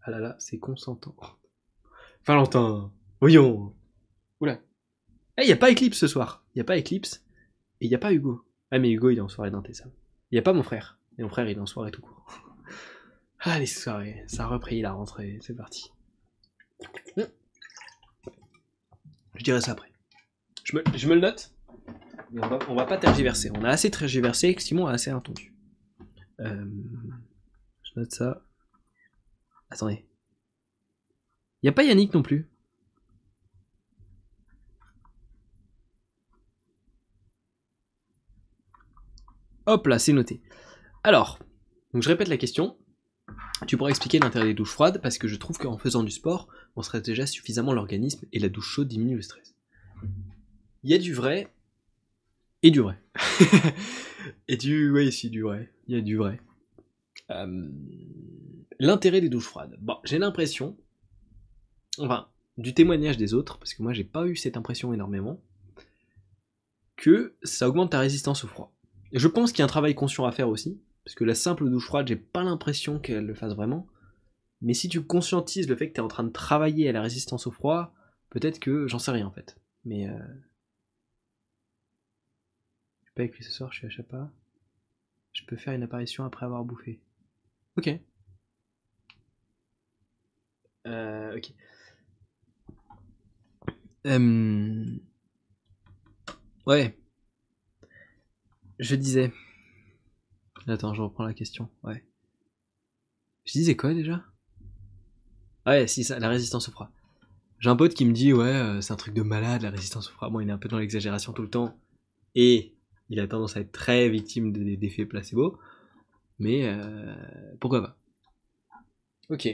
Ah 0.04 0.12
là 0.12 0.20
là, 0.20 0.36
c'est 0.40 0.60
consentant. 0.60 1.16
Valentin, 2.28 2.92
voyons. 3.24 3.74
Oula. 4.42 4.60
Eh, 5.38 5.48
y 5.48 5.54
a 5.54 5.56
pas 5.56 5.72
Eclipse 5.72 5.98
ce 5.98 6.08
soir. 6.08 6.46
Y 6.56 6.60
a 6.60 6.66
pas 6.66 6.78
Eclipse. 6.78 7.26
Et 7.80 7.88
y 7.88 7.96
a 7.96 7.98
pas 7.98 8.12
Hugo. 8.12 8.46
Ah, 8.70 8.80
mais 8.80 8.92
Hugo, 8.92 9.12
il 9.12 9.18
est 9.18 9.22
en 9.22 9.30
soirée 9.30 9.50
d'inté, 9.50 9.74
ça. 9.74 9.86
Y 10.32 10.40
a 10.40 10.42
pas 10.42 10.52
mon 10.52 10.62
frère. 10.62 11.00
Et 11.18 11.24
mon 11.24 11.30
frère, 11.30 11.48
il 11.48 11.58
est 11.58 11.62
en 11.62 11.66
soirée 11.66 11.92
tout 11.92 12.02
court. 12.02 12.28
Ah, 13.46 13.60
les 13.60 13.66
soirées. 13.66 14.24
Ça 14.28 14.46
a 14.46 14.48
repris 14.48 14.82
la 14.82 14.94
rentrée. 14.94 15.38
C'est 15.42 15.54
parti. 15.54 15.92
Je 17.18 17.26
dirai 19.44 19.60
ça 19.60 19.74
après. 19.74 19.92
Je 20.64 20.78
me, 20.78 20.84
je 20.96 21.10
me 21.10 21.16
le 21.16 21.20
note. 21.20 21.52
Mais 22.32 22.42
on 22.42 22.48
va, 22.48 22.60
on 22.70 22.76
va 22.76 22.86
pas 22.86 22.98
tergiverser. 22.98 23.52
On 23.54 23.66
a 23.66 23.70
assez 23.70 23.92
tergiversé 23.92 24.48
et 24.48 24.60
Simon 24.60 24.88
a 24.88 24.94
assez 24.94 25.12
entendu. 25.12 25.54
Euh, 26.40 26.66
je 27.84 28.00
note 28.00 28.12
ça. 28.12 28.46
Attendez. 29.70 30.06
Y 31.64 31.68
a 31.68 31.74
pas 31.74 31.84
Yannick 31.84 32.14
non 32.14 32.24
plus. 32.24 32.50
Hop 39.66 39.88
là, 39.88 40.00
c'est 40.00 40.14
noté. 40.14 40.42
Alors, 41.04 41.40
donc 41.94 42.04
je 42.04 42.10
répète 42.10 42.28
la 42.28 42.38
question. 42.38 42.78
Tu 43.68 43.78
pourrais 43.78 43.92
expliquer 43.92 44.20
l'intérêt 44.20 44.46
des 44.46 44.54
douches 44.54 44.72
froides 44.72 45.02
parce 45.02 45.18
que 45.18 45.28
je 45.28 45.36
trouve 45.36 45.58
qu'en 45.58 45.78
faisant 45.78 46.04
du 46.04 46.12
sport, 46.12 46.50
on 46.76 46.82
stresse 46.82 47.04
déjà 47.04 47.26
suffisamment 47.26 47.74
l'organisme 47.74 48.26
et 48.34 48.40
la 48.40 48.50
douche 48.50 48.68
chaude 48.68 48.88
diminue 48.88 49.16
le 49.16 49.22
stress. 49.22 49.56
Il 50.84 50.92
y 50.92 50.94
a 50.94 50.98
du 50.98 51.14
vrai 51.14 51.54
et 52.62 52.72
du 52.72 52.80
vrai. 52.80 53.02
et 54.48 54.58
du. 54.58 54.90
Oui, 54.92 55.12
si, 55.12 55.30
du 55.30 55.42
vrai. 55.44 55.72
Il 55.88 55.96
y 55.96 55.98
a 55.98 56.02
du 56.02 56.18
vrai. 56.18 56.40
Euh, 57.30 57.70
L'intérêt 58.80 59.22
des 59.22 59.30
douches 59.30 59.48
froides. 59.48 59.78
Bon, 59.80 59.98
j'ai 60.04 60.18
l'impression. 60.18 60.78
Enfin, 62.00 62.28
du 62.58 62.74
témoignage 62.74 63.18
des 63.18 63.34
autres, 63.34 63.58
parce 63.60 63.74
que 63.74 63.84
moi 63.84 63.94
j'ai 63.94 64.04
pas 64.04 64.26
eu 64.26 64.36
cette 64.36 64.58
impression 64.58 64.94
énormément, 64.94 65.42
que 66.96 67.36
ça 67.44 67.68
augmente 67.68 67.92
ta 67.92 68.00
résistance 68.00 68.44
au 68.44 68.48
froid. 68.48 68.74
Je 69.14 69.28
pense 69.28 69.52
qu'il 69.52 69.60
y 69.60 69.62
a 69.62 69.66
un 69.66 69.68
travail 69.68 69.94
conscient 69.94 70.26
à 70.26 70.32
faire 70.32 70.50
aussi, 70.50 70.82
parce 71.06 71.14
que 71.16 71.24
la 71.24 71.36
simple 71.36 71.70
douche 71.70 71.86
froide, 71.86 72.08
j'ai 72.08 72.16
pas 72.16 72.44
l'impression 72.44 73.00
qu'elle 73.00 73.28
le 73.28 73.36
fasse 73.36 73.54
vraiment. 73.54 73.88
Mais 74.62 74.74
si 74.74 74.90
tu 74.90 75.04
conscientises 75.04 75.70
le 75.70 75.76
fait 75.76 75.90
que 75.90 75.94
tu 75.94 76.00
es 76.00 76.04
en 76.04 76.08
train 76.08 76.24
de 76.24 76.32
travailler 76.32 76.90
à 76.90 76.92
la 76.92 77.02
résistance 77.02 77.46
au 77.46 77.52
froid, 77.52 77.94
peut-être 78.32 78.60
que 78.60 78.88
j'en 78.88 79.00
sais 79.00 79.12
rien 79.12 79.28
en 79.28 79.32
fait. 79.32 79.58
Mais 79.86 80.10
euh... 80.10 80.18
je 83.02 83.06
suis 83.06 83.14
pas 83.16 83.24
écrit 83.24 83.44
ce 83.44 83.52
soir, 83.52 83.72
je 83.72 83.80
suis 83.80 83.88
à 83.88 83.90
Chapa. 83.92 84.32
Je 85.34 85.46
peux 85.46 85.58
faire 85.58 85.74
une 85.74 85.84
apparition 85.84 86.24
après 86.26 86.46
avoir 86.46 86.64
bouffé. 86.64 87.00
Ok. 87.78 87.90
Euh, 90.88 91.38
ok. 91.38 91.54
Euh... 94.08 94.98
Ouais. 96.66 96.98
Je 98.84 98.96
disais. 98.98 99.32
Attends, 100.68 100.94
je 100.94 101.02
reprends 101.02 101.24
la 101.24 101.34
question. 101.34 101.70
Ouais. 101.84 102.04
Je 103.46 103.54
disais 103.54 103.78
quoi 103.78 103.94
déjà? 103.94 104.26
Ouais, 105.66 105.88
si, 105.88 106.04
ça, 106.04 106.20
la 106.20 106.28
résistance 106.28 106.68
au 106.68 106.74
froid. 106.74 106.92
J'ai 107.60 107.70
un 107.70 107.78
pote 107.78 107.94
qui 107.94 108.04
me 108.04 108.12
dit, 108.12 108.34
ouais, 108.34 108.44
euh, 108.44 108.82
c'est 108.82 108.92
un 108.92 108.98
truc 108.98 109.14
de 109.14 109.22
malade, 109.22 109.62
la 109.62 109.70
résistance 109.70 110.10
au 110.10 110.12
froid. 110.12 110.30
Bon, 110.30 110.42
il 110.42 110.50
est 110.50 110.52
un 110.52 110.58
peu 110.58 110.68
dans 110.68 110.80
l'exagération 110.80 111.32
tout 111.32 111.44
le 111.44 111.50
temps. 111.50 111.78
Et 112.36 112.76
il 113.08 113.22
a 113.22 113.28
tendance 113.28 113.56
à 113.56 113.62
être 113.62 113.72
très 113.72 114.10
victime 114.10 114.52
des 114.52 114.76
d'effets 114.76 115.06
placebo. 115.06 115.58
Mais 116.40 116.64
euh, 116.66 117.16
pourquoi 117.62 117.82
pas? 117.84 117.98
Ok. 119.30 119.48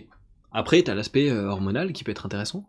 Après, 0.52 0.82
t'as 0.82 0.96
l'aspect 0.96 1.30
euh, 1.30 1.52
hormonal 1.52 1.94
qui 1.94 2.04
peut 2.04 2.10
être 2.12 2.26
intéressant. 2.26 2.68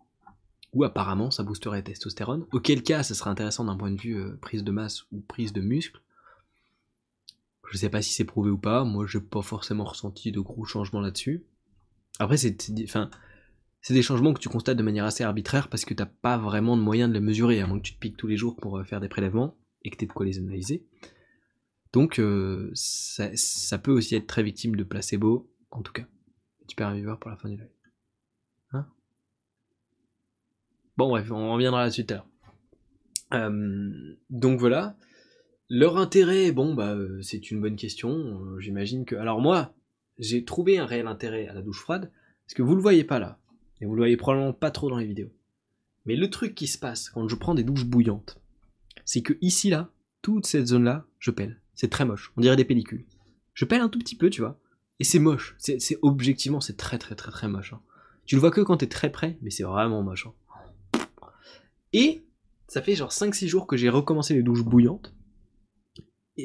Ou 0.75 0.85
apparemment, 0.85 1.31
ça 1.31 1.43
boosterait 1.43 1.79
la 1.79 1.83
testostérone. 1.83 2.45
Auquel 2.53 2.83
cas, 2.83 3.03
ça 3.03 3.15
serait 3.15 3.31
intéressant 3.31 3.65
d'un 3.65 3.79
point 3.79 3.91
de 3.91 3.99
vue 3.99 4.23
prise 4.43 4.63
de 4.63 4.71
masse 4.71 5.05
ou 5.11 5.21
prise 5.21 5.55
de 5.55 5.63
muscle. 5.63 6.03
Je 7.71 7.79
sais 7.79 7.89
pas 7.89 8.03
si 8.03 8.13
c'est 8.13 8.25
prouvé 8.25 8.51
ou 8.51 8.59
pas. 8.59 8.85
Moi, 8.85 9.07
j'ai 9.07 9.21
pas 9.21 9.43
forcément 9.43 9.85
ressenti 9.85 10.33
de 10.33 10.41
gros 10.41 10.65
changements 10.65 11.01
là-dessus. 11.01 11.45
Après, 12.19 12.37
c'est, 12.37 12.71
des 12.71 14.03
changements 14.03 14.35
que 14.35 14.41
tu 14.41 14.49
constates 14.49 14.77
de 14.77 14.83
manière 14.83 15.05
assez 15.05 15.23
arbitraire 15.23 15.69
parce 15.69 15.85
que 15.85 15.95
t'as 15.95 16.07
pas 16.07 16.37
vraiment 16.37 16.77
de 16.77 16.83
moyen 16.83 17.09
de 17.09 17.15
les 17.15 17.21
mesurer, 17.21 17.61
à 17.61 17.67
moins 17.67 17.79
que 17.79 17.85
tu 17.85 17.95
te 17.95 18.01
piques 18.01 18.17
tous 18.17 18.27
les 18.27 18.37
jours 18.37 18.57
pour 18.57 18.77
euh, 18.77 18.85
faire 18.85 19.01
des 19.01 19.09
prélèvements 19.09 19.57
et 19.83 19.91
que 19.91 19.97
t'aies 19.97 20.07
de 20.07 20.13
quoi 20.13 20.27
les 20.27 20.39
analyser. 20.39 20.85
Donc, 21.93 22.19
euh, 22.19 22.71
ça, 22.75 23.79
peut 23.79 23.93
aussi 23.93 24.17
être 24.17 24.27
très 24.27 24.43
victime 24.43 24.75
de 24.75 24.83
placebo, 24.83 25.49
en 25.71 25.83
tout 25.83 25.93
cas. 25.93 26.07
Super 26.69 26.89
un 26.89 26.95
viewer 26.95 27.15
pour 27.21 27.31
la 27.31 27.37
fin 27.37 27.49
du 27.49 27.57
live. 27.57 27.71
Hein? 28.73 28.87
Bon, 30.97 31.09
bref, 31.09 31.31
on 31.31 31.53
reviendra 31.53 31.83
là-dessus 31.83 32.05
tout 32.05 32.15
à 32.15 32.17
l'heure. 32.17 32.27
Donc 34.29 34.59
voilà. 34.59 34.97
Leur 35.71 35.97
intérêt, 35.99 36.51
bon, 36.53 36.75
bah, 36.75 36.95
euh, 36.95 37.23
c'est 37.23 37.51
une 37.51 37.61
bonne 37.61 37.77
question. 37.77 38.11
Euh, 38.11 38.59
J'imagine 38.61 39.05
que. 39.05 39.15
Alors, 39.15 39.41
moi, 39.41 39.73
j'ai 40.19 40.45
trouvé 40.45 40.79
un 40.79 40.85
réel 40.85 41.07
intérêt 41.07 41.47
à 41.47 41.55
la 41.55 41.63
douche 41.63 41.81
froide, 41.81 42.11
parce 42.45 42.55
que 42.55 42.63
vous 42.63 42.75
le 42.75 42.83
voyez 42.83 43.05
pas 43.05 43.21
là, 43.21 43.39
et 43.81 43.87
vous 43.87 43.95
le 43.95 44.01
voyez 44.01 44.17
probablement 44.17 44.53
pas 44.53 44.71
trop 44.73 44.91
dans 44.91 44.99
les 44.99 45.07
vidéos. 45.07 45.31
Mais 46.07 46.17
le 46.17 46.29
truc 46.29 46.55
qui 46.55 46.67
se 46.67 46.77
passe 46.79 47.09
quand 47.09 47.29
je 47.29 47.37
prends 47.37 47.55
des 47.55 47.63
douches 47.63 47.85
bouillantes, 47.87 48.41
c'est 49.05 49.23
que 49.23 49.35
ici, 49.41 49.71
là, 49.71 49.91
toute 50.23 50.47
cette 50.47 50.67
zone-là, 50.67 51.07
je 51.19 51.31
pèle. 51.31 51.61
C'est 51.75 51.89
très 51.91 52.05
moche. 52.05 52.33
On 52.37 52.41
dirait 52.41 52.57
des 52.57 52.65
pellicules. 52.65 53.05
Je 53.55 53.65
pèle 53.65 53.81
un 53.81 53.89
tout 53.89 53.99
petit 53.99 54.17
peu, 54.17 54.29
tu 54.29 54.41
vois. 54.41 54.59
Et 54.99 55.05
c'est 55.05 55.19
moche. 55.19 55.55
C'est 55.59 55.79
objectivement, 56.03 56.61
c'est 56.61 56.77
très 56.77 56.99
très 56.99 57.15
très 57.15 57.31
très 57.31 57.49
moche. 57.49 57.73
hein. 57.73 57.81
Tu 58.27 58.35
le 58.35 58.41
vois 58.41 58.51
que 58.51 58.61
quand 58.61 58.79
t'es 58.79 58.87
très 58.87 59.11
près, 59.11 59.39
mais 59.41 59.51
c'est 59.51 59.63
vraiment 59.63 60.03
moche. 60.03 60.27
hein. 60.27 61.01
Et 61.93 62.23
ça 62.69 62.83
fait 62.83 62.95
genre 62.95 63.11
5-6 63.11 63.47
jours 63.47 63.67
que 63.67 63.77
j'ai 63.77 63.89
recommencé 63.89 64.35
les 64.35 64.43
douches 64.43 64.63
bouillantes. 64.65 65.15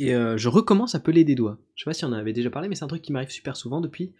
Et 0.01 0.13
euh, 0.15 0.37
je 0.37 0.49
recommence 0.49 0.95
à 0.95 0.99
peler 0.99 1.23
des 1.23 1.35
doigts. 1.35 1.57
Je 1.75 1.83
sais 1.83 1.89
pas 1.89 1.93
si 1.93 2.05
on 2.05 2.09
en 2.09 2.13
avait 2.13 2.33
déjà 2.33 2.49
parlé, 2.49 2.67
mais 2.67 2.75
c'est 2.75 2.83
un 2.83 2.87
truc 2.89 3.01
qui 3.01 3.11
m'arrive 3.11 3.29
super 3.29 3.55
souvent 3.55 3.81
depuis 3.81 4.13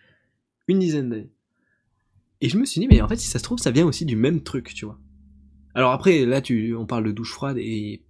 une 0.68 0.80
dizaine 0.80 1.10
d'années. 1.10 1.32
Et 2.42 2.50
je 2.50 2.58
me 2.58 2.66
suis 2.66 2.82
dit, 2.82 2.88
mais 2.88 3.02
en 3.02 3.08
fait, 3.08 3.18
si 3.18 3.28
ça 3.28 3.40
se 3.40 3.44
trouve, 3.44 3.60
ça 3.60 3.72
vient 3.72 3.86
aussi 3.86 4.06
du 4.06 4.16
même 4.16 4.42
truc, 4.44 4.74
tu 4.74 4.86
vois. 4.86 5.00
Alors 5.74 5.92
après, 5.92 6.26
là, 6.26 6.42
on 6.78 6.86
parle 6.86 7.06
de 7.06 7.12
douche 7.12 7.34
froide 7.34 7.58
et, 7.58 8.02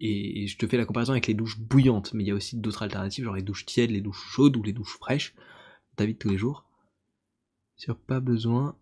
je 0.00 0.56
te 0.56 0.66
fais 0.66 0.76
la 0.76 0.84
comparaison 0.84 1.12
avec 1.12 1.26
les 1.26 1.34
douches 1.34 1.58
bouillantes, 1.58 2.14
mais 2.14 2.24
il 2.24 2.28
y 2.28 2.30
a 2.30 2.34
aussi 2.34 2.56
d'autres 2.56 2.82
alternatives, 2.82 3.24
genre 3.24 3.34
les 3.34 3.42
douches 3.42 3.66
tièdes, 3.66 3.90
les 3.90 4.00
douches 4.00 4.24
chaudes 4.30 4.56
ou 4.56 4.62
les 4.62 4.72
douches 4.72 4.96
fraîches, 4.98 5.34
ta 5.96 6.06
vie 6.06 6.16
tous 6.16 6.30
les 6.30 6.38
jours. 6.38 6.64
Sur 7.76 7.98
pas 7.98 8.20
besoin 8.20 8.76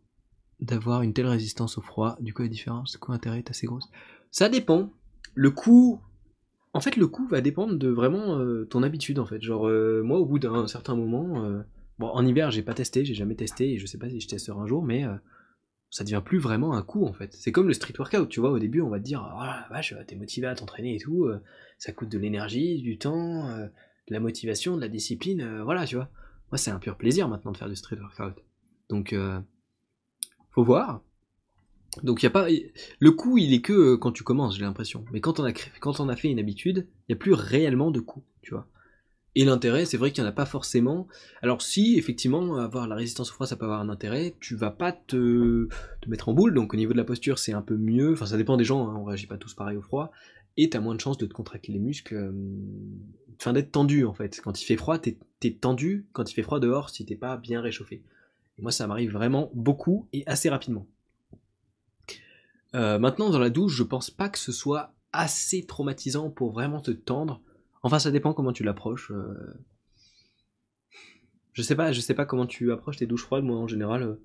d'avoir 0.61 1.03
une 1.03 1.13
telle 1.13 1.27
résistance 1.27 1.79
au 1.79 1.81
froid. 1.81 2.17
Du 2.21 2.35
coup, 2.35 2.43
la 2.43 2.49
différence, 2.49 2.95
le 2.95 2.99
coût 2.99 3.13
intérêt 3.13 3.39
est 3.39 3.51
assez 3.51 3.67
grosse. 3.67 3.89
Ça 4.31 4.49
dépend. 4.49 4.93
Le 5.35 5.51
coût. 5.51 6.01
En 6.79 6.81
fait, 6.81 6.97
le 6.97 7.09
coût 7.09 7.27
va 7.27 7.41
dépendre 7.41 7.75
de 7.77 7.89
vraiment 7.89 8.39
euh, 8.39 8.65
ton 8.65 8.85
habitude, 8.85 9.19
en 9.19 9.27
fait. 9.27 9.43
Genre, 9.43 9.67
euh, 9.67 10.01
moi, 10.05 10.19
au 10.19 10.25
bout 10.25 10.39
d'un 10.39 10.69
certain 10.69 10.95
moment. 10.95 11.45
euh, 11.45 11.61
Bon, 11.99 12.07
en 12.07 12.25
hiver, 12.25 12.53
j'ai 12.53 12.63
pas 12.63 12.75
testé, 12.75 13.05
j'ai 13.05 13.15
jamais 13.15 13.35
testé, 13.35 13.73
et 13.73 13.79
je 13.79 13.87
sais 13.87 13.99
pas 13.99 14.09
si 14.09 14.21
je 14.21 14.29
testerai 14.29 14.61
un 14.61 14.67
jour, 14.67 14.85
mais. 14.85 15.05
ça 15.91 16.05
devient 16.05 16.23
plus 16.25 16.39
vraiment 16.39 16.75
un 16.75 16.83
coup 16.83 17.05
en 17.07 17.13
fait. 17.13 17.33
C'est 17.33 17.51
comme 17.51 17.67
le 17.67 17.75
street 17.75 17.95
workout, 17.99 18.29
tu 18.29 18.41
vois, 18.41 18.51
au 18.51 18.59
début 18.59 18.81
on 18.83 18.91
va 18.91 18.99
te 18.99 19.05
dire, 19.05 19.21
oh 19.37 19.43
la 19.43 19.67
vache, 19.71 19.95
t'es 20.07 20.15
motivé 20.17 20.47
à 20.47 20.55
t'entraîner 20.55 20.95
et 20.97 20.99
tout, 20.99 21.29
ça 21.79 21.93
coûte 21.93 22.11
de 22.11 22.19
l'énergie, 22.19 22.81
du 22.83 22.99
temps, 22.99 23.49
de 23.49 24.13
la 24.13 24.21
motivation, 24.21 24.77
de 24.77 24.81
la 24.83 24.89
discipline, 24.89 25.63
voilà, 25.63 25.87
tu 25.87 25.97
vois. 25.97 26.09
Moi 26.53 26.59
c'est 26.59 26.71
un 26.71 26.79
pur 26.79 26.97
plaisir 26.97 27.27
maintenant 27.29 27.53
de 27.53 27.57
faire 27.57 27.69
du 27.69 27.75
street 27.77 27.99
workout. 27.99 28.37
Donc, 28.91 29.15
faut 30.51 30.63
voir. 30.63 31.03
Donc 32.03 32.23
y 32.23 32.27
a 32.27 32.31
pas, 32.31 32.49
le 33.01 33.11
coup 33.11 33.39
il 33.39 33.53
est 33.55 33.61
que 33.61 33.97
quand 33.97 34.13
tu 34.13 34.23
commences, 34.23 34.57
j'ai 34.57 34.65
l'impression. 34.65 35.05
Mais 35.13 35.21
quand 35.21 35.41
on 35.41 36.09
a 36.09 36.17
fait 36.17 36.29
une 36.29 36.39
habitude, 36.39 36.87
il 37.09 37.13
y 37.13 37.15
a 37.15 37.19
plus 37.19 37.33
réellement 37.33 37.91
de 37.91 38.01
coup, 38.01 38.23
tu 38.43 38.55
vois. 38.55 38.69
Et 39.35 39.45
l'intérêt, 39.45 39.85
c'est 39.85 39.97
vrai 39.97 40.11
qu'il 40.11 40.23
n'y 40.25 40.27
en 40.27 40.31
a 40.31 40.35
pas 40.35 40.47
forcément. 40.47 41.07
Alors 41.43 41.63
si, 41.63 41.97
effectivement, 41.97 42.57
avoir 42.57 42.89
la 42.89 42.97
résistance 42.97 43.31
au 43.31 43.35
froid, 43.35 43.47
ça 43.47 43.55
peut 43.55 43.67
avoir 43.67 43.81
un 43.81 43.89
intérêt, 43.89 44.35
tu 44.41 44.57
vas 44.57 44.73
pas 44.73 44.91
te, 44.91 45.69
mettre 46.09 46.29
en 46.29 46.33
boule, 46.33 46.55
donc 46.55 46.75
au 46.75 46.77
niveau 46.77 46.93
de 46.93 46.99
la 46.99 47.05
posture, 47.05 47.39
c'est 47.39 47.53
un 47.53 47.63
peu 47.63 47.77
mieux. 47.77 48.15
Enfin, 48.15 48.27
ça 48.27 48.37
dépend 48.37 48.57
des 48.57 48.65
gens, 48.65 48.89
hein, 48.89 48.97
on 48.99 49.05
réagit 49.05 49.29
pas 49.29 49.39
tous 49.39 49.55
pareil 49.55 49.77
au 49.77 49.83
froid. 49.83 50.11
Et 50.57 50.71
t'as 50.71 50.81
moins 50.81 50.97
de 50.97 51.01
chances 51.01 51.19
de 51.19 51.27
te 51.27 51.33
contracter 51.35 51.71
les 51.71 51.79
muscles, 51.79 52.17
euh, 52.17 52.33
enfin 53.39 53.53
d'être 53.53 53.71
tendu 53.71 54.05
en 54.05 54.13
fait. 54.13 54.41
Quand 54.43 54.61
il 54.61 54.65
fait 54.65 54.77
froid, 54.77 54.99
t'es 54.99 55.17
es 55.45 55.53
tendu 55.53 56.09
quand 56.13 56.29
il 56.29 56.35
fait 56.35 56.43
froid 56.43 56.59
dehors 56.59 56.91
si 56.91 57.07
t'es 57.07 57.15
pas 57.15 57.37
bien 57.37 57.61
réchauffé. 57.61 58.03
Et 58.59 58.63
moi, 58.63 58.73
ça 58.73 58.89
m'arrive 58.89 59.13
vraiment 59.13 59.53
beaucoup 59.55 60.09
et 60.13 60.25
assez 60.27 60.49
rapidement. 60.49 60.89
Euh, 62.75 62.99
maintenant, 62.99 63.31
dans 63.31 63.39
la 63.39 63.51
douche, 63.51 63.75
je 63.75 63.83
pense 63.83 64.11
pas 64.11 64.29
que 64.29 64.39
ce 64.39 64.53
soit 64.53 64.95
assez 65.13 65.67
traumatisant 65.67 66.31
pour 66.31 66.53
vraiment 66.53 66.81
te 66.81 66.91
tendre 66.91 67.41
Enfin, 67.83 67.99
ça 67.99 68.11
dépend 68.11 68.35
comment 68.35 68.53
tu 68.53 68.65
l'approches. 68.65 69.11
Euh. 69.11 69.35
Je 71.53 71.63
sais 71.63 71.75
pas, 71.75 71.93
je 71.93 72.01
sais 72.01 72.15
pas 72.15 72.27
comment 72.27 72.47
tu 72.47 72.73
approches 72.73 72.97
tes 72.97 73.07
douches 73.07 73.25
froides. 73.25 73.45
Moi, 73.45 73.57
en 73.57 73.67
général, 73.67 74.03
euh. 74.03 74.23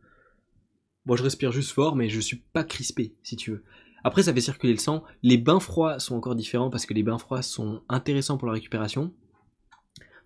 moi, 1.05 1.17
je 1.17 1.23
respire 1.23 1.51
juste 1.51 1.71
fort, 1.71 1.95
mais 1.95 2.09
je 2.09 2.19
suis 2.19 2.37
pas 2.37 2.63
crispé, 2.63 3.15
si 3.23 3.35
tu 3.35 3.51
veux. 3.51 3.63
Après, 4.03 4.23
ça 4.23 4.33
fait 4.33 4.41
circuler 4.41 4.73
le 4.73 4.79
sang. 4.79 5.03
Les 5.21 5.37
bains 5.37 5.59
froids 5.59 5.99
sont 5.99 6.15
encore 6.15 6.35
différents 6.35 6.69
parce 6.69 6.85
que 6.85 6.93
les 6.93 7.03
bains 7.03 7.17
froids 7.17 7.41
sont 7.41 7.83
intéressants 7.87 8.37
pour 8.37 8.47
la 8.47 8.53
récupération. 8.53 9.13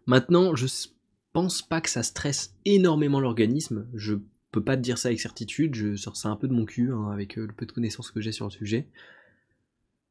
Maintenant, 0.08 0.56
je 0.56 0.66
pense 1.34 1.62
pas 1.62 1.82
que 1.82 1.90
ça 1.90 2.02
stresse 2.02 2.56
énormément 2.66 3.20
l'organisme. 3.20 3.88
Je 3.94 4.16
peux 4.52 4.64
pas 4.64 4.78
te 4.78 4.82
dire 4.82 4.98
ça 4.98 5.10
avec 5.10 5.20
certitude. 5.20 5.76
Je 5.76 5.96
sors 5.96 6.16
ça 6.16 6.30
un 6.30 6.36
peu 6.36 6.48
de 6.48 6.54
mon 6.54 6.66
cul 6.66 6.92
hein, 6.92 7.10
avec 7.12 7.38
euh, 7.38 7.48
le 7.48 7.54
peu 7.54 7.66
de 7.66 7.72
connaissances 7.72 8.12
que 8.12 8.22
j'ai 8.22 8.32
sur 8.32 8.46
le 8.46 8.52
sujet. 8.52 8.88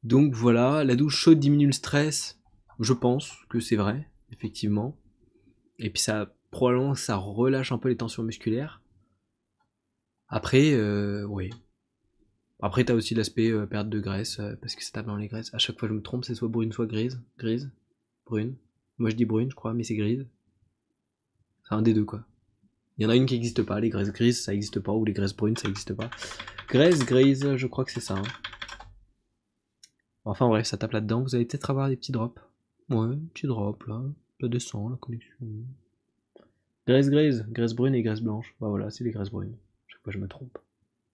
Donc 0.03 0.35
voilà, 0.35 0.85
la 0.85 0.97
douche 0.97 1.17
chaude 1.17 1.41
diminue 1.41 1.67
le 1.67 1.73
stress. 1.73 2.41
Je 2.79 2.93
pense 2.93 3.33
que 3.49 3.61
c'est 3.61 3.77
vrai, 3.77 4.09
effectivement. 4.31 4.97
Et 5.79 5.91
puis 5.91 6.01
ça, 6.01 6.35
probablement, 6.51 6.95
ça 6.95 7.17
relâche 7.17 7.73
un 7.73 7.79
peu 7.79 7.89
les 7.89 7.97
tensions 7.97 8.23
musculaires. 8.23 8.83
Après, 10.29 10.73
euh, 10.73 11.25
oui. 11.25 11.51
Après, 12.61 12.85
t'as 12.85 12.95
aussi 12.95 13.15
l'aspect 13.15 13.51
euh, 13.51 13.67
perte 13.67 13.89
de 13.89 14.01
graisse, 14.01 14.41
parce 14.61 14.75
que 14.75 14.83
ça 14.83 14.93
tape 14.93 15.07
dans 15.07 15.17
les 15.17 15.29
graisses. 15.29 15.53
À 15.55 15.59
chaque 15.59 15.79
fois, 15.79 15.89
je 15.89 15.95
me 15.95 16.03
trompe, 16.03 16.25
c'est 16.25 16.35
soit 16.35 16.49
brune, 16.49 16.73
soit 16.73 16.87
grise. 16.87 17.21
Grise, 17.39 17.71
brune. 18.27 18.57
Moi, 18.99 19.11
je 19.11 19.17
dis 19.17 19.25
brune, 19.25 19.51
je 19.51 19.55
crois, 19.55 19.75
mais 19.75 19.85
c'est 19.85 19.97
grise. 19.97 20.27
C'est 21.69 21.75
un 21.75 21.83
des 21.83 21.95
deux, 21.95 22.05
quoi. 22.05 22.25
Il 22.99 23.05
y 23.05 23.07
en 23.07 23.11
a 23.11 23.17
une 23.17 23.27
qui 23.27 23.35
n'existe 23.35 23.63
pas. 23.63 23.79
Les 23.81 23.91
graisses 23.91 24.13
grises, 24.13 24.43
ça 24.43 24.53
n'existe 24.53 24.81
pas, 24.81 24.93
ou 24.93 25.05
les 25.05 25.13
graisses 25.13 25.37
brunes, 25.37 25.57
ça 25.57 25.69
n'existe 25.69 25.95
pas. 25.95 26.11
Graisse 26.69 27.05
grise, 27.05 27.57
je 27.57 27.67
crois 27.67 27.85
que 27.85 27.93
c'est 27.93 28.01
ça. 28.01 28.15
Hein. 28.15 28.23
Enfin 30.25 30.49
bref, 30.49 30.67
ça 30.67 30.77
tape 30.77 30.93
là-dedans. 30.93 31.23
Vous 31.23 31.35
allez 31.35 31.45
peut-être 31.45 31.71
avoir 31.71 31.89
des 31.89 31.97
petits 31.97 32.13
drops. 32.13 32.41
Ouais, 32.89 33.17
petit 33.35 33.47
drop 33.47 33.83
là, 33.85 34.03
ça 34.41 34.49
descend 34.49 34.91
la 34.91 34.97
connexion. 34.97 35.35
Graisse 36.87 37.11
grise, 37.11 37.47
graisse 37.49 37.75
brune 37.75 37.95
et 37.95 38.03
graisse 38.03 38.21
blanche. 38.21 38.55
Bah 38.61 38.69
voilà, 38.69 38.91
c'est 38.91 39.05
les 39.05 39.11
graisses 39.11 39.31
brunes. 39.31 39.57
Chaque 39.89 40.03
fois 40.03 40.13
je 40.13 40.19
me 40.19 40.29
trompe. 40.29 40.59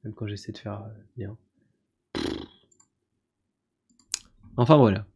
Même 0.04 0.14
quand 0.14 0.26
j'essaie 0.26 0.52
de 0.52 0.58
faire 0.58 0.82
euh, 0.82 0.88
bien. 1.16 1.36
Enfin 4.56 4.76
voilà. 4.76 5.06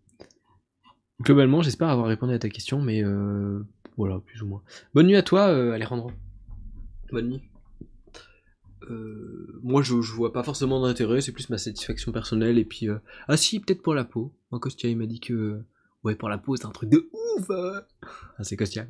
Globalement, 1.21 1.63
j'espère 1.63 1.89
avoir 1.89 2.09
répondu 2.09 2.35
à 2.35 2.39
ta 2.39 2.49
question, 2.49 2.81
mais 2.81 3.03
euh, 3.03 3.67
voilà, 3.97 4.21
plus 4.21 4.43
ou 4.43 4.47
moins. 4.47 4.63
Bonne 4.95 5.07
nuit 5.07 5.17
à 5.17 5.23
toi, 5.23 5.49
euh, 5.49 5.73
Alejandro. 5.73 6.13
Bonne 7.13 7.29
nuit. 7.31 7.43
moi, 9.63 9.83
je, 9.83 9.95
vois 9.95 10.33
pas 10.33 10.43
forcément 10.43 10.81
d'intérêt, 10.81 11.21
c'est 11.21 11.33
plus 11.33 11.51
ma 11.51 11.59
satisfaction 11.59 12.13
personnelle. 12.13 12.59
Et 12.59 12.65
puis, 12.65 12.89
ah 13.29 13.37
si, 13.37 13.61
peut-être 13.61 13.83
pour 13.83 13.95
la 13.95 14.05
peau. 14.05 14.35
Un 14.53 14.59
Costia, 14.59 14.89
il 14.89 14.97
m'a 14.97 15.07
dit 15.07 15.21
que 15.21 15.63
ouais, 16.07 16.15
pour 16.15 16.29
la 16.29 16.39
peau, 16.39 16.57
c'est 16.57 16.67
un 16.67 16.71
truc 16.71 16.89
de 16.89 17.11
ouf 17.13 17.51
euh. 17.51 17.81
ah, 18.39 18.45
C'est 18.45 18.57
costial. 18.57 18.89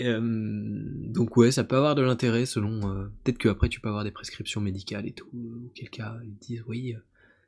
Euh, 0.00 0.20
donc 0.20 1.36
ouais, 1.36 1.50
ça 1.50 1.64
peut 1.64 1.76
avoir 1.76 1.94
de 1.94 2.02
l'intérêt 2.02 2.46
selon... 2.46 2.88
Euh, 2.88 3.08
peut-être 3.22 3.38
qu'après 3.38 3.68
tu 3.68 3.80
peux 3.80 3.88
avoir 3.88 4.04
des 4.04 4.12
prescriptions 4.12 4.60
médicales 4.60 5.06
et 5.06 5.12
tout, 5.12 5.28
auquel 5.66 5.90
cas 5.90 6.16
ils 6.22 6.36
disent 6.36 6.62
oui, 6.68 6.94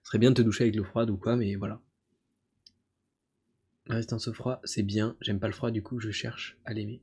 ce 0.03 0.09
serait 0.09 0.19
bien 0.19 0.31
de 0.31 0.35
te 0.35 0.43
doucher 0.43 0.65
avec 0.65 0.75
l'eau 0.75 0.85
froide 0.85 1.11
ou 1.11 1.17
quoi, 1.17 1.37
mais 1.37 1.55
voilà. 1.55 1.81
La 3.87 3.95
résistance 3.95 4.27
au 4.27 4.33
froid, 4.33 4.61
c'est 4.65 4.83
bien, 4.83 5.17
j'aime 5.21 5.39
pas 5.39 5.47
le 5.47 5.53
froid, 5.53 5.71
du 5.71 5.83
coup 5.83 6.01
je 6.01 6.11
cherche 6.11 6.59
à 6.65 6.73
l'aimer. 6.73 7.01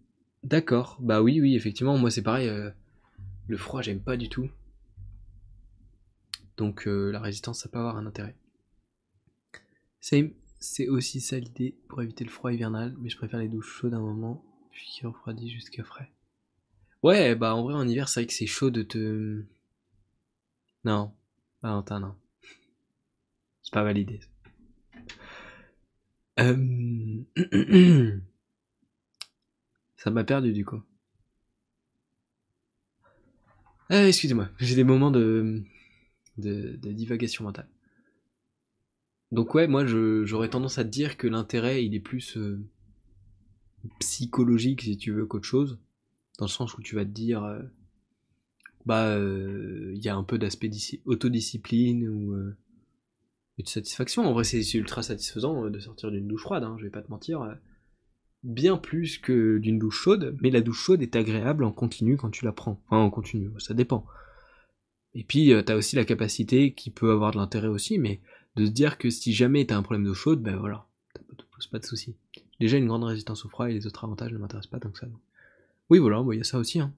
D'accord, 0.47 0.95
bah 1.01 1.21
oui, 1.21 1.41
oui, 1.41 1.55
effectivement, 1.55 1.97
moi 1.97 2.09
c'est 2.09 2.21
pareil, 2.21 2.49
le 3.47 3.57
froid 3.57 3.81
j'aime 3.81 3.99
pas 3.99 4.15
du 4.15 4.29
tout. 4.29 4.49
Donc 6.55 6.85
la 6.85 7.19
résistance, 7.19 7.59
ça 7.59 7.67
peut 7.67 7.79
avoir 7.79 7.97
un 7.97 8.05
intérêt. 8.05 8.33
Same. 9.99 10.31
C'est 10.59 10.87
aussi 10.87 11.19
ça 11.19 11.37
l'idée 11.37 11.75
pour 11.89 12.01
éviter 12.01 12.23
le 12.23 12.29
froid 12.29 12.53
hivernal, 12.53 12.95
mais 12.97 13.09
je 13.09 13.17
préfère 13.17 13.41
les 13.41 13.49
douches 13.49 13.77
chaudes 13.77 13.93
un 13.93 13.99
moment, 13.99 14.41
puis 14.71 14.87
qui 14.87 15.05
refroidit 15.05 15.49
jusqu'à 15.49 15.83
frais. 15.83 16.09
Ouais, 17.03 17.35
bah 17.35 17.53
en 17.53 17.63
vrai 17.63 17.73
en 17.73 17.85
hiver 17.85 18.07
c'est 18.07 18.21
vrai 18.21 18.27
que 18.27 18.33
c'est 18.33 18.47
chaud 18.47 18.69
de 18.69 18.83
te... 18.83 19.43
Non, 20.85 21.13
Valentin, 21.61 21.99
non. 21.99 22.15
C'est 23.63 23.73
pas 23.73 23.83
validé. 23.83 24.21
Euh... 26.39 27.23
ça 29.97 30.11
m'a 30.11 30.23
perdu 30.23 30.53
du 30.53 30.63
coup. 30.63 30.81
Ah, 33.89 34.07
excusez-moi, 34.07 34.49
j'ai 34.59 34.75
des 34.75 34.83
moments 34.83 35.11
de, 35.11 35.63
de, 36.37 36.75
de 36.75 36.91
divagation 36.91 37.43
mentale. 37.43 37.67
Donc 39.31 39.55
ouais, 39.55 39.67
moi 39.67 39.85
j'aurais 39.85 40.49
tendance 40.49 40.77
à 40.77 40.85
te 40.85 40.89
dire 40.89 41.17
que 41.17 41.27
l'intérêt 41.27 41.83
il 41.83 41.93
est 41.95 41.99
plus 41.99 42.37
euh, 42.37 42.59
psychologique 43.99 44.83
si 44.83 44.97
tu 44.97 45.11
veux 45.11 45.25
qu'autre 45.25 45.45
chose, 45.45 45.79
dans 46.39 46.45
le 46.45 46.51
sens 46.51 46.77
où 46.77 46.81
tu 46.81 46.95
vas 46.95 47.03
te 47.03 47.09
dire 47.09 47.43
euh, 47.43 47.61
bah 48.85 49.07
euh, 49.07 49.91
il 49.95 50.03
y 50.03 50.07
a 50.07 50.15
un 50.15 50.23
peu 50.23 50.37
d'aspect 50.37 50.71
autodiscipline 51.05 52.07
ou 52.07 52.35
de 53.57 53.67
satisfaction. 53.67 54.25
En 54.25 54.33
vrai 54.33 54.45
c'est 54.45 54.61
ultra 54.75 55.03
satisfaisant 55.03 55.69
de 55.69 55.79
sortir 55.79 56.09
d'une 56.09 56.27
douche 56.27 56.43
froide, 56.43 56.63
hein, 56.63 56.75
je 56.79 56.85
vais 56.85 56.89
pas 56.89 57.01
te 57.01 57.11
mentir. 57.11 57.57
Bien 58.43 58.77
plus 58.77 59.17
que 59.17 59.57
d'une 59.57 59.79
douche 59.79 60.01
chaude, 60.01 60.37
mais 60.41 60.51
la 60.51 60.61
douche 60.61 60.81
chaude 60.81 61.01
est 61.01 61.15
agréable 61.15 61.63
en 61.63 61.71
continu 61.71 62.17
quand 62.17 62.29
tu 62.29 62.45
la 62.45 62.51
prends. 62.51 62.79
En 62.89 63.09
continu, 63.09 63.49
ça 63.59 63.73
dépend. 63.73 64.05
Et 65.15 65.23
puis 65.23 65.51
t'as 65.65 65.75
aussi 65.75 65.95
la 65.95 66.05
capacité 66.05 66.73
qui 66.73 66.91
peut 66.91 67.11
avoir 67.11 67.31
de 67.31 67.37
l'intérêt 67.37 67.67
aussi, 67.67 67.97
mais 67.97 68.21
de 68.55 68.65
se 68.65 68.71
dire 68.71 68.97
que 68.97 69.09
si 69.09 69.33
jamais 69.33 69.65
t'as 69.65 69.77
un 69.77 69.81
problème 69.81 70.05
d'eau 70.05 70.13
chaude, 70.13 70.41
ben 70.41 70.55
voilà, 70.55 70.85
ça 71.15 71.21
te 71.35 71.43
pose 71.55 71.67
pas 71.67 71.79
de 71.79 71.85
soucis. 71.85 72.15
Déjà 72.59 72.77
une 72.77 72.87
grande 72.87 73.03
résistance 73.03 73.45
au 73.45 73.49
froid 73.49 73.69
et 73.69 73.73
les 73.73 73.87
autres 73.87 74.03
avantages 74.03 74.31
ne 74.31 74.37
m'intéressent 74.37 74.71
pas 74.71 74.79
tant 74.79 74.89
que 74.89 74.99
ça. 74.99 75.07
Oui 75.89 75.99
voilà, 75.99 76.23
il 76.31 76.37
y 76.37 76.41
a 76.41 76.43
ça 76.43 76.59
aussi. 76.59 76.79
Hein. 76.79 76.93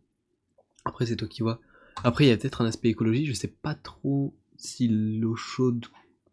Après 0.85 1.05
c'est 1.05 1.15
toi 1.15 1.27
qui 1.27 1.41
vois. 1.41 1.59
Après 2.03 2.25
il 2.25 2.27
y 2.29 2.31
a 2.31 2.37
peut-être 2.37 2.61
un 2.61 2.65
aspect 2.65 2.89
écologique, 2.89 3.27
je 3.27 3.33
sais 3.33 3.47
pas 3.47 3.75
trop 3.75 4.33
si 4.57 4.87
l'eau 4.87 5.35
chaude, 5.35 5.85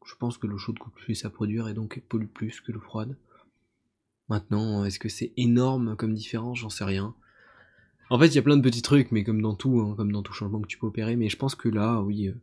je 0.05 0.15
pense 0.17 0.39
que 0.39 0.47
l'eau 0.47 0.59
chaude 0.59 0.79
coûte 0.79 0.95
plus 0.95 1.25
à 1.25 1.31
produire 1.31 1.69
et 1.69 1.75
donc 1.75 2.03
pollue 2.09 2.27
plus 2.27 2.61
que 2.61 2.73
l'eau 2.73 2.81
froide. 2.81 3.17
Maintenant, 4.29 4.85
est-ce 4.85 4.99
que 4.99 5.09
c'est 5.09 5.33
énorme 5.37 5.97
comme 5.97 6.15
différence? 6.15 6.59
J'en 6.59 6.69
sais 6.69 6.85
rien. 6.85 7.15
En 8.11 8.19
fait, 8.19 8.27
il 8.29 8.35
y 8.35 8.39
a 8.39 8.43
plein 8.43 8.57
de 8.57 8.63
petits 8.63 8.83
trucs, 8.83 9.11
mais 9.11 9.25
comme 9.25 9.43
dans 9.43 9.55
tout, 9.55 9.81
hein, 9.81 9.95
comme 9.97 10.13
dans 10.13 10.23
tout 10.23 10.33
changement 10.33 10.61
que 10.61 10.67
tu 10.67 10.79
peux 10.79 10.87
opérer, 10.87 11.17
mais 11.17 11.29
je 11.29 11.37
pense 11.37 11.55
que 11.55 11.69
là, 11.69 12.01
oui, 12.01 12.29
euh, 12.29 12.35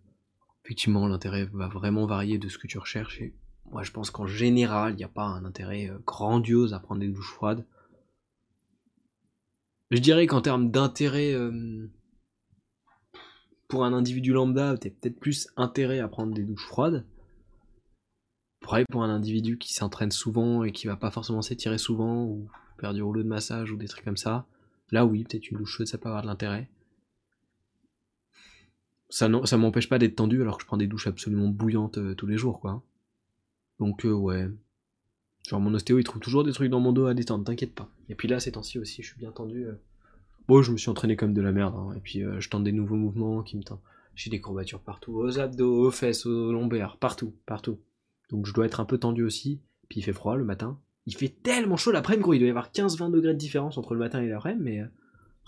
effectivement, 0.65 1.07
l'intérêt 1.07 1.45
va 1.53 1.68
vraiment 1.68 2.05
varier 2.05 2.38
de 2.38 2.49
ce 2.49 2.57
que 2.57 2.68
tu 2.68 2.77
recherches. 2.77 3.22
Et 3.22 3.34
moi, 3.72 3.84
je 3.84 3.91
pense 3.91 4.11
qu'en 4.11 4.27
général, 4.27 4.93
il 4.93 4.97
n'y 4.97 5.03
a 5.03 5.10
pas 5.10 5.26
un 5.26 5.45
intérêt 5.45 5.89
euh, 5.89 5.99
grandiose 6.05 6.73
à 6.73 6.80
prendre 6.80 7.01
des 7.01 7.07
douches 7.07 7.31
froides. 7.31 7.65
Je 9.91 9.99
dirais 9.99 10.27
qu'en 10.27 10.41
termes 10.41 10.69
d'intérêt 10.69 11.34
euh, 11.34 11.88
pour 13.68 13.85
un 13.85 13.93
individu 13.93 14.34
lambda, 14.34 14.77
t'es 14.77 14.89
peut-être 14.89 15.19
plus 15.19 15.47
intérêt 15.55 15.99
à 15.99 16.07
prendre 16.07 16.34
des 16.34 16.43
douches 16.43 16.65
froides. 16.68 17.05
Pareil 18.64 18.85
pour 18.90 19.03
un 19.03 19.10
individu 19.10 19.57
qui 19.57 19.73
s'entraîne 19.73 20.11
souvent 20.11 20.64
et 20.64 20.72
qui 20.72 20.88
va 20.88 20.95
pas 20.95 21.11
forcément 21.11 21.41
s'étirer 21.41 21.77
souvent 21.77 22.23
ou 22.23 22.48
faire 22.80 22.94
du 22.94 23.03
rouleau 23.03 23.22
de 23.22 23.27
massage 23.27 23.72
ou 23.72 23.77
des 23.77 23.88
trucs 23.88 24.06
comme 24.06 24.18
ça. 24.18 24.48
Là 24.91 25.06
oui, 25.06 25.23
peut-être 25.23 25.52
une 25.52 25.57
douche 25.57 25.77
chaude 25.77 25.88
ça 25.88 25.98
peut 25.98 26.07
avoir 26.07 26.23
de 26.23 26.27
l'intérêt 26.27 26.69
ça, 29.14 29.30
ça 29.45 29.57
m'empêche 29.57 29.90
pas 29.90 29.99
d'être 29.99 30.15
tendu 30.15 30.41
alors 30.41 30.57
que 30.57 30.64
je 30.64 30.68
prends 30.68 30.77
des 30.77 30.88
douches 30.88 31.06
absolument 31.06 31.48
bouillantes 31.48 31.99
euh, 31.99 32.15
tous 32.15 32.26
les 32.26 32.35
jours, 32.35 32.60
quoi. 32.60 32.81
Donc, 33.80 34.06
euh, 34.06 34.11
ouais. 34.11 34.49
Genre, 35.48 35.61
mon 35.61 35.76
ostéo, 35.76 35.99
il 35.99 36.03
trouve 36.03 36.19
toujours 36.19 36.44
des 36.44 36.52
trucs 36.52 36.72
dans 36.72 36.80
mon 36.80 36.94
dos 36.94 37.06
à 37.06 37.14
détendre, 37.14 37.44
t'inquiète 37.44 37.76
pas. 37.76 37.91
Et 38.10 38.15
puis 38.15 38.27
là, 38.27 38.40
ces 38.40 38.53
temps-ci 38.53 38.80
aussi, 38.80 39.03
je 39.03 39.10
suis 39.10 39.19
bien 39.19 39.31
tendu. 39.31 39.65
Euh. 39.68 39.76
Bon, 40.48 40.64
je 40.64 40.72
me 40.72 40.77
suis 40.77 40.90
entraîné 40.90 41.15
comme 41.15 41.35
de 41.35 41.41
la 41.44 41.52
merde, 41.52 41.76
hein. 41.76 41.94
et 41.95 41.99
puis 41.99 42.23
je 42.40 42.49
tente 42.49 42.64
des 42.64 42.72
nouveaux 42.72 42.95
mouvements 42.95 43.44
qui 43.44 43.56
me, 43.56 43.61
J'ai 44.15 44.31
des 44.31 44.41
courbatures 44.41 44.81
partout, 44.81 45.14
aux 45.14 45.40
abdos, 45.40 45.88
aux 45.88 45.91
fesses, 45.91 46.26
aux 46.26 46.52
lombaires, 46.52 46.98
partout, 46.98 47.34
partout. 47.45 47.77
Donc 48.34 48.45
je 48.45 48.53
dois 48.53 48.65
être 48.65 48.81
un 48.81 48.85
peu 48.85 48.97
tendu 48.97 49.23
aussi. 49.23 49.61
Puis 49.88 49.99
il 49.99 50.03
fait 50.03 50.11
froid 50.11 50.35
le 50.35 50.43
matin. 50.43 50.80
Il 51.05 51.15
fait 51.15 51.30
tellement 51.30 51.77
chaud 51.77 51.91
l'après-midi, 51.91 52.23
gros. 52.23 52.34
Il 52.34 52.39
doit 52.39 52.47
y 52.47 52.51
avoir 52.51 52.72
15-20 52.72 53.11
degrés 53.11 53.34
de 53.34 53.38
différence 53.38 53.77
entre 53.77 53.93
le 53.93 53.99
matin 53.99 54.22
et 54.22 54.27
l'après-midi, 54.27 54.64
mais. 54.64 54.84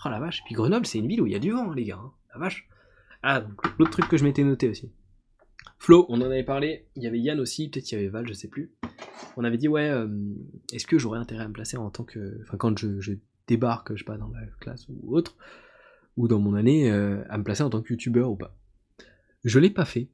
Oh 0.04 0.08
la 0.08 0.20
vache. 0.20 0.40
Et 0.40 0.42
puis 0.46 0.54
Grenoble, 0.54 0.86
c'est 0.86 0.98
une 0.98 1.08
ville 1.08 1.20
où 1.20 1.26
il 1.26 1.32
y 1.32 1.36
a 1.36 1.40
du 1.40 1.50
vent, 1.50 1.70
hein, 1.70 1.74
les 1.74 1.84
gars. 1.84 2.00
Hein. 2.02 2.12
La 2.32 2.40
vache. 2.40 2.68
Ah, 3.22 3.40
donc 3.40 3.60
l'autre 3.78 3.90
truc 3.90 4.08
que 4.08 4.16
je 4.16 4.24
m'étais 4.24 4.44
noté 4.44 4.68
aussi. 4.68 4.90
Flo, 5.78 6.06
on 6.08 6.20
en 6.20 6.26
avait 6.26 6.44
parlé. 6.44 6.86
Il 6.96 7.02
y 7.02 7.06
avait 7.06 7.18
Yann 7.18 7.40
aussi, 7.40 7.68
peut-être 7.68 7.84
qu'il 7.84 7.98
y 7.98 8.00
avait 8.00 8.10
Val, 8.10 8.26
je 8.26 8.32
sais 8.32 8.48
plus. 8.48 8.72
On 9.36 9.44
avait 9.44 9.58
dit, 9.58 9.68
ouais, 9.68 9.88
euh, 9.88 10.08
est-ce 10.72 10.86
que 10.86 10.98
j'aurais 10.98 11.18
intérêt 11.18 11.44
à 11.44 11.48
me 11.48 11.52
placer 11.52 11.76
en 11.76 11.90
tant 11.90 12.04
que. 12.04 12.38
Enfin, 12.42 12.56
quand 12.56 12.78
je, 12.78 13.14
débarque, 13.46 13.94
je 13.94 13.98
sais 13.98 14.04
pas, 14.04 14.16
dans 14.16 14.28
la 14.28 14.46
classe 14.60 14.86
ou 14.88 15.16
autre, 15.16 15.36
ou 16.16 16.28
dans 16.28 16.38
mon 16.38 16.54
année, 16.54 16.90
euh, 16.90 17.22
à 17.28 17.38
me 17.38 17.44
placer 17.44 17.62
en 17.62 17.70
tant 17.70 17.82
que 17.82 17.92
youtubeur 17.92 18.30
ou 18.30 18.36
pas. 18.36 18.56
Je 19.44 19.58
l'ai 19.58 19.70
pas 19.70 19.84
fait. 19.84 20.08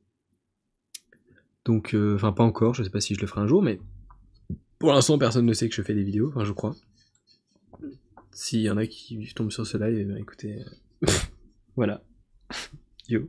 Donc, 1.64 1.94
euh, 1.94 2.14
enfin, 2.16 2.32
pas 2.32 2.44
encore, 2.44 2.74
je 2.74 2.82
sais 2.82 2.90
pas 2.90 3.00
si 3.00 3.14
je 3.14 3.20
le 3.20 3.26
ferai 3.26 3.40
un 3.40 3.46
jour, 3.46 3.62
mais 3.62 3.80
pour 4.78 4.92
l'instant, 4.92 5.16
personne 5.18 5.46
ne 5.46 5.52
sait 5.52 5.68
que 5.68 5.74
je 5.74 5.82
fais 5.82 5.94
des 5.94 6.02
vidéos, 6.02 6.28
enfin, 6.28 6.44
je 6.44 6.52
crois. 6.52 6.74
S'il 8.32 8.62
y 8.62 8.70
en 8.70 8.76
a 8.76 8.86
qui 8.86 9.32
tombent 9.34 9.52
sur 9.52 9.66
ce 9.66 9.76
live, 9.76 10.14
eh 10.16 10.20
écoutez, 10.20 10.64
voilà. 11.76 12.02
Yo. 13.08 13.28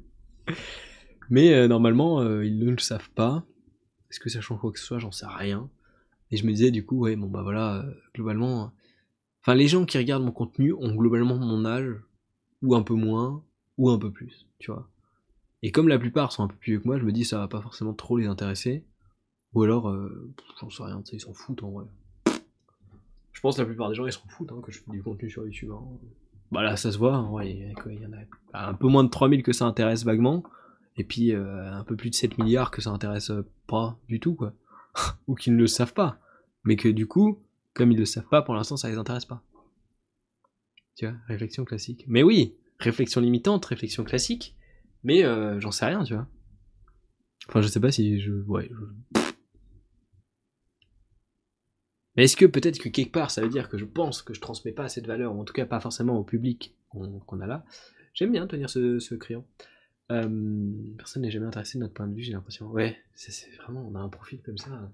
Mais 1.29 1.53
euh, 1.53 1.67
normalement, 1.67 2.21
euh, 2.21 2.45
ils 2.45 2.57
ne 2.57 2.71
le 2.71 2.79
savent 2.79 3.09
pas. 3.11 3.45
Est-ce 4.09 4.19
que 4.19 4.29
ça 4.29 4.41
change 4.41 4.59
quoi 4.59 4.71
que 4.71 4.79
ce 4.79 4.85
soit? 4.85 4.99
J'en 4.99 5.11
sais 5.11 5.25
rien. 5.27 5.69
Et 6.31 6.37
je 6.37 6.45
me 6.45 6.51
disais 6.51 6.71
du 6.71 6.85
coup, 6.85 6.97
ouais, 6.99 7.15
bon 7.15 7.27
bah 7.27 7.43
voilà, 7.43 7.77
euh, 7.77 7.93
globalement. 8.15 8.71
Enfin, 9.41 9.55
les 9.55 9.67
gens 9.67 9.85
qui 9.85 9.97
regardent 9.97 10.23
mon 10.23 10.31
contenu 10.31 10.73
ont 10.73 10.95
globalement 10.95 11.37
mon 11.37 11.65
âge, 11.65 11.93
ou 12.61 12.75
un 12.75 12.81
peu 12.81 12.95
moins, 12.95 13.43
ou 13.77 13.89
un 13.89 13.99
peu 13.99 14.11
plus, 14.11 14.47
tu 14.57 14.71
vois. 14.71 14.89
Et 15.63 15.71
comme 15.71 15.87
la 15.87 15.97
plupart 15.97 16.31
sont 16.31 16.43
un 16.43 16.47
peu 16.47 16.55
plus 16.55 16.73
vieux 16.73 16.79
que 16.79 16.87
moi, 16.87 16.99
je 16.99 17.03
me 17.03 17.11
dis 17.11 17.25
ça 17.25 17.39
va 17.39 17.47
pas 17.47 17.61
forcément 17.61 17.93
trop 17.93 18.17
les 18.17 18.27
intéresser. 18.27 18.85
Ou 19.53 19.63
alors, 19.63 19.91
j'en 20.59 20.69
sais 20.69 20.83
rien, 20.83 21.01
ils 21.11 21.19
s'en 21.19 21.33
foutent 21.33 21.63
en 21.63 21.71
vrai. 21.71 21.85
Je 23.31 23.41
pense 23.41 23.55
que 23.55 23.61
la 23.61 23.67
plupart 23.67 23.89
des 23.89 23.95
gens 23.95 24.05
ils 24.05 24.11
s'en 24.11 24.27
foutent 24.27 24.51
hein, 24.51 24.61
que 24.63 24.71
je 24.71 24.79
fais 24.79 24.91
du 24.91 25.01
contenu 25.01 25.29
sur 25.29 25.43
YouTube. 25.43 25.71
Hein. 25.71 25.83
Bah 26.51 26.61
là, 26.61 26.75
ça 26.77 26.91
se 26.91 26.97
voit, 26.97 27.21
ouais, 27.29 27.51
il 27.51 28.01
y 28.01 28.05
en 28.05 28.13
a 28.13 28.69
un 28.69 28.73
peu 28.75 28.87
moins 28.87 29.03
de 29.03 29.09
3000 29.09 29.41
que 29.41 29.53
ça 29.53 29.65
intéresse 29.65 30.03
vaguement 30.05 30.43
et 30.97 31.03
puis 31.03 31.33
euh, 31.33 31.71
un 31.71 31.83
peu 31.83 31.95
plus 31.95 32.09
de 32.09 32.15
7 32.15 32.37
milliards 32.37 32.71
que 32.71 32.81
ça 32.81 32.91
intéresse 32.91 33.31
euh, 33.31 33.45
pas 33.67 33.97
du 34.07 34.19
tout, 34.19 34.35
quoi. 34.35 34.53
Ou 35.27 35.35
qu'ils 35.35 35.53
ne 35.53 35.59
le 35.59 35.67
savent 35.67 35.93
pas. 35.93 36.19
Mais 36.63 36.75
que 36.75 36.87
du 36.87 37.07
coup, 37.07 37.39
comme 37.73 37.91
ils 37.91 37.97
le 37.97 38.05
savent 38.05 38.27
pas, 38.29 38.41
pour 38.41 38.53
l'instant, 38.53 38.77
ça 38.77 38.89
les 38.89 38.97
intéresse 38.97 39.25
pas. 39.25 39.41
Tu 40.95 41.07
vois, 41.07 41.15
réflexion 41.27 41.65
classique. 41.65 42.05
Mais 42.07 42.21
oui, 42.21 42.55
réflexion 42.77 43.19
limitante, 43.19 43.65
réflexion 43.65 44.03
classique, 44.03 44.55
mais 45.03 45.23
euh, 45.23 45.59
j'en 45.59 45.71
sais 45.71 45.85
rien, 45.85 46.03
tu 46.03 46.13
vois. 46.13 46.27
Enfin, 47.49 47.61
je 47.61 47.67
sais 47.67 47.79
pas 47.79 47.91
si 47.91 48.19
je... 48.21 48.31
Ouais. 48.31 48.69
Mais 52.15 52.25
est-ce 52.25 52.37
que 52.37 52.45
peut-être 52.45 52.79
que 52.79 52.89
quelque 52.89 53.11
part, 53.11 53.31
ça 53.31 53.41
veut 53.41 53.49
dire 53.49 53.69
que 53.69 53.77
je 53.77 53.85
pense 53.85 54.21
que 54.21 54.33
je 54.33 54.39
transmets 54.39 54.71
pas 54.71 54.87
de 54.87 55.07
valeur, 55.07 55.35
ou 55.35 55.41
en 55.41 55.45
tout 55.45 55.53
cas 55.53 55.65
pas 55.65 55.79
forcément 55.79 56.17
au 56.17 56.23
public 56.23 56.75
qu'on 56.89 57.39
a 57.41 57.47
là? 57.47 57.65
J'aime 58.13 58.31
bien 58.31 58.45
tenir 58.45 58.69
ce, 58.69 58.99
ce 58.99 59.15
crayon. 59.15 59.45
Euh, 60.11 60.71
personne 60.97 61.23
n'est 61.23 61.31
jamais 61.31 61.47
intéressé 61.47 61.77
de 61.77 61.83
notre 61.83 61.93
point 61.93 62.07
de 62.07 62.13
vue, 62.13 62.21
j'ai 62.21 62.33
l'impression. 62.33 62.69
Ouais, 62.69 62.97
c'est 63.15 63.49
vraiment, 63.57 63.87
on 63.87 63.95
a 63.95 63.99
un 63.99 64.09
profil 64.09 64.41
comme 64.43 64.57
ça. 64.57 64.91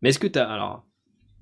Mais 0.00 0.10
est-ce 0.10 0.18
que 0.18 0.26
t'as. 0.26 0.48
Alors, 0.48 0.86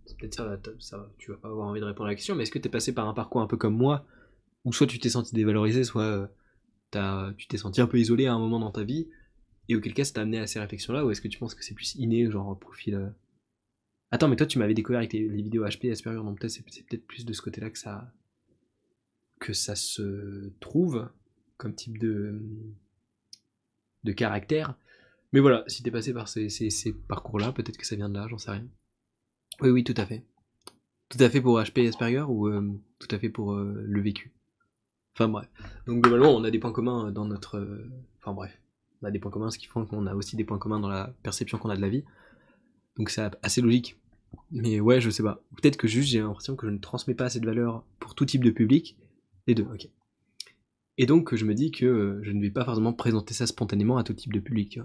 c'est 0.06 0.16
peut-être 0.16 0.34
ça, 0.34 0.58
ça, 0.78 1.12
tu 1.18 1.30
vas 1.30 1.36
pas 1.36 1.48
avoir 1.48 1.68
envie 1.68 1.80
de 1.80 1.84
répondre 1.84 2.06
à 2.06 2.10
la 2.10 2.14
question, 2.14 2.34
mais 2.34 2.44
est-ce 2.44 2.50
que 2.50 2.58
t'es 2.58 2.68
passé 2.68 2.94
par 2.94 3.06
un 3.06 3.14
parcours 3.14 3.42
un 3.42 3.46
peu 3.46 3.56
comme 3.56 3.76
moi, 3.76 4.06
où 4.64 4.72
soit 4.72 4.86
tu 4.86 4.98
t'es 4.98 5.10
senti 5.10 5.34
dévalorisé, 5.34 5.84
soit 5.84 6.28
euh, 6.96 7.32
tu 7.36 7.46
t'es 7.46 7.56
senti 7.56 7.80
un 7.80 7.86
peu 7.86 7.98
isolé 7.98 8.26
à 8.26 8.34
un 8.34 8.38
moment 8.38 8.58
dans 8.58 8.70
ta 8.70 8.84
vie, 8.84 9.08
et 9.68 9.76
auquel 9.76 9.94
cas 9.94 10.04
ça 10.04 10.14
t'a 10.14 10.22
amené 10.22 10.38
à 10.38 10.46
ces 10.46 10.60
réflexions-là, 10.60 11.04
ou 11.04 11.10
est-ce 11.10 11.20
que 11.20 11.28
tu 11.28 11.38
penses 11.38 11.54
que 11.54 11.64
c'est 11.64 11.74
plus 11.74 11.94
inné, 11.96 12.30
genre 12.30 12.58
profil. 12.58 12.94
Euh 12.94 13.08
Attends, 14.12 14.28
mais 14.28 14.36
toi 14.36 14.46
tu 14.46 14.58
m'avais 14.58 14.74
découvert 14.74 14.98
avec 14.98 15.12
les, 15.12 15.28
vidéos 15.28 15.64
HP 15.64 15.92
Asperger, 15.92 16.18
donc 16.18 16.40
peut-être 16.40 16.50
c'est 16.50 16.62
peut-être 16.62 17.06
plus 17.06 17.24
de 17.24 17.32
ce 17.32 17.40
côté-là 17.42 17.70
que 17.70 17.78
ça, 17.78 18.12
que 19.38 19.52
ça 19.52 19.76
se 19.76 20.52
trouve 20.58 21.08
comme 21.56 21.74
type 21.74 21.98
de, 21.98 22.42
de 24.02 24.12
caractère. 24.12 24.74
Mais 25.32 25.38
voilà, 25.38 25.62
si 25.68 25.84
t'es 25.84 25.92
passé 25.92 26.12
par 26.12 26.26
ces, 26.26 26.48
parcours-là, 27.06 27.52
peut-être 27.52 27.78
que 27.78 27.86
ça 27.86 27.94
vient 27.94 28.08
de 28.08 28.14
là, 28.14 28.26
j'en 28.28 28.38
sais 28.38 28.50
rien. 28.50 28.66
Oui, 29.60 29.70
oui, 29.70 29.84
tout 29.84 29.94
à 29.96 30.04
fait. 30.04 30.24
Tout 31.08 31.18
à 31.20 31.30
fait 31.30 31.40
pour 31.40 31.60
HP 31.60 31.86
Asperger 31.86 32.24
ou 32.28 32.48
euh, 32.48 32.68
tout 32.98 33.08
à 33.14 33.18
fait 33.20 33.28
pour 33.28 33.54
le 33.54 34.00
vécu? 34.00 34.32
Enfin 35.14 35.28
bref. 35.28 35.48
Donc 35.86 36.02
globalement, 36.02 36.34
on 36.34 36.44
a 36.44 36.50
des 36.50 36.58
points 36.58 36.72
communs 36.72 37.10
dans 37.10 37.24
notre... 37.24 37.58
Euh, 37.58 37.90
enfin 38.18 38.32
bref. 38.32 38.60
On 39.02 39.06
a 39.06 39.10
des 39.10 39.18
points 39.18 39.30
communs, 39.30 39.50
ce 39.50 39.58
qui 39.58 39.66
font 39.66 39.86
qu'on 39.86 40.06
a 40.06 40.14
aussi 40.14 40.36
des 40.36 40.44
points 40.44 40.58
communs 40.58 40.80
dans 40.80 40.88
la 40.88 41.14
perception 41.22 41.58
qu'on 41.58 41.70
a 41.70 41.76
de 41.76 41.80
la 41.80 41.88
vie. 41.88 42.04
Donc 42.96 43.10
c'est 43.10 43.30
assez 43.42 43.60
logique. 43.60 43.98
Mais 44.50 44.80
ouais, 44.80 45.00
je 45.00 45.10
sais 45.10 45.22
pas. 45.22 45.42
Peut-être 45.56 45.76
que 45.76 45.88
juste 45.88 46.08
j'ai 46.08 46.20
l'impression 46.20 46.56
que 46.56 46.66
je 46.66 46.72
ne 46.72 46.78
transmets 46.78 47.14
pas 47.14 47.24
assez 47.24 47.40
de 47.40 47.46
valeur 47.46 47.84
pour 47.98 48.14
tout 48.14 48.24
type 48.24 48.44
de 48.44 48.50
public 48.50 48.96
les 49.46 49.54
deux, 49.54 49.64
ok. 49.64 49.88
Et 50.98 51.06
donc 51.06 51.34
je 51.34 51.44
me 51.44 51.54
dis 51.54 51.70
que 51.70 51.86
euh, 51.86 52.20
je 52.22 52.32
ne 52.32 52.40
vais 52.40 52.50
pas 52.50 52.64
forcément 52.64 52.92
présenter 52.92 53.34
ça 53.34 53.46
spontanément 53.46 53.96
à 53.96 54.04
tout 54.04 54.12
type 54.12 54.32
de 54.32 54.40
public. 54.40 54.78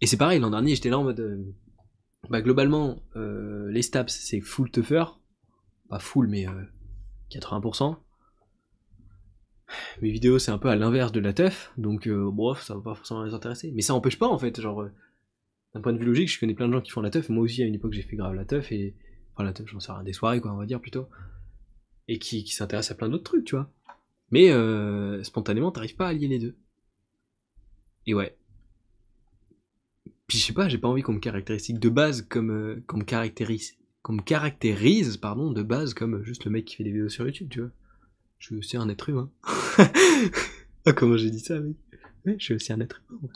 Et 0.00 0.06
c'est 0.06 0.16
pareil, 0.16 0.38
l'an 0.38 0.50
dernier 0.50 0.74
j'étais 0.74 0.90
là 0.90 0.98
en 0.98 1.04
mode... 1.04 1.20
Euh, 1.20 1.54
bah 2.28 2.42
globalement, 2.42 3.02
euh, 3.14 3.70
les 3.70 3.82
stabs 3.82 4.08
c'est 4.08 4.40
full 4.40 4.70
tougher. 4.70 5.04
Pas 5.88 5.98
full 6.00 6.26
mais 6.26 6.46
80%. 7.30 7.96
Mes 10.02 10.10
vidéos 10.10 10.38
c'est 10.38 10.50
un 10.50 10.58
peu 10.58 10.68
à 10.68 10.76
l'inverse 10.76 11.12
de 11.12 11.20
la 11.20 11.32
teuf, 11.32 11.72
donc 11.76 12.08
bref, 12.08 12.62
ça 12.62 12.74
va 12.74 12.80
pas 12.80 12.94
forcément 12.94 13.24
les 13.24 13.34
intéresser. 13.34 13.72
Mais 13.74 13.82
ça 13.82 13.94
empêche 13.94 14.18
pas 14.18 14.28
en 14.28 14.38
fait, 14.38 14.60
genre... 14.60 14.88
d'un 15.74 15.80
point 15.80 15.92
de 15.92 15.98
vue 15.98 16.06
logique, 16.06 16.30
je 16.30 16.38
connais 16.38 16.54
plein 16.54 16.68
de 16.68 16.72
gens 16.72 16.80
qui 16.80 16.90
font 16.90 17.02
la 17.02 17.10
teuf. 17.10 17.28
Moi 17.28 17.42
aussi 17.42 17.62
à 17.62 17.66
une 17.66 17.74
époque 17.74 17.92
j'ai 17.92 18.02
fait 18.02 18.16
grave 18.16 18.34
la 18.34 18.44
teuf 18.44 18.72
et... 18.72 18.94
Enfin 19.34 19.44
la 19.44 19.52
teuf, 19.52 19.66
j'en 19.66 19.78
rien, 19.78 20.02
des 20.02 20.12
soirées 20.12 20.40
quoi 20.40 20.52
on 20.52 20.56
va 20.56 20.66
dire 20.66 20.80
plutôt. 20.80 21.08
Et 22.08 22.18
qui, 22.18 22.44
qui 22.44 22.54
s'intéressent 22.54 22.92
à 22.92 22.94
plein 22.94 23.08
d'autres 23.08 23.24
trucs, 23.24 23.44
tu 23.44 23.56
vois. 23.56 23.70
Mais 24.30 24.50
euh, 24.50 25.22
spontanément, 25.24 25.70
t'arrives 25.70 25.96
pas 25.96 26.08
à 26.08 26.12
lier 26.12 26.28
les 26.28 26.38
deux. 26.38 26.56
Et 28.06 28.14
ouais. 28.14 28.36
Puis 30.26 30.38
je 30.38 30.44
sais 30.44 30.52
pas, 30.52 30.68
j'ai 30.68 30.78
pas 30.78 30.88
envie 30.88 31.02
qu'on 31.02 31.12
me 31.12 31.20
caractérise 31.20 31.68
de 31.68 31.88
base 31.88 32.22
comme 32.22 32.50
euh, 32.50 32.82
qu'on 32.86 32.98
me 32.98 33.04
caractérise, 33.04 33.76
qu'on 34.02 34.16
caractérise 34.16 35.16
pardon 35.16 35.52
de 35.52 35.62
base 35.62 35.94
comme 35.94 36.22
juste 36.22 36.44
le 36.44 36.50
mec 36.50 36.64
qui 36.64 36.76
fait 36.76 36.84
des 36.84 36.90
vidéos 36.90 37.08
sur 37.08 37.26
YouTube, 37.26 37.48
tu 37.50 37.60
vois. 37.60 37.70
Je 38.38 38.46
suis 38.46 38.56
aussi 38.56 38.76
un 38.76 38.88
être 38.88 39.08
humain. 39.08 39.30
oh, 40.86 40.92
comment 40.94 41.16
j'ai 41.16 41.30
dit 41.30 41.40
ça, 41.40 41.58
mec? 41.58 41.76
Ouais, 42.24 42.36
je 42.38 42.44
suis 42.44 42.54
aussi 42.54 42.72
un 42.72 42.80
être 42.80 43.02
humain. 43.10 43.28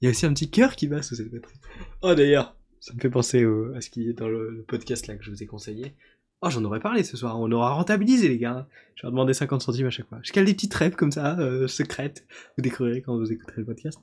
Il 0.00 0.04
y 0.04 0.08
a 0.08 0.10
aussi 0.10 0.26
un 0.26 0.32
petit 0.32 0.50
cœur 0.50 0.76
qui 0.76 0.88
bat 0.88 1.02
sous 1.02 1.16
cette 1.16 1.30
batterie. 1.30 1.58
Oh 2.02 2.14
d'ailleurs, 2.14 2.56
ça 2.80 2.94
me 2.94 3.00
fait 3.00 3.10
penser 3.10 3.44
à 3.74 3.80
ce 3.80 3.90
qui 3.90 4.08
est 4.08 4.12
dans 4.12 4.28
le 4.28 4.64
podcast 4.68 5.06
là 5.06 5.16
que 5.16 5.24
je 5.24 5.30
vous 5.30 5.42
ai 5.42 5.46
conseillé. 5.46 5.94
Oh, 6.42 6.50
j'en 6.50 6.62
aurais 6.64 6.80
parlé 6.80 7.02
ce 7.02 7.16
soir. 7.16 7.40
On 7.40 7.50
aura 7.50 7.72
rentabilisé, 7.72 8.28
les 8.28 8.38
gars. 8.38 8.68
Je 8.94 9.06
vais 9.06 9.10
demander 9.10 9.32
50 9.32 9.62
centimes 9.62 9.86
à 9.86 9.90
chaque 9.90 10.08
fois. 10.08 10.20
Je 10.22 10.32
cale 10.32 10.44
des 10.44 10.52
petites 10.54 10.74
rêves 10.74 10.94
comme 10.94 11.10
ça, 11.10 11.38
euh, 11.38 11.66
secrètes. 11.66 12.26
Vous 12.56 12.62
découvrirez 12.62 13.00
quand 13.00 13.16
vous 13.16 13.32
écouterez 13.32 13.62
le 13.62 13.64
podcast. 13.64 13.98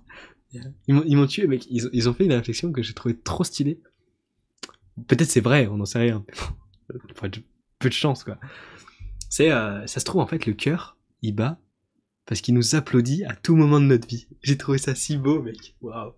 Ils 0.88 1.16
m'ont 1.16 1.28
tué, 1.28 1.48
mec. 1.48 1.66
Ils, 1.70 1.90
ils, 1.94 2.10
ont 2.10 2.14
fait 2.14 2.26
une 2.26 2.34
réflexion 2.34 2.72
que 2.72 2.82
j'ai 2.82 2.94
trouvé 2.94 3.16
trop 3.18 3.44
stylée. 3.44 3.80
Peut-être 5.08 5.30
c'est 5.30 5.42
vrai, 5.42 5.68
on 5.68 5.78
n'en 5.78 5.86
sait 5.86 6.00
rien. 6.00 6.26
peu 7.80 7.90
de 7.90 7.94
chance, 7.94 8.24
quoi. 8.24 8.38
C'est, 9.34 9.52
euh, 9.52 9.88
ça 9.88 10.00
se 10.00 10.06
trouve, 10.06 10.22
en 10.22 10.28
fait, 10.28 10.46
le 10.46 10.54
cœur, 10.54 10.96
il 11.24 11.34
bat 11.34 11.58
parce 12.28 12.40
qu'il 12.40 12.54
nous 12.54 12.76
applaudit 12.76 13.24
à 13.26 13.36
tout 13.36 13.56
moment 13.56 13.80
de 13.80 13.86
notre 13.86 14.08
vie. 14.08 14.28
J'ai 14.44 14.58
trouvé 14.60 14.78
ça 14.78 14.94
si 14.94 15.18
beau, 15.18 15.42
mec. 15.42 15.76
Waouh. 15.82 16.14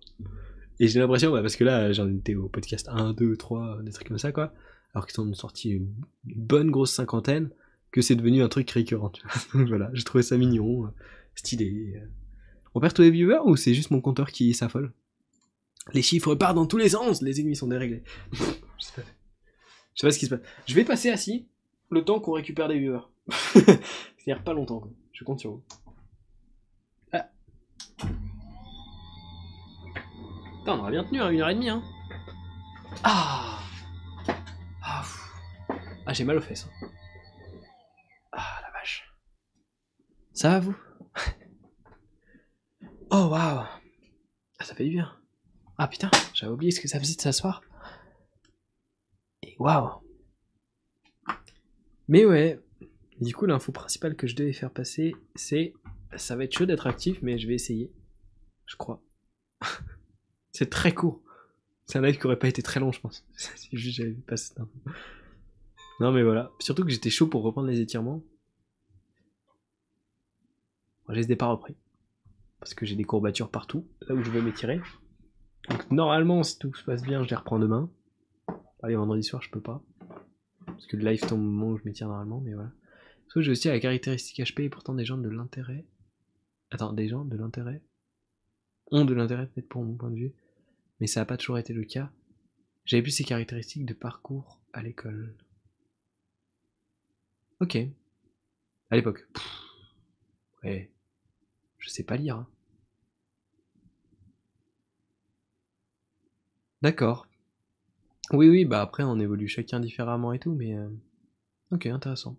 Et 0.80 0.86
j'ai 0.86 1.00
l'impression, 1.00 1.32
parce 1.32 1.56
que 1.56 1.64
là, 1.64 1.92
j'en 1.92 2.08
étais 2.10 2.34
au 2.34 2.50
podcast 2.50 2.88
1, 2.90 3.14
2, 3.14 3.36
3, 3.38 3.82
des 3.82 3.92
trucs 3.92 4.08
comme 4.08 4.18
ça, 4.18 4.32
quoi 4.32 4.52
alors 4.96 5.06
qu'ils 5.06 5.20
ont 5.20 5.34
sorti 5.34 5.72
une 5.72 5.92
bonne 6.24 6.70
grosse 6.70 6.90
cinquantaine, 6.90 7.50
que 7.92 8.00
c'est 8.00 8.16
devenu 8.16 8.42
un 8.42 8.48
truc 8.48 8.70
récurrent. 8.70 9.12
Donc 9.52 9.68
voilà, 9.68 9.90
j'ai 9.92 10.04
trouvé 10.04 10.22
ça 10.22 10.38
mignon, 10.38 10.86
euh, 10.86 10.90
stylé. 11.34 11.96
Euh. 11.96 12.06
On 12.74 12.80
perd 12.80 12.94
tous 12.94 13.02
les 13.02 13.10
viewers 13.10 13.40
ou 13.44 13.56
c'est 13.56 13.74
juste 13.74 13.90
mon 13.90 14.00
compteur 14.00 14.30
qui 14.30 14.54
s'affole? 14.54 14.94
Les 15.92 16.00
chiffres 16.00 16.34
partent 16.34 16.56
dans 16.56 16.66
tous 16.66 16.78
les 16.78 16.88
sens, 16.88 17.20
les 17.20 17.40
aiguilles 17.40 17.56
sont 17.56 17.66
déréglées. 17.66 18.04
je, 18.32 18.38
sais 18.38 18.92
pas. 18.96 19.02
je 19.94 20.00
sais 20.00 20.06
pas 20.06 20.10
ce 20.10 20.18
qui 20.18 20.24
se 20.24 20.34
passe. 20.34 20.40
Je 20.66 20.74
vais 20.74 20.84
passer 20.84 21.10
assis 21.10 21.46
le 21.90 22.04
temps 22.04 22.20
qu'on 22.20 22.32
récupère 22.32 22.68
des 22.68 22.78
viewers. 22.78 23.08
C'est-à-dire 23.28 24.44
pas 24.44 24.52
longtemps, 24.52 24.82
je 25.12 25.24
compte 25.24 25.40
sur 25.40 25.52
vous. 25.52 25.62
Ah. 27.12 27.28
on 30.66 30.78
aurait 30.78 30.92
bien 30.92 31.04
tenu 31.04 31.20
à 31.20 31.30
une 31.30 31.40
heure 31.40 31.48
et 31.48 31.54
demie, 31.54 31.68
hein. 31.68 31.82
Ah 33.04 33.56
ah, 36.06 36.12
j'ai 36.12 36.22
mal 36.22 36.36
aux 36.36 36.40
fesses. 36.40 36.68
Hein. 36.82 36.88
Ah, 38.30 38.60
la 38.62 38.70
vache. 38.70 39.12
Ça 40.32 40.50
va, 40.50 40.60
vous? 40.60 40.76
Oh, 43.08 43.28
waouh 43.30 43.60
ah, 43.60 43.80
Ça 44.60 44.74
fait 44.74 44.84
du 44.84 44.90
bien. 44.90 45.16
Ah, 45.78 45.86
putain, 45.88 46.10
j'avais 46.34 46.52
oublié 46.52 46.72
ce 46.72 46.80
que 46.80 46.88
ça 46.88 46.98
faisait 46.98 47.14
de 47.14 47.20
s'asseoir. 47.20 47.62
Et 49.42 49.56
waouh 49.58 50.05
Mais 52.08 52.24
ouais, 52.24 52.60
du 53.20 53.34
coup, 53.34 53.46
l'info 53.46 53.72
principale 53.72 54.16
que 54.16 54.26
je 54.26 54.36
devais 54.36 54.52
faire 54.52 54.70
passer, 54.70 55.14
c'est 55.34 55.72
Ça 56.16 56.36
va 56.36 56.44
être 56.44 56.56
chaud 56.56 56.66
d'être 56.66 56.86
actif, 56.86 57.18
mais 57.22 57.38
je 57.38 57.46
vais 57.48 57.54
essayer. 57.54 57.92
Je 58.66 58.76
crois. 58.76 59.02
c'est 60.52 60.70
très 60.70 60.94
court. 60.94 61.22
C'est 61.86 61.98
un 61.98 62.02
live 62.02 62.18
qui 62.18 62.26
aurait 62.26 62.38
pas 62.38 62.48
été 62.48 62.62
très 62.62 62.80
long, 62.80 62.92
je 62.92 63.00
pense. 63.00 63.24
Juste 63.72 63.96
j'avais 63.96 64.12
passé 64.12 64.54
ça. 64.54 64.66
Non, 66.00 66.12
mais 66.12 66.22
voilà. 66.22 66.52
Surtout 66.58 66.84
que 66.84 66.90
j'étais 66.90 67.10
chaud 67.10 67.26
pour 67.26 67.42
reprendre 67.42 67.68
les 67.68 67.80
étirements. 67.80 68.22
je 71.08 71.20
les 71.20 71.36
pas 71.36 71.46
repris. 71.46 71.76
Parce 72.58 72.74
que 72.74 72.84
j'ai 72.84 72.96
des 72.96 73.04
courbatures 73.04 73.50
partout, 73.50 73.86
là 74.02 74.14
où 74.14 74.22
je 74.22 74.30
veux 74.30 74.42
m'étirer. 74.42 74.80
Donc 75.70 75.90
normalement, 75.90 76.42
si 76.42 76.58
tout 76.58 76.74
se 76.74 76.84
passe 76.84 77.02
bien, 77.02 77.22
je 77.22 77.30
les 77.30 77.36
reprends 77.36 77.58
demain. 77.58 77.90
Allez, 78.82 78.96
vendredi 78.96 79.22
soir, 79.22 79.42
je 79.42 79.50
peux 79.50 79.60
pas. 79.60 79.82
Parce 80.66 80.86
que 80.86 80.96
le 80.96 81.04
live 81.04 81.20
tombe 81.20 81.40
au 81.40 81.42
moment 81.42 81.68
où 81.72 81.78
je 81.78 81.84
m'étire 81.84 82.08
normalement, 82.08 82.40
mais 82.40 82.54
voilà. 82.54 82.72
Parce 83.22 83.34
que 83.34 83.42
j'ai 83.42 83.52
aussi 83.52 83.68
la 83.68 83.80
caractéristique 83.80 84.38
HP 84.38 84.64
et 84.64 84.68
pourtant 84.68 84.94
des 84.94 85.04
gens 85.04 85.18
de 85.18 85.28
l'intérêt. 85.28 85.84
Attends, 86.70 86.92
des 86.92 87.08
gens 87.08 87.24
de 87.24 87.36
l'intérêt 87.36 87.82
ont 88.90 89.04
de 89.04 89.14
l'intérêt 89.14 89.46
peut-être 89.46 89.68
pour 89.68 89.82
mon 89.82 89.94
point 89.94 90.10
de 90.10 90.16
vue. 90.16 90.34
Mais 91.00 91.06
ça 91.06 91.20
n'a 91.20 91.26
pas 91.26 91.36
toujours 91.36 91.58
été 91.58 91.72
le 91.72 91.84
cas. 91.84 92.10
J'avais 92.84 93.02
plus 93.02 93.10
ces 93.10 93.24
caractéristiques 93.24 93.86
de 93.86 93.94
parcours 93.94 94.60
à 94.72 94.82
l'école. 94.82 95.34
Ok. 97.60 97.76
À 98.90 98.96
l'époque. 98.96 99.26
Ouais. 100.62 100.90
Je 101.78 101.88
sais 101.90 102.04
pas 102.04 102.16
lire. 102.16 102.36
Hein. 102.36 102.48
D'accord. 106.82 107.26
Oui, 108.32 108.48
oui, 108.48 108.64
bah 108.64 108.80
après 108.82 109.02
on 109.04 109.18
évolue 109.18 109.48
chacun 109.48 109.80
différemment 109.80 110.32
et 110.32 110.38
tout, 110.38 110.52
mais... 110.54 110.76
Euh, 110.76 110.88
ok, 111.72 111.86
intéressant. 111.86 112.36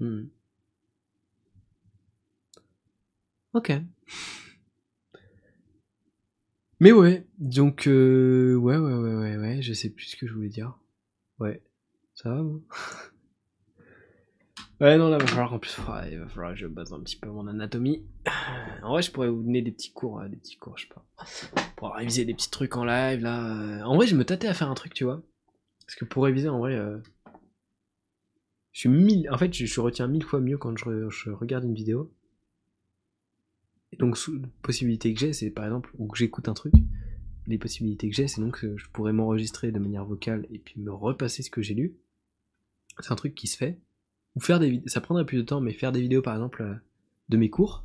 Hmm. 0.00 0.28
Ok. 3.52 3.72
Mais 6.80 6.92
ouais, 6.92 7.26
donc... 7.38 7.86
Euh, 7.88 8.54
ouais, 8.56 8.76
ouais, 8.76 8.94
ouais, 8.94 9.14
ouais, 9.14 9.36
ouais, 9.36 9.62
je 9.62 9.72
sais 9.72 9.90
plus 9.90 10.06
ce 10.06 10.16
que 10.16 10.26
je 10.26 10.32
voulais 10.34 10.48
dire. 10.48 10.78
Ouais. 11.40 11.62
Ça 12.14 12.30
va, 12.30 12.42
vous? 12.42 12.64
Ouais, 14.80 14.96
non, 14.96 15.08
là, 15.08 15.18
va 15.18 15.26
falloir 15.26 15.52
en 15.52 15.58
plus, 15.58 15.76
il 16.08 16.18
va 16.18 16.28
falloir 16.28 16.52
que 16.52 16.60
je 16.60 16.66
base 16.68 16.92
un 16.92 17.00
petit 17.00 17.16
peu 17.16 17.28
mon 17.28 17.46
anatomie. 17.48 18.06
En 18.82 18.90
vrai, 18.92 19.02
je 19.02 19.10
pourrais 19.10 19.28
vous 19.28 19.42
donner 19.42 19.60
des 19.60 19.72
petits 19.72 19.92
cours, 19.92 20.20
euh, 20.20 20.28
des 20.28 20.36
petits 20.36 20.56
cours, 20.56 20.78
je 20.78 20.86
sais 20.86 20.94
pas. 20.94 21.04
Pour 21.74 21.94
réviser 21.94 22.24
des 22.24 22.32
petits 22.32 22.50
trucs 22.50 22.76
en 22.76 22.84
live, 22.84 23.20
là. 23.20 23.84
En 23.84 23.96
vrai, 23.96 24.06
je 24.06 24.14
me 24.14 24.24
tâtais 24.24 24.46
à 24.46 24.54
faire 24.54 24.70
un 24.70 24.74
truc, 24.74 24.94
tu 24.94 25.02
vois. 25.02 25.20
Parce 25.84 25.96
que 25.96 26.04
pour 26.04 26.22
réviser, 26.24 26.48
en 26.48 26.60
vrai, 26.60 26.76
euh, 26.76 26.98
je 28.72 28.80
suis 28.80 28.88
mille, 28.88 29.28
en 29.30 29.36
fait, 29.36 29.52
je, 29.52 29.80
retiens 29.80 30.06
mille 30.06 30.22
fois 30.22 30.40
mieux 30.40 30.58
quand 30.58 30.76
je, 30.76 31.30
regarde 31.30 31.64
une 31.64 31.74
vidéo. 31.74 32.14
Et 33.92 33.96
donc, 33.96 34.16
possibilité 34.62 35.12
que 35.12 35.18
j'ai, 35.18 35.32
c'est 35.32 35.50
par 35.50 35.64
exemple, 35.64 35.90
ou 35.98 36.06
que 36.06 36.16
j'écoute 36.16 36.48
un 36.48 36.54
truc, 36.54 36.74
les 37.48 37.58
possibilités 37.58 38.08
que 38.08 38.14
j'ai, 38.14 38.28
c'est 38.28 38.40
donc 38.40 38.60
que 38.60 38.76
je 38.76 38.88
pourrais 38.90 39.12
m'enregistrer 39.12 39.72
de 39.72 39.78
manière 39.80 40.04
vocale 40.04 40.46
et 40.50 40.60
puis 40.60 40.80
me 40.80 40.92
repasser 40.92 41.42
ce 41.42 41.50
que 41.50 41.62
j'ai 41.62 41.74
lu. 41.74 41.96
C'est 43.00 43.10
un 43.10 43.16
truc 43.16 43.34
qui 43.34 43.48
se 43.48 43.56
fait 43.56 43.80
ou 44.36 44.40
faire 44.40 44.58
des 44.58 44.82
ça 44.86 45.00
prendrait 45.00 45.24
plus 45.24 45.38
de 45.38 45.42
temps, 45.42 45.60
mais 45.60 45.72
faire 45.72 45.92
des 45.92 46.00
vidéos 46.00 46.22
par 46.22 46.34
exemple 46.34 46.62
euh, 46.62 46.74
de 47.28 47.36
mes 47.36 47.50
cours, 47.50 47.84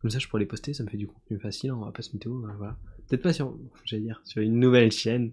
comme 0.00 0.10
ça 0.10 0.18
je 0.18 0.28
pourrais 0.28 0.40
les 0.40 0.46
poster, 0.46 0.74
ça 0.74 0.84
me 0.84 0.88
fait 0.88 0.96
du 0.96 1.06
contenu 1.06 1.38
facile, 1.38 1.72
on 1.72 1.84
va 1.84 1.92
pas 1.92 2.02
se 2.02 2.12
météo, 2.12 2.32
euh, 2.32 2.52
voilà. 2.58 2.76
Peut-être 3.08 3.22
pas 3.22 3.32
sur, 3.32 3.56
j'allais 3.84 4.10
sur 4.24 4.42
une 4.42 4.58
nouvelle 4.58 4.90
chaîne. 4.90 5.32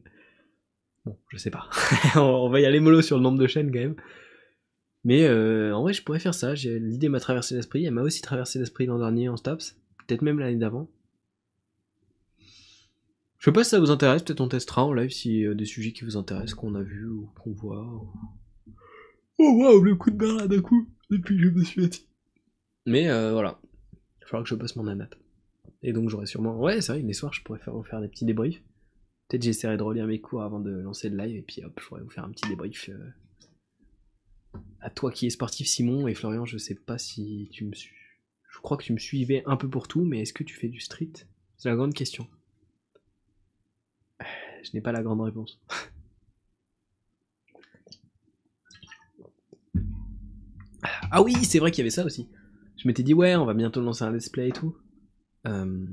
Bon, 1.05 1.17
je 1.29 1.37
sais 1.37 1.49
pas. 1.49 1.69
on 2.15 2.49
va 2.49 2.59
y 2.59 2.65
aller 2.65 2.79
mollo 2.79 3.01
sur 3.01 3.17
le 3.17 3.23
nombre 3.23 3.39
de 3.39 3.47
chaînes 3.47 3.71
quand 3.71 3.79
même. 3.79 3.95
Mais 5.03 5.25
euh, 5.25 5.75
en 5.75 5.81
vrai, 5.81 5.91
je 5.91 6.03
pourrais 6.03 6.19
faire 6.19 6.35
ça. 6.35 6.53
L'idée 6.53 7.09
m'a 7.09 7.19
traversé 7.19 7.55
l'esprit. 7.55 7.83
Elle 7.83 7.93
m'a 7.93 8.03
aussi 8.03 8.21
traversé 8.21 8.59
l'esprit 8.59 8.85
l'an 8.85 8.99
dernier 8.99 9.27
en 9.27 9.35
STAPS. 9.35 9.75
Peut-être 10.05 10.21
même 10.21 10.39
l'année 10.39 10.55
d'avant. 10.55 10.87
Je 13.39 13.45
sais 13.45 13.51
pas 13.51 13.63
si 13.63 13.71
ça 13.71 13.79
vous 13.79 13.89
intéresse. 13.89 14.21
Peut-être 14.21 14.39
on 14.39 14.47
testera 14.47 14.85
en 14.85 14.93
live 14.93 15.09
si 15.09 15.43
des 15.55 15.65
sujets 15.65 15.93
qui 15.93 16.05
vous 16.05 16.15
intéressent, 16.15 16.53
qu'on 16.53 16.75
a 16.75 16.83
vu 16.83 17.07
ou 17.07 17.27
qu'on 17.41 17.51
voit. 17.51 17.85
Oh 19.39 19.51
waouh, 19.57 19.81
le 19.81 19.95
coup 19.95 20.11
de 20.11 20.17
barre 20.17 20.47
d'un 20.47 20.61
coup, 20.61 20.87
depuis 21.09 21.37
que 21.37 21.43
je 21.43 21.49
me 21.49 21.63
suis 21.63 21.85
assis. 21.85 22.07
Mais 22.85 23.09
euh, 23.09 23.31
voilà, 23.31 23.59
il 23.93 24.21
va 24.21 24.27
falloir 24.27 24.43
que 24.43 24.49
je 24.49 24.55
passe 24.55 24.75
mon 24.75 24.87
anat. 24.87 25.09
Et 25.81 25.93
donc 25.93 26.09
j'aurai 26.09 26.25
sûrement. 26.25 26.59
Ouais, 26.59 26.81
c'est 26.81 26.93
vrai, 26.93 27.01
les 27.01 27.13
soirs 27.13 27.33
je 27.33 27.41
pourrais 27.43 27.59
faire, 27.59 27.73
vous 27.73 27.83
faire 27.83 28.01
des 28.01 28.07
petits 28.07 28.25
débriefs. 28.25 28.61
Peut-être 29.27 29.43
j'essaierai 29.43 29.77
de 29.77 29.83
relire 29.83 30.05
mes 30.05 30.19
cours 30.19 30.43
avant 30.43 30.59
de 30.59 30.71
lancer 30.71 31.09
le 31.09 31.17
live 31.17 31.35
et 31.35 31.41
puis 31.41 31.63
hop, 31.63 31.77
je 31.79 31.87
pourrais 31.87 32.01
vous 32.01 32.09
faire 32.09 32.25
un 32.25 32.31
petit 32.31 32.47
débrief. 32.47 32.89
Euh, 32.89 34.59
à 34.81 34.89
toi 34.89 35.11
qui 35.11 35.25
es 35.25 35.29
sportif, 35.29 35.67
Simon 35.67 36.07
et 36.07 36.13
Florian, 36.13 36.45
je 36.45 36.57
sais 36.57 36.75
pas 36.75 36.97
si 36.97 37.49
tu 37.51 37.65
me 37.65 37.73
suis. 37.73 37.95
Je 38.49 38.59
crois 38.59 38.77
que 38.77 38.83
tu 38.83 38.93
me 38.93 38.99
suivais 38.99 39.43
un 39.45 39.57
peu 39.57 39.69
pour 39.69 39.87
tout, 39.87 40.03
mais 40.03 40.21
est-ce 40.21 40.33
que 40.33 40.43
tu 40.43 40.55
fais 40.55 40.67
du 40.67 40.79
street? 40.79 41.11
C'est 41.57 41.69
la 41.69 41.75
grande 41.75 41.93
question. 41.93 42.27
Je 44.63 44.69
n'ai 44.73 44.81
pas 44.81 44.91
la 44.91 45.03
grande 45.03 45.21
réponse. 45.21 45.59
Ah 51.15 51.21
oui, 51.21 51.35
c'est 51.45 51.59
vrai 51.59 51.69
qu'il 51.69 51.77
y 51.77 51.83
avait 51.83 51.91
ça 51.91 52.05
aussi. 52.05 52.27
Je 52.75 52.87
m'étais 52.87 53.03
dit, 53.03 53.13
ouais, 53.13 53.35
on 53.35 53.45
va 53.45 53.53
bientôt 53.53 53.81
lancer 53.81 54.03
un 54.03 54.11
let's 54.11 54.31
et 54.35 54.51
tout. 54.51 54.75
Euh... 55.45 55.85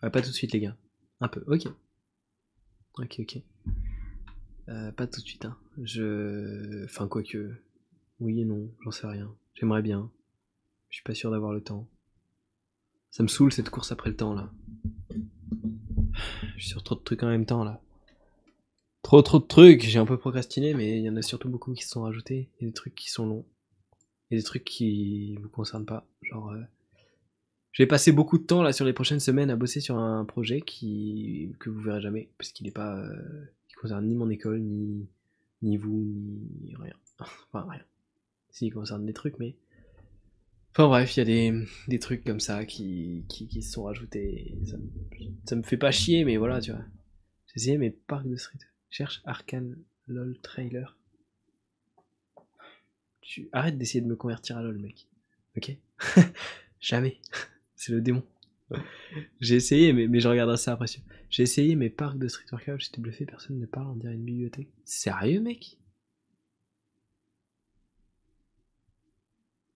pas 0.00 0.22
tout 0.22 0.30
de 0.30 0.34
suite, 0.34 0.52
les 0.52 0.60
gars. 0.60 0.74
Un 1.20 1.28
peu, 1.28 1.44
ok. 1.46 1.68
Ok, 2.94 3.16
ok. 3.20 3.42
Euh, 4.70 4.90
pas 4.92 5.06
tout 5.06 5.20
de 5.20 5.26
suite, 5.26 5.44
hein. 5.44 5.58
Je. 5.82 6.82
Enfin, 6.86 7.08
quoique. 7.08 7.54
Oui 8.20 8.40
et 8.40 8.46
non, 8.46 8.70
j'en 8.80 8.90
sais 8.90 9.06
rien. 9.06 9.36
J'aimerais 9.52 9.82
bien. 9.82 10.10
Je 10.88 10.96
suis 10.96 11.04
pas 11.04 11.14
sûr 11.14 11.30
d'avoir 11.30 11.52
le 11.52 11.62
temps. 11.62 11.86
Ça 13.10 13.22
me 13.22 13.28
saoule 13.28 13.52
cette 13.52 13.68
course 13.68 13.92
après 13.92 14.08
le 14.08 14.16
temps, 14.16 14.32
là. 14.32 14.50
Je 16.56 16.62
suis 16.62 16.70
sur 16.70 16.82
trop 16.82 16.94
de 16.94 17.02
trucs 17.02 17.22
en 17.22 17.28
même 17.28 17.44
temps, 17.44 17.64
là. 17.64 17.82
Trop, 19.02 19.20
trop 19.20 19.40
de 19.40 19.46
trucs. 19.46 19.82
J'ai 19.82 19.98
un 19.98 20.06
peu 20.06 20.16
procrastiné, 20.16 20.72
mais 20.72 20.96
il 20.96 21.04
y 21.04 21.10
en 21.10 21.16
a 21.16 21.22
surtout 21.22 21.50
beaucoup 21.50 21.74
qui 21.74 21.82
se 21.82 21.90
sont 21.90 22.00
rajoutés. 22.00 22.48
Il 22.58 22.62
y 22.62 22.66
a 22.66 22.70
des 22.70 22.74
trucs 22.74 22.94
qui 22.94 23.10
sont 23.10 23.26
longs 23.26 23.44
des 24.36 24.42
trucs 24.42 24.64
qui 24.64 25.36
vous 25.36 25.48
concernent 25.48 25.86
pas. 25.86 26.06
Genre, 26.22 26.50
euh, 26.50 26.62
je 27.72 27.82
vais 27.82 27.86
passer 27.86 28.12
beaucoup 28.12 28.38
de 28.38 28.44
temps 28.44 28.62
là 28.62 28.72
sur 28.72 28.84
les 28.84 28.92
prochaines 28.92 29.20
semaines 29.20 29.50
à 29.50 29.56
bosser 29.56 29.80
sur 29.80 29.96
un 29.96 30.24
projet 30.24 30.60
qui 30.60 31.54
que 31.58 31.70
vous 31.70 31.80
verrez 31.80 32.00
jamais 32.00 32.30
parce 32.38 32.52
qu'il 32.52 32.66
n'est 32.66 32.72
pas, 32.72 32.98
euh, 32.98 33.44
concerne 33.82 34.06
ni 34.06 34.14
mon 34.14 34.30
école 34.30 34.60
ni 34.60 35.08
ni 35.62 35.76
vous 35.76 36.04
ni 36.62 36.74
rien. 36.76 36.94
enfin 37.18 37.66
rien. 37.68 37.82
Si, 38.50 38.66
il 38.66 38.70
concerne 38.70 39.06
des 39.06 39.12
trucs, 39.12 39.38
mais 39.38 39.56
Enfin 40.70 40.88
bref, 40.88 41.16
il 41.16 41.20
y 41.20 41.22
a 41.22 41.24
des, 41.24 41.66
des, 41.88 41.98
trucs 41.98 42.24
comme 42.24 42.40
ça 42.40 42.64
qui, 42.64 43.26
qui, 43.28 43.62
se 43.62 43.72
sont 43.72 43.82
rajoutés. 43.82 44.56
Ça 44.64 44.78
ça 45.44 45.56
me, 45.56 45.62
fait 45.62 45.76
pas 45.76 45.90
chier, 45.90 46.24
mais 46.24 46.38
voilà, 46.38 46.62
tu 46.62 46.70
vois. 46.70 46.80
J'ai 47.46 47.56
essayé 47.56 47.76
mes 47.76 47.90
parcs 47.90 48.26
de 48.26 48.36
street. 48.36 48.58
cherche 48.88 49.20
Arcane 49.26 49.76
LOL 50.06 50.38
trailer. 50.40 50.96
Tu 53.22 53.48
arrêtes 53.52 53.78
d'essayer 53.78 54.00
de 54.00 54.06
me 54.06 54.16
convertir 54.16 54.58
à 54.58 54.62
LOL, 54.62 54.78
mec. 54.78 55.08
Ok? 55.56 55.76
Jamais. 56.80 57.20
C'est 57.76 57.92
le 57.92 58.00
démon. 58.00 58.22
J'ai 59.40 59.56
essayé, 59.56 59.92
mais, 59.92 60.06
mais 60.08 60.20
je 60.20 60.28
regarderai 60.28 60.56
ça 60.56 60.72
après. 60.72 60.86
J'ai 61.30 61.42
essayé 61.42 61.74
mes 61.76 61.90
parcs 61.90 62.18
de 62.18 62.28
Street 62.28 62.46
Workout, 62.52 62.80
j'étais 62.80 63.00
bluffé, 63.00 63.24
personne 63.24 63.58
ne 63.58 63.66
parle, 63.66 63.88
on 63.88 63.96
dirait 63.96 64.14
une 64.14 64.24
bibliothèque. 64.24 64.68
Sérieux, 64.84 65.40
mec? 65.40 65.78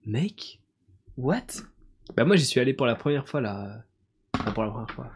Mec? 0.04 0.60
What? 1.16 1.46
Bah 2.14 2.24
moi 2.24 2.36
j'y 2.36 2.44
suis 2.44 2.60
allé 2.60 2.74
pour 2.74 2.86
la 2.86 2.94
première 2.94 3.28
fois 3.28 3.40
là. 3.40 3.84
Enfin, 4.34 4.52
pour 4.52 4.62
la 4.62 4.70
première 4.70 4.90
fois. 4.90 5.12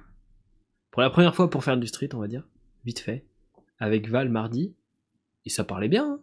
Pour 0.90 1.02
la 1.02 1.10
première 1.10 1.34
fois 1.34 1.48
pour 1.48 1.62
faire 1.62 1.76
du 1.76 1.86
street, 1.86 2.08
on 2.14 2.18
va 2.18 2.26
dire. 2.26 2.48
Vite 2.84 2.98
fait. 2.98 3.24
Avec 3.78 4.08
Val 4.08 4.28
mardi. 4.28 4.74
Et 5.44 5.50
ça 5.50 5.62
parlait 5.62 5.88
bien. 5.88 6.14
Hein 6.14 6.20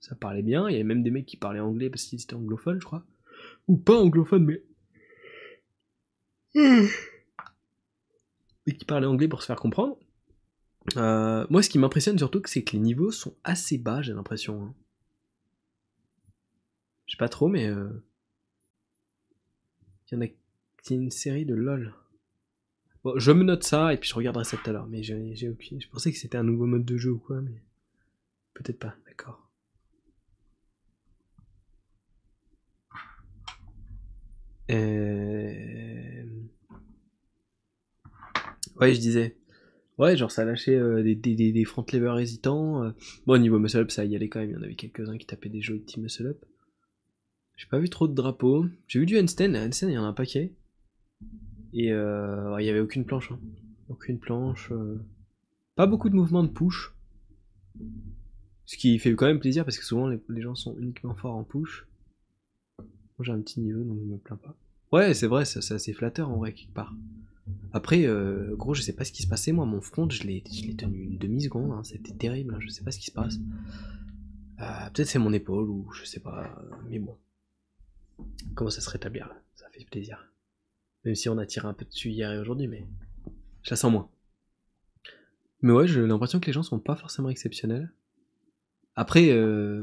ça 0.00 0.14
parlait 0.14 0.42
bien. 0.42 0.68
Il 0.68 0.72
y 0.72 0.74
avait 0.76 0.84
même 0.84 1.02
des 1.02 1.10
mecs 1.10 1.26
qui 1.26 1.36
parlaient 1.36 1.60
anglais 1.60 1.90
parce 1.90 2.04
qu'ils 2.04 2.20
étaient 2.20 2.34
anglophones, 2.34 2.80
je 2.80 2.86
crois. 2.86 3.04
Ou 3.68 3.76
pas 3.76 3.96
anglophones, 3.96 4.44
mais. 4.44 4.62
Et 8.66 8.76
qui 8.76 8.84
parlaient 8.84 9.06
anglais 9.06 9.28
pour 9.28 9.42
se 9.42 9.46
faire 9.46 9.60
comprendre. 9.60 9.98
Euh, 10.96 11.46
moi, 11.50 11.62
ce 11.62 11.68
qui 11.68 11.78
m'impressionne 11.78 12.18
surtout, 12.18 12.40
c'est 12.46 12.62
que 12.62 12.72
les 12.72 12.78
niveaux 12.78 13.10
sont 13.10 13.36
assez 13.44 13.78
bas, 13.78 14.02
j'ai 14.02 14.12
l'impression. 14.12 14.62
Hein. 14.62 14.74
Je 17.06 17.12
sais 17.12 17.18
pas 17.18 17.28
trop, 17.28 17.48
mais. 17.48 17.66
Euh, 17.66 17.88
il 20.10 20.14
y 20.14 20.18
en 20.18 20.24
a. 20.24 20.28
C'est 20.82 20.94
une 20.94 21.10
série 21.10 21.44
de 21.44 21.54
LOL. 21.54 21.94
Bon, 23.02 23.18
je 23.18 23.32
me 23.32 23.42
note 23.42 23.64
ça 23.64 23.92
et 23.92 23.96
puis 23.96 24.08
je 24.08 24.14
regarderai 24.14 24.44
ça 24.44 24.56
tout 24.56 24.70
à 24.70 24.72
l'heure. 24.72 24.86
Mais 24.86 25.02
j'ai 25.02 25.48
aucune. 25.48 25.80
Je 25.80 25.88
pensais 25.88 26.12
que 26.12 26.18
c'était 26.18 26.38
un 26.38 26.44
nouveau 26.44 26.66
mode 26.66 26.84
de 26.84 26.96
jeu 26.96 27.10
ou 27.10 27.18
quoi, 27.18 27.40
mais. 27.40 27.62
Peut-être 28.54 28.78
pas, 28.78 28.94
d'accord. 29.06 29.45
Euh... 34.70 36.24
Ouais, 38.80 38.94
je 38.94 39.00
disais. 39.00 39.36
Ouais, 39.98 40.16
genre 40.16 40.30
ça 40.30 40.44
lâché 40.44 40.74
euh, 40.76 41.02
des, 41.02 41.14
des, 41.14 41.52
des, 41.52 41.64
front 41.64 41.84
levers 41.92 42.18
hésitants. 42.18 42.84
Euh. 42.84 42.90
Bon, 43.26 43.34
au 43.34 43.38
niveau 43.38 43.58
muscle 43.58 43.78
up, 43.78 43.90
ça 43.90 44.04
y 44.04 44.14
allait 44.14 44.28
quand 44.28 44.40
même. 44.40 44.50
Il 44.50 44.52
y 44.52 44.56
en 44.56 44.62
avait 44.62 44.74
quelques-uns 44.74 45.16
qui 45.16 45.26
tapaient 45.26 45.48
des 45.48 45.62
jeux 45.62 45.80
team 45.80 46.02
muscle 46.02 46.26
up. 46.26 46.44
J'ai 47.56 47.66
pas 47.68 47.78
vu 47.78 47.88
trop 47.88 48.06
de 48.06 48.14
drapeaux. 48.14 48.66
J'ai 48.86 48.98
vu 48.98 49.06
du 49.06 49.18
handstand. 49.18 49.54
Handstand, 49.54 49.88
il 49.88 49.94
y 49.94 49.98
en 49.98 50.04
a 50.04 50.08
un 50.08 50.12
paquet. 50.12 50.52
Et 51.72 51.92
euh, 51.92 52.54
il 52.60 52.66
y 52.66 52.70
avait 52.70 52.80
aucune 52.80 53.06
planche. 53.06 53.32
Hein. 53.32 53.40
Aucune 53.88 54.18
planche. 54.18 54.70
euh. 54.72 55.00
Pas 55.74 55.86
beaucoup 55.86 56.10
de 56.10 56.14
mouvements 56.14 56.42
de 56.42 56.48
push. 56.48 56.92
Ce 58.64 58.76
qui 58.76 58.98
fait 58.98 59.14
quand 59.14 59.26
même 59.26 59.40
plaisir 59.40 59.64
parce 59.64 59.78
que 59.78 59.84
souvent 59.84 60.08
les 60.08 60.42
gens 60.42 60.54
sont 60.54 60.76
uniquement 60.78 61.14
forts 61.14 61.36
en 61.36 61.44
push. 61.44 61.86
J'ai 63.20 63.32
un 63.32 63.40
petit 63.40 63.60
niveau 63.60 63.82
donc 63.82 63.98
je 64.00 64.04
me 64.04 64.18
plains 64.18 64.36
pas. 64.36 64.54
Ouais, 64.92 65.14
c'est 65.14 65.26
vrai, 65.26 65.44
c'est 65.44 65.72
assez 65.72 65.92
flatteur 65.92 66.28
en 66.30 66.36
vrai 66.36 66.52
quelque 66.52 66.72
part. 66.74 66.94
Après, 67.72 68.04
euh, 68.06 68.54
gros, 68.56 68.74
je 68.74 68.82
sais 68.82 68.92
pas 68.92 69.04
ce 69.04 69.12
qui 69.12 69.22
se 69.22 69.28
passait. 69.28 69.52
Moi, 69.52 69.64
mon 69.66 69.80
front, 69.80 70.08
je 70.10 70.22
l'ai 70.24 70.42
tenu 70.42 70.98
une 71.04 71.18
demi-seconde. 71.18 71.70
hein, 71.72 71.82
C'était 71.84 72.12
terrible. 72.12 72.54
hein, 72.54 72.58
Je 72.60 72.68
sais 72.68 72.82
pas 72.82 72.90
ce 72.90 72.98
qui 72.98 73.06
se 73.06 73.12
passe. 73.12 73.38
Euh, 74.60 74.90
Peut-être 74.92 75.08
c'est 75.08 75.18
mon 75.18 75.32
épaule 75.32 75.68
ou 75.68 75.90
je 75.92 76.04
sais 76.04 76.20
pas. 76.20 76.56
Mais 76.88 76.98
bon. 76.98 77.16
Comment 78.54 78.70
ça 78.70 78.80
se 78.80 78.90
rétablir 78.90 79.28
là 79.28 79.40
Ça 79.54 79.66
fait 79.70 79.84
plaisir. 79.84 80.32
Même 81.04 81.14
si 81.14 81.28
on 81.28 81.38
a 81.38 81.46
tiré 81.46 81.68
un 81.68 81.74
peu 81.74 81.84
dessus 81.84 82.10
hier 82.10 82.32
et 82.32 82.38
aujourd'hui, 82.38 82.66
mais 82.66 82.86
je 83.62 83.70
la 83.70 83.76
sens 83.76 83.92
moins. 83.92 84.08
Mais 85.62 85.72
ouais, 85.72 85.86
j'ai 85.86 86.04
l'impression 86.06 86.40
que 86.40 86.46
les 86.46 86.52
gens 86.52 86.62
sont 86.62 86.78
pas 86.80 86.96
forcément 86.96 87.28
exceptionnels. 87.28 87.92
Après, 88.94 89.30
euh, 89.30 89.82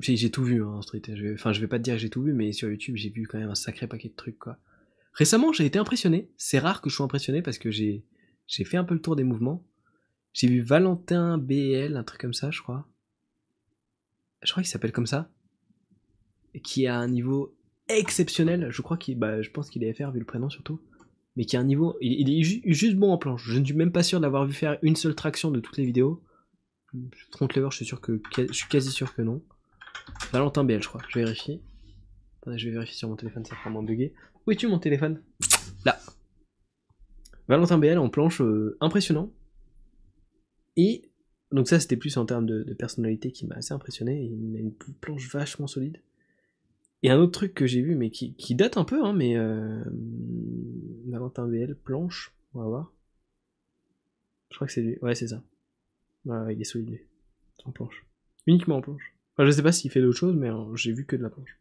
j'ai 0.00 0.30
tout 0.30 0.44
vu 0.44 0.62
hein, 0.62 0.68
en 0.68 0.82
street. 0.82 1.02
Enfin, 1.34 1.52
je 1.52 1.60
vais 1.60 1.66
pas 1.68 1.78
te 1.78 1.84
dire 1.84 1.94
que 1.94 2.00
j'ai 2.00 2.10
tout 2.10 2.22
vu, 2.22 2.32
mais 2.32 2.52
sur 2.52 2.68
YouTube, 2.70 2.96
j'ai 2.96 3.10
vu 3.10 3.26
quand 3.26 3.38
même 3.38 3.50
un 3.50 3.54
sacré 3.54 3.86
paquet 3.86 4.08
de 4.08 4.14
trucs, 4.14 4.38
quoi. 4.38 4.58
Récemment, 5.12 5.52
j'ai 5.52 5.66
été 5.66 5.78
impressionné. 5.78 6.30
C'est 6.36 6.58
rare 6.58 6.80
que 6.80 6.90
je 6.90 6.94
sois 6.94 7.04
impressionné 7.04 7.42
parce 7.42 7.58
que 7.58 7.70
j'ai 7.70 8.04
fait 8.48 8.76
un 8.76 8.84
peu 8.84 8.94
le 8.94 9.00
tour 9.00 9.16
des 9.16 9.24
mouvements. 9.24 9.64
J'ai 10.32 10.46
vu 10.46 10.60
Valentin 10.60 11.38
BL, 11.38 11.96
un 11.96 12.04
truc 12.04 12.20
comme 12.20 12.34
ça, 12.34 12.50
je 12.50 12.60
crois. 12.62 12.86
Je 14.42 14.52
crois 14.52 14.62
qu'il 14.62 14.70
s'appelle 14.70 14.92
comme 14.92 15.06
ça. 15.06 15.30
Qui 16.62 16.86
a 16.86 16.96
un 16.96 17.08
niveau 17.08 17.56
exceptionnel. 17.88 18.68
Je 18.70 18.82
crois 18.82 18.96
qu'il, 18.96 19.18
bah, 19.18 19.42
je 19.42 19.50
pense 19.50 19.70
qu'il 19.70 19.82
est 19.82 19.92
FR 19.92 20.12
vu 20.12 20.20
le 20.20 20.24
prénom 20.24 20.48
surtout. 20.50 20.80
Mais 21.36 21.44
qui 21.44 21.56
a 21.56 21.60
un 21.60 21.64
niveau, 21.64 21.96
il, 22.00 22.30
est 22.30 22.42
ju- 22.42 22.62
juste 22.64 22.96
bon 22.96 23.10
en 23.12 23.18
planche. 23.18 23.44
Je 23.44 23.58
ne 23.58 23.64
suis 23.64 23.74
même 23.74 23.92
pas 23.92 24.02
sûr 24.02 24.20
d'avoir 24.20 24.46
vu 24.46 24.52
faire 24.52 24.78
une 24.82 24.96
seule 24.96 25.14
traction 25.14 25.50
de 25.50 25.60
toutes 25.60 25.76
les 25.76 25.84
vidéos. 25.84 26.22
Front 27.32 27.48
lever, 27.54 27.68
je 27.70 27.76
suis 27.76 27.84
sûr 27.84 28.00
que, 28.00 28.20
je 28.36 28.52
suis 28.52 28.68
quasi 28.68 28.90
sûr 28.90 29.14
que 29.14 29.22
non. 29.22 29.42
Valentin 30.32 30.64
BL, 30.64 30.82
je 30.82 30.88
crois. 30.88 31.02
Je 31.08 31.18
vérifie. 31.18 31.60
Attendez, 32.40 32.58
je 32.58 32.66
vais 32.66 32.72
vérifier 32.72 32.96
sur 32.96 33.08
mon 33.08 33.16
téléphone, 33.16 33.44
ça 33.44 33.56
fera 33.56 33.70
moins 33.70 33.82
bugger. 33.82 34.14
Où 34.46 34.52
es-tu 34.52 34.66
mon 34.66 34.78
téléphone? 34.78 35.22
Là. 35.84 35.98
Valentin 37.48 37.78
BL 37.78 37.98
en 37.98 38.10
planche 38.10 38.40
euh, 38.40 38.76
impressionnant. 38.80 39.32
Et 40.76 41.10
donc 41.50 41.66
ça 41.66 41.80
c'était 41.80 41.96
plus 41.96 42.16
en 42.18 42.26
termes 42.26 42.46
de, 42.46 42.62
personnalité 42.74 43.32
qui 43.32 43.46
m'a 43.46 43.56
assez 43.56 43.72
impressionné. 43.72 44.22
Il 44.22 44.56
a 44.56 44.60
une 44.60 44.74
planche 44.74 45.32
vachement 45.32 45.66
solide. 45.66 46.00
Et 47.02 47.10
un 47.10 47.18
autre 47.18 47.32
truc 47.32 47.54
que 47.54 47.66
j'ai 47.66 47.80
vu, 47.80 47.94
mais 47.94 48.10
qui, 48.10 48.54
date 48.54 48.76
un 48.76 48.84
peu, 48.84 49.04
hein, 49.04 49.12
mais 49.12 49.36
euh, 49.36 49.84
Valentin 51.06 51.46
BL 51.46 51.76
planche, 51.76 52.34
on 52.54 52.60
va 52.60 52.66
voir. 52.66 52.92
Je 54.50 54.56
crois 54.56 54.66
que 54.66 54.72
c'est 54.72 54.82
lui. 54.82 54.98
Ouais, 55.00 55.14
c'est 55.14 55.28
ça. 55.28 55.42
Ouais, 56.24 56.54
il 56.54 56.60
est 56.60 56.64
solide 56.64 56.90
lui. 56.90 57.00
En 57.64 57.70
planche. 57.70 58.04
Uniquement 58.46 58.76
en 58.76 58.80
planche. 58.80 59.14
Je 59.38 59.50
sais 59.50 59.62
pas 59.62 59.72
s'il 59.72 59.90
fait 59.90 60.00
d'autres 60.00 60.18
choses, 60.18 60.34
mais 60.34 60.50
euh, 60.50 60.74
j'ai 60.74 60.92
vu 60.92 61.06
que 61.06 61.14
de 61.14 61.22
la 61.22 61.30
planche. 61.30 61.58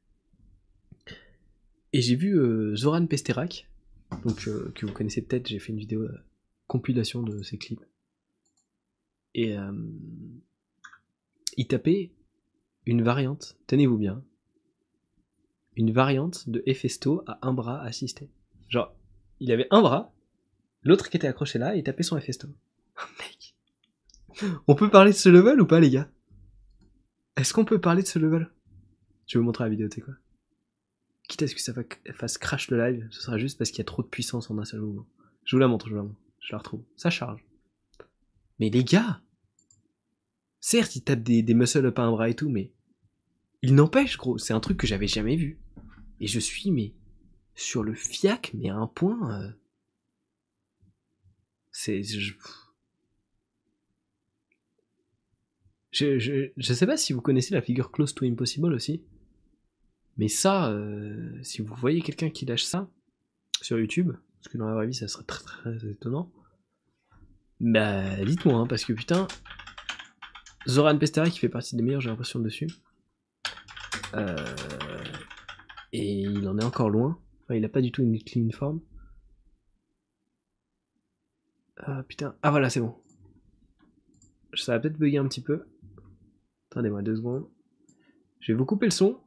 Et 1.93 2.01
j'ai 2.01 2.15
vu 2.15 2.37
euh, 2.37 2.75
Zoran 2.75 3.05
Pesterak, 3.05 3.69
donc 4.25 4.47
euh, 4.47 4.71
que 4.75 4.85
vous 4.85 4.93
connaissez 4.93 5.21
peut-être, 5.21 5.47
j'ai 5.47 5.59
fait 5.59 5.71
une 5.71 5.79
vidéo 5.79 6.07
compilation 6.65 7.21
de 7.21 7.43
ses 7.43 7.57
clips. 7.57 7.85
Et 9.35 9.55
il 11.57 11.67
tapait 11.67 12.11
une 12.87 13.03
variante, 13.03 13.55
tenez-vous 13.67 13.97
bien, 13.97 14.23
une 15.75 15.91
variante 15.91 16.49
de 16.49 16.63
Hephaesto 16.65 17.23
à 17.27 17.37
un 17.47 17.53
bras 17.53 17.79
assisté. 17.83 18.31
Genre, 18.67 18.95
il 19.39 19.51
avait 19.51 19.67
un 19.69 19.81
bras, 19.81 20.11
l'autre 20.81 21.11
qui 21.11 21.17
était 21.17 21.27
accroché 21.27 21.59
là, 21.59 21.75
il 21.75 21.83
tapait 21.83 22.01
son 22.01 22.17
Hephaesto. 22.17 22.47
Mec, 23.19 23.55
on 24.65 24.73
peut 24.73 24.89
parler 24.89 25.11
de 25.11 25.17
ce 25.17 25.29
level 25.29 25.61
ou 25.61 25.67
pas 25.67 25.79
les 25.79 25.91
gars? 25.91 26.09
Est-ce 27.37 27.53
qu'on 27.53 27.65
peut 27.65 27.79
parler 27.79 28.01
de 28.01 28.07
ce 28.07 28.19
level? 28.19 28.51
Je 29.27 29.37
vais 29.37 29.39
vous 29.39 29.45
montrer 29.45 29.63
la 29.63 29.69
vidéo, 29.69 29.87
sais 29.89 30.01
quoi? 30.01 30.15
Quitte 31.29 31.43
à 31.43 31.47
ce 31.47 31.55
que 31.55 31.61
ça 31.61 31.73
fa- 31.73 32.13
fasse 32.13 32.37
crash 32.37 32.69
le 32.71 32.77
live, 32.77 33.07
ce 33.11 33.21
sera 33.21 33.37
juste 33.37 33.57
parce 33.57 33.69
qu'il 33.69 33.79
y 33.79 33.81
a 33.81 33.85
trop 33.85 34.01
de 34.01 34.07
puissance 34.07 34.49
en 34.49 34.57
un 34.57 34.65
seul 34.65 34.81
mouvement. 34.81 35.07
Je 35.45 35.55
vous 35.55 35.59
la 35.59 35.67
montre, 35.67 35.87
je 35.87 35.91
vous 35.91 35.97
la 35.97 36.03
montre. 36.03 36.19
Je 36.39 36.51
la 36.53 36.57
retrouve. 36.57 36.83
Ça 36.95 37.09
charge. 37.09 37.43
Mais 38.59 38.69
les 38.69 38.83
gars 38.83 39.21
Certes, 40.59 40.95
il 40.95 41.03
tape 41.03 41.21
des, 41.23 41.43
des 41.43 41.53
muscle 41.53 41.85
up 41.85 41.99
à 41.99 42.03
un 42.03 42.11
bras 42.11 42.29
et 42.29 42.35
tout, 42.35 42.49
mais 42.49 42.73
il 43.61 43.75
n'empêche, 43.75 44.17
gros, 44.17 44.37
c'est 44.37 44.53
un 44.53 44.59
truc 44.59 44.77
que 44.77 44.87
j'avais 44.87 45.07
jamais 45.07 45.35
vu. 45.35 45.59
Et 46.19 46.27
je 46.27 46.39
suis, 46.39 46.71
mais, 46.71 46.93
sur 47.55 47.83
le 47.83 47.93
fiac, 47.93 48.51
mais 48.55 48.69
à 48.69 48.75
un 48.75 48.87
point... 48.87 49.41
euh, 49.41 49.51
C'est... 51.71 52.01
Je... 52.03 52.33
Je, 55.97 56.73
sais 56.73 56.85
pas 56.85 56.97
si 56.97 57.13
vous 57.13 57.21
connaissez 57.21 57.55
la 57.55 57.61
figure 57.61 57.91
Close 57.91 58.13
to 58.13 58.25
Impossible 58.25 58.73
aussi. 58.73 59.01
Mais 60.17 60.27
ça, 60.27 60.69
euh, 60.69 61.39
si 61.43 61.61
vous 61.61 61.73
voyez 61.75 62.01
quelqu'un 62.01 62.29
qui 62.29 62.45
lâche 62.45 62.63
ça 62.63 62.89
sur 63.61 63.79
YouTube, 63.79 64.11
parce 64.11 64.51
que 64.51 64.57
dans 64.57 64.67
la 64.67 64.73
vraie 64.75 64.87
vie 64.87 64.93
ça 64.93 65.07
serait 65.07 65.23
très 65.23 65.43
très 65.43 65.89
étonnant, 65.89 66.31
bah 67.59 68.23
dites-moi, 68.23 68.59
hein, 68.59 68.67
parce 68.67 68.85
que 68.85 68.93
putain, 68.93 69.27
Zoran 70.67 70.97
Pestera 70.97 71.29
qui 71.29 71.39
fait 71.39 71.49
partie 71.49 71.75
des 71.75 71.83
meilleurs, 71.83 72.01
j'ai 72.01 72.09
l'impression 72.09 72.39
dessus. 72.39 72.67
Euh, 74.13 74.35
et 75.93 76.21
il 76.21 76.47
en 76.47 76.57
est 76.59 76.63
encore 76.63 76.89
loin. 76.89 77.19
Enfin, 77.43 77.55
il 77.55 77.65
a 77.65 77.69
pas 77.69 77.81
du 77.81 77.91
tout 77.91 78.03
une 78.03 78.21
clean 78.21 78.49
forme. 78.51 78.81
Ah 81.77 82.03
putain, 82.03 82.35
ah 82.41 82.51
voilà, 82.51 82.69
c'est 82.69 82.79
bon. 82.79 82.95
Ça 84.53 84.73
va 84.73 84.79
peut-être 84.79 84.97
bugger 84.97 85.19
un 85.19 85.27
petit 85.27 85.41
peu. 85.41 85.63
Attendez-moi 86.77 87.01
deux 87.01 87.15
secondes. 87.15 87.49
Je 88.39 88.51
vais 88.51 88.55
vous 88.55 88.65
couper 88.65 88.85
le 88.85 88.91
son. 88.91 89.19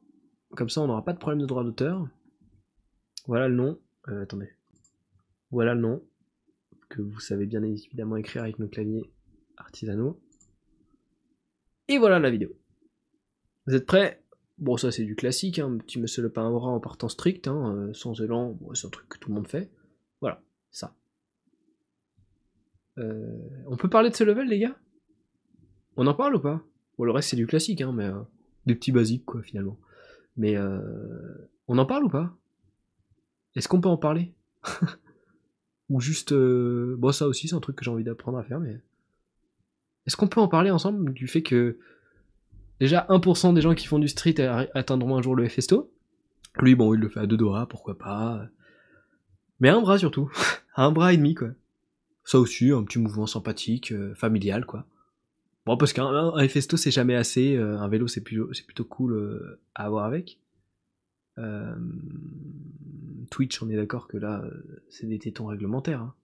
Comme 0.51 0.69
ça, 0.69 0.83
on 0.83 0.87
n'aura 0.87 1.05
pas 1.05 1.13
de 1.13 1.19
problème 1.19 1.41
de 1.41 1.47
droit 1.47 1.65
d'auteur. 1.65 2.09
Voilà 3.27 3.49
le 3.49 3.57
nom. 3.57 3.81
Euh, 4.07 4.23
attendez. 4.23 4.51
Voilà 5.51 5.75
le 5.75 5.81
nom. 5.81 6.01
Que 6.89 7.03
vous 7.03 7.19
savez 7.19 7.47
bien 7.47 7.65
évidemment 7.65 8.15
écrire 8.15 8.45
avec 8.45 8.61
nos 8.61 8.69
claviers 8.69 9.13
artisanaux. 9.57 10.21
Et 11.89 11.99
voilà 11.99 12.21
la 12.21 12.31
vidéo. 12.31 12.51
Vous 13.67 13.75
êtes 13.75 13.85
prêts? 13.85 14.23
Bon, 14.59 14.77
ça 14.77 14.93
c'est 14.93 15.03
du 15.03 15.17
classique, 15.17 15.59
hein. 15.59 15.77
petit 15.79 15.99
monsieur 15.99 16.23
le 16.23 16.31
pain 16.31 16.47
à 16.47 16.51
bras 16.53 16.69
en 16.69 16.79
portant 16.79 17.09
strict, 17.09 17.49
hein, 17.49 17.75
euh, 17.75 17.93
sans 17.95 18.21
élan, 18.21 18.57
c'est 18.75 18.87
un 18.87 18.91
truc 18.91 19.09
que 19.09 19.19
tout 19.19 19.29
le 19.29 19.35
monde 19.35 19.49
fait. 19.49 19.73
Voilà, 20.21 20.41
ça. 20.71 20.95
Euh, 22.99 23.39
on 23.67 23.77
peut 23.77 23.91
parler 23.91 24.11
de 24.11 24.15
ce 24.15 24.23
level, 24.23 24.47
les 24.47 24.61
gars? 24.61 24.79
On 25.97 26.07
en 26.07 26.15
parle 26.15 26.37
ou 26.37 26.41
pas? 26.41 26.65
Le 27.05 27.13
reste 27.13 27.31
c'est 27.31 27.37
du 27.37 27.47
classique, 27.47 27.81
hein, 27.81 27.93
mais 27.93 28.05
euh, 28.05 28.21
des 28.67 28.75
petits 28.75 28.93
basiques, 28.93 29.25
quoi, 29.25 29.43
finalement. 29.43 29.79
Mais 30.37 30.57
euh, 30.57 30.81
on 31.69 31.79
en 31.79 31.87
parle 31.87 32.05
ou 32.05 32.09
pas? 32.09 32.37
Est-ce 33.57 33.69
qu'on 33.69 33.81
peut 33.81 33.89
en 33.89 33.97
parler? 33.97 34.33
Ou 35.89 36.01
juste... 36.01 36.33
euh, 36.33 36.95
Bon, 36.99 37.11
ça 37.11 37.27
aussi, 37.27 37.49
c'est 37.49 37.57
un 37.57 37.61
truc 37.61 37.77
que 37.77 37.85
j'ai 37.85 37.91
envie 37.91 38.05
d'apprendre 38.05 38.39
à 38.39 38.45
faire, 38.45 38.61
mais... 38.61 38.81
Est-ce 40.07 40.17
qu'on 40.17 40.29
peut 40.29 40.41
en 40.41 40.49
parler 40.49 40.71
ensemble 40.71 41.13
du 41.13 41.27
fait 41.27 41.43
que... 41.43 41.79
Déjà, 42.79 43.07
1% 43.11 43.55
des 43.55 43.61
gens 43.61 43.75
qui 43.75 43.87
font 43.87 43.99
du 43.99 44.09
street 44.09 44.41
atteindront 44.75 45.17
un 45.17 45.23
jour 45.23 45.35
le 45.35 45.49
Festo. 45.49 45.93
Lui, 46.61 46.75
bon, 46.75 46.95
il 46.95 47.01
le 47.01 47.09
fait 47.09 47.21
à 47.21 47.27
deux 47.27 47.37
doigts, 47.37 47.67
pourquoi 47.69 47.99
pas. 47.99 48.47
Mais 49.59 49.69
un 49.69 49.81
bras 49.81 49.99
surtout. 49.99 50.31
un 50.77 50.91
bras 50.93 51.13
et 51.13 51.17
demi, 51.17 51.35
quoi. 51.35 51.51
Ça 52.25 52.39
aussi, 52.39 52.71
un 52.71 52.85
petit 52.85 52.99
mouvement 52.99 53.27
sympathique, 53.27 53.93
familial, 54.15 54.65
quoi. 54.65 54.87
Parce 55.77 55.93
qu'un 55.93 56.07
un, 56.07 56.35
un 56.35 56.49
Festo, 56.49 56.77
c'est 56.77 56.91
jamais 56.91 57.15
assez. 57.15 57.57
euh, 57.57 57.79
un 57.79 57.89
vélo, 57.89 58.09
c'est 58.09 58.23
plutôt, 58.23 58.85
cool 58.85 59.15
euh, 59.15 59.61
à 59.75 59.85
avoir 59.85 60.05
avec. 60.05 60.39
Euh, 61.39 61.75
Twitch, 63.31 63.63
on 63.63 63.71
est 63.71 63.77
d'accord 63.77 64.09
que 64.09 64.17
là, 64.17 64.45
c'est 64.89 65.07
des 65.07 65.19
tétons 65.19 65.47
réglementaires. 65.47 66.03
hein. 66.03 66.15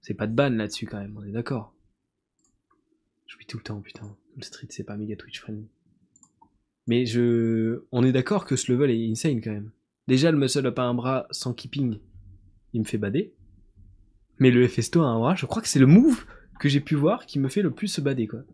C'est 0.00 0.14
pas 0.14 0.26
de 0.26 0.34
ban 0.34 0.50
là-dessus 0.50 0.86
quand 0.86 0.98
même, 0.98 1.16
on 1.16 1.24
est 1.24 1.32
d'accord. 1.32 1.74
Je 3.26 3.36
suis 3.36 3.46
tout 3.46 3.56
le 3.56 3.62
temps, 3.62 3.80
putain. 3.80 4.16
Le 4.36 4.42
street, 4.42 4.66
c'est 4.70 4.84
pas 4.84 4.96
méga 4.96 5.16
Twitch 5.16 5.40
friendly. 5.40 5.68
Mais 6.86 7.06
je. 7.06 7.84
On 7.92 8.02
est 8.04 8.12
d'accord 8.12 8.44
que 8.44 8.56
ce 8.56 8.72
level 8.72 8.90
est 8.90 9.10
insane 9.10 9.40
quand 9.40 9.52
même. 9.52 9.70
Déjà, 10.08 10.32
le 10.32 10.38
muscle 10.38 10.66
up 10.66 10.78
à 10.78 10.82
un 10.82 10.94
bras 10.94 11.26
sans 11.30 11.54
keeping, 11.54 12.00
il 12.72 12.80
me 12.80 12.84
fait 12.84 12.98
bader. 12.98 13.32
Mais 14.38 14.50
le 14.50 14.66
Festo 14.66 15.02
à 15.02 15.06
un 15.06 15.18
bras, 15.18 15.34
je 15.36 15.46
crois 15.46 15.62
que 15.62 15.68
c'est 15.68 15.78
le 15.78 15.86
move 15.86 16.26
que 16.62 16.68
j'ai 16.68 16.80
pu 16.80 16.94
voir 16.94 17.26
qui 17.26 17.40
me 17.40 17.48
fait 17.48 17.60
le 17.60 17.72
plus 17.72 17.88
se 17.88 18.00
bader, 18.00 18.28
quoi. 18.28 18.44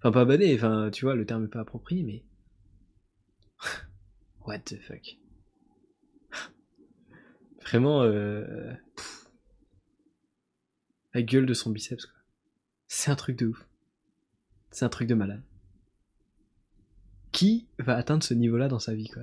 Enfin, 0.00 0.12
pas 0.12 0.26
bader, 0.26 0.54
enfin, 0.54 0.90
tu 0.92 1.06
vois, 1.06 1.14
le 1.14 1.24
terme 1.24 1.46
est 1.46 1.48
pas 1.48 1.60
approprié, 1.60 2.02
mais. 2.02 2.22
What 4.46 4.58
the 4.58 4.78
fuck. 4.82 5.16
Vraiment, 7.62 8.02
euh... 8.02 8.70
La 11.14 11.22
gueule 11.22 11.46
de 11.46 11.54
son 11.54 11.70
biceps, 11.70 12.04
quoi. 12.04 12.20
C'est 12.86 13.10
un 13.10 13.16
truc 13.16 13.38
de 13.38 13.46
ouf. 13.46 13.66
C'est 14.70 14.84
un 14.84 14.90
truc 14.90 15.08
de 15.08 15.14
malade. 15.14 15.42
qui 17.32 17.66
va 17.78 17.96
atteindre 17.96 18.22
ce 18.22 18.34
niveau-là 18.34 18.68
dans 18.68 18.78
sa 18.78 18.94
vie, 18.94 19.08
quoi? 19.08 19.22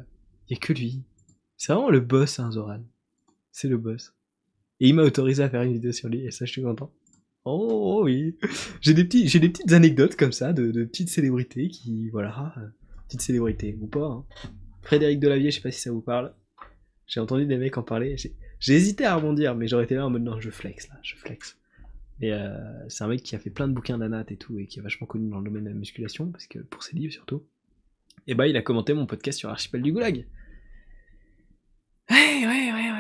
Il 0.49 0.57
a 0.57 0.60
que 0.60 0.74
lui. 0.74 1.03
C'est 1.57 1.74
vraiment 1.74 1.91
le 1.91 1.99
boss, 1.99 2.40
hein, 2.40 2.52
Zoran. 2.52 2.82
C'est 3.52 3.68
le 3.68 3.78
boss. 3.78 4.15
Et 4.80 4.90
il 4.90 4.95
m'a 4.95 5.03
autorisé 5.03 5.44
à 5.44 5.49
faire 5.49 5.61
une 5.61 5.74
vidéo 5.74 5.91
sur 5.91 6.10
lui, 6.10 6.26
et 6.26 6.32
ça, 6.32 6.45
je 6.45 6.52
suis 6.52 6.64
content. 6.64 6.91
Oh 7.45 8.02
oui. 8.06 8.38
J'ai 8.82 8.94
des 8.94 9.03
petits, 9.03 9.28
j'ai 9.28 9.40
des 9.40 9.49
petites 9.49 9.74
anecdotes 9.74 10.15
comme 10.15 10.32
ça 10.32 10.53
de, 10.53 10.84
petites 10.86 11.10
célébrités 11.10 11.68
qui, 11.68 12.10
voilà, 12.10 12.53
euh, 12.57 12.68
petites 13.07 13.22
célébrités 13.22 13.78
ou 13.82 13.88
pas. 13.88 14.06
Hein. 14.06 14.26
Frédéric 14.82 15.20
Delavier, 15.20 15.52
je 15.52 15.57
sais 15.57 15.61
pas 15.61 15.72
si 15.72 15.82
ça 15.82 15.91
vous 15.91 16.02
parle. 16.02 16.34
J'ai 17.07 17.20
entendu 17.20 17.45
des 17.45 17.57
mecs 17.57 17.78
en 17.78 17.84
parler. 17.84 18.15
J'ai 18.60 18.74
hésité 18.74 19.06
à 19.06 19.15
rebondir, 19.15 19.56
mais 19.56 19.68
j'aurais 19.68 19.84
été 19.84 19.95
là 19.95 20.06
en 20.06 20.10
mode 20.10 20.24
non, 20.24 20.40
je 20.40 20.49
flex 20.49 20.88
là, 20.88 20.95
je 21.03 21.15
flex. 21.15 21.57
Et 22.22 22.32
euh, 22.32 22.56
c'est 22.88 23.03
un 23.03 23.07
mec 23.07 23.22
qui 23.24 23.36
a 23.36 23.40
fait 23.40 23.49
plein 23.49 23.68
de 23.68 23.74
bouquins 23.74 23.98
d'anat 23.98 24.24
et 24.30 24.38
tout, 24.38 24.57
et 24.57 24.65
qui 24.65 24.80
est 24.80 24.82
vachement 24.82 25.07
connu 25.07 25.30
dans 25.30 25.40
le 25.40 25.45
domaine 25.45 25.65
de 25.65 25.70
la 25.70 25.76
musculation, 25.76 26.32
parce 26.32 26.48
que 26.48 26.60
pour 26.60 26.84
ses 26.84 26.95
livres 26.95 27.14
surtout. 27.14 27.44
Et 28.28 28.36
bah 28.36 28.48
il 28.48 28.56
a 28.56 28.61
commenté 28.61 28.94
mon 28.94 29.06
podcast 29.06 29.40
sur 29.40 29.49
Archipel 29.49 29.82
du 29.82 29.91
Goulag. 29.91 30.26
Ouais, 32.10 32.45
ouais, 32.45 32.72
ouais, 32.72 32.91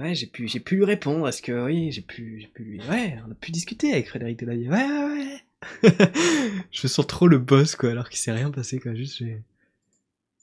ouais, 0.00 0.14
j'ai 0.14 0.26
pu, 0.26 0.48
j'ai 0.48 0.60
pu 0.60 0.76
lui 0.76 0.84
répondre, 0.84 1.28
est-ce 1.28 1.42
que 1.42 1.64
oui, 1.64 1.92
j'ai 1.92 2.02
pu, 2.02 2.40
j'ai 2.40 2.48
pu 2.48 2.62
lui, 2.64 2.80
ouais, 2.88 3.18
on 3.26 3.30
a 3.30 3.34
pu 3.34 3.52
discuter 3.52 3.92
avec 3.92 4.08
Frédéric 4.08 4.38
Delavier, 4.38 4.68
ouais, 4.68 4.76
ouais, 4.76 5.04
ouais. 5.04 5.42
je 6.70 6.82
me 6.84 6.88
sens 6.88 7.06
trop 7.06 7.26
le 7.26 7.38
boss 7.38 7.74
quoi, 7.74 7.90
alors 7.90 8.08
qu'il 8.08 8.18
s'est 8.18 8.32
rien 8.32 8.50
passé 8.50 8.78
quoi, 8.78 8.94
juste 8.94 9.16
j'ai, 9.18 9.42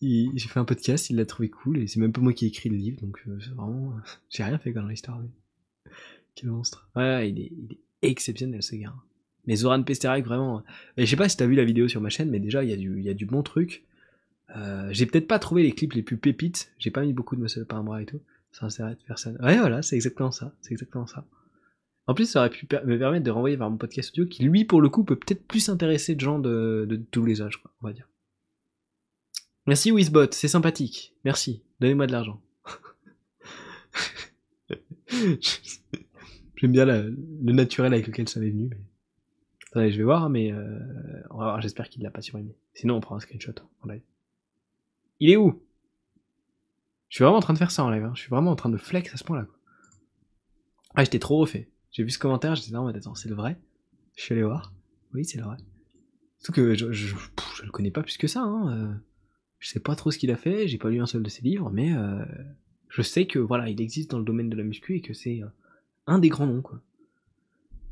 j'ai 0.02 0.48
fait 0.48 0.60
un 0.60 0.66
podcast, 0.66 1.10
il 1.10 1.18
l'a 1.18 1.26
trouvé 1.26 1.50
cool, 1.50 1.80
et 1.80 1.88
c'est 1.88 2.00
même 2.00 2.12
pas 2.12 2.22
moi 2.22 2.34
qui 2.34 2.46
ai 2.46 2.48
écrit 2.50 2.70
le 2.70 2.78
livre, 2.78 3.02
donc 3.02 3.22
euh, 3.28 3.38
vraiment, 3.56 3.92
euh, 3.92 4.00
j'ai 4.30 4.44
rien 4.44 4.58
fait 4.58 4.72
dans 4.72 4.88
l'histoire. 4.88 5.20
Quel 6.36 6.50
monstre. 6.50 6.90
Ouais, 6.96 7.30
il 7.30 7.40
est, 7.40 7.52
exceptionnel 8.02 8.62
ce 8.62 8.76
gars. 8.76 8.94
Mais 9.48 9.56
Zoran 9.56 9.82
Pesterak, 9.84 10.26
vraiment. 10.26 10.64
Et 10.98 11.06
je 11.06 11.10
sais 11.10 11.16
pas 11.16 11.30
si 11.30 11.38
t'as 11.38 11.46
vu 11.46 11.56
la 11.56 11.64
vidéo 11.64 11.88
sur 11.88 12.02
ma 12.02 12.10
chaîne, 12.10 12.30
mais 12.30 12.40
déjà, 12.40 12.64
il 12.64 12.70
y, 12.70 12.74
a 12.74 12.78
du, 12.78 13.00
il 13.00 13.04
y 13.04 13.10
a 13.10 13.14
du 13.14 13.26
bon 13.26 13.42
truc. 13.42 13.84
Euh, 14.56 14.90
j'ai 14.92 15.06
peut-être 15.06 15.28
pas 15.28 15.40
trouvé 15.40 15.64
les 15.64 15.72
clips 15.72 15.94
les 15.94 16.04
plus 16.04 16.18
pépites, 16.18 16.72
j'ai 16.78 16.92
pas 16.92 17.02
mis 17.02 17.14
beaucoup 17.14 17.36
de 17.36 17.42
muscle 17.42 17.66
par 17.66 17.80
un 17.80 17.84
bras 17.84 18.02
et 18.02 18.06
tout. 18.06 18.22
Ça 18.56 18.68
de 18.68 18.96
personne. 19.06 19.38
Ouais, 19.42 19.58
voilà, 19.58 19.82
c'est 19.82 19.98
exactement 19.98 20.32
ça. 20.32 20.56
C'est 20.62 20.72
exactement 20.72 21.06
ça. 21.08 21.26
En 22.08 22.14
plus, 22.14 22.26
ça 22.26 22.40
aurait 22.40 22.50
pu 22.50 22.66
me 22.86 22.98
permettre 22.98 23.26
de 23.26 23.32
renvoyer 23.32 23.58
vers 23.58 23.70
mon 23.70 23.76
podcast 23.76 24.12
audio 24.12 24.26
qui, 24.26 24.44
lui, 24.44 24.64
pour 24.64 24.82
le 24.82 24.88
coup, 24.88 25.04
peut 25.04 25.18
peut-être 25.18 25.46
plus 25.46 25.68
intéresser 25.68 26.16
de 26.16 26.22
gens 26.22 26.40
de, 26.40 27.02
tous 27.12 27.26
les 27.26 27.42
âges, 27.42 27.58
quoi, 27.58 27.74
on 27.82 27.88
va 27.88 27.94
dire. 27.94 28.08
Merci 29.68 29.92
Wizbot, 29.92 30.32
c'est 30.32 30.48
sympathique. 30.48 31.14
Merci. 31.26 31.64
Donnez-moi 31.82 32.08
de 32.08 32.14
l'argent. 32.14 32.42
J'aime 36.56 36.72
bien 36.72 36.86
le 36.86 37.14
naturel 37.52 37.94
avec 37.94 38.08
lequel 38.08 38.30
ça 38.30 38.40
m'est 38.40 38.52
venu. 38.52 38.70
Mais... 38.70 38.78
Attendez, 39.70 39.92
je 39.92 39.98
vais 39.98 40.04
voir, 40.04 40.30
mais 40.30 40.54
euh. 40.54 40.80
J'espère 41.60 41.90
qu'il 41.90 42.04
l'a 42.04 42.12
pas 42.12 42.22
supprimé. 42.22 42.56
Sinon, 42.74 42.96
on 42.96 43.02
prend 43.02 43.18
un 43.18 43.20
screenshot 43.20 43.56
en 43.82 43.90
live. 43.90 44.04
Il 45.20 45.30
est 45.30 45.36
où? 45.36 45.62
Je 47.16 47.20
suis 47.20 47.24
vraiment 47.24 47.38
en 47.38 47.42
train 47.42 47.54
de 47.54 47.58
faire 47.58 47.72
ça 47.72 47.82
en 47.86 47.90
live. 47.90 48.04
Hein. 48.04 48.12
Je 48.14 48.20
suis 48.20 48.30
vraiment 48.30 48.52
en 48.52 48.58
train 48.58 48.68
de 48.68 48.76
flex 48.76 49.14
à 49.14 49.16
ce 49.16 49.24
point-là. 49.24 49.48
Ah, 50.96 51.06
j'étais 51.06 51.18
trop 51.18 51.38
refait. 51.38 51.70
J'ai 51.92 52.04
vu 52.04 52.10
ce 52.10 52.20
commentaire, 52.20 52.56
j'étais 52.56 52.74
là, 52.74 52.86
attends, 52.94 53.16
c'est 53.16 53.30
le 53.30 53.36
vrai? 53.36 53.58
Je 54.18 54.24
suis 54.24 54.34
allé 54.34 54.44
voir. 54.44 54.74
Oui, 55.14 55.24
c'est 55.24 55.38
le 55.38 55.46
vrai. 55.46 55.56
Surtout 56.40 56.52
que 56.52 56.76
je, 56.76 56.92
je, 56.92 57.16
le 57.64 57.72
connais 57.72 57.90
pas 57.90 58.04
plus 58.04 58.18
que 58.18 58.28
ça. 58.28 58.42
Hein. 58.42 58.70
Euh. 58.70 58.94
Je 59.60 59.70
sais 59.70 59.80
pas 59.80 59.96
trop 59.96 60.12
ce 60.12 60.18
qu'il 60.18 60.30
a 60.30 60.36
fait, 60.36 60.68
j'ai 60.68 60.78
pas 60.78 60.90
lu 60.90 61.00
un 61.00 61.06
seul 61.06 61.24
de 61.24 61.30
ses 61.30 61.42
livres, 61.42 61.70
mais 61.70 61.96
euh, 61.96 62.26
je 62.90 63.02
sais 63.02 63.28
que 63.28 63.40
voilà, 63.40 63.70
il 63.70 63.80
existe 63.80 64.12
dans 64.12 64.20
le 64.20 64.26
domaine 64.26 64.50
de 64.50 64.58
la 64.58 64.66
muscu 64.66 64.98
et 64.98 65.02
que 65.02 65.14
c'est 65.14 65.42
euh, 65.42 65.48
un 66.08 66.20
des 66.20 66.28
grands 66.28 66.48
noms, 66.48 66.62
quoi. 66.62 66.82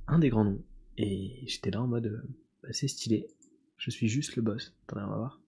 Un 0.07 0.19
des 0.19 0.27
grands 0.27 0.43
noms. 0.43 0.61
Et 0.97 1.45
j'étais 1.47 1.71
là 1.71 1.81
en 1.81 1.87
mode, 1.87 2.07
euh, 2.07 2.21
bah, 2.61 2.73
c'est 2.73 2.89
stylé. 2.89 3.25
Je 3.77 3.89
suis 3.89 4.09
juste 4.09 4.35
le 4.35 4.41
boss. 4.41 4.75
Attendez, 4.85 5.05
on 5.05 5.11
va 5.11 5.15
voir. 5.15 5.39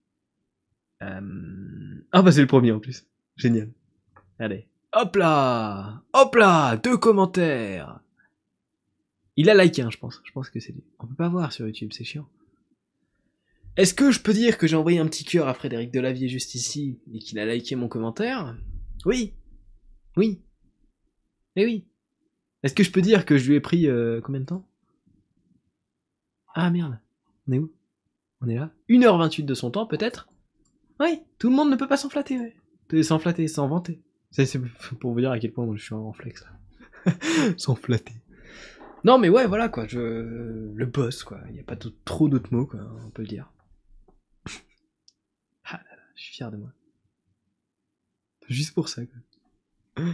Ah 1.02 2.22
bah 2.22 2.31
c'est 2.31 2.39
le 2.39 2.47
premier 2.47 2.72
en 2.72 2.80
plus. 2.80 3.06
Génial. 3.35 3.71
Allez. 4.39 4.67
Hop 4.93 5.15
là 5.17 6.03
Hop 6.13 6.35
là 6.35 6.77
Deux 6.77 6.97
commentaires 6.97 7.99
Il 9.35 9.49
a 9.49 9.53
liké, 9.53 9.81
hein, 9.81 9.89
je 9.89 9.97
pense. 9.97 10.21
Je 10.23 10.31
pense 10.31 10.49
que 10.49 10.59
c'est 10.59 10.71
lui. 10.71 10.83
On 10.99 11.07
peut 11.07 11.15
pas 11.15 11.29
voir 11.29 11.51
sur 11.51 11.65
YouTube, 11.67 11.91
c'est 11.93 12.03
chiant. 12.03 12.27
Est-ce 13.77 13.93
que 13.93 14.09
je 14.11 14.21
peux 14.21 14.33
dire 14.33 14.57
que 14.57 14.67
j'ai 14.67 14.77
envoyé 14.77 14.99
un 14.99 15.07
petit 15.07 15.25
cœur 15.25 15.49
à 15.49 15.53
Frédéric 15.53 15.91
Delavier 15.91 16.29
juste 16.29 16.55
ici 16.55 16.99
et 17.13 17.19
qu'il 17.19 17.39
a 17.39 17.45
liké 17.45 17.75
mon 17.75 17.89
commentaire? 17.89 18.55
Oui. 19.05 19.33
Oui. 20.15 20.41
Eh 21.57 21.65
oui. 21.65 21.85
Est-ce 22.63 22.73
que 22.73 22.83
je 22.83 22.91
peux 22.91 23.01
dire 23.01 23.25
que 23.25 23.37
je 23.37 23.49
lui 23.49 23.55
ai 23.55 23.59
pris 23.59 23.87
euh, 23.87 24.21
combien 24.21 24.41
de 24.41 24.45
temps? 24.45 24.65
Ah 26.53 26.69
merde. 26.69 26.97
On 27.47 27.51
est 27.51 27.59
où? 27.59 27.73
On 28.41 28.47
est 28.47 28.55
là? 28.55 28.71
1h28 28.89 29.43
de 29.43 29.53
son 29.53 29.71
temps 29.71 29.85
peut-être? 29.85 30.29
Oui, 31.01 31.19
tout 31.37 31.49
le 31.49 31.55
monde 31.55 31.69
ne 31.69 31.75
peut 31.75 31.87
pas 31.87 31.97
s'en 31.97 32.09
flatter. 32.09 32.55
S'en 33.03 33.19
flatter, 33.19 33.47
s'en 33.47 33.67
vanter. 33.67 34.01
C'est 34.31 34.59
pour 34.99 35.13
vous 35.13 35.19
dire 35.19 35.31
à 35.31 35.39
quel 35.39 35.51
point 35.51 35.67
je 35.75 35.81
suis 35.81 35.93
en 35.93 36.13
flex 36.13 36.43
là. 36.43 37.13
s'en 37.57 37.75
flatter. 37.75 38.13
Non 39.03 39.17
mais 39.17 39.29
ouais 39.29 39.45
voilà 39.45 39.69
quoi, 39.69 39.87
je 39.87 39.99
le 39.99 40.85
boss 40.85 41.23
quoi, 41.23 41.39
il 41.47 41.53
n'y 41.53 41.59
a 41.59 41.63
pas 41.63 41.77
trop 42.05 42.27
d'autres 42.27 42.53
mots 42.53 42.65
quoi, 42.65 42.79
on 43.05 43.09
peut 43.11 43.21
le 43.21 43.27
dire. 43.27 43.51
Je 46.15 46.23
suis 46.23 46.33
fier 46.33 46.49
de 46.51 46.57
moi. 46.57 46.71
Juste 48.47 48.73
pour 48.73 48.89
ça, 48.89 49.01
quoi. 49.05 50.05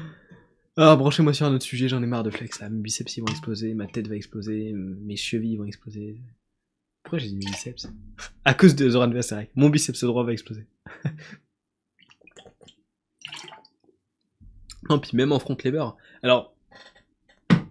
Ah, 0.78 0.96
branchez-moi 0.96 1.34
sur 1.34 1.46
un 1.46 1.54
autre 1.54 1.66
sujet, 1.66 1.88
j'en 1.88 2.02
ai 2.02 2.06
marre 2.06 2.24
de 2.24 2.32
flex 2.32 2.60
là. 2.60 2.70
Mes 2.70 2.82
biceps 2.82 3.18
ils 3.18 3.22
vont 3.22 3.28
exploser, 3.28 3.74
ma 3.74 3.88
tête 3.88 4.08
va 4.08 4.16
exploser, 4.16 4.74
mes 4.74 5.16
chevilles 5.16 5.58
vont 5.58 5.66
exploser. 5.66 6.22
Pourquoi 7.04 7.20
j'ai 7.20 7.28
dit 7.28 7.36
mes 7.36 7.46
biceps? 7.46 7.88
À 8.46 8.54
cause 8.54 8.76
de 8.76 8.90
Zoran 8.90 9.10
Vasarek. 9.10 9.52
Mon 9.56 9.70
biceps 9.70 10.04
droit 10.04 10.24
va 10.24 10.32
exploser. 10.32 10.66
puis 15.00 15.16
même 15.16 15.32
en 15.32 15.40
front 15.40 15.58
lever. 15.64 15.86
Alors, 16.24 16.56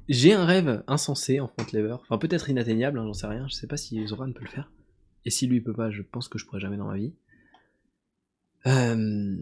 j'ai 0.08 0.32
un 0.32 0.44
rêve 0.44 0.82
insensé 0.86 1.40
en 1.40 1.48
front 1.48 1.66
lever. 1.72 1.92
Enfin, 1.92 2.18
peut-être 2.18 2.50
inatteignable, 2.50 2.98
hein, 2.98 3.04
j'en 3.06 3.12
sais 3.12 3.26
rien. 3.26 3.46
Je 3.48 3.54
sais 3.54 3.66
pas 3.66 3.76
si 3.76 4.06
Zoran 4.06 4.32
peut 4.32 4.44
le 4.44 4.50
faire. 4.50 4.70
Et 5.24 5.30
si 5.30 5.46
lui 5.46 5.60
peut 5.60 5.74
pas, 5.74 5.90
je 5.90 6.02
pense 6.02 6.28
que 6.28 6.38
je 6.38 6.46
pourrais 6.46 6.60
jamais 6.60 6.76
dans 6.76 6.86
ma 6.86 6.96
vie. 6.96 7.12
Euh, 8.66 9.36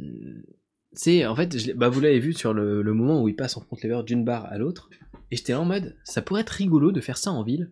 c'est 0.93 1.27
en 1.27 1.37
fait, 1.37 1.75
bah, 1.77 1.89
vous 1.89 2.01
l'avez 2.01 2.19
vu 2.19 2.33
sur 2.33 2.53
le, 2.53 2.83
moment 2.83 3.23
où 3.23 3.29
il 3.29 3.37
passe 3.37 3.57
en 3.57 3.61
front 3.61 3.77
lever 3.83 4.03
d'une 4.05 4.25
barre 4.25 4.47
à 4.47 4.59
l'autre, 4.59 4.91
et 5.31 5.37
j'étais 5.37 5.55
en 5.55 5.65
mode, 5.65 5.97
ça 6.05 6.23
pourrait 6.23 6.43
être 6.43 6.51
rigolo 6.51 6.93
de 6.93 7.01
faire 7.01 7.19
ça 7.19 7.31
en 7.31 7.43
ville, 7.43 7.71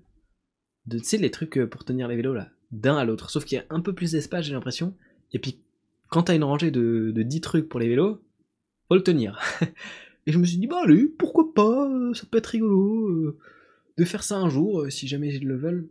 de 0.87 0.99
tu 0.99 1.05
sais 1.05 1.19
les 1.19 1.31
trucs 1.31 1.59
euh, 1.59 1.67
pour 1.67 1.85
tenir 1.85 2.09
les 2.09 2.17
vélos 2.17 2.35
là, 2.35 2.51
d'un 2.73 2.97
à 2.97 3.05
l'autre, 3.05 3.31
sauf 3.31 3.45
qu'il 3.45 3.57
y 3.57 3.61
a 3.61 3.65
un 3.71 3.81
peu 3.81 3.95
plus 3.95 4.13
d'espace 4.13 4.45
j'ai 4.45 4.53
l'impression, 4.53 4.95
et 5.33 5.39
puis 5.39 5.61
quand 6.09 6.25
t'as 6.25 6.37
une 6.37 6.45
rangée 6.45 6.71
de, 6.71 7.11
de 7.15 7.23
10 7.23 7.41
trucs 7.41 7.69
pour 7.69 7.81
les 7.81 7.89
vélos, 7.89 8.23
faut 8.89 8.95
le 8.95 9.03
tenir. 9.03 9.41
et 10.27 10.33
je 10.33 10.39
me 10.39 10.45
suis 10.45 10.59
dit 10.59 10.67
bah 10.67 10.81
allez, 10.85 11.07
pourquoi 11.07 11.53
pas, 11.55 11.89
euh, 11.89 12.15
ça 12.15 12.25
peut 12.31 12.39
être 12.39 12.47
rigolo 12.47 13.39
de 13.97 14.05
faire 14.05 14.23
ça 14.23 14.37
un 14.37 14.49
jour 14.49 14.87
si 14.91 15.09
jamais 15.09 15.35
ils 15.35 15.47
le 15.47 15.57
veulent. 15.57 15.89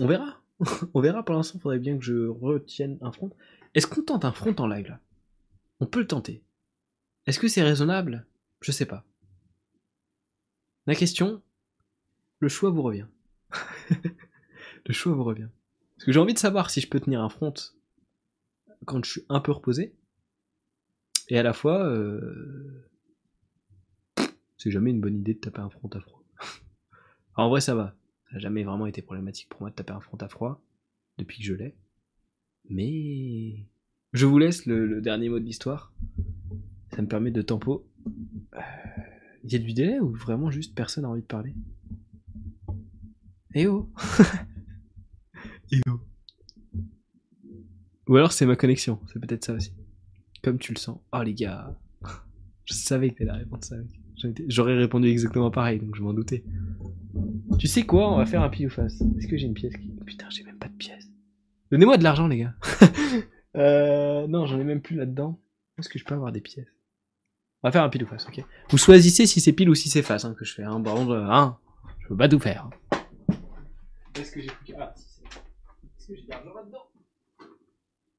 On 0.00 0.06
verra. 0.06 0.40
On 0.94 1.00
verra 1.00 1.24
pour 1.24 1.34
l'instant, 1.34 1.58
faudrait 1.58 1.78
bien 1.78 1.98
que 1.98 2.04
je 2.04 2.26
retienne 2.26 2.98
un 3.00 3.12
front. 3.12 3.30
Est-ce 3.74 3.86
qu'on 3.86 4.02
tente 4.02 4.24
un 4.24 4.32
front 4.32 4.54
en 4.58 4.66
live 4.66 4.88
là? 4.88 5.00
On 5.80 5.86
peut 5.86 6.00
le 6.00 6.06
tenter. 6.06 6.42
Est-ce 7.26 7.38
que 7.38 7.48
c'est 7.48 7.62
raisonnable? 7.62 8.26
Je 8.60 8.72
sais 8.72 8.86
pas. 8.86 9.04
La 10.86 10.94
question, 10.94 11.42
le 12.38 12.48
choix 12.48 12.70
vous 12.70 12.82
revient. 12.82 13.06
le 14.86 14.92
choix 14.92 15.12
vous 15.12 15.24
revient. 15.24 15.48
Parce 15.96 16.06
que 16.06 16.12
j'ai 16.12 16.20
envie 16.20 16.34
de 16.34 16.38
savoir 16.38 16.70
si 16.70 16.80
je 16.80 16.88
peux 16.88 17.00
tenir 17.00 17.22
un 17.22 17.28
front 17.28 17.54
quand 18.84 19.04
je 19.04 19.10
suis 19.10 19.24
un 19.28 19.40
peu 19.40 19.52
reposé. 19.52 19.94
Et 21.28 21.38
à 21.38 21.42
la 21.42 21.52
fois, 21.52 21.86
euh... 21.86 22.88
c'est 24.56 24.70
jamais 24.70 24.90
une 24.90 25.00
bonne 25.00 25.16
idée 25.16 25.34
de 25.34 25.38
taper 25.38 25.60
un 25.60 25.70
front 25.70 25.88
à 25.88 26.00
froid. 26.00 26.22
en 27.36 27.48
vrai, 27.48 27.60
ça 27.60 27.74
va. 27.74 27.96
Ça 28.26 28.34
n'a 28.34 28.38
jamais 28.40 28.64
vraiment 28.64 28.86
été 28.86 29.02
problématique 29.02 29.48
pour 29.48 29.60
moi 29.60 29.70
de 29.70 29.74
taper 29.74 29.92
un 29.92 30.00
front 30.00 30.18
à 30.18 30.28
froid 30.28 30.62
depuis 31.18 31.38
que 31.38 31.44
je 31.44 31.54
l'ai. 31.54 31.74
Mais 32.68 33.66
je 34.12 34.26
vous 34.26 34.38
laisse 34.38 34.66
le, 34.66 35.00
dernier 35.00 35.28
mot 35.28 35.38
de 35.38 35.44
l'histoire. 35.44 35.92
Ça 36.94 37.02
me 37.02 37.08
permet 37.08 37.30
de 37.30 37.42
tempo. 37.42 37.86
Il 38.06 38.58
euh, 38.58 39.50
y 39.50 39.56
a 39.56 39.58
du 39.58 39.72
délai 39.72 39.98
ou 40.00 40.12
vraiment 40.12 40.50
juste 40.50 40.74
personne 40.74 41.04
a 41.04 41.08
envie 41.08 41.22
de 41.22 41.26
parler? 41.26 41.54
Eh 43.54 43.66
oh 43.66 43.90
Eh 45.72 45.80
oh 45.88 46.00
Ou 48.08 48.16
alors 48.16 48.32
c'est 48.32 48.46
ma 48.46 48.56
connexion, 48.56 49.00
c'est 49.12 49.18
peut-être 49.18 49.44
ça 49.44 49.54
aussi. 49.54 49.72
Comme 50.44 50.58
tu 50.58 50.74
le 50.74 50.78
sens. 50.78 50.98
Oh 51.12 51.22
les 51.22 51.32
gars 51.32 51.74
Je 52.66 52.74
savais 52.74 53.10
que 53.10 53.18
t'allais 53.18 53.32
répondre 53.32 53.64
ça. 53.64 53.76
J'aurais 54.46 54.76
répondu 54.76 55.08
exactement 55.08 55.50
pareil, 55.50 55.80
donc 55.80 55.96
je 55.96 56.02
m'en 56.02 56.12
doutais. 56.12 56.44
Tu 57.58 57.66
sais 57.66 57.84
quoi? 57.84 58.12
On 58.12 58.18
va 58.18 58.26
faire 58.26 58.42
un 58.42 58.48
pile 58.50 58.66
ou 58.66 58.70
face. 58.70 59.00
Est-ce 59.18 59.26
que 59.26 59.36
j'ai 59.36 59.46
une 59.46 59.54
pièce 59.54 59.74
qui... 59.76 59.88
Putain, 60.04 60.28
j'ai 60.30 60.44
même 60.44 60.58
pas 60.58 60.68
de 60.68 60.74
pièce. 60.74 61.08
Donnez-moi 61.70 61.96
de 61.96 62.04
l'argent, 62.04 62.26
les 62.28 62.38
gars. 62.38 62.54
euh, 63.56 64.26
non, 64.26 64.46
j'en 64.46 64.60
ai 64.60 64.64
même 64.64 64.82
plus 64.82 64.96
là-dedans. 64.96 65.40
Est-ce 65.78 65.88
que 65.88 65.98
je 65.98 66.04
peux 66.04 66.14
avoir 66.14 66.30
des 66.30 66.40
pièces? 66.40 66.68
On 67.62 67.68
va 67.68 67.72
faire 67.72 67.82
un 67.82 67.88
pile 67.88 68.04
ou 68.04 68.06
face, 68.06 68.26
ok 68.28 68.44
Vous 68.68 68.78
choisissez 68.78 69.26
si 69.26 69.40
c'est 69.40 69.52
pile 69.52 69.70
ou 69.70 69.74
si 69.74 69.88
c'est 69.88 70.02
face 70.02 70.24
hein, 70.24 70.34
que 70.38 70.44
je 70.44 70.52
fais. 70.54 70.64
Hein. 70.64 70.80
Bon, 70.80 71.10
hein, 71.10 71.58
je 72.00 72.08
peux 72.08 72.16
pas 72.16 72.28
tout 72.28 72.38
faire. 72.38 72.68
Est-ce 74.14 74.32
que 74.32 74.40
j'ai 74.42 74.48
plus 74.48 74.74
Ah, 74.78 74.92
si 74.94 75.04
c'est. 75.08 75.24
Est-ce 75.24 76.08
que 76.08 76.16
j'ai 76.16 76.24
de 76.24 76.30
l'argent 76.30 76.54
là-dedans? 76.54 76.90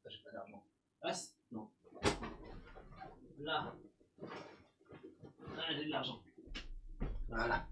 J'ai 0.10 0.18
pas 0.24 0.32
d'argent. 0.32 0.64
Non. 1.04 1.12
Là. 3.46 3.76
Ah, 4.24 5.62
j'ai 5.78 5.86
de 5.86 5.92
l'argent. 5.92 6.20
Voilà. 7.30 7.68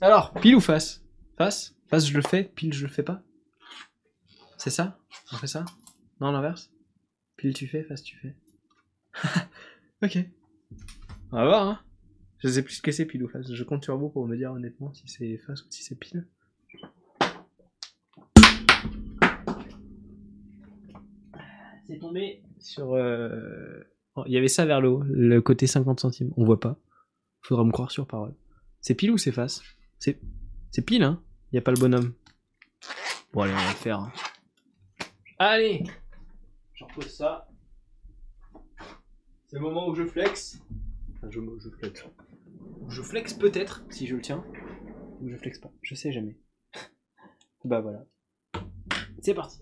Alors, 0.00 0.32
pile 0.32 0.56
ou 0.56 0.60
face? 0.60 1.04
Face? 1.36 1.76
Face, 1.88 2.06
je 2.06 2.16
le 2.16 2.22
fais, 2.22 2.44
pile, 2.44 2.72
je 2.72 2.86
le 2.86 2.90
fais 2.90 3.02
pas 3.02 3.22
C'est 4.56 4.70
ça? 4.70 4.98
On 5.32 5.36
fait 5.36 5.46
ça? 5.46 5.66
Non, 6.20 6.32
l'inverse 6.32 6.72
Pile, 7.36 7.52
tu 7.52 7.66
fais, 7.68 7.82
face, 7.84 8.02
tu 8.02 8.16
fais. 8.16 8.34
ok. 10.02 10.18
On 11.32 11.36
va 11.36 11.44
voir, 11.44 11.68
hein. 11.68 11.80
Je 12.38 12.48
sais 12.48 12.62
plus 12.62 12.76
ce 12.76 12.82
que 12.82 12.92
c'est 12.92 13.04
pile 13.04 13.22
ou 13.22 13.28
face. 13.28 13.52
Je 13.52 13.64
compte 13.64 13.84
sur 13.84 13.98
vous 13.98 14.08
pour 14.08 14.26
me 14.26 14.38
dire 14.38 14.52
honnêtement 14.52 14.94
si 14.94 15.06
c'est 15.06 15.36
face 15.46 15.62
ou 15.62 15.70
si 15.70 15.82
c'est 15.82 15.96
pile. 15.96 16.26
C'est 21.86 21.98
tombé 21.98 22.42
sur. 22.58 22.94
euh, 22.94 23.84
Il 24.26 24.32
y 24.32 24.36
avait 24.36 24.48
ça 24.48 24.66
vers 24.66 24.80
le 24.80 24.88
haut, 24.88 25.02
le 25.04 25.40
côté 25.40 25.66
50 25.66 26.00
centimes. 26.00 26.32
On 26.36 26.44
voit 26.44 26.60
pas. 26.60 26.76
Faudra 27.42 27.64
me 27.64 27.70
croire 27.72 27.90
sur 27.90 28.06
parole. 28.06 28.34
C'est 28.80 28.94
pile 28.94 29.10
ou 29.12 29.18
c'est 29.18 29.32
face? 29.32 29.62
C'est 29.98 30.82
pile, 30.84 31.02
hein? 31.02 31.22
Il 31.52 31.58
a 31.58 31.62
pas 31.62 31.70
le 31.72 31.80
bonhomme. 31.80 32.12
Bon, 33.32 33.42
allez, 33.42 33.52
on 33.52 33.56
va 33.56 33.68
le 33.68 33.74
faire. 33.76 33.98
hein. 34.00 34.12
Allez 35.38 35.84
Je 36.74 36.84
repose 36.84 37.08
ça. 37.08 37.48
C'est 39.46 39.56
le 39.56 39.62
moment 39.62 39.88
où 39.88 39.94
je 39.94 40.04
flex. 40.04 40.60
Enfin, 41.16 41.28
je, 41.30 41.40
je 41.58 41.70
flex. 41.70 42.04
Je 42.88 43.02
flex 43.02 43.34
peut-être, 43.34 43.84
si 43.90 44.06
je 44.06 44.16
le 44.16 44.22
tiens. 44.22 44.44
Ou 45.20 45.28
je 45.28 45.36
flex 45.36 45.58
pas. 45.58 45.70
Je 45.82 45.94
sais 45.94 46.12
jamais. 46.12 46.38
bah 47.64 47.80
voilà. 47.80 48.04
C'est 49.22 49.34
parti. 49.34 49.60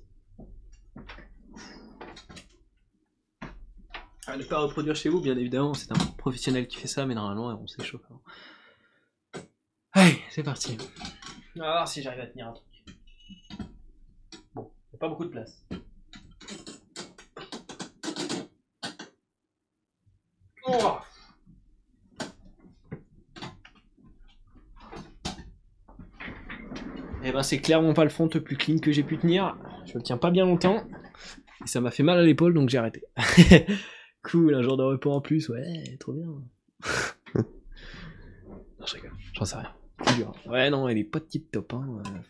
À 4.29 4.37
ne 4.37 4.45
pas 4.45 4.59
reproduire 4.59 4.95
chez 4.95 5.09
vous, 5.09 5.23
bien 5.23 5.39
évidemment. 5.39 5.73
C'est 5.73 5.91
un 5.91 5.97
professionnel 6.19 6.69
qui 6.69 6.77
fait 6.77 6.87
ça, 6.87 7.07
mais 7.07 7.15
normalement, 7.15 7.47
on 7.63 7.67
s'échauffe 7.67 8.03
avant. 8.11 8.23
Allez, 9.93 10.19
c'est 10.29 10.43
parti. 10.43 10.77
On 11.57 11.61
va 11.61 11.71
voir 11.71 11.89
si 11.89 12.03
j'arrive 12.03 12.21
à 12.21 12.27
tenir 12.27 12.49
un 12.49 12.53
truc. 12.53 12.67
Bon, 14.55 14.71
y 14.93 14.97
a 14.97 14.99
pas 14.99 15.09
beaucoup 15.09 15.25
de 15.25 15.31
place. 15.31 15.65
Oh 20.67 20.99
Eh 27.25 27.33
ben 27.33 27.43
c'est 27.43 27.61
clairement 27.61 27.95
pas 27.95 28.05
le 28.05 28.11
front 28.11 28.29
le 28.33 28.43
plus 28.43 28.59
clean 28.59 28.79
que 28.79 28.93
j'ai 28.93 29.03
pu 29.03 29.17
tenir. 29.17 29.57
Je 29.87 29.95
le 29.95 30.03
tiens 30.03 30.19
pas 30.19 30.31
bien 30.31 30.45
longtemps. 30.45 30.85
Et 31.65 31.67
ça 31.67 31.81
m'a 31.81 31.91
fait 31.91 32.03
mal 32.03 32.19
à 32.19 32.23
l'épaule 32.23 32.53
donc 32.53 32.69
j'ai 32.69 32.77
arrêté. 32.77 33.05
cool, 34.31 34.55
un 34.55 34.63
jour 34.63 34.77
de 34.77 34.83
repos 34.83 35.13
en 35.13 35.21
plus, 35.21 35.49
ouais, 35.49 35.97
trop 35.99 36.13
bien. 36.13 36.27
non, 37.35 38.87
je 38.87 38.95
rigole, 38.95 39.13
j'en 39.35 39.45
sais 39.45 39.57
rien. 39.57 39.75
C'est 40.07 40.17
dur. 40.17 40.33
Ouais, 40.47 40.71
non, 40.71 40.89
elle 40.89 40.99
est 40.99 41.05
pas 41.05 41.21
tip 41.21 41.51
top. 41.51 41.75
Hein. 41.75 42.03
euh. 42.07 42.21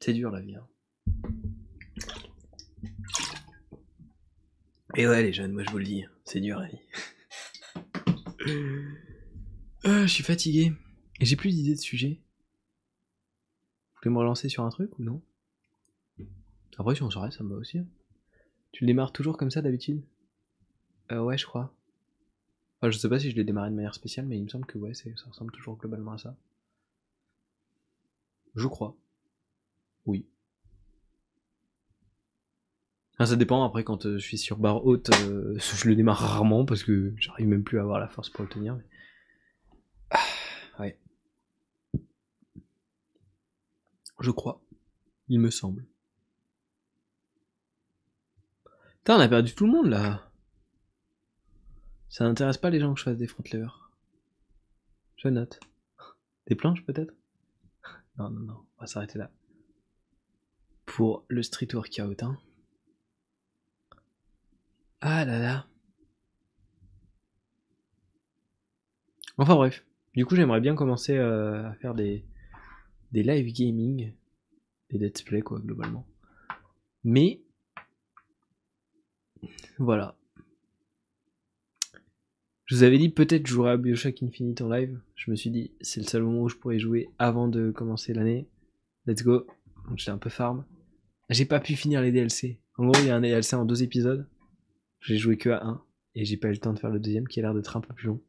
C'est 0.00 0.12
dur 0.12 0.30
la 0.30 0.40
vie. 0.40 0.54
Hein. 0.54 0.66
Et 4.96 5.08
ouais, 5.08 5.22
les 5.22 5.32
jeunes, 5.32 5.52
moi 5.52 5.64
je 5.64 5.70
vous 5.70 5.78
le 5.78 5.84
dis, 5.84 6.04
c'est 6.24 6.40
dur 6.40 6.58
la 6.60 6.68
vie. 6.68 6.78
Euh, 9.86 10.06
je 10.06 10.12
suis 10.12 10.22
fatigué. 10.24 10.72
Et 11.20 11.26
j'ai 11.26 11.36
plus 11.36 11.50
d'idées 11.50 11.74
de 11.74 11.80
sujet. 11.80 12.18
Vous 13.94 14.00
pouvez 14.00 14.14
me 14.14 14.18
relancer 14.18 14.48
sur 14.48 14.64
un 14.64 14.70
truc 14.70 14.98
ou 14.98 15.02
non? 15.02 15.20
Après, 16.78 16.94
si 16.94 17.02
on 17.02 17.10
s'arrête, 17.10 17.34
ça 17.34 17.44
me 17.44 17.50
va 17.50 17.56
aussi. 17.56 17.78
hein. 17.78 17.86
Tu 18.74 18.82
le 18.84 18.88
démarres 18.88 19.12
toujours 19.12 19.36
comme 19.36 19.50
ça 19.52 19.62
d'habitude? 19.62 20.02
Euh, 21.12 21.20
Ouais, 21.22 21.38
je 21.38 21.46
crois. 21.46 21.72
Enfin, 22.80 22.90
je 22.90 22.98
sais 22.98 23.08
pas 23.08 23.20
si 23.20 23.30
je 23.30 23.36
l'ai 23.36 23.44
démarré 23.44 23.70
de 23.70 23.74
manière 23.76 23.94
spéciale, 23.94 24.26
mais 24.26 24.36
il 24.36 24.42
me 24.44 24.48
semble 24.48 24.66
que 24.66 24.78
ouais, 24.78 24.94
ça 24.94 25.08
ressemble 25.28 25.52
toujours 25.52 25.76
globalement 25.76 26.12
à 26.12 26.18
ça. 26.18 26.36
Je 28.56 28.66
crois. 28.66 28.96
Oui. 30.06 30.26
Ah, 33.18 33.26
ça 33.26 33.36
dépend, 33.36 33.62
après 33.64 33.84
quand 33.84 34.06
euh, 34.06 34.18
je 34.18 34.24
suis 34.26 34.38
sur 34.38 34.58
barre 34.58 34.84
haute, 34.84 35.10
euh, 35.22 35.56
je 35.58 35.88
le 35.88 35.94
démarre 35.94 36.18
rarement 36.18 36.64
parce 36.64 36.82
que 36.82 37.14
j'arrive 37.16 37.46
même 37.46 37.62
plus 37.62 37.78
à 37.78 37.82
avoir 37.82 38.00
la 38.00 38.08
force 38.08 38.28
pour 38.28 38.42
le 38.42 38.50
tenir. 38.50 38.74
mais- 38.74 38.84
Ah, 40.10 40.18
ouais. 40.80 40.98
Je 44.20 44.30
crois. 44.32 44.60
Il 45.28 45.38
me 45.38 45.50
semble. 45.50 45.86
Putain, 49.04 49.18
on 49.18 49.20
a 49.20 49.28
perdu 49.28 49.54
tout 49.54 49.66
le 49.66 49.72
monde 49.72 49.88
là. 49.88 50.30
Ça 52.08 52.24
n'intéresse 52.24 52.56
pas 52.56 52.70
les 52.70 52.80
gens 52.80 52.94
que 52.94 53.00
je 53.00 53.04
fasse 53.04 53.18
des 53.18 53.26
front 53.26 53.44
levers. 53.52 53.90
Je 55.16 55.28
note. 55.28 55.60
Des 56.46 56.54
planches 56.54 56.82
peut-être? 56.86 57.12
Non, 58.16 58.30
non, 58.30 58.40
non. 58.40 58.66
On 58.78 58.80
va 58.80 58.86
s'arrêter 58.86 59.18
là. 59.18 59.30
Pour 60.86 61.26
le 61.28 61.42
street 61.42 61.68
workout, 61.74 62.22
hein. 62.22 62.38
Ah 65.02 65.26
là 65.26 65.38
là. 65.38 65.66
Enfin 69.36 69.54
bref. 69.54 69.84
Du 70.14 70.24
coup, 70.24 70.34
j'aimerais 70.34 70.62
bien 70.62 70.74
commencer 70.74 71.14
euh, 71.14 71.68
à 71.68 71.74
faire 71.74 71.94
des, 71.94 72.24
des 73.12 73.22
live 73.22 73.52
gaming, 73.52 74.14
des 74.88 74.96
let's 74.96 75.20
play 75.20 75.42
quoi, 75.42 75.60
globalement. 75.60 76.06
Mais 77.02 77.43
voilà. 79.78 80.16
Je 82.66 82.76
vous 82.76 82.82
avais 82.82 82.98
dit 82.98 83.10
peut-être 83.10 83.46
je 83.46 83.52
jouerai 83.52 83.72
à 83.72 83.76
Bioshock 83.76 84.22
Infinite 84.22 84.62
en 84.62 84.70
live. 84.70 84.98
Je 85.16 85.30
me 85.30 85.36
suis 85.36 85.50
dit 85.50 85.72
c'est 85.80 86.00
le 86.00 86.06
seul 86.06 86.22
moment 86.22 86.42
où 86.42 86.48
je 86.48 86.56
pourrais 86.56 86.78
jouer 86.78 87.10
avant 87.18 87.48
de 87.48 87.70
commencer 87.70 88.14
l'année. 88.14 88.48
Let's 89.06 89.22
go. 89.22 89.46
Donc 89.88 89.98
j'étais 89.98 90.10
un 90.10 90.18
peu 90.18 90.30
farm. 90.30 90.64
J'ai 91.30 91.44
pas 91.44 91.60
pu 91.60 91.76
finir 91.76 92.00
les 92.00 92.12
DLC. 92.12 92.58
En 92.76 92.86
gros, 92.86 93.00
il 93.00 93.06
y 93.06 93.10
a 93.10 93.16
un 93.16 93.20
DLC 93.20 93.54
en 93.54 93.64
deux 93.64 93.82
épisodes. 93.82 94.26
J'ai 95.00 95.18
joué 95.18 95.36
que 95.36 95.50
à 95.50 95.62
un 95.64 95.82
et 96.14 96.24
j'ai 96.24 96.36
pas 96.36 96.48
eu 96.48 96.52
le 96.52 96.58
temps 96.58 96.72
de 96.72 96.78
faire 96.78 96.90
le 96.90 97.00
deuxième 97.00 97.28
qui 97.28 97.40
a 97.40 97.42
l'air 97.42 97.54
d'être 97.54 97.76
un 97.76 97.80
peu 97.80 97.92
plus 97.92 98.06
long. 98.06 98.20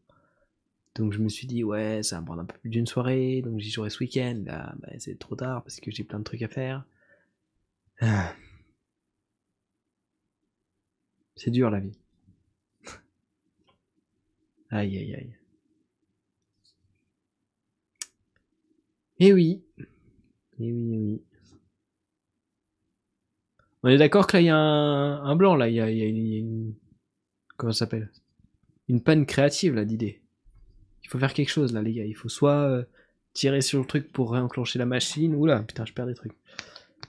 Donc 0.96 1.14
je 1.14 1.20
me 1.20 1.30
suis 1.30 1.48
dit 1.48 1.64
ouais, 1.64 2.04
ça 2.04 2.20
va 2.20 2.26
prendre 2.26 2.42
un 2.42 2.46
peu 2.46 2.58
plus 2.58 2.70
d'une 2.70 2.88
soirée, 2.88 3.42
donc 3.42 3.60
j'y 3.60 3.70
jouerai 3.70 3.90
ce 3.90 4.00
week-end. 4.00 4.44
Là, 4.46 4.76
bah, 4.80 4.90
c'est 4.98 5.20
trop 5.20 5.36
tard 5.36 5.64
parce 5.64 5.80
que 5.80 5.92
j'ai 5.92 6.04
plein 6.04 6.20
de 6.20 6.24
trucs 6.24 6.42
à 6.42 6.48
faire. 6.48 6.86
Ah. 8.02 8.34
C'est 11.36 11.52
dur 11.52 11.70
la 11.70 11.80
vie. 11.80 11.98
Aïe 14.70 14.98
aïe 14.98 15.16
aïe. 15.16 15.38
Eh 19.20 19.34
oui. 19.34 19.64
Eh 20.60 20.72
oui, 20.72 20.94
eh 20.94 20.98
oui. 20.98 21.22
On 23.84 23.90
est 23.90 23.98
d'accord 23.98 24.26
que 24.26 24.38
là 24.38 24.42
il 24.42 24.46
y 24.46 24.50
a 24.50 24.58
un, 24.58 25.36
blanc 25.36 25.56
là, 25.56 25.70
il 25.70 25.74
y 25.74 25.78
y 25.78 25.82
a 25.82 26.08
une, 26.08 26.74
comment 27.56 27.72
ça 27.72 27.80
s'appelle? 27.80 28.12
Une 28.88 29.02
panne 29.02 29.26
créative 29.28 29.76
là 29.76 29.86
d'idées. 29.86 30.22
Il 31.04 31.10
faut 31.10 31.20
faire 31.20 31.34
quelque 31.34 31.50
chose 31.52 31.72
là 31.72 31.84
les 31.84 31.94
gars, 31.94 32.04
il 32.04 32.16
faut 32.16 32.30
soit 32.30 32.64
euh, 32.64 32.84
tirer 33.34 33.62
sur 33.62 33.80
le 33.80 33.86
truc 33.86 34.12
pour 34.12 34.32
réenclencher 34.32 34.80
la 34.80 34.88
machine, 34.88 35.36
oula 35.36 35.62
putain 35.62 35.86
je 35.86 35.94
perds 35.94 36.08
des 36.08 36.16
trucs. 36.16 36.34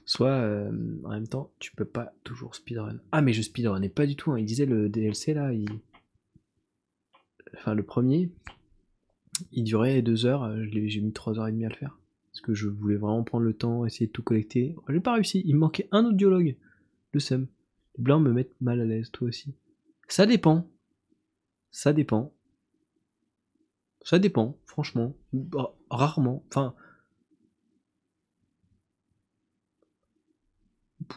Soit 0.09 0.31
euh, 0.31 0.71
en 1.05 1.11
même 1.11 1.27
temps 1.29 1.51
tu 1.59 1.73
peux 1.75 1.85
pas 1.85 2.13
toujours 2.25 2.55
speedrun. 2.55 2.99
Ah 3.13 3.21
mais 3.23 3.33
je 3.33 3.43
speedrunais 3.43 3.89
pas 3.89 4.07
du 4.07 4.17
tout, 4.17 4.31
hein. 4.33 4.39
il 4.39 4.45
disait 4.47 4.65
le 4.67 4.89
DLC 4.89 5.35
là, 5.35 5.53
il... 5.53 5.69
enfin 7.57 7.75
le 7.75 7.83
premier, 7.83 8.31
il 9.53 9.65
durait 9.65 10.03
deux 10.03 10.25
heures, 10.25 10.45
euh, 10.45 10.65
j'ai 10.71 11.01
mis 11.01 11.13
trois 11.13 11.39
heures 11.39 11.49
et 11.49 11.53
demie 11.53 11.67
à 11.67 11.71
le 11.71 11.75
faire. 11.75 11.99
Parce 12.33 12.41
que 12.41 12.55
je 12.55 12.69
voulais 12.69 12.97
vraiment 12.97 13.25
prendre 13.25 13.45
le 13.45 13.55
temps, 13.55 13.85
essayer 13.87 14.07
de 14.07 14.13
tout 14.13 14.23
collecter. 14.23 14.77
J'ai 14.91 15.01
pas 15.01 15.15
réussi, 15.15 15.43
il 15.47 15.55
me 15.55 15.61
manquait 15.61 15.89
un 15.91 16.05
autre 16.05 16.17
dialogue. 16.17 16.55
Le 17.13 17.19
seum. 17.21 17.47
Les 17.97 18.05
blancs 18.05 18.23
me 18.23 18.31
mettent 18.31 18.61
mal 18.61 18.79
à 18.81 18.85
l'aise, 18.85 19.11
toi 19.11 19.29
aussi. 19.29 19.55
Ça 20.07 20.27
dépend. 20.27 20.69
Ça 21.71 21.95
dépend. 21.95 22.35
Ça 24.03 24.19
dépend, 24.19 24.59
franchement. 24.67 25.17
Ra- 25.53 25.75
Rarement. 25.91 26.45
Enfin. 26.49 26.75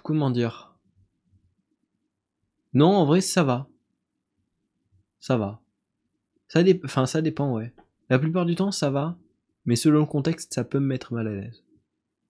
Comment 0.03 0.31
dire? 0.31 0.77
Non, 2.73 2.89
en 2.89 3.05
vrai, 3.05 3.21
ça 3.21 3.43
va. 3.43 3.67
Ça 5.19 5.37
va. 5.37 5.61
Ça, 6.47 6.61
enfin, 6.83 7.05
ça 7.05 7.21
dépend, 7.21 7.53
ouais. 7.53 7.73
La 8.09 8.19
plupart 8.19 8.45
du 8.45 8.55
temps, 8.55 8.71
ça 8.71 8.89
va. 8.89 9.17
Mais 9.65 9.75
selon 9.75 9.99
le 9.99 10.05
contexte, 10.05 10.53
ça 10.53 10.63
peut 10.63 10.79
me 10.79 10.85
mettre 10.87 11.13
mal 11.13 11.27
à 11.27 11.35
l'aise. 11.35 11.63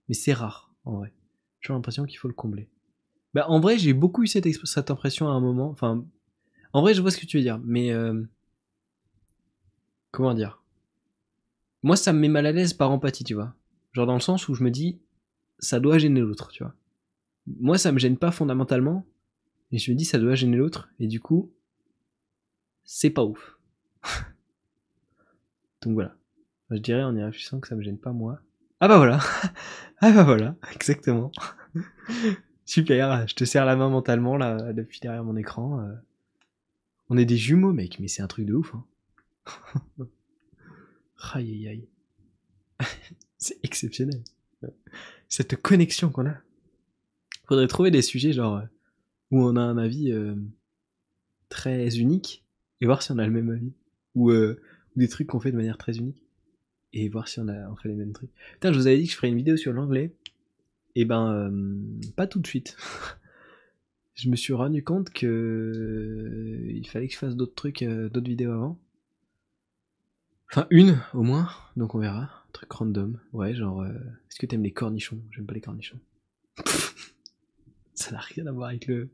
Mais 0.08 0.16
c'est 0.16 0.34
rare, 0.34 0.74
en 0.86 0.98
vrai. 0.98 1.14
J'ai 1.62 1.74
l'impression 1.74 2.06
qu'il 2.06 2.18
faut 2.18 2.28
le 2.28 2.34
combler. 2.34 2.70
Bah, 3.34 3.46
en 3.50 3.60
vrai, 3.60 3.78
j'ai 3.78 3.94
beaucoup 3.94 4.24
eu 4.24 4.28
cette 4.28 4.92
impression 4.92 5.30
à 5.30 5.32
un 5.32 5.40
moment. 5.40 5.70
Enfin, 5.70 6.06
en 6.74 6.82
vrai, 6.82 6.94
je 6.94 7.02
vois 7.02 7.12
ce 7.12 7.18
que 7.18 7.26
tu 7.26 7.38
veux 7.38 7.44
dire, 7.44 7.60
mais 7.64 7.92
euh, 7.92 8.24
comment 10.12 10.34
dire? 10.34 10.62
Moi, 11.84 11.96
ça 11.96 12.12
me 12.12 12.20
met 12.20 12.28
mal 12.28 12.46
à 12.46 12.52
l'aise 12.52 12.74
par 12.74 12.92
empathie, 12.92 13.24
tu 13.24 13.36
vois. 13.36 13.54
Genre 13.94 14.06
dans 14.06 14.14
le 14.14 14.20
sens 14.20 14.48
où 14.50 14.54
je 14.54 14.64
me 14.64 14.72
dis, 14.72 15.00
ça 15.60 15.80
doit 15.80 15.98
gêner 15.98 16.20
l'autre, 16.20 16.50
tu 16.50 16.64
vois. 16.64 16.74
Moi 17.48 17.78
ça 17.78 17.92
me 17.92 18.00
gêne 18.00 18.18
pas 18.18 18.32
fondamentalement, 18.32 19.06
mais 19.72 19.78
je 19.78 19.92
me 19.92 19.96
dis 19.96 20.06
ça 20.06 20.20
doit 20.20 20.36
gêner 20.36 20.58
l'autre, 20.58 20.90
et 21.00 21.08
du 21.08 21.20
coup, 21.20 21.52
c'est 22.84 23.10
pas 23.10 23.24
ouf. 23.24 23.58
Donc 25.82 25.94
voilà. 25.94 26.16
Je 26.72 26.78
dirais 26.78 27.04
en 27.04 27.16
y 27.16 27.24
réfléchissant 27.24 27.60
que 27.60 27.68
ça 27.68 27.76
me 27.76 27.82
gêne 27.82 27.98
pas 27.98 28.12
moi. 28.12 28.42
Ah 28.80 28.88
bah 28.88 28.98
voilà. 28.98 29.20
ah 30.02 30.12
bah 30.12 30.24
voilà, 30.24 30.56
exactement. 30.74 31.32
Super, 32.66 33.28
je 33.28 33.36
te 33.36 33.44
serre 33.44 33.66
la 33.66 33.76
main 33.76 33.90
mentalement 33.90 34.38
là 34.38 34.74
depuis 34.74 35.00
derrière 35.00 35.24
mon 35.24 35.36
écran. 35.36 35.82
Euh. 35.82 35.94
On 37.10 37.18
est 37.18 37.26
des 37.26 37.38
jumeaux 37.38 37.74
mec, 37.74 38.00
mais 38.00 38.08
c'est 38.08 38.22
un 38.22 38.28
truc 38.28 38.46
de 38.46 38.54
ouf. 38.54 38.76
Hein. 38.76 38.86
aïe 41.34 41.68
aïe 41.68 41.68
aïe. 41.68 42.88
c'est 43.38 43.58
exceptionnel. 43.64 44.24
Cette 45.28 45.56
connexion 45.62 46.10
qu'on 46.10 46.28
a. 46.28 46.36
Faudrait 47.50 47.68
trouver 47.68 47.92
des 47.92 48.02
sujets 48.02 48.32
genre 48.32 48.58
euh, 48.58 48.66
où 49.32 49.44
on 49.44 49.58
a 49.58 49.62
un 49.62 49.78
avis 49.78 50.12
euh, 50.14 50.36
très 51.50 51.98
unique 51.98 52.46
et 52.80 52.86
voir 52.86 53.02
si 53.02 53.12
on 53.12 53.18
a 53.18 53.26
le 53.26 53.34
même 53.34 53.50
avis. 53.50 53.74
Ou, 54.16 54.32
des 54.96 55.08
trucs 55.08 55.28
qu'on 55.28 55.40
fait 55.40 55.52
de 55.52 55.58
manière 55.58 55.78
très 55.78 55.98
unique 55.98 56.24
et 56.94 57.10
voir 57.10 57.28
si 57.28 57.40
on 57.40 57.48
a 57.48 57.70
on 57.70 57.76
fait 57.76 57.90
les 57.90 57.96
mêmes 57.96 58.14
trucs. 58.14 58.32
Putain, 58.54 58.72
je 58.72 58.78
vous 58.78 58.88
avais 58.88 58.98
dit 58.98 59.06
que 59.06 59.12
je 59.12 59.16
ferais 59.16 59.30
une 59.30 59.38
vidéo 59.38 59.58
sur 59.58 59.74
l'anglais. 59.74 60.16
Et 60.96 61.02
eh 61.02 61.06
ben, 61.06 61.32
euh, 61.32 62.12
pas 62.16 62.28
tout 62.28 62.40
de 62.40 62.48
suite. 62.48 62.76
je 64.16 64.30
me 64.30 64.36
suis 64.36 64.54
rendu 64.54 64.84
compte 64.84 65.12
que 65.12 65.28
euh, 65.28 66.72
il 66.72 66.88
fallait 66.88 67.08
que 67.08 67.14
je 67.14 67.20
fasse 67.20 67.36
d'autres 67.36 67.56
trucs, 67.56 67.84
euh, 67.84 68.10
d'autres 68.10 68.28
vidéos 68.28 68.52
avant. 68.52 68.80
Enfin, 70.52 70.68
une 70.72 71.00
au 71.14 71.22
moins, 71.22 71.50
donc 71.78 71.94
on 71.94 72.00
verra. 72.00 72.24
Un 72.24 72.52
truc 72.52 72.72
random. 72.72 73.20
Ouais, 73.34 73.54
genre, 73.54 73.86
est-ce 73.86 74.40
que 74.40 74.48
t'aimes 74.48 74.64
les 74.64 74.74
cornichons? 74.74 75.22
J'aime 75.32 75.46
pas 75.46 75.54
les 75.54 75.62
cornichons. 75.62 76.00
Ça 78.04 78.12
n'a 78.12 78.20
rien 78.20 78.48
à 78.48 78.54
voir 78.54 78.70
avec 78.70 78.88
le. 78.88 79.10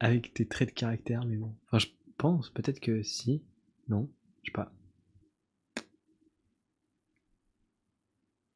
avec 0.00 0.34
tes 0.34 0.46
traits 0.46 0.68
de 0.68 0.74
caractère, 0.74 1.24
mais 1.24 1.38
bon. 1.38 1.56
Enfin, 1.66 1.78
je 1.78 1.86
pense, 2.18 2.50
peut-être 2.50 2.78
que 2.78 3.02
si. 3.02 3.42
Non, 3.88 4.12
je 4.42 4.50
sais 4.50 4.52
pas. 4.52 4.70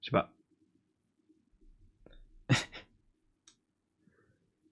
Je 0.02 0.10
sais 0.10 0.10
pas. 0.10 0.34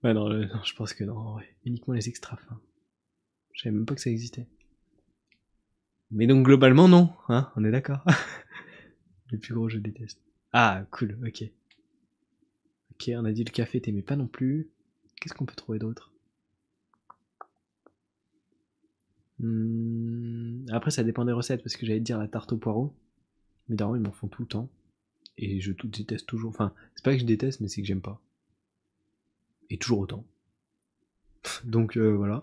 ouais, 0.05 0.13
non, 0.13 0.29
je 0.65 0.75
pense 0.75 0.93
que 0.93 1.05
non, 1.05 1.39
Uniquement 1.65 1.95
les 1.95 2.11
extra 2.11 2.37
fins. 2.37 2.61
Je 3.55 3.63
savais 3.63 3.75
même 3.75 3.87
pas 3.87 3.95
que 3.95 4.03
ça 4.03 4.11
existait. 4.11 4.47
Mais 6.11 6.27
donc, 6.27 6.45
globalement, 6.45 6.89
non, 6.89 7.15
hein, 7.31 7.51
on 7.57 7.65
est 7.65 7.71
d'accord. 7.71 8.05
les 9.31 9.39
plus 9.39 9.55
gros, 9.55 9.71
je 9.71 9.79
déteste. 9.79 10.21
Ah, 10.53 10.85
cool, 10.91 11.19
ok. 11.27 11.51
On 13.09 13.25
a 13.25 13.33
dit 13.33 13.45
le 13.45 13.51
café, 13.51 13.81
t'aimais 13.81 14.03
pas 14.03 14.17
non 14.17 14.27
plus. 14.27 14.69
Qu'est-ce 15.21 15.35
qu'on 15.35 15.47
peut 15.47 15.55
trouver 15.55 15.79
d'autre? 15.79 16.13
Hmm, 19.39 20.67
Après, 20.71 20.91
ça 20.91 21.03
dépend 21.03 21.25
des 21.25 21.33
recettes, 21.33 21.63
parce 21.63 21.77
que 21.77 21.87
j'allais 21.87 22.01
dire 22.01 22.19
la 22.19 22.29
tarte 22.29 22.53
au 22.53 22.57
poireau. 22.57 22.95
Mais 23.69 23.77
d'abord, 23.77 23.97
ils 23.97 24.03
m'en 24.03 24.13
font 24.13 24.29
tout 24.29 24.43
le 24.43 24.49
temps 24.49 24.69
et 25.39 25.61
je 25.61 25.73
tout 25.73 25.89
déteste 25.89 26.27
toujours. 26.27 26.51
Enfin, 26.51 26.73
c'est 26.95 27.05
pas 27.05 27.15
que 27.15 27.21
je 27.21 27.25
déteste, 27.25 27.61
mais 27.61 27.69
c'est 27.69 27.81
que 27.81 27.87
j'aime 27.87 28.03
pas. 28.03 28.21
Et 29.71 29.79
toujours 29.79 30.01
autant. 30.01 30.27
Donc 31.65 31.97
euh, 31.97 32.11
voilà. 32.15 32.43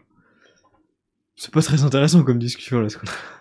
C'est 1.35 1.53
pas 1.53 1.61
très 1.61 1.83
intéressant 1.83 2.23
comme 2.23 2.39
discussion 2.39 2.79
là, 2.81 2.89
ce 2.89 2.97
qu'on 2.97 3.07
a. 3.07 3.36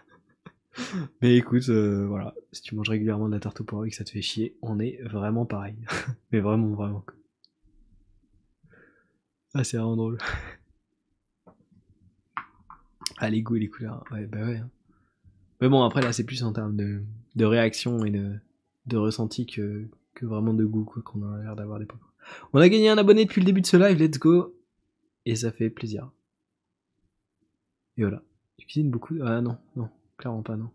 Mais 1.22 1.36
écoute, 1.36 1.68
euh, 1.68 2.06
voilà. 2.06 2.34
Si 2.52 2.62
tu 2.62 2.74
manges 2.74 2.90
régulièrement 2.90 3.28
de 3.28 3.34
la 3.34 3.40
tarte 3.40 3.60
au 3.60 3.64
poireau 3.64 3.84
et 3.84 3.90
que 3.90 3.96
ça 3.96 4.04
te 4.04 4.10
fait 4.10 4.22
chier, 4.22 4.56
on 4.62 4.78
est 4.78 5.00
vraiment 5.02 5.46
pareil. 5.46 5.76
mais 6.32 6.40
vraiment, 6.40 6.68
vraiment. 6.68 7.04
Ah, 9.54 9.64
c'est 9.64 9.76
vraiment 9.76 9.96
drôle. 9.96 10.18
ah, 13.18 13.30
les 13.30 13.42
goûts 13.42 13.56
et 13.56 13.60
les 13.60 13.68
couleurs. 13.68 14.04
Ouais, 14.10 14.26
bah 14.26 14.44
ouais. 14.44 14.58
Hein. 14.58 14.70
Mais 15.60 15.68
bon, 15.68 15.82
après 15.82 16.02
là, 16.02 16.12
c'est 16.12 16.24
plus 16.24 16.42
en 16.42 16.52
termes 16.52 16.76
de, 16.76 17.02
de 17.34 17.44
réaction 17.44 18.04
et 18.04 18.10
de, 18.10 18.34
de 18.86 18.96
ressenti 18.96 19.46
que, 19.46 19.86
que 20.14 20.26
vraiment 20.26 20.52
de 20.52 20.64
goût, 20.64 20.84
quoi, 20.84 21.02
qu'on 21.02 21.22
a 21.22 21.42
l'air 21.42 21.56
d'avoir 21.56 21.78
des 21.78 21.86
points. 21.86 22.00
On 22.52 22.60
a 22.60 22.68
gagné 22.68 22.88
un 22.88 22.98
abonné 22.98 23.24
depuis 23.24 23.40
le 23.40 23.46
début 23.46 23.60
de 23.60 23.66
ce 23.66 23.76
live, 23.76 23.98
let's 23.98 24.18
go. 24.18 24.54
Et 25.24 25.36
ça 25.36 25.50
fait 25.50 25.70
plaisir. 25.70 26.10
Et 27.96 28.02
voilà. 28.02 28.22
Tu 28.58 28.66
cuisines 28.66 28.90
beaucoup? 28.90 29.16
Ah 29.22 29.40
non, 29.40 29.58
non, 29.74 29.88
clairement 30.16 30.42
pas, 30.42 30.56
non. 30.56 30.70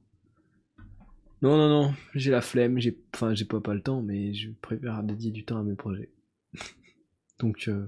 Non, 1.42 1.58
non, 1.58 1.70
non, 1.70 1.96
j'ai 2.14 2.30
la 2.30 2.42
flemme, 2.42 2.80
j'ai, 2.80 2.98
enfin, 3.14 3.34
j'ai 3.34 3.46
pas 3.46 3.60
pas 3.60 3.74
le 3.74 3.82
temps, 3.82 4.02
mais 4.02 4.34
je 4.34 4.52
préfère 4.62 5.02
dédier 5.02 5.32
du 5.32 5.44
temps 5.44 5.58
à 5.58 5.64
mes 5.64 5.76
projets. 5.76 6.12
Donc, 7.40 7.68
euh, 7.68 7.88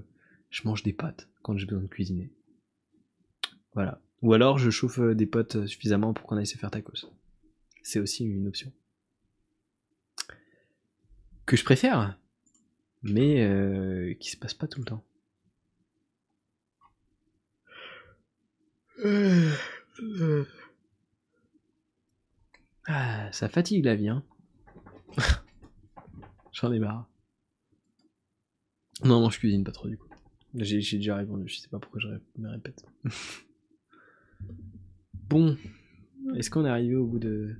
je 0.50 0.66
mange 0.66 0.82
des 0.82 0.92
pâtes 0.92 1.28
quand 1.42 1.56
j'ai 1.56 1.66
besoin 1.66 1.82
de 1.82 1.88
cuisiner. 1.88 2.32
Voilà. 3.74 4.00
Ou 4.22 4.32
alors, 4.32 4.58
je 4.58 4.70
chauffe 4.70 4.98
euh, 4.98 5.14
des 5.14 5.26
potes 5.26 5.66
suffisamment 5.66 6.14
pour 6.14 6.26
qu'on 6.26 6.36
aille 6.36 6.46
se 6.46 6.58
faire 6.58 6.70
tacos. 6.70 7.06
C'est 7.82 8.00
aussi 8.00 8.24
une 8.24 8.48
option 8.48 8.72
que 11.46 11.56
je 11.56 11.64
préfère, 11.64 12.18
mais 13.02 13.42
euh, 13.42 14.14
qui 14.14 14.30
se 14.30 14.36
passe 14.36 14.54
pas 14.54 14.66
tout 14.66 14.80
le 14.80 14.86
temps. 14.86 15.04
Ah, 22.86 23.30
ça 23.32 23.48
fatigue 23.48 23.84
la 23.84 23.94
vie, 23.94 24.08
hein. 24.08 24.22
J'en 26.52 26.72
ai 26.72 26.78
marre. 26.78 27.08
Non, 29.04 29.20
non, 29.20 29.30
je 29.30 29.38
cuisine 29.38 29.64
pas 29.64 29.72
trop 29.72 29.88
du 29.88 29.98
coup. 29.98 30.08
J'ai 30.54 30.78
déjà 30.78 31.16
répondu, 31.16 31.48
je 31.48 31.58
sais 31.58 31.68
pas 31.68 31.80
pourquoi 31.80 32.00
je 32.00 32.08
me 32.40 32.48
répète. 32.48 32.84
bon, 35.28 35.56
est-ce 36.36 36.48
qu'on 36.48 36.64
est 36.64 36.68
arrivé 36.68 36.94
au 36.94 37.06
bout 37.06 37.18
de 37.18 37.56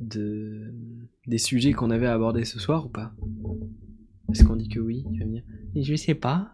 de, 0.00 0.74
des 1.26 1.38
sujets 1.38 1.72
qu'on 1.72 1.90
avait 1.90 2.06
abordés 2.06 2.44
ce 2.44 2.58
soir 2.58 2.84
ou 2.84 2.88
pas? 2.90 3.14
Est-ce 4.30 4.44
qu'on 4.44 4.56
dit 4.56 4.68
que 4.68 4.80
oui 4.80 5.04
Tu 5.14 5.20
vas 5.20 5.82
je 5.82 5.94
sais 5.96 6.14
pas. 6.14 6.52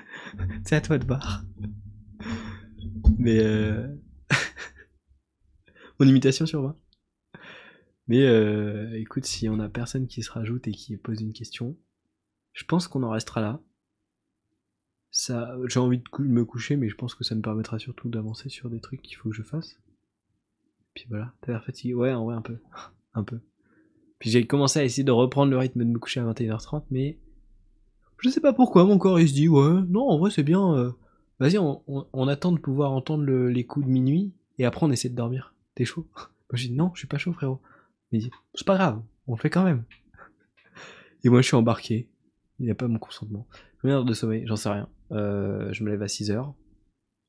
c'est 0.64 0.76
à 0.76 0.80
toi 0.80 0.98
de 0.98 1.04
voir. 1.04 1.44
Mais 3.18 3.40
euh... 3.40 3.94
mon 5.98 6.06
imitation 6.06 6.46
sur 6.46 6.62
moi. 6.62 6.76
Mais 8.06 8.22
euh, 8.22 8.98
écoute, 8.98 9.26
si 9.26 9.48
on 9.48 9.58
a 9.60 9.68
personne 9.68 10.06
qui 10.06 10.22
se 10.22 10.30
rajoute 10.30 10.66
et 10.66 10.72
qui 10.72 10.96
pose 10.96 11.20
une 11.20 11.32
question, 11.32 11.76
je 12.52 12.64
pense 12.64 12.88
qu'on 12.88 13.02
en 13.02 13.10
restera 13.10 13.40
là. 13.40 13.60
Ça, 15.10 15.56
j'ai 15.66 15.80
envie 15.80 15.98
de 15.98 16.04
me 16.22 16.44
coucher, 16.44 16.76
mais 16.76 16.88
je 16.88 16.94
pense 16.94 17.14
que 17.14 17.24
ça 17.24 17.34
me 17.34 17.42
permettra 17.42 17.78
surtout 17.78 18.08
d'avancer 18.08 18.48
sur 18.48 18.70
des 18.70 18.80
trucs 18.80 19.02
qu'il 19.02 19.16
faut 19.16 19.30
que 19.30 19.36
je 19.36 19.42
fasse. 19.42 19.78
Puis 20.94 21.06
voilà, 21.08 21.34
t'as 21.40 21.52
l'air 21.52 21.64
fatigué. 21.64 21.94
Ouais, 21.94 22.12
en 22.12 22.24
vrai, 22.24 22.34
un 22.34 22.42
peu. 22.42 22.58
un 23.14 23.24
peu. 23.24 23.40
Puis 24.18 24.30
j'ai 24.30 24.46
commencé 24.46 24.80
à 24.80 24.84
essayer 24.84 25.04
de 25.04 25.12
reprendre 25.12 25.50
le 25.50 25.58
rythme 25.58 25.80
de 25.80 25.90
me 25.90 25.98
coucher 25.98 26.20
à 26.20 26.24
21h30, 26.24 26.84
mais 26.90 27.18
je 28.18 28.30
sais 28.30 28.40
pas 28.40 28.52
pourquoi, 28.52 28.84
mon 28.84 28.98
corps 28.98 29.20
il 29.20 29.28
se 29.28 29.34
dit, 29.34 29.48
ouais, 29.48 29.82
non, 29.88 30.08
en 30.08 30.18
vrai, 30.18 30.30
c'est 30.30 30.42
bien. 30.42 30.74
Euh, 30.74 30.90
vas-y, 31.38 31.58
on, 31.58 32.28
attend 32.28 32.52
de 32.52 32.58
pouvoir 32.58 32.92
entendre 32.92 33.24
les 33.24 33.64
coups 33.64 33.86
de 33.86 33.90
minuit, 33.90 34.34
et 34.58 34.64
après 34.64 34.84
on 34.84 34.90
essaie 34.90 35.08
de 35.08 35.14
dormir. 35.14 35.54
T'es 35.78 35.84
chaud? 35.84 36.08
Moi 36.16 36.26
j'ai 36.54 36.70
dit, 36.70 36.74
non, 36.74 36.90
je 36.94 36.98
suis 36.98 37.06
pas 37.06 37.18
chaud, 37.18 37.32
frérot. 37.32 37.62
Il 38.10 38.28
c'est 38.52 38.66
pas 38.66 38.74
grave, 38.74 39.00
on 39.28 39.36
le 39.36 39.40
fait 39.40 39.48
quand 39.48 39.62
même. 39.62 39.84
Et 41.22 41.28
moi 41.28 41.40
je 41.40 41.46
suis 41.46 41.54
embarqué. 41.54 42.10
Il 42.58 42.66
n'a 42.66 42.74
pas 42.74 42.88
mon 42.88 42.98
consentement. 42.98 43.46
Combien 43.80 43.94
d'heures 43.94 44.04
de 44.04 44.12
sommeil 44.12 44.44
J'en 44.44 44.56
sais 44.56 44.70
rien. 44.70 44.88
Euh, 45.12 45.72
je 45.72 45.84
me 45.84 45.90
lève 45.90 46.02
à 46.02 46.06
6h. 46.06 46.52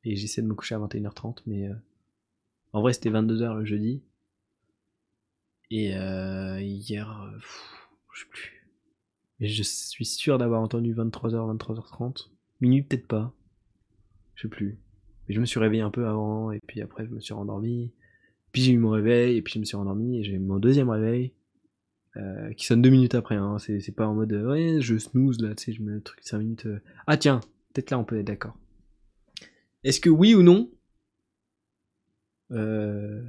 Et 0.03 0.15
j'essaie 0.15 0.41
de 0.41 0.47
me 0.47 0.55
coucher 0.55 0.73
à 0.73 0.79
21h30, 0.79 1.43
mais 1.45 1.67
euh, 1.67 1.75
en 2.73 2.81
vrai, 2.81 2.93
c'était 2.93 3.11
22h 3.11 3.59
le 3.59 3.65
jeudi. 3.65 4.01
Et 5.69 5.95
euh, 5.95 6.59
hier, 6.59 7.31
je 8.11 8.21
sais 8.21 8.29
plus. 8.31 8.67
Mais 9.39 9.47
je 9.47 9.61
suis 9.61 10.05
sûr 10.05 10.39
d'avoir 10.39 10.61
entendu 10.61 10.95
23h, 10.95 11.55
23h30. 11.55 12.31
Minuit, 12.61 12.81
peut-être 12.81 13.07
pas. 13.07 13.31
Je 14.33 14.41
sais 14.41 14.47
plus. 14.47 14.79
Mais 15.27 15.35
je 15.35 15.39
me 15.39 15.45
suis 15.45 15.59
réveillé 15.59 15.83
un 15.83 15.91
peu 15.91 16.07
avant, 16.07 16.51
et 16.51 16.59
puis 16.65 16.81
après, 16.81 17.05
je 17.05 17.11
me 17.11 17.19
suis 17.19 17.35
rendormi. 17.35 17.93
Puis 18.51 18.61
j'ai 18.63 18.71
eu 18.73 18.77
mon 18.77 18.89
réveil, 18.89 19.37
et 19.37 19.41
puis 19.41 19.53
je 19.53 19.59
me 19.59 19.65
suis 19.65 19.77
rendormi, 19.77 20.19
et 20.19 20.23
j'ai 20.23 20.33
eu 20.33 20.39
mon 20.39 20.57
deuxième 20.57 20.89
réveil. 20.89 21.33
Euh, 22.17 22.51
qui 22.53 22.65
sonne 22.65 22.81
deux 22.81 22.89
minutes 22.89 23.13
après, 23.13 23.35
hein. 23.35 23.57
c'est 23.59 23.95
pas 23.95 24.07
en 24.07 24.15
mode 24.15 24.33
ouais, 24.33 24.81
je 24.81 24.97
snooze 24.97 25.39
là, 25.41 25.53
tu 25.53 25.65
sais, 25.65 25.73
je 25.73 25.83
mets 25.83 25.91
le 25.91 26.01
truc 26.01 26.19
5 26.23 26.39
minutes. 26.39 26.67
Ah 27.05 27.17
tiens, 27.17 27.39
peut-être 27.71 27.91
là 27.91 27.99
on 27.99 28.03
peut 28.03 28.17
être 28.17 28.25
d'accord. 28.25 28.57
Est-ce 29.83 30.01
que 30.01 30.09
oui 30.09 30.33
ou 30.33 30.41
non, 30.41 30.71
euh, 32.51 33.21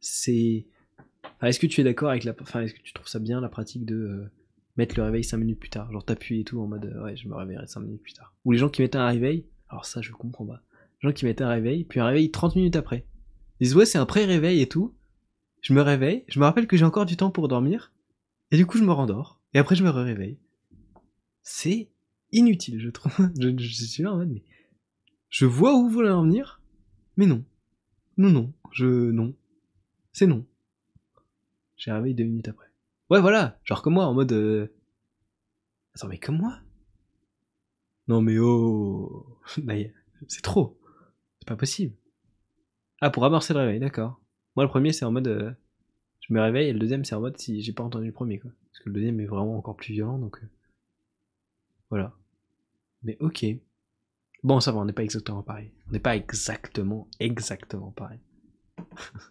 c'est. 0.00 0.66
est-ce 1.42 1.60
que 1.60 1.66
tu 1.66 1.80
es 1.80 1.84
d'accord 1.84 2.10
avec 2.10 2.24
la. 2.24 2.34
Enfin, 2.40 2.62
est-ce 2.62 2.74
que 2.74 2.82
tu 2.82 2.92
trouves 2.92 3.08
ça 3.08 3.18
bien 3.18 3.40
la 3.40 3.48
pratique 3.48 3.84
de 3.84 3.94
euh, 3.94 4.30
mettre 4.76 4.96
le 4.96 5.02
réveil 5.02 5.24
5 5.24 5.36
minutes 5.38 5.60
plus 5.60 5.70
tard? 5.70 5.90
Genre 5.92 6.04
t'appuies 6.04 6.40
et 6.40 6.44
tout 6.44 6.60
en 6.60 6.66
mode 6.66 6.86
euh, 6.86 7.04
ouais, 7.04 7.16
je 7.16 7.28
me 7.28 7.34
réveillerai 7.34 7.66
5 7.66 7.80
minutes 7.80 8.02
plus 8.02 8.14
tard. 8.14 8.34
Ou 8.44 8.52
les 8.52 8.58
gens 8.58 8.68
qui 8.68 8.82
mettent 8.82 8.96
un 8.96 9.06
réveil, 9.06 9.46
alors 9.68 9.84
ça 9.84 10.00
je 10.00 10.12
comprends 10.12 10.46
pas. 10.46 10.62
Les 11.02 11.08
gens 11.08 11.12
qui 11.12 11.24
mettent 11.24 11.42
un 11.42 11.48
réveil, 11.48 11.84
puis 11.84 12.00
un 12.00 12.06
réveil 12.06 12.30
30 12.30 12.56
minutes 12.56 12.76
après. 12.76 13.06
Ils 13.60 13.64
disent 13.64 13.76
ouais, 13.76 13.86
c'est 13.86 13.98
un 13.98 14.06
pré-réveil 14.06 14.60
et 14.60 14.68
tout. 14.68 14.94
Je 15.60 15.74
me 15.74 15.82
réveille, 15.82 16.24
je 16.28 16.40
me 16.40 16.44
rappelle 16.44 16.66
que 16.66 16.76
j'ai 16.76 16.86
encore 16.86 17.04
du 17.04 17.16
temps 17.16 17.30
pour 17.30 17.46
dormir, 17.46 17.92
et 18.50 18.56
du 18.56 18.66
coup 18.66 18.78
je 18.78 18.84
me 18.84 18.92
rendors. 18.92 19.40
Et 19.52 19.58
après, 19.58 19.76
je 19.76 19.84
me 19.84 19.90
réveille. 19.90 20.38
C'est 21.42 21.90
inutile, 22.32 22.80
je 22.80 22.88
trouve. 22.88 23.12
Je, 23.38 23.86
suis 23.86 24.02
là 24.02 24.12
en 24.12 24.16
mode, 24.16 24.30
mais 24.30 24.44
je 25.28 25.44
vois 25.46 25.74
où 25.74 25.82
vous 25.82 25.90
voulez 25.90 26.10
en 26.10 26.22
venir, 26.22 26.60
mais 27.16 27.26
non. 27.26 27.44
Non, 28.16 28.30
non, 28.30 28.52
je, 28.72 28.86
non. 28.86 29.34
C'est 30.12 30.26
non. 30.26 30.46
J'ai 31.76 31.92
réveillé 31.92 32.14
deux 32.14 32.24
minutes 32.24 32.48
après. 32.48 32.66
Ouais, 33.10 33.20
voilà, 33.20 33.58
genre 33.64 33.82
comme 33.82 33.94
moi, 33.94 34.06
en 34.06 34.14
mode, 34.14 34.32
euh... 34.32 34.72
attends, 35.94 36.08
mais 36.08 36.18
comme 36.18 36.38
moi? 36.38 36.60
Non, 38.08 38.22
mais 38.22 38.38
oh, 38.38 39.38
c'est 40.28 40.42
trop. 40.42 40.78
C'est 41.40 41.48
pas 41.48 41.56
possible. 41.56 41.94
Ah, 43.00 43.10
pour 43.10 43.24
amorcer 43.24 43.54
le 43.54 43.60
réveil, 43.60 43.80
d'accord. 43.80 44.20
Moi, 44.56 44.64
le 44.64 44.70
premier, 44.70 44.92
c'est 44.92 45.04
en 45.04 45.12
mode, 45.12 45.28
euh, 45.28 45.52
je 46.20 46.32
me 46.34 46.40
réveille, 46.40 46.68
et 46.68 46.72
le 46.72 46.78
deuxième, 46.78 47.04
c'est 47.04 47.14
en 47.14 47.20
mode 47.20 47.38
si 47.38 47.62
j'ai 47.62 47.72
pas 47.72 47.82
entendu 47.82 48.06
le 48.06 48.12
premier, 48.12 48.38
quoi. 48.38 48.50
Parce 48.66 48.84
que 48.84 48.88
le 48.90 48.94
deuxième 48.94 49.20
est 49.20 49.26
vraiment 49.26 49.56
encore 49.56 49.76
plus 49.76 49.92
violent, 49.94 50.18
donc, 50.18 50.38
euh, 50.42 50.46
voilà. 51.88 52.14
Mais 53.02 53.16
ok. 53.20 53.44
Bon, 54.42 54.60
ça 54.60 54.72
va, 54.72 54.78
on 54.78 54.84
n'est 54.84 54.92
pas 54.92 55.02
exactement 55.02 55.42
pareil. 55.42 55.72
On 55.88 55.92
n'est 55.92 56.00
pas 56.00 56.16
exactement, 56.16 57.08
exactement 57.18 57.90
pareil. 57.90 58.20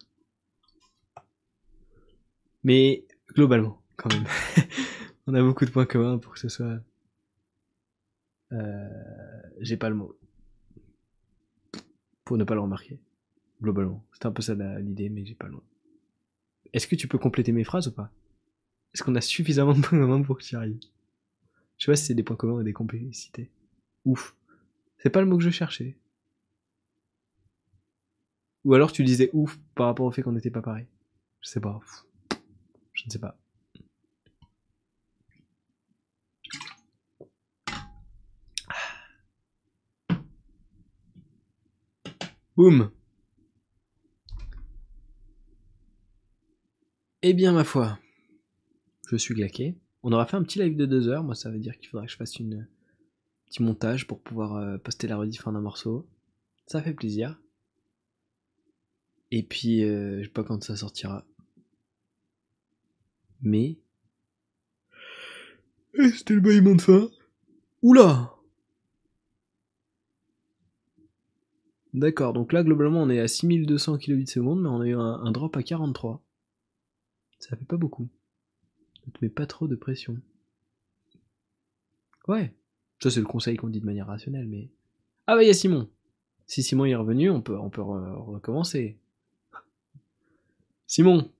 Mais 2.62 3.06
globalement, 3.28 3.80
quand 3.96 4.12
même, 4.12 4.26
on 5.26 5.34
a 5.34 5.42
beaucoup 5.42 5.64
de 5.64 5.70
points 5.70 5.86
communs 5.86 6.18
pour 6.18 6.34
que 6.34 6.38
ce 6.38 6.48
soit. 6.48 6.80
Euh, 8.52 8.88
J'ai 9.60 9.76
pas 9.76 9.88
le 9.88 9.94
mot. 9.94 10.18
Pour 12.24 12.36
ne 12.36 12.44
pas 12.44 12.54
le 12.54 12.60
remarquer. 12.60 13.00
Globalement, 13.62 14.04
c'était 14.12 14.26
un 14.26 14.32
peu 14.32 14.42
ça 14.42 14.54
l'idée, 14.54 15.10
mais 15.10 15.24
j'ai 15.24 15.34
pas 15.34 15.48
mot. 15.48 15.62
Est-ce 16.72 16.86
que 16.86 16.96
tu 16.96 17.08
peux 17.08 17.18
compléter 17.18 17.52
mes 17.52 17.64
phrases 17.64 17.88
ou 17.88 17.92
pas? 17.92 18.10
Est-ce 18.94 19.02
qu'on 19.02 19.14
a 19.16 19.20
suffisamment 19.20 19.74
de 19.74 19.80
points 19.80 19.98
communs 19.98 20.22
pour 20.22 20.38
que 20.38 20.42
tu 20.42 20.56
arrives? 20.56 20.80
Je 21.76 21.84
sais 21.84 21.92
pas 21.92 21.96
si 21.96 22.06
c'est 22.06 22.14
des 22.14 22.22
points 22.22 22.36
communs 22.36 22.60
ou 22.60 22.62
des 22.62 22.72
complicités. 22.72 23.50
Ouf. 24.04 24.34
C'est 24.98 25.10
pas 25.10 25.20
le 25.20 25.26
mot 25.26 25.36
que 25.36 25.44
je 25.44 25.50
cherchais. 25.50 25.96
Ou 28.64 28.74
alors 28.74 28.92
tu 28.92 29.04
disais 29.04 29.30
ouf 29.32 29.58
par 29.74 29.86
rapport 29.86 30.06
au 30.06 30.10
fait 30.10 30.22
qu'on 30.22 30.32
n'était 30.32 30.50
pas 30.50 30.62
pareil. 30.62 30.86
Je 31.40 31.48
sais 31.48 31.60
pas. 31.60 31.80
Je 32.92 33.06
ne 33.06 33.10
sais 33.10 33.18
pas. 33.18 33.38
Boum. 42.56 42.90
Eh 47.22 47.34
bien 47.34 47.52
ma 47.52 47.64
foi, 47.64 47.98
je 49.10 49.16
suis 49.16 49.34
glaqué. 49.34 49.76
On 50.02 50.12
aura 50.12 50.24
fait 50.24 50.38
un 50.38 50.42
petit 50.42 50.58
live 50.58 50.74
de 50.74 50.86
deux 50.86 51.08
heures. 51.08 51.22
Moi, 51.22 51.34
ça 51.34 51.50
veut 51.50 51.58
dire 51.58 51.76
qu'il 51.76 51.88
faudra 51.88 52.06
que 52.06 52.12
je 52.12 52.16
fasse 52.16 52.36
une 52.38 52.66
petit 53.44 53.62
montage 53.62 54.06
pour 54.06 54.20
pouvoir 54.20 54.56
euh, 54.56 54.78
poster 54.78 55.06
la 55.06 55.18
rediff 55.18 55.46
en 55.46 55.54
un 55.54 55.60
morceau. 55.60 56.08
Ça 56.66 56.80
fait 56.80 56.94
plaisir. 56.94 57.38
Et 59.30 59.42
puis, 59.42 59.84
euh, 59.84 60.20
je 60.20 60.24
sais 60.24 60.30
pas 60.32 60.44
quand 60.44 60.64
ça 60.64 60.76
sortira. 60.76 61.26
Mais. 63.42 63.76
Eh, 65.98 66.08
C'était 66.12 66.34
le 66.34 66.40
bâillement 66.40 66.74
de 66.74 66.80
fin. 66.80 67.10
Oula 67.82 68.34
D'accord, 71.92 72.32
donc 72.32 72.54
là, 72.54 72.62
globalement, 72.62 73.02
on 73.02 73.10
est 73.10 73.20
à 73.20 73.28
6200 73.28 73.98
kbps, 73.98 74.36
mais 74.36 74.68
on 74.68 74.80
a 74.80 74.86
eu 74.86 74.94
un, 74.94 75.00
un 75.00 75.32
drop 75.32 75.54
à 75.56 75.62
43. 75.62 76.24
Ça 77.40 77.56
fait 77.56 77.64
pas 77.64 77.76
beaucoup. 77.76 78.08
Ne 79.06 79.12
te 79.12 79.18
mets 79.22 79.30
pas 79.30 79.46
trop 79.46 79.66
de 79.66 79.74
pression. 79.74 80.16
Ouais, 82.28 82.54
ça 83.02 83.10
c'est 83.10 83.18
le 83.20 83.26
conseil 83.26 83.56
qu'on 83.56 83.68
dit 83.70 83.80
de 83.80 83.86
manière 83.86 84.06
rationnelle, 84.06 84.46
mais... 84.46 84.70
Ah 85.26 85.34
bah 85.34 85.42
il 85.42 85.46
y 85.46 85.50
a 85.50 85.54
Simon 85.54 85.88
Si 86.46 86.62
Simon 86.62 86.84
est 86.84 86.94
revenu, 86.94 87.28
on 87.30 87.40
peut, 87.42 87.58
on 87.58 87.70
peut 87.70 87.80
re- 87.80 88.14
recommencer. 88.14 88.98
Simon 90.86 91.30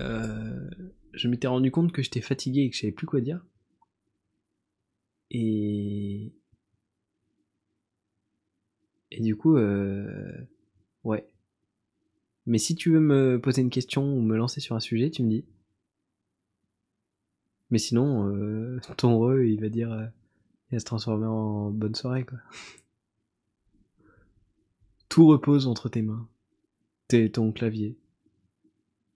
euh, 0.00 0.70
Je 1.12 1.28
m'étais 1.28 1.48
rendu 1.48 1.70
compte 1.70 1.92
que 1.92 2.00
j'étais 2.02 2.20
fatigué 2.22 2.62
et 2.62 2.70
que 2.70 2.76
je 2.76 2.80
savais 2.82 2.92
plus 2.92 3.06
quoi 3.06 3.20
dire. 3.20 3.44
Et... 5.30 6.32
Et 9.10 9.20
du 9.20 9.36
coup, 9.36 9.56
euh... 9.56 10.46
ouais. 11.04 11.26
Mais 12.46 12.58
si 12.58 12.74
tu 12.76 12.92
veux 12.92 13.00
me 13.00 13.40
poser 13.40 13.62
une 13.62 13.70
question 13.70 14.04
ou 14.04 14.22
me 14.22 14.36
lancer 14.36 14.60
sur 14.60 14.76
un 14.76 14.80
sujet, 14.80 15.10
tu 15.10 15.22
me 15.22 15.30
dis. 15.30 15.44
Mais 17.70 17.78
sinon, 17.78 18.34
euh, 18.34 18.80
ton 18.96 19.18
re, 19.18 19.40
il 19.40 19.60
va 19.60 19.68
dire, 19.68 19.92
euh, 19.92 20.06
il 20.70 20.76
va 20.76 20.80
se 20.80 20.84
transformer 20.84 21.26
en 21.26 21.70
bonne 21.70 21.94
soirée, 21.94 22.24
quoi. 22.24 22.38
Tout 25.08 25.26
repose 25.26 25.66
entre 25.66 25.88
tes 25.88 26.02
mains. 26.02 26.28
Tes, 27.08 27.30
ton 27.30 27.52
clavier. 27.52 27.96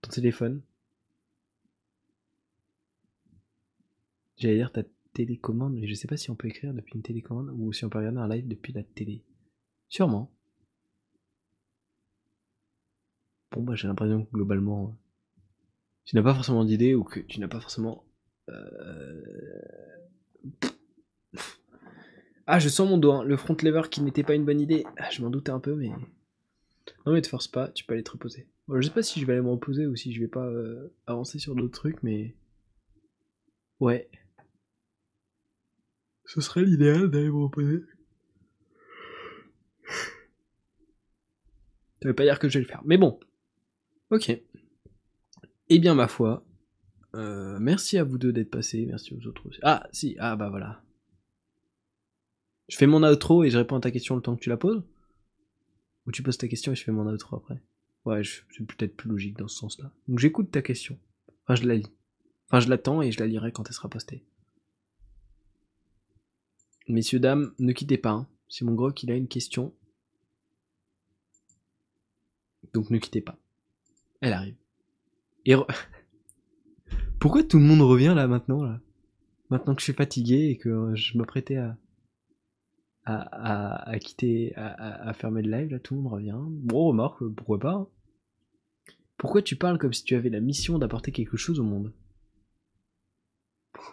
Ton 0.03 0.11
téléphone. 0.11 0.63
J'allais 4.39 4.57
dire 4.57 4.73
ta 4.73 4.83
télécommande, 5.13 5.75
mais 5.75 5.87
je 5.87 5.95
sais 5.95 6.09
pas 6.09 6.17
si 6.17 6.31
on 6.31 6.37
peut 6.37 6.49
écrire 6.49 6.73
depuis 6.73 6.95
une 6.95 7.03
télécommande 7.03 7.51
ou 7.55 7.73
si 7.73 7.85
on 7.85 7.91
peut 7.91 7.99
regarder 7.99 8.19
un 8.19 8.29
live 8.29 8.49
depuis 8.49 8.73
la 8.73 8.83
télé. 8.83 9.23
Sûrement. 9.89 10.33
Bon, 13.53 13.63
bah, 13.63 13.75
j'ai 13.75 13.89
l'impression 13.89 14.25
que 14.25 14.31
globalement, 14.31 14.89
euh, 14.89 15.43
tu 16.05 16.17
n'as 16.17 16.23
pas 16.23 16.35
forcément 16.35 16.65
d'idée 16.65 16.95
ou 16.95 17.05
que 17.05 17.21
tu 17.21 17.41
n'as 17.41 17.49
pas 17.49 17.61
forcément. 17.61 18.05
euh, 18.49 19.23
Ah, 22.47 22.59
je 22.59 22.69
sens 22.69 22.89
mon 22.89 22.99
doigt, 22.99 23.19
hein, 23.19 23.25
le 23.25 23.37
front 23.37 23.57
lever 23.63 23.83
qui 23.91 24.03
n'était 24.03 24.25
pas 24.25 24.35
une 24.35 24.45
bonne 24.45 24.61
idée. 24.61 24.85
Ah, 24.97 25.09
je 25.11 25.23
m'en 25.23 25.31
doutais 25.31 25.53
un 25.53 25.61
peu, 25.61 25.75
mais. 25.75 25.91
Non, 27.07 27.13
mais 27.13 27.23
te 27.23 27.29
force 27.29 27.47
pas, 27.49 27.69
tu 27.69 27.85
peux 27.85 27.95
aller 27.95 28.03
te 28.03 28.11
reposer. 28.11 28.49
Bon, 28.67 28.81
je 28.81 28.87
sais 28.89 28.93
pas 28.93 29.03
si 29.03 29.21
je 29.21 29.27
vais 29.27 29.35
aller 29.35 29.43
me 29.43 29.51
reposer 29.51 29.87
ou 29.87 29.95
si 29.95 30.13
je 30.13 30.21
vais 30.21 30.29
pas 30.29 30.47
euh, 30.47 30.93
avancer 31.07 31.39
sur 31.39 31.55
d'autres 31.55 31.79
trucs, 31.79 32.03
mais. 32.03 32.35
Ouais. 33.79 34.11
Ce 36.25 36.41
serait 36.41 36.63
l'idéal 36.63 37.11
d'aller 37.11 37.31
me 37.31 37.43
reposer. 37.45 37.83
Ça 42.03 42.09
veut 42.09 42.15
pas 42.15 42.25
dire 42.25 42.39
que 42.39 42.49
je 42.49 42.59
vais 42.59 42.65
le 42.65 42.69
faire. 42.69 42.83
Mais 42.85 42.97
bon. 42.97 43.21
Ok. 44.11 44.41
Eh 45.69 45.79
bien, 45.79 45.95
ma 45.95 46.09
foi. 46.09 46.45
euh, 47.15 47.59
merci 47.61 47.97
à 47.99 48.05
vous 48.05 48.19
deux 48.19 48.33
d'être 48.33 48.51
passés. 48.51 48.85
Merci 48.87 49.15
aux 49.15 49.27
autres 49.27 49.47
aussi. 49.49 49.61
Ah, 49.63 49.89
si. 49.93 50.17
Ah, 50.19 50.37
bah 50.37 50.49
voilà. 50.51 50.83
Je 52.69 52.77
fais 52.77 52.87
mon 52.87 53.03
outro 53.03 53.43
et 53.45 53.51
je 53.51 53.59
réponds 53.59 53.77
à 53.77 53.81
ta 53.81 53.91
question 53.91 54.17
le 54.17 54.23
temps 54.23 54.37
que 54.37 54.43
tu 54.43 54.49
la 54.49 54.57
poses? 54.57 54.83
Ou 56.07 56.13
tu 56.13 56.23
poses 56.23 56.39
ta 56.39 56.49
question 56.49 56.73
et 56.73 56.77
je 56.77 56.85
fais 56.85 56.93
mon 56.93 57.07
outro 57.13 57.37
après? 57.37 57.63
Ouais, 58.05 58.23
c'est 58.25 58.65
peut-être 58.67 58.97
plus 58.97 59.11
logique 59.11 59.37
dans 59.37 59.49
ce 59.49 59.57
sens-là. 59.57 59.93
Donc 60.09 60.19
j'écoute 60.19 60.51
ta 60.51 60.63
question. 60.63 60.99
Enfin, 61.45 61.55
je 61.61 61.67
la 61.67 61.75
lis. 61.75 61.93
Enfin, 62.49 62.61
je 62.61 62.69
l'attends 62.69 63.03
et 63.03 63.13
je 63.13 63.21
la 63.21 63.27
lirai 63.27 63.53
quand 63.53 63.69
elle 63.69 63.75
sera 63.75 63.89
postée. 63.89 64.25
Messieurs, 66.89 67.21
dames, 67.21 67.53
ne 67.59 67.73
quittez 67.73 67.99
pas. 67.99 68.11
hein. 68.11 68.29
C'est 68.49 68.65
mon 68.65 68.75
gros 68.75 68.91
qu'il 68.93 69.11
a 69.11 69.17
une 69.17 69.29
question. 69.29 69.75
Donc 72.73 72.91
ne 72.91 72.99
quittez 72.99 73.21
pas. 73.21 73.39
Elle 74.23 74.33
arrive. 74.33 74.57
Et 75.47 75.55
re- 75.55 75.67
Pourquoi 77.21 77.43
tout 77.45 77.59
le 77.59 77.65
monde 77.65 77.83
revient 77.83 78.13
là 78.17 78.27
maintenant 78.27 78.63
là? 78.65 78.81
Maintenant 79.51 79.75
que 79.75 79.81
je 79.81 79.85
suis 79.87 79.95
fatigué 79.95 80.51
et 80.51 80.59
que 80.59 80.69
euh, 80.71 80.97
je 80.97 81.19
m'apprêtais 81.19 81.57
à... 81.57 81.77
À, 83.05 83.17
à, 83.17 83.91
à 83.91 83.99
quitter, 83.99 84.55
à, 84.57 85.09
à- 85.09 85.13
fermer 85.15 85.43
le 85.43 85.51
live, 85.51 85.71
là 85.71 85.79
tout 85.79 85.95
le 85.95 86.01
monde 86.01 86.13
revient. 86.13 86.37
Bon, 86.39 86.89
remarque, 86.89 87.23
euh, 87.23 87.31
pourquoi 87.35 87.59
pas. 87.59 87.73
hein. 87.73 87.89
Pourquoi 89.19 89.41
tu 89.41 89.55
parles 89.55 89.79
comme 89.79 89.93
si 89.93 90.03
tu 90.03 90.17
avais 90.17 90.31
la 90.31 90.41
mission 90.41 90.77
d'apporter 90.77 91.13
quelque 91.13 91.37
chose 91.37 91.61
au 91.61 91.65
monde? 91.65 91.93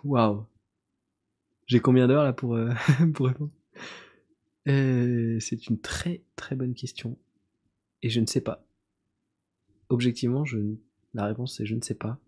Waouh. 0.04 0.48
J'ai 1.68 1.80
combien 1.82 2.08
d'heures 2.08 2.24
là 2.24 2.34
pour, 2.34 2.56
euh, 2.56 2.72
pour 3.14 3.28
répondre? 3.28 3.52
Euh, 4.68 5.40
C'est 5.40 5.68
une 5.68 5.80
très 5.80 6.22
très 6.36 6.56
bonne 6.56 6.74
question. 6.76 7.18
Et 8.04 8.10
je 8.12 8.22
ne 8.22 8.28
sais 8.28 8.42
pas. 8.42 8.67
Objectivement, 9.90 10.46
je... 10.46 10.58
la 11.14 11.26
réponse 11.26 11.56
c'est 11.58 11.66
je 11.66 11.76
ne 11.76 11.82
sais 11.82 11.96
pas. 11.96 12.20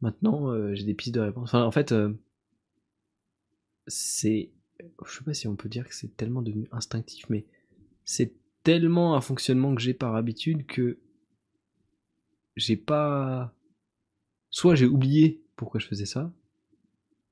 Maintenant, 0.00 0.50
euh, 0.50 0.74
j'ai 0.74 0.84
des 0.84 0.94
pistes 0.94 1.14
de 1.14 1.20
réponse. 1.20 1.48
Enfin, 1.50 1.64
en 1.64 1.70
fait, 1.70 1.92
euh, 1.92 2.12
c'est. 3.86 4.50
Je 5.06 5.12
sais 5.12 5.24
pas 5.24 5.34
si 5.34 5.46
on 5.48 5.56
peut 5.56 5.68
dire 5.68 5.88
que 5.88 5.94
c'est 5.94 6.16
tellement 6.16 6.42
devenu 6.42 6.68
instinctif, 6.72 7.28
mais 7.30 7.46
c'est 8.04 8.34
tellement 8.64 9.14
un 9.16 9.20
fonctionnement 9.20 9.74
que 9.74 9.80
j'ai 9.80 9.94
par 9.94 10.14
habitude 10.16 10.66
que 10.66 10.98
j'ai 12.56 12.76
pas. 12.76 13.54
Soit 14.50 14.74
j'ai 14.74 14.86
oublié 14.86 15.42
pourquoi 15.56 15.80
je 15.80 15.86
faisais 15.86 16.06
ça, 16.06 16.32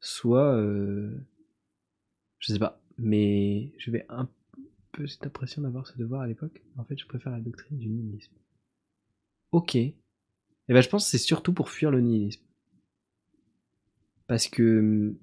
soit. 0.00 0.54
euh, 0.56 1.14
Je 2.38 2.52
sais 2.52 2.58
pas. 2.58 2.80
Mais 2.98 3.72
je 3.78 3.90
vais 3.90 4.06
un 4.08 4.28
peu 4.92 5.06
cette 5.06 5.26
impression 5.26 5.62
d'avoir 5.62 5.86
ce 5.86 5.96
devoir 5.98 6.22
à 6.22 6.26
l'époque. 6.26 6.62
En 6.76 6.84
fait, 6.84 6.98
je 6.98 7.06
préfère 7.06 7.32
la 7.32 7.40
doctrine 7.40 7.78
du 7.78 7.88
nihilisme. 7.88 8.34
Ok. 9.52 9.76
Et 9.76 9.94
ben, 10.68 10.80
je 10.80 10.88
pense 10.88 11.04
que 11.04 11.10
c'est 11.10 11.18
surtout 11.18 11.52
pour 11.52 11.70
fuir 11.70 11.90
le 11.90 12.00
nihilisme. 12.00 12.42
Parce 14.26 14.48
que. 14.48 15.14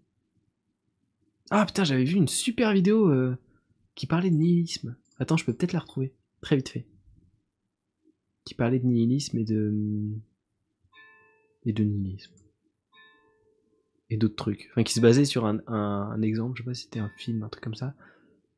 Ah 1.50 1.66
putain, 1.66 1.84
j'avais 1.84 2.04
vu 2.04 2.16
une 2.16 2.28
super 2.28 2.74
vidéo 2.74 3.10
euh, 3.10 3.36
qui 3.96 4.06
parlait 4.06 4.30
de 4.30 4.36
nihilisme. 4.36 4.96
Attends, 5.18 5.38
je 5.38 5.46
peux 5.46 5.54
peut-être 5.54 5.74
la 5.74 5.80
retrouver. 5.80 6.14
Très 6.42 6.56
vite 6.56 6.70
fait. 6.70 6.88
Qui 8.46 8.54
parlait 8.54 8.80
de 8.80 8.86
nihilisme 8.86 9.38
et 9.40 9.44
de. 9.44 9.74
Et 11.66 11.74
de 11.74 11.84
nihilisme. 11.84 12.34
Et 14.12 14.18
d'autres 14.18 14.36
trucs. 14.36 14.70
Enfin, 14.72 14.84
qui 14.84 14.94
se 14.94 15.02
basait 15.02 15.26
sur 15.26 15.46
un, 15.46 15.60
un 15.68 16.22
exemple, 16.22 16.58
je 16.58 16.64
sais 16.64 16.66
pas 16.66 16.74
si 16.74 16.84
c'était 16.84 17.00
un 17.00 17.12
film, 17.18 17.44
un 17.44 17.50
truc 17.50 17.64
comme 17.64 17.76
ça, 17.76 17.96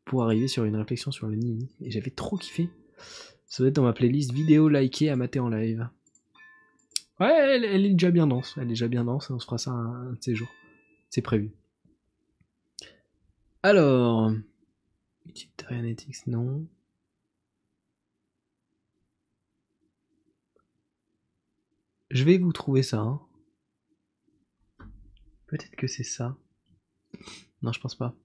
pour 0.05 0.23
arriver 0.23 0.47
sur 0.47 0.65
une 0.65 0.75
réflexion 0.75 1.11
sur 1.11 1.27
le 1.27 1.35
nihilisme. 1.35 1.83
Et 1.83 1.91
j'avais 1.91 2.11
trop 2.11 2.37
kiffé. 2.37 2.69
Ça 3.51 3.63
doit 3.63 3.67
être 3.67 3.75
dans 3.75 3.83
ma 3.83 3.91
playlist 3.91 4.31
vidéo 4.31 4.69
likée 4.69 5.09
à 5.09 5.17
mater 5.17 5.41
en 5.41 5.49
live. 5.49 5.89
Ouais, 7.19 7.27
elle, 7.27 7.85
est 7.85 7.89
déjà 7.89 8.09
bien 8.09 8.25
dense. 8.25 8.53
Elle 8.55 8.63
est 8.63 8.67
déjà 8.67 8.87
bien 8.87 9.03
dense. 9.03 9.29
On 9.29 9.39
se 9.39 9.45
fera 9.45 9.57
ça 9.57 9.71
un, 9.71 10.13
de 10.13 10.17
ces 10.21 10.35
jours. 10.35 10.47
C'est 11.09 11.21
prévu. 11.21 11.51
Alors. 13.61 14.31
Utilitarian 15.25 15.83
Ethics, 15.83 16.27
non. 16.27 16.65
Je 22.09 22.23
vais 22.23 22.37
vous 22.37 22.53
trouver 22.53 22.83
ça. 22.83 22.99
Hein. 22.99 23.19
Peut-être 25.47 25.75
que 25.75 25.87
c'est 25.87 26.03
ça. 26.03 26.37
Non, 27.61 27.73
je 27.73 27.81
pense 27.81 27.95
pas. 27.95 28.15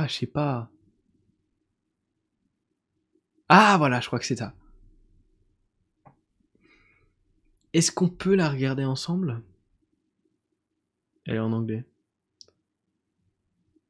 Ah, 0.00 0.06
je 0.06 0.14
sais 0.14 0.26
pas. 0.26 0.70
Ah, 3.48 3.74
voilà, 3.78 4.00
je 4.00 4.06
crois 4.06 4.20
que 4.20 4.26
c'est 4.26 4.36
ça. 4.36 4.54
Est-ce 7.72 7.90
qu'on 7.90 8.08
peut 8.08 8.36
la 8.36 8.48
regarder 8.48 8.84
ensemble? 8.84 9.42
Elle 11.24 11.34
est 11.34 11.40
en 11.40 11.52
anglais. 11.52 11.84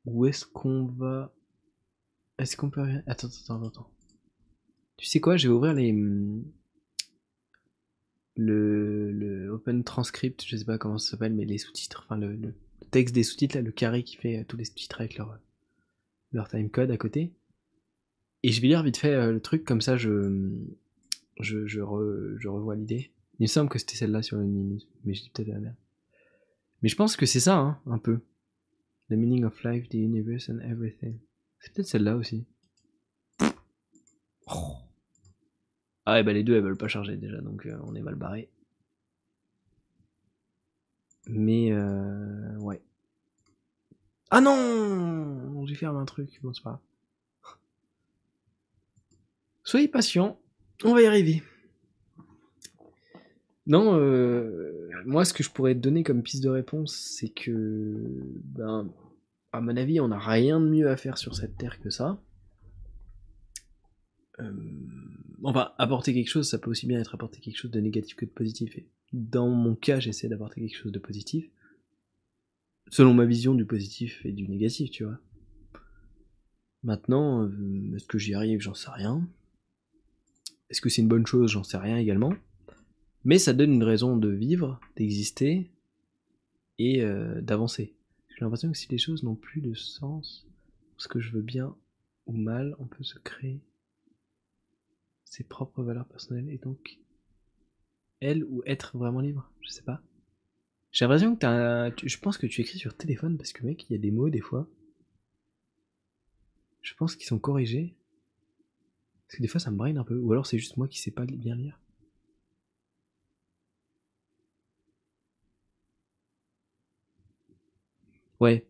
Ou 0.07 0.25
est-ce 0.25 0.47
qu'on 0.47 0.87
va... 0.87 1.31
Est-ce 2.39 2.57
qu'on 2.57 2.71
peut... 2.71 2.89
Attends, 3.07 3.29
attends, 3.29 3.63
attends. 3.67 3.91
Tu 4.97 5.05
sais 5.05 5.21
quoi, 5.21 5.37
je 5.37 5.49
vais 5.49 5.55
ouvrir 5.55 5.75
les... 5.75 5.93
Le, 8.35 9.13
le 9.13 9.51
Open 9.51 9.85
Transcript, 9.85 10.43
je 10.47 10.57
sais 10.57 10.65
pas 10.65 10.79
comment 10.79 10.97
ça 10.97 11.11
s'appelle, 11.11 11.35
mais 11.35 11.45
les 11.45 11.59
sous-titres, 11.59 12.05
enfin 12.05 12.17
le, 12.17 12.55
texte 12.93 13.15
des 13.15 13.25
sous-titres, 13.25 13.57
là, 13.57 13.63
le 13.63 13.73
carré 13.73 14.05
qui 14.05 14.17
fait 14.17 14.45
tous 14.45 14.57
les 14.57 14.65
sous-titres 14.65 15.01
avec 15.01 15.19
leur 15.19 15.39
leur 16.33 16.49
timecode 16.49 16.91
à 16.91 16.97
côté. 16.97 17.33
Et 18.43 18.53
je 18.53 18.61
vais 18.61 18.69
lire 18.69 18.83
vite 18.83 18.97
fait 18.97 19.15
euh, 19.15 19.33
le 19.33 19.41
truc, 19.41 19.65
comme 19.65 19.81
ça 19.81 19.97
je, 19.97 20.53
je, 21.41 21.67
je, 21.67 21.81
revois 21.81 22.77
l'idée. 22.77 23.11
Il 23.39 23.45
me 23.45 23.47
semble 23.49 23.69
que 23.69 23.79
c'était 23.79 23.97
celle-là 23.97 24.23
sur 24.23 24.37
le 24.37 24.45
nihilisme, 24.45 24.89
mais 25.05 25.15
je 25.15 25.23
dis 25.23 25.31
peut-être 25.31 25.49
la 25.49 25.61
merde. 25.61 25.77
Mais 26.83 26.89
je 26.89 26.97
pense 26.97 27.17
que 27.17 27.27
c'est 27.27 27.41
ça, 27.41 27.57
hein, 27.57 27.81
un 27.87 27.99
peu. 27.99 28.21
The 29.11 29.15
meaning 29.15 29.45
of 29.45 29.63
life, 29.65 29.89
the 29.89 29.95
universe 29.95 30.49
and 30.49 30.61
everything. 30.61 31.19
C'est 31.61 31.73
peut-être 31.73 31.89
celle-là 31.89 32.17
aussi. 32.17 32.47
Ah 36.11 36.15
ouais, 36.15 36.23
bah 36.23 36.33
les 36.33 36.43
deux 36.43 36.57
elles 36.57 36.63
veulent 36.63 36.79
pas 36.79 36.89
charger 36.89 37.17
déjà, 37.17 37.41
donc 37.41 37.67
euh, 37.67 37.79
on 37.85 37.95
est 37.95 38.01
mal 38.01 38.15
barré. 38.15 38.49
Mais 41.29 41.71
euh. 41.73 42.58
Ah 44.31 44.41
non 44.41 45.67
J'ai 45.67 45.75
fermé 45.75 45.99
un 45.99 46.05
truc, 46.05 46.39
bon 46.43 46.53
c'est 46.53 46.63
pas 46.63 46.81
Soyez 49.65 49.89
patient, 49.89 50.41
on 50.85 50.95
va 50.95 51.03
y 51.03 51.07
arriver. 51.07 51.43
Non, 53.67 53.99
euh, 53.99 54.89
moi 55.05 55.27
ce 55.27 55.35
que 55.35 55.43
je 55.43 55.51
pourrais 55.51 55.75
te 55.75 55.81
donner 55.81 56.03
comme 56.03 56.23
piste 56.23 56.43
de 56.43 56.49
réponse, 56.49 56.95
c'est 56.95 57.29
que, 57.29 57.53
ben, 58.45 58.91
à 59.53 59.61
mon 59.61 59.77
avis, 59.77 60.01
on 60.01 60.09
n'a 60.09 60.19
rien 60.19 60.59
de 60.59 60.67
mieux 60.67 60.89
à 60.89 60.97
faire 60.97 61.19
sur 61.19 61.35
cette 61.35 61.59
terre 61.59 61.81
que 61.81 61.91
ça. 61.91 62.19
Euh, 64.41 64.53
enfin, 65.43 65.73
apporter 65.77 66.15
quelque 66.15 66.31
chose, 66.31 66.49
ça 66.49 66.59
peut 66.59 66.71
aussi 66.71 66.87
bien 66.87 67.01
être 67.01 67.15
apporter 67.15 67.41
quelque 67.41 67.59
chose 67.59 67.71
de 67.71 67.81
négatif 67.81 68.17
que 68.17 68.25
de 68.25 68.31
positif. 68.31 68.77
Et 68.79 68.87
dans 69.13 69.49
mon 69.49 69.75
cas, 69.75 70.01
j'essaie 70.01 70.29
d'apporter 70.29 70.63
quelque 70.63 70.77
chose 70.77 70.93
de 70.93 70.99
positif 70.99 71.51
selon 72.91 73.15
ma 73.15 73.25
vision 73.25 73.55
du 73.55 73.65
positif 73.65 74.25
et 74.25 74.33
du 74.33 74.49
négatif, 74.49 74.91
tu 74.91 75.05
vois. 75.05 75.19
Maintenant, 76.83 77.45
euh, 77.45 77.95
est-ce 77.97 78.07
que 78.07 78.19
j'y 78.19 78.35
arrive? 78.35 78.61
J'en 78.61 78.75
sais 78.75 78.91
rien. 78.91 79.29
Est-ce 80.71 80.81
que 80.81 80.89
c'est 80.89 81.03
une 81.03 81.09
bonne 81.09 81.27
chose? 81.27 81.51
J'en 81.51 81.65
sais 81.65 81.79
rien 81.79 81.97
également. 81.97 82.35
Mais 83.25 83.39
ça 83.39 83.53
donne 83.53 83.73
une 83.73 83.85
raison 83.85 84.17
de 84.17 84.29
vivre, 84.29 84.81
d'exister 84.97 85.71
et 86.79 87.03
euh, 87.03 87.41
d'avancer. 87.41 87.95
J'ai 88.29 88.45
l'impression 88.45 88.71
que 88.71 88.79
si 88.79 88.89
les 88.89 88.99
choses 88.99 89.25
n'ont 89.25 89.35
plus 89.35 89.61
de 89.61 89.75
sens, 89.75 90.47
ce 90.97 91.09
que 91.09 91.21
je 91.21 91.33
veux 91.33 91.43
bien 91.43 91.75
ou 92.27 92.33
mal, 92.33 92.77
on 92.79 92.87
peut 92.87 93.03
se 93.03 93.19
créer 93.19 93.61
ses 95.25 95.45
propres 95.45 95.83
valeurs 95.83 96.07
personnelles 96.07 96.49
et 96.49 96.59
donc 96.59 96.99
elle 98.21 98.45
ou 98.45 98.63
être 98.67 98.97
vraiment 98.97 99.21
libre. 99.21 99.51
Je 99.61 99.71
sais 99.71 99.83
pas. 99.83 100.01
J'ai 100.93 101.05
l'impression 101.05 101.35
que 101.35 101.41
t'as. 101.41 101.91
Je 102.05 102.19
pense 102.19 102.39
que 102.39 102.47
tu 102.47 102.61
écris 102.63 102.79
sur 102.79 102.97
téléphone 102.97 103.37
parce 103.37 103.53
que, 103.53 103.65
mec, 103.65 103.85
il 103.89 103.93
y 103.93 103.97
a 103.97 103.99
des 103.99 104.11
mots 104.11 104.31
des 104.31 104.41
fois. 104.41 104.69
Je 106.83 106.95
pense 106.95 107.17
qu'ils 107.17 107.27
sont 107.27 107.39
corrigés. 107.39 107.97
Parce 109.27 109.37
que 109.37 109.43
des 109.43 109.49
fois 109.49 109.61
ça 109.61 109.71
me 109.71 109.77
brain 109.77 109.97
un 109.97 110.05
peu. 110.05 110.19
Ou 110.19 110.33
alors 110.33 110.47
c'est 110.47 110.59
juste 110.59 110.77
moi 110.77 110.89
qui 110.89 110.99
sais 110.99 111.11
pas 111.11 111.27
bien 111.27 111.55
lire. 111.55 111.79
Ouais. 118.41 118.67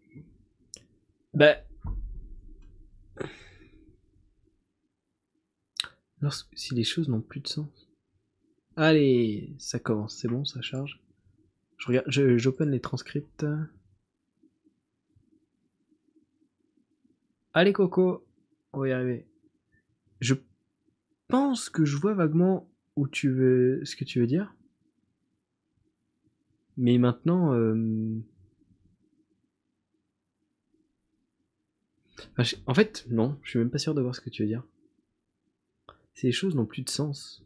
Bah. 1.35 1.57
Lorsque, 6.20 6.49
si 6.59 6.74
les 6.74 6.85
choses 6.85 7.09
n'ont 7.09 7.20
plus 7.20 7.40
de 7.40 7.49
sens. 7.49 7.89
Allez, 8.77 9.55
ça 9.59 9.78
commence, 9.78 10.16
c'est 10.16 10.28
bon, 10.28 10.45
ça 10.45 10.61
charge. 10.62 11.01
Je 11.79 11.87
regarde, 11.87 12.11
j'open 12.11 12.71
les 12.71 12.81
transcripts. 12.81 13.47
Allez 17.55 17.73
Coco, 17.73 18.27
on 18.73 18.81
va 18.81 18.89
y 18.89 18.93
arriver. 18.93 19.27
Je 20.21 20.35
pense 21.29 21.71
que 21.71 21.85
je 21.85 21.97
vois 21.97 22.15
vaguement 22.15 22.69
où 22.97 23.09
tu 23.09 23.31
veux, 23.31 23.85
ce 23.85 23.97
que 23.97 24.05
tu 24.05 24.21
veux 24.21 24.27
dire. 24.27 24.55
Mais 26.77 26.99
maintenant, 26.99 27.55
euh, 27.55 28.21
en 32.67 32.75
fait, 32.75 33.07
non, 33.11 33.39
je 33.43 33.51
suis 33.51 33.59
même 33.59 33.71
pas 33.71 33.79
sûr 33.79 33.95
de 33.95 34.01
voir 34.01 34.15
ce 34.15 34.21
que 34.21 34.31
tu 34.31 34.43
veux 34.43 34.49
dire. 34.49 34.65
Ces 36.15 36.33
choses 36.33 36.55
n'ont 36.55 36.67
plus 36.67 36.83
de 36.83 36.89
sens. 36.89 37.45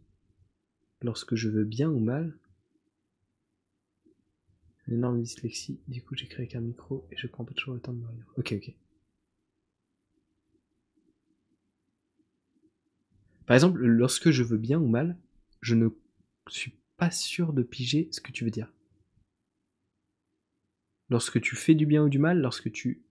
Lorsque 1.02 1.34
je 1.34 1.48
veux 1.48 1.64
bien 1.64 1.90
ou 1.90 1.98
mal, 1.98 2.38
une 4.88 4.94
énorme 4.94 5.22
dyslexie, 5.22 5.80
du 5.88 6.02
coup 6.02 6.14
j'écris 6.14 6.42
avec 6.42 6.54
un 6.54 6.60
micro 6.60 7.06
et 7.10 7.16
je 7.16 7.26
prends 7.26 7.44
pas 7.44 7.54
toujours 7.54 7.74
le 7.74 7.80
temps 7.80 7.92
de 7.92 7.98
me 7.98 8.12
lire. 8.12 8.32
Ok, 8.36 8.52
ok. 8.56 8.74
Par 13.46 13.54
exemple, 13.54 13.80
lorsque 13.80 14.30
je 14.30 14.42
veux 14.42 14.58
bien 14.58 14.80
ou 14.80 14.86
mal, 14.86 15.16
je 15.60 15.74
ne 15.74 15.88
suis 16.48 16.74
pas 16.96 17.10
sûr 17.10 17.52
de 17.52 17.62
piger 17.62 18.08
ce 18.12 18.20
que 18.20 18.32
tu 18.32 18.44
veux 18.44 18.50
dire. 18.50 18.72
Lorsque 21.10 21.40
tu 21.40 21.56
fais 21.56 21.74
du 21.74 21.84
bien 21.84 22.04
ou 22.04 22.08
du 22.08 22.18
mal, 22.18 22.40
lorsque 22.40 22.70
tu... 22.72 23.02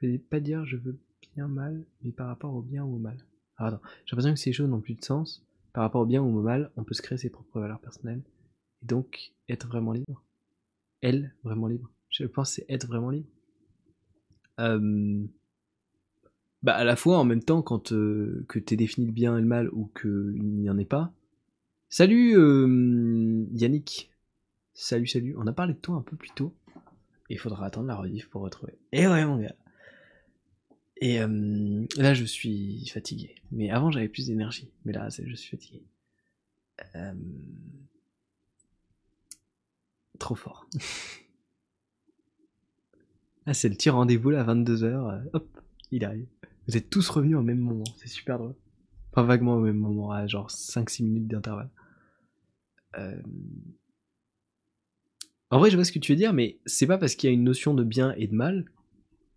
Je 0.00 0.06
vais 0.06 0.18
pas 0.18 0.40
dire 0.40 0.64
je 0.64 0.76
veux 0.76 0.98
bien 1.34 1.48
mal, 1.48 1.84
mais 2.02 2.12
par 2.12 2.28
rapport 2.28 2.54
au 2.54 2.62
bien 2.62 2.84
ou 2.84 2.96
au 2.96 2.98
mal. 2.98 3.18
Alors 3.56 3.74
attends, 3.74 3.82
j'ai 4.04 4.12
l'impression 4.12 4.34
que 4.34 4.40
ces 4.40 4.52
choses 4.52 4.68
n'ont 4.68 4.80
plus 4.80 4.94
de 4.94 5.04
sens. 5.04 5.44
Par 5.72 5.82
rapport 5.82 6.02
au 6.02 6.06
bien 6.06 6.22
ou 6.22 6.38
au 6.38 6.42
mal, 6.42 6.70
on 6.76 6.84
peut 6.84 6.94
se 6.94 7.02
créer 7.02 7.18
ses 7.18 7.30
propres 7.30 7.60
valeurs 7.60 7.80
personnelles 7.80 8.22
et 8.82 8.86
donc 8.86 9.32
être 9.48 9.66
vraiment 9.66 9.92
libre. 9.92 10.22
Elle, 11.00 11.34
vraiment 11.42 11.66
libre. 11.66 11.90
Je 12.10 12.24
pense 12.24 12.52
c'est 12.52 12.66
être 12.68 12.86
vraiment 12.86 13.10
libre. 13.10 13.28
Euh, 14.58 15.24
bah 16.62 16.74
à 16.74 16.84
la 16.84 16.96
fois 16.96 17.18
en 17.18 17.24
même 17.24 17.42
temps 17.42 17.62
quand 17.62 17.92
euh, 17.92 18.44
que 18.48 18.58
t'es 18.58 18.76
défini 18.76 19.06
le 19.06 19.12
bien 19.12 19.38
et 19.38 19.40
le 19.40 19.46
mal 19.46 19.70
ou 19.70 19.90
qu'il 19.98 20.42
n'y 20.42 20.68
en 20.68 20.78
ait 20.78 20.84
pas. 20.84 21.12
Salut 21.88 22.36
euh, 22.36 23.46
Yannick. 23.52 24.10
Salut 24.74 25.06
salut. 25.06 25.34
On 25.38 25.46
a 25.46 25.52
parlé 25.52 25.74
de 25.74 25.78
toi 25.78 25.96
un 25.96 26.02
peu 26.02 26.16
plus 26.16 26.30
tôt. 26.30 26.54
Il 27.28 27.38
faudra 27.38 27.66
attendre 27.66 27.86
la 27.86 27.96
rediff 27.96 28.28
pour 28.28 28.42
retrouver. 28.42 28.74
Et 28.92 29.06
ouais 29.06 29.24
mon 29.24 29.38
gars. 29.38 29.54
Et 31.02 31.18
là 31.18 32.12
je 32.12 32.24
suis 32.24 32.86
fatigué. 32.88 33.36
Mais 33.52 33.70
avant 33.70 33.90
j'avais 33.90 34.08
plus 34.08 34.26
d'énergie. 34.26 34.70
Mais 34.84 34.92
là 34.92 35.08
je 35.08 35.34
suis 35.34 35.50
fatigué. 35.50 35.82
Euh, 36.96 37.14
Trop 40.20 40.36
fort. 40.36 40.68
ah, 43.46 43.54
c'est 43.54 43.68
le 43.68 43.74
petit 43.74 43.90
rendez-vous 43.90 44.30
là, 44.30 44.44
22h. 44.44 44.84
Euh, 44.84 45.18
hop, 45.32 45.60
il 45.90 46.04
arrive. 46.04 46.28
Vous 46.68 46.76
êtes 46.76 46.88
tous 46.88 47.08
revenus 47.08 47.36
au 47.36 47.42
même 47.42 47.58
moment, 47.58 47.82
c'est 47.96 48.06
super 48.06 48.38
drôle. 48.38 48.54
Pas 49.10 49.24
vaguement 49.24 49.54
au 49.54 49.60
même 49.60 49.78
moment, 49.78 50.24
genre 50.28 50.48
5-6 50.48 51.02
minutes 51.02 51.26
d'intervalle. 51.26 51.70
Euh, 52.98 53.20
en 55.50 55.58
vrai, 55.58 55.70
je 55.70 55.76
vois 55.76 55.84
ce 55.84 55.90
que 55.90 55.98
tu 55.98 56.12
veux 56.12 56.16
dire, 56.16 56.32
mais 56.32 56.60
c'est 56.64 56.86
pas 56.86 56.98
parce 56.98 57.16
qu'il 57.16 57.28
y 57.28 57.32
a 57.32 57.34
une 57.34 57.42
notion 57.42 57.74
de 57.74 57.82
bien 57.82 58.14
et 58.16 58.28
de 58.28 58.34
mal 58.34 58.66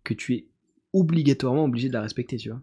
que 0.04 0.14
tu 0.14 0.34
es 0.34 0.46
obligatoirement 0.92 1.64
obligé 1.64 1.88
de 1.88 1.94
la 1.94 2.02
respecter, 2.02 2.36
tu 2.36 2.50
vois. 2.50 2.62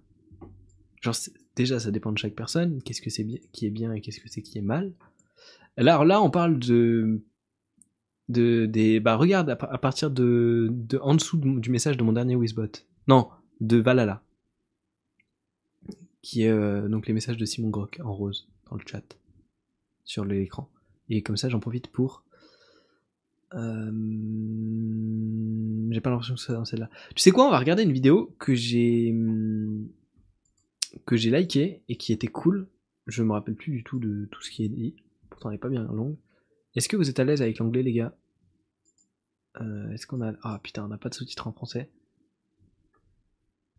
Genre, 1.01 1.15
déjà, 1.55 1.79
ça 1.79 1.91
dépend 1.91 2.13
de 2.13 2.17
chaque 2.17 2.35
personne, 2.35 2.81
qu'est-ce 2.83 3.01
que 3.01 3.09
c'est 3.09 3.25
qui 3.51 3.65
est 3.65 3.71
bien 3.71 3.91
et 3.91 3.99
qu'est-ce 3.99 4.21
que 4.21 4.29
c'est 4.29 4.41
qui 4.41 4.57
est 4.57 4.63
mal. 4.63 4.93
Alors 5.75 6.05
là, 6.05 6.21
on 6.21 6.29
parle 6.29 6.59
de. 6.59 7.21
De 8.29 8.65
des, 8.65 8.99
bah, 8.99 9.15
regarde, 9.15 9.49
à, 9.49 9.55
partir 9.55 10.09
de, 10.11 10.69
de. 10.71 10.97
en 10.99 11.15
dessous 11.15 11.37
du 11.37 11.69
message 11.69 11.97
de 11.97 12.03
mon 12.03 12.13
dernier 12.13 12.35
Wizbot. 12.35 12.71
Non, 13.07 13.29
de 13.59 13.77
Valhalla. 13.77 14.23
Qui 16.21 16.43
est 16.43 16.49
euh, 16.49 16.87
donc 16.87 17.07
les 17.07 17.13
messages 17.13 17.37
de 17.37 17.45
Simon 17.45 17.69
Grock 17.69 17.99
en 18.03 18.13
rose 18.13 18.47
dans 18.69 18.75
le 18.75 18.83
chat. 18.85 19.17
Sur 20.03 20.25
l'écran. 20.25 20.69
Et 21.09 21.21
comme 21.21 21.37
ça, 21.37 21.49
j'en 21.49 21.59
profite 21.59 21.87
pour. 21.87 22.23
Euh... 23.53 23.91
J'ai 25.91 25.99
pas 25.99 26.09
l'impression 26.09 26.35
que 26.35 26.41
c'est 26.41 26.53
dans 26.53 26.65
celle-là. 26.65 26.89
Tu 27.15 27.21
sais 27.21 27.31
quoi, 27.31 27.47
on 27.47 27.51
va 27.51 27.59
regarder 27.59 27.83
une 27.83 27.91
vidéo 27.91 28.33
que 28.39 28.53
j'ai 28.53 29.13
que 31.05 31.15
j'ai 31.15 31.31
liké 31.31 31.81
et 31.89 31.95
qui 31.95 32.13
était 32.13 32.27
cool. 32.27 32.67
Je 33.07 33.23
me 33.23 33.33
rappelle 33.33 33.55
plus 33.55 33.71
du 33.71 33.83
tout 33.83 33.99
de 33.99 34.27
tout 34.31 34.41
ce 34.41 34.51
qui 34.51 34.63
est 34.63 34.69
dit. 34.69 34.95
Pourtant, 35.29 35.49
elle 35.49 35.55
est 35.55 35.59
pas 35.59 35.69
bien 35.69 35.83
longue. 35.83 36.15
Est-ce 36.75 36.87
que 36.87 36.95
vous 36.95 37.09
êtes 37.09 37.19
à 37.19 37.23
l'aise 37.23 37.41
avec 37.41 37.57
l'anglais, 37.59 37.83
les 37.83 37.93
gars? 37.93 38.15
Euh, 39.59 39.91
Est-ce 39.91 40.07
qu'on 40.07 40.21
a... 40.21 40.33
Ah 40.43 40.59
putain, 40.63 40.85
on 40.85 40.87
n'a 40.87 40.97
pas 40.97 41.09
de 41.09 41.13
sous-titres 41.13 41.47
en 41.47 41.51
français. 41.51 41.89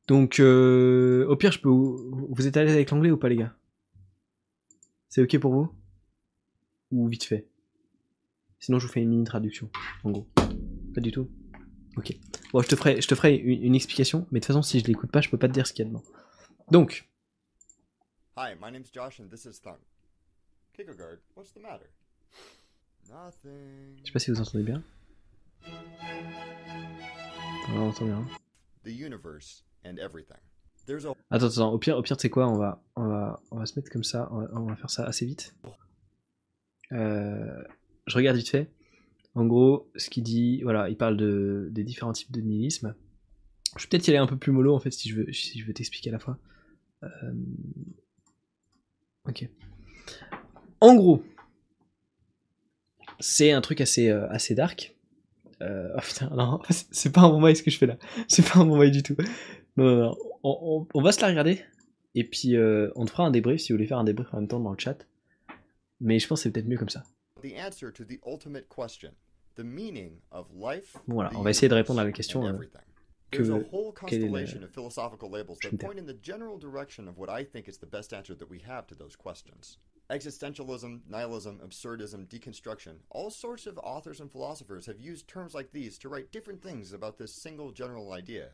Donc, 0.09 0.41
euh, 0.41 1.27
au 1.29 1.37
pire, 1.37 1.53
je 1.53 1.61
peux... 1.61 1.71
Vous 1.71 2.47
êtes 2.47 2.57
à 2.57 2.65
l'aise 2.65 2.75
avec 2.75 2.91
l'anglais 2.91 3.11
ou 3.11 3.17
pas, 3.17 3.29
les 3.29 3.37
gars? 3.37 3.55
C'est 5.09 5.23
ok 5.23 5.39
pour 5.39 5.53
vous? 5.53 5.75
Ou 6.91 7.09
vite 7.09 7.25
fait? 7.25 7.47
Sinon, 8.59 8.79
je 8.79 8.87
vous 8.87 8.93
fais 8.93 9.01
une 9.01 9.09
mini 9.09 9.25
traduction, 9.25 9.71
en 10.05 10.11
gros. 10.11 10.29
Pas 10.95 11.01
du 11.01 11.11
tout? 11.11 11.31
Ok. 11.97 12.15
Bon, 12.53 12.63
je 12.63 12.69
te 12.69 13.15
ferai, 13.15 13.37
une, 13.37 13.75
explication, 13.75 14.27
mais 14.31 14.41
de 14.41 14.45
toute 14.45 14.49
façon, 14.49 14.63
si 14.63 14.81
je 14.81 14.87
l'écoute 14.87 15.11
pas, 15.11 15.21
je 15.21 15.31
peux 15.31 15.39
pas 15.39 15.49
te 15.49 15.53
dire 15.53 15.67
ce 15.67 15.73
qu'il 15.73 15.85
y 15.85 15.89
a 15.89 15.91
dedans. 15.91 16.03
Donc. 16.71 17.09
Hi, 18.37 18.55
my 18.61 18.71
name's 18.71 18.91
Josh 18.93 19.21
and 19.21 19.29
this 19.29 19.45
is 19.45 19.61
Thunk. 19.61 19.81
Kierkegaard, 20.75 21.21
what's 21.35 21.53
the 21.53 21.61
matter? 21.61 21.91
Nothing. 23.09 23.99
Je 24.01 24.07
sais 24.07 24.13
pas 24.13 24.19
si 24.19 24.31
vous 24.31 24.41
entendez 24.41 24.65
bien. 24.65 24.83
on 27.71 27.89
entend 27.89 28.07
bien. 28.07 28.27
The 28.85 28.91
universe 28.91 29.65
and 29.85 29.97
everything. 29.99 30.39
There's 30.87 31.07
a... 31.07 31.15
Attends, 31.31 31.47
attends, 31.47 31.73
au 31.73 31.79
pire, 31.79 31.97
au 31.97 32.03
pire, 32.03 32.17
tu 32.17 32.23
sais 32.23 32.31
quoi, 32.31 32.49
on 32.49 32.57
va, 32.57 32.83
on 32.97 33.07
va, 33.07 33.41
on 33.51 33.59
va 33.59 33.67
se 33.67 33.79
mettre 33.79 33.91
comme 33.91 34.03
ça, 34.03 34.29
on 34.33 34.41
va, 34.41 34.49
on 34.55 34.67
va 34.67 34.77
faire 34.77 34.91
ça 34.91 35.05
assez 35.05 35.27
vite. 35.27 35.55
Euh, 36.93 37.63
je 38.07 38.17
regarde 38.17 38.37
vite 38.37 38.49
fait. 38.49 38.71
En 39.35 39.47
gros, 39.47 39.91
ce 39.97 40.11
qu'il 40.11 40.25
dit, 40.25 40.63
voilà, 40.63 40.91
il 40.91 40.97
parle 40.97 41.17
de, 41.17 41.69
des 41.71 41.85
différents 41.85 42.13
types 42.13 42.33
de 42.33 42.41
nihilisme. 42.41 42.95
Je 43.77 43.85
vais 43.85 43.89
peut-être 43.89 44.07
y 44.09 44.11
aller 44.11 44.19
un 44.19 44.27
peu 44.27 44.37
plus 44.37 44.53
mollo 44.53 44.75
en 44.75 44.81
fait 44.81 44.91
si 44.91 45.09
je 45.09 45.17
veux, 45.17 45.33
si 45.33 45.59
je 45.59 45.65
veux 45.65 45.73
t'expliquer 45.73 46.11
à 46.11 46.13
la 46.13 46.19
fois. 46.19 46.39
Euh, 47.03 47.33
ok. 49.27 49.49
En 50.81 50.95
gros, 50.95 51.25
c'est 53.21 53.53
un 53.53 53.61
truc 53.61 53.81
assez, 53.81 54.09
euh, 54.09 54.29
assez 54.31 54.55
dark. 54.55 54.95
Euh, 55.61 55.95
oh 55.97 56.01
putain, 56.01 56.31
non, 56.31 56.61
c'est 56.91 57.13
pas 57.13 57.23
un 57.23 57.29
bon 57.29 57.41
bail 57.41 57.57
ce 57.57 57.63
que 57.63 57.71
je 57.71 57.79
fais 57.79 57.87
là. 57.87 57.97
C'est 58.29 58.47
pas 58.47 58.59
un 58.59 58.65
bon 58.65 58.79
bail 58.79 58.91
du 58.91 59.03
tout. 59.03 59.17
Non, 59.77 59.85
non, 59.85 59.97
non. 59.97 60.17
On, 60.43 60.87
on, 60.93 61.03
va 61.03 61.13
se 61.13 61.21
la 61.21 61.29
regarder. 61.29 61.63
Et 62.15 62.25
puis 62.25 62.57
on 62.97 63.05
te 63.05 63.11
fera 63.11 63.25
un 63.25 63.31
débrief 63.31 63.61
si 63.61 63.73
vous 63.73 63.77
voulez 63.77 63.87
faire 63.87 63.99
un 63.99 64.05
débrief 64.05 64.33
en 64.35 64.39
même 64.39 64.49
temps 64.49 64.61
dans 64.61 64.73
le 64.73 64.79
chat. 64.79 65.07
Mais 66.01 66.19
je 66.19 66.27
pense 66.27 66.41
que 66.41 66.43
c'est 66.43 66.51
peut-être 66.51 66.69
mieux 66.69 66.77
comme 66.77 66.89
ça. 66.89 67.05
Bon, 71.07 71.15
voilà, 71.15 71.31
on 71.35 71.43
va 71.43 71.51
essayer 71.51 71.69
de 71.69 71.75
répondre 71.75 72.01
à 72.01 72.05
la 72.05 72.13
question. 72.13 72.47
Euh, 72.47 72.53
que, 73.31 73.37
There's 73.37 73.51
a 73.51 73.65
whole 73.73 73.93
constellation 73.93 74.61
Existentialism, 80.13 81.01
nihilism, 81.09 81.59
absurdism, 81.65 82.27
deconstruction. 82.29 82.97
All 83.11 83.31
sorts 83.31 83.67
of 83.67 83.79
authors 83.79 84.21
and 84.21 84.29
philosophers 84.31 84.87
have 84.87 85.01
used 85.01 85.27
terms 85.27 85.55
like 85.55 85.71
these 85.73 85.99
to 86.01 86.11
write 86.11 86.31
different 86.31 86.61
things 86.61 86.93
about 86.93 87.17
this 87.17 87.33
single 87.33 87.73
general 87.75 88.13
idea. 88.13 88.51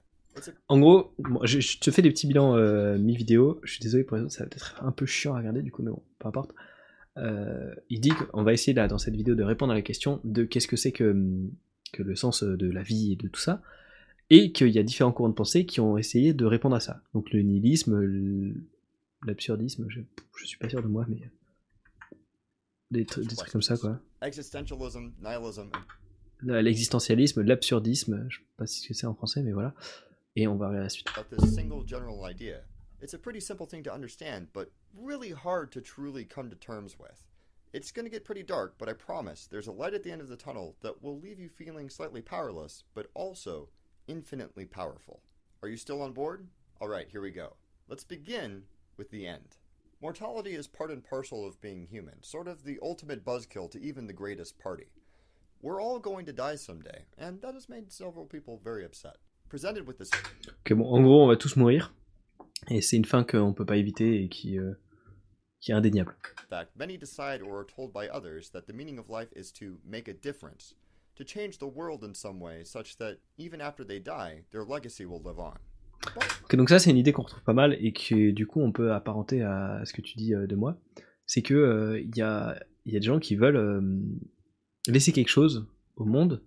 En 0.68 0.78
gros, 0.78 1.12
je, 1.42 1.80
te 1.80 1.90
fais 1.90 2.02
des 2.02 2.10
petits 2.10 2.28
bilans 2.28 2.54
euh, 2.54 2.96
mi-vidéo. 2.96 3.60
Je 3.64 3.72
suis 3.72 3.80
désolé 3.80 4.04
pour 4.04 4.16
les 4.16 4.28
ça 4.28 4.44
va 4.44 4.46
être 4.46 4.76
un 4.84 4.92
peu 4.92 5.04
chiant 5.04 5.34
à 5.34 5.38
regarder 5.38 5.62
du 5.62 5.72
coup, 5.72 5.82
mais 5.82 5.90
bon, 5.90 6.02
peu 6.20 6.28
importe. 6.28 6.54
Euh, 7.16 7.74
il 7.90 8.00
dit 8.00 8.10
qu'on 8.10 8.44
va 8.44 8.52
essayer 8.52 8.74
là, 8.74 8.86
dans 8.86 8.98
cette 8.98 9.16
vidéo 9.16 9.34
de 9.34 9.42
répondre 9.42 9.72
à 9.72 9.74
la 9.74 9.82
question 9.82 10.20
de 10.22 10.44
qu'est-ce 10.44 10.68
que 10.68 10.76
c'est 10.76 10.92
que, 10.92 11.16
que 11.92 12.04
le 12.04 12.14
sens 12.14 12.44
de 12.44 12.70
la 12.70 12.82
vie 12.82 13.12
et 13.12 13.16
de 13.16 13.26
tout 13.26 13.40
ça, 13.40 13.62
et 14.30 14.52
qu'il 14.52 14.68
y 14.68 14.78
a 14.78 14.84
différents 14.84 15.10
courants 15.10 15.30
de 15.30 15.34
pensée 15.34 15.66
qui 15.66 15.80
ont 15.80 15.98
essayé 15.98 16.34
de 16.34 16.44
répondre 16.44 16.76
à 16.76 16.80
ça. 16.80 17.02
Donc 17.14 17.32
le 17.32 17.42
nihilisme, 17.42 18.54
l'absurdisme, 19.26 19.86
je, 19.88 20.00
je, 20.36 20.46
suis 20.46 20.58
pas 20.58 20.68
sûr 20.68 20.82
de 20.82 20.88
moi, 20.88 21.04
mais 21.08 21.28
des, 22.90 23.04
des 23.04 23.06
trucs 23.06 23.50
comme 23.50 23.62
ça 23.62 23.76
quoi. 23.76 24.00
L'existentialisme, 26.42 27.42
l'absurdisme, 27.42 28.26
je 28.28 28.38
sais 28.38 28.44
pas 28.56 28.64
que 28.64 28.94
c'est 28.94 29.06
en 29.06 29.14
français, 29.14 29.42
mais 29.42 29.52
voilà. 29.52 29.74
Et 30.36 30.46
on 30.46 30.56
va 30.56 30.66
arriver 30.66 30.82
la 30.82 30.88
suite. 30.88 31.08
It's 33.00 33.14
a 33.14 33.18
pretty 33.18 33.40
simple 33.40 33.66
thing 33.66 33.82
to 33.84 33.92
understand, 33.92 34.48
but 34.52 34.72
really 34.94 35.30
hard 35.30 35.70
to 35.72 35.80
truly 35.80 36.24
come 36.24 36.50
to 36.50 36.56
terms 36.56 36.98
with. 36.98 37.24
It's 37.72 37.92
going 37.92 38.06
to 38.06 38.10
get 38.10 38.24
pretty 38.24 38.42
dark, 38.42 38.76
but 38.78 38.88
I 38.88 38.92
promise 38.94 39.46
there's 39.46 39.68
a 39.68 39.72
light 39.72 39.94
at 39.94 40.02
the 40.02 40.10
end 40.10 40.20
of 40.20 40.28
the 40.28 40.36
tunnel 40.36 40.76
that 40.82 41.02
will 41.02 41.18
leave 41.18 41.38
you 41.38 41.48
feeling 41.48 41.90
slightly 41.90 42.22
powerless, 42.22 42.82
but 42.94 43.08
also 43.14 43.68
infinitely 44.08 44.64
powerful. 44.64 45.22
Are 45.62 45.68
you 45.68 45.76
still 45.76 46.02
on 46.02 46.12
board? 46.12 46.48
Alright, 46.80 47.08
here 47.10 47.20
we 47.20 47.30
go. 47.30 47.56
Let's 47.88 48.04
begin 48.04 48.64
with 48.96 49.10
the 49.10 49.26
end. 49.26 49.56
Mortality 50.00 50.54
is 50.54 50.68
part 50.68 50.92
and 50.92 51.02
parcel 51.02 51.44
of 51.44 51.60
being 51.60 51.84
human, 51.90 52.22
sort 52.22 52.46
of 52.46 52.62
the 52.62 52.78
ultimate 52.80 53.24
buzzkill 53.24 53.68
to 53.68 53.80
even 53.80 54.06
the 54.06 54.12
greatest 54.12 54.56
party. 54.56 54.86
We're 55.60 55.82
all 55.82 55.98
going 55.98 56.24
to 56.26 56.32
die 56.32 56.54
someday, 56.54 57.06
and 57.18 57.42
that 57.42 57.54
has 57.54 57.68
made 57.68 57.90
several 57.90 58.24
people 58.24 58.60
very 58.62 58.84
upset. 58.84 59.16
Presented 59.48 59.88
with 59.88 59.98
this. 59.98 60.10
Ok, 60.46 60.76
bon, 60.76 60.84
en 60.84 61.02
gros, 61.02 61.24
on 61.24 61.28
va 61.28 61.36
tous 61.36 61.56
mourir. 61.56 61.92
Et 62.70 62.80
c'est 62.80 62.96
une 62.96 63.04
fin 63.04 63.24
qu'on 63.24 63.52
peut 63.52 63.66
pas 63.66 63.76
éviter 63.76 64.22
et 64.22 64.28
qui, 64.28 64.56
euh, 64.56 64.74
qui 65.60 65.72
est 65.72 65.74
indéniable. 65.74 66.14
In 66.44 66.48
fact, 66.48 66.76
many 66.76 66.96
decide 66.96 67.42
or 67.42 67.58
are 67.58 67.66
told 67.66 67.92
by 67.92 68.08
others 68.08 68.50
that 68.50 68.68
the 68.68 68.72
meaning 68.72 69.00
of 69.00 69.10
life 69.10 69.32
is 69.34 69.50
to 69.54 69.78
make 69.84 70.06
a 70.06 70.14
difference, 70.14 70.74
to 71.16 71.24
change 71.24 71.58
the 71.58 71.66
world 71.66 72.04
in 72.04 72.14
some 72.14 72.38
way, 72.38 72.62
such 72.62 72.98
that 72.98 73.18
even 73.36 73.60
after 73.60 73.82
they 73.82 73.98
die, 73.98 74.44
their 74.52 74.64
legacy 74.64 75.06
will 75.06 75.22
live 75.22 75.40
on. 75.40 75.58
Okay, 76.44 76.56
donc 76.56 76.68
ça 76.68 76.78
c'est 76.78 76.90
une 76.90 76.96
idée 76.96 77.12
qu'on 77.12 77.22
retrouve 77.22 77.42
pas 77.42 77.52
mal 77.52 77.76
et 77.80 77.92
que 77.92 78.30
du 78.30 78.46
coup 78.46 78.60
on 78.60 78.72
peut 78.72 78.92
apparenter 78.92 79.42
à 79.42 79.82
ce 79.84 79.92
que 79.92 80.00
tu 80.00 80.16
dis 80.16 80.34
euh, 80.34 80.46
de 80.46 80.56
moi. 80.56 80.80
C'est 81.26 81.42
que 81.42 81.54
il 82.00 82.08
euh, 82.08 82.16
y, 82.16 82.22
a, 82.22 82.58
y 82.86 82.96
a 82.96 83.00
des 83.00 83.06
gens 83.06 83.18
qui 83.18 83.36
veulent 83.36 83.56
euh, 83.56 83.80
laisser 84.86 85.12
quelque 85.12 85.28
chose 85.28 85.66
au 85.96 86.04
monde, 86.04 86.42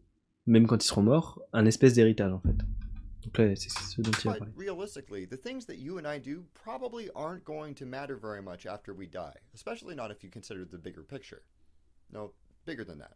même 0.47 0.65
quand 0.65 0.83
ils 0.83 0.87
seront 0.87 1.03
morts, 1.03 1.41
un 1.53 1.65
espèce 1.65 1.93
d'héritage 1.93 2.31
en 2.31 2.39
fait. 2.39 2.55
Donc 3.23 3.37
là, 3.37 3.55
c'est 3.55 3.69
ce 3.69 4.01
dont 4.01 4.09
il 4.23 4.29
a 4.29 4.33
parlé. 4.33 4.51
Realistically, 4.57 5.27
the 5.27 5.39
things 5.39 5.65
that 5.67 5.75
you 5.75 5.99
and 5.99 6.05
I 6.11 6.19
do 6.19 6.43
probably 6.53 7.09
aren't 7.13 7.43
going 7.43 7.75
to 7.75 7.85
matter 7.85 8.15
very 8.15 8.41
much 8.41 8.65
after 8.65 8.95
we 8.95 9.07
die, 9.07 9.37
especially 9.53 9.95
not 9.95 10.09
if 10.09 10.23
you 10.23 10.31
consider 10.31 10.65
the 10.65 10.77
bigger 10.77 11.03
picture. 11.03 11.43
No, 12.11 12.33
bigger 12.65 12.83
than 12.83 12.97
that. 12.97 13.13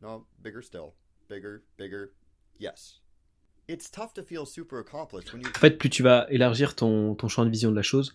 No, 0.00 0.26
bigger 0.42 0.62
still. 0.62 0.94
Bigger, 1.28 1.62
bigger. 1.76 2.12
Yes. 2.58 3.00
En 5.56 5.58
fait, 5.58 5.78
plus 5.78 5.90
tu 5.90 6.02
vas 6.02 6.26
élargir 6.30 6.74
ton, 6.74 7.14
ton 7.14 7.28
champ 7.28 7.44
de 7.44 7.50
vision 7.50 7.70
de 7.70 7.76
la 7.76 7.82
chose, 7.82 8.14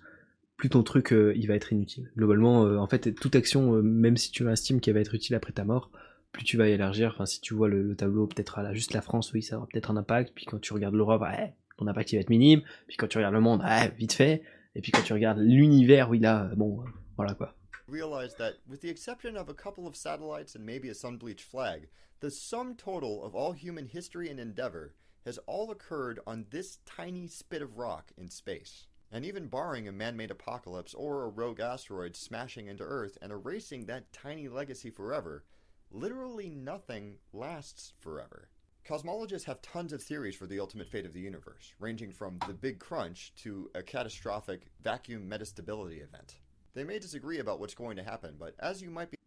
plus 0.58 0.70
ton 0.70 0.84
truc 0.84 1.14
euh, 1.14 1.34
il 1.36 1.48
va 1.48 1.56
être 1.56 1.74
inutile. 1.74 2.12
Globalement, 2.16 2.66
euh, 2.66 2.78
en 2.78 2.88
fait, 2.88 3.16
toute 3.16 3.36
action, 3.36 3.76
euh, 3.76 3.82
même 3.82 4.18
si 4.18 4.32
tu 4.32 4.48
estimes 4.50 4.82
qu'elle 4.82 4.94
va 4.94 5.00
être 5.00 5.16
utile 5.16 5.36
après 5.36 5.54
ta 5.54 5.64
mort, 5.64 5.90
plus 6.32 6.44
tu 6.44 6.58
vas 6.58 6.68
élargir, 6.68 7.12
enfin 7.14 7.26
si 7.26 7.42
tu 7.42 7.56
vois 7.56 7.68
le, 7.68 7.96
tableau 7.96 8.28
peut-être 8.28 8.60
à 8.60 8.74
juste 8.74 8.94
la 8.94 9.02
France, 9.02 9.34
oui, 9.34 9.42
ça 9.42 9.58
aura 9.58 9.68
peut-être 9.68 9.90
un 9.90 9.98
impact, 9.98 10.34
puis 10.36 10.46
quand 10.46 10.60
tu 10.60 10.74
regardes 10.74 10.94
l'Europe, 10.94 11.22
ouais, 11.22 11.56
ton 11.78 11.88
impact 11.88 12.12
il 12.12 12.18
va 12.18 12.22
être 12.22 12.30
minime, 12.30 12.62
puis 12.88 12.98
quand 12.98 13.08
tu 13.08 13.18
regardes 13.18 13.34
le 13.34 13.42
monde, 13.42 13.62
ouais, 13.64 13.90
vite 13.98 14.14
fait, 14.14 14.44
et 14.76 14.82
puis 14.82 14.92
quand 14.92 15.02
tu 15.02 15.14
regardes 15.14 15.40
l'univers, 15.40 16.10
oui 16.10 16.20
là, 16.20 16.52
bon, 16.56 16.84
voilà 17.16 17.34
quoi. 17.34 17.56
Realize 17.88 18.36
that, 18.36 18.54
with 18.68 18.82
the 18.82 18.90
exception 18.90 19.36
of 19.36 19.50
a 19.50 19.54
couple 19.56 19.88
of 19.88 19.96
satellites 19.96 20.56
and 20.56 20.64
maybe 20.64 20.90
a 20.90 20.94
sun-bleached 20.94 21.42
flag, 21.42 21.88
the 22.20 22.30
sum 22.30 22.76
total 22.76 23.24
of 23.24 23.34
all 23.34 23.54
human 23.54 23.88
history 23.88 24.30
and 24.30 24.40
endeavor 24.40 24.94
has 25.26 25.38
all 25.48 25.72
occurred 25.72 26.20
on 26.26 26.46
this 26.50 26.80
tiny 26.86 27.28
spit 27.28 27.62
of 27.62 27.78
rock 27.78 28.12
in 28.18 28.30
space. 28.30 28.88
And 29.12 29.26
even 29.26 29.48
barring 29.48 29.88
a 29.88 29.92
man 29.92 30.16
made 30.16 30.32
apocalypse 30.32 30.94
or 30.94 31.24
a 31.24 31.30
rogue 31.30 31.60
asteroid 31.60 32.16
smashing 32.16 32.68
into 32.68 32.84
Earth 32.84 33.18
and 33.22 33.32
erasing 33.32 33.86
that 33.86 34.14
tiny 34.14 34.48
legacy 34.48 34.92
forever, 34.92 35.44
literally 35.92 36.50
nothing 36.50 37.16
lasts 37.34 37.94
forever. 38.00 38.50
Cosmologists 38.88 39.46
have 39.46 39.62
tons 39.62 39.94
of 39.94 40.02
theories 40.02 40.36
for 40.36 40.48
the 40.48 40.60
ultimate 40.60 40.90
fate 40.90 41.06
of 41.06 41.14
the 41.14 41.20
universe, 41.20 41.74
ranging 41.80 42.12
from 42.12 42.40
the 42.48 42.54
Big 42.54 42.80
Crunch 42.80 43.34
to 43.44 43.70
a 43.76 43.84
catastrophic 43.84 44.68
vacuum 44.82 45.30
metastability 45.30 46.04
event. 46.04 46.38
They 46.74 46.84
may 46.84 47.00
disagree 47.00 47.40
about 47.40 47.60
what's 47.60 47.74
going 47.76 47.98
to 47.98 48.04
happen, 48.04 48.36
but 48.40 48.56
as 48.60 48.82
you 48.82 48.90
might 48.90 49.12
be 49.12 49.18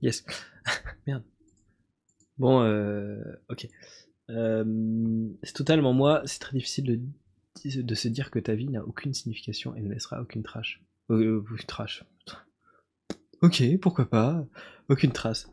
Yes. 0.00 0.22
Merde. 1.06 1.24
Bon, 2.38 2.66
euh, 2.66 3.36
ok. 3.50 3.68
Euh, 4.30 5.28
c'est 5.42 5.54
totalement 5.54 5.92
moi, 5.92 6.22
c'est 6.24 6.40
très 6.40 6.56
difficile 6.56 7.00
de, 7.54 7.94
se 7.94 8.08
dire 8.08 8.30
que 8.30 8.38
ta 8.38 8.54
vie 8.54 8.68
n'a 8.68 8.84
aucune 8.84 9.14
signification 9.14 9.74
et 9.74 9.82
ne 9.82 9.92
laissera 9.92 10.20
aucune 10.20 10.42
trace. 10.42 10.74
Euh, 11.10 11.40
euh 11.40 11.56
trash. 11.66 12.04
Ok, 13.42 13.62
pourquoi 13.80 14.08
pas. 14.08 14.46
Aucune 14.88 15.12
trace. 15.12 15.50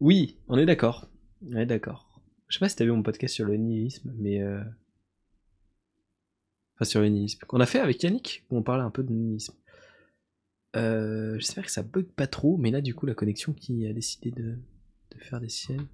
Oui, 0.00 0.36
on 0.48 0.58
est 0.58 0.66
d'accord. 0.66 1.08
On 1.46 1.56
est 1.56 1.66
d'accord. 1.66 2.20
Je 2.48 2.56
sais 2.56 2.60
pas 2.60 2.68
si 2.68 2.76
t'as 2.76 2.84
vu 2.84 2.90
mon 2.90 3.02
podcast 3.02 3.34
sur 3.34 3.46
le 3.46 3.56
nihilisme, 3.56 4.12
mais... 4.16 4.42
Euh... 4.42 4.62
Enfin, 6.74 6.84
sur 6.84 7.00
le 7.00 7.08
nihilisme. 7.08 7.40
Qu'on 7.46 7.60
a 7.60 7.66
fait 7.66 7.78
avec 7.78 8.02
Yannick, 8.02 8.44
où 8.50 8.56
on 8.56 8.62
parlait 8.62 8.82
un 8.82 8.90
peu 8.90 9.02
de 9.02 9.12
nihilisme. 9.12 9.54
Euh, 10.76 11.38
J'espère 11.38 11.64
que 11.64 11.70
ça 11.70 11.82
bug 11.82 12.06
pas 12.06 12.26
trop, 12.26 12.56
mais 12.56 12.70
là, 12.70 12.80
du 12.80 12.94
coup, 12.94 13.06
la 13.06 13.14
connexion 13.14 13.52
qui 13.52 13.86
a 13.86 13.92
décidé 13.92 14.30
de 14.30 14.58
faire 15.18 15.40
des 15.40 15.48
siennes. 15.48 15.86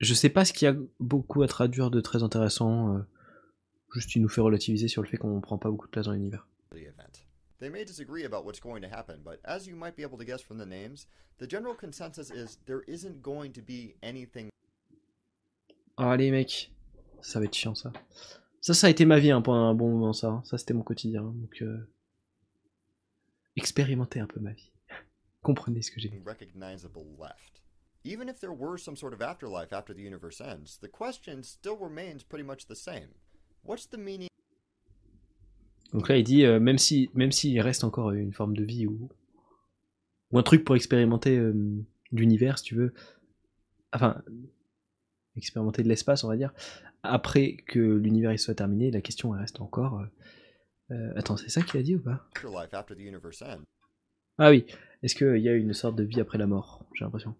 Ah. 0.00 0.04
Je 0.04 0.14
sais 0.14 0.30
pas 0.30 0.44
ce 0.44 0.52
qu'il 0.52 0.66
y 0.66 0.68
a 0.68 0.76
beaucoup 0.98 1.42
à 1.42 1.48
traduire 1.48 1.90
de 1.90 2.00
très 2.00 2.22
intéressant. 2.22 2.96
Euh, 2.96 3.00
juste, 3.94 4.14
il 4.14 4.22
nous 4.22 4.28
fait 4.28 4.40
relativiser 4.40 4.88
sur 4.88 5.02
le 5.02 5.08
fait 5.08 5.16
qu'on 5.16 5.40
prend 5.40 5.58
pas 5.58 5.70
beaucoup 5.70 5.86
de 5.86 5.90
place 5.90 6.06
dans 6.06 6.12
l'univers. 6.12 6.46
They 7.60 7.68
may 7.68 7.84
disagree 7.84 8.24
about 8.24 8.46
what's 8.46 8.58
going 8.58 8.80
to 8.80 8.88
happen, 8.88 9.20
but 9.22 9.38
as 9.44 9.66
you 9.66 9.76
might 9.76 9.94
be 9.94 10.02
able 10.02 10.16
to 10.16 10.24
guess 10.24 10.40
from 10.40 10.56
the 10.56 10.64
names, 10.64 11.06
the 11.38 11.46
general 11.46 11.74
consensus 11.74 12.30
is 12.30 12.56
there 12.64 12.80
isn't 12.88 13.20
going 13.20 13.52
to 13.52 13.60
be 13.60 13.96
anything. 14.02 14.48
Allez, 15.98 16.30
mec, 16.30 16.72
ça 17.20 17.38
va 17.38 17.44
être 17.44 17.54
chiant 17.54 17.74
ça. 17.74 17.92
Ça, 18.62 18.72
ça 18.72 18.86
a 18.86 18.90
été 18.90 19.04
ma 19.04 19.18
vie 19.18 19.30
hein, 19.30 19.42
pendant 19.42 19.66
un 19.66 19.74
bon 19.74 19.90
moment, 19.90 20.14
ça. 20.14 20.40
Ça, 20.44 20.56
c'était 20.56 20.72
mon 20.72 20.82
quotidien. 20.82 21.22
Donc, 21.22 21.60
euh... 21.60 21.86
expérimentez 23.56 24.20
un 24.20 24.26
peu 24.26 24.40
ma 24.40 24.52
vie. 24.52 24.72
Comprenez 25.42 25.82
ce 25.82 25.90
que 25.90 26.00
j'ai. 26.00 26.22
Recognizable 26.24 27.04
left. 27.18 27.59
Even 28.04 28.28
if 28.28 28.40
there 28.40 28.52
were 28.52 28.78
some 28.78 28.96
sort 28.96 29.12
of 29.12 29.20
afterlife 29.20 29.72
after 29.72 29.94
the 29.94 30.02
universe 30.02 30.40
ends, 30.40 30.78
the 30.80 30.88
question 30.88 31.42
still 31.42 31.76
remains 31.76 32.22
pretty 32.22 32.44
much 32.44 32.66
the 32.66 32.74
same. 32.74 33.08
What's 33.62 33.86
the 33.86 33.98
meaning? 33.98 34.28
Donc 35.92 36.08
là, 36.08 36.16
il 36.16 36.24
dit, 36.24 36.44
euh, 36.44 36.60
même 36.60 36.78
si, 36.78 37.10
même 37.14 37.32
s'il 37.32 37.60
reste 37.60 37.84
encore 37.84 38.12
une 38.12 38.32
forme 38.32 38.56
de 38.56 38.64
vie 38.64 38.86
ou, 38.86 39.10
ou 40.30 40.38
un 40.38 40.42
truc 40.42 40.64
pour 40.64 40.76
expérimenter 40.76 41.36
euh, 41.36 41.52
l'univers, 42.12 42.58
si 42.58 42.64
tu 42.64 42.74
veux, 42.76 42.94
enfin, 43.92 44.22
expérimenter 45.36 45.82
de 45.82 45.88
l'espace, 45.88 46.24
on 46.24 46.28
va 46.28 46.36
dire, 46.36 46.54
après 47.02 47.56
que 47.66 47.80
l'univers 47.80 48.38
soit 48.38 48.54
terminé, 48.54 48.90
la 48.90 49.00
question 49.00 49.30
reste 49.30 49.60
encore. 49.60 50.04
Euh, 50.90 51.12
attends, 51.16 51.36
c'est 51.36 51.48
ça 51.48 51.62
qu'il 51.62 51.80
a 51.80 51.82
dit 51.82 51.96
ou 51.96 52.02
pas? 52.02 52.24
Ah 54.38 54.50
oui, 54.50 54.64
est-ce 55.02 55.14
qu'il 55.14 55.38
y 55.38 55.48
a 55.48 55.54
une 55.54 55.72
sorte 55.72 55.96
de 55.96 56.04
vie 56.04 56.20
après 56.20 56.38
la 56.38 56.46
mort 56.46 56.84
J'ai 56.94 57.04
l'impression? 57.04 57.34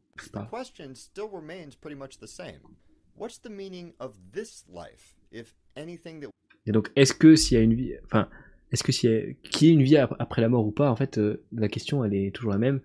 Et 6.66 6.72
donc, 6.72 6.90
est-ce 6.96 7.14
que 7.14 7.36
s'il 7.36 7.56
y 7.56 7.60
a 7.60 7.62
une 7.62 7.74
vie, 7.74 7.94
enfin, 8.04 8.28
est-ce 8.72 8.82
que 8.82 8.92
s'il 8.92 9.10
y 9.10 9.14
a, 9.14 9.32
qu'il 9.50 9.68
y 9.68 9.70
ait 9.70 9.74
une 9.74 9.82
vie 9.82 9.96
après 9.96 10.40
la 10.40 10.48
mort 10.48 10.66
ou 10.66 10.72
pas, 10.72 10.90
en 10.90 10.96
fait, 10.96 11.18
euh, 11.18 11.42
la 11.52 11.68
question, 11.68 12.04
elle 12.04 12.14
est 12.14 12.34
toujours 12.34 12.52
la 12.52 12.58
même. 12.58 12.80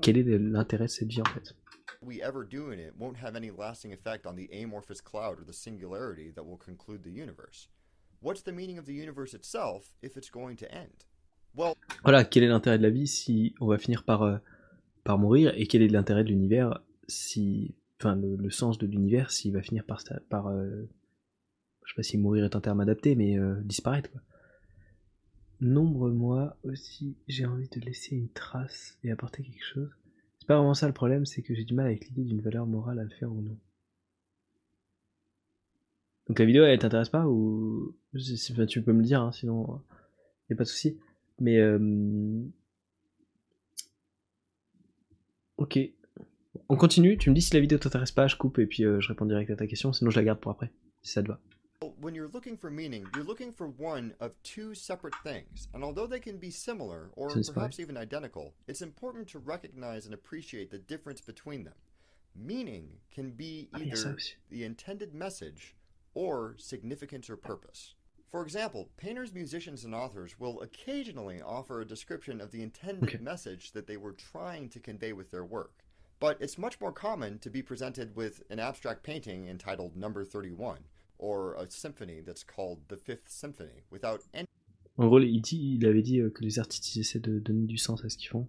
Quel 0.00 0.16
est 0.16 0.38
l'intérêt 0.38 0.84
de 0.84 0.90
cette 0.90 1.08
vie, 1.08 1.20
en 1.20 1.24
fait? 1.24 1.54
we 2.00 2.22
ever 2.22 2.44
do 2.44 2.70
in 2.70 2.78
it 2.78 2.96
won't 2.96 3.16
have 3.16 3.36
any 3.36 3.50
lasting 3.50 3.92
effect 3.92 4.26
on 4.26 4.36
the 4.36 4.48
amorphous 4.52 5.00
cloud 5.00 5.40
or 5.40 5.44
the 5.44 5.52
singularity 5.52 6.30
that 6.30 6.46
will 6.46 6.56
conclude 6.56 7.02
the 7.02 7.10
universe. 7.10 7.68
What's 8.20 8.42
the 8.42 8.52
meaning 8.52 8.78
of 8.78 8.86
the 8.86 8.94
universe 8.94 9.34
itself 9.34 9.94
if 10.02 10.16
it's 10.16 10.30
going 10.30 10.56
to 10.58 10.72
end? 10.72 11.04
Voilà, 12.02 12.24
quel 12.24 12.42
est 12.44 12.48
l'intérêt 12.48 12.78
de 12.78 12.82
la 12.82 12.90
vie 12.90 13.06
si 13.06 13.54
on 13.60 13.66
va 13.66 13.78
finir 13.78 14.04
par 14.04 14.22
euh, 14.22 14.38
par 15.04 15.18
mourir 15.18 15.52
et 15.56 15.66
quel 15.66 15.82
est 15.82 15.88
l'intérêt 15.88 16.22
de 16.22 16.28
l'univers 16.28 16.82
si 17.08 17.74
enfin 18.00 18.14
le, 18.14 18.50
sens 18.50 18.78
de 18.78 18.86
l'univers 18.86 19.30
s'il 19.30 19.52
va 19.52 19.62
finir 19.62 19.84
par 19.84 20.46
euh, 20.48 20.88
je 21.88 21.92
sais 21.92 21.96
pas 21.96 22.02
si 22.02 22.18
mourir 22.18 22.44
est 22.44 22.54
un 22.54 22.60
terme 22.60 22.80
adapté, 22.80 23.14
mais 23.14 23.38
euh, 23.38 23.60
disparaître 23.62 24.10
quoi. 24.10 24.20
Nombre-moi 25.60 26.56
aussi, 26.62 27.16
j'ai 27.26 27.46
envie 27.46 27.68
de 27.68 27.80
laisser 27.80 28.14
une 28.14 28.28
trace 28.28 28.96
et 29.02 29.10
apporter 29.10 29.42
quelque 29.42 29.64
chose. 29.64 29.90
C'est 30.38 30.46
pas 30.46 30.56
vraiment 30.56 30.74
ça 30.74 30.86
le 30.86 30.92
problème, 30.92 31.26
c'est 31.26 31.42
que 31.42 31.54
j'ai 31.54 31.64
du 31.64 31.74
mal 31.74 31.86
avec 31.86 32.06
l'idée 32.06 32.24
d'une 32.24 32.42
valeur 32.42 32.66
morale 32.66 33.00
à 33.00 33.04
le 33.04 33.10
faire 33.10 33.32
ou 33.32 33.40
non. 33.40 33.58
Donc 36.28 36.38
la 36.38 36.44
vidéo 36.44 36.62
elle 36.64 36.78
t'intéresse 36.78 37.08
pas 37.08 37.26
ou 37.26 37.96
tu 38.68 38.82
peux 38.82 38.92
me 38.92 39.00
le 39.00 39.06
dire, 39.06 39.22
hein, 39.22 39.32
sinon 39.32 39.82
y 40.50 40.52
a 40.52 40.56
pas 40.56 40.64
de 40.64 40.68
souci. 40.68 40.98
Mais 41.40 41.58
euh... 41.58 41.78
ok, 45.56 45.78
on 46.68 46.76
continue. 46.76 47.16
Tu 47.16 47.30
me 47.30 47.34
dis 47.34 47.42
si 47.42 47.54
la 47.54 47.60
vidéo 47.60 47.78
t'intéresse 47.78 48.12
pas, 48.12 48.26
je 48.26 48.36
coupe 48.36 48.58
et 48.58 48.66
puis 48.66 48.84
euh, 48.84 49.00
je 49.00 49.08
réponds 49.08 49.26
direct 49.26 49.50
à 49.50 49.56
ta 49.56 49.66
question. 49.66 49.92
Sinon 49.92 50.10
je 50.10 50.16
la 50.16 50.24
garde 50.24 50.40
pour 50.40 50.52
après, 50.52 50.70
si 51.02 51.12
ça 51.12 51.22
te 51.22 51.28
va. 51.28 51.40
when 52.00 52.14
you're 52.14 52.28
looking 52.28 52.56
for 52.56 52.70
meaning, 52.70 53.06
you're 53.14 53.24
looking 53.24 53.52
for 53.52 53.68
one 53.68 54.14
of 54.20 54.32
two 54.42 54.74
separate 54.74 55.14
things. 55.22 55.68
And 55.74 55.84
although 55.84 56.06
they 56.06 56.20
can 56.20 56.38
be 56.38 56.50
similar, 56.50 57.10
or 57.16 57.30
perhaps 57.52 57.80
even 57.80 57.96
identical, 57.96 58.54
it's 58.66 58.82
important 58.82 59.28
to 59.28 59.38
recognize 59.38 60.04
and 60.04 60.14
appreciate 60.14 60.70
the 60.70 60.78
difference 60.78 61.20
between 61.20 61.64
them. 61.64 61.74
Meaning 62.34 62.88
can 63.12 63.30
be 63.30 63.68
either 63.76 64.16
the 64.50 64.64
intended 64.64 65.14
message 65.14 65.76
or 66.14 66.54
significance 66.58 67.28
or 67.28 67.36
purpose. 67.36 67.94
For 68.30 68.42
example, 68.42 68.90
painters, 68.98 69.32
musicians, 69.32 69.84
and 69.84 69.94
authors 69.94 70.38
will 70.38 70.60
occasionally 70.60 71.40
offer 71.40 71.80
a 71.80 71.86
description 71.86 72.42
of 72.42 72.50
the 72.50 72.62
intended 72.62 73.04
okay. 73.04 73.18
message 73.18 73.72
that 73.72 73.86
they 73.86 73.96
were 73.96 74.12
trying 74.12 74.68
to 74.70 74.80
convey 74.80 75.14
with 75.14 75.30
their 75.30 75.44
work. 75.44 75.72
But 76.20 76.36
it's 76.40 76.58
much 76.58 76.78
more 76.80 76.92
common 76.92 77.38
to 77.38 77.48
be 77.48 77.62
presented 77.62 78.14
with 78.14 78.42
an 78.50 78.58
abstract 78.58 79.02
painting 79.02 79.48
entitled 79.48 79.96
Number 79.96 80.24
31, 80.24 80.80
or 81.18 81.54
a 81.54 81.70
symphony 81.70 82.20
that's 82.20 82.42
called 82.42 82.80
the 82.88 82.96
Fifth 82.96 83.28
Symphony 83.28 83.84
without 83.90 84.22
any... 84.34 84.46
En 84.98 85.06
gros, 85.06 85.20
il, 85.20 85.40
dit, 85.40 85.78
il 85.80 85.86
avait 85.86 86.02
dit 86.02 86.20
euh, 86.20 86.28
que 86.28 86.42
les 86.42 86.58
artistes 86.58 86.96
essaient 86.96 87.20
de 87.20 87.38
donner 87.38 87.66
du 87.66 87.78
sens 87.78 88.04
à 88.04 88.10
ce 88.10 88.18
qu'ils 88.18 88.30
font. 88.30 88.48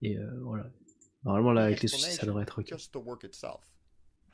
Et 0.00 0.16
euh, 0.16 0.40
voilà. 0.40 0.70
Normalement, 1.24 1.52
là, 1.52 1.64
avec 1.64 1.82
les 1.82 1.88
soucis, 1.88 2.12
ça 2.12 2.26
devrait 2.26 2.42
être 2.42 2.60
ok. 2.60 2.68
Just 2.68 2.92
the 2.92 2.96
work 2.96 3.22
itself. 3.22 3.60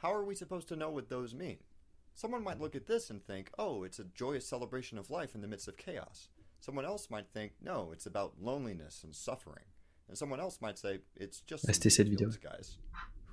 How 0.02 0.14
are 0.14 0.24
we 0.24 0.36
supposed 0.36 0.68
to 0.68 0.76
know 0.76 0.90
what 0.90 1.08
those 1.10 1.34
mean? 1.34 1.58
Someone 2.20 2.44
might 2.44 2.60
look 2.60 2.76
at 2.76 2.86
this 2.86 3.08
and 3.08 3.24
think, 3.24 3.50
oh, 3.58 3.82
it's 3.82 3.98
a 3.98 4.04
joyous 4.04 4.46
celebration 4.46 4.98
of 4.98 5.08
life 5.08 5.34
in 5.34 5.40
the 5.40 5.48
midst 5.48 5.68
of 5.68 5.78
chaos. 5.78 6.28
Someone 6.60 6.84
else 6.84 7.08
might 7.08 7.26
think, 7.32 7.52
no, 7.62 7.92
it's 7.94 8.04
about 8.04 8.34
loneliness 8.38 9.04
and 9.04 9.14
suffering. 9.16 9.64
And 10.06 10.18
someone 10.18 10.38
else 10.38 10.58
might 10.60 10.78
say, 10.78 10.98
it's 11.16 11.40
just 11.40 11.66
Restez 11.66 11.92
cette 11.92 12.08
vidéo. 12.08 12.38
guys. 12.42 12.76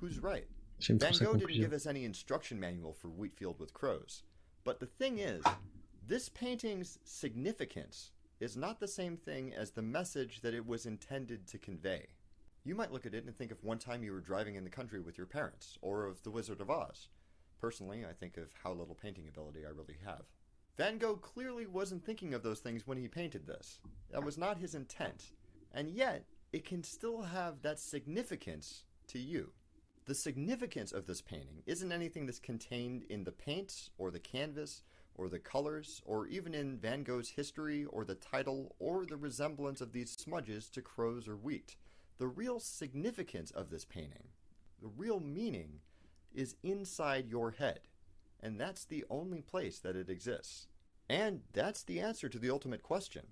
Who's 0.00 0.20
right? 0.20 0.46
Van 0.80 1.12
Gogh 1.20 1.34
didn't 1.34 1.60
give 1.60 1.74
us 1.74 1.84
any 1.84 2.06
instruction 2.06 2.58
manual 2.58 2.94
for 2.94 3.08
Wheatfield 3.08 3.60
with 3.60 3.74
crows. 3.74 4.22
But 4.64 4.80
the 4.80 4.86
thing 4.86 5.18
is, 5.18 5.42
this 6.06 6.30
painting's 6.30 6.98
significance 7.04 8.12
is 8.40 8.56
not 8.56 8.80
the 8.80 8.88
same 8.88 9.18
thing 9.18 9.52
as 9.52 9.72
the 9.72 9.82
message 9.82 10.40
that 10.40 10.54
it 10.54 10.66
was 10.66 10.86
intended 10.86 11.46
to 11.48 11.58
convey. 11.58 12.06
You 12.64 12.74
might 12.74 12.92
look 12.92 13.04
at 13.04 13.14
it 13.14 13.26
and 13.26 13.36
think 13.36 13.52
of 13.52 13.62
one 13.62 13.78
time 13.78 14.02
you 14.02 14.12
were 14.12 14.20
driving 14.20 14.54
in 14.54 14.64
the 14.64 14.70
country 14.70 15.00
with 15.00 15.18
your 15.18 15.26
parents, 15.26 15.76
or 15.82 16.06
of 16.06 16.22
The 16.22 16.30
Wizard 16.30 16.62
of 16.62 16.70
Oz. 16.70 17.08
Personally, 17.60 18.04
I 18.08 18.12
think 18.12 18.36
of 18.36 18.52
how 18.62 18.72
little 18.72 18.94
painting 18.94 19.28
ability 19.28 19.60
I 19.66 19.70
really 19.70 19.98
have. 20.04 20.22
Van 20.76 20.98
Gogh 20.98 21.16
clearly 21.16 21.66
wasn't 21.66 22.04
thinking 22.04 22.34
of 22.34 22.42
those 22.42 22.60
things 22.60 22.86
when 22.86 22.98
he 22.98 23.08
painted 23.08 23.46
this. 23.46 23.80
That 24.10 24.24
was 24.24 24.38
not 24.38 24.58
his 24.58 24.74
intent. 24.76 25.32
And 25.72 25.90
yet, 25.90 26.24
it 26.52 26.64
can 26.64 26.84
still 26.84 27.22
have 27.22 27.62
that 27.62 27.80
significance 27.80 28.84
to 29.08 29.18
you. 29.18 29.50
The 30.06 30.14
significance 30.14 30.92
of 30.92 31.06
this 31.06 31.20
painting 31.20 31.62
isn't 31.66 31.92
anything 31.92 32.26
that's 32.26 32.38
contained 32.38 33.04
in 33.10 33.24
the 33.24 33.32
paint 33.32 33.90
or 33.98 34.10
the 34.10 34.20
canvas 34.20 34.82
or 35.16 35.28
the 35.28 35.38
colors 35.38 36.00
or 36.06 36.26
even 36.28 36.54
in 36.54 36.78
Van 36.78 37.02
Gogh's 37.02 37.28
history 37.28 37.84
or 37.86 38.04
the 38.04 38.14
title 38.14 38.74
or 38.78 39.04
the 39.04 39.16
resemblance 39.16 39.80
of 39.80 39.92
these 39.92 40.12
smudges 40.12 40.70
to 40.70 40.80
crows 40.80 41.28
or 41.28 41.36
wheat. 41.36 41.76
The 42.18 42.28
real 42.28 42.58
significance 42.60 43.50
of 43.50 43.68
this 43.68 43.84
painting, 43.84 44.28
the 44.80 44.88
real 44.88 45.20
meaning, 45.20 45.80
is 46.34 46.56
inside 46.62 47.28
your 47.28 47.52
head. 47.52 47.80
And 48.40 48.60
that's 48.60 48.84
the 48.84 49.04
only 49.10 49.42
place 49.42 49.78
that 49.80 49.96
it 49.96 50.08
exists. 50.08 50.68
And 51.08 51.40
that's 51.52 51.82
the 51.82 52.00
answer 52.00 52.28
to 52.28 52.38
the 52.38 52.50
ultimate 52.50 52.82
question. 52.82 53.26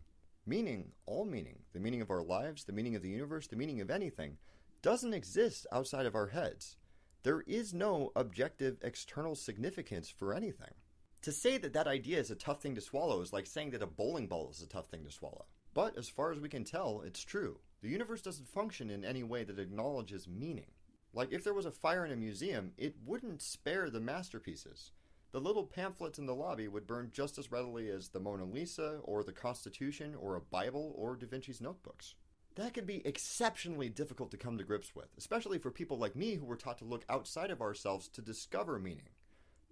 Meaning, 0.46 0.92
all 1.06 1.24
meaning, 1.24 1.58
the 1.72 1.80
meaning 1.80 2.00
of 2.00 2.10
our 2.10 2.22
lives, 2.22 2.64
the 2.64 2.72
meaning 2.72 2.96
of 2.96 3.02
the 3.02 3.08
universe, 3.08 3.46
the 3.46 3.56
meaning 3.56 3.80
of 3.80 3.90
anything, 3.90 4.38
doesn't 4.82 5.14
exist 5.14 5.66
outside 5.72 6.06
of 6.06 6.14
our 6.14 6.28
heads. 6.28 6.76
There 7.22 7.42
is 7.42 7.74
no 7.74 8.12
objective 8.14 8.78
external 8.82 9.34
significance 9.34 10.08
for 10.08 10.32
anything. 10.32 10.74
To 11.22 11.32
say 11.32 11.58
that 11.58 11.72
that 11.72 11.88
idea 11.88 12.20
is 12.20 12.30
a 12.30 12.36
tough 12.36 12.62
thing 12.62 12.76
to 12.76 12.80
swallow 12.80 13.20
is 13.20 13.32
like 13.32 13.46
saying 13.46 13.70
that 13.70 13.82
a 13.82 13.86
bowling 13.86 14.28
ball 14.28 14.48
is 14.50 14.62
a 14.62 14.68
tough 14.68 14.88
thing 14.88 15.04
to 15.04 15.10
swallow. 15.10 15.46
But 15.74 15.98
as 15.98 16.08
far 16.08 16.30
as 16.30 16.38
we 16.38 16.48
can 16.48 16.62
tell, 16.62 17.02
it's 17.04 17.24
true. 17.24 17.58
The 17.82 17.88
universe 17.88 18.22
doesn't 18.22 18.48
function 18.48 18.90
in 18.90 19.04
any 19.04 19.24
way 19.24 19.42
that 19.42 19.58
acknowledges 19.58 20.28
meaning. 20.28 20.70
Like 21.16 21.32
if 21.32 21.42
there 21.42 21.54
was 21.54 21.64
a 21.64 21.70
fire 21.72 22.04
in 22.04 22.12
a 22.12 22.16
museum, 22.16 22.72
it 22.76 22.94
wouldn't 23.02 23.40
spare 23.40 23.88
the 23.88 24.00
masterpieces. 24.00 24.92
The 25.32 25.40
little 25.40 25.64
pamphlets 25.64 26.18
in 26.18 26.26
the 26.26 26.34
lobby 26.34 26.68
would 26.68 26.86
burn 26.86 27.10
just 27.10 27.38
as 27.38 27.50
readily 27.50 27.88
as 27.88 28.08
the 28.08 28.20
Mona 28.20 28.44
Lisa 28.44 29.00
or 29.02 29.24
the 29.24 29.32
Constitution 29.32 30.14
or 30.14 30.36
a 30.36 30.42
Bible 30.42 30.92
or 30.94 31.16
Da 31.16 31.26
Vinci's 31.26 31.60
notebooks. 31.60 32.14
that 32.56 32.74
can 32.74 32.84
be 32.84 33.06
exceptionally 33.06 33.88
difficult 33.88 34.30
to 34.30 34.36
come 34.36 34.58
to 34.58 34.64
grips 34.64 34.94
with, 34.94 35.08
especially 35.16 35.58
for 35.58 35.70
people 35.70 35.98
like 35.98 36.16
me 36.16 36.34
who 36.34 36.44
were 36.44 36.56
taught 36.56 36.78
to 36.78 36.84
look 36.84 37.04
outside 37.08 37.50
of 37.50 37.60
ourselves 37.62 38.08
to 38.08 38.22
discover 38.22 38.78
meaning. 38.78 39.08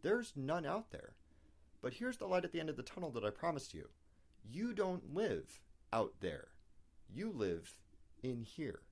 There's 0.02 0.32
none 0.36 0.64
out 0.66 0.90
there. 0.92 1.14
But 1.82 1.94
here's 1.94 2.16
the 2.16 2.26
light 2.26 2.44
at 2.44 2.52
the 2.52 2.60
end 2.60 2.70
of 2.70 2.76
the 2.76 2.82
tunnel 2.82 3.10
that 3.12 3.24
I 3.24 3.30
promised 3.30 3.74
you. 3.74 3.88
You 4.50 4.72
don't 4.72 5.14
live 5.14 5.60
out 5.92 6.14
there. 6.20 6.48
You 7.10 7.30
live 7.30 7.78
in 8.22 8.42
here. 8.42 8.83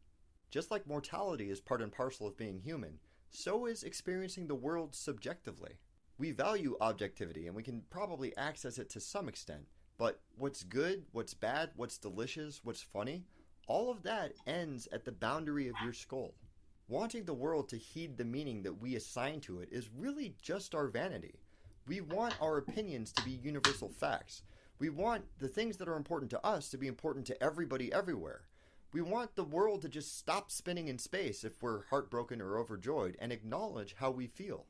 Just 0.53 0.71
like 0.71 0.87
mortality 0.87 1.49
is 1.49 1.63
part 1.63 1.81
and 1.81 1.91
parcel 1.91 2.27
of 2.27 2.37
being 2.37 2.59
human, 2.59 2.99
so 3.31 3.65
is 3.65 3.85
experiencing 3.85 4.47
the 4.47 4.55
world 4.55 4.95
subjectively. 4.95 5.79
We 6.19 6.33
value 6.33 6.77
objectivity 6.79 7.47
and 7.47 7.57
we 7.57 7.63
can 7.63 7.85
probably 7.89 8.37
access 8.37 8.77
it 8.77 8.91
to 8.91 9.01
some 9.01 9.31
extent, 9.31 9.65
but 9.97 10.21
what's 10.37 10.63
good, 10.63 11.07
what's 11.13 11.33
bad, 11.33 11.71
what's 11.75 11.97
delicious, 11.97 12.61
what's 12.63 12.83
funny, 12.83 13.25
all 13.67 13.91
of 13.91 14.03
that 14.03 14.35
ends 14.47 14.87
at 14.93 15.07
the 15.07 15.13
boundary 15.13 15.69
of 15.69 15.75
your 15.83 15.95
skull. 15.95 16.35
Wanting 16.87 17.25
the 17.25 17.33
world 17.33 17.71
to 17.71 17.79
heed 17.79 18.19
the 18.19 18.25
meaning 18.27 18.63
that 18.65 18.79
we 18.79 18.95
assign 18.97 19.41
to 19.41 19.61
it 19.61 19.71
is 19.73 19.89
really 19.97 20.35
just 20.43 20.75
our 20.75 20.89
vanity. 20.89 21.41
We 21.89 22.03
want 22.03 22.35
our 22.43 22.59
opinions 22.59 23.11
to 23.13 23.25
be 23.25 23.41
universal 23.43 23.89
facts. 23.89 24.43
We 24.79 24.91
want 24.91 25.25
the 25.39 25.49
things 25.49 25.79
that 25.79 25.89
are 25.89 25.97
important 25.97 26.31
to 26.33 26.47
us 26.47 26.69
to 26.69 26.77
be 26.77 26.89
important 26.89 27.25
to 27.29 27.43
everybody 27.43 27.91
everywhere. 27.91 28.43
We 28.93 29.01
want 29.01 29.37
the 29.37 29.45
world 29.45 29.81
to 29.83 29.89
just 29.89 30.19
stop 30.19 30.51
spinning 30.51 30.89
in 30.89 30.99
space 30.99 31.45
if 31.45 31.63
we're 31.63 31.87
heartbroken 31.87 32.43
or 32.43 32.59
overjoyed 32.59 33.17
and 33.19 33.33
acknowledge 33.33 33.95
how 33.99 34.11
we 34.11 34.27
feel. 34.27 34.67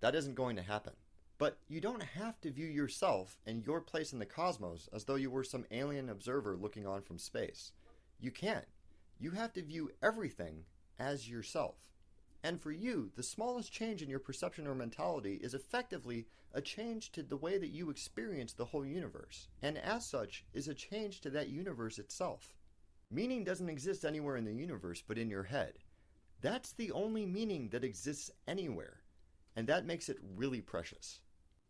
That 0.00 0.14
isn't 0.14 0.34
going 0.34 0.56
to 0.56 0.62
happen. 0.62 0.94
But 1.36 1.58
you 1.68 1.82
don't 1.82 2.02
have 2.02 2.40
to 2.40 2.50
view 2.50 2.66
yourself 2.66 3.36
and 3.44 3.66
your 3.66 3.82
place 3.82 4.14
in 4.14 4.18
the 4.18 4.24
cosmos 4.24 4.88
as 4.94 5.04
though 5.04 5.16
you 5.16 5.30
were 5.30 5.44
some 5.44 5.66
alien 5.70 6.08
observer 6.08 6.56
looking 6.56 6.86
on 6.86 7.02
from 7.02 7.18
space. 7.18 7.72
You 8.18 8.30
can't. 8.30 8.64
You 9.18 9.32
have 9.32 9.52
to 9.52 9.62
view 9.62 9.90
everything 10.02 10.64
as 10.98 11.28
yourself. 11.28 11.76
And 12.42 12.58
for 12.58 12.72
you, 12.72 13.10
the 13.14 13.22
smallest 13.22 13.72
change 13.72 14.00
in 14.00 14.08
your 14.08 14.20
perception 14.20 14.66
or 14.66 14.74
mentality 14.74 15.34
is 15.42 15.52
effectively 15.52 16.28
a 16.54 16.62
change 16.62 17.12
to 17.12 17.22
the 17.22 17.36
way 17.36 17.58
that 17.58 17.74
you 17.74 17.90
experience 17.90 18.54
the 18.54 18.64
whole 18.64 18.86
universe, 18.86 19.48
and 19.60 19.76
as 19.76 20.06
such, 20.06 20.46
is 20.54 20.68
a 20.68 20.74
change 20.74 21.20
to 21.20 21.30
that 21.30 21.50
universe 21.50 21.98
itself. 21.98 22.55
Meaning 23.10 23.44
doesn't 23.44 23.68
exist 23.68 24.04
anywhere 24.04 24.36
in 24.36 24.44
the 24.44 24.52
universe 24.52 25.02
but 25.06 25.18
in 25.18 25.30
your 25.30 25.44
head. 25.44 25.74
That's 26.40 26.72
the 26.72 26.90
only 26.92 27.24
meaning 27.24 27.68
that 27.70 27.84
exists 27.84 28.30
anywhere, 28.46 29.02
and 29.54 29.66
that 29.68 29.86
makes 29.86 30.08
it 30.08 30.18
really 30.36 30.60
precious. 30.60 31.20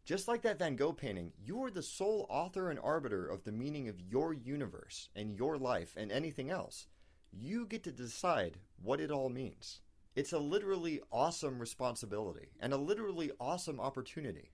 Just 0.04 0.28
like 0.28 0.42
that 0.42 0.58
Van 0.58 0.76
Gogh 0.76 0.92
painting, 0.92 1.32
you 1.44 1.62
are 1.64 1.70
the 1.70 1.82
sole 1.82 2.26
author 2.30 2.70
and 2.70 2.78
arbiter 2.78 3.26
of 3.26 3.44
the 3.44 3.52
meaning 3.52 3.88
of 3.88 4.00
your 4.00 4.32
universe 4.32 5.08
and 5.14 5.36
your 5.36 5.58
life 5.58 5.94
and 5.96 6.10
anything 6.10 6.50
else. 6.50 6.86
You 7.32 7.66
get 7.66 7.82
to 7.84 7.92
decide 7.92 8.58
what 8.82 9.00
it 9.00 9.10
all 9.10 9.28
means. 9.28 9.80
It's 10.14 10.32
a 10.32 10.38
literally 10.38 11.00
awesome 11.12 11.58
responsibility 11.58 12.48
and 12.60 12.72
a 12.72 12.78
literally 12.78 13.30
awesome 13.38 13.80
opportunity. 13.80 14.52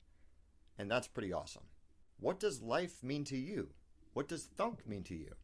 And 0.78 0.90
that's 0.90 1.06
pretty 1.06 1.32
awesome. 1.32 1.64
What 2.18 2.40
does 2.40 2.62
life 2.62 3.02
mean 3.02 3.24
to 3.24 3.36
you? 3.36 3.68
What 4.14 4.28
does 4.28 4.44
thunk 4.44 4.86
mean 4.86 5.04
to 5.04 5.14
you? 5.14 5.34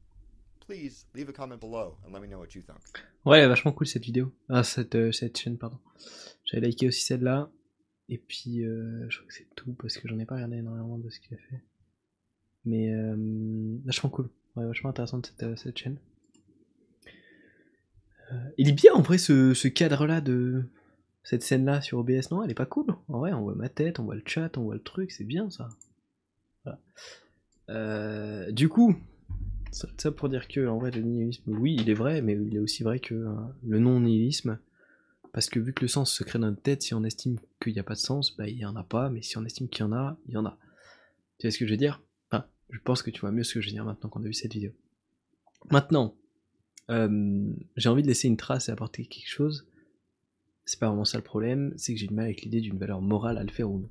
Please 0.68 1.06
leave 1.14 1.30
a 1.30 1.32
comment 1.32 1.56
below 1.56 1.96
and 2.04 2.12
let 2.12 2.20
me 2.20 2.28
know 2.28 2.38
what 2.38 2.54
you 2.54 2.60
think. 2.60 2.78
Ouais, 3.24 3.46
vachement 3.48 3.72
cool 3.72 3.86
cette 3.86 4.04
vidéo. 4.04 4.34
Ah, 4.50 4.62
cette, 4.62 4.96
euh, 4.96 5.12
cette 5.12 5.38
chaîne, 5.38 5.56
pardon. 5.56 5.78
J'avais 6.44 6.66
liké 6.66 6.88
aussi 6.88 7.00
celle-là. 7.04 7.50
Et 8.10 8.18
puis, 8.18 8.66
euh, 8.66 9.08
je 9.08 9.16
crois 9.16 9.28
que 9.28 9.34
c'est 9.34 9.48
tout 9.54 9.72
parce 9.72 9.96
que 9.96 10.06
j'en 10.06 10.18
ai 10.18 10.26
pas 10.26 10.34
regardé 10.34 10.56
énormément 10.56 10.98
de 10.98 11.08
ce 11.08 11.20
qu'il 11.20 11.32
a 11.38 11.38
fait. 11.38 11.62
Mais 12.66 12.92
euh, 12.92 13.78
vachement 13.86 14.10
cool. 14.10 14.28
Ouais, 14.56 14.66
vachement 14.66 14.90
intéressante 14.90 15.32
cette, 15.38 15.58
cette 15.58 15.78
chaîne. 15.78 15.98
Il 18.58 18.68
est 18.68 18.72
bien 18.72 18.92
en 18.92 19.00
vrai 19.00 19.16
ce, 19.16 19.54
ce 19.54 19.68
cadre-là 19.68 20.20
de 20.20 20.64
cette 21.22 21.42
scène-là 21.42 21.80
sur 21.80 21.96
OBS. 21.96 22.30
Non, 22.30 22.42
elle 22.42 22.50
est 22.50 22.54
pas 22.54 22.66
cool. 22.66 22.94
En 23.08 23.20
vrai, 23.20 23.32
on 23.32 23.40
voit 23.40 23.54
ma 23.54 23.70
tête, 23.70 24.00
on 24.00 24.04
voit 24.04 24.16
le 24.16 24.22
chat, 24.26 24.58
on 24.58 24.64
voit 24.64 24.74
le 24.74 24.82
truc. 24.82 25.12
C'est 25.12 25.24
bien 25.24 25.48
ça. 25.48 25.70
Du 28.52 28.68
coup, 28.68 28.94
ça, 29.70 30.12
pour 30.12 30.28
dire 30.28 30.48
que 30.48 30.66
en 30.66 30.78
vrai, 30.78 30.90
le 30.90 31.02
nihilisme, 31.02 31.50
oui, 31.50 31.76
il 31.78 31.90
est 31.90 31.94
vrai, 31.94 32.22
mais 32.22 32.34
il 32.34 32.54
est 32.56 32.60
aussi 32.60 32.82
vrai 32.82 33.00
que 33.00 33.14
euh, 33.14 33.34
le 33.66 33.78
non-nihilisme. 33.78 34.58
Parce 35.32 35.48
que 35.48 35.60
vu 35.60 35.72
que 35.72 35.82
le 35.82 35.88
sens 35.88 36.12
se 36.12 36.24
crée 36.24 36.38
dans 36.38 36.48
notre 36.48 36.62
tête, 36.62 36.82
si 36.82 36.94
on 36.94 37.04
estime 37.04 37.38
qu'il 37.60 37.72
n'y 37.74 37.78
a 37.78 37.84
pas 37.84 37.94
de 37.94 37.98
sens, 37.98 38.36
bah 38.36 38.48
il 38.48 38.56
n'y 38.56 38.64
en 38.64 38.76
a 38.76 38.82
pas, 38.82 39.10
mais 39.10 39.22
si 39.22 39.36
on 39.36 39.44
estime 39.44 39.68
qu'il 39.68 39.84
y 39.84 39.88
en 39.88 39.92
a, 39.92 40.18
il 40.26 40.34
y 40.34 40.36
en 40.36 40.46
a. 40.46 40.58
Tu 41.38 41.46
vois 41.46 41.52
ce 41.52 41.58
que 41.58 41.66
je 41.66 41.70
veux 41.70 41.76
dire? 41.76 42.02
Enfin, 42.30 42.46
Je 42.70 42.78
pense 42.80 43.02
que 43.02 43.10
tu 43.10 43.20
vois 43.20 43.30
mieux 43.30 43.44
ce 43.44 43.54
que 43.54 43.60
je 43.60 43.68
veux 43.68 43.72
dire 43.72 43.84
maintenant 43.84 44.08
qu'on 44.08 44.22
a 44.22 44.26
vu 44.26 44.32
cette 44.32 44.54
vidéo. 44.54 44.72
Maintenant, 45.70 46.16
euh, 46.90 47.52
j'ai 47.76 47.88
envie 47.88 48.02
de 48.02 48.08
laisser 48.08 48.28
une 48.28 48.36
trace 48.36 48.68
et 48.68 48.72
apporter 48.72 49.06
quelque 49.06 49.28
chose. 49.28 49.68
C'est 50.64 50.80
pas 50.80 50.88
vraiment 50.88 51.04
ça 51.04 51.18
le 51.18 51.24
problème, 51.24 51.72
c'est 51.76 51.94
que 51.94 52.00
j'ai 52.00 52.06
du 52.06 52.14
mal 52.14 52.26
avec 52.26 52.42
l'idée 52.42 52.60
d'une 52.60 52.78
valeur 52.78 53.00
morale 53.00 53.38
à 53.38 53.44
le 53.44 53.50
faire 53.50 53.70
ou 53.70 53.80
non. 53.80 53.90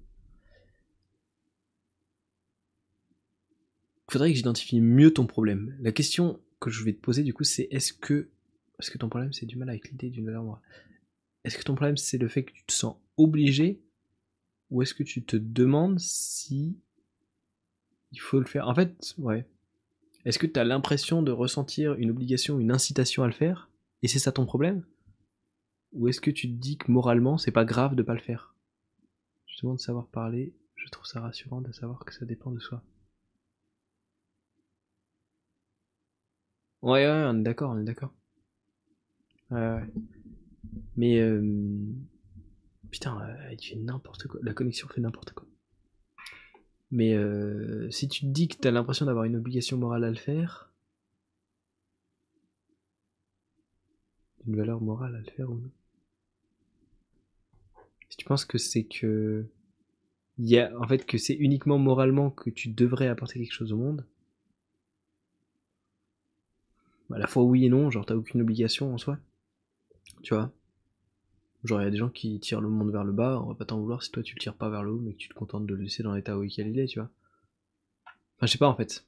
Faudrait 4.10 4.32
que 4.32 4.38
j'identifie 4.38 4.82
mieux 4.82 5.14
ton 5.14 5.26
problème. 5.26 5.76
La 5.80 5.92
question 5.92 6.40
que 6.60 6.70
je 6.70 6.84
vais 6.84 6.94
te 6.94 7.02
poser 7.02 7.24
du 7.24 7.34
coup, 7.34 7.44
c'est 7.44 7.68
est-ce 7.72 7.94
que... 7.94 8.30
Parce 8.78 8.90
que 8.90 8.98
ton 8.98 9.10
problème, 9.10 9.34
c'est 9.34 9.46
du 9.46 9.56
mal 9.56 9.70
avec 9.70 9.90
l'idée 9.90 10.10
d'une 10.10 10.26
valeur 10.26 10.44
morale. 10.44 10.62
Est-ce 11.44 11.58
que 11.58 11.64
ton 11.64 11.76
problème 11.76 11.98
c'est 11.98 12.18
le 12.18 12.28
fait 12.28 12.44
que 12.44 12.54
tu 12.54 12.64
te 12.66 12.74
sens 12.74 12.96
obligé 13.18 13.82
ou 14.70 14.82
est-ce 14.82 14.94
que 14.94 15.04
tu 15.04 15.24
te 15.24 15.38
demandes 15.38 16.00
si 16.00 16.78
il 18.12 18.20
faut 18.20 18.40
le 18.40 18.46
faire? 18.46 18.68
En 18.68 18.76
fait, 18.76 19.16
ouais. 19.18 19.46
Est-ce 20.26 20.40
que 20.40 20.48
tu 20.48 20.60
as 20.60 20.64
l'impression 20.64 21.22
de 21.22 21.32
ressentir 21.32 21.94
une 21.96 22.12
obligation, 22.12 22.60
une 22.60 22.72
incitation 22.72 23.24
à 23.24 23.28
le 23.28 23.34
faire 23.34 23.70
et 24.04 24.08
c'est 24.08 24.20
ça 24.20 24.32
ton 24.32 24.46
problème? 24.46 24.84
Ou 25.94 26.10
est-ce 26.10 26.22
que 26.22 26.32
tu 26.32 26.48
te 26.50 26.54
dis 26.54 26.78
que 26.78 26.92
moralement 26.92 27.38
c'est 27.38 27.52
pas 27.52 27.66
grave 27.66 27.96
de 27.96 28.04
pas 28.04 28.14
le 28.14 28.20
faire? 28.20 28.54
Justement 29.48 29.74
de 29.74 29.80
savoir 29.80 30.08
parler, 30.08 30.54
je 30.76 30.90
trouve 30.90 31.06
ça 31.06 31.22
rassurant 31.22 31.62
de 31.62 31.72
savoir 31.72 32.04
que 32.06 32.14
ça 32.14 32.26
dépend 32.26 32.52
de 32.52 32.60
soi. 32.60 32.84
Ouais, 36.88 37.06
ouais, 37.06 37.24
on 37.28 37.40
est 37.40 37.44
d'accord, 37.44 37.72
on 37.72 37.80
est 37.82 37.84
d'accord. 37.84 38.14
Ouais, 39.52 39.60
ouais. 39.60 39.84
Mais 40.96 41.20
euh... 41.20 41.42
putain, 42.92 43.20
euh, 43.22 43.52
il 43.52 43.62
fait 43.62 43.76
n'importe 43.76 44.28
quoi. 44.28 44.40
La 44.42 44.54
connexion 44.54 44.88
fait 44.88 45.02
n'importe 45.02 45.34
quoi. 45.34 45.46
Mais 46.92 47.14
euh, 47.14 47.92
si 47.92 48.08
tu 48.08 48.22
te 48.22 48.28
dis 48.28 48.48
que 48.48 48.56
t'as 48.56 48.72
l'impression 48.72 49.06
d'avoir 49.06 49.26
une 49.26 49.36
obligation 49.36 49.78
morale 49.78 50.06
à 50.06 50.10
le 50.10 50.16
faire, 50.16 50.72
une 54.46 54.56
valeur 54.56 54.80
morale 54.80 55.14
à 55.16 55.20
le 55.20 55.32
faire 55.32 55.50
ou 55.50 55.56
non 55.56 55.72
Si 58.10 58.16
tu 58.16 58.26
penses 58.26 58.46
que 58.46 58.58
c'est 58.58 58.86
que 58.86 59.46
il 60.38 60.48
y 60.48 60.58
a 60.58 60.72
en 60.80 60.88
fait 60.88 61.06
que 61.06 61.18
c'est 61.18 61.34
uniquement 61.34 61.78
moralement 61.78 62.32
que 62.32 62.50
tu 62.50 62.70
devrais 62.70 63.08
apporter 63.10 63.40
quelque 63.40 63.52
chose 63.52 63.74
au 63.74 63.78
monde, 63.78 64.06
à 67.14 67.18
la 67.18 67.28
fois 67.28 67.44
oui 67.44 67.66
et 67.66 67.70
non, 67.70 67.90
genre 67.90 68.06
t'as 68.06 68.16
aucune 68.16 68.42
obligation 68.42 68.94
en 68.94 68.98
soi, 68.98 69.18
tu 70.24 70.34
vois. 70.34 70.52
Genre, 71.64 71.82
il 71.82 71.86
y 71.86 71.88
a 71.88 71.92
des 71.92 71.98
gens 71.98 72.10
qui 72.10 72.40
tirent 72.40 72.62
le 72.62 72.70
monde 72.70 72.92
vers 72.92 73.04
le 73.04 73.12
bas, 73.12 73.42
on 73.42 73.48
va 73.48 73.56
pas 73.56 73.66
t'en 73.66 73.80
vouloir 73.80 74.04
si 74.04 74.12
toi 74.12 74.24
tu 74.24 74.36
le 74.36 74.40
tires 74.40 74.56
pas 74.56 74.70
vers 74.70 74.84
le 74.84 74.92
haut, 74.92 75.00
mais 75.00 75.14
que 75.14 75.18
tu 75.18 75.30
te 75.30 75.34
contentes 75.34 75.66
de 75.66 75.74
le 75.74 75.84
laisser 75.84 76.04
dans 76.04 76.14
l'état 76.14 76.38
où 76.38 76.44
il 76.44 76.80
est, 76.80 76.86
tu 76.86 77.00
vois. 77.00 77.10
Enfin, 78.38 78.46
je 78.46 78.52
sais 78.52 78.58
pas 78.58 78.68
en 78.68 78.76
fait. 78.76 79.06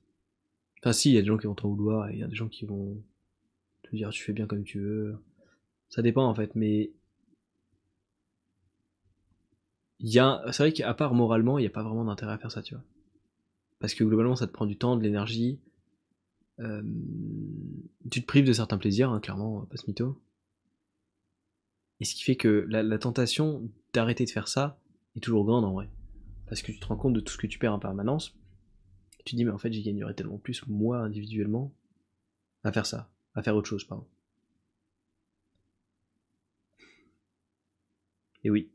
Enfin, 0.79 0.93
si, 0.93 1.11
il 1.11 1.15
y 1.15 1.17
a 1.17 1.21
des 1.21 1.27
gens 1.27 1.37
qui 1.37 1.47
vont 1.47 1.55
t'en 1.55 1.69
vouloir, 1.69 2.09
et 2.09 2.13
il 2.13 2.19
y 2.19 2.23
a 2.23 2.27
des 2.27 2.35
gens 2.35 2.47
qui 2.47 2.65
vont 2.65 3.01
te 3.83 3.95
dire 3.95 4.09
tu 4.09 4.23
fais 4.23 4.33
bien 4.33 4.47
comme 4.47 4.63
tu 4.63 4.79
veux. 4.79 5.17
Ça 5.89 6.01
dépend 6.01 6.25
en 6.25 6.35
fait, 6.35 6.55
mais. 6.55 6.91
Y 9.99 10.19
a. 10.19 10.41
C'est 10.51 10.63
vrai 10.63 10.73
qu'à 10.73 10.93
part 10.93 11.13
moralement, 11.13 11.59
il 11.59 11.61
n'y 11.61 11.67
a 11.67 11.71
pas 11.71 11.83
vraiment 11.83 12.05
d'intérêt 12.05 12.33
à 12.33 12.37
faire 12.37 12.51
ça, 12.51 12.61
tu 12.61 12.73
vois. 12.73 12.83
Parce 13.79 13.93
que 13.93 14.03
globalement, 14.03 14.35
ça 14.35 14.47
te 14.47 14.51
prend 14.51 14.65
du 14.65 14.77
temps, 14.77 14.97
de 14.97 15.03
l'énergie. 15.03 15.59
Euh... 16.59 16.81
Tu 18.11 18.21
te 18.21 18.27
prives 18.27 18.45
de 18.45 18.53
certains 18.53 18.77
plaisirs, 18.77 19.09
hein, 19.09 19.19
clairement, 19.19 19.65
pas 19.65 19.77
ce 19.77 19.85
mytho. 19.87 20.19
Et 21.99 22.05
ce 22.05 22.15
qui 22.15 22.23
fait 22.23 22.35
que 22.35 22.65
la, 22.69 22.97
tentation 22.97 23.69
d'arrêter 23.93 24.25
de 24.25 24.29
faire 24.29 24.47
ça 24.47 24.79
est 25.15 25.19
toujours 25.19 25.45
grande 25.45 25.65
en 25.65 25.73
vrai. 25.73 25.89
Parce 26.47 26.61
que 26.61 26.71
tu 26.71 26.79
te 26.79 26.85
rends 26.85 26.95
compte 26.95 27.13
de 27.13 27.19
tout 27.19 27.33
ce 27.33 27.37
que 27.37 27.47
tu 27.47 27.59
perds 27.59 27.73
en 27.73 27.79
permanence. 27.79 28.35
Tu 29.25 29.31
te 29.31 29.35
dis, 29.35 29.45
mais 29.45 29.51
en 29.51 29.57
fait, 29.57 29.71
j'y 29.71 29.83
gagnerais 29.83 30.13
tellement 30.13 30.37
plus, 30.37 30.65
moi, 30.67 30.99
individuellement, 30.99 31.73
à 32.63 32.71
faire 32.71 32.85
ça. 32.85 33.09
À 33.35 33.43
faire 33.43 33.55
autre 33.55 33.67
chose, 33.67 33.83
pardon. 33.83 34.07
Et 38.43 38.49
oui. 38.49 38.69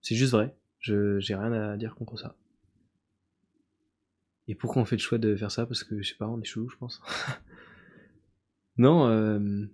C'est 0.00 0.14
juste 0.14 0.32
vrai. 0.32 0.56
Je, 0.80 1.20
j'ai 1.20 1.34
rien 1.34 1.52
à 1.52 1.76
dire 1.76 1.94
contre 1.94 2.18
ça. 2.18 2.34
Et 4.48 4.54
pourquoi 4.54 4.82
on 4.82 4.84
fait 4.86 4.96
le 4.96 5.02
choix 5.02 5.18
de 5.18 5.36
faire 5.36 5.50
ça? 5.50 5.66
Parce 5.66 5.84
que, 5.84 6.00
je 6.00 6.08
sais 6.08 6.16
pas, 6.16 6.26
on 6.26 6.40
est 6.40 6.44
chelou, 6.44 6.68
je 6.70 6.76
pense. 6.76 7.02
non, 8.78 9.06
euh, 9.08 9.66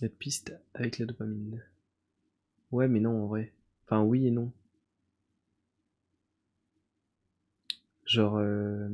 cette 0.00 0.18
piste 0.18 0.54
avec 0.74 0.98
la 0.98 1.06
dopamine. 1.06 1.62
Ouais, 2.70 2.88
mais 2.88 3.00
non, 3.00 3.24
en 3.24 3.26
vrai. 3.26 3.52
Enfin, 3.84 4.02
oui 4.02 4.26
et 4.26 4.30
non. 4.30 4.50
Genre... 8.06 8.36
Euh... 8.38 8.88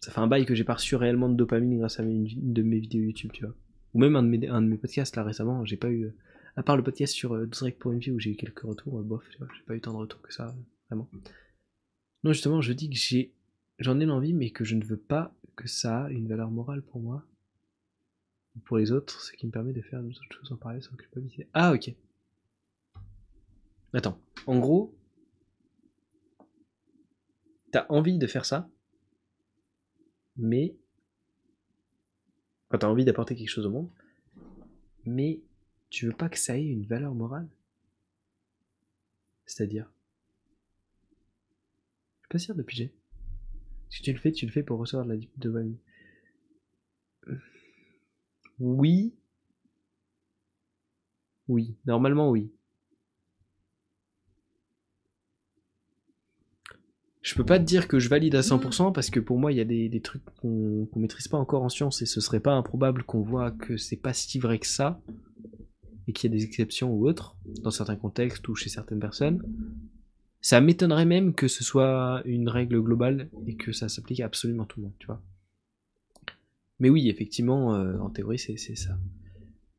ça 0.00 0.12
fait 0.12 0.20
un 0.20 0.28
bail 0.28 0.46
que 0.46 0.54
j'ai 0.54 0.62
pas 0.62 0.74
reçu 0.74 0.94
réellement 0.94 1.28
de 1.28 1.34
dopamine 1.34 1.78
grâce 1.78 1.98
à 1.98 2.04
une 2.04 2.52
de 2.52 2.62
mes 2.62 2.78
vidéos 2.78 3.02
YouTube, 3.02 3.32
tu 3.32 3.44
vois. 3.44 3.54
Ou 3.92 3.98
même 3.98 4.14
un 4.14 4.22
de 4.22 4.28
mes, 4.28 4.46
un 4.46 4.62
de 4.62 4.68
mes 4.68 4.76
podcasts 4.76 5.16
là 5.16 5.24
récemment, 5.24 5.64
j'ai 5.64 5.76
pas 5.76 5.90
eu. 5.90 6.14
À 6.54 6.62
part 6.62 6.76
le 6.76 6.82
podcast 6.84 7.12
sur 7.12 7.34
euh, 7.34 7.46
12 7.46 7.72
pour 7.78 7.92
une 7.92 7.98
vie 7.98 8.12
où 8.12 8.20
j'ai 8.20 8.30
eu 8.30 8.36
quelques 8.36 8.60
retours, 8.60 9.00
euh, 9.00 9.02
bof, 9.02 9.28
tu 9.30 9.38
vois, 9.38 9.48
j'ai 9.54 9.64
pas 9.64 9.74
eu 9.74 9.80
tant 9.80 9.92
de 9.92 9.98
retours 9.98 10.22
que 10.22 10.32
ça, 10.32 10.54
vraiment. 10.88 11.08
Non, 12.24 12.32
justement, 12.32 12.60
je 12.60 12.72
dis 12.72 12.90
que 12.90 12.96
j'ai. 12.96 13.32
J'en 13.78 14.00
ai 14.00 14.06
l'envie, 14.06 14.32
mais 14.32 14.50
que 14.50 14.64
je 14.64 14.74
ne 14.74 14.84
veux 14.84 14.96
pas 14.96 15.34
que 15.54 15.68
ça 15.68 16.04
a 16.04 16.10
une 16.10 16.28
valeur 16.28 16.50
morale 16.50 16.82
pour 16.82 17.00
moi. 17.00 17.24
Ou 18.56 18.60
pour 18.60 18.78
les 18.78 18.90
autres, 18.90 19.20
ce 19.22 19.32
qui 19.32 19.46
me 19.46 19.52
permet 19.52 19.72
de 19.72 19.82
faire 19.82 20.02
d'autres 20.02 20.22
choses 20.30 20.52
en 20.52 20.56
parler 20.56 20.80
sans 20.80 20.96
culpabilité. 20.96 21.48
Ah, 21.52 21.72
ok. 21.72 21.94
Attends. 23.92 24.20
En 24.46 24.58
gros, 24.58 24.94
t'as 27.70 27.86
envie 27.88 28.18
de 28.18 28.26
faire 28.26 28.44
ça, 28.44 28.68
mais. 30.36 30.74
Quand 32.68 32.78
t'as 32.78 32.88
envie 32.88 33.04
d'apporter 33.04 33.36
quelque 33.36 33.48
chose 33.48 33.66
au 33.66 33.70
monde, 33.70 33.90
mais 35.04 35.40
tu 35.88 36.06
veux 36.06 36.12
pas 36.12 36.28
que 36.28 36.38
ça 36.38 36.58
ait 36.58 36.66
une 36.66 36.84
valeur 36.84 37.14
morale 37.14 37.48
C'est-à-dire 39.46 39.88
Sûr 42.34 42.54
de 42.54 42.62
piger? 42.62 42.92
Si 43.88 44.02
tu 44.02 44.12
le 44.12 44.18
fais, 44.18 44.32
tu 44.32 44.46
le 44.46 44.52
fais 44.52 44.62
pour 44.62 44.78
recevoir 44.78 45.06
de 45.06 45.14
la 45.14 45.20
dopamine. 45.38 45.78
Oui. 48.58 49.14
Oui, 51.48 51.76
normalement 51.86 52.30
oui. 52.30 52.50
Je 57.22 57.34
peux 57.34 57.44
pas 57.44 57.58
te 57.58 57.64
dire 57.64 57.88
que 57.88 57.98
je 57.98 58.08
valide 58.08 58.34
à 58.34 58.40
100% 58.40 58.92
parce 58.92 59.10
que 59.10 59.18
pour 59.18 59.38
moi 59.38 59.52
il 59.52 59.58
y 59.58 59.60
a 59.60 59.64
des, 59.64 60.00
trucs 60.00 60.22
qu'on 60.40 60.88
maîtrise 60.96 61.28
pas 61.28 61.38
encore 61.38 61.62
en 61.62 61.68
science 61.68 62.02
et 62.02 62.06
ce 62.06 62.20
serait 62.20 62.40
pas 62.40 62.52
improbable 62.52 63.02
qu'on 63.02 63.22
voit 63.22 63.50
que 63.50 63.76
c'est 63.76 63.96
pas 63.96 64.12
si 64.12 64.38
vrai 64.38 64.58
que 64.58 64.66
ça 64.66 65.00
et 66.06 66.12
qu'il 66.12 66.30
y 66.30 66.34
a 66.34 66.36
des 66.36 66.44
exceptions 66.44 66.92
ou 66.92 67.08
autres 67.08 67.36
dans 67.62 67.70
certains 67.70 67.96
contextes 67.96 68.46
ou 68.48 68.54
chez 68.54 68.68
certaines 68.68 69.00
personnes. 69.00 69.42
Ça 70.46 70.60
m'étonnerait 70.60 71.06
même 71.06 71.34
que 71.34 71.48
ce 71.48 71.64
soit 71.64 72.22
une 72.24 72.48
règle 72.48 72.80
globale 72.80 73.28
et 73.48 73.56
que 73.56 73.72
ça 73.72 73.88
s'applique 73.88 74.20
à 74.20 74.26
absolument 74.26 74.64
tout 74.64 74.78
le 74.78 74.84
monde, 74.86 74.94
tu 75.00 75.06
vois. 75.06 75.20
Mais 76.78 76.88
oui, 76.88 77.08
effectivement, 77.08 77.74
euh, 77.74 77.98
en 77.98 78.10
théorie, 78.10 78.38
c'est 78.38 78.56
ça. 78.56 78.96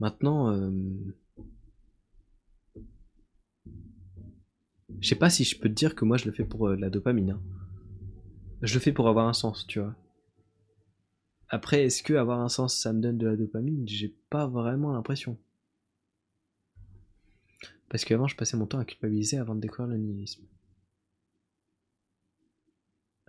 Maintenant, 0.02 0.52
euh, 0.52 0.69
je 4.99 5.07
sais 5.07 5.15
pas 5.15 5.30
si 5.30 5.45
je 5.45 5.57
peux 5.57 5.69
te 5.69 5.73
dire 5.73 5.95
que 5.95 6.03
moi 6.03 6.18
je 6.18 6.26
le 6.26 6.34
fais 6.34 6.44
pour 6.44 6.68
euh, 6.68 6.76
la 6.76 6.89
dopamine. 6.89 7.31
Hein. 7.31 7.41
Je 8.61 8.73
le 8.73 8.81
fais 8.81 8.91
pour 8.91 9.07
avoir 9.07 9.26
un 9.30 9.34
sens, 9.34 9.65
tu 9.68 9.80
vois. 9.80 9.95
Après, 11.48 11.85
est-ce 11.85 12.03
que 12.03 12.15
avoir 12.15 12.41
un 12.41 12.49
sens, 12.49 12.77
ça 12.77 12.91
me 12.91 12.99
donne 12.99 13.18
de 13.18 13.27
la 13.27 13.38
dopamine? 13.38 13.88
J'ai 13.88 14.14
pas 14.30 14.48
vraiment 14.48 14.91
l'impression. 14.91 15.38
Parce 17.88 18.03
qu'avant, 18.03 18.27
je 18.27 18.35
passais 18.35 18.57
mon 18.57 18.65
temps 18.65 18.80
à 18.80 18.84
culpabiliser 18.85 19.38
avant 19.38 19.56
de 19.56 19.61
découvrir 19.61 19.88
le 19.88 19.98
nihilisme. 19.98 20.44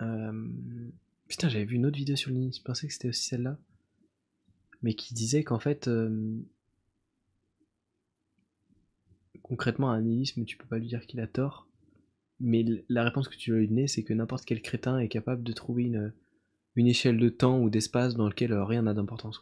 Euh, 0.00 0.48
putain, 1.28 1.48
j'avais 1.48 1.64
vu 1.64 1.76
une 1.76 1.86
autre 1.86 1.96
vidéo 1.96 2.16
sur 2.16 2.30
le 2.30 2.50
je 2.50 2.62
pensais 2.62 2.86
que 2.86 2.92
c'était 2.92 3.08
aussi 3.08 3.24
celle-là. 3.24 3.58
Mais 4.82 4.94
qui 4.94 5.14
disait 5.14 5.42
qu'en 5.42 5.58
fait, 5.58 5.88
euh, 5.88 6.40
concrètement, 9.42 9.90
un 9.90 10.02
nihilisme, 10.02 10.44
tu 10.44 10.56
peux 10.56 10.66
pas 10.66 10.78
lui 10.78 10.88
dire 10.88 11.06
qu'il 11.06 11.20
a 11.20 11.26
tort. 11.26 11.68
Mais 12.40 12.64
la 12.88 13.02
réponse 13.02 13.28
que 13.28 13.36
tu 13.36 13.52
lui 13.52 13.66
donner, 13.66 13.88
c'est 13.88 14.04
que 14.04 14.14
n'importe 14.14 14.44
quel 14.44 14.62
crétin 14.62 14.98
est 14.98 15.08
capable 15.08 15.42
de 15.42 15.52
trouver 15.52 15.84
une, 15.84 16.12
une 16.76 16.86
échelle 16.86 17.18
de 17.18 17.28
temps 17.28 17.60
ou 17.60 17.70
d'espace 17.70 18.14
dans 18.14 18.28
lequel 18.28 18.52
euh, 18.52 18.64
rien 18.64 18.82
n'a 18.82 18.94
d'importance. 18.94 19.40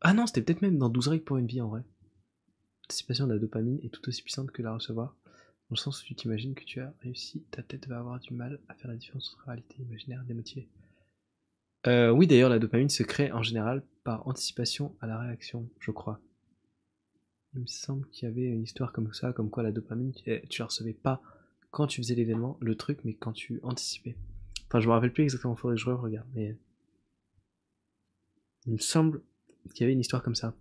Ah 0.00 0.14
non, 0.14 0.26
c'était 0.26 0.40
peut-être 0.42 0.62
même 0.62 0.78
dans 0.78 0.88
12 0.88 1.08
règles 1.08 1.24
pour 1.24 1.36
une 1.36 1.46
vie 1.46 1.60
en 1.60 1.68
vrai. 1.68 1.82
L'anticipation 2.84 3.26
de 3.26 3.34
la 3.34 3.38
dopamine 3.38 3.78
est 3.82 3.90
tout 3.90 4.08
aussi 4.08 4.22
puissante 4.22 4.50
que 4.50 4.62
la 4.62 4.74
recevoir. 4.74 5.14
Dans 5.72 5.76
le 5.76 5.80
sens 5.80 6.02
où 6.02 6.04
tu 6.04 6.14
t'imagines 6.14 6.54
que 6.54 6.64
tu 6.64 6.82
as 6.82 6.92
réussi, 7.00 7.44
ta 7.50 7.62
tête 7.62 7.88
va 7.88 7.98
avoir 7.98 8.20
du 8.20 8.34
mal 8.34 8.60
à 8.68 8.74
faire 8.74 8.90
la 8.90 8.96
différence 8.98 9.32
entre 9.32 9.46
réalité 9.46 9.76
imaginaire 9.80 10.22
démotivée. 10.22 10.68
Euh, 11.86 12.10
oui, 12.10 12.26
d'ailleurs, 12.26 12.50
la 12.50 12.58
dopamine 12.58 12.90
se 12.90 13.02
crée 13.02 13.32
en 13.32 13.42
général 13.42 13.82
par 14.04 14.28
anticipation 14.28 14.94
à 15.00 15.06
la 15.06 15.18
réaction, 15.18 15.66
je 15.80 15.90
crois. 15.90 16.20
Il 17.54 17.62
me 17.62 17.66
semble 17.66 18.06
qu'il 18.10 18.28
y 18.28 18.30
avait 18.30 18.44
une 18.44 18.64
histoire 18.64 18.92
comme 18.92 19.14
ça, 19.14 19.32
comme 19.32 19.48
quoi 19.48 19.62
la 19.62 19.72
dopamine, 19.72 20.12
tu, 20.12 20.46
tu 20.46 20.60
la 20.60 20.66
recevais 20.66 20.92
pas 20.92 21.22
quand 21.70 21.86
tu 21.86 22.02
faisais 22.02 22.16
l'événement, 22.16 22.58
le 22.60 22.74
truc, 22.74 22.98
mais 23.04 23.14
quand 23.14 23.32
tu 23.32 23.58
anticipais. 23.62 24.14
Enfin, 24.66 24.80
je 24.80 24.88
me 24.88 24.92
rappelle 24.92 25.14
plus 25.14 25.22
exactement, 25.24 25.56
faudrait 25.56 25.78
je 25.78 25.88
regarde, 25.88 26.28
mais. 26.34 26.54
Il 28.66 28.74
me 28.74 28.78
semble 28.78 29.22
qu'il 29.72 29.80
y 29.80 29.84
avait 29.84 29.94
une 29.94 30.00
histoire 30.00 30.22
comme 30.22 30.34
ça. 30.34 30.54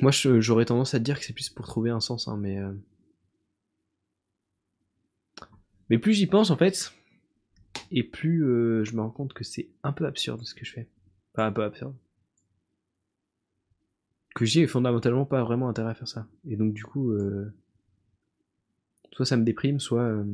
Moi, 0.00 0.10
j'aurais 0.12 0.64
tendance 0.64 0.94
à 0.94 0.98
dire 0.98 1.18
que 1.18 1.24
c'est 1.24 1.32
plus 1.32 1.48
pour 1.48 1.66
trouver 1.66 1.90
un 1.90 2.00
sens, 2.00 2.28
hein, 2.28 2.36
mais. 2.36 2.58
Euh, 2.58 2.72
mais 5.90 5.98
plus 5.98 6.14
j'y 6.14 6.26
pense, 6.26 6.50
en 6.50 6.56
fait, 6.56 6.92
et 7.90 8.02
plus 8.02 8.44
euh, 8.44 8.84
je 8.84 8.94
me 8.96 9.02
rends 9.02 9.10
compte 9.10 9.34
que 9.34 9.44
c'est 9.44 9.68
un 9.82 9.92
peu 9.92 10.06
absurde 10.06 10.42
ce 10.44 10.54
que 10.54 10.64
je 10.64 10.72
fais. 10.72 10.88
Pas 11.32 11.46
un 11.46 11.52
peu 11.52 11.62
absurde. 11.62 11.94
Que 14.34 14.44
j'ai 14.44 14.66
fondamentalement 14.66 15.26
pas 15.26 15.42
vraiment 15.44 15.68
intérêt 15.68 15.90
à 15.90 15.94
faire 15.94 16.08
ça. 16.08 16.26
Et 16.48 16.56
donc, 16.56 16.74
du 16.74 16.84
coup, 16.84 17.12
euh, 17.12 17.54
soit 19.12 19.26
ça 19.26 19.36
me 19.36 19.44
déprime, 19.44 19.78
soit 19.78 20.24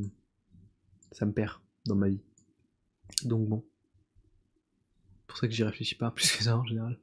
ça 1.12 1.26
me 1.26 1.32
perd 1.32 1.58
dans 1.86 1.96
ma 1.96 2.08
vie. 2.08 2.20
Donc, 3.24 3.48
bon. 3.48 3.64
C'est 5.18 5.26
pour 5.26 5.36
ça 5.36 5.48
que 5.48 5.52
j'y 5.52 5.64
réfléchis 5.64 5.96
pas 5.96 6.10
plus 6.14 6.34
que 6.34 6.42
ça 6.42 6.56
en 6.56 6.64
général. 6.64 6.98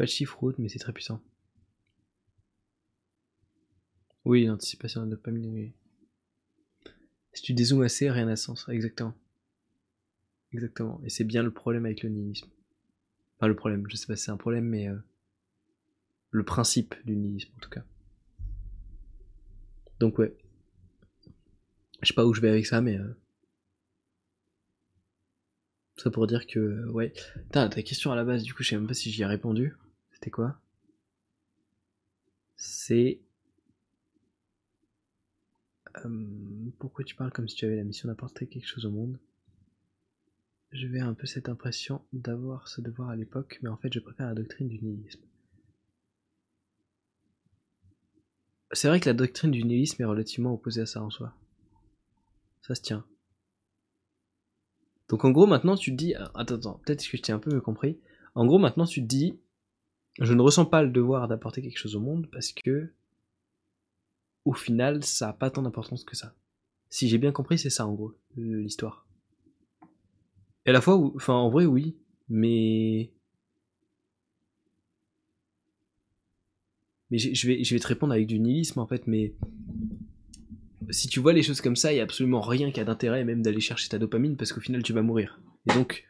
Pas 0.00 0.06
de 0.06 0.10
chiffre 0.10 0.38
route, 0.38 0.58
mais 0.58 0.70
c'est 0.70 0.78
très 0.78 0.94
puissant. 0.94 1.22
Oui, 4.24 4.46
l'anticipation 4.46 5.04
de 5.04 5.10
dopamine, 5.10 5.52
oui. 5.52 5.74
Si 7.34 7.42
tu 7.42 7.52
dézoomes 7.52 7.82
assez, 7.82 8.10
rien 8.10 8.24
n'a 8.24 8.36
sens. 8.36 8.66
Exactement. 8.70 9.14
Exactement. 10.54 11.02
Et 11.04 11.10
c'est 11.10 11.24
bien 11.24 11.42
le 11.42 11.50
problème 11.50 11.84
avec 11.84 12.02
le 12.02 12.08
nihilisme. 12.08 12.48
Enfin, 13.36 13.48
le 13.48 13.54
problème, 13.54 13.84
je 13.90 13.96
sais 13.96 14.06
pas 14.06 14.16
si 14.16 14.24
c'est 14.24 14.30
un 14.30 14.38
problème, 14.38 14.64
mais 14.64 14.88
euh, 14.88 14.96
le 16.30 16.46
principe 16.46 16.94
du 17.04 17.14
nihilisme, 17.14 17.52
en 17.58 17.60
tout 17.60 17.68
cas. 17.68 17.84
Donc, 19.98 20.18
ouais. 20.18 20.34
Je 22.00 22.08
sais 22.08 22.14
pas 22.14 22.24
où 22.24 22.32
je 22.32 22.40
vais 22.40 22.48
avec 22.48 22.64
ça, 22.64 22.80
mais. 22.80 22.96
Euh... 22.96 23.20
Ça 25.98 26.10
pour 26.10 26.26
dire 26.26 26.46
que, 26.46 26.88
ouais. 26.88 27.12
ta 27.50 27.68
question 27.68 28.12
à 28.12 28.16
la 28.16 28.24
base, 28.24 28.44
du 28.44 28.54
coup, 28.54 28.62
je 28.62 28.70
sais 28.70 28.76
même 28.76 28.86
pas 28.86 28.94
si 28.94 29.10
j'y 29.10 29.20
ai 29.20 29.26
répondu. 29.26 29.76
C'était 30.20 30.32
quoi? 30.32 30.60
C'est... 32.54 33.22
Euh, 36.04 36.70
pourquoi 36.78 37.06
tu 37.06 37.14
parles 37.14 37.32
comme 37.32 37.48
si 37.48 37.56
tu 37.56 37.64
avais 37.64 37.76
la 37.76 37.84
mission 37.84 38.06
d'apporter 38.06 38.46
quelque 38.46 38.66
chose 38.66 38.84
au 38.84 38.90
monde? 38.90 39.18
J'avais 40.72 41.00
un 41.00 41.14
peu 41.14 41.26
cette 41.26 41.48
impression 41.48 42.04
d'avoir 42.12 42.68
ce 42.68 42.82
devoir 42.82 43.08
à 43.08 43.16
l'époque, 43.16 43.60
mais 43.62 43.70
en 43.70 43.78
fait 43.78 43.90
je 43.90 43.98
préfère 43.98 44.26
la 44.26 44.34
doctrine 44.34 44.68
du 44.68 44.78
nihilisme. 44.78 45.22
C'est 48.72 48.88
vrai 48.88 49.00
que 49.00 49.08
la 49.08 49.14
doctrine 49.14 49.50
du 49.50 49.64
nihilisme 49.64 50.02
est 50.02 50.06
relativement 50.06 50.52
opposée 50.52 50.82
à 50.82 50.86
ça 50.86 51.02
en 51.02 51.08
soi. 51.08 51.34
Ça 52.60 52.74
se 52.74 52.82
tient. 52.82 53.06
Donc 55.08 55.24
en 55.24 55.30
gros 55.30 55.46
maintenant 55.46 55.76
tu 55.76 55.92
te 55.92 55.96
dis... 55.96 56.14
Attends, 56.34 56.56
attends, 56.56 56.80
peut-être 56.84 57.08
que 57.08 57.16
je 57.16 57.22
t'ai 57.22 57.32
un 57.32 57.38
peu 57.38 57.58
compris. 57.62 57.98
En 58.34 58.44
gros 58.44 58.58
maintenant 58.58 58.84
tu 58.84 59.00
te 59.00 59.06
dis 59.06 59.40
je 60.18 60.34
ne 60.34 60.42
ressens 60.42 60.66
pas 60.66 60.82
le 60.82 60.90
devoir 60.90 61.28
d'apporter 61.28 61.62
quelque 61.62 61.78
chose 61.78 61.96
au 61.96 62.00
monde 62.00 62.28
parce 62.30 62.52
que, 62.52 62.92
au 64.44 64.52
final, 64.52 65.04
ça 65.04 65.28
n'a 65.28 65.32
pas 65.32 65.50
tant 65.50 65.62
d'importance 65.62 66.04
que 66.04 66.16
ça. 66.16 66.34
Si 66.88 67.08
j'ai 67.08 67.18
bien 67.18 67.32
compris, 67.32 67.58
c'est 67.58 67.70
ça 67.70 67.86
en 67.86 67.94
gros, 67.94 68.14
l'histoire. 68.36 69.06
Et 70.66 70.70
à 70.70 70.72
la 70.72 70.80
fois, 70.80 70.96
enfin 71.14 71.34
en 71.34 71.50
vrai, 71.50 71.66
oui, 71.66 71.96
mais. 72.28 73.12
Mais 77.10 77.18
je 77.18 77.46
vais, 77.46 77.64
je 77.64 77.74
vais 77.74 77.80
te 77.80 77.86
répondre 77.88 78.12
avec 78.12 78.26
du 78.26 78.38
nihilisme 78.38 78.80
en 78.80 78.86
fait, 78.86 79.06
mais. 79.06 79.34
Si 80.90 81.06
tu 81.06 81.20
vois 81.20 81.32
les 81.32 81.42
choses 81.42 81.60
comme 81.60 81.76
ça, 81.76 81.92
il 81.92 81.96
n'y 81.96 82.00
a 82.00 82.04
absolument 82.04 82.40
rien 82.40 82.72
qui 82.72 82.80
a 82.80 82.84
d'intérêt 82.84 83.24
même 83.24 83.42
d'aller 83.42 83.60
chercher 83.60 83.88
ta 83.88 83.98
dopamine 83.98 84.36
parce 84.36 84.52
qu'au 84.52 84.60
final 84.60 84.82
tu 84.82 84.92
vas 84.92 85.02
mourir. 85.02 85.40
Et 85.68 85.74
donc, 85.74 86.04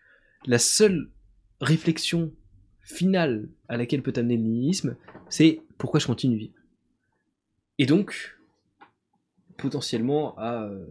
la 0.46 0.58
seule 0.58 1.10
réflexion 1.60 2.32
finale 2.82 3.48
à 3.68 3.76
laquelle 3.76 4.02
peut 4.02 4.12
t'amener 4.12 4.36
le 4.36 4.42
nihilisme, 4.42 4.96
c'est 5.28 5.60
pourquoi 5.78 6.00
je 6.00 6.06
continue 6.06 6.34
de 6.34 6.40
vivre. 6.40 6.54
Et 7.78 7.86
donc, 7.86 8.36
potentiellement 9.56 10.36
à 10.38 10.64
euh, 10.64 10.84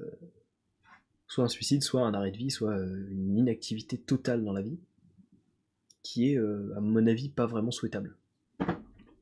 soit 1.28 1.44
un 1.44 1.50
suicide, 1.50 1.84
soit 1.84 2.02
un 2.02 2.14
arrêt 2.14 2.32
de 2.32 2.38
vie, 2.38 2.52
soit 2.52 2.72
euh, 2.72 3.08
une 3.12 3.38
inactivité 3.38 3.98
totale 3.98 4.44
dans 4.44 4.54
la 4.54 4.62
vie, 4.62 4.80
qui 6.02 6.32
est, 6.32 6.38
euh, 6.38 6.74
à 6.76 6.80
mon 6.80 7.06
avis, 7.06 7.30
pas 7.30 7.46
vraiment 7.46 7.72
souhaitable. 7.72 8.16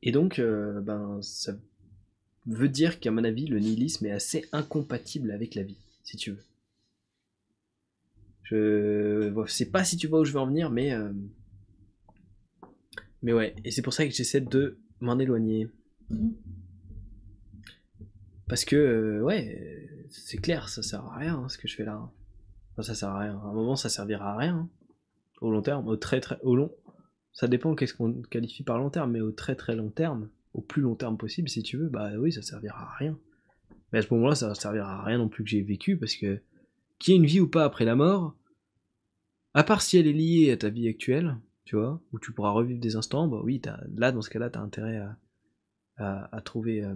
Et 0.04 0.12
donc, 0.12 0.40
ben, 0.40 1.20
ça 1.22 1.58
veut 2.46 2.70
dire 2.70 3.00
qu'à 3.00 3.12
mon 3.12 3.24
avis, 3.24 3.48
le 3.48 3.60
nihilisme 3.60 4.06
est 4.06 4.12
assez 4.12 4.48
incompatible 4.54 5.32
avec 5.32 5.56
la 5.56 5.64
vie, 5.64 5.80
si 6.04 6.16
tu 6.16 6.32
veux. 6.32 6.44
Je 8.44 9.44
sais 9.48 9.66
pas 9.66 9.84
si 9.84 9.98
tu 9.98 10.08
vois 10.08 10.22
où 10.22 10.26
je 10.26 10.32
veux 10.32 10.40
en 10.40 10.48
venir, 10.48 10.70
mais. 10.70 10.94
Mais 13.24 13.34
ouais, 13.34 13.56
et 13.64 13.72
c'est 13.72 13.82
pour 13.82 13.94
ça 13.94 14.06
que 14.06 14.14
j'essaie 14.14 14.42
de 14.42 14.78
m'en 15.00 15.18
éloigner. 15.20 15.68
Parce 18.48 18.64
que, 18.64 18.76
euh, 18.76 19.22
ouais, 19.22 20.06
c'est 20.10 20.38
clair, 20.38 20.70
ça 20.70 20.82
sert 20.82 21.04
à 21.06 21.18
rien 21.18 21.36
hein, 21.36 21.50
ce 21.50 21.58
que 21.58 21.68
je 21.68 21.76
fais 21.76 21.84
là. 21.84 22.10
Enfin, 22.74 22.84
ça 22.84 22.96
sert 22.96 23.10
à 23.10 23.20
rien. 23.20 23.38
À 23.38 23.48
un 23.48 23.54
moment, 23.54 23.76
ça 23.76 23.90
servira 23.90 24.34
à 24.34 24.38
rien. 24.38 24.56
hein. 24.56 24.70
Au 25.42 25.52
long 25.52 25.62
terme, 25.62 25.88
au 25.88 25.98
très 25.98 26.22
très. 26.22 26.40
Au 26.42 26.56
long. 26.56 26.72
Ça 27.34 27.48
dépend 27.48 27.76
qu'est-ce 27.76 27.94
qu'on 27.94 28.22
qualifie 28.24 28.64
par 28.64 28.80
long 28.80 28.90
terme, 28.90 29.12
mais 29.12 29.22
au 29.22 29.32
très 29.32 29.56
très 29.56 29.76
long 29.76 29.90
terme, 29.90 30.30
au 30.54 30.62
plus 30.62 30.82
long 30.82 30.96
terme 30.96 31.18
possible, 31.18 31.50
si 31.50 31.62
tu 31.62 31.78
veux, 31.78 31.90
bah 31.90 32.12
oui, 32.18 32.32
ça 32.32 32.42
servira 32.42 32.82
à 32.82 32.96
rien. 32.98 33.20
Mais 33.92 34.00
à 34.00 34.02
ce 34.02 34.12
moment-là, 34.16 34.34
ça 34.34 34.56
servira 34.56 35.02
à 35.02 35.04
rien 35.04 35.20
non 35.20 35.30
plus 35.30 35.44
que 35.44 35.50
j'ai 35.50 35.62
vécu, 35.62 35.98
parce 35.98 36.16
que 36.16 36.42
qu'il 36.98 37.14
y 37.14 37.18
ait 37.18 37.20
une 37.20 37.28
vie 37.28 37.40
ou 37.40 37.48
pas 37.48 37.64
après 37.64 37.86
la 37.86 37.96
mort, 37.96 38.36
à 39.54 39.64
part 39.64 39.84
si 39.84 39.98
elle 39.98 40.08
est 40.08 40.14
liée 40.14 40.52
à 40.52 40.58
ta 40.58 40.70
vie 40.70 40.88
actuelle, 40.88 41.38
tu 41.68 41.76
vois, 41.76 42.02
où 42.14 42.20
tu 42.20 42.32
pourras 42.32 42.52
revivre 42.52 42.80
des 42.80 42.96
instants, 42.96 43.28
bah 43.28 43.42
oui, 43.44 43.62
là, 43.98 44.14
dans 44.14 44.22
ce 44.22 44.30
cas-là, 44.30 44.50
t'as 44.50 44.62
intérêt 44.62 45.04
à, 45.98 46.30
à, 46.34 46.40
trouver, 46.42 46.82
euh, 46.82 46.96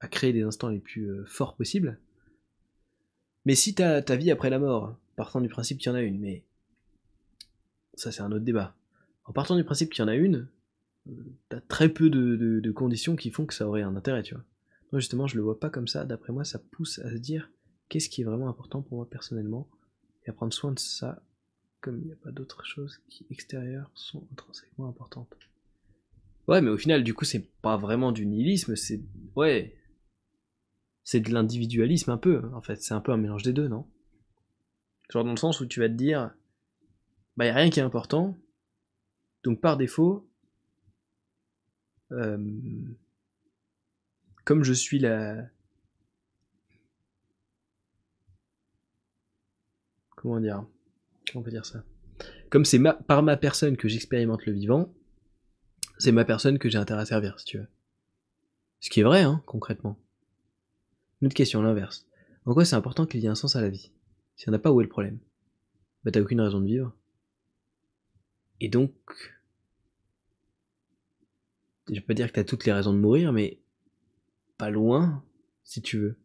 à 0.00 0.08
créer 0.08 0.34
des 0.34 0.42
instants 0.42 0.68
les 0.68 0.80
plus 0.80 1.06
euh, 1.10 1.24
forts 1.24 1.56
possibles. 1.56 1.98
Mais 3.46 3.54
si 3.54 3.74
t'as 3.74 4.02
ta 4.02 4.16
vie 4.16 4.30
après 4.30 4.50
la 4.50 4.58
mort, 4.58 4.98
partant 5.16 5.40
du 5.40 5.48
principe 5.48 5.78
qu'il 5.78 5.88
y 5.90 5.92
en 5.92 5.96
a 5.96 6.02
une, 6.02 6.20
mais 6.20 6.44
ça 7.94 8.12
c'est 8.12 8.20
un 8.20 8.30
autre 8.32 8.44
débat. 8.44 8.76
En 9.24 9.32
partant 9.32 9.56
du 9.56 9.64
principe 9.64 9.90
qu'il 9.90 10.02
y 10.02 10.04
en 10.04 10.08
a 10.08 10.14
une, 10.14 10.46
euh, 11.08 11.12
t'as 11.48 11.60
très 11.62 11.88
peu 11.88 12.10
de, 12.10 12.36
de- 12.36 12.60
de 12.60 12.70
conditions 12.70 13.16
qui 13.16 13.30
font 13.30 13.46
que 13.46 13.54
ça 13.54 13.66
aurait 13.66 13.80
un 13.82 13.96
intérêt, 13.96 14.22
tu 14.22 14.34
vois. 14.34 14.44
Moi 14.92 15.00
justement, 15.00 15.26
je 15.26 15.36
le 15.36 15.42
vois 15.42 15.58
pas 15.58 15.70
comme 15.70 15.88
ça. 15.88 16.04
D'après 16.04 16.34
moi, 16.34 16.44
ça 16.44 16.58
pousse 16.58 16.98
à 16.98 17.10
se 17.10 17.16
dire 17.16 17.50
qu'est-ce 17.88 18.10
qui 18.10 18.20
est 18.20 18.24
vraiment 18.24 18.50
important 18.50 18.82
pour 18.82 18.98
moi 18.98 19.08
personnellement 19.08 19.70
et 20.26 20.30
à 20.30 20.34
prendre 20.34 20.52
soin 20.52 20.72
de 20.72 20.78
ça 20.78 21.22
comme 21.82 21.98
il 22.00 22.06
n'y 22.06 22.12
a 22.12 22.16
pas 22.16 22.30
d'autres 22.30 22.64
choses 22.64 22.98
qui 23.08 23.26
extérieures 23.30 23.90
sont 23.94 24.26
intrinsèquement 24.32 24.88
importantes. 24.88 25.36
Ouais, 26.48 26.62
mais 26.62 26.70
au 26.70 26.78
final, 26.78 27.04
du 27.04 27.12
coup, 27.12 27.24
c'est 27.24 27.46
pas 27.60 27.76
vraiment 27.76 28.12
du 28.12 28.24
nihilisme, 28.24 28.74
c'est. 28.76 29.00
Ouais. 29.36 29.76
C'est 31.04 31.20
de 31.20 31.30
l'individualisme 31.30 32.10
un 32.10 32.16
peu, 32.16 32.42
en 32.54 32.62
fait. 32.62 32.82
C'est 32.82 32.94
un 32.94 33.00
peu 33.00 33.12
un 33.12 33.16
mélange 33.16 33.42
des 33.42 33.52
deux, 33.52 33.68
non? 33.68 33.86
Genre 35.10 35.24
dans 35.24 35.32
le 35.32 35.36
sens 35.36 35.60
où 35.60 35.66
tu 35.66 35.80
vas 35.80 35.88
te 35.88 35.94
dire. 35.94 36.32
Bah, 37.36 37.46
y 37.46 37.48
a 37.48 37.54
rien 37.54 37.70
qui 37.70 37.80
est 37.80 37.82
important. 37.82 38.38
Donc 39.44 39.60
par 39.60 39.76
défaut. 39.76 40.28
euh, 42.12 42.38
comme 44.44 44.64
je 44.64 44.72
suis 44.72 44.98
la. 44.98 45.48
Comment 50.16 50.40
dire? 50.40 50.64
Comme 52.50 52.64
c'est 52.64 52.78
ma... 52.78 52.94
par 52.94 53.22
ma 53.22 53.36
personne 53.36 53.76
que 53.76 53.88
j'expérimente 53.88 54.46
le 54.46 54.52
vivant, 54.52 54.92
c'est 55.98 56.12
ma 56.12 56.24
personne 56.24 56.58
que 56.58 56.68
j'ai 56.68 56.78
intérêt 56.78 57.02
à 57.02 57.06
servir, 57.06 57.38
si 57.38 57.46
tu 57.46 57.58
veux. 57.58 57.68
Ce 58.80 58.90
qui 58.90 59.00
est 59.00 59.04
vrai, 59.04 59.22
hein, 59.22 59.42
concrètement. 59.46 59.98
Une 61.20 61.26
autre 61.26 61.36
question, 61.36 61.62
l'inverse. 61.62 62.06
En 62.44 62.54
quoi 62.54 62.64
c'est 62.64 62.76
important 62.76 63.06
qu'il 63.06 63.20
y 63.20 63.26
ait 63.26 63.30
un 63.30 63.36
sens 63.36 63.56
à 63.56 63.60
la 63.60 63.68
vie 63.68 63.92
S'il 64.36 64.50
n'y 64.50 64.56
en 64.56 64.58
a 64.58 64.62
pas, 64.62 64.72
où 64.72 64.80
est 64.80 64.84
le 64.84 64.90
problème? 64.90 65.18
Bah 66.04 66.10
t'as 66.10 66.20
aucune 66.20 66.40
raison 66.40 66.60
de 66.60 66.66
vivre. 66.66 66.92
Et 68.60 68.68
donc... 68.68 68.92
Je 71.88 71.94
vais 71.94 72.00
pas 72.00 72.14
dire 72.14 72.28
que 72.28 72.34
t'as 72.34 72.44
toutes 72.44 72.64
les 72.64 72.72
raisons 72.72 72.92
de 72.92 72.98
mourir, 72.98 73.32
mais... 73.32 73.60
Pas 74.58 74.70
loin, 74.70 75.24
si 75.64 75.82
tu 75.82 75.98
veux. 75.98 76.16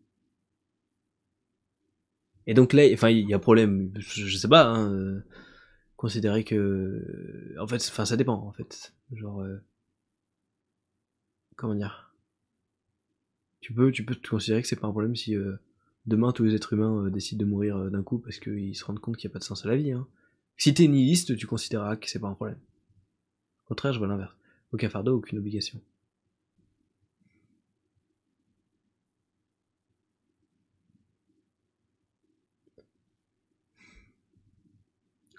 Et 2.48 2.54
donc 2.54 2.74
là, 2.74 2.84
enfin, 2.94 3.10
il 3.10 3.30
y 3.30 3.34
a 3.34 3.40
problème, 3.40 3.92
je, 3.98 4.38
sais 4.38 4.48
pas, 4.48 4.64
hein, 4.64 4.92
euh, 4.92 5.22
considérer 5.98 6.44
que... 6.44 7.56
En 7.60 7.68
fait, 7.68 7.86
enfin, 7.90 8.06
ça 8.06 8.18
dépend, 8.18 8.36
en 8.36 8.54
fait. 8.54 8.94
Genre... 9.12 9.42
euh, 9.42 9.58
comment 11.58 11.76
dire? 11.76 12.16
Tu 13.60 13.74
peux, 13.74 13.92
tu 13.92 14.06
peux 14.06 14.16
considérer 14.16 14.62
que 14.62 14.68
c'est 14.68 14.80
pas 14.80 14.88
un 14.88 14.92
problème 14.92 15.16
si 15.16 15.36
euh, 15.36 15.58
demain 16.06 16.32
tous 16.32 16.46
les 16.46 16.56
êtres 16.56 16.72
humains 16.72 17.06
euh, 17.06 17.10
décident 17.10 17.44
de 17.44 17.50
mourir 17.50 17.76
euh, 17.76 17.90
d'un 17.90 18.04
coup 18.04 18.20
parce 18.20 18.40
qu'ils 18.40 18.76
se 18.76 18.86
rendent 18.86 19.00
compte 19.00 19.18
qu'il 19.18 19.28
n'y 19.28 19.34
a 19.34 19.34
pas 19.34 19.40
de 19.40 19.44
sens 19.44 19.66
à 19.66 19.68
la 19.68 19.76
vie. 19.76 19.92
Hein. 19.92 20.08
Si 20.56 20.74
t'es 20.74 20.88
nihiliste, 20.88 21.36
tu 21.36 21.48
considéreras 21.48 21.98
que 21.98 22.10
c'est 22.10 22.20
pas 22.20 22.30
un 22.30 22.36
problème. 22.36 22.60
Au 23.66 23.68
contraire, 23.68 23.92
je 23.92 24.00
vois 24.00 24.08
l'inverse. 24.08 24.34
Aucun 24.72 24.90
fardeau, 24.90 25.18
aucune 25.18 25.40
obligation. 25.40 25.82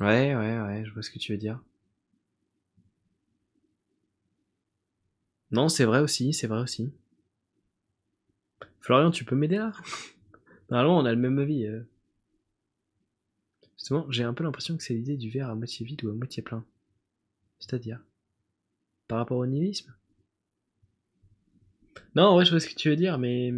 Ouais, 0.00 0.34
ouais, 0.34 0.60
ouais, 0.60 0.84
je 0.84 0.92
vois 0.92 1.02
ce 1.04 1.10
que 1.10 1.18
tu 1.20 1.30
veux 1.32 1.38
dire. 1.38 1.60
Non, 5.50 5.68
c'est 5.68 5.84
vrai 5.84 6.00
aussi, 6.00 6.32
c'est 6.32 6.46
vrai 6.46 6.60
aussi. 6.62 6.90
Florian, 8.80 9.12
tu 9.12 9.24
peux 9.24 9.36
m'aider 9.36 9.58
là? 9.58 9.70
Normalement, 10.70 10.98
on 10.98 11.04
a 11.06 11.12
le 11.12 11.18
même 11.18 11.38
avis. 11.38 11.66
euh. 11.66 11.82
Justement, 13.78 14.04
j'ai 14.10 14.24
un 14.24 14.34
peu 14.34 14.44
l'impression 14.44 14.76
que 14.76 14.82
c'est 14.82 14.92
l'idée 14.92 15.16
du 15.16 15.30
verre 15.30 15.48
à 15.48 15.54
moitié 15.54 15.86
vide 15.86 16.04
ou 16.04 16.10
à 16.10 16.12
moitié 16.12 16.42
plein. 16.42 16.66
C'est-à-dire? 17.60 18.00
Par 19.08 19.18
rapport 19.18 19.38
au 19.38 19.46
nihilisme? 19.46 19.92
Non, 22.14 22.36
ouais, 22.36 22.44
je 22.44 22.50
vois 22.50 22.60
ce 22.60 22.68
que 22.68 22.74
tu 22.74 22.90
veux 22.90 22.96
dire, 22.96 23.16
mais. 23.18 23.52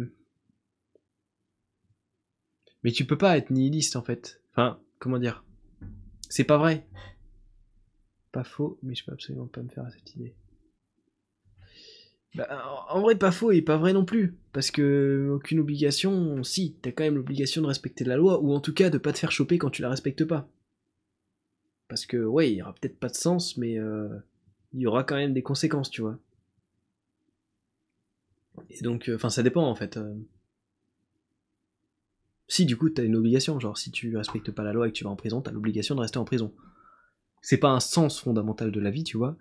Mais 2.83 2.91
tu 2.91 3.05
peux 3.05 3.17
pas 3.17 3.37
être 3.39 3.49
nihiliste 3.49 3.95
en 3.95 4.03
fait. 4.03 4.39
Enfin, 4.51 4.79
comment 4.99 5.17
dire? 5.17 5.43
C'est 6.31 6.45
pas 6.45 6.57
vrai. 6.57 6.87
Pas 8.31 8.45
faux, 8.45 8.79
mais 8.83 8.95
je 8.95 9.03
peux 9.03 9.11
absolument 9.11 9.47
pas 9.47 9.61
me 9.61 9.67
faire 9.67 9.83
à 9.83 9.91
cette 9.91 10.15
idée. 10.15 10.33
Bah, 12.35 12.85
en 12.89 13.01
vrai, 13.01 13.17
pas 13.17 13.33
faux 13.33 13.51
et 13.51 13.61
pas 13.61 13.75
vrai 13.75 13.91
non 13.91 14.05
plus. 14.05 14.37
Parce 14.53 14.71
que 14.71 15.29
aucune 15.35 15.59
obligation, 15.59 16.41
si, 16.45 16.73
t'as 16.81 16.93
quand 16.93 17.03
même 17.03 17.17
l'obligation 17.17 17.61
de 17.61 17.67
respecter 17.67 18.05
la 18.05 18.15
loi, 18.15 18.39
ou 18.39 18.53
en 18.53 18.61
tout 18.61 18.73
cas 18.73 18.89
de 18.89 18.97
pas 18.97 19.11
te 19.11 19.19
faire 19.19 19.33
choper 19.33 19.57
quand 19.57 19.71
tu 19.71 19.81
la 19.81 19.89
respectes 19.89 20.23
pas. 20.23 20.47
Parce 21.89 22.05
que, 22.05 22.15
ouais, 22.23 22.49
il 22.49 22.55
y 22.57 22.61
aura 22.61 22.73
peut-être 22.73 22.97
pas 22.97 23.09
de 23.09 23.15
sens, 23.15 23.57
mais 23.57 23.77
euh, 23.77 24.07
il 24.71 24.79
y 24.79 24.87
aura 24.87 25.03
quand 25.03 25.17
même 25.17 25.33
des 25.33 25.43
conséquences, 25.43 25.89
tu 25.89 26.01
vois. 26.01 26.17
Et 28.69 28.81
donc, 28.81 29.11
enfin, 29.13 29.29
ça 29.29 29.43
dépend 29.43 29.65
en 29.67 29.75
fait. 29.75 29.97
euh. 29.97 30.15
Si, 32.51 32.65
du 32.65 32.75
coup, 32.75 32.89
t'as 32.89 33.05
une 33.05 33.15
obligation, 33.15 33.61
genre 33.61 33.77
si 33.77 33.91
tu 33.91 34.17
respectes 34.17 34.51
pas 34.51 34.63
la 34.63 34.73
loi 34.73 34.85
et 34.85 34.91
que 34.91 34.97
tu 34.97 35.05
vas 35.05 35.09
en 35.09 35.15
prison, 35.15 35.39
t'as 35.39 35.51
l'obligation 35.51 35.95
de 35.95 36.01
rester 36.01 36.17
en 36.17 36.25
prison. 36.25 36.53
C'est 37.41 37.55
pas 37.55 37.69
un 37.69 37.79
sens 37.79 38.19
fondamental 38.19 38.73
de 38.73 38.79
la 38.81 38.91
vie, 38.91 39.05
tu 39.05 39.15
vois. 39.15 39.37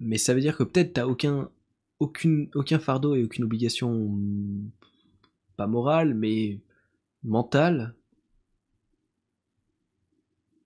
Mais 0.00 0.18
ça 0.18 0.34
veut 0.34 0.40
dire 0.40 0.56
que 0.56 0.64
peut-être 0.64 0.94
t'as 0.94 1.06
aucun 1.06 1.48
aucun 2.00 2.80
fardeau 2.80 3.14
et 3.14 3.22
aucune 3.22 3.44
obligation, 3.44 4.08
mm, 4.08 4.70
pas 5.56 5.68
morale, 5.68 6.14
mais 6.14 6.58
mentale, 7.22 7.94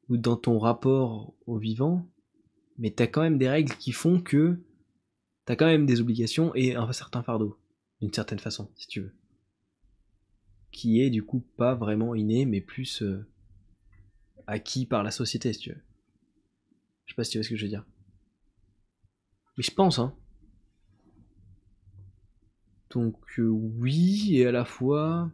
ou 0.09 0.17
dans 0.17 0.37
ton 0.37 0.59
rapport 0.59 1.35
au 1.47 1.59
vivant, 1.59 2.09
mais 2.79 2.91
t'as 2.91 3.07
quand 3.07 3.21
même 3.21 3.37
des 3.37 3.51
règles 3.51 3.75
qui 3.75 3.93
font 3.93 4.19
que 4.23 4.59
t'as 5.45 5.57
quand 5.57 5.67
même 5.67 5.85
des 5.85 6.01
obligations 6.01 6.55
et 6.55 6.75
un 6.75 6.91
certain 6.95 7.23
fardeau, 7.23 7.59
d'une 8.01 8.15
certaine 8.15 8.39
façon, 8.39 8.71
si 8.77 8.89
tu 8.89 9.03
veux. 9.03 9.20
Qui 10.73 11.01
est 11.01 11.11
du 11.11 11.23
coup 11.23 11.41
pas 11.57 11.75
vraiment 11.75 12.15
inné, 12.15 12.47
mais 12.47 12.61
plus 12.61 13.03
euh, 13.03 13.27
acquis 14.47 14.87
par 14.87 15.03
la 15.03 15.11
société, 15.11 15.53
si 15.53 15.61
tu 15.61 15.71
veux. 15.71 15.83
Je 17.07 17.13
sais 17.13 17.17
pas 17.17 17.25
si 17.25 17.33
tu 17.33 17.39
vois 17.39 17.45
ce 17.45 17.51
que 17.51 17.57
je 17.57 17.65
veux 17.65 17.69
dire. 17.69 17.85
Mais 19.57 19.65
je 19.65 19.73
pense, 19.73 19.99
hein. 19.99 20.15
Donc 22.91 23.17
euh, 23.39 23.49
oui, 23.49 24.37
et 24.37 24.47
à 24.47 24.53
la 24.53 24.65
fois... 24.65 25.31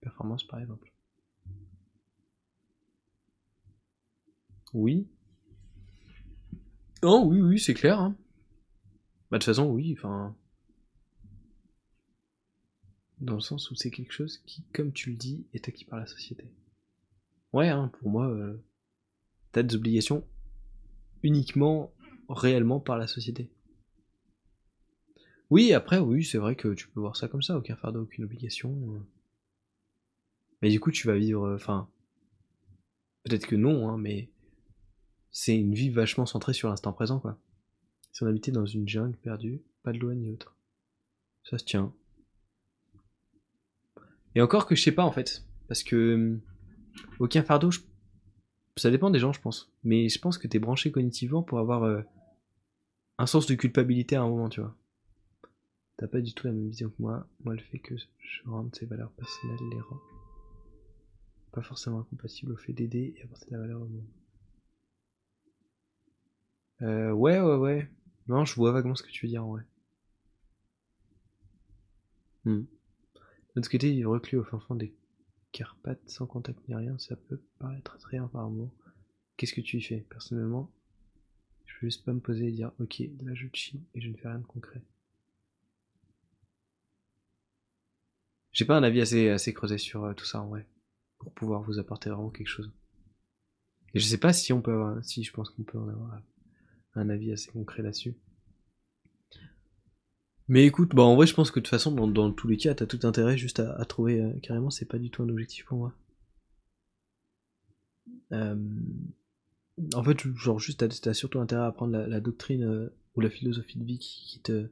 Performance 0.00 0.44
par 0.44 0.60
exemple. 0.60 0.92
Oui. 4.72 5.08
Oh 7.02 7.24
oui, 7.26 7.40
oui, 7.40 7.58
c'est 7.58 7.74
clair. 7.74 7.98
Hein. 7.98 8.16
Bah 9.30 9.38
de 9.38 9.44
toute 9.44 9.46
façon, 9.46 9.70
oui, 9.70 9.94
enfin... 9.96 10.36
Dans 13.20 13.34
le 13.34 13.40
sens 13.40 13.70
où 13.70 13.74
c'est 13.74 13.90
quelque 13.90 14.12
chose 14.12 14.38
qui, 14.46 14.64
comme 14.72 14.92
tu 14.92 15.10
le 15.10 15.16
dis, 15.16 15.46
est 15.52 15.68
acquis 15.68 15.84
par 15.84 15.98
la 15.98 16.06
société. 16.06 16.52
Ouais, 17.52 17.68
hein, 17.68 17.88
pour 17.98 18.10
moi, 18.10 18.28
euh, 18.28 18.62
t'as 19.52 19.62
des 19.62 19.74
obligations 19.74 20.26
uniquement, 21.22 21.92
réellement 22.28 22.80
par 22.80 22.96
la 22.96 23.06
société. 23.06 23.50
Oui, 25.50 25.72
après, 25.72 25.98
oui, 25.98 26.24
c'est 26.24 26.38
vrai 26.38 26.56
que 26.56 26.72
tu 26.74 26.88
peux 26.88 27.00
voir 27.00 27.16
ça 27.16 27.28
comme 27.28 27.42
ça, 27.42 27.58
aucun 27.58 27.76
fardeau, 27.76 28.02
aucune 28.02 28.24
obligation. 28.24 28.70
euh. 28.94 29.00
Mais 30.62 30.70
du 30.70 30.78
coup, 30.80 30.90
tu 30.90 31.06
vas 31.06 31.16
vivre, 31.16 31.44
euh, 31.44 31.56
enfin, 31.56 31.90
peut-être 33.24 33.46
que 33.46 33.56
non, 33.56 33.88
hein, 33.88 33.98
mais 33.98 34.30
c'est 35.30 35.58
une 35.58 35.74
vie 35.74 35.90
vachement 35.90 36.26
centrée 36.26 36.54
sur 36.54 36.68
l'instant 36.68 36.92
présent, 36.92 37.18
quoi. 37.18 37.38
Si 38.12 38.22
on 38.22 38.26
habitait 38.26 38.52
dans 38.52 38.66
une 38.66 38.88
jungle 38.88 39.16
perdue, 39.16 39.62
pas 39.82 39.92
de 39.92 39.98
loi 39.98 40.14
ni 40.14 40.30
autre. 40.30 40.56
Ça 41.44 41.58
se 41.58 41.64
tient. 41.64 41.94
Et 44.34 44.40
encore 44.42 44.66
que 44.66 44.74
je 44.74 44.82
sais 44.82 44.92
pas, 44.92 45.04
en 45.04 45.12
fait, 45.12 45.44
parce 45.68 45.82
que 45.82 46.38
Aucun 47.18 47.42
fardeau, 47.42 47.70
je- 47.70 47.80
ça 48.76 48.90
dépend 48.90 49.10
des 49.10 49.18
gens, 49.18 49.32
je 49.32 49.40
pense. 49.40 49.72
Mais 49.84 50.08
je 50.08 50.18
pense 50.18 50.38
que 50.38 50.48
t'es 50.48 50.58
branché 50.58 50.90
cognitivement 50.90 51.42
pour 51.42 51.58
avoir 51.58 51.84
euh, 51.84 52.02
un 53.18 53.26
sens 53.26 53.46
de 53.46 53.54
culpabilité 53.54 54.16
à 54.16 54.22
un 54.22 54.28
moment, 54.28 54.48
tu 54.48 54.60
vois. 54.60 54.74
T'as 55.96 56.08
pas 56.08 56.20
du 56.20 56.32
tout 56.34 56.46
la 56.46 56.52
même 56.52 56.68
vision 56.68 56.88
que 56.88 56.94
moi. 56.98 57.26
Moi, 57.44 57.54
le 57.54 57.60
fait 57.60 57.78
que 57.78 57.94
je 57.96 58.42
rende 58.48 58.74
ces 58.74 58.86
valeurs 58.86 59.10
personnelles 59.12 59.58
les 59.70 59.80
rend 59.80 59.98
pas 61.52 61.62
forcément 61.62 62.00
incompatibles 62.00 62.52
au 62.52 62.56
fait 62.56 62.72
d'aider 62.72 63.14
et 63.18 63.22
apporter 63.24 63.46
de 63.46 63.52
la 63.52 63.58
valeur 63.58 63.82
au 63.82 63.86
monde. 63.86 64.06
Euh, 66.82 67.10
ouais, 67.12 67.40
ouais, 67.40 67.56
ouais. 67.56 67.90
Non, 68.28 68.44
je 68.44 68.54
vois 68.54 68.72
vaguement 68.72 68.94
ce 68.94 69.02
que 69.02 69.10
tu 69.10 69.26
veux 69.26 69.30
dire, 69.30 69.44
en 69.44 69.50
vrai. 69.50 69.62
Hmm. 72.44 72.62
De 73.54 73.60
l'autre 73.60 73.70
côté, 73.70 73.90
vivre 73.90 74.12
reclus 74.12 74.38
au 74.38 74.44
fin 74.44 74.60
fond 74.60 74.74
des 74.74 74.94
Carpates 75.52 76.08
sans 76.08 76.26
contact 76.26 76.60
ni 76.68 76.74
rien, 76.74 76.96
ça 76.98 77.16
peut 77.16 77.40
paraître 77.58 77.94
attrayant 77.94 78.28
par. 78.28 78.48
Qu'est-ce 79.36 79.52
que 79.52 79.60
tu 79.60 79.78
y 79.78 79.82
fais? 79.82 80.06
Personnellement, 80.08 80.70
je 81.66 81.74
veux 81.74 81.88
juste 81.88 82.04
pas 82.04 82.12
me 82.12 82.20
poser 82.20 82.48
et 82.48 82.52
dire 82.52 82.72
ok, 82.78 83.02
là 83.22 83.34
je 83.34 83.48
chill 83.52 83.80
et 83.94 84.00
je 84.00 84.08
ne 84.08 84.16
fais 84.16 84.28
rien 84.28 84.38
de 84.38 84.46
concret. 84.46 84.82
J'ai 88.52 88.64
pas 88.64 88.76
un 88.76 88.82
avis 88.82 89.00
assez, 89.00 89.28
assez 89.28 89.52
creusé 89.54 89.78
sur 89.78 90.04
euh, 90.04 90.14
tout 90.14 90.24
ça 90.24 90.40
en 90.40 90.48
vrai, 90.48 90.68
pour 91.18 91.32
pouvoir 91.32 91.62
vous 91.62 91.78
apporter 91.78 92.10
vraiment 92.10 92.30
quelque 92.30 92.48
chose. 92.48 92.72
Et 93.94 93.98
je 93.98 94.06
sais 94.06 94.18
pas 94.18 94.32
si 94.32 94.52
on 94.52 94.62
peut 94.62 94.72
avoir, 94.72 95.04
si 95.04 95.24
je 95.24 95.32
pense 95.32 95.50
qu'on 95.50 95.62
peut 95.64 95.78
en 95.78 95.88
avoir 95.88 96.20
un 96.94 97.08
avis 97.08 97.32
assez 97.32 97.50
concret 97.50 97.82
là-dessus. 97.82 98.14
Mais 100.50 100.66
écoute, 100.66 100.96
bah 100.96 101.04
en 101.04 101.14
vrai, 101.14 101.28
je 101.28 101.34
pense 101.34 101.52
que 101.52 101.60
de 101.60 101.64
toute 101.64 101.70
façon, 101.70 101.92
dans, 101.92 102.32
tous 102.32 102.48
les 102.48 102.56
cas, 102.56 102.74
t'as 102.74 102.84
tout 102.84 102.98
intérêt 103.04 103.38
juste 103.38 103.60
à, 103.60 103.84
trouver 103.84 104.20
euh, 104.20 104.32
carrément, 104.42 104.68
c'est 104.68 104.84
pas 104.84 104.98
du 104.98 105.08
tout 105.08 105.22
un 105.22 105.28
objectif 105.28 105.64
pour 105.64 105.78
moi. 105.78 105.94
Euh, 108.32 108.56
en 109.94 110.02
fait, 110.02 110.18
genre, 110.34 110.58
juste, 110.58 110.80
t'as 110.80 110.88
t'as 110.88 111.14
surtout 111.14 111.38
intérêt 111.38 111.62
à 111.62 111.66
apprendre 111.66 111.92
la, 111.92 112.08
la 112.08 112.18
doctrine 112.18 112.64
euh, 112.64 112.92
ou 113.14 113.20
la 113.20 113.30
philosophie 113.30 113.78
de 113.78 113.84
vie 113.84 114.00
qui, 114.00 114.26
qui 114.26 114.40
te 114.40 114.66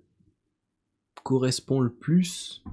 correspond 1.22 1.78
le 1.78 1.92
plus. 1.92 2.64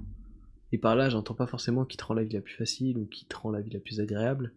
Et 0.71 0.79
par 0.79 0.95
là, 0.95 1.07
j'entends 1.07 1.35
pas 1.35 1.45
forcément 1.45 1.85
qui 1.85 1.97
te 1.97 2.05
rend 2.05 2.15
la 2.15 2.23
vie 2.23 2.33
la 2.33 2.41
plus 2.41 2.55
facile 2.55 2.97
ou 2.97 3.05
qui 3.05 3.25
te 3.25 3.35
rend 3.35 3.51
la 3.51 3.61
vie 3.61 3.69
la 3.69 3.79
plus 3.79 3.99
agréable, 3.99 4.51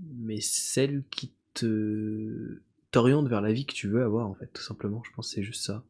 mais 0.00 0.40
celle 0.40 1.04
qui 1.08 1.30
te 1.54 2.62
t'oriente 2.90 3.28
vers 3.28 3.42
la 3.42 3.52
vie 3.52 3.64
que 3.64 3.74
tu 3.74 3.86
veux 3.86 4.02
avoir, 4.02 4.26
en 4.26 4.34
fait, 4.34 4.48
tout 4.52 4.62
simplement. 4.62 5.04
Je 5.04 5.12
pense 5.12 5.28
que 5.28 5.34
c'est 5.36 5.44
juste 5.44 5.62
ça. 5.64 5.84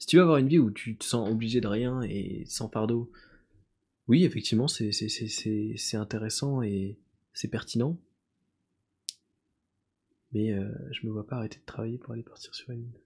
Si 0.00 0.06
tu 0.06 0.16
veux 0.16 0.22
avoir 0.22 0.38
une 0.38 0.48
vie 0.48 0.58
où 0.58 0.70
tu 0.70 0.96
te 0.96 1.04
sens 1.04 1.30
obligé 1.30 1.60
de 1.60 1.68
rien 1.68 2.02
et 2.02 2.44
sans 2.46 2.68
fardeau, 2.68 3.12
oui, 4.08 4.24
effectivement, 4.24 4.66
c'est 4.66 5.94
intéressant 5.94 6.62
et 6.62 6.98
c'est 7.34 7.48
pertinent. 7.48 7.98
Mais 10.32 10.52
euh, 10.52 10.72
je 10.90 11.06
me 11.06 11.12
vois 11.12 11.26
pas 11.26 11.36
arrêter 11.36 11.58
de 11.58 11.64
travailler 11.66 11.98
pour 11.98 12.12
aller 12.14 12.22
partir 12.22 12.54
sur 12.54 12.70
une 12.70 12.80
île. 12.82 13.00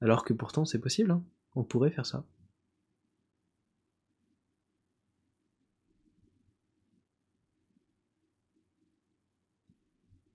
Alors 0.00 0.24
que 0.24 0.34
pourtant, 0.34 0.64
c'est 0.64 0.78
possible, 0.78 1.10
hein. 1.10 1.24
On 1.56 1.64
pourrait 1.64 1.90
faire 1.90 2.06
ça. 2.06 2.24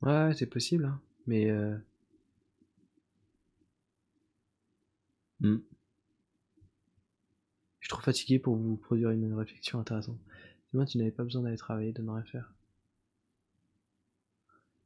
Ouais, 0.02 0.34
c'est 0.36 0.48
possible, 0.48 0.86
hein. 0.86 1.00
Mais 1.28 1.50
euh... 1.50 1.78
hmm. 5.44 5.62
Je 7.80 7.88
suis 7.88 7.90
trop 7.90 8.02
fatigué 8.02 8.40
pour 8.40 8.56
vous 8.56 8.78
produire 8.78 9.12
une 9.12 9.34
réflexion 9.34 9.80
intéressante. 9.80 10.20
Demain, 10.74 10.86
tu 10.86 10.98
n'avais 10.98 11.12
pas 11.12 11.24
besoin 11.24 11.44
d'aller 11.44 11.58
travailler, 11.58 11.92
de 11.92 12.02
ne 12.02 12.10
rien 12.10 12.24
faire. 12.24 12.54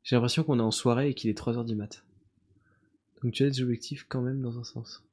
J'ai 0.03 0.15
l'impression 0.15 0.43
qu'on 0.43 0.59
est 0.59 0.63
en 0.63 0.71
soirée 0.71 1.09
et 1.09 1.13
qu'il 1.13 1.29
est 1.29 1.37
3h 1.37 1.65
du 1.65 1.75
mat. 1.75 2.03
Donc 3.21 3.33
tu 3.33 3.43
as 3.43 3.49
des 3.49 3.61
objectifs 3.61 4.05
quand 4.07 4.21
même 4.21 4.41
dans 4.41 4.57
un 4.59 4.63
sens. 4.63 5.03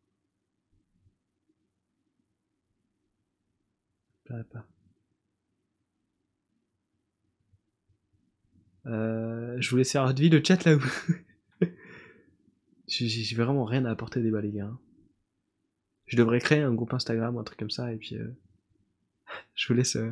Pas. 4.24 4.66
Euh, 8.86 9.56
je 9.60 9.70
vous 9.70 9.76
laisse 9.76 9.94
votre 9.94 10.20
vie, 10.20 10.28
le 10.28 10.42
chat 10.44 10.64
là 10.64 10.76
où. 10.76 10.82
J'ai 12.86 13.36
vraiment 13.36 13.64
rien 13.64 13.84
à 13.84 13.90
apporter 13.90 14.20
des 14.20 14.26
débat, 14.26 14.40
les 14.40 14.52
gars. 14.52 14.72
Je 16.06 16.16
devrais 16.16 16.38
créer 16.40 16.60
un 16.62 16.74
groupe 16.74 16.92
Instagram 16.94 17.36
ou 17.36 17.40
un 17.40 17.44
truc 17.44 17.58
comme 17.58 17.70
ça 17.70 17.92
et 17.92 17.96
puis 17.96 18.16
euh, 18.16 18.28
je 19.54 19.68
vous 19.68 19.74
laisse 19.74 19.96
euh, 19.96 20.10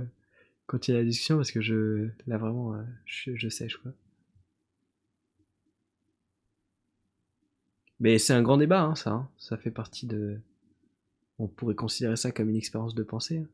continuer 0.67 0.99
la 0.99 1.05
discussion 1.05 1.37
parce 1.37 1.51
que 1.53 1.61
je 1.61 2.09
là 2.27 2.39
vraiment 2.39 2.75
euh, 2.75 2.83
je, 3.05 3.35
je 3.37 3.49
sèche 3.49 3.77
quoi. 3.77 3.93
Mais 8.01 8.19
c'est 8.19 8.33
un 8.33 8.43
grand 8.43 8.57
débat 8.57 8.83
hein, 8.83 8.95
ça, 8.95 9.11
hein. 9.13 9.31
ça 9.39 9.57
fait 9.57 9.71
partie 9.71 10.07
de 10.07 10.41
on 11.39 11.47
pourrait 11.49 11.75
considérer 11.75 12.17
ça 12.17 12.31
comme 12.33 12.49
une 12.49 12.57
expérience 12.57 12.95
de 12.95 13.03
pensée. 13.03 13.39
hein. 13.39 13.49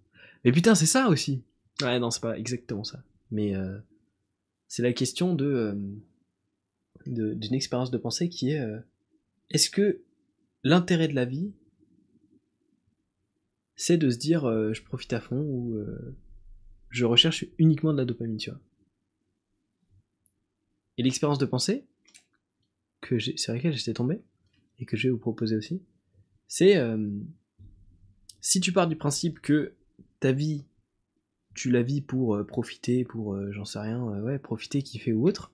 Mais 0.44 0.52
putain, 0.52 0.74
c'est 0.74 0.86
ça 0.86 1.08
aussi. 1.08 1.42
Ouais, 1.82 1.98
non, 1.98 2.10
c'est 2.10 2.20
pas 2.20 2.38
exactement 2.38 2.84
ça. 2.84 3.02
Mais 3.30 3.54
euh, 3.54 3.78
c'est 4.68 4.82
la 4.82 4.92
question 4.92 5.34
de 5.34 5.44
euh, 5.44 5.74
de- 7.06 7.34
d'une 7.34 7.54
expérience 7.54 7.90
de 7.90 7.98
pensée 7.98 8.28
qui 8.28 8.50
est 8.50 8.60
euh, 8.60 8.78
est-ce 9.50 9.70
que 9.70 10.00
l'intérêt 10.64 11.08
de 11.08 11.14
la 11.14 11.24
vie 11.24 11.52
c'est 13.78 13.96
de 13.96 14.10
se 14.10 14.18
dire 14.18 14.44
euh, 14.44 14.74
je 14.74 14.82
profite 14.82 15.12
à 15.12 15.20
fond 15.20 15.40
ou 15.40 15.76
euh, 15.76 16.16
je 16.90 17.04
recherche 17.04 17.46
uniquement 17.58 17.92
de 17.92 17.98
la 17.98 18.04
dopamine, 18.04 18.36
tu 18.36 18.50
vois. 18.50 18.60
Et 20.98 21.02
l'expérience 21.04 21.38
de 21.38 21.46
pensée 21.46 21.86
que 23.00 23.18
j'ai, 23.18 23.36
sur 23.36 23.54
laquelle 23.54 23.72
j'étais 23.72 23.94
tombé 23.94 24.20
et 24.80 24.84
que 24.84 24.96
je 24.96 25.06
vais 25.06 25.12
vous 25.12 25.18
proposer 25.18 25.56
aussi, 25.56 25.80
c'est 26.48 26.76
euh, 26.76 27.08
si 28.40 28.60
tu 28.60 28.72
pars 28.72 28.88
du 28.88 28.96
principe 28.96 29.38
que 29.38 29.74
ta 30.18 30.32
vie, 30.32 30.64
tu 31.54 31.70
la 31.70 31.82
vis 31.82 32.00
pour 32.00 32.44
profiter, 32.46 33.04
pour 33.04 33.40
j'en 33.52 33.64
sais 33.64 33.78
rien, 33.78 34.02
ouais, 34.22 34.40
profiter, 34.40 34.82
kiffer 34.82 35.12
ou 35.12 35.26
autre, 35.26 35.52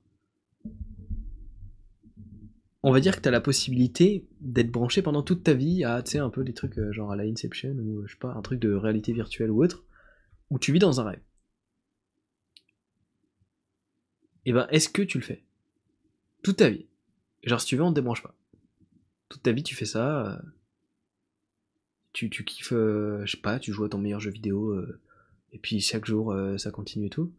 on 2.86 2.92
va 2.92 3.00
dire 3.00 3.16
que 3.16 3.22
tu 3.22 3.28
as 3.28 3.32
la 3.32 3.40
possibilité 3.40 4.28
d'être 4.42 4.70
branché 4.70 5.00
pendant 5.00 5.22
toute 5.22 5.42
ta 5.42 5.54
vie 5.54 5.84
à, 5.84 6.04
un 6.16 6.28
peu 6.28 6.44
des 6.44 6.52
trucs 6.52 6.76
euh, 6.76 6.92
genre 6.92 7.10
à 7.10 7.16
la 7.16 7.24
Inception 7.24 7.70
ou, 7.70 8.06
je 8.06 8.12
sais 8.12 8.18
pas, 8.18 8.34
un 8.34 8.42
truc 8.42 8.60
de 8.60 8.74
réalité 8.74 9.14
virtuelle 9.14 9.50
ou 9.50 9.64
autre, 9.64 9.86
où 10.50 10.58
tu 10.58 10.70
vis 10.70 10.80
dans 10.80 11.00
un 11.00 11.04
rêve. 11.04 11.22
Et 14.44 14.52
ben, 14.52 14.66
est-ce 14.70 14.90
que 14.90 15.00
tu 15.00 15.16
le 15.16 15.24
fais? 15.24 15.42
Toute 16.42 16.58
ta 16.58 16.68
vie. 16.68 16.84
Genre, 17.42 17.58
si 17.58 17.68
tu 17.68 17.76
veux, 17.76 17.82
on 17.82 17.88
te 17.88 17.94
débranche 17.94 18.22
pas. 18.22 18.36
Toute 19.30 19.42
ta 19.42 19.52
vie, 19.52 19.62
tu 19.62 19.74
fais 19.74 19.86
ça. 19.86 20.26
euh, 20.26 20.38
tu, 22.12 22.28
tu 22.28 22.44
kiffes, 22.44 22.74
euh, 22.74 23.24
je 23.24 23.30
sais 23.32 23.40
pas, 23.40 23.58
tu 23.58 23.72
joues 23.72 23.84
à 23.84 23.88
ton 23.88 23.96
meilleur 23.96 24.20
jeu 24.20 24.30
vidéo, 24.30 24.78
et 25.52 25.58
puis 25.58 25.80
chaque 25.80 26.04
jour, 26.04 26.36
ça 26.58 26.70
continue 26.70 27.06
et 27.06 27.10
tout. 27.10 27.32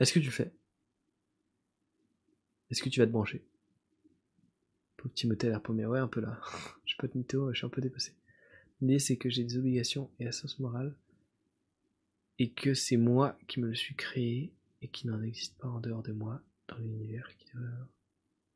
Est-ce 0.00 0.14
que 0.14 0.20
tu 0.20 0.24
le 0.26 0.32
fais? 0.32 0.54
Est-ce 2.70 2.82
que 2.82 2.88
tu 2.88 2.98
vas 2.98 3.06
te 3.06 3.12
brancher? 3.12 3.46
Pauvre 5.08 5.14
Timothée. 5.14 5.86
Ouais, 5.86 5.98
un 5.98 6.08
peu 6.08 6.20
là. 6.20 6.40
je 6.84 6.90
suis 6.90 6.96
pas 6.98 7.06
de 7.06 7.16
mytho, 7.16 7.52
je 7.52 7.58
suis 7.58 7.66
un 7.66 7.70
peu 7.70 7.80
dépassé. 7.80 8.12
L'idée, 8.80 8.98
c'est 8.98 9.16
que 9.16 9.30
j'ai 9.30 9.44
des 9.44 9.56
obligations 9.56 10.10
et 10.18 10.26
un 10.26 10.32
sens 10.32 10.58
moral, 10.58 10.94
et 12.38 12.50
que 12.50 12.74
c'est 12.74 12.96
moi 12.96 13.38
qui 13.48 13.60
me 13.60 13.68
le 13.68 13.74
suis 13.74 13.94
créé, 13.94 14.52
et 14.82 14.88
qui 14.88 15.06
n'en 15.06 15.22
existe 15.22 15.56
pas 15.58 15.68
en 15.68 15.80
dehors 15.80 16.02
de 16.02 16.12
moi, 16.12 16.42
dans 16.68 16.76
l'univers 16.78 17.28
qui. 17.38 17.46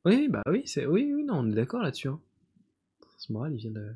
Oui, 0.04 0.28
bah 0.28 0.42
oui, 0.46 0.62
c'est, 0.66 0.86
oui, 0.86 1.12
oui, 1.12 1.24
non, 1.24 1.38
on 1.38 1.50
est 1.50 1.54
d'accord 1.54 1.82
là-dessus, 1.82 2.08
hein. 2.08 2.20
Le 3.00 3.06
sens 3.12 3.30
moral, 3.30 3.54
il 3.54 3.58
vient 3.58 3.70
de, 3.70 3.94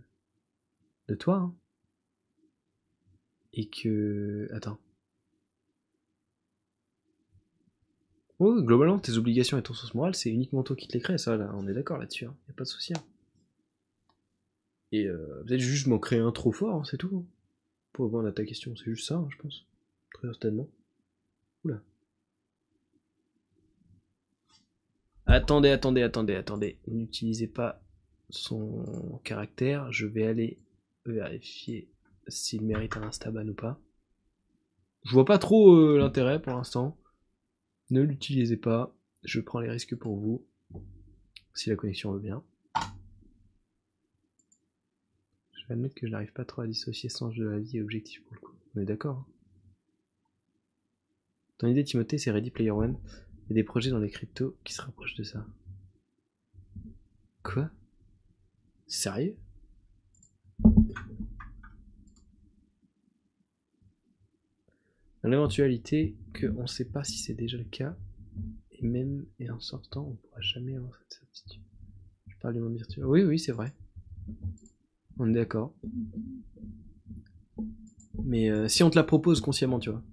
de 1.09 1.15
toi, 1.15 1.37
hein. 1.37 1.55
Et 3.53 3.69
que, 3.69 4.49
attends. 4.53 4.79
Oui, 8.41 8.63
globalement, 8.63 8.99
tes 8.99 9.17
obligations 9.17 9.59
et 9.59 9.63
ton 9.63 9.75
sens 9.75 9.95
moral, 9.95 10.15
c'est 10.15 10.31
uniquement 10.31 10.63
toi 10.63 10.77
qui 10.77 10.89
te 10.89 10.93
les 10.95 11.01
crée, 11.01 11.19
ça, 11.19 11.37
là, 11.37 11.53
on 11.57 11.67
est 11.69 11.75
d'accord 11.75 11.99
là-dessus, 11.99 12.27
hein. 12.27 12.37
Y 12.49 12.51
a 12.51 12.55
pas 12.55 12.65
de 12.65 12.69
souci, 12.69 12.93
hein. 12.95 13.03
Et 14.93 15.07
euh, 15.07 15.43
peut-être 15.47 15.61
juste 15.61 15.87
m'en 15.89 15.99
créer 15.99 16.21
un 16.21 16.33
trop 16.33 16.53
fort, 16.53 16.77
hein, 16.77 16.85
c'est 16.85 16.97
tout. 16.97 17.11
hein. 17.17 17.25
Pour 17.93 18.07
répondre 18.07 18.29
à 18.29 18.33
ta 18.33 18.45
question, 18.45 18.75
c'est 18.77 18.87
juste 18.87 19.07
ça, 19.07 19.25
je 19.31 19.37
pense. 19.39 19.67
Très 20.15 20.29
certainement. 20.29 20.69
Oula. 21.65 21.81
Attendez, 25.27 25.71
attendez, 25.71 26.03
attendez, 26.03 26.35
attendez. 26.35 26.79
N'utilisez 26.87 27.47
pas 27.47 27.83
son 28.31 29.21
caractère. 29.25 29.91
Je 29.93 30.07
vais 30.07 30.27
aller 30.27 30.59
vérifier 31.07 31.89
s'il 32.29 32.63
mérite 32.63 32.97
un 32.97 33.03
instaban 33.03 33.47
ou 33.49 33.55
pas. 33.55 33.79
Je 35.05 35.13
vois 35.13 35.25
pas 35.25 35.39
trop 35.39 35.75
euh, 35.75 35.99
l'intérêt 35.99 36.41
pour 36.41 36.53
l'instant. 36.53 36.97
Ne 37.95 38.03
l'utilisez 38.03 38.57
pas. 38.57 38.93
Je 39.23 39.39
prends 39.39 39.61
les 39.61 39.71
risques 39.71 39.95
pour 39.95 40.17
vous. 40.17 40.45
Si 41.55 41.71
la 41.71 41.77
connexion 41.77 42.11
veut 42.11 42.19
bien. 42.19 42.43
Je 45.53 45.69
vais 45.69 45.75
admettre 45.75 45.95
que 45.95 46.09
je 46.09 46.11
n'arrive 46.11 46.33
pas 46.33 46.45
trop 46.45 46.63
à 46.63 46.67
dissocier 46.67 47.09
sens 47.09 47.37
de 47.37 47.45
la 47.45 47.61
vie 47.61 47.77
et 47.77 47.83
objectif 47.83 48.21
pour 48.25 48.35
le 48.35 48.41
coup. 48.41 48.57
On 48.75 48.81
est 48.81 48.85
d'accord 48.85 49.19
hein 49.19 49.27
Ton 51.59 51.69
idée, 51.69 51.85
Timothée, 51.85 52.19
c'est 52.19 52.33
Ready 52.33 52.51
Player 52.51 52.73
One. 52.73 52.99
A 53.49 53.55
des 53.55 53.63
projets 53.63 53.91
dans 53.91 54.01
les 54.01 54.11
cryptos 54.11 54.57
qui 54.65 54.73
se 54.73 54.83
rapprochent 54.83 55.15
de 55.15 55.23
ça. 55.23 55.47
Quoi? 57.45 57.71
Sérieux? 58.89 59.37
Dans 65.25 65.31
l'éventualité 65.31 66.19
qu'on 66.39 66.63
ne 66.63 66.67
sait 66.67 66.85
pas 66.85 67.03
si 67.03 67.17
c'est 67.17 67.33
déjà 67.33 67.57
le 67.57 67.65
cas, 67.65 67.97
et 68.73 68.87
même 68.87 69.25
et 69.39 69.49
en 69.49 69.59
sortant, 69.59 70.07
on 70.07 70.11
ne 70.11 70.17
pourra 70.17 70.41
jamais 70.43 70.77
avoir 70.77 70.95
cette 70.99 71.15
certitude. 71.15 71.63
Je 72.29 72.37
parle 72.41 72.53
du 72.53 72.61
monde 72.61 72.77
virtuel. 72.77 73.07
Oui, 73.07 73.23
oui, 73.23 73.39
c'est 73.39 73.53
vrai. 73.53 73.73
On 75.19 75.31
est 75.31 75.33
d'accord. 75.33 75.75
Mais 78.23 78.51
euh, 78.51 78.69
si 78.69 78.83
on 78.83 78.91
te 78.91 78.97
la 78.97 79.03
propose 79.03 79.41
consciemment, 79.41 79.79
tu 79.79 79.89
vois, 79.89 80.05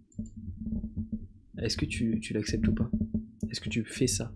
est-ce 1.58 1.76
que 1.76 1.86
tu, 1.86 2.22
tu 2.22 2.32
l'acceptes 2.32 2.70
ou 2.70 2.74
pas? 2.74 2.90
Est-ce 3.50 3.60
que 3.60 3.68
tu 3.68 3.84
fais 3.84 4.08
ça? 4.08 4.34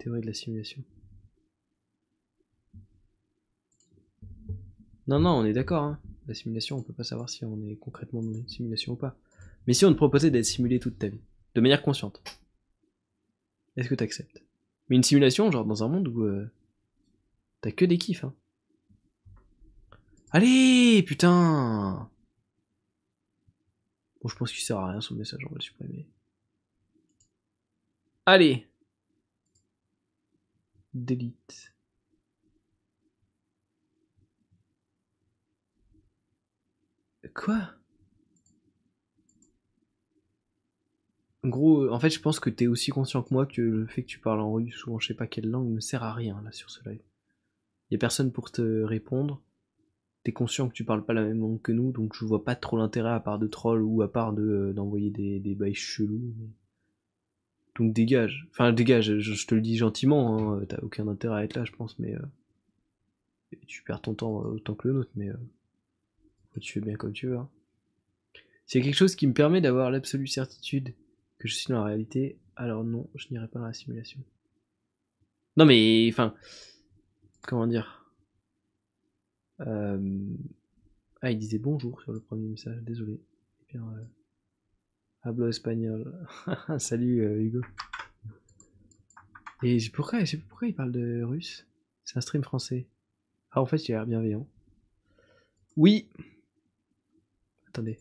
Théorie 0.00 0.20
de 0.20 0.26
la 0.26 0.34
simulation. 0.34 0.82
Non, 5.06 5.20
non, 5.20 5.30
on 5.30 5.44
est 5.44 5.52
d'accord. 5.52 5.82
Hein. 5.82 6.00
La 6.26 6.34
simulation, 6.34 6.76
on 6.76 6.82
peut 6.82 6.92
pas 6.92 7.04
savoir 7.04 7.28
si 7.28 7.44
on 7.44 7.62
est 7.62 7.76
concrètement 7.76 8.22
dans 8.22 8.32
une 8.32 8.48
simulation 8.48 8.94
ou 8.94 8.96
pas. 8.96 9.16
Mais 9.66 9.74
si 9.74 9.84
on 9.84 9.92
te 9.92 9.96
proposait 9.96 10.30
d'être 10.30 10.44
simulé 10.44 10.80
toute 10.80 10.98
ta 10.98 11.08
vie, 11.08 11.20
de 11.54 11.60
manière 11.60 11.82
consciente, 11.82 12.22
est-ce 13.76 13.88
que 13.88 13.94
tu 13.94 14.02
acceptes 14.02 14.42
Mais 14.88 14.96
une 14.96 15.02
simulation, 15.02 15.50
genre 15.50 15.64
dans 15.64 15.84
un 15.84 15.88
monde 15.88 16.08
où 16.08 16.24
euh, 16.24 16.50
t'as 17.60 17.70
que 17.70 17.84
des 17.84 17.98
kiffs. 17.98 18.24
Hein. 18.24 18.34
Allez, 20.30 21.02
putain 21.06 22.10
Bon, 24.22 24.28
je 24.28 24.36
pense 24.36 24.52
qu'il 24.52 24.62
sert 24.62 24.78
à 24.78 24.90
rien 24.90 25.00
son 25.00 25.14
message, 25.14 25.40
on 25.46 25.50
va 25.50 25.56
le 25.56 25.62
supprimer. 25.62 26.08
Allez 28.24 28.66
Delete. 30.94 31.75
Quoi? 37.36 37.68
En 41.44 41.48
gros, 41.48 41.88
en 41.90 42.00
fait, 42.00 42.10
je 42.10 42.20
pense 42.20 42.40
que 42.40 42.50
t'es 42.50 42.66
aussi 42.66 42.90
conscient 42.90 43.22
que 43.22 43.32
moi 43.32 43.46
que 43.46 43.60
le 43.60 43.86
fait 43.86 44.02
que 44.02 44.08
tu 44.08 44.18
parles 44.18 44.40
en 44.40 44.52
russe 44.52 44.86
ou 44.86 44.94
en 44.94 44.98
je 44.98 45.08
sais 45.08 45.14
pas 45.14 45.26
quelle 45.26 45.48
langue 45.48 45.68
ne 45.68 45.80
sert 45.80 46.02
à 46.02 46.12
rien 46.12 46.40
là 46.42 46.50
sur 46.50 46.70
ce 46.70 46.88
live. 46.88 47.02
Y 47.90 47.94
a 47.94 47.98
personne 47.98 48.32
pour 48.32 48.50
te 48.50 48.82
répondre. 48.82 49.42
T'es 50.24 50.32
conscient 50.32 50.68
que 50.68 50.72
tu 50.72 50.84
parles 50.84 51.04
pas 51.04 51.12
la 51.12 51.22
même 51.22 51.38
langue 51.38 51.60
que 51.60 51.70
nous, 51.70 51.92
donc 51.92 52.16
je 52.16 52.24
vois 52.24 52.42
pas 52.42 52.56
trop 52.56 52.78
l'intérêt 52.78 53.12
à 53.12 53.20
part 53.20 53.38
de 53.38 53.46
troll 53.46 53.82
ou 53.82 54.02
à 54.02 54.10
part 54.10 54.34
euh, 54.36 54.72
d'envoyer 54.72 55.10
des, 55.10 55.38
des 55.38 55.54
bails 55.54 55.74
chelous. 55.74 56.34
Donc 57.76 57.92
dégage. 57.92 58.48
Enfin 58.50 58.72
dégage, 58.72 59.18
je, 59.18 59.46
te 59.46 59.54
le 59.54 59.60
dis 59.60 59.76
gentiment, 59.76 60.54
hein, 60.54 60.64
t'as 60.66 60.80
aucun 60.82 61.06
intérêt 61.06 61.42
à 61.42 61.44
être 61.44 61.54
là 61.54 61.64
je 61.64 61.72
pense, 61.72 61.98
mais 61.98 62.14
euh, 62.14 63.56
tu 63.66 63.82
perds 63.84 64.00
ton 64.00 64.14
temps 64.14 64.36
autant 64.38 64.74
que 64.74 64.88
le 64.88 64.94
nôtre, 64.94 65.10
mais 65.14 65.28
euh, 65.28 65.36
tu 66.60 66.72
fais 66.72 66.80
bien 66.80 66.96
comme 66.96 67.12
tu 67.12 67.26
veux. 67.28 67.36
Hein. 67.36 67.50
C'est 68.66 68.80
quelque 68.80 68.94
chose 68.94 69.14
qui 69.14 69.26
me 69.26 69.32
permet 69.32 69.60
d'avoir 69.60 69.90
l'absolue 69.90 70.26
certitude 70.26 70.94
que 71.38 71.48
je 71.48 71.54
suis 71.54 71.68
dans 71.68 71.78
la 71.78 71.84
réalité, 71.84 72.38
alors 72.56 72.84
non, 72.84 73.08
je 73.14 73.28
n'irai 73.30 73.48
pas 73.48 73.58
dans 73.58 73.66
la 73.66 73.72
simulation. 73.72 74.22
Non 75.56 75.64
mais, 75.64 76.08
enfin, 76.10 76.34
comment 77.42 77.66
dire? 77.66 78.12
Euh, 79.60 80.36
Ah, 81.22 81.30
il 81.30 81.38
disait 81.38 81.58
bonjour 81.58 82.00
sur 82.02 82.12
le 82.12 82.20
premier 82.20 82.48
message, 82.48 82.82
désolé. 82.82 83.14
Et 83.60 83.64
bien, 83.72 83.82
euh... 83.82 84.04
hablo 85.22 85.48
espagnol. 85.48 86.26
Salut 86.78 87.22
euh, 87.24 87.40
Hugo. 87.40 87.62
Et 89.62 89.78
pourquoi, 89.92 90.20
pourquoi 90.48 90.68
il 90.68 90.74
parle 90.74 90.92
de 90.92 91.22
russe? 91.22 91.66
C'est 92.04 92.18
un 92.18 92.20
stream 92.20 92.42
français. 92.42 92.88
Ah, 93.50 93.62
en 93.62 93.66
fait, 93.66 93.88
il 93.88 93.92
a 93.94 93.98
l'air 93.98 94.06
bienveillant. 94.06 94.46
Oui. 95.76 96.10
Attendez. 97.76 97.98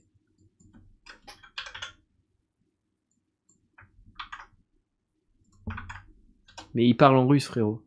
Mais 6.73 6.87
il 6.87 6.95
parle 6.95 7.17
en 7.17 7.27
russe, 7.27 7.47
frérot. 7.47 7.85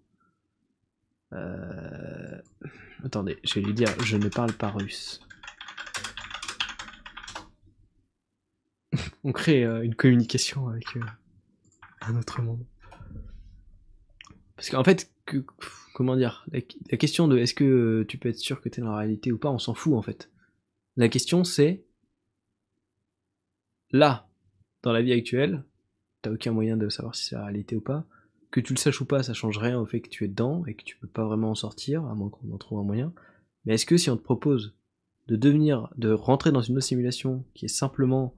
Euh... 1.33 2.42
Attendez, 3.05 3.39
je 3.42 3.55
vais 3.55 3.62
lui 3.62 3.73
dire, 3.73 3.89
je 4.05 4.18
ne 4.18 4.28
parle 4.28 4.52
pas 4.52 4.68
russe. 4.68 5.26
On 9.25 9.33
crée 9.33 9.65
euh, 9.65 9.83
une 9.83 9.94
communication 9.94 10.68
avec 10.68 10.94
euh, 10.94 11.00
un 12.02 12.18
autre 12.18 12.42
monde. 12.42 12.67
Parce 14.57 14.68
qu'en 14.68 14.84
fait, 14.84 15.10
comment 15.94 16.17
dire, 16.17 16.44
la, 16.52 16.60
question 16.99 17.28
de 17.28 17.39
est-ce 17.39 17.55
que 17.55 17.65
euh, 17.65 18.05
tu 18.07 18.18
peux 18.18 18.28
être 18.28 18.36
sûr 18.36 18.60
que 18.60 18.68
tu 18.68 18.81
es 18.81 18.83
dans 18.83 18.91
la 18.91 18.99
réalité 18.99 19.33
ou 19.33 19.39
pas, 19.39 19.49
on 19.49 19.58
s'en 19.58 19.73
fout 19.73 19.94
en 19.94 20.02
fait. 20.02 20.31
La 20.99 21.09
question 21.09 21.44
c'est, 21.44 21.86
là, 23.93 24.28
dans 24.83 24.93
la 24.93 25.01
vie 25.01 25.12
actuelle, 25.12 25.65
t'as 26.20 26.33
aucun 26.33 26.52
moyen 26.52 26.77
de 26.77 26.89
savoir 26.89 27.15
si 27.15 27.25
c'est 27.25 27.36
la 27.36 27.44
réalité 27.44 27.77
ou 27.77 27.81
pas 27.81 28.07
que 28.51 28.60
tu 28.60 28.73
le 28.73 28.78
saches 28.78 29.01
ou 29.01 29.05
pas, 29.05 29.23
ça 29.23 29.33
change 29.33 29.59
rien 29.59 29.78
au 29.78 29.86
fait 29.86 30.01
que 30.01 30.09
tu 30.09 30.25
es 30.25 30.28
dedans 30.28 30.65
et 30.67 30.75
que 30.75 30.83
tu 30.83 30.97
peux 30.97 31.07
pas 31.07 31.25
vraiment 31.25 31.51
en 31.51 31.55
sortir, 31.55 32.05
à 32.07 32.15
moins 32.15 32.31
qu'on 32.31 32.51
en 32.51 32.59
trouve 32.59 32.81
un 32.81 32.83
moyen. 32.83 33.12
Mais 33.65 33.75
est-ce 33.75 33.86
que 33.86 33.97
si 33.97 34.10
on 34.10 34.17
te 34.17 34.23
propose 34.23 34.75
de 35.28 35.36
devenir, 35.36 35.93
de 35.97 36.10
rentrer 36.10 36.51
dans 36.51 36.62
une 36.62 36.77
autre 36.77 36.86
simulation 36.86 37.44
qui 37.55 37.67
est 37.67 37.68
simplement 37.68 38.35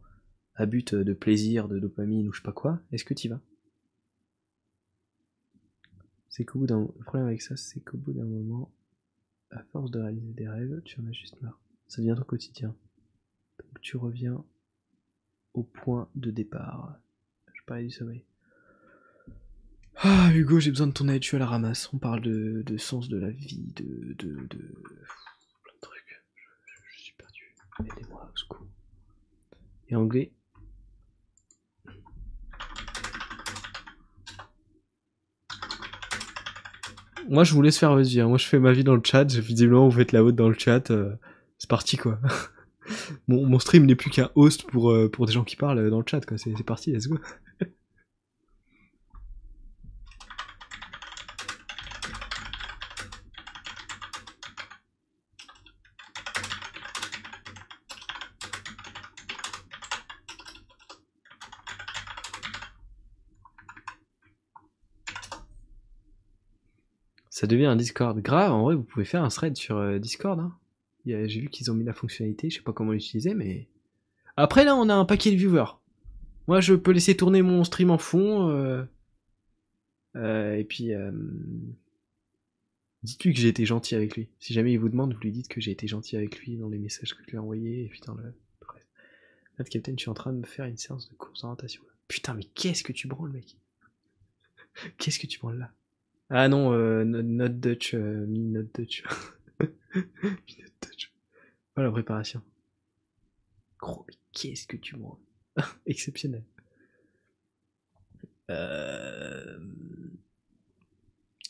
à 0.55 0.67
but 0.67 0.95
de 0.95 1.13
plaisir, 1.15 1.67
de 1.67 1.79
dopamine 1.79 2.29
ou 2.29 2.33
je 2.33 2.41
sais 2.41 2.45
pas 2.45 2.53
quoi, 2.53 2.81
est-ce 2.93 3.05
que 3.05 3.15
tu 3.15 3.29
vas? 3.29 3.41
C'est 6.29 6.45
qu'au 6.45 6.59
bout 6.59 6.67
d'un 6.67 6.81
le 6.81 7.05
problème 7.05 7.27
avec 7.27 7.41
ça, 7.41 7.57
c'est 7.57 7.81
qu'au 7.81 7.97
bout 7.97 8.13
d'un 8.13 8.25
moment, 8.25 8.71
à 9.51 9.63
force 9.65 9.91
de 9.91 10.01
réaliser 10.01 10.33
des 10.33 10.49
rêves, 10.49 10.83
tu 10.85 11.01
en 11.01 11.07
as 11.07 11.13
juste 11.13 11.41
marre. 11.41 11.59
Ça 11.91 12.01
devient 12.01 12.15
ton 12.17 12.23
quotidien. 12.23 12.69
Donc 13.59 13.81
tu 13.81 13.97
reviens 13.97 14.45
au 15.55 15.65
point 15.65 16.09
de 16.15 16.31
départ. 16.31 16.97
Je 17.53 17.63
parlais 17.67 17.83
du 17.83 17.91
sommeil. 17.91 18.25
Ah, 19.97 20.31
Hugo, 20.33 20.61
j'ai 20.61 20.71
besoin 20.71 20.87
de 20.87 20.93
ton 20.93 21.09
aide, 21.09 21.21
je 21.21 21.27
suis 21.27 21.37
à 21.37 21.41
la 21.41 21.47
ramasse. 21.47 21.93
On 21.93 21.99
parle 21.99 22.21
de, 22.21 22.77
sens 22.77 23.09
de 23.09 23.19
la 23.19 23.31
vie, 23.31 23.73
de. 23.75 24.15
de, 24.15 24.47
plein 24.47 25.75
de 25.75 25.81
trucs. 25.81 26.23
Je, 26.65 27.03
suis 27.03 27.15
perdu. 27.19 27.57
Aidez-moi, 27.81 28.31
au 28.33 28.37
secours. 28.37 28.69
Et 29.89 29.97
anglais? 29.97 30.33
Moi, 37.29 37.43
je 37.43 37.53
vous 37.53 37.63
laisse 37.63 37.79
faire 37.79 37.95
votre. 37.95 38.17
Hein. 38.17 38.29
Moi, 38.29 38.39
je 38.39 38.47
fais 38.47 38.61
ma 38.61 38.71
vie 38.71 38.85
dans 38.85 38.95
le 38.95 39.03
chat. 39.05 39.25
Visiblement, 39.25 39.89
vous 39.89 39.97
faites 39.99 40.13
la 40.13 40.23
vôtre 40.23 40.37
dans 40.37 40.49
le 40.49 40.57
chat. 40.57 40.93
Euh, 40.93 41.17
c'est 41.61 41.69
parti, 41.69 41.99
quoi. 41.99 42.19
mon, 43.29 43.59
stream 43.59 43.85
n'est 43.85 43.95
plus 43.95 44.11
qu'un 44.11 44.31
host 44.35 44.65
pour, 44.65 44.91
euh, 44.91 45.11
pour 45.11 45.27
des 45.27 45.33
gens 45.33 45.45
qui 45.45 45.57
parlent 45.57 45.91
dans 45.91 45.99
le 45.99 46.05
chat, 46.07 46.25
quoi. 46.25 46.39
C'est 46.39 46.65
parti, 46.65 46.91
let's 46.91 47.07
go. 47.07 47.19
Ça 67.29 67.47
devient 67.47 67.67
un 67.67 67.77
Discord. 67.77 68.19
Grave, 68.21 68.53
en 68.53 68.63
vrai, 68.63 68.75
vous 68.75 68.83
pouvez 68.83 69.05
faire 69.05 69.25
un 69.25 69.29
thread 69.29 69.57
sur 69.57 69.77
euh, 69.77 69.99
Discord. 69.99 70.39
Hein. 70.41 70.53
J'ai 71.07 71.41
vu 71.41 71.49
qu'ils 71.49 71.71
ont 71.71 71.75
mis 71.75 71.85
la 71.85 71.93
fonctionnalité, 71.93 72.51
je 72.51 72.57
sais 72.57 72.63
pas 72.63 72.73
comment 72.73 72.93
l'utiliser, 72.93 73.35
mais... 73.35 73.69
Après, 74.37 74.65
là, 74.65 74.77
on 74.77 74.89
a 74.89 74.95
un 74.95 75.05
paquet 75.05 75.31
de 75.31 75.37
viewers. 75.37 75.79
Moi, 76.47 76.61
je 76.61 76.75
peux 76.75 76.93
laisser 76.93 77.17
tourner 77.17 77.43
mon 77.43 77.65
stream 77.65 77.91
en 77.91 77.99
fond. 77.99 78.49
Euh, 78.49 78.85
euh, 80.17 80.55
et 80.55 80.65
puis... 80.65 80.93
Dites-lui 83.03 83.33
que 83.33 83.41
j'ai 83.41 83.49
été 83.49 83.65
gentil 83.65 83.95
avec 83.95 84.15
lui. 84.15 84.29
Si 84.41 84.53
jamais 84.53 84.73
il 84.73 84.79
vous 84.79 84.91
demande, 84.91 85.15
vous 85.15 85.21
lui 85.21 85.33
dites 85.33 85.49
que 85.49 85.61
j'ai 85.61 85.71
été 85.71 85.87
gentil 85.87 86.17
avec 86.17 86.39
lui 86.41 86.57
dans 86.57 86.69
les 86.69 86.79
messages 86.79 87.15
que 87.15 87.23
je 87.25 87.31
lui 87.31 87.37
ai 87.37 87.39
envoyés, 87.39 87.85
et 87.85 88.07
dans 88.07 88.15
le... 88.15 88.35
Captain, 89.69 89.93
je 89.97 90.01
suis 90.01 90.11
en 90.11 90.15
train 90.15 90.33
de 90.33 90.39
me 90.39 90.47
faire 90.47 90.65
une 90.65 90.77
séance 90.77 91.11
de 91.11 91.15
course 91.15 91.43
d'orientation. 91.43 91.83
Putain, 92.09 92.35
mais 92.35 92.45
qu'est-ce 92.45 92.83
que 92.83 92.93
tu 92.93 93.09
branles, 93.09 93.31
mec? 93.31 93.57
Qu'est-ce 94.99 95.19
que 95.19 95.27
tu 95.27 95.39
branles 95.39 95.59
là? 95.59 95.71
Ah 96.31 96.49
non, 96.49 96.73
euh, 96.73 97.05
not 97.05 97.49
Dutch, 97.49 97.95
euh, 97.95 98.25
not 98.29 98.65
Dutch. 98.75 99.03
not 99.95 100.71
Dutch. 100.83 101.13
Pas 101.75 101.83
la 101.83 101.91
préparation. 101.91 102.43
Gros, 103.79 104.05
mais 104.09 104.15
qu'est-ce 104.33 104.67
que 104.67 104.77
tu 104.77 104.97
vois? 104.97 105.19
Exceptionnel. 105.87 106.45
Euh... 108.51 109.59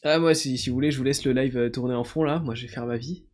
Ah 0.03 0.19
moi 0.19 0.35
si, 0.35 0.57
vous 0.69 0.75
voulez 0.75 0.91
je 0.91 0.99
vous 0.99 1.05
laisse 1.05 1.25
le 1.25 1.33
live 1.33 1.57
euh, 1.57 1.71
tourner 1.71 1.95
en 1.95 2.05
fond 2.05 2.25
là, 2.25 2.39
moi 2.41 2.55
je 2.55 2.63
vais 2.63 2.73
faire 2.73 2.87
ma 2.87 2.97
vie. 2.97 3.25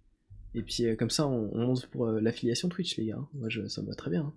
Et 0.54 0.62
puis 0.62 0.86
euh, 0.86 0.96
comme 0.96 1.10
ça 1.10 1.26
on, 1.26 1.50
on 1.52 1.66
monte 1.66 1.86
pour 1.86 2.06
l'affiliation 2.06 2.68
Twitch 2.68 2.96
les 2.96 3.06
gars, 3.06 3.26
moi 3.34 3.48
je, 3.48 3.66
ça 3.66 3.82
me 3.82 3.88
va 3.88 3.94
très 3.94 4.10
bien. 4.10 4.22
Hein. 4.22 4.34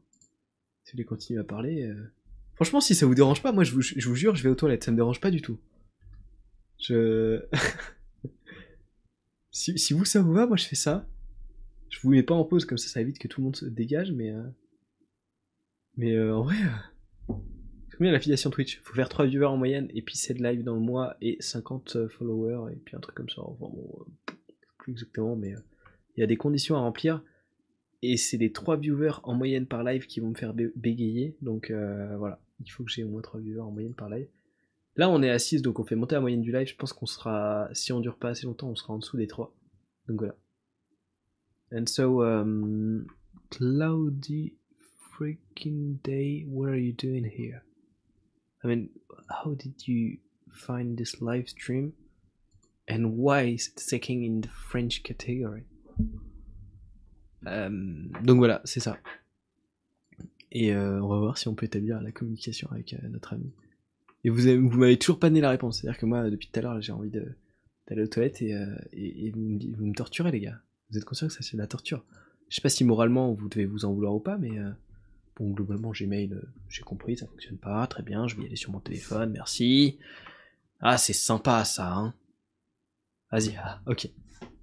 Si 0.84 0.92
vous 0.92 0.98
voulez 0.98 1.06
continuer 1.06 1.40
à 1.40 1.44
parler. 1.44 1.94
Franchement, 2.56 2.82
si 2.82 2.94
ça 2.94 3.06
vous 3.06 3.16
dérange 3.16 3.42
pas, 3.42 3.52
moi 3.52 3.64
je 3.64 3.72
vous, 3.72 3.82
je 3.82 4.08
vous 4.08 4.16
jure, 4.16 4.36
je 4.36 4.44
vais 4.44 4.50
aux 4.50 4.56
toilettes, 4.56 4.84
ça 4.84 4.92
me 4.92 4.98
dérange 4.98 5.22
pas 5.22 5.32
du 5.32 5.42
tout. 5.42 5.60
Je. 6.80 7.46
si, 9.52 9.94
vous 9.94 10.06
ça 10.06 10.22
vous 10.22 10.34
va, 10.34 10.46
moi 10.48 10.58
je 10.58 10.66
fais 10.66 10.76
ça. 10.76 11.08
Je 11.90 12.00
vous 12.02 12.12
mets 12.12 12.24
pas 12.24 12.36
en 12.36 12.44
pause 12.46 12.66
comme 12.66 12.78
ça, 12.78 12.88
ça 12.88 13.02
évite 13.02 13.18
que 13.20 13.28
tout 13.28 13.42
le 13.42 13.46
monde 13.46 13.56
se 13.56 13.66
dégage, 13.66 14.12
mais. 14.12 14.30
euh, 14.32 14.44
Mais 15.98 16.14
euh, 16.14 16.36
en 16.36 16.44
vrai. 16.44 16.56
euh, 17.30 17.34
Combien 17.98 18.12
l'affiliation 18.14 18.50
Twitch? 18.50 18.80
Faut 18.84 18.94
faire 18.94 19.10
3 19.10 19.26
viewers 19.26 19.46
en 19.48 19.58
moyenne, 19.58 19.90
et 19.94 20.02
puis 20.02 20.16
7 20.16 20.40
live 20.40 20.64
dans 20.64 20.76
le 20.76 20.80
mois, 20.80 21.18
et 21.22 21.36
50 21.42 22.08
followers, 22.08 22.72
et 22.74 22.78
puis 22.78 22.96
un 22.96 23.00
truc 23.00 23.16
comme 23.16 23.30
ça. 23.30 23.42
Enfin 23.42 23.66
bon, 23.74 23.90
euh, 24.00 24.34
plus 24.78 24.92
exactement, 24.94 25.36
mais 25.36 25.54
euh, 25.54 25.60
il 26.16 26.22
y 26.22 26.24
a 26.24 26.28
des 26.28 26.38
conditions 26.38 26.76
à 26.76 26.80
remplir. 26.80 27.22
Et 28.02 28.16
c'est 28.16 28.38
les 28.38 28.54
3 28.54 28.78
viewers 28.78 29.20
en 29.24 29.34
moyenne 29.34 29.66
par 29.66 29.84
live 29.84 30.06
qui 30.08 30.22
vont 30.22 30.30
me 30.30 30.36
faire 30.36 30.54
bé- 30.54 30.72
bégayer. 30.78 31.36
Donc 31.42 31.70
euh, 31.72 32.16
voilà, 32.18 32.40
il 32.64 32.70
faut 32.72 32.84
que 32.86 32.92
j'ai 32.92 33.04
au 33.04 33.10
moins 33.10 33.22
3 33.22 33.42
viewers 33.42 33.60
en 33.60 33.72
moyenne 33.72 33.94
par 33.96 34.10
live. 34.10 34.28
Là 35.00 35.10
on 35.10 35.24
est 35.24 35.30
à 35.30 35.40
6, 35.40 35.62
donc 35.62 35.80
on 35.80 35.86
fait 35.86 35.96
monter 35.96 36.16
la 36.16 36.20
moyenne 36.20 36.42
du 36.42 36.52
live. 36.52 36.68
Je 36.68 36.76
pense 36.76 36.92
qu'on 36.92 37.06
sera, 37.06 37.70
si 37.72 37.94
on 37.94 38.02
dure 38.02 38.18
pas 38.18 38.32
assez 38.32 38.46
longtemps, 38.46 38.68
on 38.68 38.76
sera 38.76 38.94
en 38.94 38.98
dessous 38.98 39.16
des 39.16 39.28
3. 39.28 39.56
Donc 40.10 40.20
voilà. 40.20 40.36
And 41.72 41.86
so, 41.88 42.22
um, 42.22 43.08
cloudy 43.50 44.58
freaking 45.18 46.02
day, 46.04 46.44
what 46.50 46.68
are 46.68 46.78
you 46.78 46.92
doing 46.92 47.24
here? 47.24 47.62
I 48.62 48.68
mean, 48.68 48.90
how 49.30 49.54
did 49.54 49.88
you 49.88 50.18
find 50.52 50.98
this 50.98 51.22
live 51.22 51.48
stream? 51.48 51.94
And 52.90 53.16
why 53.16 53.54
is 53.54 53.70
it 53.70 53.82
taking 53.90 54.26
in 54.26 54.42
the 54.42 54.50
French 54.50 55.02
category? 55.04 55.64
Euh, 57.48 57.70
donc 58.22 58.40
voilà, 58.40 58.60
c'est 58.66 58.82
ça. 58.82 58.98
Et 60.52 60.74
euh, 60.74 61.02
on 61.02 61.08
va 61.08 61.20
voir 61.20 61.38
si 61.38 61.48
on 61.48 61.56
peut 61.56 61.68
établir 61.68 62.02
la 62.02 62.12
communication 62.12 62.68
avec 62.74 62.96
euh, 62.96 63.08
notre 63.08 63.32
ami. 63.32 63.54
Et 64.24 64.30
vous, 64.30 64.48
avez- 64.48 64.58
vous 64.58 64.78
m'avez 64.78 64.98
toujours 64.98 65.20
pas 65.20 65.30
donné 65.30 65.42
la 65.42 65.50
réponse. 65.50 65.80
C'est-à-dire 65.80 66.00
que 66.00 66.06
moi, 66.06 66.30
depuis 66.30 66.50
tout 66.52 66.60
à 66.60 66.62
l'heure, 66.64 66.82
j'ai 66.82 66.92
envie 66.92 67.10
d'aller 67.10 68.04
aux 68.04 68.08
toilettes 68.08 68.42
et, 68.42 68.54
euh, 68.54 68.76
et, 68.92 69.32
vous 69.32 69.86
me 69.86 69.94
torturez, 69.94 70.32
les 70.32 70.40
gars. 70.42 70.60
Vous 70.92 70.98
êtes 70.98 71.06
conscient 71.06 71.28
que 71.28 71.34
ça, 71.34 71.42
c'est 71.42 71.56
de 71.56 71.62
la 71.62 71.68
torture. 71.68 72.04
Je 72.50 72.56
sais 72.56 72.62
pas 72.62 72.70
si 72.70 72.84
moralement 72.84 73.34
vous 73.34 73.48
devez 73.48 73.66
vous 73.66 73.86
en 73.86 73.94
vouloir 73.94 74.14
ou 74.16 74.20
pas, 74.20 74.38
mais 74.38 74.58
euh, 74.60 74.70
bon, 75.38 75.52
globalement, 75.52 75.92
Gmail, 75.92 76.34
euh, 76.34 76.42
j'ai 76.68 76.82
compris, 76.82 77.16
ça 77.16 77.28
fonctionne 77.28 77.58
pas. 77.58 77.86
Très 77.88 78.04
bien, 78.04 78.28
je 78.28 78.36
vais 78.36 78.44
y 78.44 78.46
aller 78.48 78.56
sur 78.56 78.72
mon 78.72 78.80
téléphone, 78.80 79.32
merci. 79.32 80.00
Ah, 80.80 80.98
c'est 80.98 81.14
sympa 81.14 81.64
ça, 81.66 81.94
hein. 81.94 82.14
Vas-y, 83.32 83.56
ah, 83.64 83.82
ok. 83.86 84.10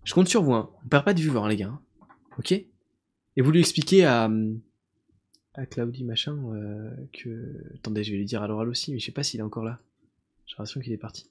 Je 0.05 0.15
compte 0.15 0.28
sur 0.28 0.43
vous, 0.43 0.55
hein. 0.55 0.70
On 0.85 0.89
perd 0.89 1.05
pas 1.05 1.15
de 1.15 1.20
vue, 1.20 1.36
hein, 1.36 1.49
les 1.49 1.57
gars. 1.57 1.68
hein. 1.68 1.81
Ok 2.39 2.52
Et 2.52 3.41
vous 3.43 3.51
lui 3.52 3.60
expliquez 3.60 4.05
à, 4.05 4.28
à 5.57 5.67
Claudie 5.67 6.05
machin 6.05 6.36
euh, 6.55 6.91
que. 7.12 7.75
Attendez, 7.75 8.05
je 8.05 8.12
vais 8.12 8.18
lui 8.18 8.25
dire 8.25 8.43
à 8.43 8.49
l'oral 8.49 8.68
aussi, 8.68 8.93
mais 8.93 8.99
je 8.99 9.07
sais 9.07 9.12
pas 9.12 9.23
s'il 9.23 9.41
est 9.41 9.43
encore 9.44 9.65
là. 9.65 9.81
J'ai 10.47 10.52
l'impression 10.55 10.81
qu'il 10.81 10.93
est 10.93 10.97
parti. 10.99 11.31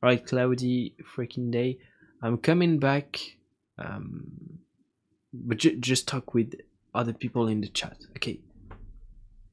Alright, 0.00 0.24
Cloudy 0.24 0.94
freaking 1.04 1.50
day. 1.50 1.78
I'm 2.22 2.38
coming 2.38 2.78
back. 2.78 3.38
Um, 3.78 4.24
but 5.32 5.58
ju- 5.60 5.78
just 5.80 6.08
talk 6.08 6.34
with 6.34 6.56
other 6.94 7.14
people 7.14 7.48
in 7.48 7.60
the 7.60 7.70
chat. 7.76 7.96
Ok. 8.16 8.36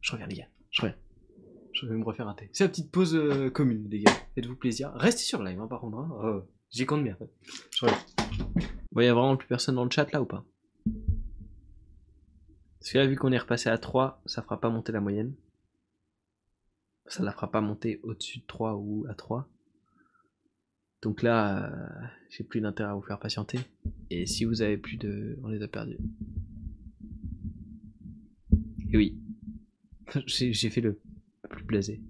Je 0.02 0.12
reviens, 0.12 0.28
les 0.28 0.36
gars. 0.36 0.48
Je 0.72 0.82
reviens. 0.82 0.98
Je 1.74 1.86
vais 1.86 1.96
me 1.96 2.04
refaire 2.04 2.28
un 2.28 2.34
thé. 2.34 2.50
C'est 2.52 2.64
la 2.64 2.70
petite 2.70 2.92
pause 2.92 3.16
euh, 3.16 3.50
commune, 3.50 3.88
les 3.90 4.00
gars. 4.00 4.12
Faites-vous 4.36 4.56
plaisir. 4.56 4.92
Restez 4.96 5.24
sur 5.24 5.44
live, 5.44 5.60
hein, 5.60 5.68
par 5.68 5.82
contre. 5.82 5.98
hein. 6.00 6.10
Oh, 6.24 6.42
J'y 6.72 6.86
compte 6.86 7.04
bien. 7.04 7.18
Je 7.76 7.86
reviens. 7.86 7.98
Bon, 8.92 9.02
y 9.02 9.08
a 9.08 9.14
vraiment 9.14 9.38
plus 9.38 9.48
personne 9.48 9.76
dans 9.76 9.84
le 9.86 9.92
chat 9.92 10.12
là 10.12 10.22
ou 10.22 10.26
pas? 10.26 10.44
Parce 12.80 12.92
que 12.92 12.98
là, 12.98 13.08
vu 13.08 13.16
qu'on 13.16 13.32
est 13.32 13.38
repassé 13.38 13.70
à 13.70 13.78
3, 13.78 14.22
ça 14.26 14.42
fera 14.42 14.60
pas 14.60 14.70
monter 14.70 14.92
la 14.92 15.02
moyenne. 15.02 15.34
Ça 17.08 17.24
la 17.24 17.32
fera 17.32 17.52
pas 17.52 17.62
monter 17.62 18.00
au-dessus 18.04 18.40
de 18.40 18.46
3 18.46 18.76
ou 18.76 19.06
à 19.10 19.16
3. 19.16 19.50
Donc 21.02 21.22
là, 21.22 21.72
euh, 21.72 22.06
j'ai 22.30 22.44
plus 22.44 22.62
d'intérêt 22.62 22.90
à 22.90 22.94
vous 22.94 23.02
faire 23.02 23.20
patienter. 23.20 23.60
Et 24.10 24.26
si 24.26 24.46
vous 24.46 24.62
avez 24.62 24.78
plus 24.78 24.98
de... 24.98 25.38
On 25.44 25.48
les 25.48 25.62
a 25.62 25.68
perdus. 25.68 25.98
Et 28.92 28.98
oui. 28.98 29.20
j'ai 30.26 30.70
fait 30.70 30.82
le 30.82 31.00
plus 31.50 31.64
blasé. 31.64 32.02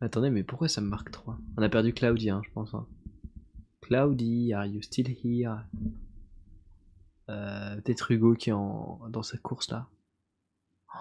Attendez, 0.00 0.30
mais 0.30 0.42
pourquoi 0.42 0.68
ça 0.68 0.80
me 0.80 0.88
marque 0.88 1.10
3 1.10 1.38
On 1.56 1.62
a 1.62 1.68
perdu 1.68 1.92
Cloudy, 1.92 2.30
hein, 2.30 2.42
je 2.44 2.50
pense. 2.52 2.74
hein. 2.74 2.86
Cloudy, 3.82 4.52
are 4.52 4.66
you 4.66 4.82
still 4.82 5.06
here? 5.08 5.64
Euh, 7.28 7.76
Peut-être 7.76 8.10
Hugo 8.10 8.34
qui 8.34 8.50
est 8.50 8.52
en, 8.52 9.00
dans 9.08 9.22
cette 9.22 9.42
course 9.42 9.70
là. 9.70 9.88
Oh, 10.94 10.98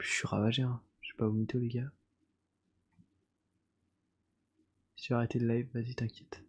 je 0.00 0.08
suis 0.08 0.26
ravagé, 0.26 0.62
hein. 0.62 0.80
je 1.00 1.12
vais 1.12 1.16
pas 1.18 1.26
vous 1.26 1.34
mytho 1.34 1.58
les 1.58 1.68
gars. 1.68 1.90
Si 4.96 5.04
tu 5.04 5.12
veux 5.12 5.16
arrêter 5.16 5.38
le 5.38 5.48
live, 5.48 5.68
vas-y 5.74 5.94
t'inquiète. 5.94 6.42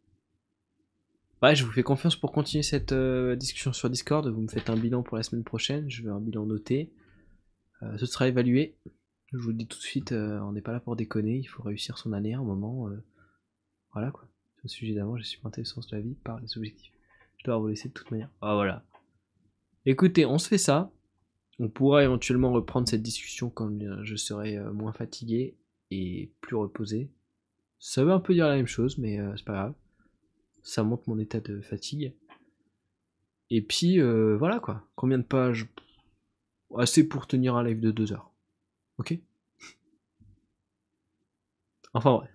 Ouais, 1.41 1.55
je 1.55 1.63
vous 1.63 1.71
fais 1.71 1.83
confiance 1.83 2.15
pour 2.15 2.31
continuer 2.31 2.63
cette 2.63 2.91
euh, 2.91 3.35
discussion 3.35 3.71
sur 3.71 3.89
Discord. 3.89 4.27
Vous 4.27 4.41
me 4.41 4.49
faites 4.49 4.69
un 4.69 4.75
bilan 4.75 5.03
pour 5.03 5.15
la 5.15 5.23
semaine 5.23 5.43
prochaine. 5.43 5.89
Je 5.89 6.03
veux 6.03 6.11
un 6.11 6.19
bilan 6.19 6.45
noté. 6.45 6.91
Euh, 7.81 7.97
ce 7.97 8.05
sera 8.05 8.27
évalué. 8.27 8.75
Je 9.31 9.37
vous 9.37 9.49
le 9.49 9.53
dis 9.53 9.67
tout 9.67 9.77
de 9.77 9.83
suite, 9.83 10.11
on 10.11 10.51
n'est 10.51 10.61
pas 10.61 10.71
là 10.71 10.79
pour 10.79 10.95
déconner. 10.95 11.37
Il 11.37 11.45
faut 11.45 11.61
réussir 11.61 11.99
son 11.99 12.13
année 12.13 12.33
à 12.33 12.39
un 12.39 12.43
moment. 12.43 12.89
voilà 13.93 14.09
quoi. 14.09 14.27
Sur 14.55 14.63
le 14.63 14.69
sujet 14.69 14.93
d'avant, 14.93 15.15
j'ai 15.15 15.23
su 15.23 15.39
pointer 15.39 15.61
le 15.61 15.65
sens 15.65 15.87
de 15.87 15.95
la 15.95 16.01
vie 16.01 16.15
par 16.15 16.39
les 16.41 16.57
objectifs. 16.57 16.91
Je 17.37 17.45
dois 17.45 17.57
vous 17.57 17.67
laisser 17.67 17.87
de 17.87 17.93
toute 17.93 18.11
manière. 18.11 18.29
Ah 18.41 18.55
voilà. 18.55 18.83
Écoutez, 19.89 20.23
on 20.23 20.37
se 20.37 20.47
fait 20.47 20.59
ça. 20.59 20.91
On 21.57 21.67
pourra 21.67 22.03
éventuellement 22.03 22.51
reprendre 22.51 22.87
cette 22.87 23.01
discussion 23.01 23.49
quand 23.49 23.75
je 24.03 24.15
serai 24.15 24.55
euh, 24.55 24.71
moins 24.71 24.93
fatigué 24.93 25.57
et 25.89 26.31
plus 26.41 26.55
reposé. 26.55 27.09
Ça 27.79 28.03
veut 28.03 28.11
un 28.11 28.19
peu 28.19 28.35
dire 28.35 28.47
la 28.47 28.57
même 28.57 28.67
chose, 28.67 28.99
mais 28.99 29.19
euh, 29.19 29.35
c'est 29.35 29.45
pas 29.45 29.53
grave. 29.53 29.73
Ça 30.61 30.83
montre 30.83 31.09
mon 31.09 31.17
état 31.17 31.39
de 31.39 31.59
fatigue. 31.61 32.13
Et 33.49 33.63
puis 33.63 33.99
euh, 33.99 34.37
voilà 34.37 34.59
quoi. 34.59 34.87
Combien 34.93 35.17
de 35.17 35.23
pages? 35.23 35.67
Assez 36.77 37.07
pour 37.09 37.25
tenir 37.25 37.55
un 37.55 37.63
live 37.63 37.79
de 37.79 37.89
2 37.89 38.13
heures. 38.13 38.31
Ok? 38.99 39.17
Enfin 41.95 42.11
bref. 42.11 42.29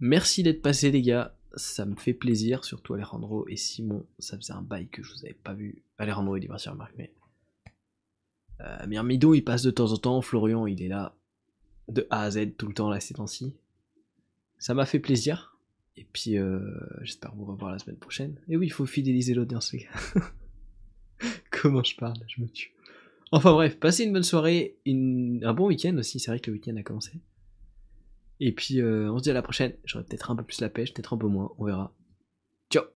Merci 0.00 0.42
d'être 0.42 0.62
passé 0.62 0.90
les 0.90 1.02
gars. 1.02 1.36
Ça 1.56 1.84
me 1.84 1.94
fait 1.94 2.14
plaisir, 2.14 2.64
surtout 2.64 2.94
Alejandro 2.94 3.46
et 3.48 3.56
Simon. 3.56 4.04
Ça 4.18 4.36
faisait 4.36 4.52
un 4.52 4.62
bail 4.62 4.88
que 4.88 5.02
je 5.02 5.12
vous 5.12 5.24
avais 5.24 5.34
pas 5.34 5.54
vu. 5.54 5.82
Alejandro 5.98 6.36
il 6.36 6.44
est 6.44 6.48
parti 6.48 6.68
remarque, 6.68 6.94
mais. 6.98 7.12
Euh, 8.60 9.34
il 9.34 9.44
passe 9.44 9.62
de 9.62 9.70
temps 9.70 9.92
en 9.92 9.96
temps. 9.96 10.22
Florian 10.22 10.66
il 10.66 10.82
est 10.82 10.88
là 10.88 11.14
de 11.88 12.06
A 12.10 12.22
à 12.22 12.30
Z 12.30 12.56
tout 12.56 12.66
le 12.66 12.74
temps 12.74 12.88
là 12.88 13.00
ces 13.00 13.14
temps-ci. 13.14 13.54
Ça 14.58 14.74
m'a 14.74 14.86
fait 14.86 15.00
plaisir. 15.00 15.58
Et 15.96 16.06
puis 16.12 16.38
euh, 16.38 16.60
j'espère 17.02 17.34
vous 17.34 17.44
revoir 17.44 17.70
la 17.70 17.78
semaine 17.78 17.98
prochaine. 17.98 18.36
Et 18.48 18.56
oui, 18.56 18.66
il 18.66 18.72
faut 18.72 18.86
fidéliser 18.86 19.34
l'audience 19.34 19.72
les 19.72 19.80
gars. 19.80 20.22
Comment 21.50 21.84
je 21.84 21.96
parle, 21.96 22.18
je 22.26 22.40
me 22.40 22.48
tue. 22.48 22.72
Enfin 23.30 23.52
bref, 23.52 23.78
passez 23.78 24.04
une 24.04 24.12
bonne 24.12 24.22
soirée, 24.22 24.76
un 24.86 25.54
bon 25.54 25.66
week-end 25.66 25.96
aussi. 25.98 26.18
C'est 26.20 26.30
vrai 26.30 26.40
que 26.40 26.50
le 26.50 26.56
week-end 26.56 26.76
a 26.76 26.82
commencé. 26.82 27.12
Et 28.40 28.52
puis 28.52 28.80
euh, 28.80 29.10
on 29.12 29.18
se 29.18 29.24
dit 29.24 29.30
à 29.30 29.34
la 29.34 29.42
prochaine. 29.42 29.74
J'aurai 29.84 30.04
peut-être 30.04 30.30
un 30.30 30.36
peu 30.36 30.44
plus 30.44 30.60
la 30.60 30.68
pêche, 30.68 30.92
peut-être 30.92 31.14
un 31.14 31.18
peu 31.18 31.26
moins, 31.26 31.52
on 31.58 31.64
verra. 31.64 31.92
Ciao 32.72 32.84